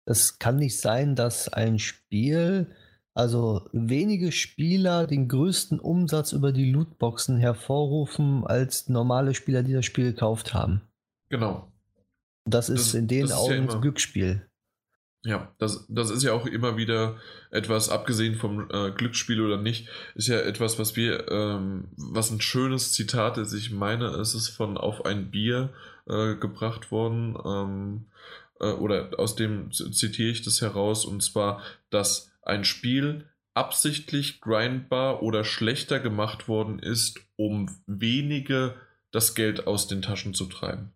es 0.05 0.39
kann 0.39 0.55
nicht 0.55 0.79
sein, 0.79 1.15
dass 1.15 1.49
ein 1.49 1.77
Spiel 1.77 2.67
also 3.13 3.67
wenige 3.73 4.31
Spieler 4.31 5.05
den 5.05 5.27
größten 5.27 5.79
Umsatz 5.79 6.31
über 6.31 6.53
die 6.53 6.71
Lootboxen 6.71 7.37
hervorrufen 7.37 8.45
als 8.45 8.87
normale 8.87 9.33
Spieler, 9.33 9.63
die 9.63 9.73
das 9.73 9.85
Spiel 9.85 10.13
gekauft 10.13 10.53
haben. 10.53 10.81
Genau. 11.29 11.71
Das 12.45 12.69
ist 12.69 12.87
das, 12.87 12.93
in 12.93 13.07
den 13.07 13.31
Augen 13.31 13.67
ja 13.69 13.79
Glücksspiel. 13.79 14.47
Ja, 15.23 15.53
das, 15.59 15.85
das 15.87 16.09
ist 16.09 16.23
ja 16.23 16.33
auch 16.33 16.47
immer 16.47 16.77
wieder 16.77 17.17
etwas, 17.51 17.89
abgesehen 17.89 18.35
vom 18.35 18.67
äh, 18.71 18.91
Glücksspiel 18.91 19.39
oder 19.41 19.57
nicht, 19.57 19.87
ist 20.15 20.27
ja 20.27 20.39
etwas, 20.39 20.79
was 20.79 20.95
wir, 20.95 21.29
ähm, 21.29 21.89
was 21.95 22.31
ein 22.31 22.41
schönes 22.41 22.91
Zitat 22.91 23.37
ist. 23.37 23.53
Ich 23.53 23.71
meine, 23.71 24.07
es 24.07 24.33
ist 24.33 24.49
von 24.49 24.77
Auf 24.77 25.05
ein 25.05 25.29
Bier 25.29 25.69
äh, 26.07 26.35
gebracht 26.35 26.91
worden, 26.91 27.37
ähm, 27.45 28.05
äh, 28.59 28.71
oder 28.71 29.11
aus 29.19 29.35
dem 29.35 29.71
zitiere 29.71 30.31
ich 30.31 30.41
das 30.41 30.61
heraus, 30.61 31.05
und 31.05 31.21
zwar, 31.21 31.61
dass 31.91 32.31
ein 32.41 32.65
Spiel 32.65 33.29
absichtlich 33.53 34.41
grindbar 34.41 35.21
oder 35.21 35.43
schlechter 35.43 35.99
gemacht 35.99 36.47
worden 36.47 36.79
ist, 36.79 37.19
um 37.35 37.69
wenige 37.85 38.75
das 39.11 39.35
Geld 39.35 39.67
aus 39.67 39.87
den 39.87 40.01
Taschen 40.01 40.33
zu 40.33 40.45
treiben. 40.45 40.93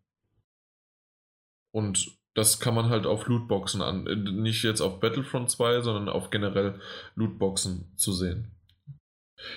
Und 1.72 2.16
das 2.36 2.60
kann 2.60 2.76
man 2.76 2.90
halt 2.90 3.06
auf 3.06 3.28
Lootboxen 3.28 3.82
an, 3.82 4.04
nicht 4.04 4.64
jetzt 4.64 4.82
auf 4.82 5.00
Battlefront 5.00 5.50
2, 5.50 5.82
sondern 5.82 6.10
auf 6.10 6.30
generell 6.30 6.80
Lootboxen 7.16 7.92
zu 7.96 8.14
sehen. 8.14 8.52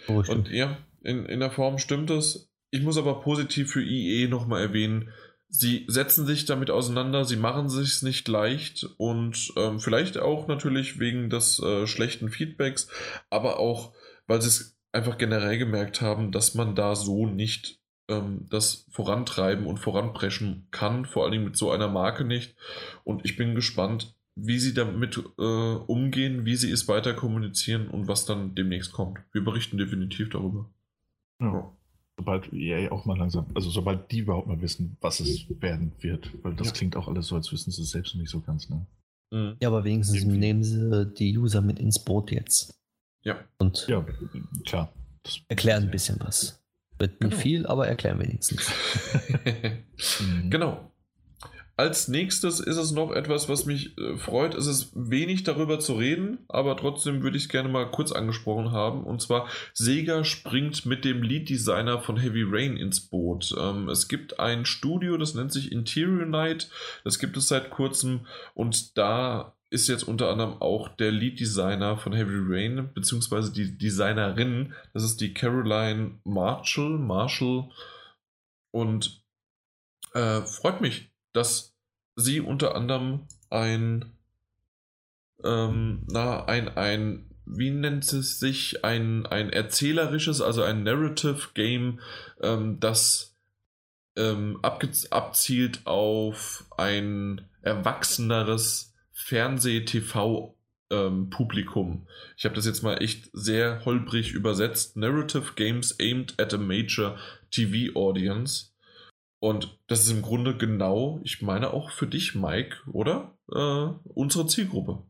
Oh, 0.07 0.23
Und 0.27 0.49
ja, 0.49 0.79
in, 1.03 1.27
in 1.27 1.41
der 1.41 1.51
Form 1.51 1.79
stimmt 1.79 2.11
es. 2.11 2.51
Ich 2.71 2.83
muss 2.83 2.97
aber 2.97 3.21
positiv 3.21 3.73
für 3.73 3.83
IE 3.83 4.29
nochmal 4.29 4.63
erwähnen, 4.63 5.11
sie 5.49 5.87
setzen 5.89 6.27
sich 6.27 6.45
damit 6.45 6.71
auseinander, 6.71 7.25
sie 7.25 7.37
machen 7.37 7.69
sich 7.69 8.03
nicht 8.03 8.29
leicht 8.29 8.87
und 8.99 9.53
ähm, 9.57 9.81
vielleicht 9.81 10.19
auch 10.19 10.47
natürlich 10.47 11.01
wegen 11.01 11.31
des 11.31 11.61
äh, 11.61 11.87
schlechten 11.87 12.29
Feedbacks, 12.29 12.89
aber 13.31 13.59
auch, 13.59 13.95
weil 14.27 14.43
sie 14.43 14.49
es 14.49 14.79
einfach 14.93 15.19
generell 15.19 15.59
gemerkt 15.59 16.01
haben, 16.01 16.33
dass 16.33 16.55
man 16.55 16.75
da 16.75 16.95
so 16.95 17.27
nicht 17.27 17.78
ähm, 18.09 18.47
das 18.51 18.87
vorantreiben 18.91 19.67
und 19.67 19.79
voranpreschen 19.79 20.67
kann, 20.71 21.05
vor 21.05 21.27
allem 21.27 21.45
mit 21.45 21.57
so 21.57 21.71
einer 21.71 21.89
Marke 21.89 22.25
nicht. 22.25 22.57
Und 23.05 23.25
ich 23.25 23.37
bin 23.37 23.55
gespannt, 23.55 24.15
wie 24.35 24.59
sie 24.59 24.75
damit 24.75 25.17
äh, 25.39 25.43
umgehen, 25.43 26.45
wie 26.45 26.57
sie 26.57 26.71
es 26.71 26.89
weiter 26.89 27.15
kommunizieren 27.15 27.89
und 27.89 28.09
was 28.09 28.25
dann 28.25 28.55
demnächst 28.55 28.93
kommt. 28.93 29.19
Wir 29.33 29.43
berichten 29.43 29.79
definitiv 29.79 30.31
darüber. 30.31 30.71
Ja 31.41 31.73
sobald 32.19 32.53
EA 32.53 32.91
auch 32.91 33.05
mal 33.05 33.17
langsam, 33.17 33.47
also 33.55 33.71
sobald 33.71 34.11
die 34.11 34.19
überhaupt 34.19 34.49
mal 34.49 34.61
wissen, 34.61 34.97
was 35.01 35.21
es 35.21 35.47
werden 35.61 35.93
wird, 36.01 36.31
weil 36.43 36.55
das 36.55 36.69
ja. 36.69 36.73
klingt 36.73 36.97
auch 36.97 37.07
alles 37.07 37.29
so, 37.29 37.37
als 37.37 37.53
wissen 37.53 37.71
sie 37.71 37.83
es 37.83 37.91
selbst 37.91 38.15
noch 38.15 38.21
nicht 38.21 38.31
so 38.31 38.41
ganz, 38.41 38.69
ne? 38.69 38.87
Mhm. 39.31 39.57
Ja, 39.61 39.69
aber 39.69 39.85
wenigstens 39.85 40.19
Irgendwie. 40.19 40.39
nehmen 40.39 40.65
sie 40.65 41.07
die 41.07 41.39
User 41.39 41.61
mit 41.61 41.79
ins 41.79 42.05
Boot 42.05 42.33
jetzt. 42.33 42.75
Ja. 43.23 43.39
Und 43.59 43.87
ja, 43.89 44.05
klar. 44.65 44.93
erklären 45.49 45.85
ein 45.85 45.91
bisschen 45.91 46.19
was. 46.21 46.61
Nicht 47.01 47.21
genau. 47.21 47.37
viel, 47.37 47.67
aber 47.67 47.89
erklären 47.89 48.19
wenigstens. 48.21 48.71
mhm. 50.21 50.51
Genau. 50.51 50.93
Als 51.79 52.09
nächstes 52.09 52.59
ist 52.59 52.77
es 52.77 52.91
noch 52.91 53.13
etwas, 53.13 53.49
was 53.49 53.65
mich 53.65 53.97
äh, 53.99 54.17
freut. 54.17 54.57
Es 54.57 54.67
ist 54.67 54.91
wenig 54.97 55.45
darüber 55.45 55.79
zu 55.79 55.95
reden, 55.95 56.39
aber 56.49 56.77
trotzdem 56.77 57.23
würde 57.23 57.37
ich 57.37 57.45
es 57.45 57.49
gerne 57.49 57.69
mal 57.69 57.89
kurz 57.89 58.11
angesprochen 58.11 58.73
haben. 58.73 59.05
Und 59.05 59.23
zwar, 59.23 59.47
Sega 59.75 60.25
springt 60.25 60.87
mit 60.87 61.05
dem 61.05 61.23
Lead-Designer 61.23 62.01
von 62.01 62.17
Heavy 62.17 62.43
Rain 62.45 62.77
ins 62.77 62.99
Boot. 62.99 63.55
Ähm, 63.57 63.89
es 63.89 64.09
gibt 64.09 64.41
ein 64.41 64.65
Studio, 64.65 65.17
das 65.19 65.35
nennt 65.35 65.53
sich 65.53 65.71
Interior 65.71 66.27
Night. 66.27 66.69
Das 67.05 67.21
gibt 67.21 67.37
es 67.37 67.47
seit 67.47 67.71
kurzem. 67.71 68.27
Und 68.55 68.99
da 68.99 69.55
ist 69.71 69.89
jetzt 69.89 70.05
unter 70.05 70.31
anderem 70.31 70.61
auch 70.61 70.89
der 70.89 71.13
Lead-Designer 71.13 71.99
von 71.99 72.13
Heavy 72.15 72.39
Rain, 72.39 72.91
beziehungsweise 72.95 73.53
die 73.53 73.77
Designerin. 73.77 74.75
Das 74.95 75.03
ist 75.03 75.21
die 75.21 75.35
Caroline 75.35 76.19
Marshall. 76.25 76.99
Marshall. 76.99 77.69
Und 78.71 79.23
äh, 80.15 80.41
freut 80.43 80.81
mich, 80.81 81.11
dass 81.33 81.77
sie 82.17 82.41
unter 82.41 82.75
anderem 82.75 83.27
ein, 83.51 84.13
ähm, 85.45 86.05
na, 86.11 86.45
ein, 86.47 86.69
ein, 86.77 87.31
wie 87.45 87.71
nennt 87.71 88.11
es 88.13 88.41
sich, 88.41 88.85
ein, 88.85 89.27
ein 89.27 89.51
erzählerisches, 89.51 90.41
also 90.41 90.63
ein 90.63 90.83
Narrative 90.83 91.49
Game, 91.55 92.01
ähm, 92.41 92.81
das 92.81 93.37
ähm, 94.17 94.59
abzielt 94.63 95.87
auf 95.87 96.65
ein 96.77 97.47
erwachseneres 97.63 98.95
Fernseh-TV- 99.19 100.55
ähm. 100.91 101.31
Ich 102.37 102.45
habe 102.45 102.55
das 102.55 102.67
jetzt 102.67 102.83
mal 102.83 103.03
echt 103.03 103.31
sehr 103.33 103.85
holprig 103.85 104.33
übersetzt. 104.33 104.97
Narrative 104.97 105.53
Games 105.55 105.99
aimed 106.01 106.41
at 106.41 106.55
a 106.55 106.59
major 106.59 107.17
TV 107.51 107.95
audience. 107.95 108.73
Und 109.41 109.79
das 109.87 110.01
ist 110.05 110.11
im 110.11 110.23
Grunde 110.23 110.57
genau, 110.57 111.21
ich 111.23 111.43
meine 111.43 111.73
auch 111.73 111.91
für 111.91 112.07
dich, 112.07 112.35
Mike, 112.35 112.77
oder? 112.93 113.37
Äh, 113.53 113.89
unsere 114.15 114.47
Zielgruppe. 114.47 115.05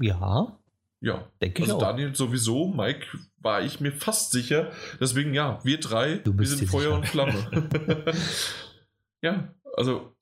Ja. 0.00 0.58
Ja, 1.02 1.30
Denke 1.40 1.62
also 1.62 1.78
Daniel 1.78 2.14
sowieso, 2.14 2.68
Mike 2.68 3.06
war 3.38 3.62
ich 3.62 3.80
mir 3.80 3.92
fast 3.92 4.32
sicher. 4.32 4.70
Deswegen 5.00 5.32
ja, 5.32 5.58
wir 5.64 5.80
drei, 5.80 6.22
wir 6.24 6.46
sind 6.46 6.68
Feuer 6.68 6.82
sicher. 6.82 6.94
und 6.96 7.06
Flamme. 7.06 8.14
ja, 9.22 9.54
also 9.78 10.14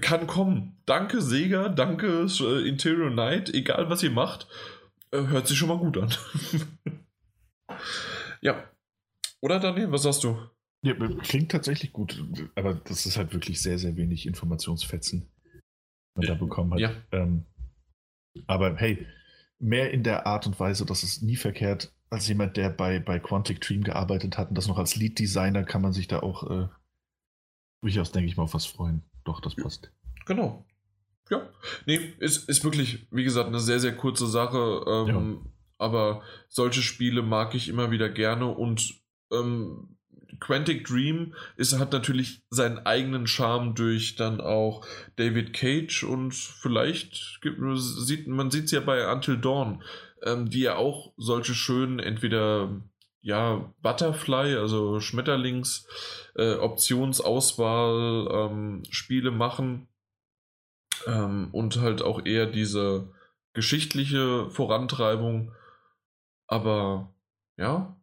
kann 0.00 0.26
kommen. 0.26 0.76
Danke 0.86 1.22
Sega, 1.22 1.68
danke 1.68 2.26
äh, 2.26 2.68
Interior 2.68 3.10
Night, 3.10 3.52
egal 3.54 3.88
was 3.90 4.02
ihr 4.02 4.10
macht, 4.10 4.48
äh, 5.10 5.26
hört 5.26 5.46
sich 5.46 5.58
schon 5.58 5.68
mal 5.68 5.78
gut 5.78 5.98
an. 5.98 6.12
ja. 8.40 8.68
Oder 9.40 9.60
Daniel, 9.60 9.90
was 9.92 10.02
sagst 10.02 10.24
du? 10.24 10.38
Ja, 10.84 10.94
klingt 10.94 11.52
tatsächlich 11.52 11.92
gut, 11.92 12.24
aber 12.56 12.74
das 12.74 13.06
ist 13.06 13.16
halt 13.16 13.32
wirklich 13.32 13.62
sehr, 13.62 13.78
sehr 13.78 13.96
wenig 13.96 14.26
Informationsfetzen, 14.26 15.30
man 16.16 16.26
da 16.26 16.34
bekommen 16.34 16.72
hat. 16.72 16.80
Ja. 16.80 16.92
Ähm, 17.12 17.46
aber 18.48 18.76
hey, 18.76 19.06
mehr 19.60 19.92
in 19.92 20.02
der 20.02 20.26
Art 20.26 20.46
und 20.46 20.58
Weise, 20.58 20.84
dass 20.84 21.04
es 21.04 21.22
nie 21.22 21.36
verkehrt, 21.36 21.94
als 22.10 22.26
jemand, 22.26 22.56
der 22.56 22.68
bei, 22.68 22.98
bei 22.98 23.20
Quantic 23.20 23.60
Dream 23.60 23.84
gearbeitet 23.84 24.36
hat 24.36 24.48
und 24.48 24.58
das 24.58 24.66
noch 24.66 24.76
als 24.76 24.96
Lead 24.96 25.18
Designer, 25.18 25.62
kann 25.64 25.82
man 25.82 25.92
sich 25.92 26.08
da 26.08 26.20
auch 26.20 26.50
äh, 26.50 26.68
durchaus, 27.82 28.10
denke 28.10 28.28
ich 28.28 28.36
mal, 28.36 28.42
auf 28.42 28.54
was 28.54 28.66
freuen. 28.66 29.02
Doch, 29.24 29.40
das 29.40 29.54
passt. 29.54 29.90
Genau. 30.26 30.64
Ja. 31.30 31.48
Nee, 31.86 32.14
ist, 32.18 32.48
ist 32.48 32.64
wirklich, 32.64 33.06
wie 33.10 33.24
gesagt, 33.24 33.48
eine 33.48 33.60
sehr, 33.60 33.80
sehr 33.80 33.96
kurze 33.96 34.26
Sache. 34.26 34.84
Ähm, 34.86 35.40
ja. 35.42 35.50
Aber 35.78 36.22
solche 36.48 36.82
Spiele 36.82 37.22
mag 37.22 37.54
ich 37.54 37.68
immer 37.68 37.90
wieder 37.90 38.08
gerne 38.08 38.46
und 38.46 38.94
ähm, 39.32 39.96
Quantic 40.42 40.84
Dream 40.84 41.34
ist, 41.56 41.78
hat 41.78 41.92
natürlich 41.92 42.42
seinen 42.50 42.78
eigenen 42.80 43.26
Charme 43.26 43.74
durch 43.74 44.16
dann 44.16 44.40
auch 44.40 44.84
David 45.16 45.52
Cage 45.52 46.04
und 46.04 46.34
vielleicht 46.34 47.40
gibt, 47.42 47.58
sieht 47.76 48.26
man 48.26 48.50
sieht 48.50 48.64
es 48.64 48.70
ja 48.72 48.80
bei 48.80 49.10
Until 49.10 49.38
Dawn, 49.38 49.82
ähm, 50.22 50.50
die 50.50 50.60
ja 50.60 50.76
auch 50.76 51.12
solche 51.16 51.54
schönen 51.54 51.98
entweder 51.98 52.82
ja 53.22 53.72
Butterfly, 53.82 54.56
also 54.56 55.00
Schmetterlings 55.00 55.86
äh, 56.36 56.54
Optionsauswahl 56.56 58.28
ähm, 58.30 58.82
Spiele 58.90 59.30
machen 59.30 59.88
ähm, 61.06 61.48
und 61.52 61.80
halt 61.80 62.02
auch 62.02 62.24
eher 62.24 62.46
diese 62.46 63.12
geschichtliche 63.54 64.50
Vorantreibung. 64.50 65.52
Aber 66.46 67.14
ja, 67.56 67.96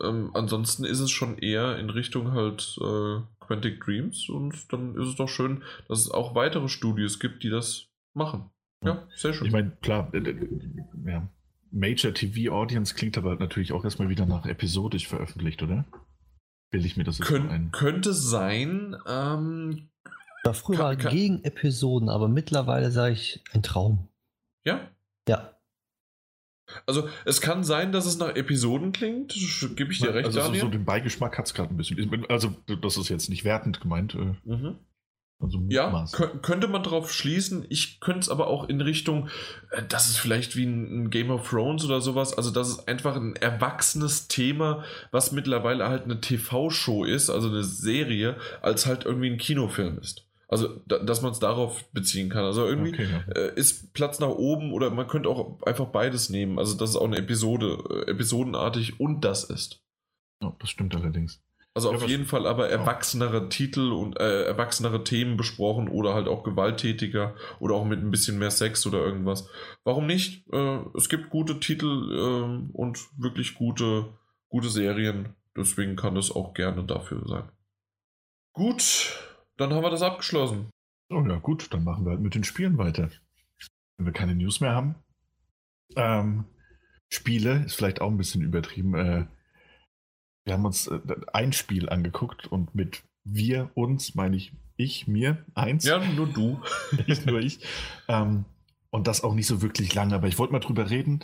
ähm, 0.00 0.30
ansonsten 0.34 0.84
ist 0.84 1.00
es 1.00 1.10
schon 1.10 1.38
eher 1.38 1.78
in 1.78 1.90
Richtung 1.90 2.32
halt 2.32 2.78
äh, 2.80 3.20
Quantic 3.40 3.80
Dreams 3.80 4.28
und 4.28 4.72
dann 4.72 4.96
ist 4.96 5.08
es 5.08 5.16
doch 5.16 5.28
schön, 5.28 5.62
dass 5.88 6.00
es 6.00 6.10
auch 6.10 6.34
weitere 6.34 6.68
Studios 6.68 7.18
gibt, 7.18 7.42
die 7.42 7.50
das 7.50 7.88
machen. 8.14 8.50
Ja, 8.82 9.06
sehr 9.14 9.32
schön. 9.32 9.46
Ich 9.46 9.52
meine, 9.52 9.76
klar, 9.82 10.10
ja. 11.04 11.28
Major 11.70 12.12
TV 12.12 12.52
Audience 12.52 12.94
klingt 12.94 13.16
aber 13.16 13.36
natürlich 13.36 13.72
auch 13.72 13.84
erstmal 13.84 14.08
wieder 14.08 14.26
nach 14.26 14.46
episodisch 14.46 15.06
veröffentlicht, 15.08 15.62
oder? 15.62 15.84
Will 16.70 16.86
ich 16.86 16.96
mir 16.96 17.04
das 17.04 17.18
Kön 17.18 17.48
ein? 17.48 17.70
Könnte 17.72 18.12
sein. 18.12 18.96
Ähm, 19.06 19.90
ja, 20.44 20.52
früher 20.52 20.76
kann, 20.76 20.84
war 20.84 20.96
kann, 20.96 21.12
gegen 21.12 21.44
Episoden, 21.44 22.08
aber 22.08 22.28
mittlerweile 22.28 22.90
sage 22.90 23.14
ich 23.14 23.42
ein 23.52 23.62
Traum. 23.62 24.08
Ja? 24.64 24.88
Ja. 25.28 25.56
Also 26.86 27.08
es 27.24 27.40
kann 27.40 27.64
sein, 27.64 27.90
dass 27.90 28.06
es 28.06 28.18
nach 28.18 28.36
Episoden 28.36 28.92
klingt, 28.92 29.34
gebe 29.74 29.92
ich 29.92 29.98
dir 29.98 30.14
recht, 30.14 30.26
also 30.26 30.38
Daniel. 30.38 30.60
So, 30.60 30.66
so 30.66 30.70
den 30.70 30.84
Beigeschmack 30.84 31.36
hat 31.36 31.46
es 31.46 31.54
gerade 31.54 31.74
ein 31.74 31.76
bisschen. 31.76 32.26
Also 32.28 32.54
das 32.80 32.96
ist 32.96 33.08
jetzt 33.08 33.28
nicht 33.28 33.44
wertend 33.44 33.80
gemeint. 33.80 34.14
Äh, 34.14 34.34
mhm. 34.44 34.78
Also 35.42 35.58
ja, 35.68 36.04
könnte 36.42 36.68
man 36.68 36.82
darauf 36.82 37.10
schließen. 37.12 37.64
Ich 37.70 38.00
könnte 38.00 38.20
es 38.20 38.28
aber 38.28 38.48
auch 38.48 38.68
in 38.68 38.82
Richtung, 38.82 39.28
äh, 39.70 39.82
das 39.88 40.10
ist 40.10 40.18
vielleicht 40.18 40.54
wie 40.54 40.66
ein, 40.66 41.08
Game 41.08 41.30
of 41.30 41.48
Thrones 41.48 41.84
oder 41.84 42.02
sowas. 42.02 42.36
Also 42.36 42.50
das 42.50 42.68
ist 42.68 42.88
einfach 42.88 43.16
ein 43.16 43.36
erwachsenes 43.36 44.28
Thema, 44.28 44.84
was 45.12 45.32
mittlerweile 45.32 45.88
halt 45.88 46.04
eine 46.04 46.20
TV-Show 46.20 47.04
ist, 47.04 47.30
also 47.30 47.48
eine 47.48 47.64
Serie, 47.64 48.36
als 48.60 48.84
halt 48.84 49.06
irgendwie 49.06 49.30
ein 49.30 49.38
Kinofilm 49.38 49.98
ist. 49.98 50.26
Also, 50.46 50.80
da, 50.86 50.98
dass 50.98 51.22
man 51.22 51.30
es 51.30 51.38
darauf 51.38 51.84
beziehen 51.92 52.28
kann. 52.28 52.44
Also 52.44 52.66
irgendwie 52.66 52.92
okay, 52.92 53.08
ja. 53.10 53.32
äh, 53.40 53.54
ist 53.54 53.94
Platz 53.94 54.18
nach 54.18 54.30
oben 54.30 54.72
oder 54.72 54.90
man 54.90 55.06
könnte 55.06 55.28
auch 55.28 55.62
einfach 55.62 55.86
beides 55.86 56.28
nehmen. 56.28 56.58
Also, 56.58 56.76
dass 56.76 56.90
es 56.90 56.96
auch 56.96 57.04
eine 57.04 57.18
Episode, 57.18 57.78
äh, 57.88 58.10
episodenartig 58.10 58.98
und 58.98 59.24
das 59.24 59.44
ist. 59.44 59.80
Ja, 60.42 60.54
das 60.58 60.68
stimmt 60.68 60.94
allerdings. 60.96 61.40
Also 61.72 61.90
ja, 61.90 61.96
auf 61.96 62.08
jeden 62.08 62.26
Fall 62.26 62.46
aber 62.46 62.68
erwachsenere 62.68 63.48
Titel 63.48 63.92
und 63.92 64.18
äh, 64.18 64.42
erwachsenere 64.44 65.04
Themen 65.04 65.36
besprochen 65.36 65.88
oder 65.88 66.14
halt 66.14 66.26
auch 66.26 66.42
gewalttätiger 66.42 67.36
oder 67.60 67.76
auch 67.76 67.84
mit 67.84 68.00
ein 68.00 68.10
bisschen 68.10 68.38
mehr 68.38 68.50
Sex 68.50 68.86
oder 68.86 68.98
irgendwas. 68.98 69.48
Warum 69.84 70.06
nicht? 70.06 70.48
Äh, 70.52 70.80
es 70.96 71.08
gibt 71.08 71.30
gute 71.30 71.60
Titel 71.60 71.86
äh, 71.86 72.76
und 72.76 72.98
wirklich 73.16 73.54
gute, 73.54 74.18
gute 74.48 74.68
Serien. 74.68 75.36
Deswegen 75.56 75.94
kann 75.94 76.16
es 76.16 76.32
auch 76.32 76.54
gerne 76.54 76.84
dafür 76.84 77.22
sein. 77.26 77.48
Gut, 78.52 79.16
dann 79.56 79.72
haben 79.72 79.84
wir 79.84 79.90
das 79.90 80.02
abgeschlossen. 80.02 80.70
Oh 81.08 81.24
ja, 81.26 81.38
gut, 81.38 81.72
dann 81.72 81.84
machen 81.84 82.04
wir 82.04 82.10
halt 82.10 82.20
mit 82.20 82.34
den 82.34 82.44
Spielen 82.44 82.78
weiter. 82.78 83.10
Wenn 83.96 84.06
wir 84.06 84.12
keine 84.12 84.34
News 84.34 84.60
mehr 84.60 84.74
haben. 84.74 84.96
Ähm, 85.94 86.46
Spiele 87.08 87.64
ist 87.64 87.74
vielleicht 87.74 88.00
auch 88.00 88.10
ein 88.10 88.16
bisschen 88.16 88.42
übertrieben. 88.42 89.28
Wir 90.50 90.54
haben 90.54 90.64
uns 90.64 90.88
äh, 90.88 90.98
ein 91.32 91.52
Spiel 91.52 91.88
angeguckt 91.88 92.48
und 92.48 92.74
mit 92.74 93.04
wir, 93.22 93.70
uns, 93.74 94.16
meine 94.16 94.34
ich 94.34 94.52
ich, 94.76 95.06
mir, 95.06 95.44
eins. 95.54 95.84
Ja, 95.84 95.98
nur 95.98 96.26
du. 96.26 96.60
nicht 97.06 97.24
nur 97.24 97.38
ich. 97.38 97.60
Ähm, 98.08 98.46
und 98.90 99.06
das 99.06 99.22
auch 99.22 99.34
nicht 99.34 99.46
so 99.46 99.62
wirklich 99.62 99.94
lange, 99.94 100.12
aber 100.16 100.26
ich 100.26 100.40
wollte 100.40 100.52
mal 100.52 100.58
drüber 100.58 100.90
reden, 100.90 101.20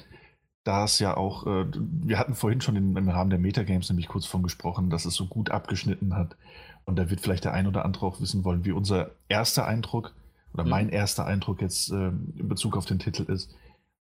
da 0.63 0.85
es 0.85 1.01
ja 1.01 1.17
auch, 1.17 1.45
äh, 1.45 1.67
wir 1.75 2.21
hatten 2.21 2.37
vorhin 2.37 2.61
schon 2.61 2.77
im 2.77 3.09
Rahmen 3.09 3.31
der 3.31 3.41
Metagames 3.41 3.89
nämlich 3.89 4.07
kurz 4.07 4.27
von 4.27 4.45
gesprochen, 4.45 4.91
dass 4.91 5.07
es 5.07 5.15
so 5.15 5.27
gut 5.27 5.51
abgeschnitten 5.51 6.15
hat 6.15 6.37
und 6.85 6.97
da 6.97 7.11
wird 7.11 7.21
vielleicht 7.21 7.45
der 7.45 7.53
ein 7.53 7.67
oder 7.67 7.85
andere 7.85 8.07
auch 8.07 8.21
wissen 8.21 8.45
wollen, 8.45 8.65
wie 8.65 8.71
unser 8.71 9.11
erster 9.29 9.67
Eindruck 9.67 10.15
oder 10.53 10.63
mhm. 10.63 10.71
mein 10.71 10.89
erster 10.89 11.27
Eindruck 11.27 11.63
jetzt 11.63 11.91
äh, 11.91 12.11
in 12.11 12.49
Bezug 12.49 12.77
auf 12.77 12.85
den 12.85 13.01
Titel 13.01 13.25
ist. 13.25 13.53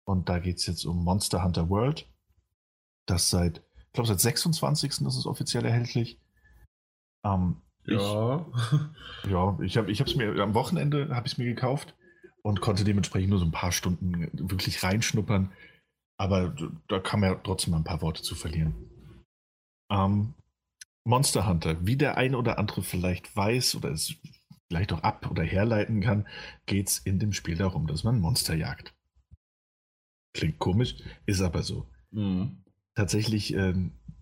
Und 0.03 0.29
da 0.29 0.41
geht 0.41 0.57
es 0.57 0.67
jetzt 0.67 0.85
um 0.85 1.05
Monster 1.05 1.45
Hunter 1.45 1.71
World. 1.71 2.09
Das 3.07 3.31
seit, 3.31 3.63
ich 3.93 3.95
glaube, 3.95 4.09
seit 4.09 4.21
26. 4.21 4.91
ist 4.91 5.03
es 5.03 5.27
offiziell 5.27 5.67
erhältlich. 5.67 6.19
Ähm, 7.27 7.61
ja. 9.29 9.59
Ich, 9.63 9.75
ja, 9.75 9.87
ich 9.87 10.01
habe 10.01 10.11
es 10.11 10.17
mir 10.17 10.35
am 10.43 10.55
Wochenende 10.55 11.15
habe 11.15 11.27
ich 11.27 11.37
mir 11.37 11.45
gekauft 11.45 11.95
und 12.43 12.63
konnte 12.63 12.85
dementsprechend 12.85 13.29
nur 13.29 13.39
so 13.39 13.45
ein 13.45 13.53
paar 13.53 13.71
Stunden 13.71 14.31
wirklich 14.49 14.83
reinschnuppern. 14.83 15.53
Aber 16.19 16.57
da 16.89 17.01
kann 17.01 17.21
man 17.21 17.33
ja 17.33 17.37
trotzdem 17.37 17.73
mal 17.73 17.79
ein 17.79 17.85
paar 17.85 18.01
Worte 18.01 18.23
zu 18.23 18.35
verlieren. 18.35 18.75
Ähm, 19.91 20.33
Monster 21.05 21.47
Hunter, 21.47 21.85
wie 21.85 21.97
der 21.97 22.17
eine 22.17 22.39
oder 22.39 22.59
andere 22.59 22.83
vielleicht 22.83 23.37
weiß 23.37 23.75
oder 23.75 23.91
es 23.91 24.15
vielleicht 24.69 24.95
auch 24.95 25.03
ab- 25.03 25.31
oder 25.31 25.43
herleiten 25.43 26.01
kann, 26.01 26.27
geht 26.65 26.89
es 26.89 26.99
in 27.01 27.19
dem 27.19 27.35
Spiel 27.35 27.57
darum, 27.57 27.87
dass 27.87 28.05
man 28.05 28.21
Monster 28.21 28.55
jagt. 28.55 28.95
Klingt 30.35 30.59
komisch, 30.59 30.97
ist 31.27 31.43
aber 31.43 31.63
so. 31.63 31.87
Mhm. 32.11 32.62
Tatsächlich 32.95 33.55
äh, 33.55 33.75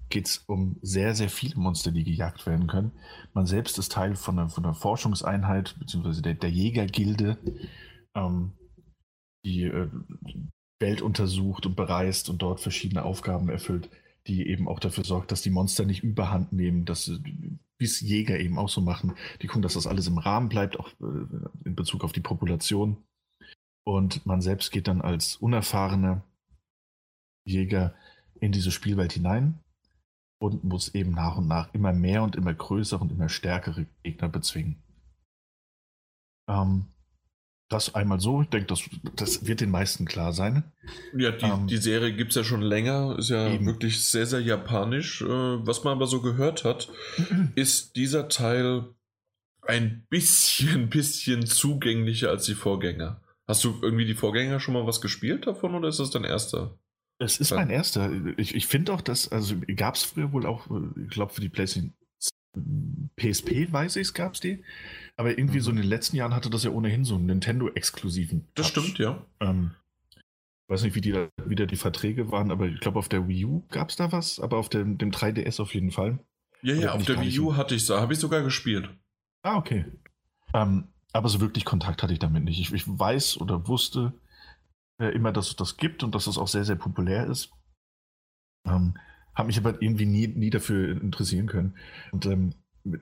geht 0.09 0.27
es 0.27 0.39
um 0.47 0.79
sehr, 0.83 1.15
sehr 1.15 1.29
viele 1.29 1.57
Monster, 1.57 1.93
die 1.93 2.05
gejagt 2.05 2.47
werden 2.47 2.67
können. 2.67 2.93
Man 3.35 3.47
selbst 3.47 3.79
ist 3.79 3.93
Teil 3.93 4.17
von 4.17 4.39
einer, 4.39 4.49
von 4.49 4.65
einer 4.65 4.75
Forschungseinheit, 4.75 5.77
beziehungsweise 5.79 6.23
der, 6.23 6.35
der 6.35 6.51
Jägergilde, 6.51 7.39
ähm, 8.15 8.53
die 9.45 9.65
äh, 9.65 9.89
Welt 10.81 11.03
untersucht 11.03 11.67
und 11.67 11.77
bereist 11.77 12.29
und 12.31 12.43
dort 12.43 12.61
verschiedene 12.61 13.05
Aufgaben 13.05 13.49
erfüllt 13.49 13.91
die 14.27 14.47
eben 14.47 14.69
auch 14.69 14.79
dafür 14.79 15.05
sorgt, 15.05 15.33
dass 15.33 15.43
die 15.43 15.51
Monster 15.51 15.85
nicht 15.85 16.03
überhand 16.03 16.53
nehmen, 16.53 16.85
dass 16.85 17.11
wie 17.79 17.85
es 17.85 18.01
Jäger 18.01 18.39
eben 18.39 18.59
auch 18.59 18.69
so 18.69 18.81
machen. 18.81 19.15
Die 19.41 19.47
gucken, 19.47 19.63
dass 19.63 19.75
das 19.75 19.87
alles 19.87 20.07
im 20.07 20.19
Rahmen 20.19 20.49
bleibt, 20.49 20.79
auch 20.79 20.89
äh, 21.01 21.65
in 21.65 21.75
Bezug 21.75 22.05
auf 22.05 22.13
die 22.13 22.21
Population. 22.21 22.99
Und 23.85 24.27
man 24.27 24.43
selbst 24.43 24.71
geht 24.71 24.87
dann 24.87 25.01
als 25.01 25.37
unerfahrener 25.37 26.23
Jäger 27.47 27.95
in 28.41 28.53
diese 28.53 28.71
Spielwelt 28.71 29.13
hinein 29.13 29.59
und 30.39 30.65
muss 30.65 30.95
eben 30.95 31.13
nach 31.13 31.37
und 31.37 31.47
nach 31.47 31.73
immer 31.75 31.93
mehr 31.93 32.23
und 32.23 32.37
immer 32.37 32.55
größere 32.55 33.01
und 33.01 33.13
immer 33.13 33.29
stärkere 33.29 33.87
Gegner 34.03 34.29
bezwingen. 34.29 34.83
Ähm, 36.49 36.87
das 37.71 37.95
einmal 37.95 38.21
so. 38.21 38.43
Ich 38.43 38.49
denke, 38.49 38.67
das, 38.67 38.83
das 39.15 39.47
wird 39.47 39.61
den 39.61 39.71
meisten 39.71 40.05
klar 40.05 40.33
sein. 40.33 40.65
Ja, 41.17 41.31
die, 41.31 41.45
ähm, 41.45 41.67
die 41.69 41.77
Serie 41.77 42.13
gibt 42.13 42.31
es 42.31 42.37
ja 42.37 42.45
schon 42.45 42.63
länger, 42.63 43.17
ist 43.19 43.31
ja 43.31 43.49
eben. 43.49 43.65
wirklich 43.65 44.05
sehr, 44.05 44.27
sehr 44.27 44.41
japanisch. 44.41 45.23
Äh, 45.23 45.27
was 45.29 45.85
man 45.85 45.93
aber 45.93 46.07
so 46.07 46.21
gehört 46.21 46.65
hat, 46.65 46.91
ist 47.55 47.95
dieser 47.95 48.29
Teil 48.29 48.87
ein 49.63 50.05
bisschen, 50.11 50.89
bisschen 50.91 51.47
zugänglicher 51.47 52.31
als 52.31 52.45
die 52.47 52.55
Vorgänger. 52.55 53.21
Hast 53.47 53.63
du 53.65 53.79
irgendwie 53.83 54.07
die 54.07 54.15
Vorgänger 54.15 54.59
schon 54.59 54.75
mal 54.75 54.87
was 54.87 55.01
gespielt 55.01 55.47
davon 55.47 55.75
oder 55.75 55.89
ist 55.89 56.01
das 56.01 56.11
dein 56.11 56.25
erster? 56.25 56.79
Es 57.21 57.39
ist 57.39 57.51
mein 57.53 57.69
erster. 57.69 58.11
Ich, 58.39 58.55
ich 58.55 58.67
finde 58.67 58.95
auch, 58.95 59.03
dass, 59.03 59.31
also 59.31 59.55
gab 59.77 59.95
es 59.95 60.05
früher 60.05 60.33
wohl 60.33 60.47
auch, 60.47 60.69
ich 60.97 61.11
glaube, 61.11 61.35
für 61.35 61.43
die 61.43 61.51
PlayStation 61.51 61.93
PSP, 63.17 63.71
weiß 63.71 63.97
ich, 63.97 64.15
gab 64.15 64.35
es 64.35 64.41
die. 64.41 64.65
Aber 65.17 65.37
irgendwie 65.39 65.59
mhm. 65.59 65.63
so 65.63 65.71
in 65.71 65.77
den 65.77 65.87
letzten 65.87 66.17
Jahren 66.17 66.35
hatte 66.35 66.49
das 66.49 66.65
ja 66.65 66.71
ohnehin 66.71 67.05
so 67.05 67.17
einen 67.17 67.27
Nintendo-exklusiven. 67.27 68.49
Das 68.55 68.69
stimmt, 68.69 68.99
ja. 68.99 69.23
Ähm, 69.39 69.73
weiß 70.69 70.83
nicht, 70.83 70.95
wie 70.95 71.03
die, 71.03 71.29
wieder 71.45 71.67
die 71.67 71.77
Verträge 71.77 72.33
waren, 72.33 72.51
aber 72.51 72.67
ich 72.67 72.81
glaube, 72.81 72.99
auf 72.99 73.11
der 73.11 73.29
Wii 73.29 73.45
U 73.45 73.67
gab 73.69 73.91
es 73.91 73.97
da 73.97 74.13
was, 74.13 74.41
aber 74.41 74.57
auf 74.57 74.71
dem, 74.71 74.97
dem 74.97 75.11
3DS 75.11 75.61
auf 75.61 75.75
jeden 75.75 75.91
Fall. 75.91 76.19
Ja, 76.63 76.75
ja, 76.75 76.93
auf 76.93 77.05
der 77.05 77.21
Wii 77.21 77.39
U 77.41 77.57
hatte 77.57 77.75
ich 77.75 77.89
habe 77.91 78.13
ich 78.15 78.19
sogar 78.19 78.43
gespielt. 78.43 78.89
Ah, 79.43 79.57
okay. 79.57 79.85
Ähm, 80.55 80.89
aber 81.13 81.29
so 81.29 81.41
wirklich 81.41 81.65
Kontakt 81.65 82.03
hatte 82.03 82.13
ich 82.13 82.19
damit 82.19 82.45
nicht. 82.45 82.61
Ich, 82.61 82.73
ich 82.73 82.85
weiß 82.87 83.41
oder 83.41 83.69
wusste 83.69 84.15
äh, 85.01 85.11
immer, 85.11 85.33
dass 85.33 85.49
es 85.49 85.57
das 85.57 85.77
gibt 85.77 86.03
und 86.03 86.15
dass 86.15 86.27
es 86.27 86.39
auch 86.39 86.49
sehr, 86.49 86.65
sehr 86.65 86.77
populär 86.77 87.27
ist. 87.27 87.51
Ähm, 88.67 88.95
habe 89.35 89.47
mich 89.47 89.59
aber 89.59 89.81
irgendwie 89.81 90.07
nie, 90.07 90.29
nie 90.29 90.51
dafür 90.51 91.01
interessieren 91.01 91.47
können. 91.47 91.75
Und 92.13 92.27
ähm, 92.27 92.55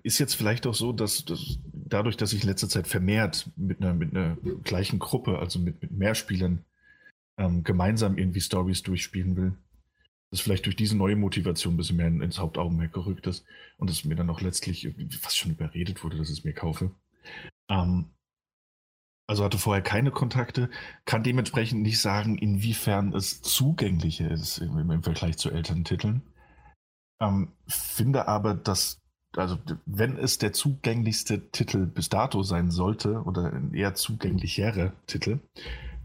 ist 0.02 0.18
jetzt 0.18 0.34
vielleicht 0.34 0.66
auch 0.66 0.74
so, 0.74 0.92
dass, 0.92 1.24
dass, 1.24 1.58
dadurch, 1.72 2.16
dass 2.16 2.32
ich 2.32 2.42
in 2.42 2.48
letzter 2.48 2.68
Zeit 2.68 2.86
vermehrt 2.86 3.50
mit 3.56 3.80
einer, 3.80 3.94
mit 3.94 4.14
einer 4.14 4.36
gleichen 4.64 4.98
Gruppe, 4.98 5.38
also 5.38 5.58
mit, 5.58 5.82
mit 5.82 5.90
mehr 5.90 6.14
Spielern, 6.14 6.64
ähm, 7.36 7.64
gemeinsam 7.64 8.18
irgendwie 8.18 8.40
Stories 8.40 8.82
durchspielen 8.82 9.36
will, 9.36 9.56
dass 10.30 10.40
vielleicht 10.40 10.66
durch 10.66 10.76
diese 10.76 10.96
neue 10.96 11.16
Motivation 11.16 11.74
ein 11.74 11.76
bisschen 11.76 11.96
mehr 11.96 12.08
ins 12.08 12.38
Hauptaugenmerk 12.38 12.92
gerückt 12.92 13.26
ist 13.26 13.44
und 13.78 13.90
es 13.90 14.04
mir 14.04 14.16
dann 14.16 14.30
auch 14.30 14.40
letztlich 14.40 14.88
fast 15.20 15.38
schon 15.38 15.52
überredet 15.52 16.02
wurde, 16.04 16.18
dass 16.18 16.30
ich 16.30 16.38
es 16.38 16.44
mir 16.44 16.52
kaufe. 16.52 16.90
Ähm, 17.68 18.10
also 19.28 19.44
hatte 19.44 19.58
vorher 19.58 19.82
keine 19.82 20.10
Kontakte, 20.10 20.70
kann 21.04 21.22
dementsprechend 21.22 21.82
nicht 21.82 22.00
sagen, 22.00 22.38
inwiefern 22.38 23.12
es 23.12 23.42
zugänglicher 23.42 24.30
ist 24.30 24.58
im, 24.58 24.90
im 24.90 25.02
Vergleich 25.02 25.36
zu 25.36 25.50
älteren 25.50 25.84
Titeln. 25.84 26.22
Ähm, 27.20 27.52
finde 27.66 28.26
aber, 28.26 28.54
dass, 28.54 29.00
also 29.36 29.58
wenn 29.84 30.16
es 30.16 30.38
der 30.38 30.54
zugänglichste 30.54 31.50
Titel 31.50 31.84
bis 31.84 32.08
dato 32.08 32.42
sein 32.42 32.70
sollte 32.70 33.22
oder 33.22 33.52
ein 33.52 33.74
eher 33.74 33.94
zugänglichere 33.94 34.94
Titel, 35.06 35.40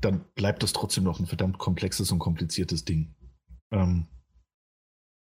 dann 0.02 0.26
bleibt 0.36 0.62
das 0.62 0.74
trotzdem 0.74 1.06
noch 1.06 1.20
ein 1.20 1.26
verdammt 1.26 1.58
komplexes 1.60 2.12
und 2.12 2.20
kompliziertes 2.20 2.84
Ding. 2.84 3.16
Ähm, 3.72 4.08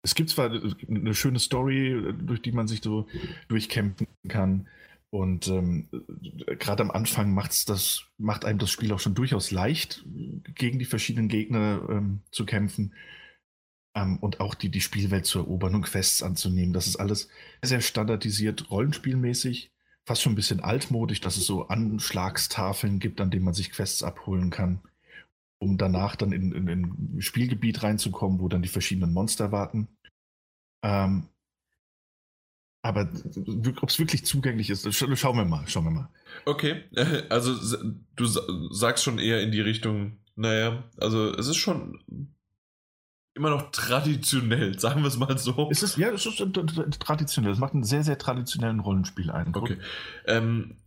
es 0.04 0.14
gibt 0.14 0.30
zwar 0.30 0.52
eine 0.52 1.16
schöne 1.16 1.40
Story, 1.40 2.14
durch 2.22 2.44
die 2.44 2.52
man 2.52 2.68
sich 2.68 2.82
so 2.84 3.08
durchkämpfen 3.48 4.08
kann, 4.28 4.68
und 5.10 5.48
ähm, 5.48 5.90
gerade 6.60 6.84
am 6.84 6.92
Anfang 6.92 7.34
macht's 7.34 7.66
das, 7.66 8.04
macht 8.18 8.44
einem 8.44 8.60
das 8.60 8.70
Spiel 8.70 8.92
auch 8.92 9.00
schon 9.00 9.16
durchaus 9.16 9.52
leicht, 9.52 10.06
gegen 10.56 10.80
die 10.80 10.86
verschiedenen 10.86 11.30
Gegner 11.30 11.82
ähm, 11.90 12.22
zu 12.32 12.46
kämpfen 12.46 12.94
ähm, 13.96 14.18
und 14.18 14.42
auch 14.42 14.54
die, 14.54 14.70
die 14.70 14.82
Spielwelt 14.82 15.26
zu 15.26 15.40
erobern 15.40 15.76
und 15.76 15.84
Quests 15.84 16.24
anzunehmen. 16.24 16.74
Das 16.74 16.88
ist 16.88 16.98
alles 16.98 17.30
sehr 17.62 17.80
standardisiert, 17.80 18.70
rollenspielmäßig, 18.70 19.72
fast 20.06 20.22
schon 20.22 20.34
ein 20.34 20.38
bisschen 20.38 20.60
altmodisch, 20.60 21.22
dass 21.22 21.38
es 21.38 21.46
so 21.46 21.68
Anschlagstafeln 21.70 23.00
gibt, 23.00 23.22
an 23.22 23.32
denen 23.32 23.46
man 23.46 23.54
sich 23.54 23.72
Quests 23.72 24.04
abholen 24.04 24.50
kann, 24.50 24.82
um 25.58 25.78
danach 25.78 26.18
dann 26.18 26.34
in 26.34 26.68
ein 26.68 27.22
Spielgebiet 27.22 27.82
reinzukommen, 27.82 28.42
wo 28.42 28.50
dann 28.50 28.62
die 28.62 28.68
verschiedenen 28.68 29.14
Monster 29.14 29.54
warten. 29.54 29.88
Ähm, 30.84 31.30
aber 32.88 33.10
ob 33.82 33.90
es 33.90 34.00
wirklich 34.00 34.26
zugänglich 34.26 34.70
ist, 34.70 34.92
schauen 34.94 35.38
wir 35.38 35.46
mal, 35.46 35.68
schauen 35.68 35.86
wir 35.86 35.92
mal. 35.92 36.10
Okay, 36.46 36.84
also 37.30 37.56
du 38.16 38.26
sagst 38.72 39.04
schon 39.04 39.20
eher 39.20 39.42
in 39.42 39.52
die 39.52 39.62
Richtung, 39.62 40.18
naja, 40.36 40.84
also 40.98 41.34
es 41.34 41.48
ist 41.48 41.58
schon 41.58 42.00
immer 43.38 43.50
noch 43.52 43.72
traditionell, 43.72 44.78
sagen 44.80 45.02
wir 45.02 45.08
es 45.08 45.18
mal 45.18 45.38
so. 45.38 45.70
Es 45.72 45.84
ist, 45.84 45.98
ja, 45.98 46.10
es 46.10 46.26
ist 46.26 46.42
traditionell. 47.00 47.52
Es 47.52 47.60
macht 47.60 47.74
einen 47.74 47.84
sehr, 47.84 48.04
sehr 48.04 48.18
traditionellen 48.18 48.80
Rollenspiel-Eindruck. 48.80 49.64
Okay. 49.64 49.78
Ähm, 50.26 50.78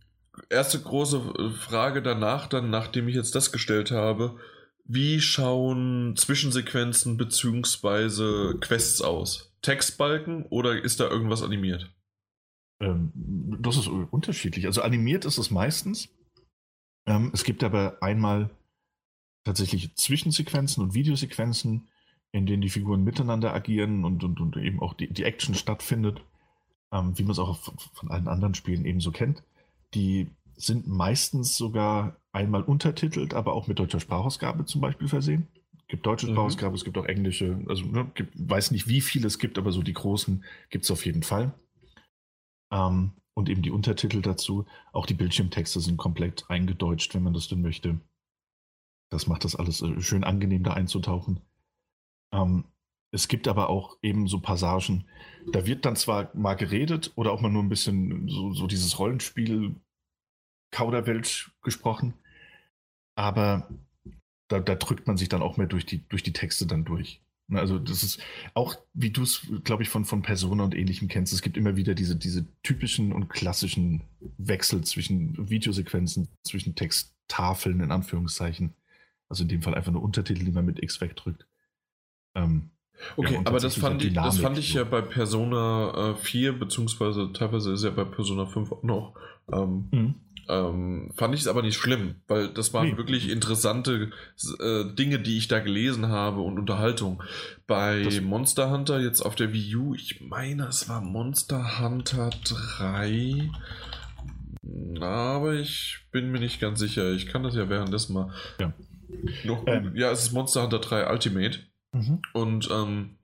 erste 0.49 0.79
große 0.79 1.53
Frage 1.57 2.01
danach, 2.01 2.47
dann, 2.47 2.69
nachdem 2.69 3.07
ich 3.07 3.15
jetzt 3.15 3.35
das 3.35 3.51
gestellt 3.51 3.91
habe, 3.91 4.37
wie 4.85 5.21
schauen 5.21 6.15
Zwischensequenzen 6.17 7.17
bzw. 7.17 8.57
Quests 8.59 9.01
aus? 9.01 9.50
Textbalken 9.61 10.45
oder 10.45 10.81
ist 10.81 10.99
da 10.99 11.07
irgendwas 11.07 11.43
animiert? 11.43 11.93
Ähm, 12.79 13.11
das 13.61 13.77
ist 13.77 13.87
unterschiedlich. 13.87 14.65
Also 14.65 14.81
animiert 14.81 15.25
ist 15.25 15.37
es 15.37 15.51
meistens. 15.51 16.09
Ähm, 17.05 17.31
es 17.33 17.43
gibt 17.43 17.63
aber 17.63 17.97
einmal 18.01 18.49
tatsächlich 19.43 19.95
Zwischensequenzen 19.95 20.83
und 20.83 20.93
Videosequenzen, 20.93 21.87
in 22.31 22.45
denen 22.45 22.61
die 22.61 22.69
Figuren 22.69 23.03
miteinander 23.03 23.53
agieren 23.53 24.05
und, 24.05 24.23
und, 24.23 24.39
und 24.39 24.57
eben 24.57 24.81
auch 24.81 24.93
die, 24.93 25.11
die 25.11 25.23
Action 25.23 25.55
stattfindet, 25.55 26.21
ähm, 26.91 27.17
wie 27.17 27.23
man 27.23 27.31
es 27.31 27.39
auch 27.39 27.57
von, 27.57 27.77
von 27.77 28.11
allen 28.11 28.27
anderen 28.27 28.55
Spielen 28.55 28.85
ebenso 28.85 29.11
kennt. 29.11 29.43
Die 29.93 30.29
sind 30.55 30.87
meistens 30.87 31.57
sogar 31.57 32.15
einmal 32.31 32.63
untertitelt, 32.63 33.33
aber 33.33 33.53
auch 33.53 33.67
mit 33.67 33.79
deutscher 33.79 33.99
Sprachausgabe 33.99 34.65
zum 34.65 34.81
Beispiel 34.81 35.07
versehen 35.07 35.47
gibt 35.91 36.05
deutsche 36.05 36.27
mhm. 36.27 36.31
Sprachausgabe, 36.31 36.75
es 36.75 36.85
gibt 36.85 36.97
auch 36.97 37.05
englische. 37.05 37.63
Also 37.67 37.85
ne, 37.85 38.09
gibt, 38.15 38.33
weiß 38.35 38.71
nicht, 38.71 38.87
wie 38.87 39.01
viele 39.01 39.27
es 39.27 39.37
gibt, 39.37 39.57
aber 39.57 39.71
so 39.71 39.83
die 39.83 39.93
großen 39.93 40.43
gibt 40.69 40.85
es 40.85 40.91
auf 40.91 41.05
jeden 41.05 41.21
Fall. 41.21 41.53
Ähm, 42.73 43.11
und 43.33 43.49
eben 43.49 43.61
die 43.61 43.71
Untertitel 43.71 44.21
dazu. 44.21 44.65
Auch 44.93 45.05
die 45.05 45.13
Bildschirmtexte 45.13 45.79
sind 45.79 45.97
komplett 45.97 46.49
eingedeutscht, 46.49 47.13
wenn 47.13 47.23
man 47.23 47.33
das 47.33 47.47
denn 47.47 47.61
möchte. 47.61 47.99
Das 49.11 49.27
macht 49.27 49.43
das 49.43 49.55
alles 49.55 49.81
äh, 49.81 50.01
schön 50.01 50.23
angenehm, 50.23 50.63
da 50.63 50.73
einzutauchen. 50.73 51.41
Ähm, 52.33 52.63
es 53.13 53.27
gibt 53.27 53.49
aber 53.49 53.69
auch 53.69 53.97
eben 54.01 54.27
so 54.27 54.39
Passagen, 54.39 55.05
da 55.51 55.65
wird 55.65 55.85
dann 55.85 55.97
zwar 55.97 56.33
mal 56.33 56.53
geredet 56.53 57.11
oder 57.15 57.33
auch 57.33 57.41
mal 57.41 57.51
nur 57.51 57.63
ein 57.63 57.69
bisschen 57.69 58.29
so, 58.29 58.53
so 58.53 58.67
dieses 58.67 58.97
Rollenspiel 58.97 59.75
Kauderwelsch 60.71 61.51
gesprochen, 61.61 62.13
aber 63.17 63.67
da, 64.51 64.59
da, 64.59 64.75
drückt 64.75 65.07
man 65.07 65.17
sich 65.17 65.29
dann 65.29 65.41
auch 65.41 65.57
mehr 65.57 65.67
durch 65.67 65.85
die, 65.85 66.07
durch 66.09 66.23
die 66.23 66.33
Texte 66.33 66.65
dann 66.65 66.85
durch. 66.85 67.21
Ne, 67.47 67.59
also 67.59 67.79
das 67.79 68.03
ist 68.03 68.21
auch, 68.53 68.75
wie 68.93 69.11
du 69.11 69.23
es, 69.23 69.47
glaube 69.63 69.83
ich, 69.83 69.89
von, 69.89 70.05
von 70.05 70.21
Persona 70.21 70.63
und 70.63 70.75
ähnlichem 70.75 71.07
kennst, 71.07 71.33
es 71.33 71.41
gibt 71.41 71.57
immer 71.57 71.75
wieder 71.75 71.95
diese, 71.95 72.15
diese 72.15 72.45
typischen 72.63 73.13
und 73.13 73.29
klassischen 73.29 74.03
Wechsel 74.37 74.83
zwischen 74.83 75.49
Videosequenzen, 75.49 76.27
zwischen 76.43 76.75
Texttafeln 76.75 77.79
in 77.81 77.91
Anführungszeichen. 77.91 78.73
Also 79.29 79.43
in 79.43 79.49
dem 79.49 79.61
Fall 79.61 79.75
einfach 79.75 79.91
nur 79.91 80.03
Untertitel, 80.03 80.43
die 80.43 80.51
man 80.51 80.65
mit 80.65 80.81
X 80.83 80.99
wegdrückt. 80.99 81.47
Ähm, 82.35 82.69
okay, 83.15 83.35
ja, 83.35 83.39
aber 83.45 83.59
das 83.59 83.75
fand, 83.75 84.03
ich, 84.03 84.13
das 84.13 84.39
fand 84.39 84.57
ich 84.57 84.73
ja 84.73 84.83
bei 84.83 85.01
Persona 85.01 86.11
äh, 86.11 86.15
4, 86.15 86.59
beziehungsweise 86.59 87.31
teilweise 87.31 87.71
ist 87.71 87.83
ja 87.83 87.91
bei 87.91 88.03
Persona 88.03 88.45
5 88.45 88.71
auch 88.71 88.83
noch. 88.83 89.15
Ähm, 89.51 89.87
mhm. 89.91 90.15
Ähm, 90.49 91.11
fand 91.15 91.33
ich 91.33 91.41
es 91.41 91.47
aber 91.47 91.61
nicht 91.61 91.77
schlimm, 91.77 92.15
weil 92.27 92.49
das 92.49 92.73
waren 92.73 92.89
nee. 92.89 92.97
wirklich 92.97 93.29
interessante 93.29 94.11
äh, 94.59 94.85
Dinge, 94.93 95.19
die 95.19 95.37
ich 95.37 95.47
da 95.47 95.59
gelesen 95.59 96.07
habe 96.09 96.41
und 96.41 96.59
Unterhaltung. 96.59 97.23
Bei 97.67 98.03
das 98.03 98.21
Monster 98.21 98.69
Hunter 98.71 98.99
jetzt 98.99 99.21
auf 99.21 99.35
der 99.35 99.53
Wii 99.53 99.75
U, 99.75 99.95
ich 99.95 100.21
meine, 100.21 100.67
es 100.67 100.89
war 100.89 101.01
Monster 101.01 101.79
Hunter 101.79 102.31
3. 102.43 103.49
Aber 104.99 105.53
ich 105.53 105.99
bin 106.11 106.31
mir 106.31 106.39
nicht 106.39 106.59
ganz 106.59 106.79
sicher. 106.79 107.11
Ich 107.11 107.27
kann 107.27 107.43
das 107.43 107.55
ja 107.55 107.69
währenddessen 107.69 108.13
mal. 108.13 108.31
Ja, 108.59 108.73
noch, 109.43 109.65
ähm. 109.67 109.91
ja 109.95 110.11
es 110.11 110.23
ist 110.23 110.33
Monster 110.33 110.63
Hunter 110.63 110.79
3 110.79 111.11
Ultimate. 111.11 111.59
Mhm. 111.93 112.21
Und 112.33 112.69
ähm, 112.71 113.17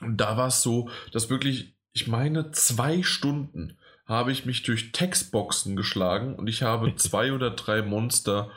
da 0.00 0.36
war 0.36 0.48
es 0.48 0.62
so, 0.62 0.88
dass 1.12 1.30
wirklich, 1.30 1.74
ich 1.92 2.06
meine, 2.06 2.52
zwei 2.52 3.02
Stunden 3.02 3.76
habe 4.10 4.32
ich 4.32 4.44
mich 4.44 4.62
durch 4.62 4.92
Textboxen 4.92 5.76
geschlagen 5.76 6.34
und 6.34 6.48
ich 6.48 6.62
habe 6.62 6.94
zwei 6.96 7.32
oder 7.32 7.50
drei 7.50 7.80
Monster 7.80 8.50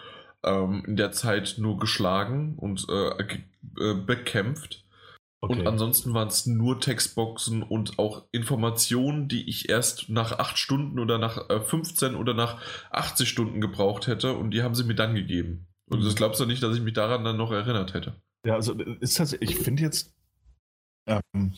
ähm, 0.43 0.83
in 0.85 0.97
der 0.97 1.11
Zeit 1.13 1.55
nur 1.57 1.77
geschlagen 1.77 2.55
und 2.57 2.85
äh, 2.89 3.09
äh, 3.79 3.93
bekämpft. 3.93 4.83
Okay. 5.41 5.59
Und 5.59 5.67
ansonsten 5.67 6.13
waren 6.13 6.29
es 6.29 6.45
nur 6.45 6.79
Textboxen 6.79 7.63
und 7.63 7.99
auch 7.99 8.23
Informationen, 8.31 9.27
die 9.27 9.49
ich 9.49 9.69
erst 9.69 10.09
nach 10.09 10.39
acht 10.39 10.57
Stunden 10.57 10.99
oder 10.99 11.17
nach 11.17 11.49
äh, 11.49 11.59
15 11.59 12.15
oder 12.15 12.33
nach 12.33 12.61
80 12.91 13.27
Stunden 13.27 13.59
gebraucht 13.59 14.07
hätte 14.07 14.33
und 14.33 14.51
die 14.51 14.63
haben 14.63 14.73
sie 14.73 14.85
mir 14.85 14.95
dann 14.95 15.15
gegeben. 15.15 15.67
Und 15.89 15.99
mhm. 15.99 16.05
das 16.05 16.15
glaubst 16.15 16.39
du 16.39 16.45
nicht, 16.45 16.63
dass 16.63 16.75
ich 16.75 16.81
mich 16.81 16.93
daran 16.93 17.25
dann 17.25 17.37
noch 17.37 17.51
erinnert 17.51 17.93
hätte. 17.93 18.15
Ja, 18.45 18.55
also 18.55 18.73
ist 18.73 19.19
das, 19.19 19.33
ich 19.33 19.57
finde 19.57 19.83
jetzt, 19.83 20.13
ähm, 21.07 21.53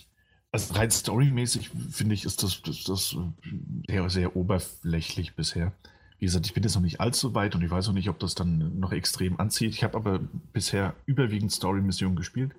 also 0.56 0.74
rein 0.76 0.90
storymäßig 0.90 1.70
finde 1.92 2.16
ich, 2.16 2.24
ist 2.24 2.42
das, 2.42 2.62
das, 2.62 2.86
das 2.86 3.18
sehr, 3.90 4.10
sehr 4.10 4.36
oberflächlich 4.38 5.36
bisher. 5.36 5.74
Wie 6.18 6.26
gesagt, 6.26 6.46
ich 6.46 6.54
bin 6.54 6.64
jetzt 6.64 6.76
noch 6.76 6.82
nicht 6.82 7.02
allzu 7.02 7.36
weit 7.36 7.56
und 7.56 7.62
ich 7.62 7.70
weiß 7.70 7.88
noch 7.88 7.94
nicht, 7.94 8.08
ob 8.08 8.20
das 8.20 8.36
dann 8.36 8.80
noch 8.80 8.94
extrem 8.94 9.38
anzieht. 9.38 9.72
Ich 9.72 9.84
habe 9.84 9.98
aber 9.98 10.20
bisher 10.54 10.96
überwiegend 11.06 11.52
Story-Missionen 11.52 12.16
gespielt. 12.16 12.54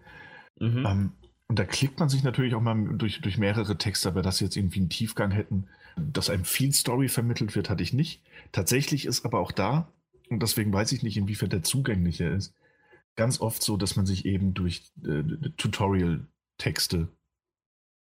Mhm. 0.61 0.85
Ähm, 0.87 1.13
und 1.49 1.59
da 1.59 1.65
klickt 1.65 1.99
man 1.99 2.11
sich 2.11 2.23
natürlich 2.23 2.55
auch 2.55 2.61
mal 2.61 2.77
durch, 2.99 3.23
durch 3.23 3.39
mehrere 3.39 3.79
Texte, 3.79 4.11
aber 4.11 4.21
dass 4.21 4.39
sie 4.39 4.45
jetzt 4.45 4.57
irgendwie 4.57 4.81
einen 4.81 4.91
Tiefgang 4.91 5.31
hätten, 5.31 5.69
dass 5.97 6.29
einem 6.29 6.45
viel 6.45 6.75
Story 6.75 7.09
vermittelt 7.09 7.55
wird, 7.55 7.71
hatte 7.71 7.83
ich 7.83 7.95
nicht. 7.95 8.21
Tatsächlich 8.53 9.07
ist 9.07 9.25
aber 9.25 9.39
auch 9.39 9.53
da, 9.53 9.89
und 10.29 10.43
deswegen 10.43 10.71
weiß 10.71 10.93
ich 10.93 11.03
nicht, 11.03 11.17
inwiefern 11.17 11.49
der 11.49 11.63
zugänglicher 11.63 12.31
ist, 12.31 12.53
ganz 13.15 13.41
oft 13.41 13.63
so, 13.63 13.79
dass 13.79 13.97
man 13.97 14.05
sich 14.05 14.27
eben 14.27 14.53
durch 14.53 14.91
äh, 15.03 15.23
Tutorial-Texte 15.57 17.09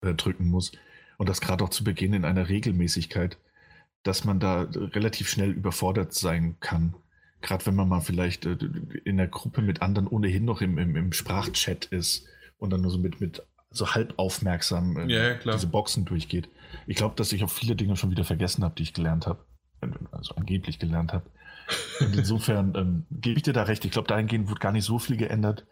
äh, 0.02 0.14
drücken 0.14 0.48
muss. 0.48 0.72
Und 1.18 1.30
das 1.30 1.42
gerade 1.42 1.64
auch 1.64 1.70
zu 1.70 1.84
Beginn 1.84 2.14
in 2.14 2.26
einer 2.26 2.50
Regelmäßigkeit, 2.50 3.38
dass 4.04 4.24
man 4.24 4.40
da 4.40 4.68
relativ 4.72 5.30
schnell 5.30 5.52
überfordert 5.52 6.14
sein 6.14 6.58
kann 6.60 6.96
Gerade 7.42 7.66
wenn 7.68 7.76
man 7.76 7.88
mal 7.88 8.02
vielleicht 8.02 8.46
äh, 8.46 8.58
in 9.06 9.18
der 9.18 9.28
Gruppe 9.28 9.62
mit 9.62 9.82
anderen 9.82 10.08
ohnehin 10.08 10.46
noch 10.46 10.62
im, 10.62 10.78
im, 10.78 10.96
im 10.96 11.14
Sprachchat 11.14 11.86
ist 11.86 12.26
und 12.58 12.72
dann 12.72 12.82
nur 12.82 12.92
so 12.92 12.98
mit, 12.98 13.22
mit 13.22 13.44
so 13.70 13.94
halb 13.94 14.14
aufmerksam 14.18 14.98
äh, 14.98 15.14
ja, 15.14 15.28
ja, 15.30 15.54
diese 15.54 15.68
Boxen 15.68 16.06
durchgeht. 16.06 16.50
Ich 16.88 16.96
glaube, 16.96 17.16
dass 17.16 17.32
ich 17.32 17.44
auch 17.44 17.50
viele 17.50 17.76
Dinge 17.76 17.96
schon 17.96 18.10
wieder 18.12 18.24
vergessen 18.24 18.64
habe, 18.64 18.76
die 18.76 18.84
ich 18.84 18.94
gelernt 18.94 19.28
habe. 19.28 19.46
Also 20.12 20.34
angeblich 20.36 20.80
gelernt 20.80 21.14
habe. 21.14 21.30
Und 22.00 22.16
insofern 22.16 22.74
ähm, 22.76 23.06
gebe 23.12 23.38
ich 23.38 23.44
dir 23.44 23.54
da 23.54 23.64
recht. 23.64 23.86
Ich 23.86 23.92
glaube, 23.92 24.08
dahingehend 24.08 24.50
wird 24.50 24.60
gar 24.60 24.72
nicht 24.72 24.86
so 24.86 24.98
viel 24.98 25.18
geändert. 25.18 25.68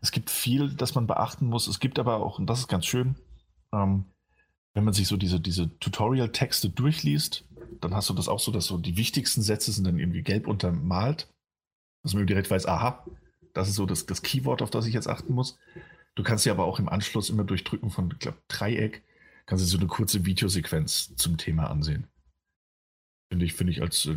Es 0.00 0.12
gibt 0.12 0.30
viel, 0.30 0.72
das 0.74 0.94
man 0.94 1.06
beachten 1.06 1.46
muss. 1.46 1.68
Es 1.68 1.80
gibt 1.80 1.98
aber 1.98 2.16
auch, 2.16 2.38
und 2.38 2.46
das 2.46 2.60
ist 2.60 2.68
ganz 2.68 2.86
schön, 2.86 3.16
ähm, 3.72 4.04
wenn 4.74 4.84
man 4.84 4.94
sich 4.94 5.08
so 5.08 5.16
diese, 5.16 5.40
diese 5.40 5.76
Tutorial-Texte 5.78 6.70
durchliest, 6.70 7.44
dann 7.80 7.94
hast 7.94 8.08
du 8.08 8.14
das 8.14 8.28
auch 8.28 8.40
so, 8.40 8.52
dass 8.52 8.66
so 8.66 8.78
die 8.78 8.96
wichtigsten 8.96 9.42
Sätze 9.42 9.72
sind 9.72 9.84
dann 9.84 9.98
irgendwie 9.98 10.22
gelb 10.22 10.46
untermalt, 10.46 11.28
dass 12.02 12.14
man 12.14 12.26
direkt 12.26 12.50
weiß, 12.50 12.66
aha, 12.66 13.04
das 13.52 13.68
ist 13.68 13.76
so 13.76 13.86
das, 13.86 14.06
das 14.06 14.22
Keyword, 14.22 14.62
auf 14.62 14.70
das 14.70 14.86
ich 14.86 14.94
jetzt 14.94 15.08
achten 15.08 15.34
muss. 15.34 15.58
Du 16.14 16.22
kannst 16.22 16.44
dir 16.46 16.52
aber 16.52 16.64
auch 16.64 16.78
im 16.78 16.88
Anschluss 16.88 17.30
immer 17.30 17.44
durch 17.44 17.64
Drücken 17.64 17.90
von, 17.90 18.10
ich 18.12 18.18
glaube, 18.18 18.38
Dreieck, 18.48 19.02
kannst 19.46 19.64
du 19.64 19.68
so 19.68 19.78
eine 19.78 19.86
kurze 19.86 20.24
Videosequenz 20.24 21.14
zum 21.16 21.36
Thema 21.36 21.70
ansehen. 21.70 22.06
Finde 23.30 23.44
ich, 23.44 23.54
finde 23.54 23.72
ich 23.72 23.80
als 23.80 24.06
äh, 24.06 24.16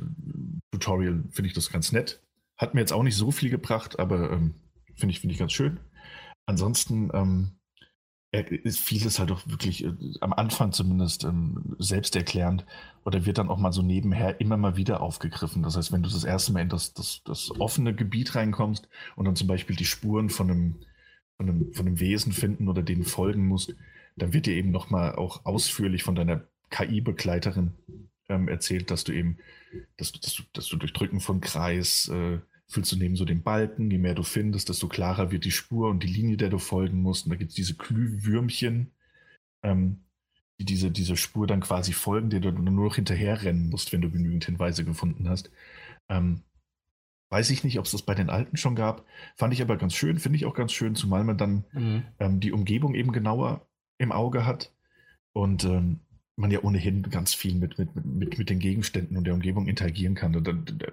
Tutorial, 0.71 1.23
finde 1.29 1.47
ich 1.47 1.53
das 1.53 1.71
ganz 1.71 1.91
nett. 1.91 2.21
Hat 2.57 2.73
mir 2.73 2.81
jetzt 2.81 2.93
auch 2.93 3.03
nicht 3.03 3.15
so 3.15 3.31
viel 3.31 3.49
gebracht, 3.49 3.99
aber 3.99 4.31
ähm, 4.31 4.55
finde 4.95 5.11
ich, 5.11 5.19
finde 5.19 5.33
ich 5.33 5.39
ganz 5.39 5.53
schön. 5.53 5.79
Ansonsten, 6.45 7.09
ähm, 7.13 7.51
vieles 8.65 9.19
halt 9.19 9.31
auch 9.31 9.41
wirklich 9.47 9.83
äh, 9.85 9.93
am 10.21 10.33
Anfang 10.33 10.71
zumindest 10.71 11.23
ähm, 11.23 11.75
selbsterklärend 11.77 12.65
oder 13.05 13.25
wird 13.25 13.37
dann 13.37 13.49
auch 13.49 13.59
mal 13.59 13.71
so 13.71 13.81
nebenher 13.81 14.39
immer 14.41 14.57
mal 14.57 14.75
wieder 14.75 15.01
aufgegriffen. 15.01 15.63
Das 15.63 15.77
heißt, 15.77 15.91
wenn 15.91 16.03
du 16.03 16.09
das 16.09 16.23
erste 16.23 16.51
Mal 16.51 16.61
in 16.61 16.69
das, 16.69 16.93
das, 16.93 17.21
das 17.25 17.51
offene 17.59 17.93
Gebiet 17.93 18.35
reinkommst 18.35 18.87
und 19.15 19.25
dann 19.25 19.35
zum 19.35 19.47
Beispiel 19.47 19.75
die 19.75 19.85
Spuren 19.85 20.29
von 20.29 20.49
einem, 20.49 20.75
von 21.37 21.49
einem, 21.49 21.73
von 21.73 21.85
einem 21.85 21.99
Wesen 21.99 22.31
finden 22.31 22.67
oder 22.67 22.81
denen 22.81 23.03
folgen 23.03 23.47
musst, 23.47 23.75
dann 24.15 24.33
wird 24.33 24.45
dir 24.45 24.55
eben 24.55 24.71
nochmal 24.71 25.15
auch 25.15 25.45
ausführlich 25.45 26.03
von 26.03 26.15
deiner 26.15 26.41
KI-Begleiterin 26.69 27.73
ähm, 28.29 28.47
erzählt, 28.47 28.89
dass 28.89 29.03
du 29.03 29.11
eben, 29.11 29.37
dass, 29.97 30.11
dass, 30.11 30.35
du, 30.35 30.43
dass 30.53 30.67
du 30.67 30.77
durch 30.77 30.93
Drücken 30.93 31.19
von 31.19 31.41
Kreis 31.41 32.07
äh, 32.09 32.39
fühlst 32.67 32.91
du 32.91 32.97
neben 32.97 33.15
so 33.15 33.25
den 33.25 33.43
Balken, 33.43 33.91
je 33.91 33.97
mehr 33.97 34.15
du 34.15 34.23
findest, 34.23 34.69
desto 34.69 34.87
klarer 34.87 35.31
wird 35.31 35.45
die 35.45 35.51
Spur 35.51 35.89
und 35.89 36.03
die 36.03 36.07
Linie, 36.07 36.37
der 36.37 36.49
du 36.49 36.57
folgen 36.57 37.01
musst. 37.01 37.25
Und 37.25 37.31
da 37.31 37.35
gibt 37.35 37.49
es 37.49 37.55
diese 37.55 37.75
Glühwürmchen, 37.75 38.91
ähm, 39.63 40.03
die 40.59 40.65
diese, 40.65 40.91
diese 40.91 41.17
Spur 41.17 41.47
dann 41.47 41.61
quasi 41.61 41.93
folgen, 41.93 42.29
der 42.29 42.39
du 42.39 42.51
nur 42.51 42.85
noch 42.85 42.95
hinterherrennen 42.95 43.69
musst, 43.69 43.91
wenn 43.91 44.01
du 44.01 44.09
genügend 44.09 44.45
Hinweise 44.45 44.85
gefunden 44.85 45.29
hast. 45.29 45.51
Ähm, 46.09 46.43
weiß 47.29 47.49
ich 47.49 47.63
nicht, 47.63 47.79
ob 47.79 47.85
es 47.85 47.91
das 47.91 48.03
bei 48.03 48.13
den 48.13 48.29
alten 48.29 48.57
schon 48.57 48.75
gab. 48.75 49.05
Fand 49.35 49.53
ich 49.53 49.61
aber 49.61 49.77
ganz 49.77 49.95
schön, 49.95 50.19
finde 50.19 50.37
ich 50.37 50.45
auch 50.45 50.53
ganz 50.53 50.71
schön, 50.71 50.95
zumal 50.95 51.23
man 51.23 51.37
dann 51.37 51.65
mhm. 51.73 52.03
ähm, 52.19 52.39
die 52.39 52.51
Umgebung 52.51 52.93
eben 52.95 53.11
genauer 53.11 53.67
im 53.97 54.11
Auge 54.11 54.45
hat. 54.45 54.71
Und 55.33 55.63
ähm, 55.63 55.99
man 56.35 56.49
ja 56.49 56.63
ohnehin 56.63 57.03
ganz 57.03 57.33
viel 57.35 57.53
mit, 57.55 57.77
mit, 57.77 57.95
mit, 57.95 58.37
mit 58.37 58.49
den 58.49 58.59
Gegenständen 58.59 59.17
und 59.17 59.25
der 59.25 59.35
Umgebung 59.35 59.67
interagieren 59.67 60.15
kann. 60.15 60.35
Und 60.35 60.47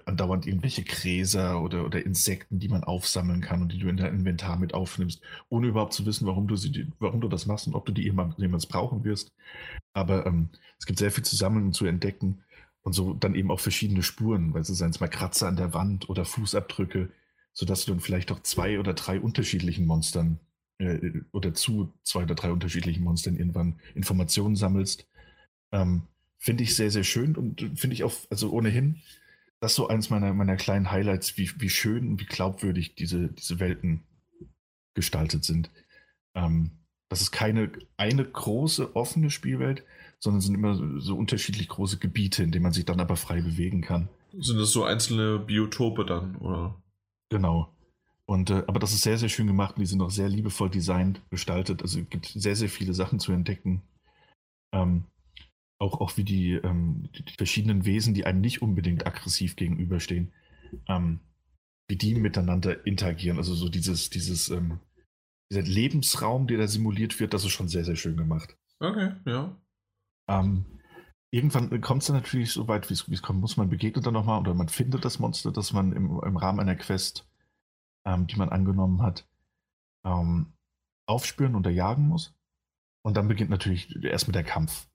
andauernd 0.05 0.47
irgendwelche 0.47 0.85
Gräser 0.85 1.63
oder, 1.63 1.87
oder 1.87 2.05
Insekten, 2.05 2.59
die 2.59 2.69
man 2.69 2.85
aufsammeln 2.85 3.41
kann 3.41 3.63
und 3.63 3.73
die 3.73 3.79
du 3.79 3.89
in 3.89 3.97
dein 3.97 4.15
Inventar 4.15 4.59
mit 4.59 4.75
aufnimmst, 4.75 5.23
ohne 5.49 5.69
überhaupt 5.69 5.95
zu 5.95 6.05
wissen, 6.05 6.27
warum 6.27 6.47
du, 6.47 6.57
sie, 6.57 6.89
warum 6.99 7.23
du 7.23 7.29
das 7.29 7.47
machst 7.47 7.67
und 7.67 7.75
ob 7.75 7.87
du 7.87 7.93
die 7.93 8.03
jemals 8.03 8.67
brauchen 8.67 9.05
wirst. 9.05 9.33
Aber 9.95 10.27
ähm, 10.27 10.51
es 10.79 10.85
gibt 10.85 10.99
sehr 10.99 11.11
viel 11.11 11.25
zu 11.25 11.37
sammeln 11.37 11.67
und 11.67 11.75
zu 11.75 11.87
entdecken 11.87 12.45
und 12.83 12.93
so 12.93 13.15
dann 13.15 13.35
eben 13.35 13.51
auch 13.51 13.61
verschiedene 13.61 14.03
Spuren, 14.03 14.53
weil 14.53 14.63
es 14.63 14.69
seien 14.69 14.91
es 14.91 15.01
mal 15.01 15.09
Kratzer 15.09 15.49
an 15.49 15.57
der 15.57 15.73
Wand 15.73 16.11
oder 16.11 16.27
Fußabdrücke, 16.27 17.11
sodass 17.55 17.87
du 17.87 17.93
dann 17.93 18.01
vielleicht 18.01 18.31
auch 18.31 18.41
zwei 18.41 18.79
oder 18.79 18.93
drei 18.93 19.19
unterschiedlichen 19.19 19.87
Monstern 19.87 20.39
äh, 20.79 21.13
oder 21.33 21.55
zu 21.55 21.95
zwei 22.05 22.25
oder 22.25 22.35
drei 22.35 22.53
unterschiedlichen 22.53 23.05
Monstern 23.05 23.37
irgendwann 23.37 23.81
Informationen 23.95 24.57
sammelst 24.57 25.07
ähm, 25.73 26.03
finde 26.39 26.63
ich 26.65 26.75
sehr, 26.75 26.91
sehr 26.91 27.05
schön 27.05 27.37
und 27.37 27.61
finde 27.79 27.95
ich 27.95 28.05
auch, 28.05 28.15
also 28.31 28.51
ohnehin, 28.51 29.01
das 29.61 29.73
ist 29.73 29.77
so 29.77 29.89
eins 29.89 30.09
meiner, 30.09 30.33
meiner 30.33 30.57
kleinen 30.57 30.91
Highlights, 30.91 31.37
wie, 31.37 31.51
wie 31.61 31.69
schön 31.69 32.09
und 32.09 32.21
wie 32.21 32.27
glaubwürdig 32.27 32.95
diese, 32.95 33.29
diese 33.29 33.61
Welten 33.61 34.05
gestaltet 34.95 35.45
sind. 35.45 35.71
Ähm, 36.35 36.71
das 37.11 37.21
ist 37.21 37.33
keine 37.33 37.73
eine 37.97 38.25
große 38.25 38.95
offene 38.97 39.31
Spielwelt, 39.31 39.85
sondern 40.21 40.41
sind 40.41 40.55
immer 40.55 41.01
so 41.01 41.17
unterschiedlich 41.17 41.69
große 41.69 41.99
Gebiete, 41.99 42.43
in 42.43 42.53
denen 42.53 42.63
man 42.63 42.73
sich 42.73 42.85
dann 42.85 43.01
aber 43.01 43.17
frei 43.17 43.41
bewegen 43.43 43.83
kann. 43.83 44.09
Sind 44.39 44.59
das 44.59 44.71
so 44.71 44.85
einzelne 44.85 45.39
Biotope 45.39 46.07
dann, 46.07 46.37
oder? 46.37 46.81
Genau. 47.31 47.73
Und, 48.27 48.51
äh, 48.51 48.63
aber 48.69 48.79
das 48.79 48.93
ist 48.93 49.03
sehr, 49.03 49.19
sehr 49.19 49.29
schön 49.29 49.49
gemacht 49.49 49.77
und 49.77 49.81
die 49.81 49.87
sind 49.87 50.01
auch 50.01 50.11
sehr 50.11 50.29
liebevoll 50.29 50.71
designt, 50.71 51.21
gestaltet. 51.31 51.83
Also 51.83 51.99
es 51.99 52.09
gibt 52.09 52.27
sehr, 52.27 52.55
sehr 52.55 52.69
viele 52.69 52.95
Sachen 52.95 53.19
zu 53.19 53.33
entdecken. 53.33 53.83
Ähm, 54.73 55.05
auch, 55.81 56.01
auch 56.01 56.17
wie 56.17 56.25
die, 56.25 56.53
ähm, 56.53 57.09
die, 57.13 57.35
verschiedenen 57.37 57.85
Wesen, 57.85 58.15
die 58.15 58.27
einem 58.27 58.41
nicht 58.41 58.63
unbedingt 58.63 59.07
aggressiv 59.07 59.57
gegenüberstehen, 59.57 60.33
ähm, 60.87 61.21
wie 61.89 61.97
die 61.97 62.15
miteinander 62.15 62.87
interagieren. 62.87 63.39
Also 63.39 63.55
so 63.55 63.69
dieses, 63.69 64.11
dieses, 64.11 64.51
ähm, 64.51 64.81
dieser 65.51 65.63
Lebensraum, 65.63 66.47
der 66.47 66.59
da 66.59 66.69
simuliert 66.69 67.19
wird, 67.19 67.35
das 67.35 67.45
ist 67.45 67.53
schon 67.53 67.69
sehr, 67.69 67.85
sehr 67.85 67.97
schön 67.97 68.17
gemacht. 68.17 68.57
Okay, 68.79 69.15
ja. 69.25 69.57
Ähm, 70.29 70.67
irgendwann 71.31 71.81
kommt 71.81 72.03
es 72.03 72.09
dann 72.09 72.17
natürlich 72.17 72.53
so 72.53 72.69
weit, 72.69 72.91
wie 72.91 72.95
es 73.15 73.23
kommen 73.23 73.41
muss. 73.41 73.57
Man 73.57 73.71
begegnet 73.71 74.05
dann 74.05 74.15
nochmal 74.15 74.41
oder 74.41 74.55
man 74.55 74.69
findet 74.69 75.05
das 75.05 75.19
Monster, 75.19 75.51
das 75.51 75.73
man 75.73 75.93
im, 75.93 76.21
im 76.23 76.37
Rahmen 76.37 76.61
einer 76.61 76.77
Quest, 76.77 77.27
ähm, 78.05 78.27
die 78.27 78.37
man 78.37 78.51
angenommen 78.51 79.03
hat, 79.03 79.27
ähm, 80.05 80.53
aufspüren 81.07 81.55
und 81.55 81.67
erjagen 81.67 82.07
muss. 82.07 82.35
Und 83.03 83.17
dann 83.17 83.29
beginnt 83.29 83.51
natürlich 83.51 83.97
erst 84.05 84.29
mit 84.29 84.37
der 84.37 84.45
Kampf. 84.45 84.90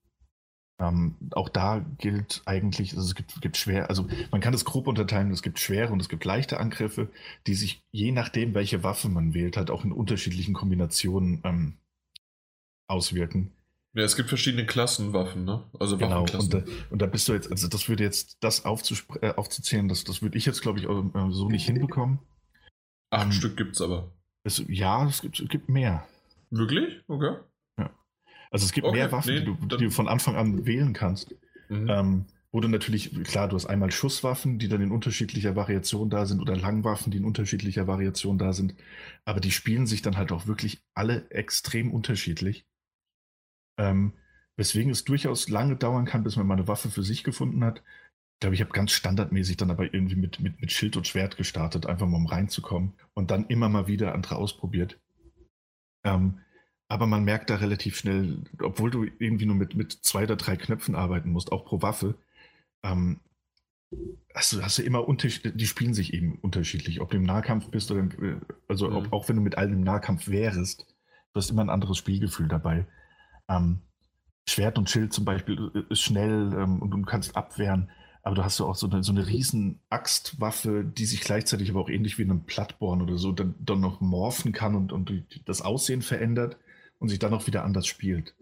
Ähm, 0.78 1.16
auch 1.32 1.48
da 1.48 1.86
gilt 1.98 2.42
eigentlich, 2.46 2.96
also 2.96 3.08
es 3.08 3.16
gibt, 3.16 3.42
gibt 3.42 3.56
schwer, 3.56 3.90
also 3.90 4.08
man 4.32 4.42
kann 4.42 4.52
das 4.52 4.66
grob 4.66 4.88
unterteilen, 4.88 5.32
es 5.32 5.42
gibt 5.42 5.60
schwere 5.60 5.94
und 5.94 6.02
es 6.02 6.10
gibt 6.10 6.26
leichte 6.26 6.60
Angriffe, 6.60 7.08
die 7.48 7.56
sich 7.56 7.82
je 7.92 8.12
nachdem, 8.12 8.54
welche 8.54 8.84
Waffe 8.84 9.08
man 9.08 9.34
wählt, 9.34 9.56
halt 9.56 9.72
auch 9.72 9.86
in 9.86 9.94
unterschiedlichen 9.94 10.54
Kombinationen 10.54 11.42
ähm, 11.46 11.78
auswirken. 12.88 13.52
Ja, 13.94 14.04
es 14.04 14.18
gibt 14.18 14.28
verschiedene 14.28 14.66
Klassenwaffen, 14.66 15.46
ne? 15.46 15.64
Also 15.80 15.98
genau, 15.98 16.24
und 16.24 16.54
da, 16.54 16.64
und 16.90 17.02
da 17.02 17.06
bist 17.06 17.30
du 17.30 17.34
jetzt, 17.34 17.50
also 17.50 17.70
das 17.70 17.88
würde 17.88 18.04
jetzt, 18.04 18.36
das 18.42 18.66
äh, 18.66 19.34
aufzuzählen, 19.34 19.88
das, 19.88 20.04
das 20.04 20.22
würde 20.22 20.38
ich 20.38 20.46
jetzt, 20.46 20.62
glaube 20.62 20.80
ich, 20.80 20.86
äh, 20.86 21.32
so 21.32 21.48
nicht 21.48 21.66
hinbekommen. 21.66 22.20
Acht 23.12 23.28
ähm, 23.28 23.32
Stück 23.32 23.56
gibt 23.56 23.76
es 23.76 23.82
aber. 23.82 24.12
Es, 24.44 24.62
ja, 24.68 25.08
es 25.08 25.22
gibt, 25.22 25.40
es 25.40 25.48
gibt 25.48 25.70
mehr. 25.70 26.06
Wirklich? 26.50 27.02
Okay. 27.08 27.38
Also 28.56 28.66
es 28.66 28.72
gibt 28.72 28.88
okay, 28.88 28.98
mehr 28.98 29.12
Waffen, 29.12 29.34
nee, 29.34 29.40
die, 29.42 29.46
du, 29.46 29.78
die, 29.78 29.84
du, 29.86 29.92
von 29.92 30.08
Anfang 30.08 30.36
an 30.36 30.66
wählen 30.66 30.94
kannst. 30.94 31.36
Mhm. 31.68 31.90
Ähm, 31.90 32.26
wo 32.54 32.62
du 32.62 32.70
natürlich, 32.70 33.14
klar, 33.26 33.50
du 33.50 33.58
hast 33.58 33.66
einmal 33.66 33.92
Schusswaffen, 33.92 34.60
die 34.60 34.70
dann 34.70 34.82
in 34.82 34.92
unterschiedlicher 34.92 35.58
Variation 35.58 36.10
da 36.10 36.26
sind, 36.26 36.40
oder 36.40 36.56
Langwaffen, 36.56 37.12
die 37.12 37.18
in 37.18 37.26
unterschiedlicher 37.26 37.86
Variation 37.86 38.38
da 38.38 38.54
sind. 38.54 38.76
Aber 39.26 39.42
die 39.42 39.52
spielen 39.52 39.88
sich 39.88 40.02
dann 40.02 40.16
halt 40.16 40.32
auch 40.32 40.48
wirklich 40.48 40.82
alle 40.94 41.30
extrem 41.32 41.94
unterschiedlich. 41.94 42.66
Ähm, 43.78 44.14
weswegen 44.56 44.90
es 44.90 45.04
durchaus 45.04 45.50
lange 45.50 45.76
dauern 45.76 46.06
kann, 46.06 46.24
bis 46.24 46.38
man 46.38 46.48
mal 46.48 46.54
eine 46.54 46.70
Waffe 46.70 46.90
für 46.90 47.04
sich 47.04 47.26
gefunden 47.26 47.62
hat. 47.62 47.84
Ich 48.36 48.40
glaube, 48.40 48.56
ich 48.56 48.62
habe 48.62 48.72
ganz 48.72 48.94
standardmäßig 48.94 49.58
dann 49.58 49.70
aber 49.70 49.94
irgendwie 49.94 50.16
mit, 50.16 50.40
mit, 50.40 50.62
mit 50.62 50.72
Schild 50.72 50.96
und 50.96 51.08
Schwert 51.08 51.36
gestartet, 51.36 51.88
einfach 51.88 52.08
mal 52.08 52.16
um 52.16 52.26
reinzukommen 52.26 52.94
und 53.14 53.32
dann 53.32 53.48
immer 53.48 53.68
mal 53.68 53.88
wieder 53.88 54.14
andere 54.14 54.38
ausprobiert. 54.38 54.98
Ähm, 56.06 56.40
aber 56.88 57.08
man 57.08 57.24
merkt 57.24 57.50
da 57.50 57.56
relativ 57.56 57.98
schnell, 57.98 58.44
obwohl 58.62 58.92
du 58.92 59.06
irgendwie 59.20 59.46
nur 59.46 59.56
mit, 59.56 59.76
mit 59.76 59.92
zwei 59.92 60.24
oder 60.24 60.36
drei 60.36 60.56
Knöpfen 60.56 60.96
arbeiten 60.96 61.32
musst, 61.32 61.52
auch 61.52 61.66
pro 61.66 61.82
Waffe, 61.82 62.16
ähm, 62.84 63.20
hast, 64.34 64.54
du, 64.54 64.62
hast 64.62 64.78
du 64.78 64.84
immer 64.84 65.08
unterschiedlich, 65.08 65.54
die 65.56 65.68
spielen 65.68 65.94
sich 65.94 66.14
eben 66.14 66.38
unterschiedlich. 66.42 67.02
Ob 67.02 67.10
du 67.10 67.18
im 67.18 67.24
Nahkampf 67.24 67.70
bist 67.70 67.92
oder, 67.92 68.04
äh, 68.22 68.38
also 68.68 68.90
mhm. 68.90 68.96
ob, 68.98 69.14
auch 69.14 69.30
wenn 69.30 69.38
du 69.38 69.42
mit 69.42 69.58
allen 69.58 69.74
im 69.74 69.82
Nahkampf 69.82 70.28
wärst, 70.28 70.86
du 71.34 71.40
hast 71.40 71.50
immer 71.50 71.64
ein 71.64 71.70
anderes 71.70 71.98
Spielgefühl 71.98 72.48
dabei. 72.48 72.86
Ähm, 73.50 73.80
Schwert 74.48 74.78
und 74.78 74.90
Schild 74.90 75.12
zum 75.12 75.26
Beispiel 75.26 75.72
äh, 75.74 75.92
ist 75.92 76.02
schnell 76.02 76.54
ähm, 76.54 76.82
und 76.82 76.92
du 76.92 77.02
kannst 77.02 77.36
abwehren, 77.36 77.90
aber 78.22 78.36
du 78.36 78.44
hast 78.44 78.58
so 78.58 78.68
auch 78.68 78.76
so 78.76 78.88
eine, 78.90 79.04
so 79.04 79.12
eine 79.12 79.28
riesen 79.28 79.80
Axtwaffe, 79.90 80.84
die 80.84 81.06
sich 81.06 81.22
gleichzeitig 81.22 81.72
aber 81.72 81.82
auch 81.82 81.90
ähnlich 81.90 82.20
wie 82.20 82.24
in 82.24 82.32
einem 82.32 82.46
Plattborn 82.46 83.02
oder 83.02 83.18
so 83.18 83.32
dann, 83.32 83.56
dann 83.60 83.80
noch 83.80 84.02
morphen 84.02 84.52
kann 84.52 84.76
und, 84.76 84.92
und 84.92 85.12
das 85.46 85.64
Aussehen 85.64 86.04
verändert 86.04 86.58
und 87.00 87.10
sich 87.10 87.20
dann 87.20 87.34
auch 87.34 87.48
wieder 87.48 87.64
anders 87.64 87.88
spielt. 87.88 88.34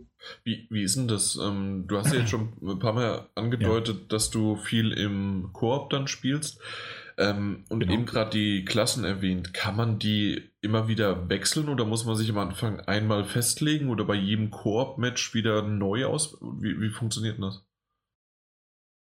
Wie, 0.44 0.68
wie 0.70 0.84
ist 0.84 0.96
denn 0.96 1.08
das? 1.08 1.38
Ähm, 1.42 1.86
du 1.88 1.98
hast 1.98 2.14
ja 2.14 2.20
jetzt 2.20 2.30
schon 2.30 2.54
ein 2.62 2.80
paar 2.80 2.94
Mal 2.94 3.28
angedeutet, 3.36 3.98
ja. 4.02 4.08
dass 4.10 4.30
du 4.30 4.56
viel 4.56 4.92
im 4.92 5.50
Koop 5.54 5.90
dann 5.90 6.08
spielst. 6.08 6.60
Ähm, 7.18 7.64
und 7.70 7.82
genau. 7.82 7.94
eben 7.94 8.06
gerade 8.06 8.32
die 8.32 8.66
Klassen 8.66 9.04
erwähnt. 9.04 9.54
Kann 9.54 9.76
man 9.76 10.00
die 10.00 10.50
immer 10.62 10.88
wieder 10.88 11.30
wechseln 11.30 11.70
oder 11.70 11.86
muss 11.86 12.06
man 12.06 12.16
sich 12.16 12.30
am 12.30 12.40
Anfang 12.40 12.80
einmal 12.80 13.26
festlegen 13.26 13.90
oder 13.90 14.06
bei 14.06 14.16
jedem 14.16 14.50
Koop-Match 14.50 15.34
wieder 15.34 15.62
neu 15.62 16.06
aus? 16.06 16.38
Wie, 16.42 16.80
wie 16.82 16.90
funktioniert 16.90 17.40
das? 17.40 17.64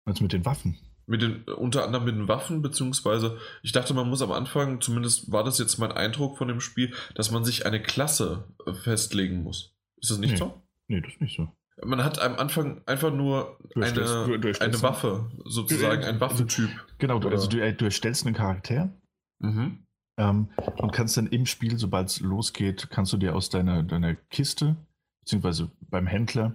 Also 0.05 0.25
mit 0.25 0.33
den 0.33 0.45
Waffen? 0.45 0.79
Mit 1.11 1.23
den, 1.23 1.43
unter 1.43 1.85
anderem 1.85 2.05
mit 2.05 2.15
den 2.15 2.29
Waffen, 2.29 2.63
beziehungsweise 2.63 3.37
ich 3.65 3.73
dachte, 3.73 3.95
man 3.95 4.09
muss 4.09 4.23
am 4.23 4.31
Anfang, 4.31 4.81
zumindest 4.81 5.33
war 5.33 5.43
das 5.43 5.59
jetzt 5.59 5.77
mein 5.79 5.91
Eindruck 5.91 6.39
von 6.39 6.47
dem 6.47 6.61
Spiel, 6.61 6.95
dass 7.17 7.33
man 7.33 7.43
sich 7.43 7.67
eine 7.67 7.83
Klasse 7.83 8.45
äh, 8.65 8.73
festlegen 8.73 9.43
muss. 9.43 9.75
Ist 10.01 10.13
das 10.13 10.19
nicht 10.19 10.31
nee. 10.31 10.37
so? 10.37 10.63
Nee, 10.87 11.01
das 11.01 11.15
ist 11.15 11.21
nicht 11.21 11.37
so. 11.37 11.49
Man 11.85 12.05
hat 12.05 12.21
am 12.21 12.37
Anfang 12.37 12.83
einfach 12.87 13.13
nur 13.13 13.59
eine, 13.75 13.93
du, 13.93 14.39
du 14.39 14.61
eine 14.61 14.83
Waffe, 14.83 15.33
sozusagen, 15.45 16.05
ein 16.05 16.21
Waffentyp. 16.21 16.71
Genau, 16.99 17.19
du, 17.19 17.29
also 17.29 17.49
du, 17.49 17.61
äh, 17.61 17.75
du 17.75 17.87
erstellst 17.87 18.25
einen 18.25 18.37
Charakter 18.37 18.93
mhm. 19.41 19.85
ähm, 20.17 20.51
und 20.77 20.93
kannst 20.93 21.17
dann 21.17 21.27
im 21.27 21.45
Spiel, 21.45 21.77
sobald 21.77 22.07
es 22.07 22.21
losgeht, 22.21 22.89
kannst 22.89 23.13
du 23.13 23.17
dir 23.17 23.35
aus 23.35 23.49
deiner, 23.49 23.83
deiner 23.83 24.15
Kiste, 24.15 24.77
beziehungsweise 25.23 25.73
beim 25.81 26.07
Händler, 26.07 26.55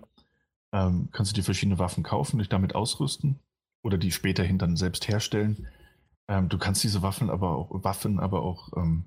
ähm, 0.72 1.10
kannst 1.12 1.34
du 1.34 1.36
dir 1.36 1.44
verschiedene 1.44 1.78
Waffen 1.78 2.04
kaufen, 2.06 2.40
dich 2.40 2.48
damit 2.48 2.74
ausrüsten 2.74 3.42
oder 3.86 4.00
die 4.00 4.12
späterhin 4.12 4.58
dann 4.58 4.76
selbst 4.76 5.08
herstellen. 5.08 5.68
Ähm, 6.28 6.50
du 6.50 6.58
kannst 6.58 6.84
diese 6.84 7.04
Waffen 7.04 7.30
aber 7.30 7.52
auch, 7.52 7.84
Waffen 7.84 8.20
aber 8.20 8.42
auch 8.42 8.76
ähm, 8.76 9.06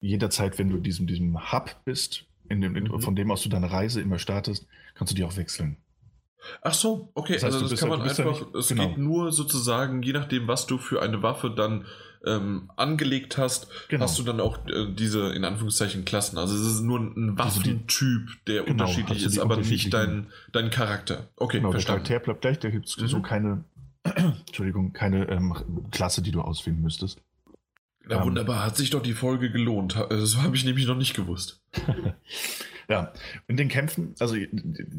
jederzeit, 0.00 0.58
wenn 0.58 0.68
du 0.68 0.76
in 0.76 0.82
diesem, 0.82 1.06
diesem 1.06 1.50
Hub 1.50 1.74
bist, 1.86 2.26
in 2.50 2.60
dem, 2.60 2.76
in, 2.76 2.84
mhm. 2.84 3.00
von 3.00 3.16
dem 3.16 3.30
aus 3.30 3.42
du 3.42 3.48
deine 3.48 3.72
Reise 3.72 4.02
immer 4.02 4.18
startest, 4.18 4.66
kannst 4.94 5.12
du 5.12 5.16
die 5.16 5.24
auch 5.24 5.36
wechseln. 5.38 5.78
Ach 6.60 6.74
so, 6.74 7.10
okay, 7.14 7.34
das 7.34 7.44
heißt, 7.44 7.54
also 7.54 7.68
das 7.68 7.80
kann 7.80 7.88
man 7.88 8.02
einfach, 8.02 8.40
nicht, 8.40 8.54
es 8.54 8.68
genau. 8.68 8.88
geht 8.88 8.98
nur 8.98 9.32
sozusagen, 9.32 10.02
je 10.02 10.12
nachdem, 10.12 10.46
was 10.46 10.66
du 10.66 10.76
für 10.76 11.00
eine 11.00 11.22
Waffe 11.22 11.50
dann 11.50 11.86
ähm, 12.26 12.70
angelegt 12.76 13.38
hast, 13.38 13.68
genau. 13.88 14.04
hast 14.04 14.18
du 14.18 14.22
dann 14.22 14.40
auch 14.40 14.66
äh, 14.66 14.92
diese, 14.92 15.32
in 15.32 15.44
Anführungszeichen, 15.44 16.04
Klassen. 16.04 16.38
Also 16.38 16.54
es 16.54 16.66
ist 16.66 16.80
nur 16.82 17.00
ein 17.00 17.38
Waffentyp, 17.38 18.28
der 18.46 18.62
genau, 18.64 18.84
unterschiedlich 18.84 19.24
ist, 19.24 19.38
aber 19.38 19.56
nicht 19.56 19.92
dein, 19.92 20.26
dein 20.52 20.70
Charakter. 20.70 21.28
Okay, 21.36 21.58
genau, 21.58 21.70
verstanden. 21.70 22.04
der 22.04 22.18
Charakter 22.18 22.24
bleibt 22.24 22.40
gleich, 22.42 22.58
da 22.58 22.70
gibt 22.70 22.88
es 22.88 22.96
mhm. 22.98 23.06
so 23.08 23.22
keine, 23.22 23.64
Entschuldigung, 24.04 24.92
keine 24.92 25.28
ähm, 25.28 25.54
Klasse, 25.90 26.22
die 26.22 26.30
du 26.30 26.42
auswählen 26.42 26.80
müsstest. 26.80 27.22
Ja, 28.08 28.18
ähm, 28.18 28.24
wunderbar, 28.24 28.64
hat 28.64 28.76
sich 28.76 28.90
doch 28.90 29.02
die 29.02 29.14
Folge 29.14 29.50
gelohnt. 29.50 29.96
Das 30.10 30.36
habe 30.42 30.56
ich 30.56 30.64
nämlich 30.64 30.86
noch 30.86 30.96
nicht 30.96 31.14
gewusst. 31.14 31.62
ja, 32.88 33.12
in 33.48 33.56
den 33.56 33.68
Kämpfen, 33.68 34.14
also 34.18 34.34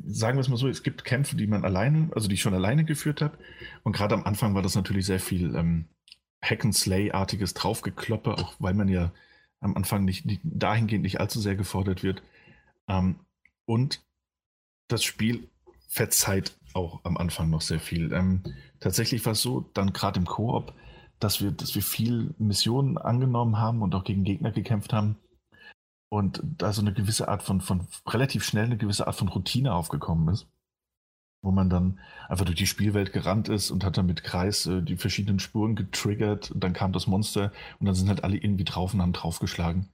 sagen 0.08 0.38
wir 0.38 0.42
es 0.42 0.50
mal 0.50 0.58
so, 0.58 0.68
es 0.68 0.82
gibt 0.82 1.04
Kämpfe, 1.04 1.36
die 1.36 1.48
man 1.48 1.66
alleine, 1.66 2.10
also 2.16 2.28
die 2.28 2.36
ich 2.36 2.42
schon 2.42 2.54
alleine 2.56 2.84
geführt 2.84 3.22
habe. 3.22 3.38
Und 3.84 3.96
gerade 3.96 4.16
am 4.16 4.24
Anfang 4.24 4.56
war 4.56 4.62
das 4.64 4.76
natürlich 4.76 5.06
sehr 5.06 5.20
viel 5.20 5.56
ähm, 5.56 5.86
Hack-and-Slay-artiges 6.44 7.54
Draufgekloppe, 7.54 8.34
auch 8.34 8.56
weil 8.60 8.74
man 8.74 8.88
ja 8.88 9.12
am 9.60 9.76
Anfang 9.76 10.06
nicht, 10.06 10.26
nicht 10.26 10.42
dahingehend 10.44 11.04
nicht 11.04 11.20
allzu 11.20 11.40
sehr 11.40 11.56
gefordert 11.56 12.04
wird. 12.04 12.24
Ähm, 12.88 13.20
und 13.66 14.04
das 14.88 15.04
Spiel 15.04 15.48
verzeiht 15.88 16.58
auch 16.74 17.02
am 17.04 17.18
Anfang 17.18 17.50
noch 17.50 17.62
sehr 17.62 17.80
viel. 17.80 18.12
Ähm, 18.14 18.44
tatsächlich 18.80 19.26
war 19.26 19.34
es 19.34 19.42
so, 19.42 19.70
dann 19.74 19.94
gerade 19.94 20.20
im 20.20 20.26
Koop, 20.26 20.74
dass 21.20 21.42
wir, 21.42 21.52
dass 21.52 21.76
wir 21.76 21.84
viel 21.84 22.34
Missionen 22.38 22.98
angenommen 22.98 23.58
haben 23.58 23.82
und 23.82 23.94
auch 23.94 24.04
gegen 24.04 24.24
Gegner 24.24 24.52
gekämpft 24.52 24.94
haben. 24.94 25.18
Und 26.10 26.42
da 26.44 26.74
so 26.74 26.82
eine 26.82 26.94
gewisse 26.94 27.28
Art 27.28 27.44
von, 27.44 27.62
von 27.62 27.88
relativ 28.08 28.44
schnell 28.44 28.66
eine 28.66 28.78
gewisse 28.78 29.08
Art 29.08 29.16
von 29.16 29.30
Routine 29.30 29.74
aufgekommen 29.74 30.34
ist. 30.34 30.48
Wo 31.42 31.52
man 31.52 31.70
dann 31.70 32.00
einfach 32.30 32.46
durch 32.46 32.58
die 32.58 32.68
Spielwelt 32.68 33.14
gerannt 33.14 33.50
ist 33.50 33.72
und 33.72 33.84
hat 33.84 33.98
dann 33.98 34.06
mit 34.06 34.24
Kreis 34.24 34.68
äh, 34.68 34.82
die 34.82 34.98
verschiedenen 34.98 35.40
Spuren 35.40 35.76
getriggert 35.76 36.52
und 36.52 36.64
dann 36.64 36.74
kam 36.74 36.94
das 36.94 37.08
Monster 37.08 37.52
und 37.80 37.86
dann 37.88 37.96
sind 37.96 38.10
halt 38.10 38.24
alle 38.24 38.38
irgendwie 38.38 38.64
drauf 38.64 38.94
und 38.94 39.02
haben 39.02 39.14
draufgeschlagen 39.14 39.90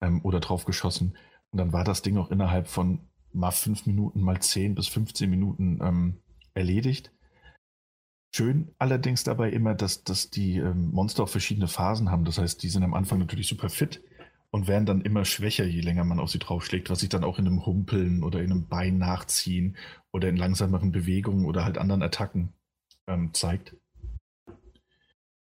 ähm, 0.00 0.20
oder 0.22 0.40
draufgeschossen. 0.40 1.16
Und 1.50 1.58
dann 1.58 1.72
war 1.72 1.84
das 1.84 2.02
Ding 2.02 2.16
auch 2.16 2.30
innerhalb 2.30 2.68
von 2.68 3.00
mal 3.32 3.50
fünf 3.50 3.86
Minuten, 3.86 4.20
mal 4.20 4.40
zehn 4.40 4.74
bis 4.74 4.88
15 4.88 5.28
Minuten 5.28 5.80
ähm, 5.82 6.16
erledigt. 6.54 7.10
Schön 8.34 8.72
allerdings 8.78 9.24
dabei 9.24 9.50
immer, 9.50 9.74
dass, 9.74 10.04
dass 10.04 10.30
die 10.30 10.58
ähm, 10.58 10.90
Monster 10.90 11.24
auch 11.24 11.28
verschiedene 11.28 11.68
Phasen 11.68 12.10
haben. 12.10 12.24
Das 12.24 12.38
heißt, 12.38 12.62
die 12.62 12.68
sind 12.68 12.82
am 12.82 12.94
Anfang 12.94 13.18
natürlich 13.18 13.48
super 13.48 13.68
fit 13.68 14.02
und 14.54 14.68
werden 14.68 14.86
dann 14.86 15.00
immer 15.00 15.24
schwächer, 15.24 15.64
je 15.64 15.80
länger 15.80 16.04
man 16.04 16.20
auf 16.20 16.30
sie 16.30 16.38
draufschlägt, 16.38 16.88
was 16.88 17.00
sich 17.00 17.08
dann 17.08 17.24
auch 17.24 17.40
in 17.40 17.46
einem 17.48 17.66
Humpeln 17.66 18.22
oder 18.22 18.40
in 18.40 18.52
einem 18.52 18.68
Bein 18.68 18.98
nachziehen 18.98 19.76
oder 20.12 20.28
in 20.28 20.36
langsameren 20.36 20.92
Bewegungen 20.92 21.44
oder 21.44 21.64
halt 21.64 21.76
anderen 21.76 22.04
Attacken 22.04 22.52
ähm, 23.08 23.34
zeigt. 23.34 23.76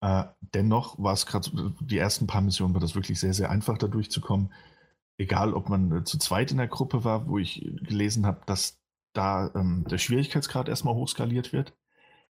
Äh, 0.03 0.27
dennoch 0.55 1.03
war 1.03 1.15
es 1.15 1.27
gerade 1.27 1.74
die 1.81 1.99
ersten 1.99 2.29
paar 2.29 2.43
Missionen 2.43 2.74
war 2.74 2.81
das 2.81 2.95
wirklich 2.95 3.19
sehr, 3.19 3.35
sehr 3.35 3.51
einfach, 3.51 3.77
da 3.77 3.89
durchzukommen. 3.89 4.53
Egal, 5.19 5.53
ob 5.53 5.69
man 5.69 5.91
äh, 5.91 6.05
zu 6.05 6.16
zweit 6.19 6.53
in 6.53 6.59
der 6.59 6.69
Gruppe 6.69 7.03
war, 7.03 7.27
wo 7.27 7.39
ich 7.39 7.61
gelesen 7.83 8.24
habe, 8.24 8.43
dass 8.47 8.81
da 9.15 9.51
ähm, 9.57 9.85
der 9.91 9.99
Schwierigkeitsgrad 9.99 10.69
erstmal 10.69 10.95
hochskaliert 10.95 11.53
wird 11.53 11.77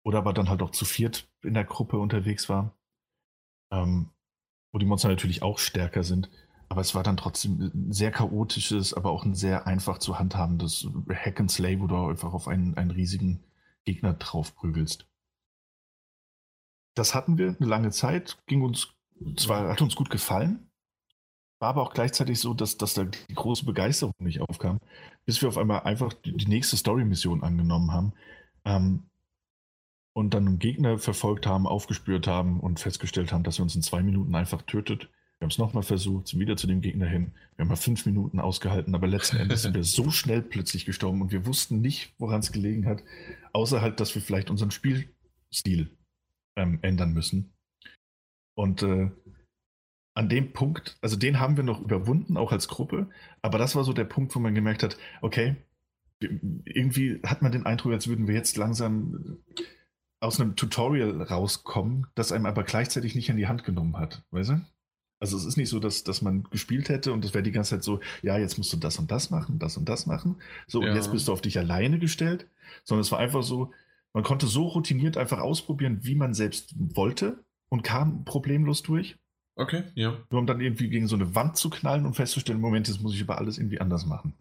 oder 0.03 0.17
aber 0.17 0.33
dann 0.33 0.49
halt 0.49 0.63
auch 0.63 0.71
zu 0.71 0.87
viert 0.87 1.29
in 1.43 1.53
der 1.53 1.65
Gruppe 1.65 1.99
unterwegs 1.99 2.49
war. 2.49 2.75
Ähm, 3.71 4.09
wo 4.73 4.79
die 4.79 4.87
Monster 4.87 5.09
natürlich 5.09 5.43
auch 5.43 5.59
stärker 5.59 6.03
sind. 6.03 6.31
Aber 6.75 6.81
es 6.81 6.97
war 6.97 7.05
dann 7.05 7.17
trotzdem 7.17 7.71
ein 7.73 7.93
sehr 7.93 8.11
chaotisches, 8.11 8.95
aber 8.95 9.13
auch 9.13 9.25
ein 9.25 9.37
sehr 9.37 9.69
einfach 9.69 9.99
zu 9.99 10.19
handhabendes 10.19 10.89
Hack 11.09 11.39
and 11.39 11.49
Slay, 11.49 11.79
wo 11.79 11.87
du 11.87 11.95
einfach 12.09 12.33
auf 12.33 12.49
einen, 12.49 12.77
einen 12.77 12.91
riesigen 12.91 13.45
Gegner 13.85 14.15
draufprügelst. 14.15 15.07
Das 16.97 17.15
hatten 17.15 17.39
wir 17.39 17.51
eine 17.57 17.69
lange 17.69 17.93
Zeit, 17.93 18.43
ging 18.47 18.63
uns, 18.63 18.89
zwar 19.37 19.69
hat 19.69 19.83
uns 19.83 19.95
gut 19.95 20.11
gefallen, 20.11 20.69
war 21.61 21.69
aber 21.69 21.83
auch 21.83 21.95
gleichzeitig 21.95 22.41
so, 22.41 22.55
dass, 22.55 22.77
dass 22.77 22.95
da 22.95 23.05
die 23.05 23.35
große 23.35 23.65
Begeisterung 23.65 24.13
nicht 24.19 24.41
aufkam, 24.41 24.81
bis 25.27 25.41
wir 25.43 25.49
auf 25.49 25.59
einmal 25.59 25.83
einfach 25.83 26.13
die, 26.13 26.37
die 26.37 26.49
nächste 26.49 26.77
Story-Mission 26.77 27.45
angenommen 27.45 27.93
haben. 27.93 28.15
Ähm, 28.65 29.05
und 30.13 30.35
dann 30.35 30.49
einen 30.49 30.59
Gegner 30.59 30.99
verfolgt 30.99 31.47
haben, 31.47 31.69
aufgespürt 31.69 32.27
haben 32.27 32.59
und 32.59 32.81
festgestellt 32.81 33.33
haben, 33.33 33.45
dass 33.45 33.61
er 33.61 33.63
uns 33.63 33.77
in 33.77 33.83
zwei 33.83 34.03
Minuten 34.03 34.35
einfach 34.35 34.63
tötet. 34.63 35.09
Wir 35.45 35.49
haben 35.49 35.53
es 35.53 35.59
nochmal 35.59 35.83
versucht, 35.83 36.29
sind 36.29 36.41
wieder 36.41 36.57
zu 36.57 36.67
dem 36.67 36.81
Gegner 36.81 37.05
hin. 37.05 37.33
Wir 37.55 37.65
haben 37.65 37.69
mal 37.69 37.77
fünf 37.77 38.07
Minuten 38.07 38.41
ausgehalten, 38.41 38.95
aber 38.95 39.07
letzten 39.07 39.37
Endes 39.37 39.61
sind 39.61 39.75
wir 39.75 39.85
so 39.85 40.11
schnell 40.11 40.41
plötzlich 40.41 40.87
gestorben 40.87 41.21
und 41.21 41.33
wir 41.33 41.45
wussten 41.45 41.83
nicht, 41.83 42.15
woran 42.17 42.41
es 42.41 42.51
gelegen 42.51 42.87
hat, 42.87 43.03
außer 43.53 43.83
halt, 43.83 44.01
dass 44.01 44.15
wir 44.15 44.23
vielleicht 44.23 44.49
unseren 44.49 44.71
Spielstil 44.71 45.91
ähm, 46.57 46.79
ändern 46.81 47.13
müssen. 47.13 47.53
Und 48.57 48.85
äh, 48.85 49.11
an 50.15 50.31
dem 50.31 50.55
Punkt, 50.55 50.97
also 51.03 51.17
den 51.17 51.41
haben 51.41 51.59
wir 51.59 51.65
noch 51.65 51.83
überwunden, 51.83 52.39
auch 52.39 52.51
als 52.51 52.67
Gruppe, 52.67 53.11
aber 53.43 53.59
das 53.59 53.77
war 53.77 53.85
so 53.85 53.93
der 53.93 54.05
Punkt, 54.05 54.35
wo 54.35 54.39
man 54.39 54.55
gemerkt 54.55 54.83
hat, 54.83 54.97
okay, 55.21 55.57
irgendwie 56.21 57.21
hat 57.23 57.43
man 57.43 57.53
den 57.53 57.67
Eindruck, 57.67 57.93
als 57.93 58.09
würden 58.09 58.29
wir 58.29 58.35
jetzt 58.35 58.57
langsam 58.57 59.37
aus 60.21 60.41
einem 60.41 60.57
Tutorial 60.57 61.21
rauskommen, 61.21 62.07
das 62.15 62.33
einem 62.33 62.47
aber 62.47 62.65
gleichzeitig 62.65 63.15
nicht 63.15 63.29
in 63.29 63.37
die 63.37 63.47
Hand 63.47 63.63
genommen 63.63 63.99
hat, 63.99 64.25
weißt 64.31 64.49
du? 64.49 64.61
Also 65.21 65.37
es 65.37 65.45
ist 65.45 65.57
nicht 65.57 65.69
so, 65.69 65.79
dass, 65.79 66.05
dass 66.05 66.23
man 66.23 66.43
gespielt 66.45 66.89
hätte 66.89 67.13
und 67.13 67.25
das 67.25 67.35
wäre 67.35 67.43
die 67.43 67.53
ganze 67.53 67.71
Zeit 67.71 67.85
so, 67.85 68.01
ja, 68.23 68.37
jetzt 68.37 68.59
musst 68.59 68.73
du 68.73 68.77
das 68.77 68.99
und 68.99 69.11
das 69.11 69.31
machen, 69.31 69.59
das 69.59 69.77
und 69.77 69.89
das 69.89 70.07
machen. 70.07 70.37
So, 70.67 70.83
ja. 70.83 70.91
und 70.91 70.97
jetzt 70.97 71.13
bist 71.13 71.29
du 71.29 71.33
auf 71.33 71.41
dich 71.41 71.59
alleine 71.59 71.99
gestellt, 71.99 72.49
sondern 72.85 73.03
es 73.03 73.13
war 73.13 73.21
einfach 73.21 73.43
so, 73.43 73.73
man 74.13 74.23
konnte 74.23 74.47
so 74.47 74.69
routiniert 74.69 75.17
einfach 75.17 75.39
ausprobieren, 75.39 76.01
wie 76.03 76.15
man 76.15 76.35
selbst 76.35 76.75
wollte 76.77 77.45
und 77.69 77.83
kam 77.83 78.25
problemlos 78.25 78.83
durch. 78.83 79.17
Okay, 79.57 79.85
ja. 79.95 80.19
Nur 80.31 80.41
um 80.41 80.47
dann 80.47 80.61
irgendwie 80.61 80.89
gegen 80.89 81.07
so 81.07 81.17
eine 81.17 81.35
Wand 81.35 81.57
zu 81.57 81.71
knallen 81.71 82.07
und 82.07 82.15
festzustellen, 82.15 82.61
Moment, 82.61 82.89
jetzt 82.89 83.01
muss 83.01 83.15
ich 83.15 83.21
über 83.21 83.39
alles 83.39 83.59
irgendwie 83.59 83.81
anders 83.81 84.05
machen. 84.05 84.35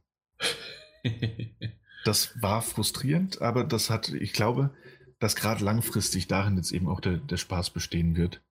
das 2.04 2.42
war 2.42 2.62
frustrierend, 2.62 3.42
aber 3.42 3.64
das 3.64 3.90
hat, 3.90 4.10
ich 4.10 4.34
glaube, 4.34 4.72
dass 5.20 5.36
gerade 5.36 5.64
langfristig 5.64 6.28
darin 6.28 6.58
jetzt 6.58 6.72
eben 6.72 6.88
auch 6.88 7.00
der, 7.00 7.18
der 7.18 7.38
Spaß 7.38 7.70
bestehen 7.70 8.16
wird. 8.16 8.42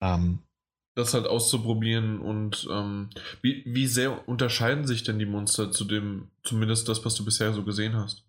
Ähm, 0.00 0.40
das 0.98 1.14
halt 1.14 1.26
auszuprobieren 1.26 2.20
und 2.20 2.68
ähm, 2.70 3.08
wie, 3.40 3.62
wie 3.66 3.86
sehr 3.86 4.28
unterscheiden 4.28 4.86
sich 4.86 5.04
denn 5.04 5.18
die 5.18 5.26
Monster 5.26 5.70
zu 5.70 5.84
dem, 5.84 6.28
zumindest 6.42 6.88
das, 6.88 7.04
was 7.04 7.14
du 7.14 7.24
bisher 7.24 7.52
so 7.52 7.62
gesehen 7.62 7.96
hast? 7.96 8.24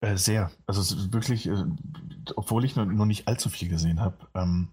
Äh, 0.00 0.16
sehr. 0.16 0.50
Also 0.66 0.80
es 0.80 0.92
ist 0.92 1.12
wirklich, 1.12 1.46
äh, 1.46 1.64
obwohl 2.34 2.64
ich 2.64 2.74
noch, 2.74 2.84
noch, 2.86 3.06
nicht 3.06 3.28
allzu 3.28 3.48
viel 3.48 3.68
gesehen 3.68 4.00
habe, 4.00 4.26
ähm, 4.34 4.68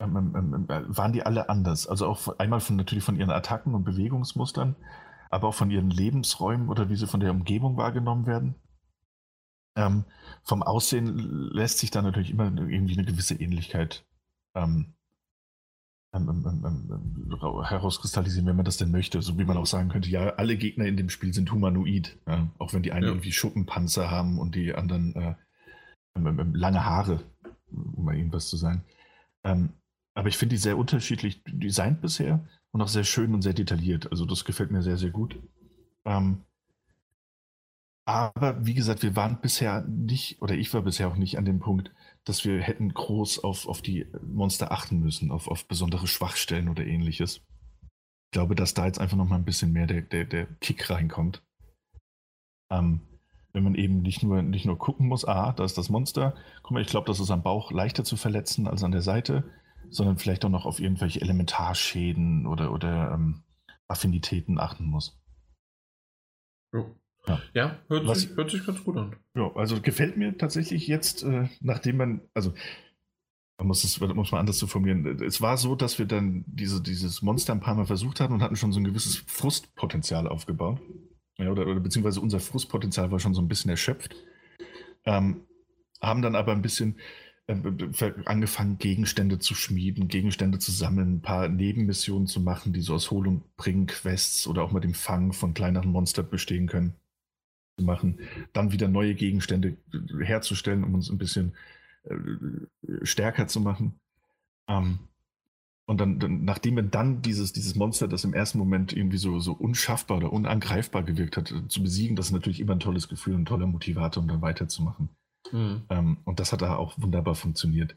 ähm, 0.00 0.16
ähm, 0.16 0.66
ähm, 0.68 0.96
waren 0.96 1.12
die 1.12 1.24
alle 1.24 1.48
anders. 1.48 1.86
Also 1.86 2.06
auch 2.06 2.38
einmal 2.38 2.60
von, 2.60 2.76
natürlich 2.76 3.04
von 3.04 3.16
ihren 3.16 3.30
Attacken 3.30 3.74
und 3.74 3.84
Bewegungsmustern, 3.84 4.76
aber 5.28 5.48
auch 5.48 5.54
von 5.54 5.70
ihren 5.70 5.90
Lebensräumen 5.90 6.68
oder 6.68 6.88
wie 6.88 6.96
sie 6.96 7.06
von 7.06 7.20
der 7.20 7.32
Umgebung 7.32 7.76
wahrgenommen 7.76 8.26
werden. 8.26 8.54
Ähm, 9.76 10.04
vom 10.42 10.62
Aussehen 10.62 11.18
lässt 11.52 11.78
sich 11.78 11.90
da 11.90 12.00
natürlich 12.00 12.30
immer 12.30 12.46
irgendwie 12.46 12.94
eine 12.94 13.04
gewisse 13.04 13.34
Ähnlichkeit 13.34 14.06
ähm, 14.54 14.62
ähm, 14.64 14.64
ähm, 14.64 14.86
ähm, 14.86 14.95
herauskristallisieren, 16.16 18.46
wenn 18.46 18.56
man 18.56 18.64
das 18.64 18.76
denn 18.76 18.90
möchte. 18.90 19.22
So 19.22 19.38
wie 19.38 19.44
man 19.44 19.56
auch 19.56 19.66
sagen 19.66 19.88
könnte, 19.88 20.08
ja, 20.08 20.34
alle 20.36 20.56
Gegner 20.56 20.86
in 20.86 20.96
dem 20.96 21.10
Spiel 21.10 21.32
sind 21.32 21.52
humanoid. 21.52 22.16
Ja? 22.26 22.48
Auch 22.58 22.72
wenn 22.72 22.82
die 22.82 22.92
einen 22.92 23.04
ja. 23.04 23.10
irgendwie 23.10 23.32
Schuppenpanzer 23.32 24.10
haben 24.10 24.38
und 24.38 24.54
die 24.54 24.74
anderen 24.74 25.14
äh, 25.14 25.34
lange 26.14 26.84
Haare, 26.84 27.20
um 27.70 28.04
mal 28.04 28.16
irgendwas 28.16 28.48
zu 28.48 28.56
sagen. 28.56 28.84
aber 29.42 30.28
ich 30.28 30.36
finde 30.36 30.54
die 30.54 30.60
sehr 30.60 30.78
unterschiedlich 30.78 31.42
designt 31.46 32.00
bisher 32.00 32.46
und 32.72 32.82
auch 32.82 32.88
sehr 32.88 33.04
schön 33.04 33.34
und 33.34 33.42
sehr 33.42 33.54
detailliert. 33.54 34.10
Also 34.10 34.24
das 34.24 34.44
gefällt 34.44 34.70
mir 34.70 34.82
sehr, 34.82 34.96
sehr 34.96 35.10
gut. 35.10 35.38
Ähm, 36.04 36.42
Aber 38.06 38.64
wie 38.64 38.74
gesagt, 38.74 39.02
wir 39.02 39.16
waren 39.16 39.40
bisher 39.40 39.82
nicht, 39.82 40.40
oder 40.40 40.54
ich 40.54 40.72
war 40.72 40.82
bisher 40.82 41.08
auch 41.08 41.16
nicht 41.16 41.38
an 41.38 41.44
dem 41.44 41.58
Punkt, 41.58 41.90
dass 42.26 42.44
wir 42.44 42.60
hätten 42.60 42.92
groß 42.92 43.42
auf, 43.44 43.66
auf 43.68 43.80
die 43.80 44.06
Monster 44.20 44.72
achten 44.72 44.98
müssen, 44.98 45.30
auf, 45.30 45.48
auf 45.48 45.66
besondere 45.66 46.08
Schwachstellen 46.08 46.68
oder 46.68 46.84
ähnliches. 46.84 47.36
Ich 47.36 48.32
glaube, 48.32 48.56
dass 48.56 48.74
da 48.74 48.84
jetzt 48.84 49.00
einfach 49.00 49.16
noch 49.16 49.28
mal 49.28 49.36
ein 49.36 49.44
bisschen 49.44 49.72
mehr 49.72 49.86
der, 49.86 50.02
der, 50.02 50.24
der 50.24 50.46
Kick 50.60 50.90
reinkommt. 50.90 51.42
Ähm, 52.70 53.00
wenn 53.52 53.62
man 53.62 53.76
eben 53.76 54.02
nicht 54.02 54.24
nur, 54.24 54.42
nicht 54.42 54.66
nur 54.66 54.76
gucken 54.76 55.06
muss, 55.06 55.24
ah, 55.24 55.52
da 55.52 55.64
ist 55.64 55.78
das 55.78 55.88
Monster, 55.88 56.34
guck 56.62 56.72
mal, 56.72 56.82
ich 56.82 56.88
glaube, 56.88 57.06
das 57.06 57.20
ist 57.20 57.30
am 57.30 57.44
Bauch 57.44 57.70
leichter 57.70 58.04
zu 58.04 58.16
verletzen 58.16 58.66
als 58.66 58.82
an 58.82 58.90
der 58.90 59.02
Seite, 59.02 59.44
sondern 59.88 60.18
vielleicht 60.18 60.44
auch 60.44 60.50
noch 60.50 60.66
auf 60.66 60.80
irgendwelche 60.80 61.20
Elementarschäden 61.20 62.46
oder, 62.46 62.72
oder 62.72 63.12
ähm, 63.12 63.44
Affinitäten 63.86 64.58
achten 64.58 64.84
muss. 64.84 65.16
Jo. 66.74 66.94
Ja, 67.28 67.42
ja 67.54 67.78
hört, 67.88 68.06
Was, 68.06 68.20
sich, 68.20 68.36
hört 68.36 68.50
sich 68.50 68.64
ganz 68.64 68.82
gut 68.84 68.96
an. 68.96 69.16
Ja, 69.34 69.50
also 69.54 69.80
gefällt 69.80 70.16
mir 70.16 70.36
tatsächlich 70.36 70.86
jetzt, 70.86 71.22
äh, 71.24 71.48
nachdem 71.60 71.96
man, 71.96 72.20
also 72.34 72.54
man 73.58 73.68
muss 73.68 73.84
es 73.84 73.98
muss 74.00 74.32
man 74.32 74.40
anders 74.40 74.58
zu 74.58 74.66
formulieren. 74.66 75.22
Es 75.22 75.40
war 75.40 75.56
so, 75.56 75.74
dass 75.74 75.98
wir 75.98 76.06
dann 76.06 76.44
diese, 76.46 76.82
dieses 76.82 77.22
Monster 77.22 77.54
ein 77.54 77.60
paar 77.60 77.74
Mal 77.74 77.86
versucht 77.86 78.20
hatten 78.20 78.34
und 78.34 78.42
hatten 78.42 78.56
schon 78.56 78.72
so 78.72 78.80
ein 78.80 78.84
gewisses 78.84 79.16
Frustpotenzial 79.26 80.28
aufgebaut. 80.28 80.80
Ja, 81.38 81.50
oder, 81.50 81.66
oder 81.66 81.80
beziehungsweise 81.80 82.20
unser 82.20 82.40
Frustpotenzial 82.40 83.10
war 83.10 83.18
schon 83.18 83.34
so 83.34 83.40
ein 83.40 83.48
bisschen 83.48 83.70
erschöpft. 83.70 84.14
Ähm, 85.04 85.42
haben 86.00 86.22
dann 86.22 86.34
aber 86.34 86.52
ein 86.52 86.62
bisschen 86.62 86.98
äh, 87.46 87.54
angefangen, 88.24 88.78
Gegenstände 88.78 89.38
zu 89.38 89.54
schmieden, 89.54 90.08
Gegenstände 90.08 90.58
zu 90.58 90.72
sammeln, 90.72 91.16
ein 91.16 91.22
paar 91.22 91.48
Nebenmissionen 91.48 92.26
zu 92.26 92.40
machen, 92.40 92.72
die 92.72 92.80
so 92.80 92.94
aus 92.94 93.10
Holung 93.10 93.44
bringen, 93.56 93.86
Quests 93.86 94.46
oder 94.46 94.62
auch 94.62 94.72
mit 94.72 94.84
dem 94.84 94.94
Fang 94.94 95.32
von 95.32 95.54
kleineren 95.54 95.92
Monstern 95.92 96.28
bestehen 96.28 96.66
können, 96.66 96.94
machen. 97.84 98.20
Dann 98.52 98.72
wieder 98.72 98.88
neue 98.88 99.14
Gegenstände 99.14 99.76
herzustellen, 100.20 100.84
um 100.84 100.94
uns 100.94 101.10
ein 101.10 101.18
bisschen 101.18 101.54
äh, 102.04 102.14
stärker 103.02 103.46
zu 103.48 103.60
machen. 103.60 103.98
Ähm, 104.68 104.98
und 105.86 106.00
dann, 106.00 106.18
dann, 106.18 106.44
nachdem 106.44 106.76
wir 106.76 106.82
dann 106.82 107.22
dieses, 107.22 107.52
dieses 107.52 107.76
Monster, 107.76 108.08
das 108.08 108.24
im 108.24 108.34
ersten 108.34 108.58
Moment 108.58 108.92
irgendwie 108.92 109.18
so, 109.18 109.38
so 109.38 109.52
unschaffbar 109.52 110.16
oder 110.16 110.32
unangreifbar 110.32 111.04
gewirkt 111.04 111.36
hat, 111.36 111.54
zu 111.68 111.82
besiegen, 111.82 112.16
das 112.16 112.26
ist 112.26 112.32
natürlich 112.32 112.58
immer 112.58 112.72
ein 112.72 112.80
tolles 112.80 113.08
Gefühl 113.08 113.34
und 113.34 113.42
ein 113.42 113.46
toller 113.46 113.68
Motivator, 113.68 114.22
um 114.22 114.28
dann 114.28 114.42
weiterzumachen. 114.42 115.10
Mhm. 115.52 115.82
Ähm, 115.90 116.16
und 116.24 116.40
das 116.40 116.52
hat 116.52 116.62
da 116.62 116.76
auch 116.76 116.98
wunderbar 116.98 117.36
funktioniert. 117.36 117.96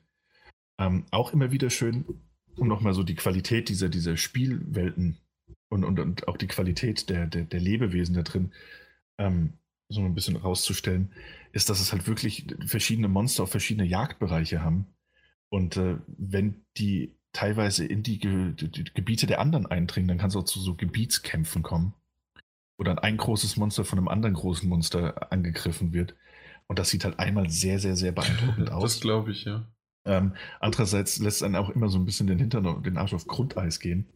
Ähm, 0.78 1.06
auch 1.10 1.34
immer 1.34 1.52
wieder 1.52 1.72
schön, 1.72 2.06
um 2.56 2.68
nochmal 2.68 2.94
so 2.94 3.04
die 3.04 3.16
Qualität 3.16 3.70
dieser, 3.70 3.90
dieser 3.90 4.18
Spielwelten 4.18 5.18
und, 5.70 5.84
und, 5.84 6.00
und 6.00 6.28
auch 6.28 6.38
die 6.38 6.48
Qualität 6.48 7.10
der, 7.10 7.26
der, 7.26 7.46
der 7.46 7.60
Lebewesen 7.60 8.14
da 8.14 8.22
drin 8.22 8.52
ähm, 9.18 9.54
so 9.90 10.02
ein 10.02 10.14
bisschen 10.14 10.36
rauszustellen, 10.36 11.12
ist, 11.52 11.70
dass 11.70 11.80
es 11.80 11.92
halt 11.92 12.08
wirklich 12.08 12.46
verschiedene 12.66 13.08
Monster 13.08 13.44
auf 13.44 13.52
verschiedene 13.52 13.88
Jagdbereiche 13.88 14.62
haben. 14.62 14.88
Und 15.50 15.78
äh, 15.78 15.98
wenn 16.08 16.64
die 16.78 17.16
teilweise 17.34 17.86
in 17.86 18.04
die, 18.04 18.20
Ge 18.20 18.54
die, 18.54 18.84
Gebiete 18.84 19.26
der 19.26 19.40
anderen 19.40 19.66
eindringen, 19.66 20.08
dann 20.08 20.18
kann 20.20 20.30
es 20.30 20.36
auch 20.36 20.44
zu 20.44 20.60
so 20.60 20.76
Gebietskämpfen 20.76 21.64
kommen. 21.64 21.94
Wo 22.78 22.84
dann 22.84 23.00
ein 23.00 23.18
großes 23.18 23.58
Monster 23.58 23.84
von 23.84 23.98
einem 23.98 24.08
anderen 24.08 24.36
großen 24.36 24.70
Monster 24.70 25.32
angegriffen 25.32 25.92
wird. 25.92 26.16
Und 26.68 26.80
das 26.80 26.90
sieht 26.90 27.04
halt 27.04 27.20
einmal 27.20 27.50
sehr, 27.50 27.80
sehr, 27.80 27.96
sehr 27.96 28.12
beeindruckend 28.12 28.72
aus. 28.72 28.84
Das 28.84 29.02
glaube 29.02 29.32
ich, 29.32 29.46
ja. 29.46 29.68
Ähm, 30.06 30.34
andererseits 30.60 31.20
lässt 31.20 31.44
einen 31.44 31.56
auch 31.56 31.70
immer 31.70 31.90
so 31.90 31.98
ein 31.98 32.06
bisschen 32.06 32.28
den 32.28 32.40
Hintern, 32.40 32.84
den 32.84 32.98
Arsch 32.98 33.14
auf 33.14 33.28
Grundeis 33.28 33.80
gehen. 33.80 34.08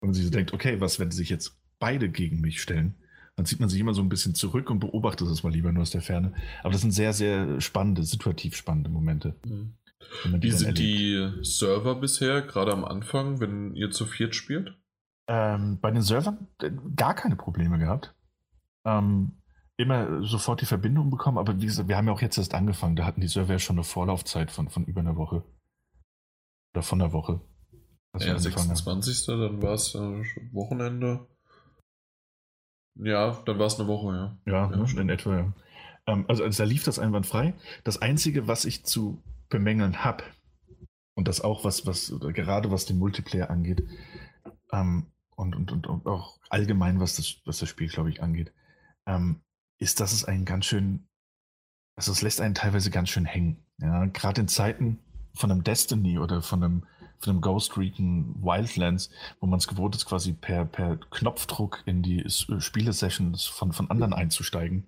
Und 0.00 0.08
man 0.08 0.14
sich 0.14 0.24
so 0.24 0.30
denkt, 0.30 0.52
okay, 0.52 0.80
was, 0.80 0.98
wenn 0.98 1.10
sich 1.10 1.28
jetzt 1.28 1.60
beide 1.78 2.08
gegen 2.08 2.40
mich 2.40 2.60
stellen? 2.60 2.96
Dann 3.38 3.46
zieht 3.46 3.60
man 3.60 3.68
sich 3.68 3.78
immer 3.78 3.94
so 3.94 4.02
ein 4.02 4.08
bisschen 4.08 4.34
zurück 4.34 4.68
und 4.68 4.80
beobachtet 4.80 5.28
es 5.28 5.44
mal 5.44 5.52
lieber 5.52 5.70
nur 5.70 5.82
aus 5.82 5.92
der 5.92 6.02
Ferne. 6.02 6.34
Aber 6.64 6.72
das 6.72 6.80
sind 6.80 6.90
sehr, 6.90 7.12
sehr 7.12 7.60
spannende, 7.60 8.02
situativ 8.02 8.56
spannende 8.56 8.90
Momente. 8.90 9.36
Mhm. 9.46 9.74
Wie 10.24 10.50
sind 10.50 10.76
die 10.76 11.30
Server 11.42 11.94
bisher, 11.94 12.42
gerade 12.42 12.72
am 12.72 12.84
Anfang, 12.84 13.38
wenn 13.38 13.76
ihr 13.76 13.92
zu 13.92 14.06
viert 14.06 14.34
spielt? 14.34 14.76
Ähm, 15.28 15.78
bei 15.80 15.92
den 15.92 16.02
Servern 16.02 16.48
äh, 16.60 16.72
gar 16.96 17.14
keine 17.14 17.36
Probleme 17.36 17.78
gehabt. 17.78 18.12
Ähm, 18.84 19.40
immer 19.76 20.24
sofort 20.24 20.60
die 20.60 20.66
Verbindung 20.66 21.08
bekommen, 21.08 21.38
aber 21.38 21.60
wie 21.60 21.66
gesagt, 21.66 21.88
wir 21.88 21.96
haben 21.96 22.08
ja 22.08 22.14
auch 22.14 22.22
jetzt 22.22 22.38
erst 22.38 22.54
angefangen. 22.54 22.96
Da 22.96 23.04
hatten 23.04 23.20
die 23.20 23.28
Server 23.28 23.52
ja 23.52 23.60
schon 23.60 23.76
eine 23.76 23.84
Vorlaufzeit 23.84 24.50
von, 24.50 24.68
von 24.68 24.84
über 24.84 24.98
einer 24.98 25.14
Woche. 25.14 25.44
Oder 26.74 26.82
von 26.82 27.00
einer 27.00 27.12
Woche. 27.12 27.40
Ja, 28.18 28.36
26. 28.36 29.26
Dann 29.26 29.62
war 29.62 29.74
es 29.74 29.94
äh, 29.94 30.24
Wochenende. 30.50 31.28
Ja, 32.98 33.40
dann 33.44 33.58
war 33.58 33.66
es 33.66 33.78
eine 33.78 33.88
Woche, 33.88 34.14
ja. 34.14 34.52
Ja, 34.52 34.70
ja 34.70 35.00
in 35.00 35.08
etwa, 35.08 35.36
ja. 35.36 35.52
Ähm, 36.06 36.24
also, 36.28 36.44
also 36.44 36.62
da 36.62 36.68
lief 36.68 36.84
das 36.84 36.98
einwandfrei. 36.98 37.54
Das 37.84 38.00
Einzige, 38.00 38.48
was 38.48 38.64
ich 38.64 38.84
zu 38.84 39.22
bemängeln 39.48 40.04
habe, 40.04 40.24
und 41.14 41.26
das 41.26 41.40
auch 41.40 41.64
was, 41.64 41.86
was, 41.86 42.12
gerade 42.20 42.70
was 42.70 42.86
den 42.86 42.98
Multiplayer 42.98 43.50
angeht, 43.50 43.82
ähm, 44.72 45.06
und, 45.36 45.54
und, 45.54 45.70
und, 45.70 45.86
und, 45.86 46.06
auch 46.06 46.38
allgemein, 46.50 47.00
was 47.00 47.16
das, 47.16 47.36
was 47.44 47.58
das 47.58 47.68
Spiel, 47.68 47.88
glaube 47.88 48.10
ich, 48.10 48.22
angeht, 48.22 48.52
ähm, 49.06 49.40
ist, 49.78 50.00
dass 50.00 50.12
es 50.12 50.24
einen 50.24 50.44
ganz 50.44 50.66
schön, 50.66 51.06
also 51.94 52.12
es 52.12 52.22
lässt 52.22 52.40
einen 52.40 52.54
teilweise 52.54 52.90
ganz 52.90 53.08
schön 53.08 53.24
hängen. 53.24 53.64
Ja, 53.78 54.06
gerade 54.06 54.40
in 54.40 54.48
Zeiten 54.48 54.98
von 55.34 55.52
einem 55.52 55.62
Destiny 55.62 56.18
oder 56.18 56.42
von 56.42 56.64
einem, 56.64 56.86
von 57.20 57.30
einem 57.30 57.40
Ghost 57.40 57.76
Recon 57.76 58.34
Wildlands, 58.42 59.10
wo 59.40 59.46
man 59.46 59.58
es 59.58 59.68
gewohnt 59.68 59.94
ist, 59.96 60.06
quasi 60.06 60.32
per, 60.32 60.64
per 60.64 60.96
Knopfdruck 60.96 61.82
in 61.86 62.02
die 62.02 62.24
Spielesessions 62.28 63.44
von, 63.44 63.72
von 63.72 63.90
anderen 63.90 64.12
einzusteigen, 64.12 64.86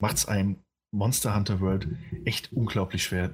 macht 0.00 0.16
es 0.16 0.26
einem 0.26 0.58
Monster 0.90 1.34
Hunter 1.34 1.60
World 1.60 1.88
echt 2.24 2.52
unglaublich 2.52 3.02
schwer, 3.02 3.30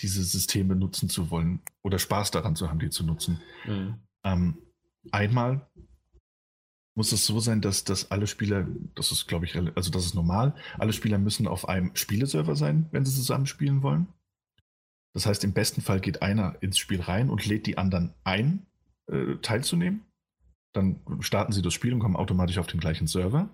diese 0.00 0.22
Systeme 0.22 0.76
nutzen 0.76 1.08
zu 1.08 1.30
wollen 1.30 1.60
oder 1.82 1.98
Spaß 1.98 2.30
daran 2.30 2.56
zu 2.56 2.68
haben, 2.68 2.78
die 2.78 2.90
zu 2.90 3.04
nutzen. 3.04 3.40
Mhm. 3.66 3.96
Ähm, 4.24 4.58
einmal 5.10 5.68
muss 6.94 7.12
es 7.12 7.26
so 7.26 7.38
sein, 7.38 7.60
dass, 7.60 7.84
dass 7.84 8.10
alle 8.10 8.26
Spieler, 8.26 8.66
das 8.94 9.12
ist, 9.12 9.28
glaube 9.28 9.44
ich, 9.44 9.56
also 9.56 9.90
das 9.90 10.04
ist 10.04 10.14
normal, 10.14 10.54
alle 10.78 10.92
Spieler 10.92 11.18
müssen 11.18 11.46
auf 11.46 11.68
einem 11.68 11.94
Spieleserver 11.94 12.56
sein, 12.56 12.88
wenn 12.90 13.04
sie 13.04 13.14
zusammen 13.14 13.46
spielen 13.46 13.82
wollen. 13.82 14.08
Das 15.14 15.26
heißt, 15.26 15.44
im 15.44 15.52
besten 15.52 15.80
Fall 15.80 16.00
geht 16.00 16.22
einer 16.22 16.56
ins 16.60 16.78
Spiel 16.78 17.00
rein 17.00 17.30
und 17.30 17.46
lädt 17.46 17.66
die 17.66 17.78
anderen 17.78 18.14
ein, 18.24 18.66
äh, 19.06 19.36
teilzunehmen. 19.42 20.04
Dann 20.72 21.00
starten 21.20 21.52
sie 21.52 21.62
das 21.62 21.74
Spiel 21.74 21.92
und 21.92 22.00
kommen 22.00 22.16
automatisch 22.16 22.58
auf 22.58 22.66
den 22.66 22.80
gleichen 22.80 23.06
Server. 23.06 23.48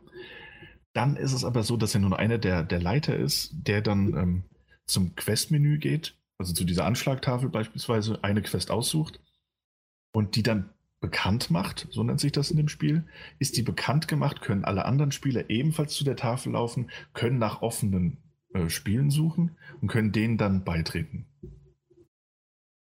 Dann 0.93 1.17
ist 1.17 1.33
es 1.33 1.45
aber 1.45 1.63
so, 1.63 1.77
dass 1.77 1.93
ja 1.93 2.01
nur 2.01 2.19
einer 2.19 2.39
der, 2.39 2.63
der 2.63 2.81
Leiter 2.81 3.17
ist, 3.17 3.53
der 3.53 3.83
dann 3.83 4.15
ähm, 4.15 4.45
zum 4.87 5.15
Questmenü 5.17 5.79
geht, 5.79 6.17
also 6.39 6.53
zu 6.53 6.65
dieser 6.65 6.85
Anschlagtafel 6.85 7.49
beispielsweise, 7.49 8.23
eine 8.23 8.43
Quest 8.43 8.71
aussucht 8.71 9.21
und 10.13 10.37
die 10.37 10.43
dann 10.43 10.71
bekannt 11.01 11.51
macht, 11.51 11.87
so 11.91 12.03
nennt 12.03 12.21
sich 12.21 12.33
das 12.33 12.51
in 12.51 12.57
dem 12.57 12.69
Spiel. 12.69 13.05
Ist 13.39 13.57
die 13.57 13.63
bekannt 13.63 14.09
gemacht, 14.09 14.41
können 14.41 14.65
alle 14.65 14.87
anderen 14.87 15.13
Spieler 15.13 15.51
ebenfalls 15.51 15.95
zu 15.95 16.05
der 16.05 16.17
Tafel 16.17 16.53
laufen, 16.53 16.91
können 17.13 17.39
nach 17.39 17.61
offenen 17.61 18.24
äh, 18.55 18.71
Spielen 18.71 19.11
suchen 19.11 19.57
und 19.81 19.89
können 19.89 20.13
denen 20.13 20.39
dann 20.39 20.65
beitreten. 20.65 21.27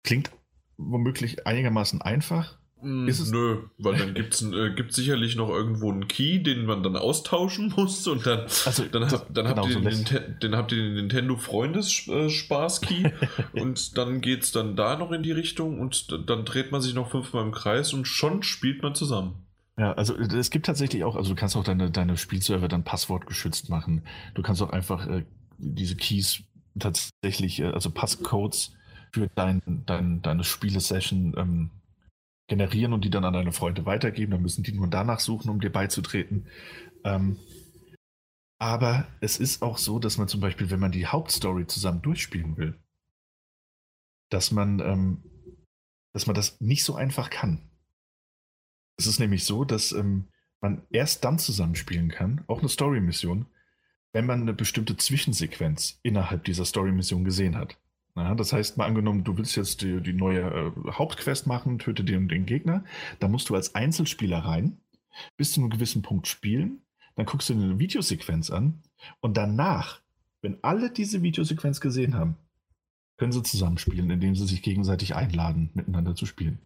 Klingt 0.03 0.31
womöglich 0.77 1.47
einigermaßen 1.47 2.01
einfach, 2.01 2.59
Mm, 2.81 3.07
ist 3.09 3.19
es 3.19 3.31
Nö, 3.31 3.57
weil 3.77 3.97
dann 3.97 4.13
gibt 4.13 4.33
es 4.33 4.41
äh, 4.41 4.71
gibt's 4.73 4.95
sicherlich 4.95 5.35
noch 5.35 5.49
irgendwo 5.49 5.91
einen 5.91 6.07
Key, 6.07 6.41
den 6.41 6.65
man 6.65 6.81
dann 6.81 6.95
austauschen 6.95 7.73
muss 7.75 8.07
und 8.07 8.25
dann, 8.25 8.41
also, 8.65 8.85
dann, 8.85 9.01
das, 9.01 9.25
dann 9.29 9.47
habt, 9.49 9.67
ihr 9.67 9.81
den, 9.81 10.39
den, 10.41 10.55
habt 10.55 10.71
ihr 10.71 10.77
den 10.77 10.93
Nintendo 10.93 11.35
Freundesspaß-Key 11.35 13.11
und 13.59 13.97
dann 13.97 14.21
geht 14.21 14.43
es 14.43 14.51
dann 14.53 14.77
da 14.77 14.95
noch 14.95 15.11
in 15.11 15.23
die 15.23 15.33
Richtung 15.33 15.79
und 15.79 16.17
dann 16.27 16.45
dreht 16.45 16.71
man 16.71 16.81
sich 16.81 16.93
noch 16.93 17.11
fünfmal 17.11 17.43
im 17.43 17.51
Kreis 17.51 17.93
und 17.93 18.05
schon 18.07 18.43
spielt 18.43 18.81
man 18.81 18.95
zusammen. 18.95 19.45
Ja, 19.77 19.93
also 19.93 20.15
es 20.17 20.49
gibt 20.49 20.65
tatsächlich 20.65 21.03
auch, 21.03 21.15
also 21.15 21.29
du 21.29 21.35
kannst 21.35 21.55
auch 21.55 21.63
deine, 21.63 21.89
deine 21.89 22.17
Spielserver 22.17 22.67
dann 22.67 22.83
passwortgeschützt 22.83 23.69
machen. 23.69 24.03
Du 24.35 24.41
kannst 24.41 24.61
auch 24.61 24.71
einfach 24.71 25.07
äh, 25.07 25.25
diese 25.59 25.95
Keys 25.95 26.43
tatsächlich, 26.77 27.59
äh, 27.59 27.65
also 27.67 27.91
Passcodes 27.91 28.73
für 29.11 29.27
dein, 29.35 29.61
dein, 29.85 30.21
deine 30.21 30.43
Spielesession 30.43 31.35
ähm, 31.37 31.69
generieren 32.47 32.93
und 32.93 33.05
die 33.05 33.09
dann 33.09 33.25
an 33.25 33.33
deine 33.33 33.51
Freunde 33.51 33.85
weitergeben. 33.85 34.31
Dann 34.31 34.41
müssen 34.41 34.63
die 34.63 34.71
nur 34.71 34.87
danach 34.87 35.19
suchen, 35.19 35.49
um 35.49 35.59
dir 35.59 35.71
beizutreten. 35.71 36.47
Ähm, 37.03 37.37
aber 38.59 39.07
es 39.21 39.39
ist 39.39 39.61
auch 39.61 39.77
so, 39.77 39.99
dass 39.99 40.17
man 40.17 40.27
zum 40.27 40.41
Beispiel, 40.41 40.69
wenn 40.69 40.79
man 40.79 40.91
die 40.91 41.07
Hauptstory 41.07 41.65
zusammen 41.67 42.01
durchspielen 42.01 42.57
will, 42.57 42.77
dass 44.29 44.51
man, 44.51 44.79
ähm, 44.79 45.23
dass 46.13 46.27
man 46.27 46.35
das 46.35 46.59
nicht 46.59 46.83
so 46.83 46.95
einfach 46.95 47.29
kann. 47.29 47.69
Es 48.97 49.07
ist 49.07 49.19
nämlich 49.19 49.45
so, 49.45 49.63
dass 49.63 49.93
ähm, 49.93 50.27
man 50.61 50.85
erst 50.89 51.23
dann 51.23 51.39
zusammenspielen 51.39 52.09
kann, 52.09 52.43
auch 52.47 52.59
eine 52.59 52.67
Story-Mission, 52.67 53.45
wenn 54.11 54.25
man 54.25 54.41
eine 54.41 54.53
bestimmte 54.53 54.97
Zwischensequenz 54.97 55.99
innerhalb 56.03 56.43
dieser 56.43 56.65
Story-Mission 56.65 57.23
gesehen 57.23 57.55
hat. 57.55 57.77
Ja, 58.15 58.35
das 58.35 58.51
heißt, 58.51 58.77
mal 58.77 58.85
angenommen, 58.85 59.23
du 59.23 59.37
willst 59.37 59.55
jetzt 59.55 59.81
die, 59.81 60.01
die 60.01 60.13
neue 60.13 60.41
äh, 60.41 60.91
Hauptquest 60.91 61.47
machen, 61.47 61.79
töte 61.79 62.03
den, 62.03 62.27
den 62.27 62.45
Gegner, 62.45 62.83
da 63.19 63.27
musst 63.27 63.49
du 63.49 63.55
als 63.55 63.75
Einzelspieler 63.75 64.39
rein, 64.39 64.81
bis 65.37 65.53
zu 65.53 65.61
einem 65.61 65.69
gewissen 65.69 66.01
Punkt 66.01 66.27
spielen, 66.27 66.81
dann 67.15 67.25
guckst 67.25 67.49
du 67.49 67.53
eine 67.53 67.79
Videosequenz 67.79 68.49
an 68.49 68.81
und 69.21 69.37
danach, 69.37 70.01
wenn 70.41 70.57
alle 70.63 70.91
diese 70.91 71.21
Videosequenz 71.21 71.79
gesehen 71.79 72.15
haben, 72.15 72.35
können 73.17 73.31
sie 73.31 73.43
zusammenspielen, 73.43 74.09
indem 74.09 74.35
sie 74.35 74.47
sich 74.47 74.63
gegenseitig 74.63 75.15
einladen, 75.15 75.69
miteinander 75.73 76.15
zu 76.15 76.25
spielen. 76.25 76.59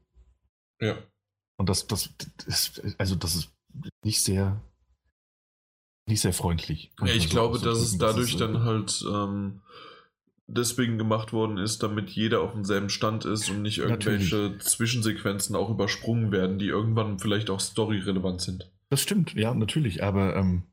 Ja. 0.80 0.98
Und 1.58 1.70
das, 1.70 1.88
das, 1.88 2.16
das 2.18 2.48
ist, 2.48 3.00
also 3.00 3.16
das 3.16 3.36
ist 3.36 3.52
nicht 4.04 4.24
sehr, 4.24 4.62
nicht 6.06 6.22
sehr 6.22 6.34
freundlich. 6.34 6.92
Ja, 7.00 7.14
ich 7.14 7.30
glaube, 7.30 7.60
dass 7.60 7.80
es 7.80 7.98
dadurch 7.98 8.38
das 8.38 8.40
dann 8.40 8.64
halt 8.64 9.06
ähm, 9.10 9.62
deswegen 10.48 10.98
gemacht 10.98 11.34
worden 11.34 11.58
ist, 11.58 11.84
damit 11.84 12.10
jeder 12.10 12.42
auf 12.42 12.54
demselben 12.54 12.90
Stand 12.90 13.26
ist 13.26 13.50
und 13.50 13.62
nicht 13.62 13.80
irgendwelche 13.80 14.36
Natürlich. 14.36 14.62
Zwischensequenzen 14.64 15.56
auch 15.56 15.70
übersprungen 15.70 16.32
werden, 16.32 16.60
die 16.60 16.68
irgendwann 16.68 17.20
vielleicht 17.20 17.50
auch 17.50 17.60
storyrelevant 17.60 18.42
sind. 18.42 18.70
Das 18.90 19.02
stimmt, 19.02 19.34
ja, 19.34 19.54
natürlich. 19.54 20.04
Aber 20.04 20.36
ähm, 20.36 20.64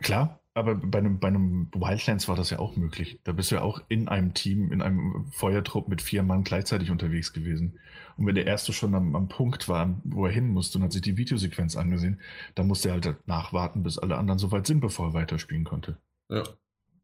klar, 0.00 0.41
aber 0.54 0.74
bei 0.74 0.98
einem, 0.98 1.18
bei 1.18 1.28
einem 1.28 1.68
Wildlands 1.72 2.28
war 2.28 2.36
das 2.36 2.50
ja 2.50 2.58
auch 2.58 2.76
möglich. 2.76 3.20
Da 3.24 3.32
bist 3.32 3.50
du 3.50 3.54
ja 3.54 3.62
auch 3.62 3.82
in 3.88 4.08
einem 4.08 4.34
Team, 4.34 4.70
in 4.70 4.82
einem 4.82 5.26
Feuertrupp 5.32 5.88
mit 5.88 6.02
vier 6.02 6.22
Mann 6.22 6.44
gleichzeitig 6.44 6.90
unterwegs 6.90 7.32
gewesen. 7.32 7.78
Und 8.16 8.26
wenn 8.26 8.34
der 8.34 8.46
erste 8.46 8.72
schon 8.72 8.94
am, 8.94 9.16
am 9.16 9.28
Punkt 9.28 9.68
war, 9.68 9.98
wo 10.04 10.26
er 10.26 10.32
hin 10.32 10.48
musste 10.48 10.78
und 10.78 10.84
hat 10.84 10.92
sich 10.92 11.00
die 11.00 11.16
Videosequenz 11.16 11.76
angesehen, 11.76 12.20
dann 12.54 12.66
musste 12.66 12.88
er 12.88 12.94
halt 12.94 13.26
nachwarten, 13.26 13.82
bis 13.82 13.98
alle 13.98 14.18
anderen 14.18 14.38
so 14.38 14.52
weit 14.52 14.66
sind, 14.66 14.80
bevor 14.80 15.08
er 15.08 15.14
weiterspielen 15.14 15.64
konnte. 15.64 15.96
Ja. 16.28 16.44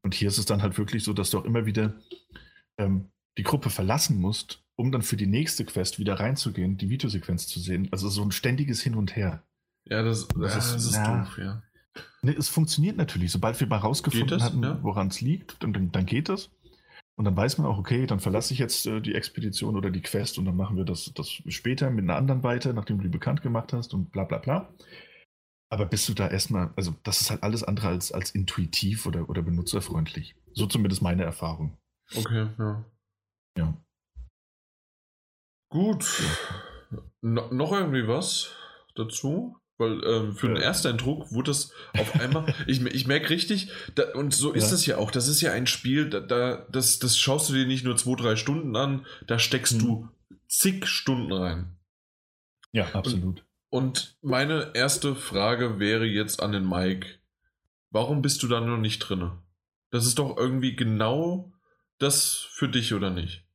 Und 0.03 0.15
hier 0.15 0.29
ist 0.29 0.39
es 0.39 0.47
dann 0.47 0.63
halt 0.63 0.77
wirklich 0.77 1.03
so, 1.03 1.15
dass 1.15 1.31
du 1.31 1.39
auch 1.39 1.45
immer 1.45 1.65
wieder 1.65 1.95
ähm, 2.77 3.11
die 3.39 3.43
Gruppe 3.45 3.71
verlassen 3.71 4.21
musst, 4.21 4.63
um 4.77 4.93
dann 4.93 5.03
für 5.03 5.17
die 5.17 5.27
nächste 5.27 5.65
Quest 5.65 5.99
wieder 5.99 6.21
reinzugehen, 6.21 6.77
die 6.77 6.91
Videosequenz 6.91 7.47
zu 7.47 7.61
sehen. 7.61 7.89
Also 7.93 8.09
so 8.09 8.23
ein 8.23 8.31
ständiges 8.31 8.83
Hin 8.83 8.95
und 8.95 9.17
Her. 9.17 9.43
Ja, 9.85 10.03
das, 10.03 10.29
das, 10.29 10.53
ja, 10.53 10.59
ist, 10.59 10.75
das 10.75 10.85
ist 10.85 10.97
doof, 10.97 11.39
ja. 11.39 11.63
Ne, 12.23 12.35
es 12.37 12.49
funktioniert 12.49 12.97
natürlich. 12.97 13.33
Sobald 13.33 13.59
wir 13.61 13.67
mal 13.67 13.79
rausgefunden 13.79 14.43
hatten, 14.43 14.63
ja? 14.63 14.79
woran 14.83 15.09
es 15.09 15.21
liegt, 15.21 15.63
dann, 15.63 15.93
dann 15.93 16.07
geht 16.07 16.29
das. 16.29 16.51
Und 17.17 17.25
dann 17.25 17.37
weiß 17.37 17.59
man 17.59 17.67
auch, 17.67 17.79
okay, 17.79 18.07
dann 18.07 18.21
verlasse 18.21 18.53
ich 18.53 18.61
jetzt 18.61 18.87
äh, 18.87 19.01
die 19.01 19.15
Expedition 19.15 19.77
oder 19.77 19.91
die 19.91 20.03
Quest 20.03 20.39
und 20.39 20.45
dann 20.45 20.57
machen 20.57 20.77
wir 20.77 20.85
das, 20.85 21.13
das 21.15 21.29
später 21.49 21.91
mit 21.91 22.05
einer 22.05 22.17
anderen 22.17 22.45
weiter, 22.45 22.73
nachdem 22.73 22.99
du 22.99 23.03
die 23.05 23.09
bekannt 23.09 23.43
gemacht 23.43 23.73
hast 23.73 23.93
und 23.93 24.13
bla 24.13 24.23
bla 24.23 24.39
bla. 24.39 24.73
Aber 25.71 25.87
bist 25.87 26.09
du 26.09 26.15
da 26.15 26.29
erstmal, 26.29 26.73
also 26.77 26.95
das 27.03 27.21
ist 27.21 27.31
halt 27.31 27.43
alles 27.43 27.65
andere 27.65 27.89
als, 27.89 28.13
als 28.13 28.31
intuitiv 28.31 29.05
oder, 29.05 29.29
oder 29.29 29.43
benutzerfreundlich. 29.43 30.37
So 30.53 30.67
zumindest 30.67 31.03
meine 31.03 31.25
Erfahrung. 31.25 31.77
Okay, 32.15 32.49
ja. 32.59 32.85
Ja. 33.59 33.75
Gut. 35.71 36.23
No, 37.21 37.53
noch 37.53 37.73
irgendwie 37.73 38.07
was 38.07 38.55
dazu? 38.95 39.59
Weil 39.79 40.03
ähm, 40.05 40.35
für 40.35 40.49
den 40.49 40.57
Ersteindruck 40.57 41.33
wurde 41.33 41.53
das 41.53 41.73
auf 41.97 42.21
einmal, 42.21 42.53
ich, 42.67 42.85
ich 42.85 43.07
merke 43.07 43.31
richtig, 43.31 43.71
da, 43.95 44.13
und 44.15 44.35
so 44.35 44.53
ist 44.53 44.65
ja. 44.65 44.71
das 44.71 44.87
ja 44.87 44.97
auch, 44.99 45.13
das 45.13 45.29
ist 45.29 45.41
ja 45.41 45.53
ein 45.53 45.69
Spiel, 45.69 46.11
da, 46.11 46.19
da, 46.19 46.67
das, 46.71 46.99
das 46.99 47.17
schaust 47.17 47.49
du 47.49 47.55
dir 47.55 47.65
nicht 47.65 47.85
nur 47.85 47.97
zwei, 47.97 48.17
drei 48.17 48.37
Stunden 48.37 48.75
an, 48.75 49.07
da 49.27 49.39
steckst 49.39 49.75
hm. 49.75 49.79
du 49.79 50.09
zig 50.49 50.87
Stunden 50.87 51.33
rein. 51.33 51.77
Ja, 52.73 52.93
absolut. 52.93 53.45
Und, 53.71 53.95
und, 53.95 54.17
meine 54.21 54.73
erste 54.75 55.15
Frage 55.15 55.79
wäre 55.79 56.07
jetzt 56.07 56.43
an 56.43 56.53
den 56.53 56.69
Mike, 56.69 57.07
warum 57.91 58.21
bist 58.21 58.43
du 58.43 58.49
da 58.49 58.61
noch 58.61 58.79
nicht 58.79 58.99
drin? 58.99 59.31
Das 59.91 60.07
ist 60.07 60.19
doch 60.19 60.37
irgendwie 60.37 60.75
genau 60.75 61.53
das 61.99 62.49
für 62.51 62.69
dich, 62.69 62.95
oder 62.95 63.11
nicht? 63.11 63.48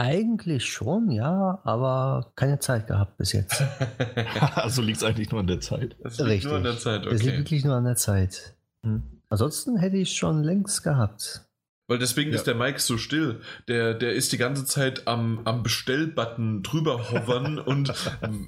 Eigentlich 0.00 0.64
schon, 0.64 1.10
ja, 1.10 1.60
aber 1.64 2.30
keine 2.36 2.60
Zeit 2.60 2.86
gehabt 2.86 3.16
bis 3.16 3.32
jetzt. 3.32 3.64
also 4.54 4.80
liegt 4.80 4.98
es 4.98 5.02
eigentlich 5.02 5.32
nur 5.32 5.40
an 5.40 5.48
der 5.48 5.60
Zeit. 5.60 5.96
Es 6.04 6.18
liegt 6.18 6.30
Richtig. 6.30 6.44
nur 6.44 6.56
an 6.58 6.62
der 6.62 6.78
Zeit, 6.78 7.04
okay. 7.04 7.16
Es 7.16 7.22
liegt 7.24 7.38
wirklich 7.38 7.64
nur 7.64 7.74
an 7.74 7.84
der 7.84 7.96
Zeit. 7.96 8.54
Hm. 8.84 9.02
Ansonsten 9.28 9.76
hätte 9.76 9.96
ich 9.96 10.10
es 10.10 10.14
schon 10.14 10.44
längst 10.44 10.84
gehabt. 10.84 11.48
Weil 11.88 11.98
deswegen 11.98 12.30
ja. 12.30 12.36
ist 12.36 12.46
der 12.46 12.54
Mike 12.54 12.78
so 12.78 12.96
still. 12.96 13.40
Der, 13.66 13.92
der 13.92 14.12
ist 14.12 14.30
die 14.30 14.36
ganze 14.36 14.64
Zeit 14.66 15.08
am, 15.08 15.40
am 15.44 15.64
Bestellbutton 15.64 16.62
drüber 16.62 17.10
hovern 17.10 17.58
und, 17.58 17.92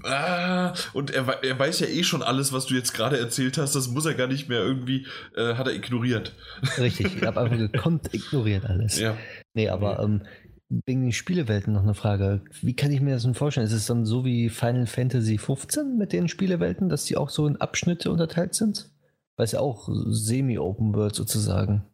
ah, 0.05 0.73
und 0.93 1.11
er, 1.11 1.43
er 1.43 1.59
weiß 1.59 1.81
ja 1.81 1.89
eh 1.89 2.05
schon 2.05 2.23
alles, 2.23 2.53
was 2.53 2.67
du 2.67 2.75
jetzt 2.75 2.93
gerade 2.93 3.19
erzählt 3.19 3.59
hast. 3.59 3.75
Das 3.75 3.89
muss 3.89 4.07
er 4.07 4.15
gar 4.15 4.29
nicht 4.29 4.49
mehr 4.49 4.61
irgendwie, 4.61 5.05
äh, 5.35 5.55
hat 5.55 5.67
er 5.67 5.75
ignoriert. 5.75 6.33
Richtig, 6.79 7.17
ich 7.17 7.27
habe 7.27 7.41
einfach 7.41 7.59
gekonnt 7.73 8.15
ignoriert 8.15 8.67
alles. 8.67 9.01
Ja. 9.01 9.17
Nee, 9.55 9.69
aber 9.69 9.99
ähm, 9.99 10.23
wegen 10.70 11.02
den 11.02 11.12
Spielewelten 11.12 11.73
noch 11.73 11.82
eine 11.82 11.94
Frage. 11.94 12.42
Wie 12.62 12.74
kann 12.74 12.92
ich 12.92 13.00
mir 13.00 13.15
das 13.15 13.24
denn 13.24 13.34
vorstellen? 13.34 13.66
Ist 13.66 13.73
es 13.73 13.86
dann 13.86 14.07
so 14.07 14.24
wie 14.24 14.49
Final 14.49 14.86
Fantasy 14.86 15.36
15 15.36 15.99
mit 15.99 16.12
den 16.12 16.28
Spielewelten, 16.28 16.89
dass 16.89 17.05
die 17.05 17.16
auch 17.16 17.28
so 17.28 17.47
in 17.47 17.57
Abschnitte 17.57 18.10
unterteilt 18.10 18.55
sind? 18.55 18.90
Weil 19.36 19.44
es 19.44 19.52
ja 19.52 19.60
auch 19.60 19.89
semi-open 19.90 20.94
wird 20.94 21.15
sozusagen. 21.15 21.86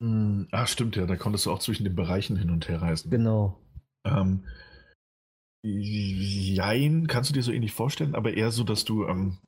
Hm, 0.00 0.46
ah, 0.52 0.66
stimmt 0.66 0.94
ja. 0.94 1.06
Da 1.06 1.16
konntest 1.16 1.46
du 1.46 1.52
auch 1.52 1.58
zwischen 1.58 1.84
den 1.84 1.96
Bereichen 1.96 2.36
hin 2.36 2.50
und 2.50 2.68
her 2.68 2.80
reisen. 2.80 3.10
Genau. 3.10 3.58
Ähm, 4.04 4.44
jein, 5.64 7.08
kannst 7.08 7.30
du 7.30 7.34
dir 7.34 7.42
so 7.42 7.50
ähnlich 7.50 7.72
vorstellen, 7.72 8.14
aber 8.14 8.34
eher 8.34 8.52
so, 8.52 8.62
dass 8.62 8.84
du, 8.84 9.04
ähm, 9.06 9.38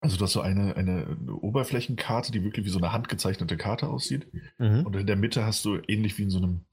also 0.00 0.16
dass 0.16 0.32
so 0.32 0.40
eine, 0.40 0.76
eine 0.76 1.16
Oberflächenkarte, 1.40 2.32
die 2.32 2.42
wirklich 2.42 2.66
wie 2.66 2.70
so 2.70 2.78
eine 2.78 2.92
handgezeichnete 2.92 3.56
Karte 3.56 3.86
aussieht. 3.86 4.26
Mhm. 4.58 4.84
Und 4.86 4.96
in 4.96 5.06
der 5.06 5.16
Mitte 5.16 5.44
hast 5.44 5.64
du 5.64 5.78
ähnlich 5.86 6.18
wie 6.18 6.24
in 6.24 6.30
so 6.30 6.38
einem 6.38 6.65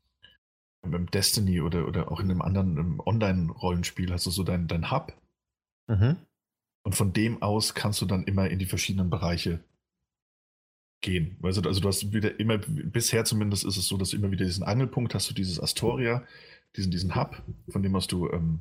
im 0.83 1.09
Destiny 1.09 1.61
oder, 1.61 1.87
oder 1.87 2.11
auch 2.11 2.19
in 2.19 2.29
einem 2.29 2.41
anderen 2.41 2.99
Online-Rollenspiel 2.99 4.11
hast 4.11 4.25
du 4.25 4.31
so 4.31 4.43
dein, 4.43 4.67
dein 4.67 4.91
Hub. 4.91 5.13
Mhm. 5.87 6.17
Und 6.85 6.95
von 6.95 7.13
dem 7.13 7.41
aus 7.41 7.73
kannst 7.73 8.01
du 8.01 8.05
dann 8.05 8.23
immer 8.23 8.49
in 8.49 8.59
die 8.59 8.65
verschiedenen 8.65 9.09
Bereiche 9.09 9.63
gehen. 11.01 11.37
Also, 11.41 11.61
also 11.61 11.79
du 11.79 11.87
hast 11.87 12.11
wieder 12.13 12.39
immer, 12.39 12.57
bisher 12.57 13.23
zumindest 13.25 13.63
ist 13.63 13.77
es 13.77 13.87
so, 13.87 13.97
dass 13.97 14.09
du 14.09 14.17
immer 14.17 14.31
wieder 14.31 14.45
diesen 14.45 14.63
Angelpunkt 14.63 15.13
hast, 15.15 15.29
du 15.29 15.33
dieses 15.33 15.59
Astoria, 15.59 16.25
diesen, 16.75 16.91
diesen 16.91 17.15
Hub, 17.15 17.41
von 17.69 17.83
dem 17.83 17.95
aus 17.95 18.07
du 18.07 18.29
ähm, 18.29 18.59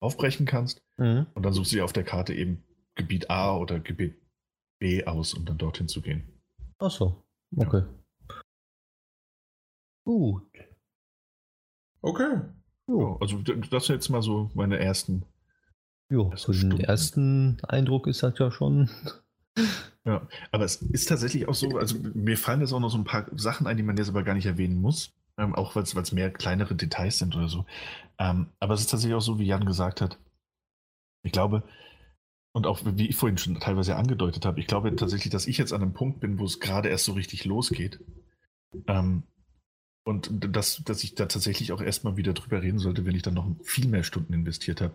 aufbrechen 0.00 0.46
kannst. 0.46 0.82
Mhm. 0.96 1.26
Und 1.34 1.42
dann 1.42 1.52
suchst 1.52 1.72
du 1.72 1.76
dir 1.76 1.84
auf 1.84 1.92
der 1.92 2.04
Karte 2.04 2.32
eben 2.34 2.62
Gebiet 2.94 3.28
A 3.30 3.56
oder 3.56 3.80
Gebiet 3.80 4.14
B 4.78 5.04
aus, 5.04 5.34
um 5.34 5.44
dann 5.44 5.58
dorthin 5.58 5.88
zu 5.88 6.00
gehen. 6.00 6.40
Ach 6.78 6.90
so, 6.90 7.22
okay. 7.56 7.82
Ja. 7.82 8.42
Gut. 10.04 10.46
Okay. 12.06 12.40
Ja, 12.86 13.16
also 13.20 13.38
das 13.42 13.86
sind 13.86 13.96
jetzt 13.96 14.10
mal 14.10 14.22
so 14.22 14.48
meine 14.54 14.78
ersten. 14.78 15.24
Ja, 16.08 16.36
so 16.36 16.52
den 16.52 16.78
ersten 16.78 17.58
Eindruck 17.66 18.06
ist 18.06 18.22
das 18.22 18.38
ja 18.38 18.52
schon. 18.52 18.88
Ja, 20.04 20.28
aber 20.52 20.64
es 20.64 20.76
ist 20.76 21.08
tatsächlich 21.08 21.48
auch 21.48 21.54
so, 21.54 21.78
also 21.78 21.96
mir 22.14 22.38
fallen 22.38 22.60
jetzt 22.60 22.72
auch 22.72 22.78
noch 22.78 22.90
so 22.90 22.98
ein 22.98 23.02
paar 23.02 23.26
Sachen 23.34 23.66
ein, 23.66 23.76
die 23.76 23.82
man 23.82 23.96
jetzt 23.96 24.08
aber 24.08 24.22
gar 24.22 24.34
nicht 24.34 24.46
erwähnen 24.46 24.80
muss, 24.80 25.14
ähm, 25.36 25.52
auch 25.56 25.74
weil 25.74 25.82
es 25.82 26.12
mehr 26.12 26.30
kleinere 26.30 26.76
Details 26.76 27.18
sind 27.18 27.34
oder 27.34 27.48
so. 27.48 27.66
Ähm, 28.18 28.50
aber 28.60 28.74
es 28.74 28.82
ist 28.82 28.90
tatsächlich 28.90 29.16
auch 29.16 29.20
so, 29.20 29.40
wie 29.40 29.46
Jan 29.46 29.66
gesagt 29.66 30.00
hat. 30.00 30.20
Ich 31.24 31.32
glaube, 31.32 31.64
und 32.52 32.68
auch 32.68 32.82
wie 32.84 33.08
ich 33.08 33.16
vorhin 33.16 33.36
schon 33.36 33.58
teilweise 33.58 33.96
angedeutet 33.96 34.46
habe, 34.46 34.60
ich 34.60 34.68
glaube 34.68 34.94
tatsächlich, 34.94 35.32
dass 35.32 35.48
ich 35.48 35.58
jetzt 35.58 35.72
an 35.72 35.82
einem 35.82 35.92
Punkt 35.92 36.20
bin, 36.20 36.38
wo 36.38 36.44
es 36.44 36.60
gerade 36.60 36.88
erst 36.88 37.06
so 37.06 37.14
richtig 37.14 37.44
losgeht. 37.44 37.98
Ähm, 38.86 39.24
und 40.06 40.30
dass, 40.54 40.84
dass 40.84 41.02
ich 41.02 41.16
da 41.16 41.26
tatsächlich 41.26 41.72
auch 41.72 41.80
erstmal 41.80 42.16
wieder 42.16 42.32
drüber 42.32 42.62
reden 42.62 42.78
sollte, 42.78 43.04
wenn 43.04 43.16
ich 43.16 43.22
dann 43.22 43.34
noch 43.34 43.50
viel 43.64 43.88
mehr 43.88 44.04
Stunden 44.04 44.32
investiert 44.34 44.80
habe. 44.80 44.94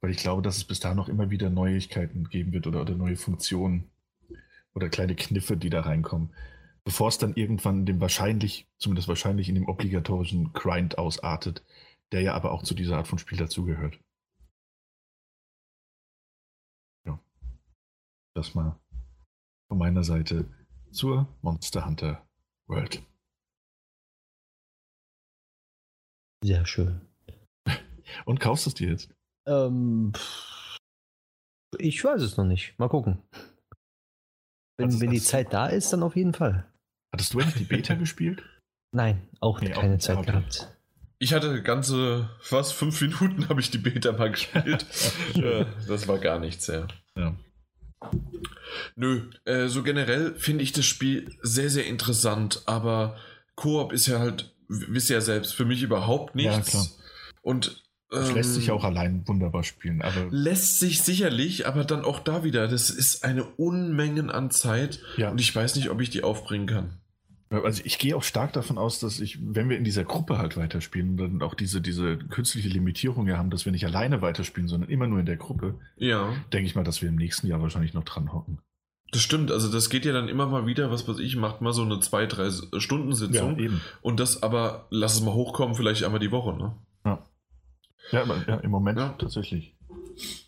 Weil 0.00 0.10
ich 0.10 0.16
glaube, 0.16 0.42
dass 0.42 0.56
es 0.56 0.64
bis 0.64 0.80
dahin 0.80 0.96
noch 0.96 1.08
immer 1.08 1.30
wieder 1.30 1.48
Neuigkeiten 1.48 2.28
geben 2.28 2.52
wird 2.52 2.66
oder, 2.66 2.80
oder 2.80 2.96
neue 2.96 3.16
Funktionen 3.16 3.88
oder 4.74 4.88
kleine 4.88 5.14
Kniffe, 5.14 5.56
die 5.56 5.70
da 5.70 5.82
reinkommen. 5.82 6.30
Bevor 6.82 7.06
es 7.06 7.18
dann 7.18 7.34
irgendwann 7.34 7.80
in 7.80 7.86
dem 7.86 8.00
wahrscheinlich, 8.00 8.66
zumindest 8.78 9.06
wahrscheinlich 9.06 9.48
in 9.48 9.54
dem 9.54 9.68
obligatorischen 9.68 10.52
Grind 10.54 10.98
ausartet, 10.98 11.62
der 12.10 12.22
ja 12.22 12.34
aber 12.34 12.50
auch 12.50 12.64
zu 12.64 12.74
dieser 12.74 12.96
Art 12.96 13.06
von 13.06 13.18
Spiel 13.20 13.38
dazugehört. 13.38 14.00
Ja. 17.06 17.20
Das 18.34 18.56
mal 18.56 18.76
von 19.68 19.78
meiner 19.78 20.02
Seite 20.02 20.46
zur 20.90 21.28
Monster 21.42 21.86
Hunter 21.86 22.26
World. 22.66 23.04
Sehr 26.42 26.66
schön. 26.66 27.00
Und 28.24 28.40
kaufst 28.40 28.66
du 28.66 28.70
es 28.70 28.74
dir 28.74 28.90
jetzt? 28.90 29.10
Ähm, 29.46 30.12
ich 31.78 32.02
weiß 32.02 32.22
es 32.22 32.36
noch 32.36 32.44
nicht. 32.44 32.78
Mal 32.78 32.88
gucken. 32.88 33.22
Wenn, 34.78 35.00
wenn 35.00 35.10
die 35.10 35.20
Zeit 35.20 35.52
da 35.52 35.66
ist, 35.66 35.92
dann 35.92 36.02
auf 36.02 36.16
jeden 36.16 36.34
Fall. 36.34 36.70
Hattest 37.12 37.34
du 37.34 37.40
eigentlich 37.40 37.54
die 37.54 37.64
Beta 37.64 37.94
gespielt? 37.94 38.42
Nein, 38.94 39.28
auch 39.40 39.60
nee, 39.60 39.70
keine 39.70 39.96
auch, 39.96 40.00
Zeit 40.00 40.18
okay. 40.18 40.26
gehabt. 40.26 40.68
Ich 41.18 41.34
hatte 41.34 41.62
ganze, 41.62 42.30
fast 42.40 42.74
fünf 42.74 43.00
Minuten 43.00 43.48
habe 43.48 43.60
ich 43.60 43.70
die 43.70 43.78
Beta 43.78 44.12
mal 44.12 44.30
gespielt. 44.30 44.86
ja, 45.34 45.64
das 45.86 46.06
war 46.06 46.18
gar 46.18 46.38
nichts, 46.38 46.68
ja. 46.68 46.86
ja. 47.16 47.36
Nö, 48.94 49.28
äh, 49.44 49.66
so 49.66 49.82
generell 49.82 50.34
finde 50.36 50.62
ich 50.62 50.72
das 50.72 50.86
Spiel 50.86 51.36
sehr, 51.42 51.70
sehr 51.70 51.86
interessant, 51.86 52.62
aber 52.66 53.16
Koop 53.56 53.92
ist 53.92 54.06
ja 54.06 54.20
halt 54.20 54.54
wisst 54.68 55.10
ihr 55.10 55.16
ja 55.16 55.20
selbst, 55.20 55.54
für 55.54 55.64
mich 55.64 55.82
überhaupt 55.82 56.34
nichts. 56.34 56.74
Ja, 56.74 56.84
und 57.42 57.82
Das 58.10 58.30
ähm, 58.30 58.36
lässt 58.36 58.54
sich 58.54 58.70
auch 58.70 58.84
allein 58.84 59.26
wunderbar 59.26 59.64
spielen. 59.64 60.02
Aber 60.02 60.26
lässt 60.30 60.78
sich 60.78 61.02
sicherlich, 61.02 61.66
aber 61.66 61.84
dann 61.84 62.04
auch 62.04 62.20
da 62.20 62.44
wieder, 62.44 62.68
das 62.68 62.90
ist 62.90 63.24
eine 63.24 63.44
Unmengen 63.44 64.30
an 64.30 64.50
Zeit 64.50 65.00
ja. 65.16 65.30
und 65.30 65.40
ich 65.40 65.54
weiß 65.54 65.76
nicht, 65.76 65.90
ob 65.90 66.00
ich 66.00 66.10
die 66.10 66.22
aufbringen 66.22 66.66
kann. 66.66 66.98
Also 67.50 67.82
ich 67.84 67.98
gehe 67.98 68.14
auch 68.14 68.22
stark 68.22 68.52
davon 68.52 68.76
aus, 68.76 69.00
dass 69.00 69.20
ich, 69.20 69.38
wenn 69.40 69.70
wir 69.70 69.78
in 69.78 69.84
dieser 69.84 70.04
Gruppe 70.04 70.36
halt 70.36 70.58
weiterspielen, 70.58 71.16
dann 71.16 71.40
auch 71.40 71.54
diese, 71.54 71.80
diese 71.80 72.18
künstliche 72.18 72.68
Limitierung 72.68 73.26
ja 73.26 73.38
haben, 73.38 73.48
dass 73.48 73.64
wir 73.64 73.72
nicht 73.72 73.86
alleine 73.86 74.20
weiterspielen, 74.20 74.68
sondern 74.68 74.90
immer 74.90 75.06
nur 75.06 75.20
in 75.20 75.26
der 75.26 75.38
Gruppe. 75.38 75.78
Ja. 75.96 76.34
Denke 76.52 76.66
ich 76.66 76.74
mal, 76.74 76.84
dass 76.84 77.00
wir 77.00 77.08
im 77.08 77.16
nächsten 77.16 77.46
Jahr 77.46 77.62
wahrscheinlich 77.62 77.94
noch 77.94 78.04
dran 78.04 78.34
hocken. 78.34 78.58
Das 79.10 79.22
stimmt, 79.22 79.50
also 79.50 79.72
das 79.72 79.88
geht 79.88 80.04
ja 80.04 80.12
dann 80.12 80.28
immer 80.28 80.46
mal 80.46 80.66
wieder, 80.66 80.90
was 80.90 81.08
weiß 81.08 81.18
ich, 81.18 81.36
macht 81.36 81.62
mal 81.62 81.72
so 81.72 81.82
eine 81.82 81.98
zwei, 82.00 82.26
drei 82.26 82.50
Stunden 82.78 83.14
Sitzung. 83.14 83.58
Ja, 83.58 83.64
eben. 83.64 83.80
Und 84.02 84.20
das 84.20 84.42
aber, 84.42 84.86
lass 84.90 85.14
es 85.14 85.22
mal 85.22 85.32
hochkommen, 85.32 85.74
vielleicht 85.74 86.04
einmal 86.04 86.20
die 86.20 86.30
Woche, 86.30 86.54
ne? 86.54 86.74
Ja. 87.04 87.24
Ja, 88.10 88.24
ja 88.46 88.56
im 88.56 88.70
Moment 88.70 88.98
ja. 88.98 89.14
tatsächlich. 89.18 89.74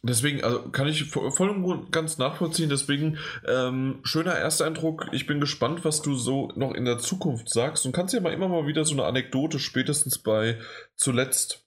Deswegen, 0.03 0.43
also 0.43 0.63
kann 0.71 0.89
ich 0.89 1.05
voll 1.05 1.51
und 1.51 1.93
ganz 1.93 2.19
nachvollziehen. 2.19 2.69
Deswegen, 2.69 3.19
ähm, 3.47 4.01
schöner 4.03 4.33
Ersteindruck. 4.33 5.07
Ich 5.13 5.27
bin 5.27 5.41
gespannt, 5.41 5.85
was 5.85 6.03
du 6.03 6.15
so 6.15 6.51
noch 6.57 6.75
in 6.75 6.85
der 6.85 6.99
Zukunft 6.99 7.49
sagst. 7.51 7.87
Und 7.87 7.93
kannst 7.93 8.15
ja 8.15 8.21
mal 8.21 8.33
immer 8.33 8.49
mal 8.49 8.67
wieder 8.67 8.85
so 8.85 8.95
eine 8.95 9.05
Anekdote, 9.05 9.59
spätestens 9.59 10.19
bei 10.19 10.59
zuletzt. 10.97 11.65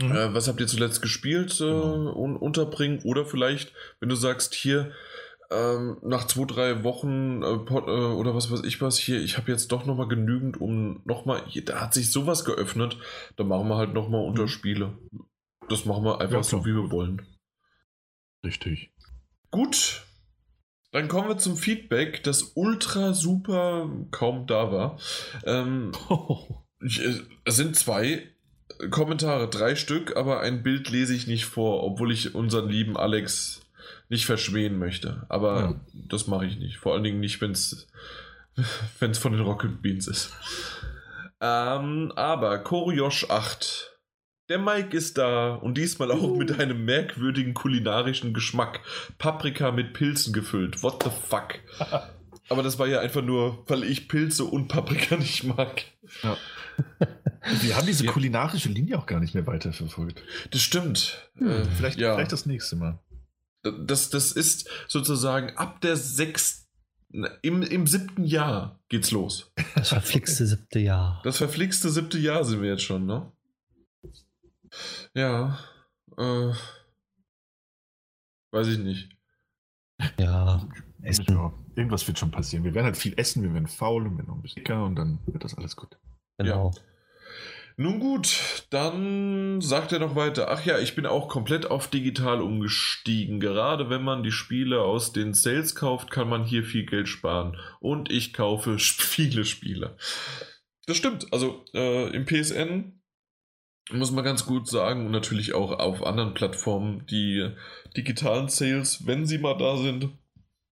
Mhm. 0.00 0.12
Äh, 0.12 0.34
was 0.34 0.48
habt 0.48 0.60
ihr 0.60 0.66
zuletzt 0.66 1.00
gespielt, 1.02 1.60
äh, 1.60 1.64
genau. 1.64 2.12
unterbringen? 2.12 3.00
Oder 3.04 3.24
vielleicht, 3.24 3.72
wenn 4.00 4.08
du 4.08 4.16
sagst, 4.16 4.54
hier, 4.54 4.92
ähm, 5.50 5.98
nach 6.02 6.26
zwei, 6.26 6.44
drei 6.44 6.84
Wochen 6.84 7.42
äh, 7.42 7.46
äh, 7.46 8.12
oder 8.12 8.34
was 8.34 8.50
weiß 8.50 8.62
ich 8.64 8.80
was 8.80 8.98
hier, 8.98 9.20
ich 9.20 9.36
habe 9.36 9.50
jetzt 9.50 9.72
doch 9.72 9.84
nochmal 9.84 10.08
genügend, 10.08 10.60
um 10.60 11.02
nochmal, 11.04 11.42
da 11.64 11.80
hat 11.80 11.94
sich 11.94 12.12
sowas 12.12 12.44
geöffnet, 12.44 12.96
da 13.36 13.44
machen 13.44 13.68
wir 13.68 13.76
halt 13.76 13.92
nochmal 13.92 14.24
Unterspiele. 14.24 14.96
Das 15.68 15.84
machen 15.84 16.04
wir 16.04 16.20
einfach 16.20 16.38
ja, 16.38 16.42
so, 16.42 16.64
wie 16.64 16.74
wir 16.74 16.90
wollen. 16.90 17.22
Richtig. 18.44 18.92
Gut. 19.50 20.04
Dann 20.92 21.06
kommen 21.06 21.28
wir 21.28 21.38
zum 21.38 21.56
Feedback, 21.56 22.24
das 22.24 22.52
ultra 22.54 23.14
super 23.14 23.88
kaum 24.10 24.46
da 24.46 24.72
war. 24.72 24.98
Ähm, 25.44 25.92
oh. 26.08 26.64
ich, 26.84 27.00
es 27.44 27.56
sind 27.56 27.76
zwei 27.76 28.26
Kommentare, 28.90 29.48
drei 29.48 29.76
Stück, 29.76 30.16
aber 30.16 30.40
ein 30.40 30.62
Bild 30.62 30.90
lese 30.90 31.14
ich 31.14 31.26
nicht 31.26 31.44
vor, 31.44 31.84
obwohl 31.84 32.12
ich 32.12 32.34
unseren 32.34 32.68
lieben 32.68 32.96
Alex 32.96 33.59
nicht 34.10 34.26
verschmähen 34.26 34.78
möchte. 34.78 35.24
Aber 35.30 35.60
ja. 35.60 35.80
das 36.08 36.26
mache 36.26 36.44
ich 36.44 36.58
nicht. 36.58 36.76
Vor 36.76 36.92
allen 36.92 37.04
Dingen 37.04 37.20
nicht, 37.20 37.40
wenn 37.40 37.52
es 37.52 37.88
von 39.18 39.32
den 39.32 39.40
Rocket 39.40 39.80
Beans 39.80 40.06
ist. 40.06 40.32
Ähm, 41.40 42.12
aber 42.16 42.58
Koryosh 42.58 43.30
8 43.30 43.90
der 44.50 44.58
Mike 44.58 44.96
ist 44.96 45.16
da 45.16 45.54
und 45.54 45.78
diesmal 45.78 46.10
auch 46.10 46.22
uh. 46.22 46.36
mit 46.36 46.58
einem 46.58 46.84
merkwürdigen 46.84 47.54
kulinarischen 47.54 48.34
Geschmack. 48.34 48.80
Paprika 49.16 49.70
mit 49.70 49.92
Pilzen 49.92 50.32
gefüllt. 50.32 50.82
What 50.82 51.04
the 51.04 51.10
fuck? 51.10 51.60
Aber 52.48 52.64
das 52.64 52.80
war 52.80 52.88
ja 52.88 52.98
einfach 52.98 53.22
nur, 53.22 53.62
weil 53.68 53.84
ich 53.84 54.08
Pilze 54.08 54.44
und 54.44 54.66
Paprika 54.66 55.16
nicht 55.16 55.44
mag. 55.44 55.84
Ja. 56.24 56.36
Wir 57.60 57.76
haben 57.76 57.86
diese 57.86 58.04
kulinarische 58.06 58.68
Linie 58.68 58.98
auch 58.98 59.06
gar 59.06 59.20
nicht 59.20 59.34
mehr 59.34 59.46
weiterverfolgt. 59.46 60.20
Das 60.50 60.60
stimmt. 60.60 61.30
Hm, 61.36 61.48
äh, 61.48 61.64
vielleicht, 61.76 62.00
ja. 62.00 62.14
vielleicht 62.14 62.32
das 62.32 62.46
nächste 62.46 62.74
Mal. 62.74 62.98
Das, 63.62 64.10
das 64.10 64.32
ist 64.32 64.68
sozusagen 64.88 65.56
ab 65.56 65.80
der 65.80 65.96
sechsten, 65.96 67.26
im, 67.42 67.62
im 67.62 67.86
siebten 67.86 68.24
Jahr 68.24 68.80
geht's 68.88 69.10
los. 69.10 69.52
Das 69.74 69.90
verflixte 69.90 70.46
siebte 70.46 70.78
Jahr. 70.78 71.20
Das 71.24 71.36
verflixte 71.38 71.90
siebte 71.90 72.18
Jahr 72.18 72.44
sind 72.44 72.62
wir 72.62 72.70
jetzt 72.70 72.82
schon, 72.82 73.06
ne? 73.06 73.30
Ja, 75.14 75.58
äh, 76.16 76.52
weiß 78.52 78.68
ich 78.68 78.78
nicht. 78.78 79.10
Ja, 80.18 80.66
essen. 81.02 81.26
Ja, 81.28 81.52
irgendwas 81.74 82.06
wird 82.06 82.18
schon 82.18 82.30
passieren. 82.30 82.64
Wir 82.64 82.74
werden 82.74 82.86
halt 82.86 82.96
viel 82.96 83.14
essen, 83.18 83.42
wir 83.42 83.52
werden 83.52 83.68
faul 83.68 84.06
und 84.06 84.16
werden 84.16 84.28
noch 84.28 84.36
ein 84.36 84.42
bisschen 84.42 84.62
dicker 84.62 84.84
und 84.84 84.96
dann 84.96 85.18
wird 85.26 85.44
das 85.44 85.56
alles 85.56 85.76
gut. 85.76 85.98
Genau. 86.38 86.72
Ja. 86.74 86.82
Nun 87.80 87.98
gut, 87.98 88.66
dann 88.68 89.62
sagt 89.62 89.92
er 89.92 90.00
noch 90.00 90.14
weiter. 90.14 90.50
Ach 90.50 90.62
ja, 90.66 90.78
ich 90.78 90.94
bin 90.94 91.06
auch 91.06 91.28
komplett 91.28 91.64
auf 91.64 91.88
digital 91.88 92.42
umgestiegen. 92.42 93.40
Gerade 93.40 93.88
wenn 93.88 94.02
man 94.02 94.22
die 94.22 94.32
Spiele 94.32 94.82
aus 94.82 95.14
den 95.14 95.32
Sales 95.32 95.74
kauft, 95.74 96.10
kann 96.10 96.28
man 96.28 96.44
hier 96.44 96.62
viel 96.62 96.84
Geld 96.84 97.08
sparen. 97.08 97.56
Und 97.80 98.12
ich 98.12 98.34
kaufe 98.34 98.78
viele 98.78 99.46
Spiele. 99.46 99.96
Das 100.84 100.98
stimmt. 100.98 101.32
Also 101.32 101.64
äh, 101.72 102.14
im 102.14 102.26
PSN 102.26 103.00
muss 103.92 104.10
man 104.10 104.24
ganz 104.24 104.44
gut 104.44 104.68
sagen 104.68 105.06
und 105.06 105.12
natürlich 105.12 105.54
auch 105.54 105.72
auf 105.78 106.04
anderen 106.04 106.34
Plattformen 106.34 107.06
die 107.06 107.48
digitalen 107.96 108.50
Sales, 108.50 109.06
wenn 109.06 109.24
sie 109.24 109.38
mal 109.38 109.56
da 109.56 109.78
sind, 109.78 110.10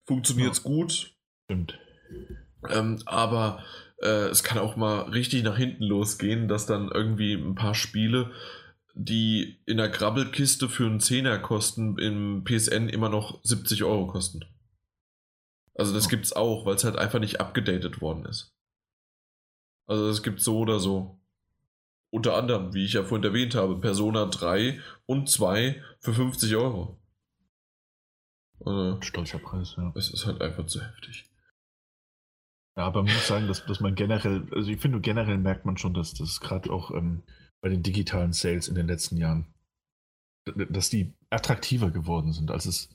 funktioniert 0.07 0.53
es 0.53 0.65
ja. 0.65 0.71
gut. 0.71 1.15
Stimmt. 1.45 1.79
Ähm, 2.71 3.03
aber 3.05 3.63
äh, 4.01 4.29
es 4.29 4.43
kann 4.43 4.59
auch 4.59 4.77
mal 4.77 5.03
richtig 5.11 5.43
nach 5.43 5.57
hinten 5.57 5.85
losgehen, 5.85 6.49
dass 6.49 6.67
dann 6.67 6.89
irgendwie 6.89 7.35
ein 7.35 7.55
paar 7.55 7.75
Spiele, 7.75 8.31
die 8.95 9.61
in 9.67 9.77
der 9.79 9.89
Grabbelkiste 9.89 10.69
für 10.69 10.87
einen 10.87 11.01
Zehner 11.01 11.39
kosten, 11.39 11.99
im 11.99 12.45
PSN 12.45 12.89
immer 12.89 13.09
noch 13.09 13.41
70 13.43 13.85
Euro 13.85 14.07
kosten. 14.07 14.45
Also 15.75 15.93
das 15.93 16.13
es 16.13 16.33
auch, 16.33 16.67
weil 16.67 16.77
es 16.77 16.85
halt 16.85 16.97
einfach 16.97 17.19
nicht 17.19 17.41
abgedatet 17.41 18.01
worden 18.01 18.25
ist. 18.27 18.55
Also 19.87 20.09
es 20.09 20.23
gibt 20.23 20.41
so 20.41 20.59
oder 20.59 20.79
so. 20.79 21.19
Unter 22.11 22.37
anderem, 22.37 22.73
wie 22.75 22.85
ich 22.85 22.93
ja 22.93 23.03
vorhin 23.03 23.25
erwähnt 23.25 23.57
habe, 23.57 23.81
Persona 23.81 24.27
3 24.27 24.81
und 25.07 25.29
2 25.29 25.83
für 25.99 26.15
50 26.15 26.55
Euro. 26.55 26.97
Also, 28.65 29.03
Stolzer 29.03 29.41
Preis, 29.41 29.75
ja. 29.77 29.93
Es 29.97 30.11
ist 30.11 30.25
halt 30.25 30.41
einfach 30.41 30.67
zu 30.67 30.81
heftig. 30.81 31.25
Ja, 32.77 32.87
aber 32.87 33.03
man 33.03 33.13
muss 33.13 33.29
sagen, 33.29 33.47
dass, 33.47 33.65
dass 33.67 33.81
man 33.81 33.95
generell, 33.95 34.47
also 34.53 34.71
ich 34.71 34.81
finde, 34.81 35.01
generell 35.01 35.39
merkt 35.39 35.65
man 35.65 35.77
schon, 35.77 35.95
dass 35.95 36.15
das 36.15 36.41
gerade 36.41 36.73
auch 36.73 36.91
ähm, 36.91 37.23
bei 37.61 37.69
den 37.69 37.83
digitalen 37.83 38.33
Sales 38.33 38.69
in 38.69 38.75
den 38.75 38.87
letzten 38.87 39.17
Jahren, 39.17 39.47
dass 40.45 40.91
die 40.91 41.15
attraktiver 41.31 41.91
geworden 41.91 42.33
sind, 42.33 42.51
als 42.51 42.67
es 42.67 42.91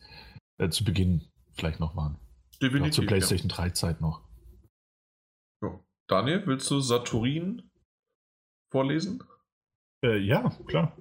äh, 0.58 0.69
zu 0.69 0.83
Beginn 0.83 1.27
vielleicht 1.53 1.80
noch 1.80 1.95
waren. 1.95 2.17
Definitiv. 2.61 2.91
Auch 2.91 2.95
zur 2.95 3.06
PlayStation 3.06 3.49
ja. 3.49 3.56
3 3.56 3.69
Zeit 3.72 4.01
noch. 4.01 4.22
Jo. 5.64 5.83
Daniel, 6.08 6.45
willst 6.45 6.69
du 6.69 6.82
Saturin 6.82 7.72
vorlesen? 8.72 9.24
Äh, 10.03 10.17
ja, 10.17 10.49
klar. 10.67 10.95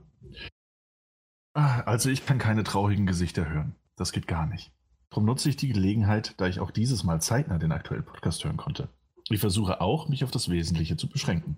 Ah, 1.54 1.80
also 1.80 2.10
ich 2.10 2.24
kann 2.24 2.38
keine 2.38 2.62
traurigen 2.62 3.06
Gesichter 3.06 3.48
hören. 3.48 3.74
Das 3.96 4.12
geht 4.12 4.28
gar 4.28 4.46
nicht. 4.46 4.72
Darum 5.10 5.24
nutze 5.24 5.48
ich 5.48 5.56
die 5.56 5.68
Gelegenheit, 5.68 6.34
da 6.36 6.46
ich 6.46 6.60
auch 6.60 6.70
dieses 6.70 7.04
Mal 7.04 7.20
zeitnah 7.20 7.58
den 7.58 7.72
aktuellen 7.72 8.04
Podcast 8.04 8.44
hören 8.44 8.56
konnte. 8.56 8.88
Ich 9.30 9.40
versuche 9.40 9.80
auch, 9.80 10.08
mich 10.08 10.24
auf 10.24 10.30
das 10.30 10.48
Wesentliche 10.48 10.96
zu 10.96 11.08
beschränken. 11.08 11.56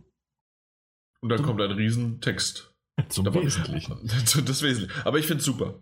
Und 1.21 1.29
dann 1.29 1.39
Zum 1.39 1.47
kommt 1.47 1.61
ein 1.61 1.71
Riesentext. 1.71 2.75
Zum 3.09 3.27
Aber, 3.27 3.43
Wesentlichen. 3.43 3.97
Das 4.45 4.63
Wesentliche. 4.63 5.07
Aber 5.07 5.19
ich 5.19 5.27
finde 5.27 5.41
es 5.41 5.45
super. 5.45 5.75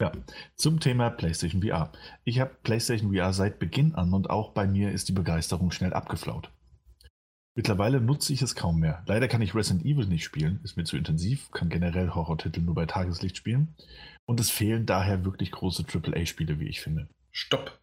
Ja, 0.00 0.10
zum 0.56 0.80
Thema 0.80 1.10
PlayStation 1.10 1.62
VR. 1.62 1.92
Ich 2.24 2.40
habe 2.40 2.56
PlayStation 2.62 3.14
VR 3.14 3.32
seit 3.32 3.58
Beginn 3.58 3.94
an 3.94 4.12
und 4.14 4.30
auch 4.30 4.52
bei 4.52 4.66
mir 4.66 4.90
ist 4.90 5.08
die 5.08 5.12
Begeisterung 5.12 5.70
schnell 5.70 5.92
abgeflaut. 5.92 6.50
Mittlerweile 7.54 8.00
nutze 8.00 8.32
ich 8.32 8.40
es 8.40 8.54
kaum 8.54 8.80
mehr. 8.80 9.02
Leider 9.06 9.28
kann 9.28 9.42
ich 9.42 9.54
Resident 9.54 9.84
Evil 9.84 10.06
nicht 10.06 10.24
spielen, 10.24 10.60
ist 10.64 10.76
mir 10.76 10.84
zu 10.84 10.96
intensiv, 10.96 11.50
kann 11.50 11.68
generell 11.68 12.10
Horrortitel 12.10 12.60
nur 12.60 12.74
bei 12.74 12.86
Tageslicht 12.86 13.36
spielen. 13.36 13.74
Und 14.24 14.40
es 14.40 14.50
fehlen 14.50 14.86
daher 14.86 15.24
wirklich 15.24 15.50
große 15.50 15.84
AAA-Spiele, 15.84 16.60
wie 16.60 16.68
ich 16.68 16.80
finde. 16.80 17.08
Stopp. 17.30 17.78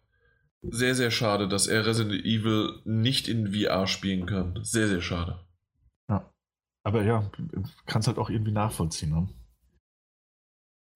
Sehr, 0.62 0.94
sehr 0.94 1.10
schade, 1.10 1.48
dass 1.48 1.68
er 1.68 1.86
Resident 1.86 2.24
Evil 2.24 2.80
nicht 2.84 3.28
in 3.28 3.54
VR 3.54 3.86
spielen 3.86 4.26
kann. 4.26 4.58
Sehr, 4.62 4.88
sehr 4.88 5.00
schade. 5.00 5.40
Ja. 6.10 6.30
Aber 6.84 7.04
ja, 7.04 7.30
kann 7.86 8.00
es 8.00 8.08
halt 8.08 8.18
auch 8.18 8.28
irgendwie 8.28 8.52
nachvollziehen. 8.52 9.10
Ne? 9.10 9.28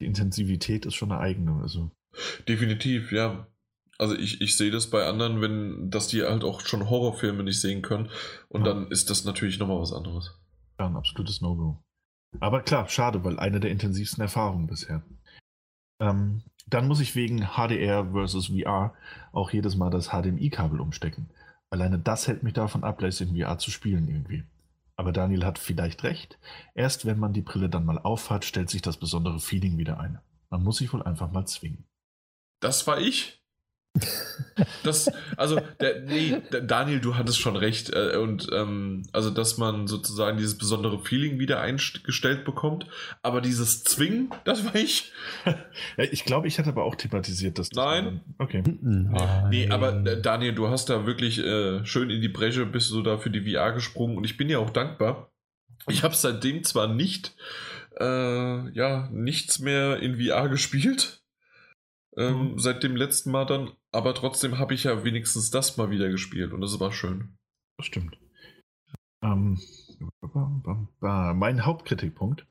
Die 0.00 0.06
Intensivität 0.06 0.84
ist 0.84 0.94
schon 0.94 1.12
eine 1.12 1.20
eigene. 1.20 1.62
Also. 1.62 1.90
Definitiv, 2.48 3.12
ja. 3.12 3.46
Also 3.98 4.16
ich, 4.16 4.40
ich 4.40 4.56
sehe 4.56 4.70
das 4.70 4.90
bei 4.90 5.06
anderen, 5.06 5.40
wenn, 5.40 5.90
dass 5.90 6.08
die 6.08 6.22
halt 6.22 6.44
auch 6.44 6.60
schon 6.60 6.88
Horrorfilme 6.90 7.42
nicht 7.42 7.60
sehen 7.60 7.82
können. 7.82 8.10
Und 8.48 8.66
ja. 8.66 8.72
dann 8.72 8.88
ist 8.90 9.10
das 9.10 9.24
natürlich 9.24 9.58
nochmal 9.58 9.80
was 9.80 9.92
anderes. 9.92 10.38
Ja, 10.78 10.86
ein 10.86 10.96
absolutes 10.96 11.40
No-Go. 11.40 11.82
Aber 12.40 12.62
klar, 12.62 12.88
schade, 12.88 13.22
weil 13.24 13.38
eine 13.38 13.60
der 13.60 13.70
intensivsten 13.70 14.22
Erfahrungen 14.22 14.66
bisher. 14.66 15.02
Ähm, 16.00 16.42
dann 16.66 16.88
muss 16.88 17.00
ich 17.00 17.14
wegen 17.14 17.46
HDR 17.56 18.10
versus 18.12 18.48
VR 18.48 18.94
auch 19.32 19.50
jedes 19.50 19.76
Mal 19.76 19.90
das 19.90 20.08
HDMI-Kabel 20.08 20.80
umstecken. 20.80 21.30
Alleine 21.70 21.98
das 21.98 22.26
hält 22.26 22.42
mich 22.42 22.54
davon 22.54 22.84
ab, 22.84 22.98
gleich 22.98 23.20
in 23.20 23.36
VR 23.36 23.58
zu 23.58 23.70
spielen 23.70 24.08
irgendwie. 24.08 24.44
Aber 24.96 25.12
Daniel 25.12 25.44
hat 25.44 25.58
vielleicht 25.58 26.04
recht. 26.04 26.38
Erst 26.74 27.04
wenn 27.04 27.18
man 27.18 27.32
die 27.32 27.42
Brille 27.42 27.68
dann 27.68 27.84
mal 27.84 27.98
aufhat, 27.98 28.44
stellt 28.44 28.70
sich 28.70 28.82
das 28.82 28.96
besondere 28.96 29.40
Feeling 29.40 29.76
wieder 29.76 29.98
ein. 29.98 30.20
Man 30.50 30.62
muss 30.62 30.78
sich 30.78 30.92
wohl 30.92 31.02
einfach 31.02 31.30
mal 31.32 31.46
zwingen. 31.46 31.84
Das 32.60 32.86
war 32.86 33.00
ich? 33.00 33.43
Das, 34.82 35.10
also, 35.36 35.60
der, 35.80 36.00
nee, 36.00 36.36
Daniel, 36.62 37.00
du 37.00 37.16
hattest 37.16 37.38
schon 37.40 37.56
recht. 37.56 37.90
Äh, 37.92 38.16
und 38.16 38.48
ähm, 38.52 39.02
also, 39.12 39.30
dass 39.30 39.56
man 39.56 39.86
sozusagen 39.86 40.36
dieses 40.36 40.58
besondere 40.58 40.98
Feeling 41.00 41.38
wieder 41.38 41.60
eingestellt 41.60 42.44
bekommt. 42.44 42.86
Aber 43.22 43.40
dieses 43.40 43.84
Zwingen, 43.84 44.30
das 44.44 44.64
war 44.64 44.74
ich. 44.74 45.12
Ja, 45.96 46.04
ich 46.04 46.24
glaube, 46.24 46.48
ich 46.48 46.58
hatte 46.58 46.70
aber 46.70 46.84
auch 46.84 46.94
thematisiert, 46.94 47.58
dass 47.58 47.68
das. 47.68 47.76
Nein. 47.76 48.04
Dann, 48.04 48.20
okay. 48.38 48.62
Nein. 48.80 49.48
Nee, 49.50 49.68
aber 49.70 50.04
äh, 50.06 50.20
Daniel, 50.20 50.54
du 50.54 50.68
hast 50.68 50.88
da 50.88 51.06
wirklich 51.06 51.38
äh, 51.38 51.84
schön 51.84 52.10
in 52.10 52.20
die 52.20 52.28
Bresche, 52.28 52.66
bist 52.66 52.90
du 52.90 53.02
da 53.02 53.18
für 53.18 53.30
die 53.30 53.52
VR 53.52 53.72
gesprungen. 53.72 54.16
Und 54.16 54.24
ich 54.24 54.36
bin 54.36 54.48
ja 54.48 54.58
auch 54.58 54.70
dankbar. 54.70 55.30
Ich 55.88 56.02
habe 56.02 56.14
seitdem 56.14 56.64
zwar 56.64 56.88
nicht, 56.88 57.34
äh, 58.00 58.70
ja, 58.70 59.08
nichts 59.12 59.58
mehr 59.58 59.98
in 59.98 60.20
VR 60.20 60.48
gespielt 60.48 61.24
ähm, 62.16 62.52
mhm. 62.52 62.58
seit 62.58 62.82
dem 62.82 62.96
letzten 62.96 63.30
Mal 63.30 63.44
dann. 63.44 63.72
Aber 63.94 64.12
trotzdem 64.12 64.58
habe 64.58 64.74
ich 64.74 64.84
ja 64.84 65.04
wenigstens 65.04 65.50
das 65.50 65.76
mal 65.76 65.88
wieder 65.88 66.08
gespielt 66.08 66.52
und 66.52 66.60
das 66.60 66.80
war 66.80 66.90
schön. 66.90 67.38
Das 67.78 67.86
stimmt. 67.86 68.18
Ähm, 69.22 69.60
mein 71.00 71.64
Hauptkritikpunkt, 71.64 72.44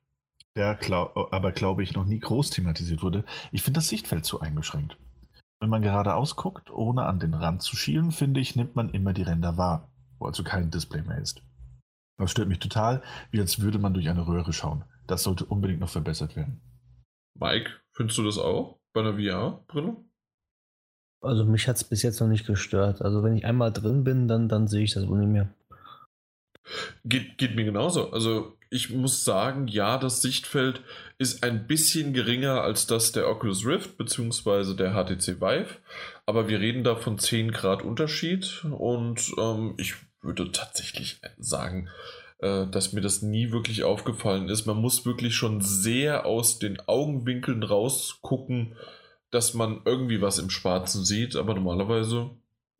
der 0.56 0.76
glaub, 0.76 1.34
aber 1.34 1.52
glaube 1.52 1.84
ich 1.84 1.94
noch 1.96 2.06
nie 2.06 2.20
groß 2.20 2.50
thematisiert 2.52 3.04
wurde, 3.04 3.26
ich 3.52 3.62
finde 3.62 3.80
das 3.80 3.90
Sichtfeld 3.90 4.24
zu 4.24 4.40
eingeschränkt. 4.40 4.98
Wenn 5.60 5.70
man 5.70 5.82
geradeaus 5.82 6.38
guckt, 6.38 6.72
ohne 6.72 7.06
an 7.06 7.20
den 7.20 7.34
Rand 7.34 7.62
zu 7.62 7.76
schielen, 7.76 8.12
finde 8.12 8.40
ich, 8.40 8.56
nimmt 8.56 8.78
man 8.78 8.90
immer 8.90 9.12
die 9.12 9.24
Ränder 9.24 9.58
wahr, 9.58 9.92
wo 10.20 10.28
also 10.28 10.46
kein 10.46 10.72
Display 10.72 11.02
mehr 11.02 11.20
ist. 11.20 11.44
Das 12.18 12.32
stört 12.32 12.48
mich 12.48 12.60
total, 12.60 13.04
wie 13.32 13.42
als 13.42 13.60
würde 13.60 13.80
man 13.80 13.94
durch 13.94 14.08
eine 14.08 14.26
Röhre 14.26 14.54
schauen. 14.54 14.86
Das 15.08 15.24
sollte 15.24 15.44
unbedingt 15.44 15.82
noch 15.82 15.90
verbessert 15.90 16.38
werden. 16.38 16.62
Mike, 17.38 17.70
findest 17.92 18.18
du 18.18 18.24
das 18.24 18.38
auch? 18.38 18.80
Bei 18.94 19.02
einer 19.02 19.16
VR-Brille? 19.16 19.98
Also 21.24 21.46
mich 21.46 21.68
hat 21.68 21.78
es 21.78 21.84
bis 21.84 22.02
jetzt 22.02 22.20
noch 22.20 22.28
nicht 22.28 22.46
gestört. 22.46 23.02
Also 23.02 23.24
wenn 23.24 23.36
ich 23.36 23.46
einmal 23.46 23.72
drin 23.72 24.04
bin, 24.04 24.28
dann, 24.28 24.50
dann 24.50 24.68
sehe 24.68 24.84
ich 24.84 24.94
das 24.94 25.08
wohl 25.08 25.20
nicht 25.20 25.32
mehr. 25.32 25.50
Geht, 27.06 27.38
geht 27.38 27.56
mir 27.56 27.66
genauso. 27.66 28.12
Also 28.12 28.58
ich 28.70 28.90
muss 28.90 29.24
sagen, 29.24 29.68
ja, 29.68 29.98
das 29.98 30.22
Sichtfeld 30.22 30.82
ist 31.18 31.44
ein 31.44 31.68
bisschen 31.68 32.14
geringer 32.14 32.62
als 32.62 32.88
das 32.88 33.12
der 33.12 33.30
Oculus 33.30 33.66
Rift 33.66 33.98
bzw. 33.98 34.76
der 34.76 34.94
HTC 34.94 35.42
Vive. 35.42 35.78
Aber 36.26 36.48
wir 36.48 36.60
reden 36.60 36.84
da 36.84 36.96
von 36.96 37.20
10 37.20 37.52
Grad 37.52 37.84
Unterschied 37.84 38.66
und 38.66 39.32
ähm, 39.38 39.76
ich 39.78 39.96
würde 40.22 40.52
tatsächlich 40.52 41.20
sagen, 41.38 41.90
äh, 42.40 42.66
dass 42.68 42.94
mir 42.94 43.02
das 43.02 43.22
nie 43.22 43.52
wirklich 43.52 43.84
aufgefallen 43.84 44.50
ist. 44.50 44.66
Man 44.66 44.78
muss 44.78 45.06
wirklich 45.06 45.36
schon 45.36 45.62
sehr 45.62 46.26
aus 46.26 46.60
den 46.60 46.80
Augenwinkeln 46.88 47.62
rausgucken, 47.62 48.76
dass 49.34 49.56
man 49.56 49.82
irgendwie 49.84 50.22
was 50.22 50.38
im 50.38 50.50
Schwarzen 50.50 51.04
sieht, 51.04 51.36
aber 51.36 51.56
normalerweise. 51.56 52.30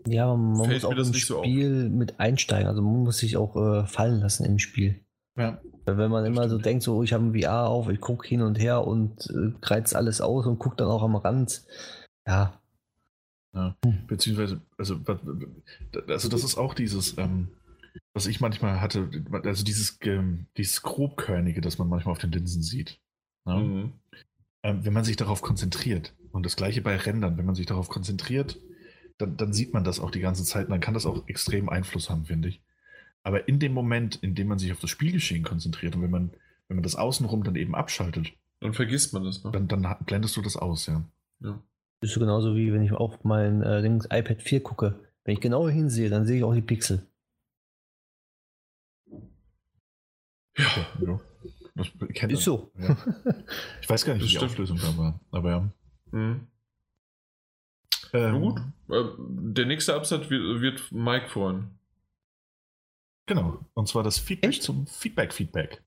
Ja, 0.06 0.28
man 0.28 0.68
muss 0.68 0.86
auch 0.86 0.92
im 0.92 1.14
Spiel 1.14 1.90
so 1.90 1.90
mit 1.90 2.20
einsteigen. 2.20 2.68
Also 2.68 2.82
man 2.82 3.04
muss 3.04 3.18
sich 3.18 3.38
auch 3.38 3.56
äh, 3.56 3.88
fallen 3.88 4.20
lassen 4.20 4.46
im 4.46 4.60
Spiel. 4.60 5.00
Ja. 5.36 5.60
Wenn 5.86 6.12
man 6.12 6.26
immer 6.26 6.44
stimmt. 6.44 6.52
so 6.52 6.58
denkt, 6.60 6.84
so 6.84 7.04
ich 7.04 7.12
habe 7.12 7.26
ein 7.26 7.42
VR 7.42 7.68
auf, 7.68 7.90
ich 7.90 8.00
gucke 8.00 8.28
hin 8.28 8.42
und 8.42 8.60
her 8.60 8.86
und 8.86 9.30
äh, 9.32 9.52
kreiz 9.62 9.94
alles 9.94 10.22
aus 10.22 10.46
und 10.46 10.60
gucke 10.60 10.76
dann 10.76 10.90
auch 10.90 11.02
am 11.02 11.16
Rand. 11.16 11.64
Ja. 12.28 12.62
ja. 13.56 13.76
Hm. 13.84 14.06
Beziehungsweise, 14.08 14.62
also, 14.78 15.00
also 16.08 16.30
das 16.30 16.44
ist 16.44 16.58
auch 16.58 16.76
dieses, 16.76 17.18
ähm, 17.18 17.48
was 18.14 18.28
ich 18.28 18.42
manchmal 18.42 18.80
hatte, 18.80 19.10
also 19.44 19.64
dieses, 19.64 19.98
dieses 20.58 20.82
grobkörnige, 20.84 21.62
das 21.62 21.80
man 21.80 21.90
manchmal 21.90 22.12
auf 22.12 22.20
den 22.20 22.32
Linsen 22.32 22.62
sieht. 22.62 23.00
Ne? 23.46 23.56
Mhm. 23.56 23.94
Ähm, 24.64 24.86
wenn 24.86 24.94
man 24.94 25.04
sich 25.04 25.18
darauf 25.18 25.42
konzentriert, 25.42 26.14
und 26.34 26.46
das 26.46 26.56
gleiche 26.56 26.82
bei 26.82 26.98
Rändern, 26.98 27.38
wenn 27.38 27.46
man 27.46 27.56
sich 27.56 27.68
darauf 27.68 27.90
konzentriert, 27.90 28.60
dann, 29.20 29.38
dann 29.38 29.54
sieht 29.54 29.74
man 29.74 29.84
das 29.84 30.00
auch 30.00 30.12
die 30.12 30.20
ganze 30.20 30.44
Zeit 30.44 30.66
und 30.66 30.72
dann 30.72 30.80
kann 30.80 30.96
das 30.96 31.06
auch 31.06 31.28
extrem 31.28 31.70
Einfluss 31.70 32.10
haben, 32.10 32.26
finde 32.26 32.50
ich. 32.50 32.62
Aber 33.22 33.48
in 33.48 33.60
dem 33.60 33.72
Moment, 33.72 34.16
in 34.16 34.36
dem 34.36 34.48
man 34.48 34.58
sich 34.58 34.72
auf 34.72 34.80
das 34.80 34.90
Spielgeschehen 34.90 35.44
konzentriert 35.44 35.96
und 35.96 36.02
wenn 36.02 36.10
man, 36.10 36.32
wenn 36.68 36.78
man 36.78 36.84
das 36.84 36.96
außenrum 36.96 37.44
dann 37.44 37.56
eben 37.56 37.76
abschaltet, 37.76 38.34
dann 38.60 38.74
vergisst 38.74 39.14
man 39.14 39.24
das, 39.24 39.44
ne? 39.44 39.52
Dann, 39.52 39.68
dann 39.68 39.96
blendest 40.06 40.36
du 40.36 40.42
das 40.42 40.58
aus, 40.58 40.88
ja. 40.88 41.06
ja. 41.42 41.62
Ist 42.02 42.14
so 42.14 42.20
genauso 42.20 42.56
wie 42.56 42.74
wenn 42.74 42.82
ich 42.82 42.92
auf 42.92 43.24
mein 43.24 43.62
äh, 43.62 43.86
iPad 43.86 44.42
4 44.42 44.64
gucke. 44.64 45.00
Wenn 45.24 45.36
ich 45.36 45.42
genau 45.42 45.70
hinsehe, 45.70 46.10
dann 46.10 46.26
sehe 46.26 46.38
ich 46.38 46.44
auch 46.44 46.54
die 46.54 46.62
Pixel. 46.62 47.08
Ja. 50.58 50.66
ja. 51.00 51.20
Das 51.76 51.88
kennt 52.14 52.34
Ist 52.34 52.44
so. 52.44 52.72
Ja. 52.80 52.98
Ich 53.82 53.90
weiß 53.90 54.06
gar 54.06 54.14
nicht, 54.16 54.24
wie 54.24 54.30
die 54.30 54.38
Auflösung 54.40 54.78
da 54.78 54.98
war, 54.98 55.20
aber 55.32 55.50
ja. 55.50 55.72
Mhm. 56.14 56.48
Ähm, 58.14 58.42
gut. 58.42 58.62
Äh, 58.90 59.04
der 59.18 59.66
nächste 59.66 59.96
Absatz 59.96 60.30
wird, 60.30 60.62
wird 60.62 60.92
Mike 60.92 61.30
freuen. 61.30 61.72
Genau. 63.26 63.66
Und 63.74 63.88
zwar 63.88 64.04
das 64.04 64.20
Feedback 64.20 64.52
Echt? 64.52 64.64
zum 64.64 64.86
Feedback-Feedback. 64.86 65.84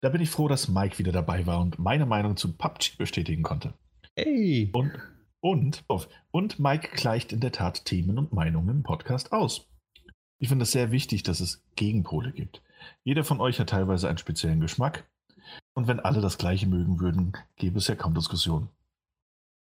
Da 0.00 0.10
bin 0.10 0.20
ich 0.20 0.30
froh, 0.30 0.48
dass 0.48 0.68
Mike 0.68 0.98
wieder 0.98 1.12
dabei 1.12 1.46
war 1.46 1.60
und 1.60 1.78
meine 1.78 2.06
Meinung 2.06 2.36
zu 2.36 2.52
PUBG 2.52 2.96
bestätigen 2.98 3.42
konnte. 3.42 3.74
Hey. 4.16 4.70
Und, 4.72 4.92
und, 5.40 5.84
und 6.30 6.58
Mike 6.58 6.90
gleicht 6.94 7.32
in 7.32 7.40
der 7.40 7.52
Tat 7.52 7.84
Themen 7.84 8.18
und 8.18 8.32
Meinungen 8.32 8.68
im 8.68 8.82
Podcast 8.82 9.32
aus. 9.32 9.66
Ich 10.40 10.48
finde 10.48 10.64
es 10.64 10.72
sehr 10.72 10.92
wichtig, 10.92 11.22
dass 11.22 11.40
es 11.40 11.64
Gegenpole 11.74 12.32
gibt. 12.32 12.62
Jeder 13.02 13.24
von 13.24 13.40
euch 13.40 13.58
hat 13.58 13.70
teilweise 13.70 14.08
einen 14.08 14.18
speziellen 14.18 14.60
Geschmack. 14.60 15.08
Und 15.74 15.88
wenn 15.88 16.00
alle 16.00 16.20
das 16.20 16.38
Gleiche 16.38 16.66
mögen 16.66 17.00
würden, 17.00 17.32
gäbe 17.56 17.78
es 17.78 17.88
ja 17.88 17.94
kaum 17.94 18.14
Diskussion. 18.14 18.68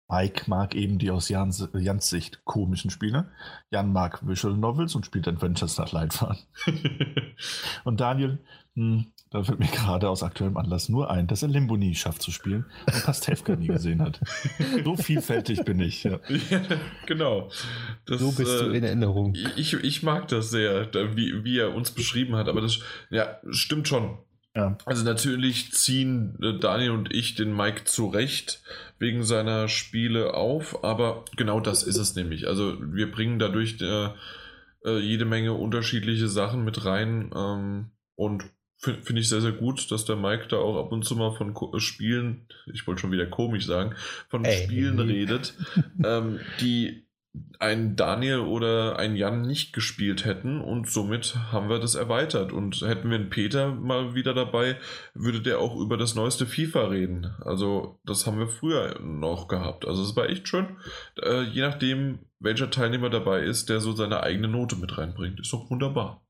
Mike 0.10 0.44
mag 0.48 0.74
eben 0.76 1.00
die 1.00 1.11
aus 1.11 1.30
Jans, 1.30 1.68
Jans 1.74 2.10
Sicht 2.10 2.45
komischen 2.45 2.90
Spiele. 2.90 3.30
Jan 3.72 3.92
mag 3.92 4.26
Visual 4.26 4.56
Novels 4.56 4.95
und 4.95 5.06
spielt 5.06 5.27
Adventures 5.27 5.77
nach 5.77 5.92
Leitfaden. 5.92 6.38
und 7.84 8.00
Daniel, 8.00 8.40
mh, 8.76 8.95
hm, 8.95 9.06
da 9.30 9.44
fällt 9.44 9.60
mir 9.60 9.68
gerade 9.68 10.10
aus 10.10 10.24
aktuellem 10.24 10.56
Anlass 10.56 10.88
nur 10.88 11.11
ein, 11.11 11.27
dass 11.27 11.44
er 11.44 11.50
Limbo 11.50 11.76
nie 11.76 11.95
schafft 11.95 12.22
zu 12.22 12.32
spielen 12.32 12.66
und 12.86 13.03
Pastewka 13.03 13.58
nie 13.58 13.68
gesehen 13.68 14.02
hat. 14.02 14.22
So 14.86 14.95
vielfältig 14.95 15.66
bin 15.66 15.82
ich. 15.82 16.03
Ja. 16.06 16.19
ja 16.50 16.61
genau. 17.06 17.50
Das, 18.06 18.19
so 18.22 18.32
bist 18.32 18.61
äh, 18.61 18.64
du 18.64 18.72
in 18.72 18.86
Erinnerung. 18.86 19.36
Ich, 19.58 19.74
ich 19.74 20.03
mag 20.03 20.30
das 20.30 20.50
sehr, 20.50 20.90
wie, 21.16 21.44
wie 21.44 21.60
er 21.60 21.76
uns 21.76 21.92
beschrieben 21.92 22.38
hat, 22.38 22.48
aber 22.48 22.61
das 22.61 22.80
ja, 23.10 23.38
stimmt 23.50 23.90
schon. 23.90 24.18
Ja. 24.56 24.77
Also 24.86 25.03
natürlich 25.03 25.74
ziehen 25.74 26.40
äh, 26.42 26.58
Daniel 26.58 26.92
und 26.92 27.14
ich 27.14 27.36
den 27.36 27.56
Mike 27.56 27.84
zurecht 27.84 28.61
wegen 29.00 29.24
seiner 29.24 29.67
Spiele 29.67 30.34
auf, 30.34 30.84
aber 30.84 31.26
genau 31.35 31.59
das 31.59 31.84
ist 31.84 31.98
es 31.98 32.16
nämlich. 32.16 32.48
Also 32.48 32.77
wir 32.80 33.11
bringen 33.11 33.40
dadurch 33.40 33.82
äh, 33.82 34.09
äh, 34.85 35.00
jede 35.00 35.26
Menge 35.26 35.53
unterschiedliche 35.53 36.27
Sachen 36.27 36.64
mit 36.64 36.85
rein 36.85 37.32
ähm, 37.35 37.92
und 38.16 38.45
finde 38.77 39.01
find 39.01 39.19
ich 39.19 39.30
sehr, 39.30 39.42
sehr 39.42 39.51
gut, 39.51 39.92
dass 39.92 40.06
der 40.06 40.16
Mike 40.16 40.48
da 40.50 40.58
auch 40.58 40.77
ab 40.77 40.92
und 40.92 41.03
zu 41.03 41.16
mal 41.16 41.35
von 41.35 41.53
Ko 41.53 41.77
Spielen, 41.80 42.48
ich 42.72 42.85
wollte 42.85 43.01
schon 43.01 43.11
wieder 43.11 43.26
komisch 43.26 43.66
sagen, 43.66 43.95
von 44.30 44.45
Ey. 44.45 44.64
Spielen 44.64 45.00
redet, 45.00 45.56
ähm, 46.03 46.40
die 46.61 47.07
ein 47.59 47.95
Daniel 47.95 48.40
oder 48.40 48.98
ein 48.98 49.16
Jan 49.16 49.41
nicht 49.41 49.74
gespielt 49.74 50.25
hätten 50.25 50.61
und 50.61 50.90
somit 50.90 51.35
haben 51.51 51.69
wir 51.69 51.80
das 51.80 51.95
erweitert. 51.95 52.51
Und 52.51 52.82
hätten 52.82 53.09
wir 53.09 53.17
einen 53.17 53.30
Peter 53.30 53.74
mal 53.74 54.16
wieder 54.16 54.33
dabei, 54.33 54.77
würde 55.14 55.41
der 55.41 55.59
auch 55.59 55.80
über 55.80 55.98
das 55.98 56.16
neueste 56.16 56.45
FIFA 56.45 56.88
reden. 56.88 57.33
Also 57.43 57.99
das 58.06 58.27
haben 58.27 58.40
wir 58.40 58.48
früher 58.48 58.99
noch 59.01 59.48
gehabt. 59.48 59.88
Also 59.88 60.03
es 60.03 60.16
war 60.16 60.30
echt 60.30 60.48
schön. 60.48 60.77
Äh, 61.22 61.43
je 61.43 61.61
nachdem, 61.61 62.19
welcher 62.40 62.69
Teilnehmer 62.69 63.09
dabei 63.09 63.41
ist, 63.41 63.69
der 63.69 63.80
so 63.80 63.93
seine 63.93 64.22
eigene 64.24 64.48
Note 64.48 64.75
mit 64.75 64.98
reinbringt. 64.98 65.40
Ist 65.40 65.53
doch 65.53 65.69
wunderbar. 65.69 66.22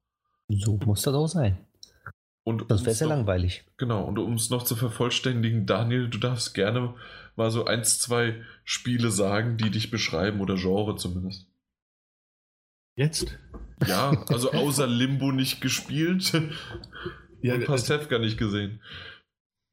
So 0.50 0.80
muss 0.86 1.02
das 1.02 1.14
auch 1.14 1.28
sein. 1.28 1.58
Und 2.48 2.72
das 2.72 2.86
wäre 2.86 2.96
sehr 2.96 3.10
langweilig. 3.10 3.66
Genau, 3.76 4.06
und 4.06 4.18
um 4.18 4.36
es 4.36 4.50
noch 4.50 4.64
zu 4.64 4.78
vervollständigen, 4.78 5.66
Daniel, 5.66 6.08
du 6.08 6.18
darfst 6.18 6.54
gerne 6.54 6.94
mal 7.36 7.52
so 7.52 7.66
eins, 7.66 8.00
zwei 8.00 8.42
Spiele 8.64 9.12
sagen, 9.12 9.58
die 9.58 9.70
dich 9.70 9.92
beschreiben 9.92 10.40
oder 10.40 10.56
Genre 10.56 10.96
zumindest. 10.96 11.46
Jetzt? 12.96 13.38
Ja, 13.86 14.24
also 14.30 14.54
außer 14.54 14.88
Limbo 14.88 15.34
nicht 15.34 15.60
gespielt 15.60 16.32
ja, 17.42 17.56
und 17.56 17.66
Pastewka 17.66 18.18
nicht 18.18 18.38
gesehen. 18.38 18.80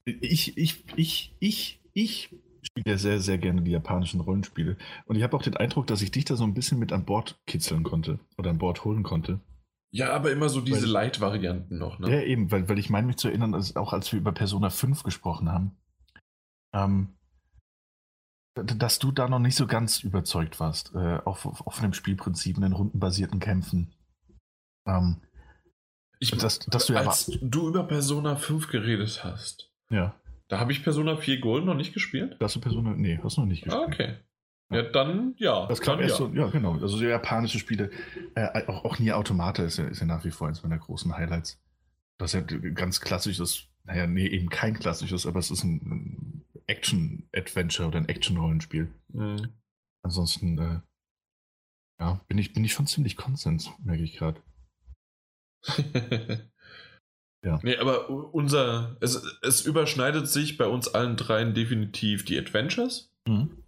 Ich, 0.05 0.59
ich, 0.59 0.83
ich, 0.97 1.33
ich, 1.39 1.81
ich 1.93 2.31
spiele 2.61 2.91
ja 2.91 2.99
sehr, 2.99 3.21
sehr 3.21 3.39
gerne 3.39 3.63
die 3.63 3.71
japanischen 3.71 4.21
Rollenspiele. 4.21 4.77
Und 5.07 5.15
ich 5.15 5.23
habe 5.23 5.37
auch 5.37 5.43
den 5.43 5.57
Eindruck, 5.57 5.87
dass 5.87 6.03
ich 6.03 6.11
dich 6.11 6.25
da 6.25 6.35
so 6.35 6.43
ein 6.43 6.55
bisschen 6.55 6.81
mit 6.81 6.93
an 6.93 7.05
Bord 7.05 7.39
kitzeln 7.47 7.85
konnte 7.85 8.19
oder 8.37 8.51
an 8.51 8.59
Bord 8.59 8.85
holen 8.85 9.05
konnte. 9.05 9.39
Ja, 9.95 10.13
aber 10.13 10.33
immer 10.33 10.49
so 10.49 10.61
diese 10.61 10.87
Light-Varianten 10.87 11.79
noch, 11.79 12.01
ne? 12.01 12.11
Ja, 12.11 12.21
eben, 12.21 12.51
weil, 12.51 12.69
weil 12.69 12.81
ich 12.81 12.91
meine 12.91 13.07
mich 13.07 13.17
zu 13.17 13.29
erinnern, 13.29 13.53
dass 13.53 13.77
auch 13.77 13.93
als 13.93 14.11
wir 14.11 14.19
über 14.19 14.33
Persona 14.33 14.69
5 14.69 15.05
gesprochen 15.05 15.53
haben, 15.53 15.77
ähm, 16.75 17.15
dass 18.57 18.99
du 18.99 19.13
da 19.13 19.29
noch 19.29 19.39
nicht 19.39 19.55
so 19.55 19.69
ganz 19.69 20.03
überzeugt 20.03 20.59
warst, 20.59 20.93
äh, 20.97 21.21
auf, 21.25 21.47
auf, 21.47 21.81
dem 21.81 21.93
Spielprinzip, 21.93 22.57
in 22.57 22.63
den 22.63 22.73
rundenbasierten 22.73 23.39
Kämpfen. 23.39 23.95
Ähm, 24.85 25.21
ich, 26.19 26.33
dass, 26.33 26.59
dass 26.59 26.87
du 26.87 26.97
als 26.97 27.29
ja 27.29 27.39
du 27.41 27.69
über 27.69 27.85
Persona 27.85 28.35
5 28.35 28.67
geredet 28.67 29.23
hast. 29.23 29.71
Ja. 29.91 30.21
Da 30.49 30.59
habe 30.59 30.73
ich 30.73 30.83
Persona 30.83 31.17
4 31.17 31.39
Gold 31.39 31.67
noch 31.67 31.77
nicht 31.77 31.95
gespielt? 31.95 32.37
Hast 32.41 32.57
du 32.57 32.61
Persona, 32.61 32.95
nee, 32.97 33.21
hast 33.23 33.37
du 33.37 33.43
noch 33.43 33.49
nicht 33.49 33.63
gespielt. 33.63 33.81
Ah, 33.81 33.87
okay. 33.87 34.17
Ja, 34.73 34.83
dann 34.83 35.35
ja. 35.37 35.67
Das 35.67 35.81
kam 35.81 36.01
erst 36.01 36.19
ja. 36.19 36.27
so, 36.27 36.33
ja, 36.33 36.49
genau. 36.49 36.73
Also 36.73 36.89
so 36.89 37.05
japanische 37.05 37.59
Spiele, 37.59 37.91
äh, 38.35 38.67
auch, 38.67 38.85
auch 38.85 38.99
Nier 38.99 39.17
Automata 39.17 39.63
ist 39.63 39.77
ja, 39.79 39.87
ist 39.87 40.01
ja 40.01 40.07
nach 40.07 40.25
wie 40.25 40.31
vor 40.31 40.49
eins 40.49 40.63
meiner 40.63 40.79
großen 40.79 41.17
Highlights. 41.17 41.61
Das 42.19 42.33
ist 42.33 42.51
ja 42.51 42.59
ganz 42.71 43.01
klassisches, 43.01 43.69
naja, 43.85 44.07
nee, 44.07 44.27
eben 44.27 44.49
kein 44.49 44.75
klassisches, 44.75 45.27
aber 45.27 45.39
es 45.39 45.51
ist 45.51 45.65
ein, 45.65 45.77
ein 45.85 46.45
Action-Adventure 46.67 47.89
oder 47.89 47.99
ein 47.99 48.09
Action-Rollenspiel. 48.09 48.93
Mhm. 49.13 49.53
Ansonsten, 50.03 50.59
äh, 50.59 50.81
ja, 52.01 52.21
bin 52.29 52.39
ich, 52.39 52.53
bin 52.53 52.65
ich 52.65 52.73
schon 52.73 52.87
ziemlich 52.87 53.17
Konsens, 53.17 53.71
merke 53.83 54.03
ich 54.03 54.17
gerade. 54.17 54.41
ja. 57.45 57.61
Nee, 57.63 57.77
aber 57.77 58.11
unser, 58.11 58.97
es, 59.01 59.23
es 59.43 59.65
überschneidet 59.65 60.29
sich 60.29 60.57
bei 60.57 60.67
uns 60.67 60.89
allen 60.89 61.17
dreien 61.17 61.55
definitiv 61.55 62.25
die 62.25 62.39
Adventures. 62.39 63.13
Mhm. 63.27 63.64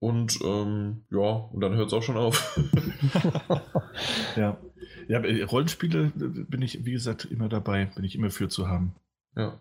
Und 0.00 0.38
ähm, 0.44 1.04
ja, 1.10 1.30
und 1.52 1.60
dann 1.60 1.74
hört 1.74 1.88
es 1.88 1.92
auch 1.92 2.02
schon 2.02 2.16
auf. 2.16 2.56
ja. 4.36 4.60
Ja, 5.08 5.20
Rollenspiele 5.46 6.12
bin 6.14 6.62
ich, 6.62 6.84
wie 6.84 6.92
gesagt, 6.92 7.24
immer 7.24 7.48
dabei, 7.48 7.86
bin 7.86 8.04
ich 8.04 8.14
immer 8.14 8.30
für 8.30 8.48
zu 8.48 8.68
haben. 8.68 8.94
Ja. 9.34 9.58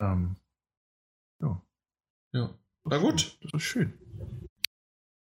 Ähm, 0.00 0.36
ja. 1.40 1.62
Ja. 2.32 2.58
Na 2.84 2.98
gut. 2.98 3.38
Das 3.42 3.54
ist 3.54 3.62
schön. 3.62 3.92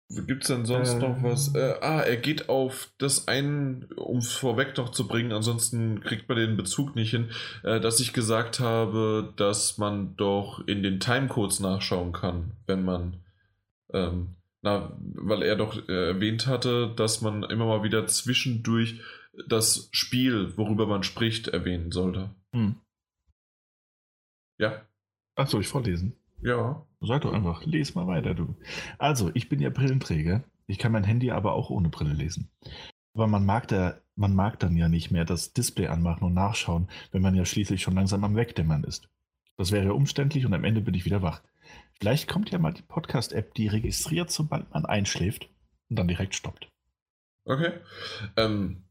Gibt 0.09 0.43
es 0.43 0.47
denn 0.47 0.65
sonst 0.65 0.93
äh, 0.93 0.99
noch 0.99 1.21
was? 1.21 1.53
Äh, 1.53 1.75
ah, 1.81 1.99
er 1.99 2.15
geht 2.15 2.47
auf 2.47 2.89
das 2.97 3.27
ein, 3.27 3.89
um 3.97 4.19
es 4.19 4.31
vorweg 4.31 4.77
noch 4.77 4.89
zu 4.89 5.05
bringen, 5.05 5.33
ansonsten 5.33 5.99
kriegt 5.99 6.29
man 6.29 6.37
den 6.37 6.55
Bezug 6.55 6.95
nicht 6.95 7.11
hin, 7.11 7.29
äh, 7.63 7.81
dass 7.81 7.99
ich 7.99 8.13
gesagt 8.13 8.61
habe, 8.61 9.33
dass 9.35 9.77
man 9.77 10.15
doch 10.15 10.65
in 10.65 10.81
den 10.81 11.01
Timecodes 11.01 11.59
nachschauen 11.59 12.13
kann, 12.13 12.53
wenn 12.67 12.85
man, 12.85 13.17
ähm, 13.93 14.37
na, 14.61 14.97
weil 14.99 15.43
er 15.43 15.57
doch 15.57 15.75
äh, 15.89 16.07
erwähnt 16.07 16.47
hatte, 16.47 16.93
dass 16.95 17.21
man 17.21 17.43
immer 17.43 17.65
mal 17.65 17.83
wieder 17.83 18.07
zwischendurch 18.07 19.01
das 19.45 19.89
Spiel, 19.91 20.57
worüber 20.57 20.87
man 20.87 21.03
spricht, 21.03 21.49
erwähnen 21.49 21.91
sollte. 21.91 22.29
Hm. 22.53 22.77
Ja. 24.57 24.87
Ach, 25.35 25.47
soll 25.47 25.61
ich 25.61 25.67
vorlesen? 25.67 26.15
Ja. 26.41 26.85
Sag 27.01 27.21
doch 27.21 27.33
einfach, 27.33 27.65
les 27.65 27.95
mal 27.95 28.07
weiter, 28.07 28.33
du. 28.33 28.55
Also, 28.97 29.31
ich 29.33 29.49
bin 29.49 29.59
ja 29.59 29.69
Brillenträger. 29.69 30.43
Ich 30.67 30.77
kann 30.77 30.91
mein 30.91 31.03
Handy 31.03 31.31
aber 31.31 31.53
auch 31.53 31.69
ohne 31.69 31.89
Brille 31.89 32.13
lesen. 32.13 32.49
Aber 33.13 33.27
man 33.27 33.45
mag, 33.45 33.67
da, 33.67 33.97
man 34.15 34.35
mag 34.35 34.59
dann 34.59 34.75
ja 34.75 34.89
nicht 34.89 35.11
mehr 35.11 35.25
das 35.25 35.53
Display 35.53 35.87
anmachen 35.87 36.23
und 36.23 36.33
nachschauen, 36.33 36.89
wenn 37.11 37.21
man 37.21 37.35
ja 37.35 37.45
schließlich 37.45 37.81
schon 37.81 37.95
langsam 37.95 38.23
am 38.23 38.35
Wegdämmern 38.35 38.83
ist. 38.83 39.09
Das 39.57 39.71
wäre 39.71 39.93
umständlich 39.93 40.45
und 40.45 40.53
am 40.53 40.63
Ende 40.63 40.81
bin 40.81 40.93
ich 40.93 41.05
wieder 41.05 41.21
wach. 41.21 41.41
Vielleicht 41.99 42.27
kommt 42.27 42.51
ja 42.51 42.59
mal 42.59 42.73
die 42.73 42.83
Podcast-App, 42.83 43.55
die 43.55 43.67
registriert, 43.67 44.29
sobald 44.29 44.71
man 44.71 44.85
einschläft 44.85 45.49
und 45.89 45.97
dann 45.97 46.07
direkt 46.07 46.35
stoppt. 46.35 46.69
Okay. 47.45 47.71
Ähm, 48.35 48.83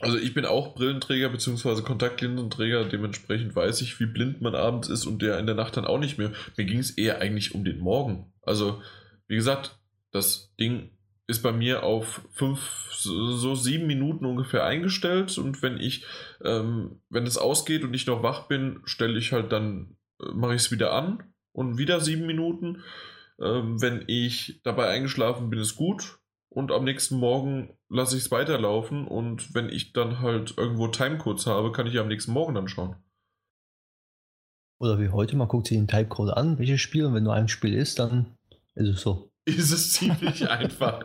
also 0.00 0.18
ich 0.18 0.34
bin 0.34 0.44
auch 0.44 0.74
Brillenträger 0.74 1.28
bzw. 1.28 1.82
Kontaktlinsenträger, 1.82 2.84
dementsprechend 2.84 3.54
weiß 3.54 3.82
ich, 3.82 4.00
wie 4.00 4.06
blind 4.06 4.40
man 4.40 4.54
abends 4.54 4.88
ist 4.88 5.06
und 5.06 5.22
der 5.22 5.38
in 5.38 5.46
der 5.46 5.54
Nacht 5.54 5.76
dann 5.76 5.84
auch 5.84 5.98
nicht 5.98 6.18
mehr. 6.18 6.32
Mir 6.56 6.64
ging 6.64 6.80
es 6.80 6.90
eher 6.90 7.20
eigentlich 7.20 7.54
um 7.54 7.64
den 7.64 7.78
Morgen. 7.78 8.32
Also, 8.42 8.82
wie 9.28 9.36
gesagt, 9.36 9.78
das 10.10 10.54
Ding 10.58 10.90
ist 11.28 11.42
bei 11.42 11.52
mir 11.52 11.84
auf 11.84 12.22
fünf, 12.32 12.88
so 12.90 13.54
sieben 13.54 13.86
Minuten 13.86 14.26
ungefähr 14.26 14.64
eingestellt 14.64 15.38
und 15.38 15.62
wenn 15.62 15.78
ich, 15.78 16.04
ähm, 16.44 17.00
wenn 17.08 17.26
es 17.26 17.38
ausgeht 17.38 17.84
und 17.84 17.94
ich 17.94 18.06
noch 18.06 18.22
wach 18.22 18.48
bin, 18.48 18.80
stelle 18.84 19.18
ich 19.18 19.32
halt 19.32 19.52
dann, 19.52 19.96
äh, 20.20 20.32
mache 20.34 20.54
ich 20.54 20.62
es 20.62 20.70
wieder 20.72 20.92
an 20.92 21.32
und 21.52 21.78
wieder 21.78 22.00
sieben 22.00 22.26
Minuten. 22.26 22.82
Ähm, 23.40 23.80
wenn 23.80 24.04
ich 24.08 24.60
dabei 24.64 24.88
eingeschlafen 24.88 25.48
bin, 25.48 25.60
ist 25.60 25.76
gut 25.76 26.18
und 26.54 26.70
am 26.70 26.84
nächsten 26.84 27.16
Morgen 27.16 27.70
lasse 27.88 28.16
ich 28.16 28.24
es 28.24 28.30
weiterlaufen 28.30 29.06
und 29.06 29.54
wenn 29.54 29.68
ich 29.68 29.92
dann 29.92 30.20
halt 30.20 30.54
irgendwo 30.56 30.88
Timecodes 30.88 31.46
habe, 31.46 31.72
kann 31.72 31.86
ich 31.86 31.94
ja 31.94 32.02
am 32.02 32.08
nächsten 32.08 32.32
Morgen 32.32 32.54
dann 32.54 32.68
schauen. 32.68 32.96
Oder 34.78 34.98
wie 34.98 35.08
heute, 35.08 35.36
man 35.36 35.48
guckt 35.48 35.68
sich 35.68 35.78
den 35.78 35.88
Timecode 35.88 36.30
an, 36.30 36.58
welches 36.58 36.80
Spiel 36.80 37.06
und 37.06 37.14
wenn 37.14 37.22
nur 37.22 37.34
ein 37.34 37.48
Spiel 37.48 37.74
ist, 37.74 37.98
dann 37.98 38.36
ist 38.74 38.88
es 38.88 39.00
so. 39.00 39.30
Ist 39.44 39.72
es 39.72 39.92
ziemlich 39.92 40.48
einfach. 40.50 41.02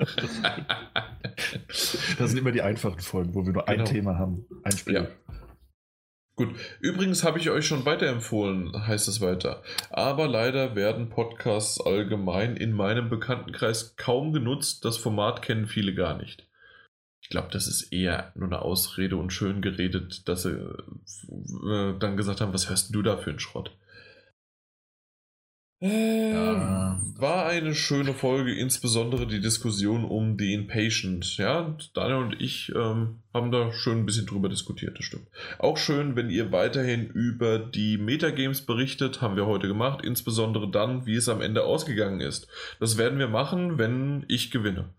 das 2.18 2.32
sind 2.32 2.38
immer 2.38 2.52
die 2.52 2.62
einfachen 2.62 3.00
Folgen, 3.00 3.34
wo 3.34 3.46
wir 3.46 3.54
nur 3.54 3.66
genau. 3.66 3.84
ein 3.84 3.86
Thema 3.86 4.18
haben. 4.18 4.46
Ein 4.64 4.72
Spiel. 4.78 4.94
Ja. 4.96 5.08
Gut, 6.38 6.54
übrigens 6.80 7.24
habe 7.24 7.40
ich 7.40 7.50
euch 7.50 7.66
schon 7.66 7.84
weiterempfohlen, 7.88 8.86
heißt 8.86 9.08
es 9.08 9.22
weiter. 9.22 9.64
Aber 9.90 10.28
leider 10.28 10.76
werden 10.76 11.10
Podcasts 11.10 11.82
allgemein 11.82 12.56
in 12.56 12.74
meinem 12.74 13.10
Bekanntenkreis 13.10 13.96
kaum 13.96 14.34
genutzt. 14.34 14.86
Das 14.86 14.98
Format 14.98 15.42
kennen 15.42 15.66
viele 15.66 15.96
gar 15.96 16.16
nicht. 16.16 16.48
Ich 17.22 17.30
glaube, 17.30 17.50
das 17.52 17.68
ist 17.68 17.92
eher 17.92 18.32
nur 18.36 18.50
eine 18.50 18.62
Ausrede 18.62 19.18
und 19.18 19.34
schön 19.34 19.64
geredet, 19.64 20.28
dass 20.30 20.44
sie 20.44 20.52
äh, 20.52 21.98
dann 21.98 22.18
gesagt 22.18 22.40
haben, 22.40 22.54
was 22.54 22.70
hörst 22.70 22.94
du 22.94 23.02
da 23.02 23.18
für 23.18 23.32
einen 23.32 23.40
Schrott? 23.40 23.76
Äh, 25.80 26.32
ja. 26.32 27.00
War 27.20 27.46
eine 27.46 27.76
schöne 27.76 28.14
Folge, 28.14 28.54
insbesondere 28.54 29.28
die 29.28 29.40
Diskussion 29.40 30.06
um 30.06 30.38
The 30.38 30.54
Impatient. 30.54 31.38
Ja, 31.38 31.76
Daniel 31.94 32.18
und 32.18 32.42
ich 32.42 32.72
ähm, 32.76 33.20
haben 33.32 33.52
da 33.52 33.72
schön 33.72 34.00
ein 34.00 34.06
bisschen 34.06 34.26
drüber 34.26 34.50
diskutiert, 34.50 34.98
das 34.98 35.06
stimmt. 35.06 35.28
Auch 35.60 35.78
schön, 35.78 36.16
wenn 36.16 36.32
ihr 36.32 36.52
weiterhin 36.52 37.08
über 37.08 37.60
die 37.60 37.98
Metagames 37.98 38.66
berichtet, 38.66 39.22
haben 39.22 39.36
wir 39.36 39.46
heute 39.46 39.68
gemacht, 39.68 40.04
insbesondere 40.04 40.70
dann, 40.70 41.06
wie 41.06 41.16
es 41.16 41.30
am 41.30 41.42
Ende 41.42 41.64
ausgegangen 41.64 42.22
ist. 42.22 42.48
Das 42.80 42.98
werden 42.98 43.20
wir 43.20 43.28
machen, 43.28 43.78
wenn 43.78 44.26
ich 44.28 44.50
gewinne. 44.50 44.94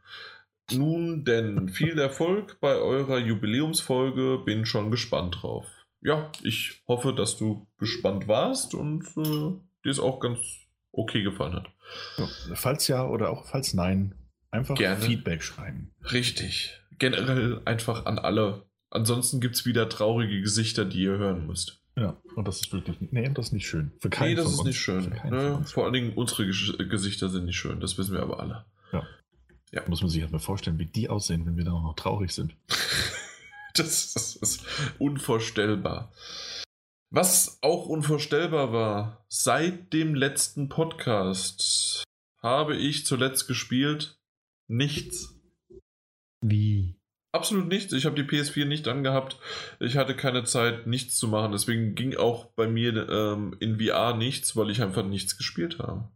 Nun 0.72 1.24
denn, 1.24 1.70
viel 1.70 1.98
Erfolg 1.98 2.58
bei 2.60 2.76
eurer 2.76 3.18
Jubiläumsfolge, 3.18 4.42
bin 4.44 4.66
schon 4.66 4.90
gespannt 4.92 5.38
drauf. 5.40 5.66
Ja, 6.02 6.30
ich 6.42 6.82
hoffe, 6.86 7.12
dass 7.12 7.36
du 7.36 7.66
gespannt 7.78 8.28
warst 8.28 8.74
und 8.74 9.04
äh, 9.16 9.58
dir 9.84 9.90
ist 9.90 9.98
auch 9.98 10.20
ganz 10.20 10.67
okay 10.98 11.22
gefallen 11.22 11.54
hat. 11.54 11.66
Ja, 12.16 12.28
falls 12.54 12.88
ja 12.88 13.06
oder 13.06 13.30
auch 13.30 13.46
falls 13.46 13.74
nein, 13.74 14.14
einfach 14.50 14.74
Gerne. 14.74 15.00
Feedback 15.00 15.42
schreiben. 15.42 15.92
Richtig. 16.12 16.80
Generell 16.98 17.60
einfach 17.64 18.06
an 18.06 18.18
alle. 18.18 18.66
Ansonsten 18.90 19.40
gibt 19.40 19.54
es 19.54 19.66
wieder 19.66 19.88
traurige 19.88 20.40
Gesichter, 20.40 20.84
die 20.84 21.02
ihr 21.02 21.18
hören 21.18 21.46
müsst. 21.46 21.82
Ja, 21.96 22.16
und 22.36 22.46
das 22.46 22.60
ist 22.60 22.72
wirklich, 22.72 22.96
nee, 23.00 23.28
das 23.34 23.46
ist 23.46 23.52
nicht 23.52 23.66
schön. 23.66 23.92
Für 24.00 24.08
keinen 24.08 24.30
nee, 24.30 24.34
das 24.36 24.46
ist 24.46 24.58
uns. 24.58 24.68
nicht 24.68 24.78
schön. 24.78 25.10
Ne? 25.24 25.62
Vor 25.64 25.84
allen 25.84 25.92
Dingen 25.92 26.12
unsere 26.14 26.46
Gesichter 26.46 27.28
sind 27.28 27.44
nicht 27.44 27.58
schön, 27.58 27.80
das 27.80 27.98
wissen 27.98 28.14
wir 28.14 28.22
aber 28.22 28.38
alle. 28.38 28.64
Ja. 28.92 29.04
ja. 29.72 29.82
Muss 29.88 30.00
man 30.00 30.08
sich 30.08 30.22
halt 30.22 30.30
mal 30.30 30.38
vorstellen, 30.38 30.78
wie 30.78 30.86
die 30.86 31.08
aussehen, 31.08 31.44
wenn 31.44 31.56
wir 31.56 31.64
dann 31.64 31.74
auch 31.74 31.82
noch 31.82 31.96
traurig 31.96 32.32
sind. 32.32 32.54
das, 33.74 34.12
das 34.14 34.36
ist 34.36 34.64
unvorstellbar. 34.98 36.12
Was 37.10 37.58
auch 37.62 37.86
unvorstellbar 37.86 38.72
war, 38.72 39.24
seit 39.28 39.94
dem 39.94 40.14
letzten 40.14 40.68
Podcast 40.68 42.04
habe 42.42 42.76
ich 42.76 43.06
zuletzt 43.06 43.48
gespielt 43.48 44.20
nichts. 44.66 45.34
Wie? 46.42 47.00
Absolut 47.32 47.68
nichts. 47.68 47.94
Ich 47.94 48.04
habe 48.04 48.22
die 48.22 48.28
PS4 48.28 48.66
nicht 48.66 48.88
angehabt. 48.88 49.38
Ich 49.80 49.96
hatte 49.96 50.14
keine 50.14 50.44
Zeit, 50.44 50.86
nichts 50.86 51.16
zu 51.16 51.28
machen. 51.28 51.52
Deswegen 51.52 51.94
ging 51.94 52.14
auch 52.16 52.46
bei 52.52 52.68
mir 52.68 53.08
ähm, 53.08 53.56
in 53.58 53.80
VR 53.80 54.14
nichts, 54.14 54.54
weil 54.54 54.68
ich 54.68 54.82
einfach 54.82 55.04
nichts 55.04 55.38
gespielt 55.38 55.78
habe. 55.78 56.10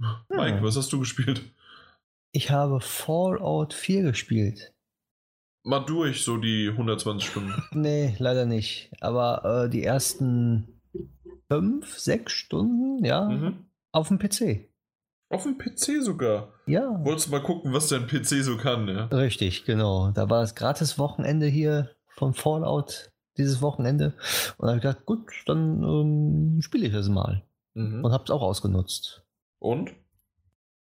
Hm. 0.00 0.16
Mike, 0.30 0.62
was 0.62 0.76
hast 0.76 0.92
du 0.92 0.98
gespielt? 0.98 1.42
Ich 2.32 2.50
habe 2.50 2.80
Fallout 2.80 3.72
4 3.72 4.02
gespielt 4.02 4.74
mal 5.62 5.80
durch, 5.80 6.24
so 6.24 6.36
die 6.36 6.68
120 6.68 7.28
Stunden. 7.28 7.62
Nee, 7.72 8.14
leider 8.18 8.46
nicht. 8.46 8.90
Aber 9.00 9.64
äh, 9.64 9.70
die 9.70 9.84
ersten 9.84 10.80
fünf, 11.50 11.98
sechs 11.98 12.32
Stunden, 12.32 13.04
ja, 13.04 13.28
mhm. 13.28 13.66
auf 13.92 14.08
dem 14.08 14.18
PC. 14.18 14.68
Auf 15.30 15.42
dem 15.42 15.58
PC 15.58 16.02
sogar? 16.02 16.54
Ja. 16.66 17.04
Wolltest 17.04 17.26
du 17.26 17.32
mal 17.32 17.42
gucken, 17.42 17.72
was 17.72 17.88
dein 17.88 18.06
PC 18.06 18.42
so 18.42 18.56
kann, 18.56 18.88
ja? 18.88 19.06
Richtig, 19.06 19.64
genau. 19.64 20.10
Da 20.10 20.30
war 20.30 20.40
das 20.40 20.54
gratis 20.54 20.98
Wochenende 20.98 21.46
hier 21.46 21.90
von 22.08 22.32
Fallout 22.32 23.12
dieses 23.36 23.60
Wochenende. 23.62 24.14
Und 24.56 24.66
da 24.66 24.68
habe 24.68 24.78
ich 24.78 24.82
gedacht, 24.82 25.06
gut, 25.06 25.30
dann 25.46 25.82
ähm, 25.82 26.62
spiele 26.62 26.86
ich 26.86 26.92
das 26.92 27.08
mal. 27.08 27.44
Mhm. 27.74 28.04
Und 28.04 28.12
habe 28.12 28.24
es 28.24 28.30
auch 28.30 28.42
ausgenutzt. 28.42 29.24
Und? 29.58 29.90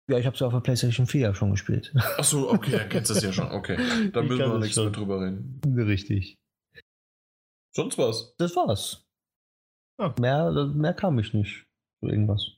Ja, 0.09 0.19
ich 0.19 0.25
habe 0.25 0.35
es 0.35 0.43
auf 0.43 0.53
der 0.53 0.61
PlayStation 0.61 1.07
4 1.07 1.35
schon 1.35 1.51
gespielt. 1.51 1.93
Achso, 2.17 2.51
okay, 2.51 2.73
dann 2.73 2.89
kennst 2.89 3.11
du 3.11 3.15
es 3.15 3.23
ja 3.23 3.33
schon. 3.33 3.51
Okay, 3.51 3.77
dann 4.13 4.27
müssen 4.27 4.39
wir 4.39 4.59
nichts 4.59 4.77
mehr 4.77 4.91
drüber 4.91 5.21
reden. 5.21 5.61
Richtig. 5.77 6.39
Sonst 7.75 7.99
was? 7.99 8.35
Das 8.39 8.57
war's. 8.57 9.07
Ja. 9.99 10.15
Mehr, 10.19 10.51
mehr 10.75 10.95
kam 10.95 11.19
ich 11.19 11.35
nicht. 11.35 11.67
Irgendwas. 12.01 12.53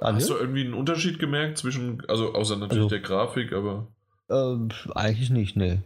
Hast 0.00 0.30
du 0.30 0.36
irgendwie 0.36 0.64
einen 0.64 0.74
Unterschied 0.74 1.18
gemerkt 1.18 1.58
zwischen, 1.58 2.02
also 2.08 2.34
außer 2.34 2.56
natürlich 2.56 2.84
also, 2.84 2.88
der 2.88 3.00
Grafik, 3.00 3.52
aber. 3.52 3.92
Äh, 4.28 4.56
eigentlich 4.94 5.30
nicht, 5.30 5.56
nee. 5.56 5.82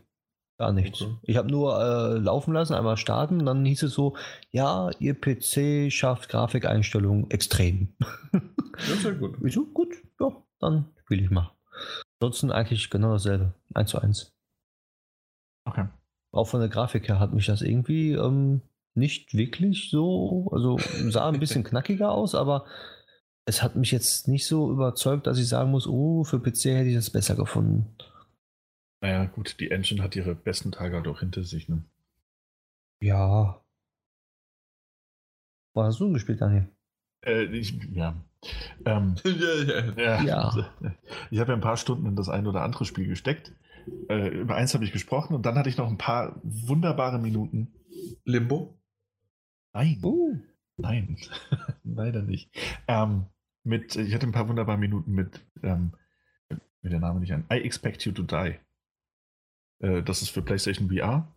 Gar 0.59 0.73
nichts. 0.73 1.03
Okay. 1.03 1.15
Ich 1.23 1.37
habe 1.37 1.51
nur 1.51 1.79
äh, 1.79 2.19
laufen 2.19 2.55
lassen, 2.55 2.75
einmal 2.75 2.97
starten, 2.97 3.45
dann 3.45 3.65
hieß 3.65 3.83
es 3.85 3.93
so, 3.93 4.17
ja, 4.51 4.91
Ihr 4.99 5.15
PC 5.15 5.93
schafft 5.93 6.31
Grafikeinstellungen 6.31 7.31
extrem. 7.31 7.95
Das 8.73 8.89
ist 8.89 9.05
ja 9.05 9.11
gut. 9.11 9.37
Wieso? 9.41 9.67
Gut, 9.67 9.95
ja, 10.19 10.33
dann 10.61 10.87
spiele 11.05 11.23
ich 11.23 11.31
mal. 11.31 11.53
Ansonsten 12.21 12.51
eigentlich 12.51 12.89
genau 12.89 13.13
dasselbe. 13.13 13.53
1 13.75 13.91
zu 13.91 14.01
1. 14.01 14.33
Okay. 15.67 15.89
Auch 16.33 16.49
von 16.49 16.61
der 16.61 16.71
Grafik 16.71 17.09
her 17.09 17.21
hat 17.21 17.35
mich 17.35 17.47
das 17.47 17.61
irgendwie 17.61 18.13
ähm, 18.13 18.63
nicht 18.95 19.35
wirklich 19.35 19.91
so, 19.91 20.49
also 20.53 20.79
sah 21.11 21.29
ein 21.29 21.41
bisschen 21.41 21.65
knackiger 21.65 22.13
aus, 22.13 22.35
aber 22.35 22.65
es 23.45 23.63
hat 23.63 23.77
mich 23.77 23.91
jetzt 23.91 24.27
nicht 24.27 24.47
so 24.47 24.71
überzeugt, 24.71 25.27
dass 25.27 25.39
ich 25.39 25.49
sagen 25.49 25.71
muss, 25.71 25.87
oh, 25.87 26.25
für 26.25 26.41
PC 26.41 26.65
hätte 26.67 26.89
ich 26.89 26.97
das 26.97 27.11
besser 27.11 27.37
gefunden. 27.37 27.95
Naja, 29.01 29.25
gut, 29.27 29.61
die 29.61 29.71
Engine 29.71 30.03
hat 30.03 30.17
ihre 30.17 30.35
besten 30.35 30.73
Tage 30.73 30.97
halt 30.97 31.09
auch 31.09 31.21
hinter 31.21 31.45
sich, 31.45 31.69
ne? 31.69 31.85
Ja. 33.01 33.61
Was 35.75 35.89
hast 35.89 36.01
du 36.01 36.13
gespielt, 36.13 36.41
Daniel? 36.41 36.69
Äh, 37.25 37.45
ich, 37.45 37.79
ja. 37.93 38.17
Ähm, 38.85 39.17
ja, 39.25 39.93
ja. 39.97 40.23
ja. 40.23 40.71
Ich 41.31 41.39
habe 41.39 41.53
ja 41.53 41.57
ein 41.57 41.61
paar 41.61 41.77
Stunden 41.77 42.07
in 42.07 42.17
das 42.17 42.29
ein 42.29 42.47
oder 42.47 42.63
andere 42.63 42.85
Spiel 42.85 43.07
gesteckt. 43.07 43.53
Äh, 44.09 44.29
über 44.29 44.57
eins 44.57 44.75
habe 44.75 44.85
ich 44.85 44.93
gesprochen 44.93 45.35
und 45.35 45.47
dann 45.47 45.57
hatte 45.57 45.69
ich 45.69 45.77
noch 45.77 45.89
ein 45.89 45.99
paar 45.99 46.41
wunderbare 46.43 47.19
Minuten. 47.19 47.73
Limbo? 48.25 48.79
Nein. 49.73 50.01
Uh. 50.03 50.39
Nein, 50.79 51.17
leider 51.85 52.23
nicht. 52.23 52.51
Ähm, 52.87 53.27
mit, 53.65 53.97
ich 53.97 54.15
hatte 54.15 54.27
ein 54.27 54.33
paar 54.33 54.49
wunderbare 54.49 54.79
Minuten 54.79 55.13
mit, 55.13 55.45
ähm, 55.63 55.93
mit 56.83 56.93
der 56.93 57.01
Name 57.01 57.21
nicht 57.21 57.33
an. 57.33 57.45
I 57.51 57.57
Expect 57.57 58.05
You 58.05 58.13
to 58.13 58.23
Die. 58.23 58.59
Äh, 59.81 60.03
das 60.03 60.23
ist 60.23 60.31
für 60.31 60.43
PlayStation 60.43 60.91
VR. 60.91 61.33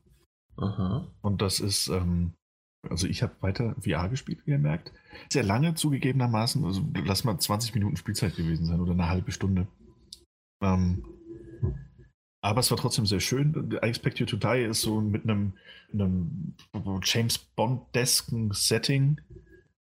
Aha. 0.58 1.08
Und 1.22 1.42
das 1.42 1.60
ist, 1.60 1.88
ähm, 1.88 2.34
also 2.90 3.08
ich 3.08 3.24
habe 3.24 3.36
weiter 3.42 3.76
VR 3.82 4.10
gespielt, 4.10 4.42
wie 4.46 4.52
ihr 4.52 4.60
merkt. 4.60 4.92
Sehr 5.32 5.44
lange 5.44 5.76
zugegebenermaßen, 5.76 6.64
also 6.66 6.86
lass 7.06 7.24
mal 7.24 7.38
20 7.38 7.74
Minuten 7.76 7.98
Spielzeit 7.98 8.36
gewesen 8.36 8.66
sein 8.66 8.82
oder 8.82 8.92
eine 8.92 9.10
halbe 9.10 9.32
Stunde. 9.32 9.68
Ähm, 10.62 11.04
aber 12.42 12.62
es 12.62 12.72
war 12.72 12.78
trotzdem 12.78 13.06
sehr 13.06 13.20
schön. 13.20 13.72
I 13.84 13.88
Expect 13.88 14.20
You 14.20 14.26
to 14.26 14.38
Die 14.38 14.64
ist 14.64 14.82
so 14.82 15.02
mit 15.02 15.24
einem, 15.24 15.54
einem 15.92 16.56
James 17.04 17.38
Bond-desken 17.38 18.52
Setting. 18.54 19.20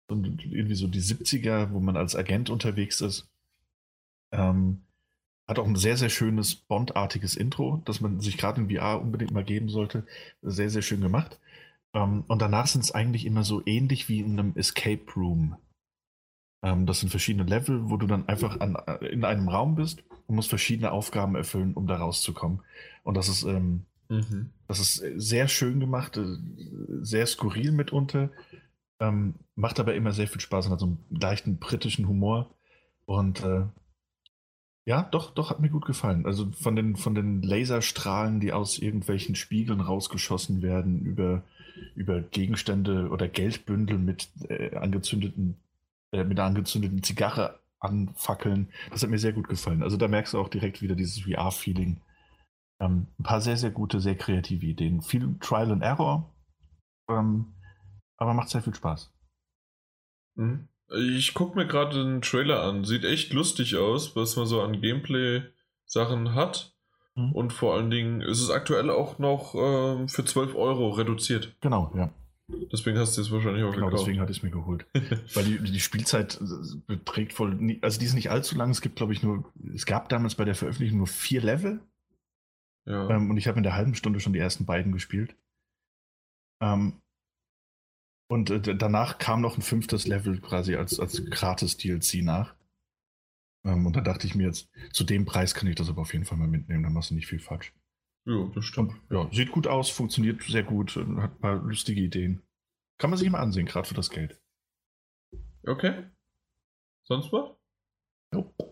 Und 0.09 0.43
irgendwie 0.45 0.75
so 0.75 0.87
die 0.87 1.01
70er, 1.01 1.71
wo 1.71 1.79
man 1.79 1.97
als 1.97 2.15
Agent 2.15 2.49
unterwegs 2.49 3.01
ist. 3.01 3.29
Ähm, 4.31 4.81
hat 5.47 5.59
auch 5.59 5.67
ein 5.67 5.75
sehr, 5.75 5.97
sehr 5.97 6.09
schönes 6.09 6.55
Bond-artiges 6.55 7.35
Intro, 7.35 7.81
das 7.85 8.01
man 8.01 8.19
sich 8.19 8.37
gerade 8.37 8.61
in 8.61 8.69
VR 8.69 9.01
unbedingt 9.01 9.31
mal 9.31 9.45
geben 9.45 9.69
sollte. 9.69 10.05
Sehr, 10.41 10.69
sehr 10.69 10.81
schön 10.81 11.01
gemacht. 11.01 11.39
Ähm, 11.93 12.25
und 12.27 12.41
danach 12.41 12.67
sind 12.67 12.83
es 12.83 12.91
eigentlich 12.91 13.25
immer 13.25 13.43
so 13.43 13.61
ähnlich 13.65 14.09
wie 14.09 14.19
in 14.19 14.37
einem 14.37 14.53
Escape 14.55 15.05
Room. 15.15 15.55
Ähm, 16.63 16.85
das 16.85 16.99
sind 16.99 17.09
verschiedene 17.09 17.49
Level, 17.49 17.89
wo 17.89 17.97
du 17.97 18.07
dann 18.07 18.27
einfach 18.27 18.59
an, 18.59 18.75
äh, 18.87 19.05
in 19.07 19.23
einem 19.23 19.47
Raum 19.47 19.75
bist 19.75 20.03
und 20.27 20.35
musst 20.35 20.49
verschiedene 20.49 20.91
Aufgaben 20.91 21.35
erfüllen, 21.35 21.73
um 21.73 21.87
da 21.87 21.97
rauszukommen. 21.97 22.61
Und 23.03 23.15
das 23.15 23.29
ist, 23.29 23.43
ähm, 23.43 23.85
mhm. 24.09 24.51
das 24.67 24.79
ist 24.79 24.95
sehr 25.15 25.47
schön 25.47 25.79
gemacht, 25.79 26.17
äh, 26.17 26.25
sehr 27.01 27.25
skurril 27.25 27.71
mitunter. 27.71 28.31
Ähm, 28.99 29.35
macht 29.55 29.79
aber 29.79 29.95
immer 29.95 30.11
sehr 30.11 30.27
viel 30.27 30.41
Spaß 30.41 30.65
und 30.65 30.71
hat 30.73 30.79
so 30.79 30.87
einen 30.87 31.05
leichten 31.09 31.57
britischen 31.57 32.07
Humor. 32.07 32.53
Und 33.05 33.43
äh, 33.43 33.65
ja, 34.87 35.03
doch, 35.03 35.31
doch, 35.31 35.49
hat 35.49 35.59
mir 35.59 35.69
gut 35.69 35.85
gefallen. 35.85 36.25
Also 36.25 36.49
von 36.53 36.77
den, 36.77 36.95
von 36.95 37.13
den 37.13 37.41
Laserstrahlen, 37.41 38.39
die 38.39 38.53
aus 38.53 38.79
irgendwelchen 38.79 39.35
Spiegeln 39.35 39.81
rausgeschossen 39.81 40.61
werden, 40.61 41.01
über, 41.01 41.43
über 41.93 42.21
Gegenstände 42.21 43.09
oder 43.09 43.27
Geldbündel 43.27 43.97
mit 43.97 44.29
äh, 44.47 44.77
angezündeten, 44.77 45.57
äh, 46.13 46.23
mit 46.23 46.39
einer 46.39 46.47
angezündeten 46.47 47.03
Zigarre 47.03 47.59
anfackeln. 47.79 48.69
Das 48.89 49.03
hat 49.03 49.09
mir 49.09 49.19
sehr 49.19 49.33
gut 49.33 49.49
gefallen. 49.49 49.83
Also 49.83 49.97
da 49.97 50.07
merkst 50.07 50.33
du 50.33 50.39
auch 50.39 50.47
direkt 50.47 50.81
wieder 50.81 50.95
dieses 50.95 51.19
VR-Feeling. 51.19 51.99
Ähm, 52.79 53.07
ein 53.19 53.23
paar 53.23 53.41
sehr, 53.41 53.57
sehr 53.57 53.71
gute, 53.71 53.99
sehr 53.99 54.15
kreative 54.15 54.65
Ideen. 54.65 55.01
Viel 55.01 55.37
Trial 55.41 55.73
and 55.73 55.83
Error, 55.83 56.33
ähm, 57.09 57.53
aber 58.15 58.33
macht 58.33 58.47
sehr 58.47 58.61
viel 58.61 58.73
Spaß. 58.73 59.13
Mhm. 60.35 60.69
Ich 60.95 61.33
gucke 61.33 61.57
mir 61.57 61.67
gerade 61.67 62.03
den 62.03 62.21
Trailer 62.21 62.63
an. 62.63 62.85
Sieht 62.85 63.03
echt 63.03 63.33
lustig 63.33 63.75
aus, 63.75 64.15
was 64.15 64.35
man 64.35 64.45
so 64.45 64.61
an 64.61 64.81
Gameplay-Sachen 64.81 66.33
hat. 66.33 66.73
Mhm. 67.15 67.31
Und 67.33 67.53
vor 67.53 67.75
allen 67.75 67.89
Dingen 67.89 68.21
ist 68.21 68.41
es 68.41 68.49
aktuell 68.49 68.89
auch 68.89 69.19
noch 69.19 69.55
ähm, 69.55 70.07
für 70.07 70.23
12 70.23 70.55
Euro 70.55 70.89
reduziert. 70.89 71.55
Genau, 71.61 71.91
ja. 71.95 72.09
Deswegen 72.71 72.97
hast 72.97 73.17
du 73.17 73.21
es 73.21 73.31
wahrscheinlich 73.31 73.65
auch 73.65 73.73
genau, 73.73 73.87
gekauft. 73.87 74.03
deswegen 74.03 74.21
hatte 74.21 74.31
ich 74.31 74.37
es 74.37 74.43
mir 74.43 74.51
geholt. 74.51 74.85
Weil 75.33 75.43
die, 75.43 75.59
die 75.59 75.79
Spielzeit 75.81 76.39
beträgt 76.87 77.33
voll, 77.33 77.77
also 77.81 77.99
die 77.99 78.05
ist 78.05 78.13
nicht 78.13 78.31
allzu 78.31 78.55
lang. 78.55 78.69
Es 78.69 78.79
gibt, 78.79 78.95
glaube 78.95 79.11
ich, 79.11 79.21
nur, 79.21 79.43
es 79.75 79.85
gab 79.85 80.07
damals 80.07 80.35
bei 80.35 80.45
der 80.45 80.55
Veröffentlichung 80.55 80.99
nur 80.99 81.07
vier 81.07 81.41
Level. 81.41 81.81
Ja. 82.85 83.09
Ähm, 83.09 83.29
und 83.29 83.35
ich 83.35 83.49
habe 83.49 83.57
in 83.57 83.63
der 83.63 83.75
halben 83.75 83.95
Stunde 83.95 84.21
schon 84.21 84.31
die 84.31 84.39
ersten 84.39 84.65
beiden 84.65 84.93
gespielt. 84.93 85.35
Ähm, 86.61 86.93
und 88.27 88.49
äh, 88.49 88.75
danach 88.75 89.17
kam 89.17 89.41
noch 89.41 89.57
ein 89.57 89.61
fünftes 89.61 90.07
Level 90.07 90.39
quasi 90.41 90.75
als, 90.75 90.99
als 90.99 91.23
Gratis-DLC 91.25 92.23
nach. 92.23 92.55
Ähm, 93.65 93.85
und 93.85 93.95
da 93.95 94.01
dachte 94.01 94.27
ich 94.27 94.35
mir 94.35 94.47
jetzt, 94.47 94.69
zu 94.91 95.03
dem 95.03 95.25
Preis 95.25 95.53
kann 95.53 95.67
ich 95.67 95.75
das 95.75 95.89
aber 95.89 96.01
auf 96.01 96.13
jeden 96.13 96.25
Fall 96.25 96.37
mal 96.37 96.47
mitnehmen, 96.47 96.83
dann 96.83 96.93
machst 96.93 97.11
du 97.11 97.15
nicht 97.15 97.27
viel 97.27 97.39
falsch. 97.39 97.73
Ja, 98.25 98.49
das 98.53 98.65
stimmt. 98.65 98.93
Und, 99.09 99.17
ja, 99.17 99.29
sieht 99.31 99.51
gut 99.51 99.67
aus, 99.67 99.89
funktioniert 99.89 100.43
sehr 100.43 100.63
gut, 100.63 100.95
hat 100.95 101.07
ein 101.07 101.39
paar 101.39 101.55
lustige 101.55 102.01
Ideen. 102.01 102.41
Kann 102.97 103.09
man 103.09 103.17
sich 103.17 103.29
mal 103.29 103.39
ansehen, 103.39 103.65
gerade 103.65 103.87
für 103.87 103.93
das 103.93 104.09
Geld. 104.09 104.39
Okay. 105.65 106.03
Sonst 107.03 107.31
was? 107.31 107.51
Nope. 108.33 108.66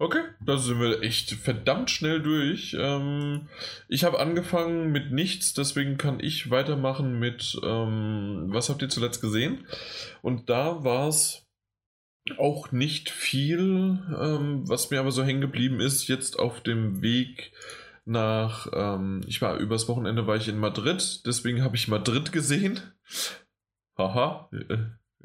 Okay, 0.00 0.22
da 0.42 0.56
sind 0.56 0.80
wir 0.80 1.02
echt 1.02 1.32
verdammt 1.32 1.90
schnell 1.90 2.22
durch. 2.22 2.74
Ähm, 2.78 3.50
ich 3.86 4.02
habe 4.02 4.18
angefangen 4.18 4.90
mit 4.92 5.12
nichts, 5.12 5.52
deswegen 5.52 5.98
kann 5.98 6.20
ich 6.20 6.50
weitermachen 6.50 7.18
mit, 7.18 7.60
ähm, 7.62 8.46
was 8.48 8.70
habt 8.70 8.80
ihr 8.80 8.88
zuletzt 8.88 9.20
gesehen? 9.20 9.66
Und 10.22 10.48
da 10.48 10.84
war 10.84 11.08
es 11.08 11.46
auch 12.38 12.72
nicht 12.72 13.10
viel, 13.10 13.98
ähm, 14.18 14.66
was 14.66 14.90
mir 14.90 15.00
aber 15.00 15.12
so 15.12 15.22
hängen 15.22 15.42
geblieben 15.42 15.80
ist, 15.80 16.08
jetzt 16.08 16.38
auf 16.38 16.62
dem 16.62 17.02
Weg 17.02 17.52
nach, 18.06 18.68
ähm, 18.72 19.20
ich 19.26 19.42
war 19.42 19.58
übers 19.58 19.86
Wochenende 19.86 20.26
war 20.26 20.36
ich 20.36 20.48
in 20.48 20.58
Madrid, 20.58 21.26
deswegen 21.26 21.62
habe 21.62 21.76
ich 21.76 21.88
Madrid 21.88 22.32
gesehen. 22.32 22.80
Haha, 23.98 24.48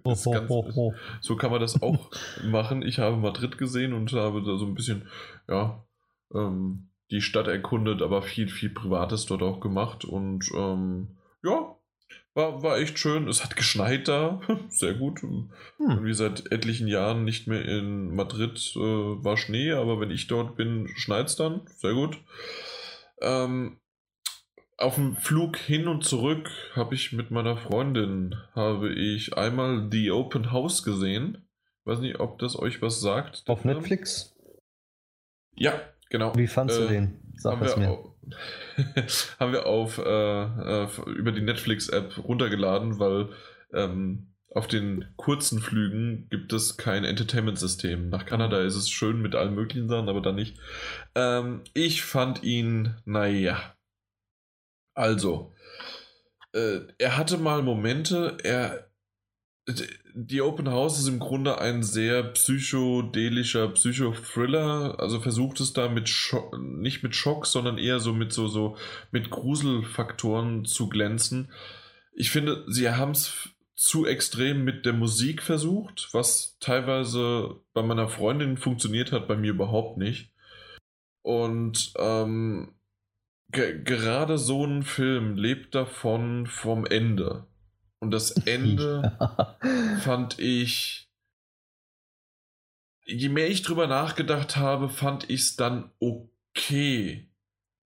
Ganz, 0.06 0.24
so 1.22 1.36
kann 1.36 1.52
man 1.52 1.60
das 1.60 1.82
auch 1.82 2.10
machen. 2.44 2.82
Ich 2.82 3.00
habe 3.00 3.18
Madrid 3.18 3.58
gesehen 3.58 3.94
und 3.94 4.12
habe 4.14 4.44
da 4.44 4.58
so 4.58 4.66
ein 4.66 4.76
bisschen, 4.76 5.08
ja, 5.48 5.84
ähm, 6.34 6.90
die 7.12 7.22
Stadt 7.22 7.48
erkundet, 7.48 8.02
aber 8.02 8.22
viel, 8.22 8.48
viel 8.48 8.70
Privates 8.70 9.26
dort 9.26 9.44
auch 9.44 9.60
gemacht. 9.60 10.06
Und 10.06 10.50
ähm, 10.56 11.18
ja, 11.44 11.76
war, 12.34 12.62
war 12.64 12.78
echt 12.78 13.00
schön. 13.00 13.28
Es 13.28 13.44
hat 13.44 13.56
geschneit 13.56 14.08
da. 14.08 14.42
Sehr 14.70 14.94
gut. 14.94 15.22
Hm. 15.22 15.50
Wie 16.04 16.14
seit 16.14 16.52
etlichen 16.52 16.88
Jahren 16.88 17.24
nicht 17.24 17.48
mehr 17.48 17.64
in 17.66 18.14
Madrid 18.16 18.74
äh, 18.76 18.80
war 18.80 19.38
Schnee, 19.38 19.72
aber 19.72 20.00
wenn 20.00 20.12
ich 20.12 20.28
dort 20.28 20.56
bin, 20.56 20.90
schneit 20.96 21.28
es 21.28 21.36
dann. 21.36 21.62
Sehr 21.78 21.94
gut. 21.94 22.18
Ähm, 23.22 23.80
auf 24.78 24.96
dem 24.96 25.16
Flug 25.16 25.58
hin 25.58 25.88
und 25.88 26.04
zurück 26.04 26.50
habe 26.74 26.96
ich 26.96 27.14
mit 27.14 27.32
meiner 27.32 27.58
Freundin 27.58 28.36
habe 28.54 28.94
ich 28.94 29.38
einmal 29.38 29.88
The 29.92 30.12
Open 30.12 30.52
House 30.52 30.84
gesehen. 30.84 31.48
Weiß 31.86 32.00
nicht, 32.00 32.20
ob 32.20 32.40
das 32.40 32.58
euch 32.58 32.82
was 32.82 33.00
sagt. 33.00 33.44
Auf 33.48 33.64
Netflix? 33.64 34.36
Ja, 35.56 35.80
genau. 36.10 36.36
Wie 36.36 36.48
fandest 36.48 36.80
äh, 36.80 36.84
du 36.84 36.90
den? 36.90 37.20
Sag 37.36 37.62
es 37.62 37.78
mir. 37.78 37.92
Auf, 37.92 38.12
haben 39.40 39.52
wir 39.52 39.66
auf 39.68 40.00
äh, 40.00 40.04
äh, 40.04 40.88
über 41.12 41.32
die 41.32 41.42
Netflix-App 41.42 42.18
runtergeladen, 42.24 43.00
weil 43.00 43.30
ähm, 43.72 44.34
auf 44.50 44.68
den 44.68 45.06
kurzen 45.16 45.60
Flügen 45.60 46.28
gibt 46.30 46.54
es 46.54 46.78
kein 46.78 47.04
Entertainment-System. 47.04 48.10
Nach 48.10 48.26
Kanada 48.26 48.62
ist 48.62 48.76
es 48.76 48.90
schön 48.90 49.22
mit 49.22 49.36
allen 49.36 49.54
möglichen 49.54 49.90
Sachen, 49.90 50.10
aber 50.10 50.22
da 50.22 50.32
nicht. 50.32 50.58
Ähm, 51.14 51.62
ich 51.74 52.04
fand 52.04 52.44
ihn, 52.44 52.96
naja, 53.06 53.75
also, 54.96 55.54
äh, 56.54 56.80
er 56.98 57.18
hatte 57.18 57.38
mal 57.38 57.62
Momente, 57.62 58.38
er. 58.44 58.90
Die 60.14 60.42
Open 60.42 60.70
House 60.70 61.00
ist 61.00 61.08
im 61.08 61.18
Grunde 61.18 61.60
ein 61.60 61.82
sehr 61.82 62.22
psychodelischer 62.22 63.70
Psychothriller, 63.70 65.00
also 65.00 65.20
versucht 65.20 65.60
es 65.60 65.74
da 65.74 65.90
mit 65.90 66.08
Schock, 66.08 66.60
nicht 66.60 67.02
mit 67.02 67.16
Schock, 67.16 67.48
sondern 67.48 67.80
eher 67.80 68.00
so 68.00 68.14
mit 68.14 68.32
so, 68.32 68.48
so 68.48 68.78
mit 69.12 69.32
Gruselfaktoren 69.32 70.66
zu 70.66 70.88
glänzen. 70.88 71.52
Ich 72.14 72.30
finde, 72.30 72.64
sie 72.68 72.92
haben 72.92 73.12
es 73.12 73.50
zu 73.76 74.06
extrem 74.06 74.64
mit 74.64 74.86
der 74.86 74.94
Musik 74.94 75.42
versucht, 75.42 76.10
was 76.14 76.58
teilweise 76.60 77.60
bei 77.74 77.82
meiner 77.82 78.08
Freundin 78.08 78.58
funktioniert 78.58 79.12
hat, 79.12 79.28
bei 79.28 79.36
mir 79.36 79.52
überhaupt 79.52 79.98
nicht. 79.98 80.32
Und 81.24 81.92
ähm, 81.98 82.75
gerade 83.56 84.38
so 84.38 84.66
ein 84.66 84.84
Film 84.84 85.36
lebt 85.36 85.76
davon 85.76 86.46
vom 86.46 86.86
Ende. 86.86 87.48
Und 88.00 88.12
das 88.12 88.32
Ende 88.46 89.18
fand 90.02 90.40
ich. 90.40 91.10
Je 93.08 93.30
mehr 93.30 93.50
ich 93.50 93.62
drüber 93.62 93.88
nachgedacht 93.88 94.58
habe, 94.58 94.90
fand 94.90 95.30
ich 95.30 95.42
es 95.42 95.56
dann 95.56 95.92
okay. 96.00 97.30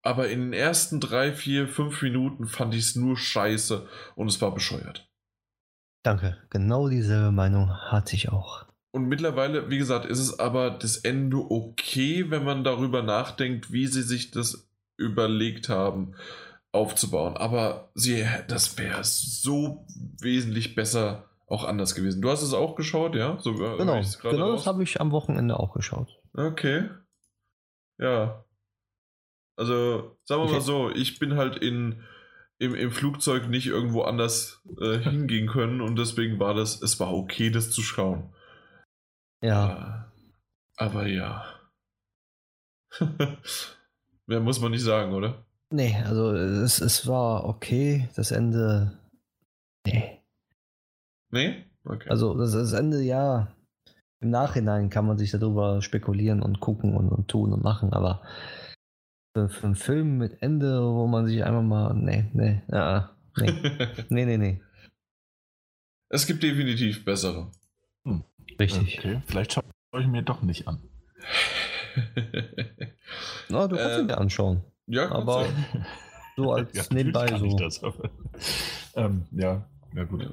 Aber 0.02 0.30
in 0.30 0.40
den 0.40 0.54
ersten 0.54 1.00
drei, 1.02 1.34
vier, 1.34 1.68
fünf 1.68 2.02
Minuten 2.02 2.48
fand 2.48 2.74
ich 2.74 2.82
es 2.82 2.96
nur 2.96 3.18
scheiße 3.18 3.88
und 4.16 4.28
es 4.28 4.42
war 4.42 4.54
bescheuert. 4.54 5.10
Danke. 6.04 6.38
Genau 6.50 6.88
dieselbe 6.88 7.32
Meinung 7.32 7.70
hatte 7.70 8.16
ich 8.16 8.30
auch. 8.30 8.66
Und 8.92 9.08
mittlerweile, 9.08 9.70
wie 9.70 9.78
gesagt, 9.78 10.06
ist 10.06 10.20
es 10.20 10.40
aber 10.40 10.72
das 10.72 10.98
Ende 10.98 11.38
okay, 11.38 12.32
wenn 12.32 12.44
man 12.44 12.64
darüber 12.64 13.04
nachdenkt, 13.04 13.72
wie 13.72 13.88
sie 13.88 14.02
sich 14.02 14.32
das 14.32 14.69
überlegt 15.00 15.70
haben 15.70 16.16
aufzubauen. 16.72 17.38
Aber 17.38 17.90
sie, 17.96 18.26
das 18.48 18.78
wäre 18.78 19.04
so 19.04 19.86
wesentlich 20.22 20.76
besser 20.76 21.30
auch 21.48 21.64
anders 21.64 21.96
gewesen. 21.96 22.22
Du 22.22 22.30
hast 22.30 22.44
es 22.44 22.54
auch 22.54 22.76
geschaut, 22.76 23.16
ja? 23.16 23.38
So, 23.40 23.54
genau, 23.54 24.02
genau 24.22 24.52
das 24.52 24.68
habe 24.68 24.84
ich 24.84 25.02
am 25.02 25.12
Wochenende 25.12 25.60
auch 25.60 25.74
geschaut. 25.74 26.20
Okay. 26.34 26.90
Ja. 27.98 28.46
Also, 29.58 30.18
sagen 30.26 30.42
wir 30.42 30.46
okay. 30.46 30.54
mal 30.54 30.62
so, 30.62 30.92
ich 30.92 31.18
bin 31.20 31.36
halt 31.36 31.58
in, 31.58 32.04
im, 32.60 32.76
im 32.76 32.92
Flugzeug 32.92 33.50
nicht 33.50 33.66
irgendwo 33.66 34.04
anders 34.04 34.64
äh, 34.80 34.98
hingehen 35.00 35.48
können 35.48 35.82
und 35.82 35.98
deswegen 35.98 36.40
war 36.40 36.54
das, 36.54 36.82
es 36.82 37.00
war 37.00 37.14
okay, 37.14 37.50
das 37.50 37.72
zu 37.72 37.82
schauen. 37.82 38.34
Ja. 39.42 40.12
Aber 40.78 41.08
ja. 41.08 41.46
Mehr 44.30 44.40
muss 44.40 44.62
man 44.62 44.70
nicht 44.70 44.84
sagen, 44.84 45.12
oder? 45.16 45.44
Nee, 45.72 45.96
also 46.06 46.32
es, 46.36 46.82
es 46.82 47.08
war 47.08 47.46
okay. 47.46 48.08
Das 48.16 48.30
Ende. 48.30 49.00
Nee. 49.88 50.22
Nee? 51.32 51.66
Okay. 51.84 52.08
Also 52.10 52.38
das, 52.38 52.52
das 52.52 52.74
Ende, 52.74 53.02
ja. 53.02 53.56
Im 54.22 54.30
Nachhinein 54.30 54.92
kann 54.92 55.08
man 55.08 55.18
sich 55.18 55.32
darüber 55.32 55.82
spekulieren 55.82 56.44
und 56.44 56.60
gucken 56.60 56.96
und, 56.96 57.10
und 57.10 57.28
tun 57.28 57.54
und 57.54 57.64
machen, 57.64 57.92
aber 57.92 58.22
für, 59.34 59.50
für 59.50 59.66
einen 59.66 59.76
Film 59.76 60.20
mit 60.20 60.44
Ende, 60.44 60.80
wo 60.80 61.08
man 61.08 61.26
sich 61.26 61.44
einfach 61.44 61.64
mal. 61.64 61.96
Nee, 61.96 62.30
nee, 62.34 62.62
ja, 62.68 63.16
nee. 63.36 63.52
nee, 64.10 64.26
nee, 64.26 64.38
nee. 64.38 64.62
Es 66.10 66.28
gibt 66.28 66.44
definitiv 66.44 67.04
bessere. 67.04 67.50
Hm. 68.06 68.24
Richtig. 68.60 69.00
Okay, 69.00 69.24
vielleicht 69.26 69.54
schaue 69.54 69.64
ich 70.00 70.08
mir 70.08 70.22
doch 70.22 70.44
nicht 70.44 70.68
an. 70.68 70.84
Na, 73.50 73.68
du 73.68 73.76
kannst 73.76 73.98
äh, 73.98 74.02
ihn 74.02 74.08
dir 74.08 74.18
anschauen. 74.18 74.64
Ja, 74.88 75.12
aber 75.12 75.46
ja. 75.46 75.86
so 76.36 76.52
als 76.52 76.74
ja, 76.76 76.84
nebenbei 76.92 77.28
so. 77.38 77.58
Das, 77.58 77.82
ähm, 78.96 79.26
ja, 79.32 79.66
ja 79.96 80.04
gut. 80.04 80.24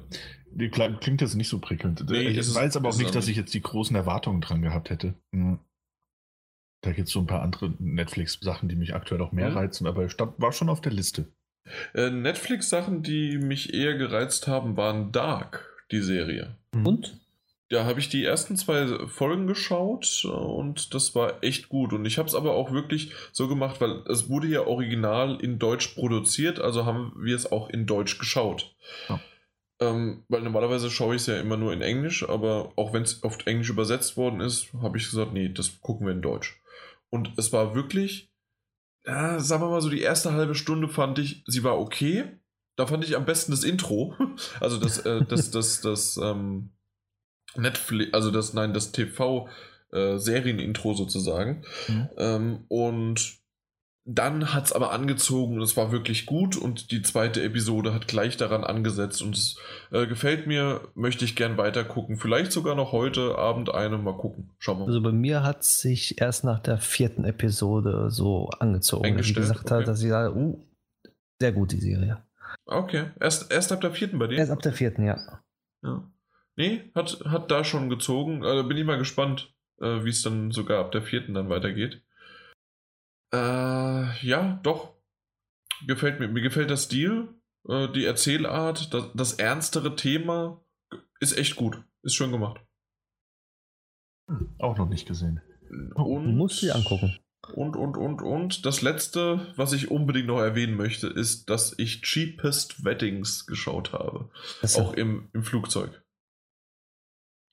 Ja. 0.57 0.89
Klingt 0.99 1.21
jetzt 1.21 1.35
nicht 1.35 1.49
so 1.49 1.59
prickelnd. 1.59 2.09
Nee, 2.09 2.29
ich 2.29 2.55
weiß 2.55 2.77
aber 2.77 2.89
auch 2.89 2.97
nicht, 2.97 3.13
dass 3.13 3.27
ich 3.27 3.35
jetzt 3.37 3.53
die 3.53 3.61
großen 3.61 3.95
Erwartungen 3.95 4.41
dran 4.41 4.61
gehabt 4.61 4.89
hätte. 4.89 5.13
Hm. 5.31 5.59
Da 6.81 6.91
gibt 6.91 7.07
es 7.07 7.13
so 7.13 7.19
ein 7.19 7.27
paar 7.27 7.41
andere 7.41 7.73
Netflix-Sachen, 7.79 8.69
die 8.69 8.75
mich 8.75 8.95
aktuell 8.95 9.21
auch 9.21 9.31
mehr 9.31 9.49
mhm. 9.49 9.57
reizen, 9.57 9.87
aber 9.87 10.09
stand, 10.09 10.39
war 10.39 10.51
schon 10.51 10.69
auf 10.69 10.79
der 10.79 10.91
Liste. 10.91 11.25
Äh, 11.93 12.11
Netflix-Sachen, 12.11 13.03
die 13.03 13.37
mich 13.37 13.73
eher 13.73 13.97
gereizt 13.97 14.47
haben, 14.47 14.77
waren 14.77 15.11
Dark, 15.11 15.65
die 15.91 16.01
Serie. 16.01 16.55
Und? 16.71 17.19
Da 17.69 17.83
habe 17.83 17.99
ich 17.99 18.07
die 18.07 18.23
ersten 18.23 18.55
zwei 18.55 19.07
Folgen 19.07 19.45
geschaut 19.45 20.23
äh, 20.23 20.27
und 20.27 20.93
das 20.93 21.15
war 21.15 21.43
echt 21.43 21.69
gut. 21.69 21.93
Und 21.93 22.05
ich 22.05 22.17
habe 22.17 22.27
es 22.27 22.35
aber 22.35 22.53
auch 22.53 22.71
wirklich 22.71 23.11
so 23.31 23.47
gemacht, 23.47 23.81
weil 23.81 24.03
es 24.07 24.29
wurde 24.29 24.47
ja 24.47 24.61
original 24.61 25.39
in 25.41 25.59
Deutsch 25.59 25.87
produziert, 25.89 26.59
also 26.59 26.85
haben 26.85 27.13
wir 27.17 27.35
es 27.35 27.51
auch 27.51 27.69
in 27.69 27.85
Deutsch 27.85 28.19
geschaut. 28.19 28.73
Ja. 29.09 29.19
Ähm, 29.79 30.23
weil 30.27 30.41
normalerweise 30.41 30.89
schaue 30.89 31.15
ich 31.15 31.21
es 31.21 31.27
ja 31.27 31.39
immer 31.39 31.57
nur 31.57 31.71
in 31.71 31.81
Englisch, 31.81 32.27
aber 32.27 32.71
auch 32.77 32.93
wenn 32.93 33.03
es 33.03 33.23
oft 33.23 33.45
Englisch 33.45 33.69
übersetzt 33.69 34.17
worden 34.17 34.39
ist, 34.39 34.73
habe 34.81 34.97
ich 34.97 35.09
gesagt, 35.09 35.33
nee, 35.33 35.49
das 35.49 35.81
gucken 35.81 36.07
wir 36.07 36.13
in 36.13 36.21
Deutsch. 36.21 36.59
Und 37.09 37.33
es 37.37 37.53
war 37.53 37.75
wirklich, 37.75 38.31
ja, 39.05 39.39
sagen 39.39 39.61
wir 39.61 39.69
mal 39.69 39.81
so, 39.81 39.89
die 39.89 40.01
erste 40.01 40.33
halbe 40.33 40.55
Stunde 40.55 40.87
fand 40.87 41.19
ich, 41.19 41.43
sie 41.45 41.63
war 41.63 41.77
okay. 41.79 42.39
Da 42.75 42.87
fand 42.87 43.03
ich 43.03 43.15
am 43.15 43.25
besten 43.25 43.51
das 43.51 43.63
Intro. 43.63 44.15
Also 44.59 44.77
das, 44.77 44.99
äh, 44.99 45.25
das, 45.25 45.51
das, 45.51 45.81
das, 45.81 46.15
das 46.15 46.17
ähm, 46.17 46.71
Netflix, 47.57 48.13
also 48.13 48.31
das, 48.31 48.53
nein, 48.53 48.73
das 48.73 48.91
TV-Serienintro 48.91 50.91
äh, 50.91 50.95
sozusagen. 50.95 51.63
Mhm. 51.87 52.09
Ähm, 52.17 52.65
und 52.67 53.37
dann 54.09 54.53
hat 54.53 54.67
es 54.67 54.73
aber 54.73 54.93
angezogen 54.93 55.55
und 55.55 55.61
es 55.61 55.75
war 55.75 55.91
wirklich 55.91 56.25
gut 56.25 56.55
und 56.55 56.91
die 56.91 57.01
zweite 57.01 57.43
Episode 57.43 57.93
hat 57.93 58.07
gleich 58.07 58.37
daran 58.37 58.63
angesetzt 58.63 59.21
und 59.21 59.35
es 59.35 59.57
äh, 59.91 60.07
gefällt 60.07 60.47
mir, 60.47 60.87
möchte 60.95 61.25
ich 61.25 61.35
gern 61.35 61.57
weiter 61.57 61.83
gucken. 61.83 62.15
Vielleicht 62.15 62.53
sogar 62.53 62.75
noch 62.75 62.93
heute 62.93 63.37
Abend 63.37 63.73
eine, 63.73 63.97
mal 63.97 64.15
gucken. 64.15 64.49
Schauen 64.59 64.77
wir 64.77 64.85
mal. 64.85 64.87
Also 64.87 65.01
bei 65.01 65.11
mir 65.11 65.43
hat 65.43 65.59
es 65.59 65.81
sich 65.81 66.21
erst 66.21 66.45
nach 66.45 66.59
der 66.59 66.77
vierten 66.77 67.25
Episode 67.25 68.09
so 68.09 68.49
angezogen, 68.59 69.17
dass 69.17 69.27
ich 69.27 69.35
gesagt 69.35 69.65
okay. 69.65 69.73
hat, 69.73 69.87
dass 69.89 70.01
ich 70.01 70.07
sage, 70.07 70.33
uh, 70.33 70.57
sehr 71.41 71.51
gut 71.51 71.73
die 71.73 71.81
Serie. 71.81 72.23
Okay, 72.65 73.11
erst, 73.19 73.51
erst 73.51 73.73
ab 73.73 73.81
der 73.81 73.91
vierten 73.91 74.19
bei 74.19 74.27
dir? 74.27 74.37
Erst 74.37 74.51
ab 74.51 74.61
der 74.61 74.73
vierten, 74.73 75.03
ja. 75.03 75.17
Ja. 75.83 76.09
Nee, 76.57 76.91
hat, 76.95 77.23
hat 77.25 77.51
da 77.51 77.63
schon 77.63 77.89
gezogen. 77.89 78.43
Also 78.43 78.67
bin 78.67 78.77
ich 78.77 78.85
mal 78.85 78.97
gespannt, 78.97 79.53
äh, 79.79 80.03
wie 80.03 80.09
es 80.09 80.23
dann 80.23 80.51
sogar 80.51 80.79
ab 80.79 80.91
der 80.91 81.03
vierten 81.03 81.35
dann 81.35 81.49
weitergeht. 81.49 82.03
Äh, 83.31 84.25
ja, 84.25 84.59
doch. 84.63 84.95
Gefällt 85.85 86.19
mir. 86.19 86.27
Mir 86.27 86.41
gefällt 86.41 86.71
der 86.71 86.77
Stil, 86.77 87.29
äh, 87.69 87.87
die 87.89 88.05
Erzählart, 88.05 88.91
das, 88.93 89.11
das 89.13 89.33
ernstere 89.33 89.95
Thema 89.95 90.59
ist 91.19 91.37
echt 91.37 91.55
gut. 91.55 91.83
Ist 92.01 92.15
schön 92.15 92.31
gemacht. 92.31 92.59
Hm, 94.27 94.55
auch 94.57 94.77
noch 94.77 94.89
nicht 94.89 95.07
gesehen. 95.07 95.41
Und, 95.93 96.35
Muss 96.35 96.61
sie 96.61 96.71
angucken. 96.71 97.17
Und, 97.53 97.75
und, 97.75 97.97
und, 97.97 98.23
und. 98.23 98.65
Das 98.65 98.81
letzte, 98.81 99.53
was 99.55 99.73
ich 99.73 99.91
unbedingt 99.91 100.27
noch 100.27 100.39
erwähnen 100.39 100.75
möchte, 100.75 101.07
ist, 101.07 101.51
dass 101.51 101.77
ich 101.77 102.01
Cheapest 102.01 102.83
Weddings 102.83 103.45
geschaut 103.45 103.93
habe. 103.93 104.31
Auch 104.75 104.93
im, 104.93 105.29
im 105.33 105.43
Flugzeug. 105.43 106.03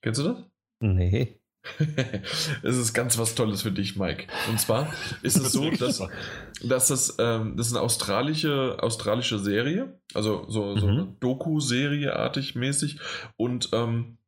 Kennst 0.05 0.21
du 0.21 0.23
das? 0.25 0.37
Nee. 0.81 1.39
es 2.61 2.77
ist 2.77 2.93
ganz 2.93 3.17
was 3.17 3.33
Tolles 3.33 3.63
für 3.63 3.71
dich, 3.71 3.95
Mike. 3.95 4.27
Und 4.51 4.59
zwar 4.59 4.93
ist 5.23 5.35
es 5.35 5.51
so, 5.51 5.71
dass, 5.71 6.03
dass 6.63 6.87
das, 6.89 7.15
ähm, 7.17 7.57
das 7.57 7.69
ist 7.69 7.73
eine 7.73 7.81
australische, 7.81 8.77
australische 8.81 9.39
Serie, 9.39 9.99
also 10.13 10.45
so, 10.47 10.77
so 10.77 10.85
mhm. 10.85 10.91
eine 10.91 11.15
Doku-Serie-artig 11.21 12.53
mäßig. 12.53 12.99
Und 13.35 13.69
ähm, 13.73 14.19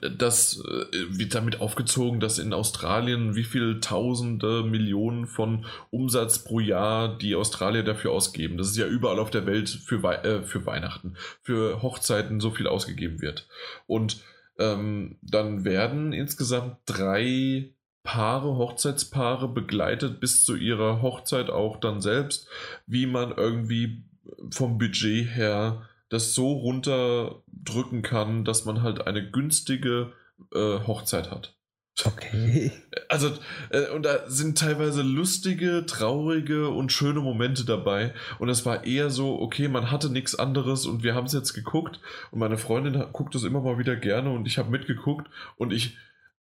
das 0.00 0.60
äh, 0.64 1.16
wird 1.16 1.36
damit 1.36 1.60
aufgezogen, 1.60 2.18
dass 2.18 2.40
in 2.40 2.52
Australien 2.52 3.36
wie 3.36 3.44
viele 3.44 3.78
Tausende 3.78 4.64
Millionen 4.64 5.28
von 5.28 5.64
Umsatz 5.90 6.42
pro 6.42 6.58
Jahr 6.58 7.16
die 7.16 7.36
Australier 7.36 7.84
dafür 7.84 8.10
ausgeben. 8.10 8.58
Das 8.58 8.66
ist 8.66 8.76
ja 8.76 8.88
überall 8.88 9.20
auf 9.20 9.30
der 9.30 9.46
Welt 9.46 9.68
für, 9.68 10.02
äh, 10.24 10.42
für 10.42 10.66
Weihnachten, 10.66 11.14
für 11.44 11.82
Hochzeiten 11.82 12.40
so 12.40 12.50
viel 12.50 12.66
ausgegeben 12.66 13.22
wird. 13.22 13.46
Und 13.86 14.24
ähm, 14.58 15.18
dann 15.22 15.64
werden 15.64 16.12
insgesamt 16.12 16.78
drei 16.86 17.72
Paare, 18.02 18.56
Hochzeitspaare 18.56 19.48
begleitet 19.48 20.20
bis 20.20 20.44
zu 20.44 20.56
ihrer 20.56 21.02
Hochzeit 21.02 21.50
auch 21.50 21.78
dann 21.78 22.00
selbst, 22.00 22.48
wie 22.86 23.06
man 23.06 23.32
irgendwie 23.36 24.04
vom 24.50 24.78
Budget 24.78 25.34
her 25.34 25.82
das 26.08 26.32
so 26.32 26.52
runterdrücken 26.52 28.02
kann, 28.02 28.44
dass 28.44 28.64
man 28.64 28.82
halt 28.82 29.06
eine 29.06 29.30
günstige 29.30 30.12
äh, 30.54 30.78
Hochzeit 30.86 31.30
hat. 31.30 31.57
Okay. 32.04 32.70
Also, 33.08 33.30
äh, 33.70 33.88
und 33.90 34.04
da 34.04 34.28
sind 34.28 34.58
teilweise 34.58 35.02
lustige, 35.02 35.84
traurige 35.86 36.68
und 36.68 36.92
schöne 36.92 37.20
Momente 37.20 37.64
dabei. 37.64 38.14
Und 38.38 38.48
es 38.48 38.64
war 38.64 38.84
eher 38.84 39.10
so, 39.10 39.40
okay, 39.40 39.68
man 39.68 39.90
hatte 39.90 40.10
nichts 40.10 40.34
anderes 40.34 40.86
und 40.86 41.02
wir 41.02 41.14
haben 41.14 41.26
es 41.26 41.32
jetzt 41.32 41.54
geguckt. 41.54 42.00
Und 42.30 42.38
meine 42.38 42.58
Freundin 42.58 43.04
guckt 43.12 43.34
es 43.34 43.44
immer 43.44 43.60
mal 43.60 43.78
wieder 43.78 43.96
gerne 43.96 44.30
und 44.30 44.46
ich 44.46 44.58
habe 44.58 44.70
mitgeguckt 44.70 45.28
und 45.56 45.72
ich 45.72 45.96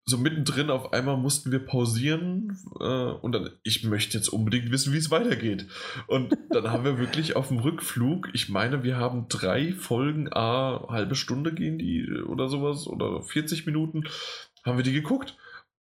so 0.08 0.18
mittendrin 0.18 0.70
auf 0.70 0.92
einmal 0.92 1.16
mussten 1.16 1.50
wir 1.50 1.58
pausieren 1.58 2.56
äh, 2.78 2.84
und 2.84 3.32
dann, 3.32 3.50
ich 3.64 3.82
möchte 3.82 4.16
jetzt 4.16 4.28
unbedingt 4.28 4.70
wissen, 4.70 4.92
wie 4.92 4.98
es 4.98 5.10
weitergeht. 5.10 5.66
Und 6.06 6.36
dann 6.50 6.70
haben 6.70 6.84
wir 6.84 6.98
wirklich 7.00 7.34
auf 7.34 7.48
dem 7.48 7.58
Rückflug, 7.58 8.28
ich 8.32 8.48
meine, 8.48 8.84
wir 8.84 8.98
haben 8.98 9.26
drei 9.28 9.72
Folgen, 9.72 10.32
a 10.32 10.86
halbe 10.88 11.16
Stunde 11.16 11.52
gehen 11.52 11.78
die 11.78 12.08
oder 12.22 12.48
sowas 12.48 12.86
oder 12.86 13.20
40 13.20 13.66
Minuten, 13.66 14.04
haben 14.64 14.76
wir 14.76 14.84
die 14.84 14.92
geguckt. 14.92 15.36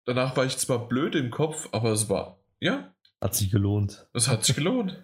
Danach 0.05 0.37
war 0.37 0.45
ich 0.45 0.57
zwar 0.57 0.87
blöd 0.87 1.15
im 1.15 1.31
Kopf, 1.31 1.69
aber 1.71 1.91
es 1.91 2.09
war, 2.09 2.39
ja. 2.59 2.93
Hat 3.21 3.35
sich 3.35 3.49
gelohnt. 3.49 4.07
Es 4.13 4.27
hat 4.27 4.45
sich 4.45 4.55
gelohnt. 4.55 5.03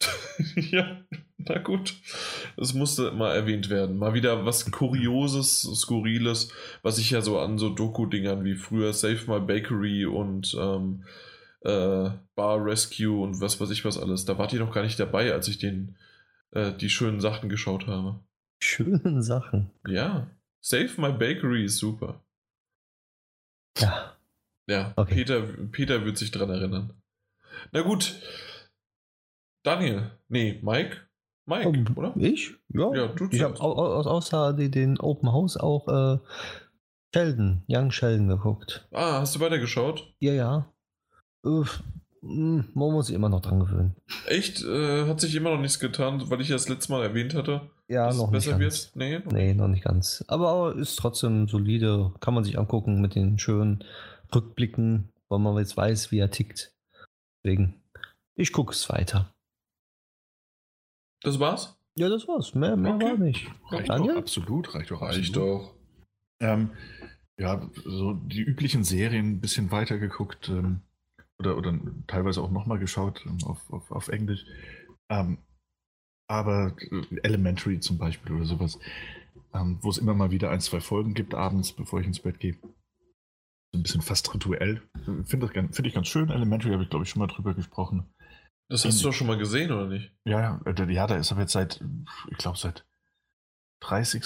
ja, 0.56 1.02
na 1.36 1.58
gut. 1.58 1.94
Es 2.56 2.74
musste 2.74 3.12
mal 3.12 3.34
erwähnt 3.34 3.70
werden. 3.70 3.98
Mal 3.98 4.14
wieder 4.14 4.44
was 4.44 4.70
Kurioses, 4.70 5.62
Skurriles, 5.62 6.52
was 6.82 6.98
ich 6.98 7.10
ja 7.10 7.20
so 7.20 7.38
an 7.38 7.58
so 7.58 7.68
Doku-Dingern 7.70 8.44
wie 8.44 8.54
früher 8.54 8.92
Save 8.92 9.20
My 9.26 9.40
Bakery 9.40 10.06
und 10.06 10.56
ähm, 10.58 11.04
äh, 11.62 12.10
Bar 12.34 12.64
Rescue 12.64 13.22
und 13.22 13.40
was 13.40 13.60
weiß 13.60 13.70
ich 13.70 13.84
was 13.84 13.98
alles. 13.98 14.24
Da 14.24 14.38
wart 14.38 14.52
ihr 14.52 14.60
noch 14.60 14.74
gar 14.74 14.82
nicht 14.82 14.98
dabei, 14.98 15.32
als 15.32 15.48
ich 15.48 15.58
den, 15.58 15.96
äh, 16.52 16.72
die 16.72 16.90
schönen 16.90 17.20
Sachen 17.20 17.48
geschaut 17.48 17.86
habe. 17.86 18.20
Schönen 18.62 19.22
Sachen. 19.22 19.70
Ja. 19.86 20.30
Save 20.60 20.90
My 20.98 21.12
Bakery 21.12 21.64
ist 21.64 21.78
super. 21.78 22.22
Ja. 23.78 24.16
Ja, 24.66 24.92
okay. 24.96 25.14
Peter, 25.14 25.40
Peter 25.72 26.04
wird 26.04 26.18
sich 26.18 26.30
dran 26.30 26.50
erinnern. 26.50 26.92
Na 27.72 27.82
gut. 27.82 28.20
Daniel. 29.62 30.12
Nee, 30.28 30.60
Mike. 30.62 30.96
Mike, 31.46 31.68
um, 31.68 31.96
oder? 31.96 32.14
Ich? 32.16 32.52
Ja. 32.68 32.94
ja 32.94 33.06
du 33.08 33.28
ich 33.30 33.42
habe 33.42 33.58
außer 33.60 34.52
den 34.52 35.00
Open 35.00 35.32
House 35.32 35.56
auch 35.56 35.88
äh, 35.88 36.18
Sheldon, 37.12 37.64
Young 37.68 37.90
Sheldon 37.90 38.28
geguckt. 38.28 38.86
Ah, 38.92 39.20
hast 39.20 39.34
du 39.34 39.40
weitergeschaut? 39.40 40.14
Ja, 40.20 40.32
ja. 40.32 40.72
Uff, 41.42 41.82
hm, 42.22 42.64
man 42.74 42.92
muss 42.92 43.06
sich 43.06 43.16
immer 43.16 43.28
noch 43.28 43.40
dran 43.40 43.60
gewöhnen. 43.60 43.96
Echt? 44.26 44.62
Äh, 44.62 45.06
hat 45.06 45.20
sich 45.20 45.34
immer 45.34 45.50
noch 45.50 45.60
nichts 45.60 45.78
getan, 45.78 46.28
weil 46.28 46.40
ich 46.40 46.48
ja 46.48 46.54
das 46.54 46.68
letzte 46.68 46.92
Mal 46.92 47.02
erwähnt 47.02 47.34
hatte? 47.34 47.70
Ja, 47.88 48.06
dass 48.06 48.18
noch 48.18 48.26
es 48.26 48.32
besser 48.32 48.58
nicht 48.58 48.68
ganz. 48.68 48.90
wird? 48.94 48.96
Nee, 48.96 49.18
noch, 49.18 49.32
nee, 49.32 49.54
noch 49.54 49.68
nicht 49.68 49.84
ganz. 49.84 50.24
Aber 50.28 50.74
ist 50.76 50.96
trotzdem 50.96 51.48
solide. 51.48 52.12
Kann 52.20 52.34
man 52.34 52.44
sich 52.44 52.58
angucken 52.58 53.00
mit 53.00 53.14
den 53.14 53.38
schönen 53.38 53.84
Rückblicken, 54.34 55.08
weil 55.28 55.38
man 55.38 55.56
jetzt 55.56 55.76
weiß, 55.76 56.12
wie 56.12 56.18
er 56.18 56.30
tickt. 56.30 56.72
Deswegen, 57.42 57.80
ich 58.34 58.52
gucke 58.52 58.72
es 58.72 58.88
weiter. 58.90 59.32
Das 61.22 61.40
war's? 61.40 61.76
Ja, 61.96 62.08
das 62.08 62.28
war's. 62.28 62.54
Mehr, 62.54 62.76
mehr 62.76 62.94
okay. 62.94 63.04
war 63.04 63.16
nicht. 63.16 63.46
Reicht 63.70 63.88
Daniel? 63.88 64.14
doch, 64.14 64.20
absolut. 64.20 64.74
Reicht 64.74 64.90
doch. 64.90 65.02
Reicht 65.02 65.36
doch. 65.36 65.74
Ähm, 66.40 66.70
ja, 67.38 67.68
so 67.84 68.12
die 68.12 68.42
üblichen 68.42 68.84
Serien 68.84 69.32
ein 69.32 69.40
bisschen 69.40 69.70
weiter 69.70 69.98
geguckt. 69.98 70.48
Ähm, 70.48 70.82
oder, 71.40 71.56
oder 71.56 71.78
teilweise 72.06 72.42
auch 72.42 72.50
nochmal 72.50 72.78
geschaut 72.78 73.24
ähm, 73.26 73.38
auf, 73.44 73.70
auf, 73.72 73.90
auf 73.90 74.08
Englisch. 74.08 74.44
Ähm, 75.10 75.38
aber 76.28 76.76
äh, 76.78 77.16
Elementary 77.22 77.80
zum 77.80 77.98
Beispiel 77.98 78.36
oder 78.36 78.44
sowas, 78.44 78.78
ähm, 79.52 79.78
wo 79.80 79.90
es 79.90 79.98
immer 79.98 80.14
mal 80.14 80.30
wieder 80.30 80.50
ein, 80.50 80.60
zwei 80.60 80.80
Folgen 80.80 81.14
gibt 81.14 81.34
abends, 81.34 81.72
bevor 81.72 82.00
ich 82.00 82.06
ins 82.06 82.20
Bett 82.20 82.38
gehe. 82.38 82.56
So 83.72 83.78
ein 83.78 83.82
bisschen 83.82 84.02
fast 84.02 84.32
rituell. 84.34 84.82
Finde 85.24 85.48
find 85.48 85.86
ich 85.86 85.94
ganz 85.94 86.08
schön. 86.08 86.30
Elementary 86.30 86.72
habe 86.72 86.84
ich, 86.84 86.90
glaube 86.90 87.04
ich, 87.04 87.10
schon 87.10 87.20
mal 87.20 87.26
drüber 87.26 87.54
gesprochen. 87.54 88.04
Das 88.68 88.84
hast 88.84 88.96
In, 88.96 89.02
du 89.02 89.08
doch 89.08 89.14
schon 89.14 89.26
mal 89.26 89.38
gesehen, 89.38 89.72
oder 89.72 89.88
nicht? 89.88 90.12
Ja, 90.24 90.60
äh, 90.64 90.92
ja, 90.92 91.06
da 91.06 91.16
ist 91.16 91.32
aber 91.32 91.42
jetzt 91.42 91.52
seit, 91.52 91.82
ich 92.30 92.38
glaube, 92.38 92.58
seit 92.58 92.86
30. 93.82 94.22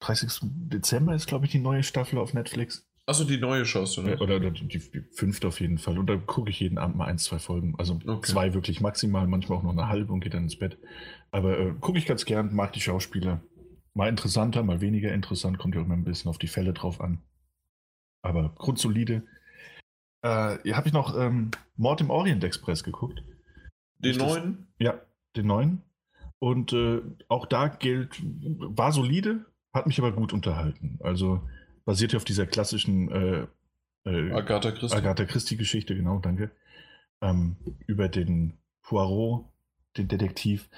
30. 0.00 0.40
Dezember 0.42 1.14
ist, 1.14 1.26
glaube 1.26 1.46
ich, 1.46 1.52
die 1.52 1.58
neue 1.58 1.82
Staffel 1.82 2.18
auf 2.18 2.34
Netflix. 2.34 2.86
Achso, 3.04 3.24
die 3.24 3.38
neue 3.38 3.64
schaust 3.64 3.96
du, 3.96 4.02
ne? 4.02 4.16
Oder, 4.18 4.36
oder 4.36 4.50
die, 4.52 4.68
die, 4.68 5.04
fünfte 5.10 5.48
auf 5.48 5.60
jeden 5.60 5.78
Fall. 5.78 5.98
Und 5.98 6.06
da 6.06 6.16
gucke 6.16 6.50
ich 6.50 6.60
jeden 6.60 6.78
Abend 6.78 6.96
mal 6.96 7.06
ein, 7.06 7.18
zwei 7.18 7.40
Folgen. 7.40 7.74
Also 7.76 7.98
okay. 8.06 8.30
zwei 8.30 8.54
wirklich 8.54 8.80
maximal, 8.80 9.26
manchmal 9.26 9.58
auch 9.58 9.62
noch 9.64 9.72
eine 9.72 9.88
halbe 9.88 10.12
und 10.12 10.20
gehe 10.20 10.30
dann 10.30 10.44
ins 10.44 10.58
Bett. 10.58 10.78
Aber 11.32 11.58
äh, 11.58 11.74
gucke 11.80 11.98
ich 11.98 12.06
ganz 12.06 12.24
gern, 12.24 12.54
mag 12.54 12.72
die 12.72 12.80
Schauspieler. 12.80 13.42
Mal 13.94 14.08
interessanter, 14.08 14.62
mal 14.62 14.80
weniger 14.80 15.12
interessant, 15.12 15.58
kommt 15.58 15.74
ja 15.74 15.80
auch 15.80 15.84
immer 15.84 15.96
ein 15.96 16.04
bisschen 16.04 16.30
auf 16.30 16.38
die 16.38 16.46
Fälle 16.46 16.72
drauf 16.72 17.00
an. 17.00 17.22
Aber 18.22 18.54
grundsolide. 18.56 19.24
Äh, 20.22 20.72
habe 20.72 20.86
ich 20.86 20.92
noch 20.92 21.18
ähm, 21.18 21.50
Mord 21.76 22.00
im 22.00 22.10
Orient 22.10 22.44
Express 22.44 22.84
geguckt. 22.84 23.24
Den 23.98 24.16
neuen? 24.16 24.68
ja, 24.78 25.00
den 25.36 25.46
neuen. 25.48 25.82
Und 26.38 26.72
äh, 26.72 27.02
auch 27.28 27.46
da 27.46 27.66
gilt, 27.66 28.20
war 28.22 28.92
solide, 28.92 29.44
hat 29.74 29.88
mich 29.88 29.98
aber 29.98 30.12
gut 30.12 30.32
unterhalten. 30.32 30.98
Also 31.02 31.42
basiert 31.84 32.12
ja 32.12 32.16
auf 32.18 32.24
dieser 32.24 32.46
klassischen 32.46 33.10
äh, 33.10 33.46
äh, 34.04 34.32
Agatha 34.32 34.72
Christie. 34.72 34.96
Agatha 34.96 35.24
Christie-Geschichte, 35.24 35.94
genau, 35.94 36.18
danke. 36.18 36.50
Ähm, 37.20 37.56
über 37.86 38.08
den 38.08 38.58
Poirot, 38.82 39.46
den 39.96 40.08
Detektiv, 40.08 40.68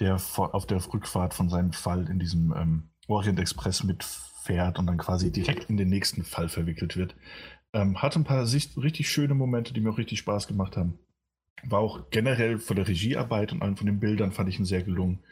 der 0.00 0.18
vor, 0.18 0.54
auf 0.54 0.66
der 0.66 0.84
Rückfahrt 0.92 1.34
von 1.34 1.48
seinem 1.48 1.72
Fall 1.72 2.08
in 2.08 2.18
diesem 2.18 2.52
ähm, 2.56 2.90
Orient 3.08 3.40
Express 3.40 3.82
mitfährt 3.82 4.78
und 4.78 4.86
dann 4.86 4.98
quasi 4.98 5.32
direkt 5.32 5.70
in 5.70 5.76
den 5.76 5.88
nächsten 5.88 6.24
Fall 6.24 6.48
verwickelt 6.48 6.96
wird. 6.96 7.16
Ähm, 7.72 8.00
hat 8.00 8.16
ein 8.16 8.24
paar 8.24 8.44
richtig 8.44 9.10
schöne 9.10 9.34
Momente, 9.34 9.74
die 9.74 9.80
mir 9.80 9.90
auch 9.90 9.98
richtig 9.98 10.20
Spaß 10.20 10.46
gemacht 10.46 10.76
haben. 10.76 10.98
War 11.64 11.80
auch 11.80 12.10
generell 12.10 12.58
von 12.58 12.76
der 12.76 12.86
Regiearbeit 12.86 13.52
und 13.52 13.62
allen 13.62 13.76
von 13.76 13.86
den 13.86 13.98
Bildern 13.98 14.32
fand 14.32 14.48
ich 14.48 14.58
ihn 14.58 14.64
sehr 14.64 14.82
gelungen. 14.84 15.24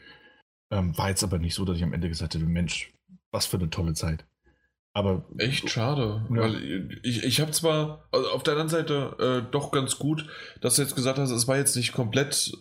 Ähm, 0.69 0.97
war 0.97 1.09
jetzt 1.09 1.23
aber 1.23 1.39
nicht 1.39 1.55
so, 1.55 1.63
dass 1.63 1.77
ich 1.77 1.83
am 1.83 1.93
Ende 1.93 2.09
gesagt 2.09 2.35
hätte, 2.35 2.45
Mensch, 2.45 2.93
was 3.31 3.45
für 3.45 3.57
eine 3.57 3.69
tolle 3.69 3.93
Zeit. 3.93 4.25
Aber 4.97 5.25
echt 5.37 5.69
schade, 5.69 6.25
ja. 6.27 6.35
weil 6.35 6.99
ich, 7.03 7.23
ich 7.23 7.39
habe 7.39 7.51
zwar 7.51 8.07
also 8.11 8.29
auf 8.29 8.41
der 8.41 8.53
anderen 8.53 8.69
Seite 8.69 9.43
äh, 9.47 9.51
doch 9.51 9.71
ganz 9.71 9.99
gut, 9.99 10.25
dass 10.59 10.75
du 10.75 10.81
jetzt 10.81 10.95
gesagt 10.95 11.19
hast, 11.19 11.29
es 11.29 11.47
war 11.47 11.55
jetzt 11.55 11.75
nicht 11.75 11.93
komplett 11.93 12.51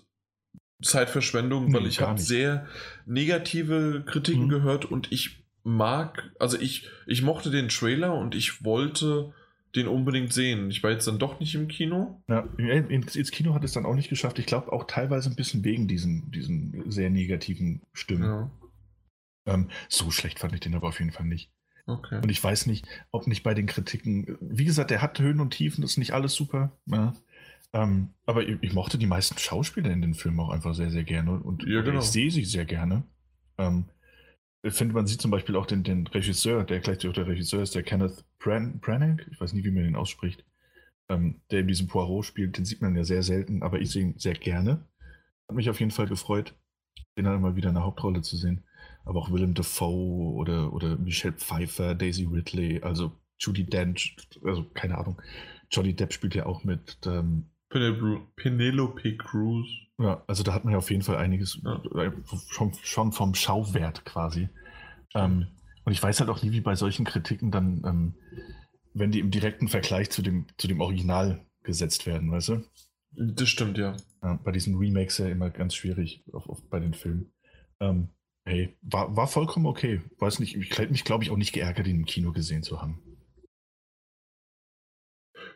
Zeitverschwendung, 0.82 1.72
weil 1.72 1.86
ich 1.86 2.02
habe 2.02 2.20
sehr 2.20 2.66
negative 3.06 4.04
Kritiken 4.04 4.44
mhm. 4.44 4.50
gehört 4.50 4.84
und 4.84 5.10
ich 5.12 5.46
mag, 5.62 6.30
also 6.38 6.60
ich, 6.60 6.90
ich 7.06 7.22
mochte 7.22 7.50
den 7.50 7.70
Trailer 7.70 8.12
und 8.12 8.34
ich 8.34 8.62
wollte 8.62 9.32
den 9.74 9.88
unbedingt 9.88 10.34
sehen. 10.34 10.70
Ich 10.70 10.82
war 10.82 10.90
jetzt 10.90 11.08
dann 11.08 11.18
doch 11.18 11.40
nicht 11.40 11.54
im 11.54 11.68
Kino. 11.68 12.22
Ja, 12.28 12.40
ins 12.58 13.30
Kino 13.30 13.54
hat 13.54 13.64
es 13.64 13.72
dann 13.72 13.86
auch 13.86 13.94
nicht 13.94 14.10
geschafft. 14.10 14.38
Ich 14.38 14.46
glaube 14.46 14.74
auch 14.74 14.84
teilweise 14.84 15.30
ein 15.30 15.36
bisschen 15.36 15.64
wegen 15.64 15.88
diesen, 15.88 16.30
diesen 16.32 16.90
sehr 16.90 17.08
negativen 17.08 17.80
Stimmen. 17.94 18.24
Ja. 18.24 18.50
Ähm, 19.46 19.70
so 19.88 20.10
schlecht 20.10 20.38
fand 20.38 20.52
ich 20.52 20.60
den 20.60 20.74
aber 20.74 20.88
auf 20.88 20.98
jeden 20.98 21.12
Fall 21.12 21.24
nicht. 21.24 21.50
Okay. 21.86 22.20
Und 22.20 22.30
ich 22.30 22.42
weiß 22.42 22.66
nicht, 22.66 22.86
ob 23.12 23.26
nicht 23.26 23.44
bei 23.44 23.54
den 23.54 23.66
Kritiken, 23.66 24.36
wie 24.40 24.64
gesagt, 24.64 24.90
der 24.90 25.02
hat 25.02 25.20
Höhen 25.20 25.40
und 25.40 25.50
Tiefen, 25.50 25.82
das 25.82 25.92
ist 25.92 25.98
nicht 25.98 26.12
alles 26.12 26.34
super. 26.34 26.72
Ja. 26.86 27.14
Ähm, 27.72 28.10
aber 28.26 28.46
ich, 28.46 28.58
ich, 28.60 28.72
mochte 28.72 28.98
die 28.98 29.06
meisten 29.06 29.38
Schauspieler 29.38 29.90
in 29.90 30.02
den 30.02 30.14
Filmen 30.14 30.40
auch 30.40 30.50
einfach 30.50 30.74
sehr, 30.74 30.90
sehr 30.90 31.04
gerne 31.04 31.32
und 31.40 31.64
ja, 31.64 31.82
genau. 31.82 32.00
ich 32.00 32.06
sehe 32.06 32.30
sie 32.30 32.44
sehr 32.44 32.64
gerne. 32.64 33.04
Ähm, 33.58 33.84
ich 34.62 34.74
finde, 34.74 34.94
man 34.94 35.06
sieht 35.06 35.20
zum 35.20 35.30
Beispiel 35.30 35.54
auch 35.54 35.66
den, 35.66 35.84
den 35.84 36.06
Regisseur, 36.08 36.64
der 36.64 36.80
gleichzeitig 36.80 37.10
auch 37.10 37.14
der 37.14 37.28
Regisseur 37.28 37.62
ist, 37.62 37.74
der 37.74 37.84
Kenneth 37.84 38.24
Bran 38.40 38.80
Branagh, 38.80 39.24
ich 39.30 39.40
weiß 39.40 39.52
nie, 39.52 39.62
wie 39.62 39.70
man 39.70 39.84
den 39.84 39.96
ausspricht, 39.96 40.44
ähm, 41.08 41.40
der 41.50 41.60
in 41.60 41.68
diesem 41.68 41.86
Poirot 41.86 42.24
spielt, 42.24 42.58
den 42.58 42.64
sieht 42.64 42.82
man 42.82 42.96
ja 42.96 43.04
sehr 43.04 43.22
selten, 43.22 43.62
aber 43.62 43.80
ich 43.80 43.90
sehe 43.90 44.02
ihn 44.02 44.18
sehr 44.18 44.34
gerne. 44.34 44.84
Hat 45.48 45.54
mich 45.54 45.70
auf 45.70 45.78
jeden 45.78 45.92
Fall 45.92 46.08
gefreut, 46.08 46.54
den 47.16 47.26
dann 47.26 47.40
mal 47.40 47.54
wieder 47.54 47.68
in 47.68 47.76
der 47.76 47.84
Hauptrolle 47.84 48.22
zu 48.22 48.36
sehen 48.36 48.65
aber 49.06 49.20
auch 49.20 49.32
Willem 49.32 49.54
Dafoe 49.54 50.34
oder, 50.34 50.72
oder 50.72 50.96
Michelle 50.96 51.34
Pfeiffer, 51.34 51.94
Daisy 51.94 52.24
Ridley, 52.24 52.82
also 52.82 53.12
Judy 53.38 53.64
Dench, 53.64 54.16
also 54.44 54.64
keine 54.74 54.98
Ahnung. 54.98 55.22
Johnny 55.70 55.94
Depp 55.94 56.12
spielt 56.12 56.34
ja 56.34 56.46
auch 56.46 56.64
mit. 56.64 56.98
Ähm, 57.06 57.46
Penelope 57.70 59.16
Cruz. 59.16 59.66
Ja, 59.98 60.22
also 60.26 60.42
da 60.42 60.52
hat 60.52 60.64
man 60.64 60.72
ja 60.72 60.78
auf 60.78 60.90
jeden 60.90 61.02
Fall 61.02 61.16
einiges 61.16 61.60
ja. 61.64 61.82
Äh, 61.94 62.12
schon, 62.48 62.74
schon 62.82 63.12
vom 63.12 63.34
Schauwert 63.34 64.04
quasi. 64.04 64.48
Ähm, 65.14 65.46
und 65.84 65.92
ich 65.92 66.02
weiß 66.02 66.20
halt 66.20 66.30
auch 66.30 66.42
nie, 66.42 66.52
wie 66.52 66.60
bei 66.60 66.74
solchen 66.74 67.04
Kritiken 67.04 67.50
dann, 67.50 67.82
ähm, 67.86 68.14
wenn 68.92 69.12
die 69.12 69.20
im 69.20 69.30
direkten 69.30 69.68
Vergleich 69.68 70.10
zu 70.10 70.22
dem, 70.22 70.46
zu 70.58 70.68
dem 70.68 70.80
Original 70.80 71.44
gesetzt 71.62 72.06
werden, 72.06 72.30
weißt 72.30 72.48
du? 72.48 72.64
Das 73.12 73.48
stimmt, 73.48 73.78
ja. 73.78 73.96
ja 74.22 74.38
bei 74.42 74.52
diesen 74.52 74.76
Remakes 74.76 75.18
ja 75.18 75.28
immer 75.28 75.50
ganz 75.50 75.74
schwierig 75.74 76.24
auf, 76.32 76.48
auf, 76.48 76.62
bei 76.68 76.80
den 76.80 76.94
Filmen. 76.94 77.32
Ähm, 77.80 78.08
Hey, 78.46 78.76
war, 78.80 79.16
war 79.16 79.26
vollkommen 79.26 79.66
okay. 79.66 80.02
Weiß 80.18 80.38
nicht, 80.38 80.56
ich 80.56 80.78
hätte 80.78 80.92
mich, 80.92 81.02
glaube 81.02 81.24
ich, 81.24 81.30
auch 81.30 81.36
nicht 81.36 81.52
geärgert, 81.52 81.88
ihn 81.88 81.96
im 81.96 82.04
Kino 82.06 82.30
gesehen 82.30 82.62
zu 82.62 82.80
haben. 82.80 83.02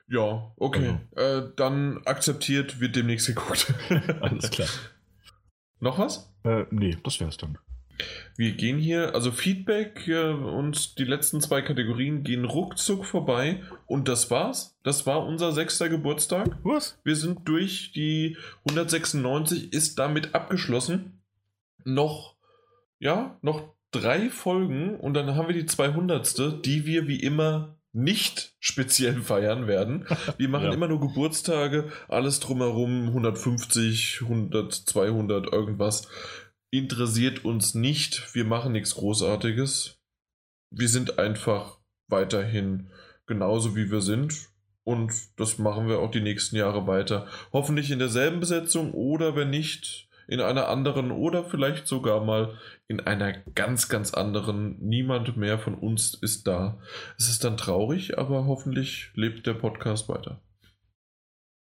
Ja, 0.09 0.53
okay. 0.57 0.99
Also. 1.15 1.47
Äh, 1.47 1.53
dann 1.55 2.05
akzeptiert, 2.05 2.81
wird 2.81 2.97
demnächst 2.97 3.29
geguckt. 3.29 3.73
Alles 4.21 4.51
klar. 4.51 4.69
Noch 5.81 5.99
was? 5.99 6.35
Äh, 6.43 6.65
nee, 6.73 6.97
das 7.05 7.21
wär's 7.21 7.37
dann. 7.37 7.59
Wir 8.37 8.53
gehen 8.53 8.79
hier, 8.79 9.15
also 9.15 9.31
Feedback 9.31 10.09
äh, 10.09 10.31
und 10.31 10.99
die 10.99 11.05
letzten 11.05 11.41
zwei 11.41 11.63
Kategorien 11.63 12.25
gehen 12.25 12.45
ruckzuck 12.45 13.05
vorbei 13.05 13.63
und 13.87 14.09
das 14.09 14.33
war's. 14.33 14.77
Das 14.83 15.07
war 15.07 15.25
unser 15.25 15.53
sechster 15.53 15.89
Geburtstag. 15.89 16.59
Was? 16.65 16.99
Wir 17.05 17.15
sind 17.15 17.47
durch 17.47 17.93
die 17.93 18.37
196, 18.69 19.73
ist 19.73 19.99
damit 20.01 20.35
abgeschlossen. 20.35 21.21
Noch 21.85 22.40
ja, 23.01 23.39
noch 23.43 23.75
drei 23.91 24.31
Folgen 24.31 24.97
und 24.97 25.15
dann 25.15 25.35
haben 25.35 25.49
wir 25.49 25.55
die 25.55 25.67
200. 25.67 26.65
die 26.65 26.87
wir 26.87 27.09
wie 27.09 27.21
immer 27.21 27.77
nicht 27.93 28.55
speziell 28.61 29.21
feiern 29.23 29.67
werden. 29.67 30.07
Wir 30.37 30.49
machen 30.49 30.67
ja. 30.67 30.73
immer 30.73 30.89
nur 30.89 31.01
Geburtstage, 31.01 31.91
alles 32.09 32.41
drumherum, 32.41 33.09
150, 33.09 34.21
100, 34.23 34.73
200, 34.73 35.53
irgendwas. 35.53 36.09
Interessiert 36.71 37.45
uns 37.45 37.75
nicht. 37.75 38.33
Wir 38.35 38.45
machen 38.45 38.73
nichts 38.73 38.95
Großartiges. 38.95 39.99
Wir 40.71 40.89
sind 40.89 41.19
einfach 41.19 41.81
weiterhin 42.07 42.91
genauso 43.27 43.75
wie 43.75 43.91
wir 43.91 44.03
sind. 44.03 44.51
Und 44.85 45.13
das 45.37 45.59
machen 45.59 45.89
wir 45.89 45.99
auch 45.99 46.11
die 46.11 46.21
nächsten 46.21 46.57
Jahre 46.57 46.87
weiter. 46.87 47.27
Hoffentlich 47.53 47.91
in 47.91 47.99
derselben 47.99 48.41
Besetzung 48.41 48.93
oder 48.93 49.37
wenn 49.37 49.51
nicht, 49.51 50.09
in 50.31 50.41
einer 50.41 50.69
anderen 50.69 51.11
oder 51.11 51.45
vielleicht 51.45 51.89
sogar 51.89 52.25
mal 52.25 52.57
in 52.87 53.01
einer 53.01 53.33
ganz, 53.57 53.89
ganz 53.89 54.15
anderen. 54.15 54.77
Niemand 54.79 55.37
mehr 55.37 55.59
von 55.59 55.75
uns 55.75 56.15
ist 56.15 56.47
da. 56.47 56.79
Es 57.19 57.29
ist 57.29 57.43
dann 57.43 57.57
traurig, 57.57 58.17
aber 58.17 58.47
hoffentlich 58.47 59.11
lebt 59.17 59.49
der 59.49 59.55
Podcast 59.55 60.09
weiter. 60.09 60.41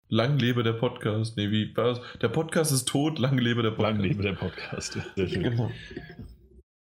Lang 0.10 0.38
lebe 0.38 0.64
der 0.64 0.74
Podcast. 0.74 1.38
Nee, 1.38 1.52
wie 1.52 1.74
war 1.78 2.02
Der 2.22 2.28
Podcast 2.28 2.74
ist 2.74 2.90
tot, 2.90 3.18
lang 3.18 3.38
lebe 3.38 3.64
der 3.64 3.72
Podcast. 3.72 3.94
Lang 3.94 4.02
lebe 4.02 4.24
der 4.24 4.34
Podcast. 4.34 4.98
Sehr 5.16 5.30
schön. 5.30 5.44
Genau. 5.44 5.72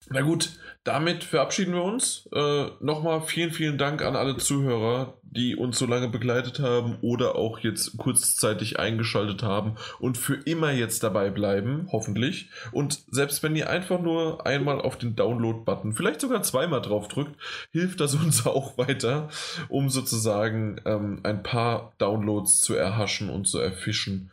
Na 0.09 0.21
gut, 0.21 0.51
damit 0.83 1.23
verabschieden 1.23 1.73
wir 1.73 1.83
uns. 1.83 2.27
Äh, 2.33 2.65
Nochmal 2.79 3.21
vielen, 3.21 3.51
vielen 3.51 3.77
Dank 3.77 4.01
an 4.01 4.15
alle 4.15 4.35
Zuhörer, 4.37 5.19
die 5.21 5.55
uns 5.55 5.77
so 5.77 5.85
lange 5.85 6.09
begleitet 6.09 6.59
haben 6.59 6.97
oder 7.01 7.35
auch 7.35 7.59
jetzt 7.59 7.97
kurzzeitig 7.97 8.79
eingeschaltet 8.79 9.43
haben 9.43 9.75
und 9.99 10.17
für 10.17 10.33
immer 10.33 10.71
jetzt 10.71 11.03
dabei 11.03 11.29
bleiben, 11.29 11.87
hoffentlich. 11.91 12.49
Und 12.71 13.03
selbst 13.11 13.43
wenn 13.43 13.55
ihr 13.55 13.69
einfach 13.69 14.01
nur 14.01 14.45
einmal 14.45 14.81
auf 14.81 14.97
den 14.97 15.15
Download-Button, 15.15 15.93
vielleicht 15.93 16.21
sogar 16.21 16.41
zweimal 16.41 16.81
drauf 16.81 17.07
drückt, 17.07 17.39
hilft 17.71 17.99
das 17.99 18.15
uns 18.15 18.45
auch 18.47 18.77
weiter, 18.79 19.29
um 19.69 19.89
sozusagen 19.89 20.81
ähm, 20.85 21.19
ein 21.23 21.43
paar 21.43 21.93
Downloads 21.99 22.59
zu 22.59 22.73
erhaschen 22.73 23.29
und 23.29 23.47
zu 23.47 23.59
erfischen. 23.59 24.31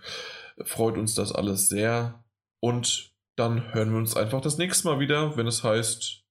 Freut 0.64 0.97
uns 0.97 1.14
das 1.14 1.30
alles 1.30 1.68
sehr. 1.68 2.24
Und 2.60 3.12
dann 3.39 3.73
hören 3.73 3.92
wir 3.92 3.99
uns 3.99 4.17
einfach 4.17 4.41
das 4.41 4.58
nächste 4.58 4.89
Mal 4.89 5.00
wieder, 5.00 5.36
wenn 5.36 5.47
es 5.47 5.62
heißt. 5.62 6.25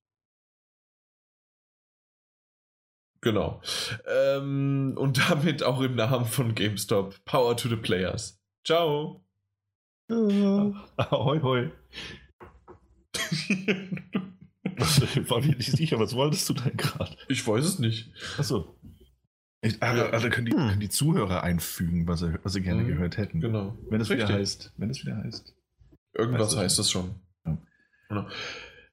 Genau. 3.21 3.61
Ähm, 4.05 4.95
und 4.97 5.17
damit 5.29 5.63
auch 5.63 5.81
im 5.81 5.95
Namen 5.95 6.25
von 6.25 6.53
GameStop. 6.55 7.23
Power 7.25 7.55
to 7.55 7.69
the 7.69 7.75
Players. 7.75 8.41
Ciao. 8.65 9.23
Ahoi, 10.09 11.41
hoi. 11.41 11.71
ich 13.31 13.57
war 15.29 15.41
mir 15.41 15.55
nicht 15.55 15.71
sicher, 15.71 15.99
was 15.99 16.15
wolltest 16.15 16.47
du 16.49 16.53
denn 16.53 16.77
gerade? 16.77 17.15
Ich 17.27 17.45
weiß 17.45 17.65
es 17.65 17.79
nicht. 17.79 18.11
Achso. 18.37 18.77
Ich, 19.61 19.81
also, 19.81 20.03
also 20.05 20.29
können, 20.29 20.45
die, 20.45 20.51
hm. 20.53 20.67
können, 20.67 20.79
die, 20.79 20.89
Zuhörer 20.89 21.43
einfügen, 21.43 22.07
was 22.07 22.19
sie, 22.19 22.37
was 22.43 22.53
sie 22.53 22.61
gerne 22.61 22.83
mhm. 22.83 22.87
gehört 22.87 23.17
hätten. 23.17 23.41
Genau. 23.41 23.77
Wenn 23.89 23.99
es 23.99 24.09
wieder 24.09 24.27
heißt. 24.27 24.73
Wenn 24.77 24.89
es 24.89 25.03
wieder 25.03 25.17
heißt. 25.17 25.56
Irgendwas 26.17 26.55
weißt 26.55 26.63
heißt 26.63 26.79
es 26.79 26.91
schon. 26.91 27.15
Ja. 27.45 27.57
Genau. 28.09 28.27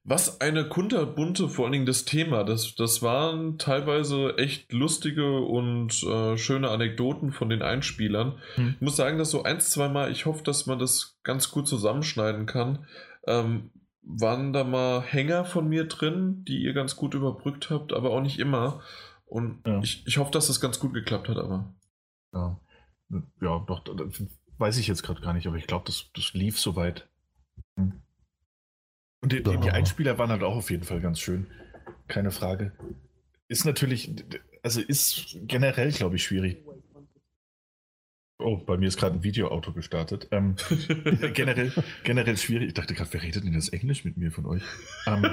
Was 0.07 0.39
eine 0.39 0.69
kunterbunte, 0.69 1.49
vor 1.49 1.65
allen 1.65 1.71
Dingen 1.71 1.85
das 1.87 2.05
Thema. 2.05 2.43
Das, 2.43 2.75
das 2.75 3.01
waren 3.01 3.57
teilweise 3.57 4.37
echt 4.37 4.71
lustige 4.71 5.39
und 5.39 6.03
äh, 6.03 6.37
schöne 6.37 6.69
Anekdoten 6.69 7.31
von 7.31 7.49
den 7.49 7.63
Einspielern. 7.63 8.37
Hm. 8.53 8.75
Ich 8.75 8.81
muss 8.81 8.95
sagen, 8.95 9.17
dass 9.17 9.31
so 9.31 9.41
ein, 9.41 9.59
zwei 9.59 9.89
Mal, 9.89 10.11
ich 10.11 10.27
hoffe, 10.27 10.43
dass 10.43 10.67
man 10.67 10.77
das 10.77 11.17
ganz 11.23 11.49
gut 11.49 11.67
zusammenschneiden 11.67 12.45
kann. 12.45 12.85
Ähm, 13.25 13.71
waren 14.03 14.53
da 14.53 14.63
mal 14.63 15.01
Hänger 15.01 15.43
von 15.43 15.67
mir 15.67 15.87
drin, 15.87 16.43
die 16.47 16.61
ihr 16.61 16.73
ganz 16.73 16.95
gut 16.95 17.15
überbrückt 17.15 17.71
habt, 17.71 17.91
aber 17.91 18.11
auch 18.11 18.21
nicht 18.21 18.37
immer. 18.37 18.81
Und 19.25 19.65
ja. 19.65 19.79
ich, 19.81 20.05
ich 20.05 20.19
hoffe, 20.19 20.31
dass 20.31 20.45
das 20.45 20.61
ganz 20.61 20.79
gut 20.79 20.93
geklappt 20.93 21.29
hat, 21.29 21.37
aber. 21.37 21.73
Ja, 22.31 22.59
ja 23.41 23.65
doch, 23.65 23.83
weiß 24.59 24.77
ich 24.77 24.85
jetzt 24.85 25.01
gerade 25.01 25.21
gar 25.21 25.33
nicht, 25.33 25.47
aber 25.47 25.57
ich 25.57 25.65
glaube, 25.65 25.85
das, 25.87 26.11
das 26.13 26.33
lief 26.33 26.59
soweit. 26.59 27.09
Und 29.25 29.31
die, 29.31 29.41
die, 29.41 29.57
die, 29.57 29.71
Einspieler 29.71 30.19
waren 30.19 30.29
halt 30.29 30.43
auch 30.43 30.55
auf 30.55 30.69
jeden 30.69 30.83
Fall 30.83 31.01
ganz 31.01 31.19
schön. 31.19 31.47
Keine 32.07 32.29
Frage. 32.29 32.73
Ist 33.47 33.65
natürlich, 33.65 34.13
also 34.61 34.81
ist 34.81 35.39
generell, 35.47 35.91
glaube 35.91 36.17
ich, 36.17 36.23
schwierig. 36.23 36.63
Oh, 38.37 38.57
bei 38.57 38.77
mir 38.77 38.87
ist 38.87 38.99
gerade 38.99 39.15
ein 39.15 39.23
Videoauto 39.23 39.73
gestartet. 39.73 40.27
Ähm, 40.29 40.57
generell, 41.33 41.73
generell 42.03 42.37
schwierig. 42.37 42.67
Ich 42.67 42.73
dachte 42.75 42.93
gerade, 42.93 43.11
wer 43.13 43.23
redet 43.23 43.43
denn 43.43 43.53
das 43.53 43.69
Englisch 43.69 44.05
mit 44.05 44.15
mir 44.15 44.31
von 44.31 44.45
euch? 44.45 44.61
Ähm, 45.07 45.25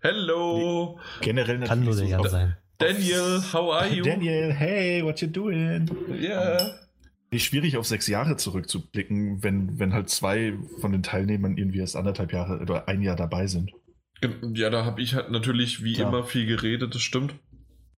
Hello. 0.00 1.00
Nee, 1.18 1.24
generell 1.24 1.58
natürlich. 1.58 1.68
Kann 1.68 1.84
nur 1.84 1.96
der 1.96 2.18
so, 2.18 2.28
sein. 2.28 2.56
Daniel, 2.78 3.42
how 3.52 3.72
are 3.72 3.88
you? 3.88 4.04
Daniel, 4.04 4.52
hey, 4.52 5.02
what 5.02 5.20
you 5.20 5.26
doing? 5.26 5.90
Yeah 6.08 6.83
nicht 7.34 7.44
schwierig 7.44 7.76
auf 7.76 7.86
sechs 7.86 8.06
Jahre 8.06 8.36
zurückzublicken, 8.36 9.42
wenn, 9.42 9.78
wenn 9.78 9.92
halt 9.92 10.08
zwei 10.08 10.56
von 10.80 10.92
den 10.92 11.02
Teilnehmern 11.02 11.56
irgendwie 11.56 11.80
erst 11.80 11.96
anderthalb 11.96 12.32
Jahre 12.32 12.60
oder 12.60 12.88
ein 12.88 13.02
Jahr 13.02 13.16
dabei 13.16 13.46
sind. 13.48 13.72
Ja, 14.54 14.70
da 14.70 14.84
habe 14.84 15.02
ich 15.02 15.14
halt 15.14 15.30
natürlich 15.30 15.82
wie 15.82 15.94
ja. 15.94 16.08
immer 16.08 16.24
viel 16.24 16.46
geredet, 16.46 16.94
das 16.94 17.02
stimmt. 17.02 17.34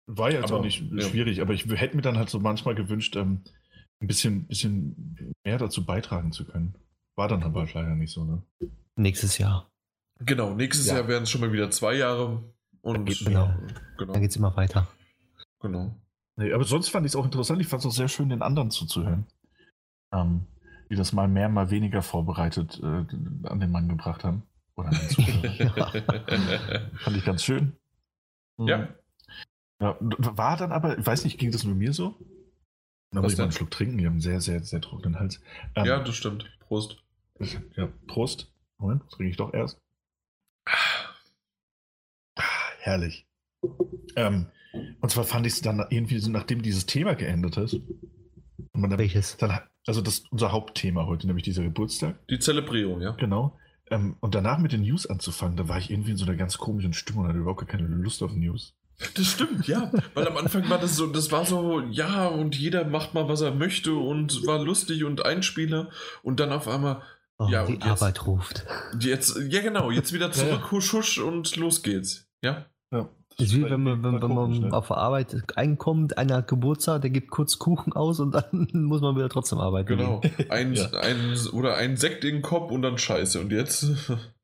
War 0.08 0.32
ja 0.32 0.40
jetzt 0.40 0.52
aber, 0.52 0.60
auch 0.60 0.64
nicht 0.64 0.84
ja. 0.92 1.02
schwierig, 1.02 1.42
aber 1.42 1.54
ich 1.54 1.66
hätte 1.66 1.96
mir 1.96 2.02
dann 2.02 2.18
halt 2.18 2.30
so 2.30 2.40
manchmal 2.40 2.76
gewünscht, 2.76 3.16
ähm, 3.16 3.42
ein 4.00 4.08
bisschen, 4.08 4.48
bisschen 4.48 5.36
mehr 5.44 5.58
dazu 5.58 5.86
beitragen 5.86 6.32
zu 6.32 6.46
können. 6.46 6.76
War 7.16 7.28
dann 7.28 7.44
aber 7.44 7.68
leider 7.74 7.96
nicht 7.96 8.14
so, 8.14 8.24
ne? 8.24 8.42
Nächstes 8.96 9.38
Jahr. 9.38 9.70
Genau, 10.20 10.54
nächstes 10.54 10.88
ja. 10.88 10.96
Jahr 10.96 11.08
werden 11.08 11.24
es 11.24 11.30
schon 11.30 11.42
mal 11.42 11.52
wieder 11.52 11.70
zwei 11.72 11.96
Jahre. 11.96 12.44
Und 12.82 13.06
genau. 13.06 13.54
genau. 13.98 14.14
Dann 14.14 14.22
geht 14.22 14.32
es 14.32 14.38
immer 14.38 14.56
weiter. 14.56 14.88
Genau. 15.60 15.96
Nee, 16.38 16.52
aber 16.54 16.64
sonst 16.66 16.90
fand 16.90 17.06
ich 17.06 17.12
es 17.12 17.16
auch 17.16 17.26
interessant. 17.26 17.62
Ich 17.62 17.68
fand 17.68 17.82
es 17.82 17.88
auch 17.88 17.96
sehr 17.96 18.08
schön, 18.08 18.30
den 18.30 18.42
anderen 18.42 18.72
zuzuhören. 18.72 19.26
Ähm, 20.14 20.46
die 20.90 20.96
das 20.96 21.14
mal 21.14 21.28
mehr, 21.28 21.50
mal 21.50 21.72
weniger 21.72 22.02
vorbereitet 22.02 22.80
äh, 22.84 23.06
an 23.48 23.60
den 23.60 23.72
Mann 23.72 23.88
gebracht 23.88 24.24
haben. 24.24 24.44
Oder 24.76 24.90
an 24.90 24.96
den 24.96 25.10
Zuhörer. 25.10 25.92
fand 27.00 27.18
ich 27.18 27.26
ganz 27.26 27.44
schön. 27.44 27.74
Mhm. 28.58 28.68
Ja. 28.68 28.88
ja. 29.80 29.98
War 30.00 30.58
dann 30.58 30.72
aber, 30.72 30.98
ich 30.98 31.06
weiß 31.06 31.24
nicht, 31.24 31.38
ging 31.38 31.52
das 31.52 31.64
nur 31.64 31.76
mir 31.76 31.94
so? 31.94 32.16
Da 33.12 33.22
muss 33.22 33.32
ich 33.32 33.38
mal 33.38 33.46
einen 33.46 33.54
Schluck 33.54 33.72
trinken. 33.72 33.98
Wir 33.98 34.08
haben 34.08 34.16
einen 34.16 34.22
sehr, 34.22 34.42
sehr, 34.42 34.62
sehr 34.64 34.82
trockenen 34.82 35.18
Hals. 35.18 35.42
Ähm, 35.76 35.86
ja, 35.86 36.00
das 36.00 36.16
stimmt. 36.16 36.52
Prost. 36.60 37.02
Ja, 37.76 37.88
Prost. 38.08 38.52
Moment, 38.78 39.04
das 39.04 39.12
trinke 39.12 39.32
ich 39.32 39.38
doch 39.38 39.54
erst. 39.54 39.80
Ah, 42.36 42.44
herrlich. 42.80 43.26
Ähm, 44.18 44.48
und 45.02 45.10
zwar 45.10 45.24
fand 45.24 45.46
ich 45.46 45.54
es 45.54 45.62
dann 45.62 45.86
irgendwie 45.90 46.20
so, 46.20 46.30
nachdem 46.32 46.62
dieses 46.62 46.86
Thema 46.86 47.16
geendet 47.16 47.58
ist. 47.58 47.80
Dann, 48.74 48.98
Welches? 48.98 49.38
Dann, 49.38 49.60
also 49.86 50.02
das 50.02 50.24
unser 50.32 50.52
Hauptthema 50.52 51.06
heute, 51.06 51.28
nämlich 51.28 51.44
dieser 51.44 51.64
Geburtstag. 51.64 52.16
Die 52.28 52.40
Zelebrierung, 52.40 53.02
ja. 53.02 53.12
Genau. 53.12 53.58
Ähm, 53.90 54.16
und 54.20 54.36
danach 54.36 54.58
mit 54.58 54.72
den 54.72 54.82
News 54.82 55.06
anzufangen, 55.06 55.58
da 55.58 55.68
war 55.68 55.78
ich 55.78 55.92
irgendwie 55.92 56.12
in 56.12 56.18
so 56.18 56.26
einer 56.26 56.36
ganz 56.36 56.58
komischen 56.58 56.94
Stimmung 56.94 57.24
und 57.24 57.30
hatte 57.30 57.40
überhaupt 57.40 57.60
gar 57.60 57.68
keine 57.68 57.88
Lust 57.88 58.24
auf 58.24 58.34
News. 58.34 58.76
Das 59.16 59.26
stimmt, 59.26 59.68
ja. 59.68 59.92
Weil 60.14 60.28
am 60.28 60.38
Anfang 60.38 60.70
war 60.70 60.80
das 60.80 60.96
so, 60.96 61.08
das 61.08 61.32
war 61.32 61.46
so, 61.46 61.82
ja, 61.82 62.28
und 62.28 62.56
jeder 62.56 62.86
macht 62.86 63.14
mal, 63.14 63.28
was 63.28 63.42
er 63.42 63.54
möchte 63.54 63.94
und 63.94 64.48
war 64.48 64.64
lustig 64.64 65.04
und 65.04 65.26
Einspieler. 65.26 65.90
Und 66.24 66.40
dann 66.40 66.52
auf 66.52 66.68
einmal, 66.68 67.02
oh, 67.38 67.48
ja, 67.50 67.66
die 67.66 67.74
jetzt, 67.74 67.84
Arbeit 67.84 68.26
ruft. 68.26 68.66
Jetzt, 69.00 69.38
ja, 69.50 69.62
genau, 69.62 69.92
jetzt 69.92 70.14
wieder 70.14 70.32
zurück, 70.32 70.62
ja. 70.62 70.72
husch, 70.72 70.94
husch 70.94 71.18
und 71.20 71.56
los 71.58 71.84
geht's. 71.84 72.28
Ja. 72.42 72.66
Ja. 72.92 73.10
Das 73.38 73.48
ist 73.48 73.56
wie 73.56 73.64
wenn 73.64 73.84
man, 73.84 74.04
wenn, 74.04 74.22
wenn 74.22 74.34
man 74.34 74.52
ne? 74.52 74.74
auf 74.74 74.88
der 74.88 74.98
Arbeit 74.98 75.36
einkommt, 75.56 76.18
einer 76.18 76.38
hat 76.38 76.48
Geburtstag, 76.48 77.02
der 77.02 77.10
gibt 77.10 77.32
kurz 77.32 77.60
Kuchen 77.60 77.94
aus 77.94 78.20
und 78.20 78.32
dann 78.32 78.68
muss 78.74 79.02
man 79.02 79.16
wieder 79.16 79.30
trotzdem 79.30 79.60
arbeiten. 79.60 79.98
Genau. 79.98 80.22
Ein, 80.50 80.74
ja. 80.74 80.90
ein, 80.92 81.36
oder 81.52 81.76
ein 81.76 81.98
Sekt 81.98 82.24
in 82.24 82.36
den 82.36 82.42
Kopf 82.42 82.72
und 82.72 82.82
dann 82.82 82.98
Scheiße. 82.98 83.40
Und 83.42 83.52
jetzt, 83.52 83.88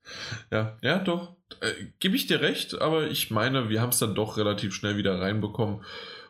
ja, 0.51 0.77
ja, 0.81 0.99
doch. 0.99 1.35
Äh, 1.61 1.85
Gebe 1.99 2.15
ich 2.15 2.27
dir 2.27 2.41
recht, 2.41 2.81
aber 2.81 3.07
ich 3.07 3.31
meine, 3.31 3.69
wir 3.69 3.81
haben 3.81 3.89
es 3.89 3.99
dann 3.99 4.15
doch 4.15 4.37
relativ 4.37 4.73
schnell 4.73 4.97
wieder 4.97 5.19
reinbekommen. 5.19 5.83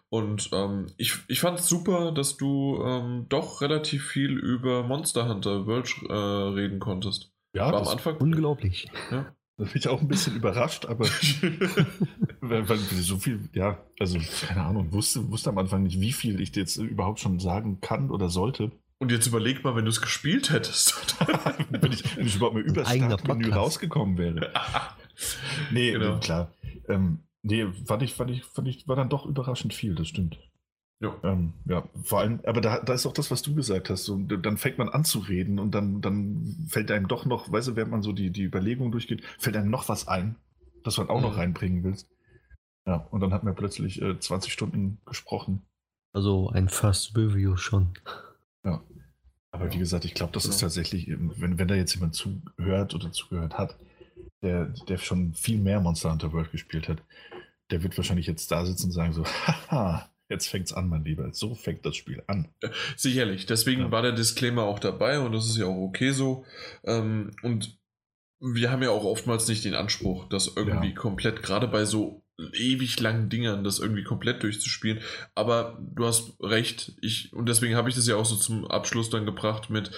Und 0.10 0.50
ähm, 0.52 0.88
ich, 0.98 1.14
ich 1.30 1.40
fand 1.40 1.60
es 1.60 1.70
super, 1.70 2.12
dass 2.12 2.36
du 2.36 2.84
ähm, 2.86 3.28
doch 3.30 3.62
relativ 3.62 4.06
viel 4.08 4.38
über 4.38 4.84
Monster 4.84 5.28
Hunter 5.28 5.66
World 5.66 5.90
äh, 6.10 6.14
reden 6.14 6.80
konntest. 6.80 7.32
Ja, 7.54 7.72
War 7.72 7.82
am 7.82 7.88
Anfang 7.88 8.18
unglaublich. 8.18 8.90
Ja. 9.10 9.34
Da 9.62 9.68
bin 9.68 9.78
ich 9.78 9.88
auch 9.88 10.02
ein 10.02 10.08
bisschen 10.08 10.36
überrascht, 10.36 10.88
aber 10.88 11.06
weil, 12.42 12.68
weil 12.68 12.78
so 12.80 13.20
viel, 13.20 13.48
ja, 13.54 13.78
also 14.00 14.18
keine 14.48 14.64
Ahnung, 14.64 14.92
wusste, 14.92 15.30
wusste 15.30 15.52
am 15.52 15.60
Anfang 15.60 15.84
nicht, 15.84 16.02
wie 16.02 16.14
viel 16.14 16.42
ich 16.42 16.56
jetzt 16.56 16.78
überhaupt 16.78 17.20
schon 17.20 17.40
sagen 17.40 17.80
kann 17.80 18.10
oder 18.10 18.30
sollte. 18.30 18.72
Und 18.98 19.12
jetzt 19.12 19.28
überleg 19.28 19.64
mal, 19.64 19.76
wenn 19.76 19.86
du 19.86 19.92
es 19.92 20.02
gespielt 20.02 20.50
hättest. 20.50 20.96
wenn, 21.70 21.92
ich, 21.92 22.18
wenn 22.18 22.26
ich 22.26 22.38
überhaupt 22.38 22.56
mal 22.56 22.64
über 22.64 22.84
Startmenü 22.84 23.52
rausgekommen 23.52 24.18
wäre. 24.18 24.52
nee, 25.72 25.92
genau. 25.92 26.18
klar. 26.18 26.52
Ähm, 26.88 27.20
nee, 27.44 27.68
fand 27.86 28.02
ich, 28.02 28.16
fand 28.16 28.32
ich, 28.32 28.44
fand 28.44 28.68
ich, 28.68 28.88
war 28.88 28.96
dann 28.96 29.10
doch 29.10 29.28
überraschend 29.28 29.76
viel, 29.76 29.94
das 29.94 30.08
stimmt. 30.08 30.40
Ja. 31.02 31.16
Ähm, 31.24 31.54
ja, 31.66 31.84
vor 32.04 32.20
allem, 32.20 32.42
aber 32.46 32.62
da, 32.62 32.80
da 32.80 32.94
ist 32.94 33.08
auch 33.08 33.14
das, 33.14 33.32
was 33.32 33.42
du 33.42 33.56
gesagt 33.56 33.90
hast. 33.90 34.06
So, 34.06 34.18
dann 34.18 34.58
fängt 34.58 34.78
man 34.78 34.88
an 34.88 35.04
zu 35.04 35.20
reden 35.20 35.58
und 35.58 35.72
dann, 35.72 36.00
dann 36.02 36.68
fällt 36.70 36.92
einem 36.92 37.08
doch 37.08 37.26
noch, 37.26 37.52
weißt 37.52 37.70
du, 37.70 37.76
während 37.76 37.92
man 37.92 38.04
so 38.04 38.12
die, 38.12 38.30
die 38.30 38.44
Überlegung 38.44 38.92
durchgeht, 38.92 39.24
fällt 39.40 39.58
einem 39.58 39.72
noch 39.72 39.90
was 39.90 40.08
ein, 40.08 40.36
das 40.84 40.98
man 40.98 41.10
auch 41.10 41.18
mhm. 41.18 41.24
noch 41.24 41.38
reinbringen 41.38 41.84
willst. 41.84 42.08
Ja, 42.86 43.08
und 43.10 43.22
dann 43.22 43.34
hat 43.34 43.44
man 43.44 43.56
plötzlich 43.56 44.02
äh, 44.02 44.20
20 44.20 44.54
Stunden 44.54 45.00
gesprochen. 45.06 45.64
Also 46.14 46.50
ein 46.50 46.70
First 46.70 47.18
Review 47.18 47.58
schon. 47.58 47.94
Ja. 48.64 48.82
Aber 49.52 49.66
ja. 49.66 49.74
wie 49.74 49.80
gesagt, 49.80 50.06
ich 50.06 50.14
glaube, 50.14 50.34
das 50.34 50.44
genau. 50.44 50.56
ist 50.56 50.62
tatsächlich, 50.62 51.08
wenn, 51.10 51.58
wenn 51.58 51.68
da 51.68 51.76
jetzt 51.76 51.96
jemand 51.96 52.14
zuhört 52.14 52.94
oder 52.94 53.12
zugehört 53.12 53.58
hat, 53.58 53.76
der, 54.44 54.66
der 54.88 54.98
schon 54.98 55.34
viel 55.34 55.60
mehr 55.60 55.80
Monster 55.80 56.12
Hunter 56.12 56.32
World 56.32 56.52
gespielt 56.52 56.88
hat, 56.90 57.02
der 57.72 57.82
wird 57.82 57.98
wahrscheinlich 57.98 58.28
jetzt 58.28 58.52
da 58.52 58.66
sitzen 58.66 58.88
und 58.88 58.92
sagen 58.92 59.14
so, 59.14 59.26
haha, 59.48 60.10
Jetzt 60.32 60.48
fängt 60.48 60.68
es 60.68 60.74
an, 60.74 60.88
mein 60.88 61.04
Lieber. 61.04 61.34
So 61.34 61.56
fängt 61.56 61.86
das 61.86 61.98
Spiel 61.98 62.24
an. 62.28 62.48
Sicherlich. 62.96 63.46
Deswegen 63.46 63.82
ja. 63.82 63.92
war 63.92 64.02
der 64.02 64.14
Disclaimer 64.14 64.64
auch 64.64 64.80
dabei 64.80 65.20
und 65.20 65.34
das 65.34 65.46
ist 65.46 65.58
ja 65.58 65.66
auch 65.66 65.78
okay 65.78 66.12
so. 66.12 66.46
Ähm, 66.86 67.32
und 67.44 67.78
wir 68.40 68.72
haben 68.72 68.82
ja 68.82 68.90
auch 68.92 69.04
oftmals 69.04 69.48
nicht 69.50 69.66
den 69.66 69.76
Anspruch, 69.76 70.30
das 70.30 70.54
irgendwie 70.56 70.90
ja. 70.90 70.96
komplett, 70.96 71.44
gerade 71.44 71.68
bei 71.68 71.84
so 71.84 72.24
ewig 72.54 73.00
langen 73.00 73.30
Dingern, 73.30 73.64
das 73.64 73.80
irgendwie 73.80 74.04
komplett 74.04 74.42
durchzuspielen. 74.42 75.02
Aber 75.36 75.78
du 75.94 76.06
hast 76.06 76.34
recht, 76.40 76.94
ich, 77.02 77.34
und 77.34 77.48
deswegen 77.48 77.76
habe 77.76 77.90
ich 77.90 77.96
das 77.96 78.08
ja 78.08 78.16
auch 78.16 78.26
so 78.26 78.36
zum 78.38 78.66
Abschluss 78.66 79.10
dann 79.10 79.26
gebracht 79.26 79.70
mit, 79.70 79.92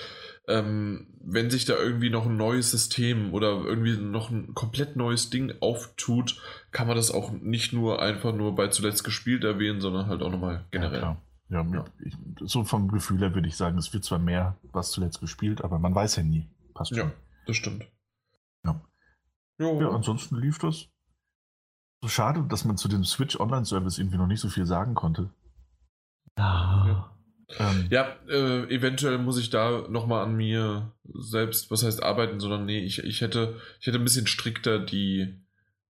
ähm, 0.47 1.07
wenn 1.23 1.49
sich 1.49 1.65
da 1.65 1.75
irgendwie 1.75 2.09
noch 2.09 2.25
ein 2.25 2.35
neues 2.35 2.71
System 2.71 3.33
oder 3.33 3.63
irgendwie 3.63 3.97
noch 3.97 4.29
ein 4.29 4.53
komplett 4.53 4.95
neues 4.95 5.29
Ding 5.29 5.53
auftut, 5.61 6.41
kann 6.71 6.87
man 6.87 6.97
das 6.97 7.11
auch 7.11 7.31
nicht 7.31 7.71
nur 7.71 8.01
einfach 8.01 8.33
nur 8.33 8.55
bei 8.55 8.67
zuletzt 8.67 9.03
gespielt 9.03 9.43
erwähnen, 9.43 9.79
sondern 9.79 10.07
halt 10.07 10.21
auch 10.21 10.31
nochmal 10.31 10.65
generell. 10.71 11.01
Ja, 11.01 11.17
ja, 11.49 11.63
ja. 11.63 11.85
Ich, 12.03 12.17
so 12.41 12.63
vom 12.65 12.89
Gefühl 12.89 13.19
her 13.19 13.33
würde 13.33 13.47
ich 13.47 13.55
sagen, 13.55 13.77
es 13.77 13.93
wird 13.93 14.03
zwar 14.03 14.19
mehr 14.19 14.57
was 14.71 14.91
zuletzt 14.91 15.21
gespielt, 15.21 15.63
aber 15.63 15.79
man 15.79 15.95
weiß 15.95 16.17
ja 16.17 16.23
nie. 16.23 16.49
Passt 16.73 16.89
schon. 16.89 17.09
Ja, 17.09 17.11
das 17.45 17.55
stimmt. 17.55 17.85
Ja. 18.65 18.81
Ja, 19.59 19.89
ansonsten 19.89 20.35
lief 20.37 20.57
das. 20.59 20.87
So 22.01 22.09
schade, 22.09 22.43
dass 22.49 22.65
man 22.65 22.75
zu 22.75 22.89
dem 22.89 23.05
Switch 23.05 23.39
Online-Service 23.39 23.97
irgendwie 23.97 24.17
noch 24.17 24.27
nicht 24.27 24.41
so 24.41 24.49
viel 24.49 24.65
sagen 24.65 24.93
konnte. 24.93 25.29
Ja. 26.37 27.15
Ähm, 27.59 27.87
ja, 27.89 28.15
äh, 28.29 28.63
eventuell 28.73 29.17
muss 29.17 29.37
ich 29.37 29.49
da 29.49 29.85
nochmal 29.89 30.23
an 30.23 30.35
mir 30.35 30.91
selbst, 31.13 31.71
was 31.71 31.83
heißt 31.83 32.01
arbeiten, 32.01 32.39
sondern 32.39 32.65
nee, 32.65 32.79
ich, 32.79 32.99
ich, 32.99 33.21
hätte, 33.21 33.59
ich 33.79 33.87
hätte 33.87 33.99
ein 33.99 34.03
bisschen 34.03 34.27
strikter 34.27 34.79
die, 34.79 35.35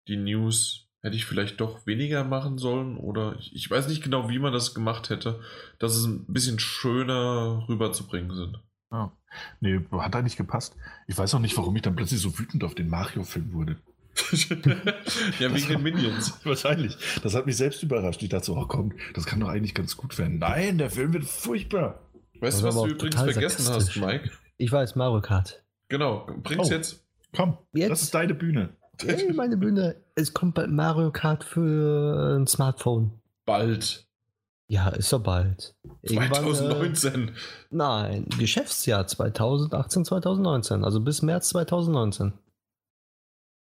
die 0.07 0.17
News, 0.17 0.88
hätte 1.01 1.15
ich 1.15 1.25
vielleicht 1.25 1.61
doch 1.61 1.85
weniger 1.85 2.23
machen 2.23 2.57
sollen 2.57 2.98
oder 2.98 3.35
ich, 3.40 3.56
ich 3.56 3.69
weiß 3.69 3.88
nicht 3.88 4.03
genau, 4.03 4.30
wie 4.30 4.40
man 4.40 4.53
das 4.53 4.73
gemacht 4.73 5.09
hätte, 5.09 5.40
dass 5.80 5.95
es 5.95 6.06
ein 6.06 6.25
bisschen 6.27 6.59
schöner 6.59 7.65
rüberzubringen 7.67 8.35
sind. 8.35 8.59
Ja. 8.91 9.11
Nee, 9.59 9.82
hat 9.91 10.15
eigentlich 10.15 10.38
gepasst. 10.38 10.75
Ich 11.07 11.17
weiß 11.17 11.33
auch 11.33 11.40
nicht, 11.40 11.57
warum 11.57 11.75
ich 11.75 11.82
dann 11.82 11.95
plötzlich 11.95 12.22
so 12.22 12.38
wütend 12.38 12.64
auf 12.64 12.75
den 12.75 12.90
Mario-Film 12.90 13.53
wurde. 13.53 13.77
ja, 15.40 15.53
wegen 15.53 15.67
den 15.67 15.83
Minions. 15.83 16.33
Wahrscheinlich. 16.43 16.95
Das 17.24 17.35
hat 17.35 17.45
mich 17.45 17.58
selbst 17.58 17.82
überrascht. 17.83 18.22
Ich 18.22 18.30
dachte 18.30 18.45
so, 18.45 18.56
oh 18.56 18.66
komm, 18.67 18.93
das 19.14 19.25
kann 19.25 19.40
doch 19.40 19.50
eigentlich 19.50 19.74
ganz 19.74 19.98
gut 19.98 20.17
werden. 20.17 20.40
Nein, 20.40 20.77
der 20.77 20.90
Film 20.90 21.14
wird 21.14 21.25
furchtbar. 21.25 22.00
Weißt 22.40 22.61
du, 22.61 22.66
was 22.67 22.75
du 22.75 22.88
übrigens 22.88 23.16
vergessen 23.16 23.74
hast, 23.74 23.95
Mike? 23.95 24.30
Ich 24.58 24.72
weiß, 24.72 24.95
Mario 24.95 25.22
Kart. 25.22 25.64
Genau, 25.90 26.27
bring's 26.43 26.69
oh, 26.69 26.72
jetzt. 26.72 27.03
Komm, 27.35 27.58
jetzt? 27.74 27.90
das 27.90 28.01
ist 28.03 28.14
deine 28.14 28.33
Bühne. 28.33 28.69
Hey, 29.01 29.33
meine 29.33 29.58
Bühne. 29.58 29.95
Es 30.16 30.33
kommt 30.33 30.56
bald 30.56 30.72
Mario 30.72 31.11
Kart 31.11 31.43
für 31.43 32.38
ein 32.38 32.48
Smartphone. 32.48 33.19
Bald. 33.45 34.06
Ja, 34.67 34.90
ist 34.90 35.11
doch 35.11 35.22
bald. 35.22 35.75
2019. 36.06 37.27
Äh, 37.27 37.32
nein, 37.72 38.27
Geschäftsjahr 38.38 39.06
2018, 39.06 40.06
2019. 40.06 40.83
Also 40.83 41.01
bis 41.01 41.22
März 41.22 41.50
2019. 41.50 42.33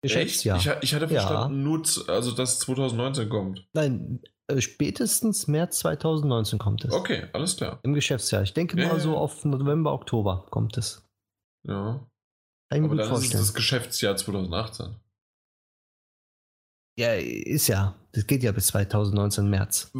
Geschäftsjahr. 0.03 0.59
Ich, 0.59 0.69
ich, 0.83 0.95
hatte 0.95 1.09
verstanden, 1.09 1.59
ja. 1.59 1.63
nur, 1.63 1.83
also 2.09 2.33
dass 2.33 2.59
2019 2.59 3.29
kommt. 3.29 3.67
Nein, 3.73 4.21
äh, 4.49 4.61
spätestens 4.61 5.47
März 5.47 5.79
2019 5.79 6.59
kommt 6.59 6.85
es. 6.85 6.93
Okay, 6.93 7.29
alles 7.33 7.57
klar. 7.57 7.79
Im 7.83 7.95
Geschäftsjahr. 7.95 8.43
Ich 8.43 8.53
denke 8.53 8.81
ja, 8.81 8.89
mal 8.89 9.01
so 9.01 9.17
auf 9.17 9.45
November, 9.45 9.93
Oktober 9.93 10.47
kommt 10.51 10.77
es. 10.77 11.09
Ja. 11.67 12.07
Kann 12.71 12.85
Aber 12.85 12.97
gut 12.97 13.05
vorstellen. 13.07 13.41
ist 13.41 13.49
das 13.49 13.55
Geschäftsjahr 13.55 14.17
2018. 14.17 14.97
Ja, 16.97 17.15
ist 17.15 17.69
ja. 17.69 17.95
Das 18.15 18.27
geht 18.27 18.43
ja 18.43 18.53
bis 18.53 18.67
2019 18.67 19.49
März. 19.49 19.91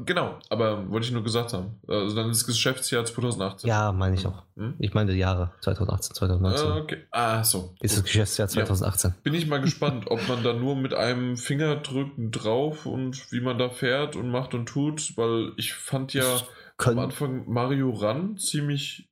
Genau, 0.00 0.40
aber 0.48 0.90
wollte 0.90 1.06
ich 1.06 1.12
nur 1.12 1.22
gesagt 1.22 1.52
haben. 1.52 1.78
Also 1.86 2.16
dann 2.16 2.28
ist 2.30 2.40
das 2.40 2.46
Geschäftsjahr 2.48 3.04
2018. 3.04 3.68
Ja, 3.68 3.92
meine 3.92 4.16
ich 4.16 4.26
auch. 4.26 4.42
Hm? 4.56 4.74
Ich 4.80 4.92
meine 4.92 5.12
die 5.12 5.18
Jahre 5.18 5.52
2018, 5.60 6.16
2019. 6.16 6.66
Ah, 6.66 6.76
okay. 6.78 7.04
Ah, 7.12 7.44
so. 7.44 7.72
Ist 7.80 7.96
das 7.96 8.02
Geschäftsjahr 8.02 8.48
2018. 8.48 9.10
Ja. 9.10 9.16
Bin 9.22 9.34
ich 9.34 9.46
mal 9.46 9.60
gespannt, 9.60 10.06
ob 10.08 10.26
man 10.28 10.42
da 10.42 10.52
nur 10.52 10.74
mit 10.74 10.94
einem 10.94 11.36
Finger 11.36 11.76
drücken 11.76 12.32
drauf 12.32 12.86
und 12.86 13.30
wie 13.30 13.40
man 13.40 13.56
da 13.56 13.70
fährt 13.70 14.16
und 14.16 14.30
macht 14.30 14.52
und 14.54 14.66
tut, 14.66 15.16
weil 15.16 15.52
ich 15.56 15.72
fand 15.72 16.12
ja 16.12 16.40
am 16.78 16.98
Anfang 16.98 17.44
Mario 17.48 17.90
Run 17.90 18.36
ziemlich 18.36 19.08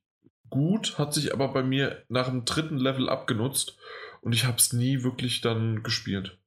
gut, 0.49 0.97
hat 0.97 1.13
sich 1.13 1.33
aber 1.33 1.47
bei 1.53 1.63
mir 1.63 2.03
nach 2.09 2.27
dem 2.27 2.43
dritten 2.43 2.77
Level 2.77 3.07
abgenutzt 3.07 3.77
und 4.21 4.33
ich 4.33 4.45
habe 4.45 4.57
es 4.57 4.73
nie 4.73 5.03
wirklich 5.03 5.39
dann 5.39 5.81
gespielt. 5.81 6.38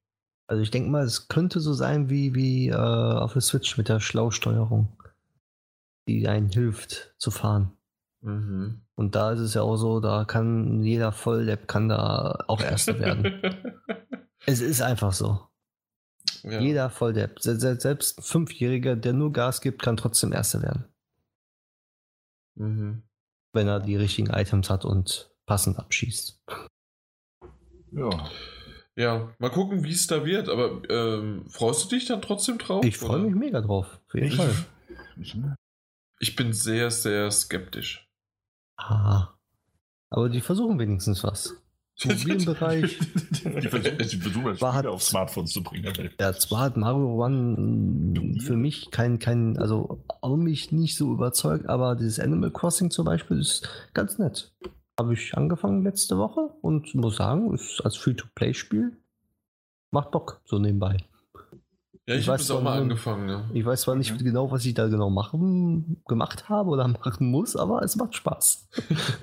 Also 0.47 0.63
ich 0.63 0.71
denke 0.71 0.91
mal, 0.91 1.05
es 1.05 1.29
könnte 1.29 1.61
so 1.61 1.73
sein 1.73 2.11
wie, 2.11 2.35
wie 2.35 2.69
äh, 2.69 2.75
auf 2.75 3.33
der 3.33 3.43
Switch 3.43 3.79
mit 3.79 3.89
der 3.89 4.01
Schlausteuerung, 4.01 5.03
die 6.09 6.29
einen 6.29 6.51
hilft 6.51 7.15
zu 7.19 7.31
fahren. 7.31 7.73
Mhm. 8.23 8.83
Und 8.95 9.15
da 9.15 9.33
ist 9.33 9.41
es 9.41 9.55
ja 9.55 9.63
auch 9.63 9.77
so, 9.77 10.01
da 10.01 10.25
kann 10.25 10.83
jeder 10.83 11.13
Volldepp 11.13 11.67
kann 11.67 11.89
da 11.89 12.45
auch 12.47 12.61
Erster 12.61 12.99
werden. 12.99 13.43
es 14.47 14.61
ist 14.61 14.83
einfach 14.83 15.13
so. 15.13 15.49
Ja. 16.43 16.61
Jeder 16.61 16.91
Volldepp, 16.91 17.41
selbst 17.41 18.19
ein 18.19 18.23
Fünfjähriger, 18.23 18.97
der 18.97 19.13
nur 19.13 19.33
Gas 19.33 19.61
gibt, 19.61 19.83
kann 19.83 19.97
trotzdem 19.97 20.33
Erster 20.33 20.63
werden. 20.63 20.85
Mhm. 22.55 23.03
Wenn 23.53 23.69
er 23.69 23.81
die 23.81 23.97
richtigen 23.97 24.31
Items 24.31 24.71
hat 24.71 24.85
und 24.85 25.31
passend 25.47 25.79
abschießt. 25.79 26.41
Ja. 27.93 28.31
Ja, 28.97 29.35
mal 29.39 29.51
gucken, 29.51 29.85
wie 29.85 29.93
es 29.93 30.07
da 30.07 30.25
wird. 30.25 30.49
Aber 30.49 30.83
ähm, 30.91 31.45
freust 31.49 31.85
du 31.85 31.97
dich 31.97 32.07
dann 32.07 32.23
trotzdem 32.23 32.59
drauf? 32.59 32.85
Ich 32.85 32.99
freue 32.99 33.21
mich 33.21 33.35
mega 33.35 33.61
drauf. 33.61 34.01
Auf 34.07 34.15
jeden 34.15 34.27
ich, 34.29 34.37
Fall. 34.37 34.55
Ich 36.21 36.37
bin 36.37 36.53
sehr, 36.53 36.91
sehr 36.91 37.31
skeptisch. 37.31 38.09
Ah. 38.77 39.29
Aber 40.11 40.29
die 40.29 40.41
versuchen 40.41 40.79
wenigstens 40.79 41.25
was. 41.25 41.57
Im 42.05 42.45
Bereich. 42.45 42.99
die 42.99 43.69
versuchen, 43.69 43.99
die 43.99 44.17
versuchen 44.17 44.57
zwar 44.57 44.75
hat, 44.75 44.87
auf 44.87 45.03
Smartphones 45.03 45.53
zu 45.53 45.63
bringen. 45.63 45.93
Ja, 46.19 46.33
zwar 46.33 46.61
hat 46.61 46.77
Mario 46.77 47.23
One 47.23 48.41
für 48.41 48.57
mich 48.57 48.91
kein, 48.91 49.19
kein, 49.19 49.59
also 49.59 50.03
auch 50.21 50.37
mich 50.37 50.73
nicht 50.73 50.97
so 50.97 51.13
überzeugt, 51.13 51.69
aber 51.69 51.95
dieses 51.95 52.19
Animal 52.19 52.51
Crossing 52.51 52.91
zum 52.91 53.05
Beispiel 53.05 53.39
ist 53.39 53.69
ganz 53.95 54.19
nett. 54.19 54.53
Habe 54.99 55.15
ich 55.15 55.37
angefangen 55.37 55.83
letzte 55.85 56.19
Woche 56.19 56.51
und 56.61 56.95
muss 56.95 57.17
sagen, 57.17 57.53
ist 57.55 57.81
als 57.85 57.97
Free-to-Play-Spiel 57.97 58.97
macht 59.91 60.11
Bock, 60.11 60.41
so 60.45 60.59
nebenbei. 60.59 60.97
Ja, 62.07 62.17
ich, 62.17 62.23
ich 62.23 62.29
habe 62.29 62.43
es 62.43 62.51
auch 62.51 62.63
mal 62.63 62.81
angefangen. 62.81 63.29
Ja. 63.29 63.49
Ich 63.55 63.65
weiß 63.65 63.83
zwar 63.83 63.95
nicht 63.95 64.13
mhm. 64.13 64.25
genau, 64.25 64.51
was 64.51 64.65
ich 64.65 64.75
da 64.75 64.89
genau 64.89 65.09
machen, 65.09 66.03
gemacht 66.09 66.49
habe 66.49 66.71
oder 66.71 66.89
machen 67.05 67.31
muss, 67.31 67.55
aber 67.55 67.83
es 67.83 67.95
macht 67.95 68.17
Spaß. 68.17 68.69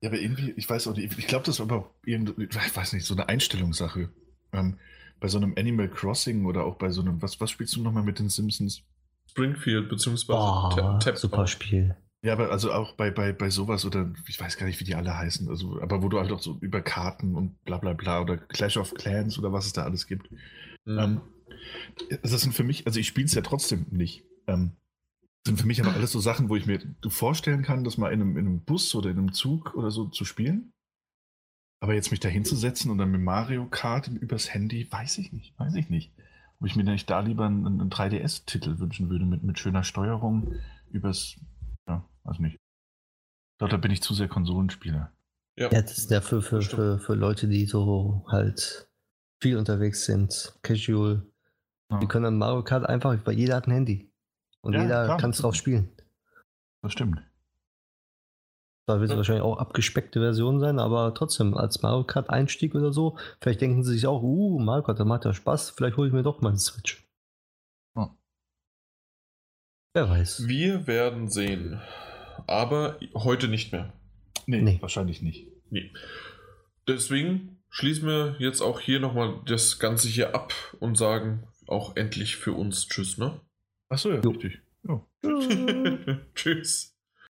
ja, 0.00 0.10
aber 0.10 0.18
irgendwie, 0.18 0.50
ich 0.56 0.68
weiß 0.68 0.88
auch 0.88 0.96
nicht, 0.96 1.18
ich 1.18 1.26
glaube, 1.26 1.46
das 1.46 1.60
war 1.60 1.70
aber 1.70 1.90
irgendwie, 2.04 2.44
ich 2.44 2.76
weiß 2.76 2.92
nicht, 2.92 3.06
so 3.06 3.14
eine 3.14 3.28
Einstellungssache. 3.28 4.10
Ähm, 4.52 4.78
bei 5.18 5.28
so 5.28 5.38
einem 5.38 5.54
Animal 5.56 5.88
Crossing 5.88 6.44
oder 6.44 6.64
auch 6.64 6.76
bei 6.76 6.90
so 6.90 7.00
einem, 7.00 7.22
was, 7.22 7.40
was 7.40 7.50
spielst 7.50 7.74
du 7.76 7.82
nochmal 7.82 8.02
mit 8.02 8.18
den 8.18 8.28
Simpsons? 8.28 8.82
Springfield, 9.30 9.88
beziehungsweise 9.88 10.38
oh, 10.38 10.98
Tap 10.98 11.16
Super 11.16 11.46
Spiel. 11.46 11.96
Ja, 12.24 12.32
aber 12.32 12.50
also 12.50 12.72
auch 12.72 12.94
bei, 12.94 13.10
bei, 13.10 13.34
bei 13.34 13.50
sowas 13.50 13.84
oder 13.84 14.10
ich 14.26 14.40
weiß 14.40 14.56
gar 14.56 14.64
nicht, 14.64 14.80
wie 14.80 14.84
die 14.84 14.94
alle 14.94 15.14
heißen, 15.14 15.46
also, 15.50 15.78
aber 15.82 16.02
wo 16.02 16.08
du 16.08 16.18
halt 16.18 16.32
auch 16.32 16.40
so 16.40 16.56
über 16.62 16.80
Karten 16.80 17.34
und 17.34 17.62
bla 17.66 17.76
bla 17.76 17.92
bla 17.92 18.22
oder 18.22 18.38
Clash 18.38 18.78
of 18.78 18.94
Clans 18.94 19.38
oder 19.38 19.52
was 19.52 19.66
es 19.66 19.74
da 19.74 19.82
alles 19.82 20.06
gibt. 20.06 20.32
Mhm. 20.86 20.98
Ähm, 20.98 21.20
das 22.22 22.40
sind 22.40 22.54
für 22.54 22.64
mich, 22.64 22.86
also 22.86 22.98
ich 22.98 23.08
spiele 23.08 23.26
es 23.26 23.34
ja 23.34 23.42
trotzdem 23.42 23.84
nicht. 23.90 24.24
Ähm, 24.46 24.72
sind 25.46 25.60
für 25.60 25.66
mich 25.66 25.82
aber 25.82 25.92
alles 25.92 26.12
so 26.12 26.18
Sachen, 26.18 26.48
wo 26.48 26.56
ich 26.56 26.64
mir 26.64 26.80
vorstellen 27.08 27.62
kann, 27.62 27.84
das 27.84 27.98
mal 27.98 28.10
in 28.10 28.22
einem, 28.22 28.38
in 28.38 28.46
einem 28.46 28.60
Bus 28.60 28.94
oder 28.94 29.10
in 29.10 29.18
einem 29.18 29.34
Zug 29.34 29.74
oder 29.74 29.90
so 29.90 30.06
zu 30.06 30.24
spielen. 30.24 30.72
Aber 31.80 31.92
jetzt 31.92 32.10
mich 32.10 32.20
da 32.20 32.30
hinzusetzen 32.30 32.90
und 32.90 32.96
dann 32.96 33.10
mit 33.10 33.20
Mario 33.20 33.66
Kart 33.66 34.08
übers 34.08 34.54
Handy, 34.54 34.90
weiß 34.90 35.18
ich 35.18 35.34
nicht, 35.34 35.52
weiß 35.58 35.74
ich 35.74 35.90
nicht. 35.90 36.10
Ob 36.58 36.68
ich 36.68 36.74
mir 36.74 36.84
nicht 36.84 37.10
da 37.10 37.20
lieber 37.20 37.44
einen, 37.44 37.66
einen 37.66 37.90
3DS-Titel 37.90 38.78
wünschen 38.78 39.10
würde 39.10 39.26
mit, 39.26 39.42
mit 39.42 39.58
schöner 39.58 39.84
Steuerung 39.84 40.54
übers 40.90 41.36
ja, 41.88 42.08
weiß 42.24 42.38
nicht. 42.40 42.54
Ich 42.54 43.58
glaube, 43.58 43.70
da 43.70 43.76
bin 43.76 43.90
ich 43.90 44.02
zu 44.02 44.14
sehr 44.14 44.28
Konsolenspieler. 44.28 45.12
Ja, 45.56 45.70
ja 45.70 45.82
das 45.82 45.98
ist 45.98 46.10
ja 46.10 46.20
für, 46.20 46.42
für, 46.42 46.62
für, 46.62 46.98
für 46.98 47.14
Leute, 47.14 47.48
die 47.48 47.66
so 47.66 48.24
halt 48.28 48.88
viel 49.40 49.56
unterwegs 49.56 50.04
sind, 50.04 50.54
casual. 50.62 51.26
Ja. 51.90 51.98
Die 51.98 52.06
können 52.06 52.24
dann 52.24 52.38
Mario 52.38 52.64
Kart 52.64 52.86
einfach, 52.86 53.16
weil 53.24 53.38
jeder 53.38 53.56
hat 53.56 53.68
ein 53.68 53.72
Handy. 53.72 54.10
Und 54.60 54.72
ja, 54.72 54.82
jeder 54.82 55.16
kann 55.18 55.30
es 55.30 55.38
drauf 55.38 55.54
spielen. 55.54 55.90
Das 56.82 56.92
stimmt. 56.92 57.22
Da 58.86 59.00
wird 59.00 59.04
es 59.04 59.12
ja. 59.12 59.16
wahrscheinlich 59.16 59.44
auch 59.44 59.58
abgespeckte 59.58 60.20
Version 60.20 60.60
sein, 60.60 60.78
aber 60.78 61.14
trotzdem, 61.14 61.56
als 61.56 61.82
Mario 61.82 62.04
Kart 62.04 62.28
Einstieg 62.28 62.74
oder 62.74 62.92
so, 62.92 63.16
vielleicht 63.40 63.60
denken 63.60 63.82
sie 63.82 63.92
sich 63.94 64.06
auch, 64.06 64.22
uh, 64.22 64.58
Mario 64.58 64.82
Kart, 64.82 65.00
da 65.00 65.04
macht 65.04 65.24
ja 65.24 65.32
Spaß, 65.32 65.70
vielleicht 65.70 65.96
hole 65.96 66.08
ich 66.08 66.14
mir 66.14 66.22
doch 66.22 66.40
mal 66.40 66.50
einen 66.50 66.58
Switch. 66.58 67.03
Wer 69.94 70.10
weiß. 70.10 70.48
Wir 70.48 70.88
werden 70.88 71.28
sehen. 71.28 71.80
Aber 72.48 72.98
heute 73.14 73.46
nicht 73.46 73.70
mehr. 73.70 73.92
Nee, 74.44 74.60
nee. 74.60 74.78
wahrscheinlich 74.80 75.22
nicht. 75.22 75.46
Nee. 75.70 75.92
Deswegen 76.88 77.62
schließen 77.70 78.08
wir 78.08 78.34
jetzt 78.40 78.60
auch 78.60 78.80
hier 78.80 78.98
nochmal 78.98 79.40
das 79.46 79.78
Ganze 79.78 80.08
hier 80.08 80.34
ab 80.34 80.52
und 80.80 80.98
sagen 80.98 81.46
auch 81.68 81.94
endlich 81.94 82.34
für 82.36 82.54
uns 82.54 82.88
Tschüss, 82.88 83.18
ne? 83.18 83.40
Achso, 83.88 84.10
ja, 84.10 84.20
jo. 84.20 84.30
richtig. 84.30 84.62
Ja. 84.82 85.06
Tschüss. 86.34 86.93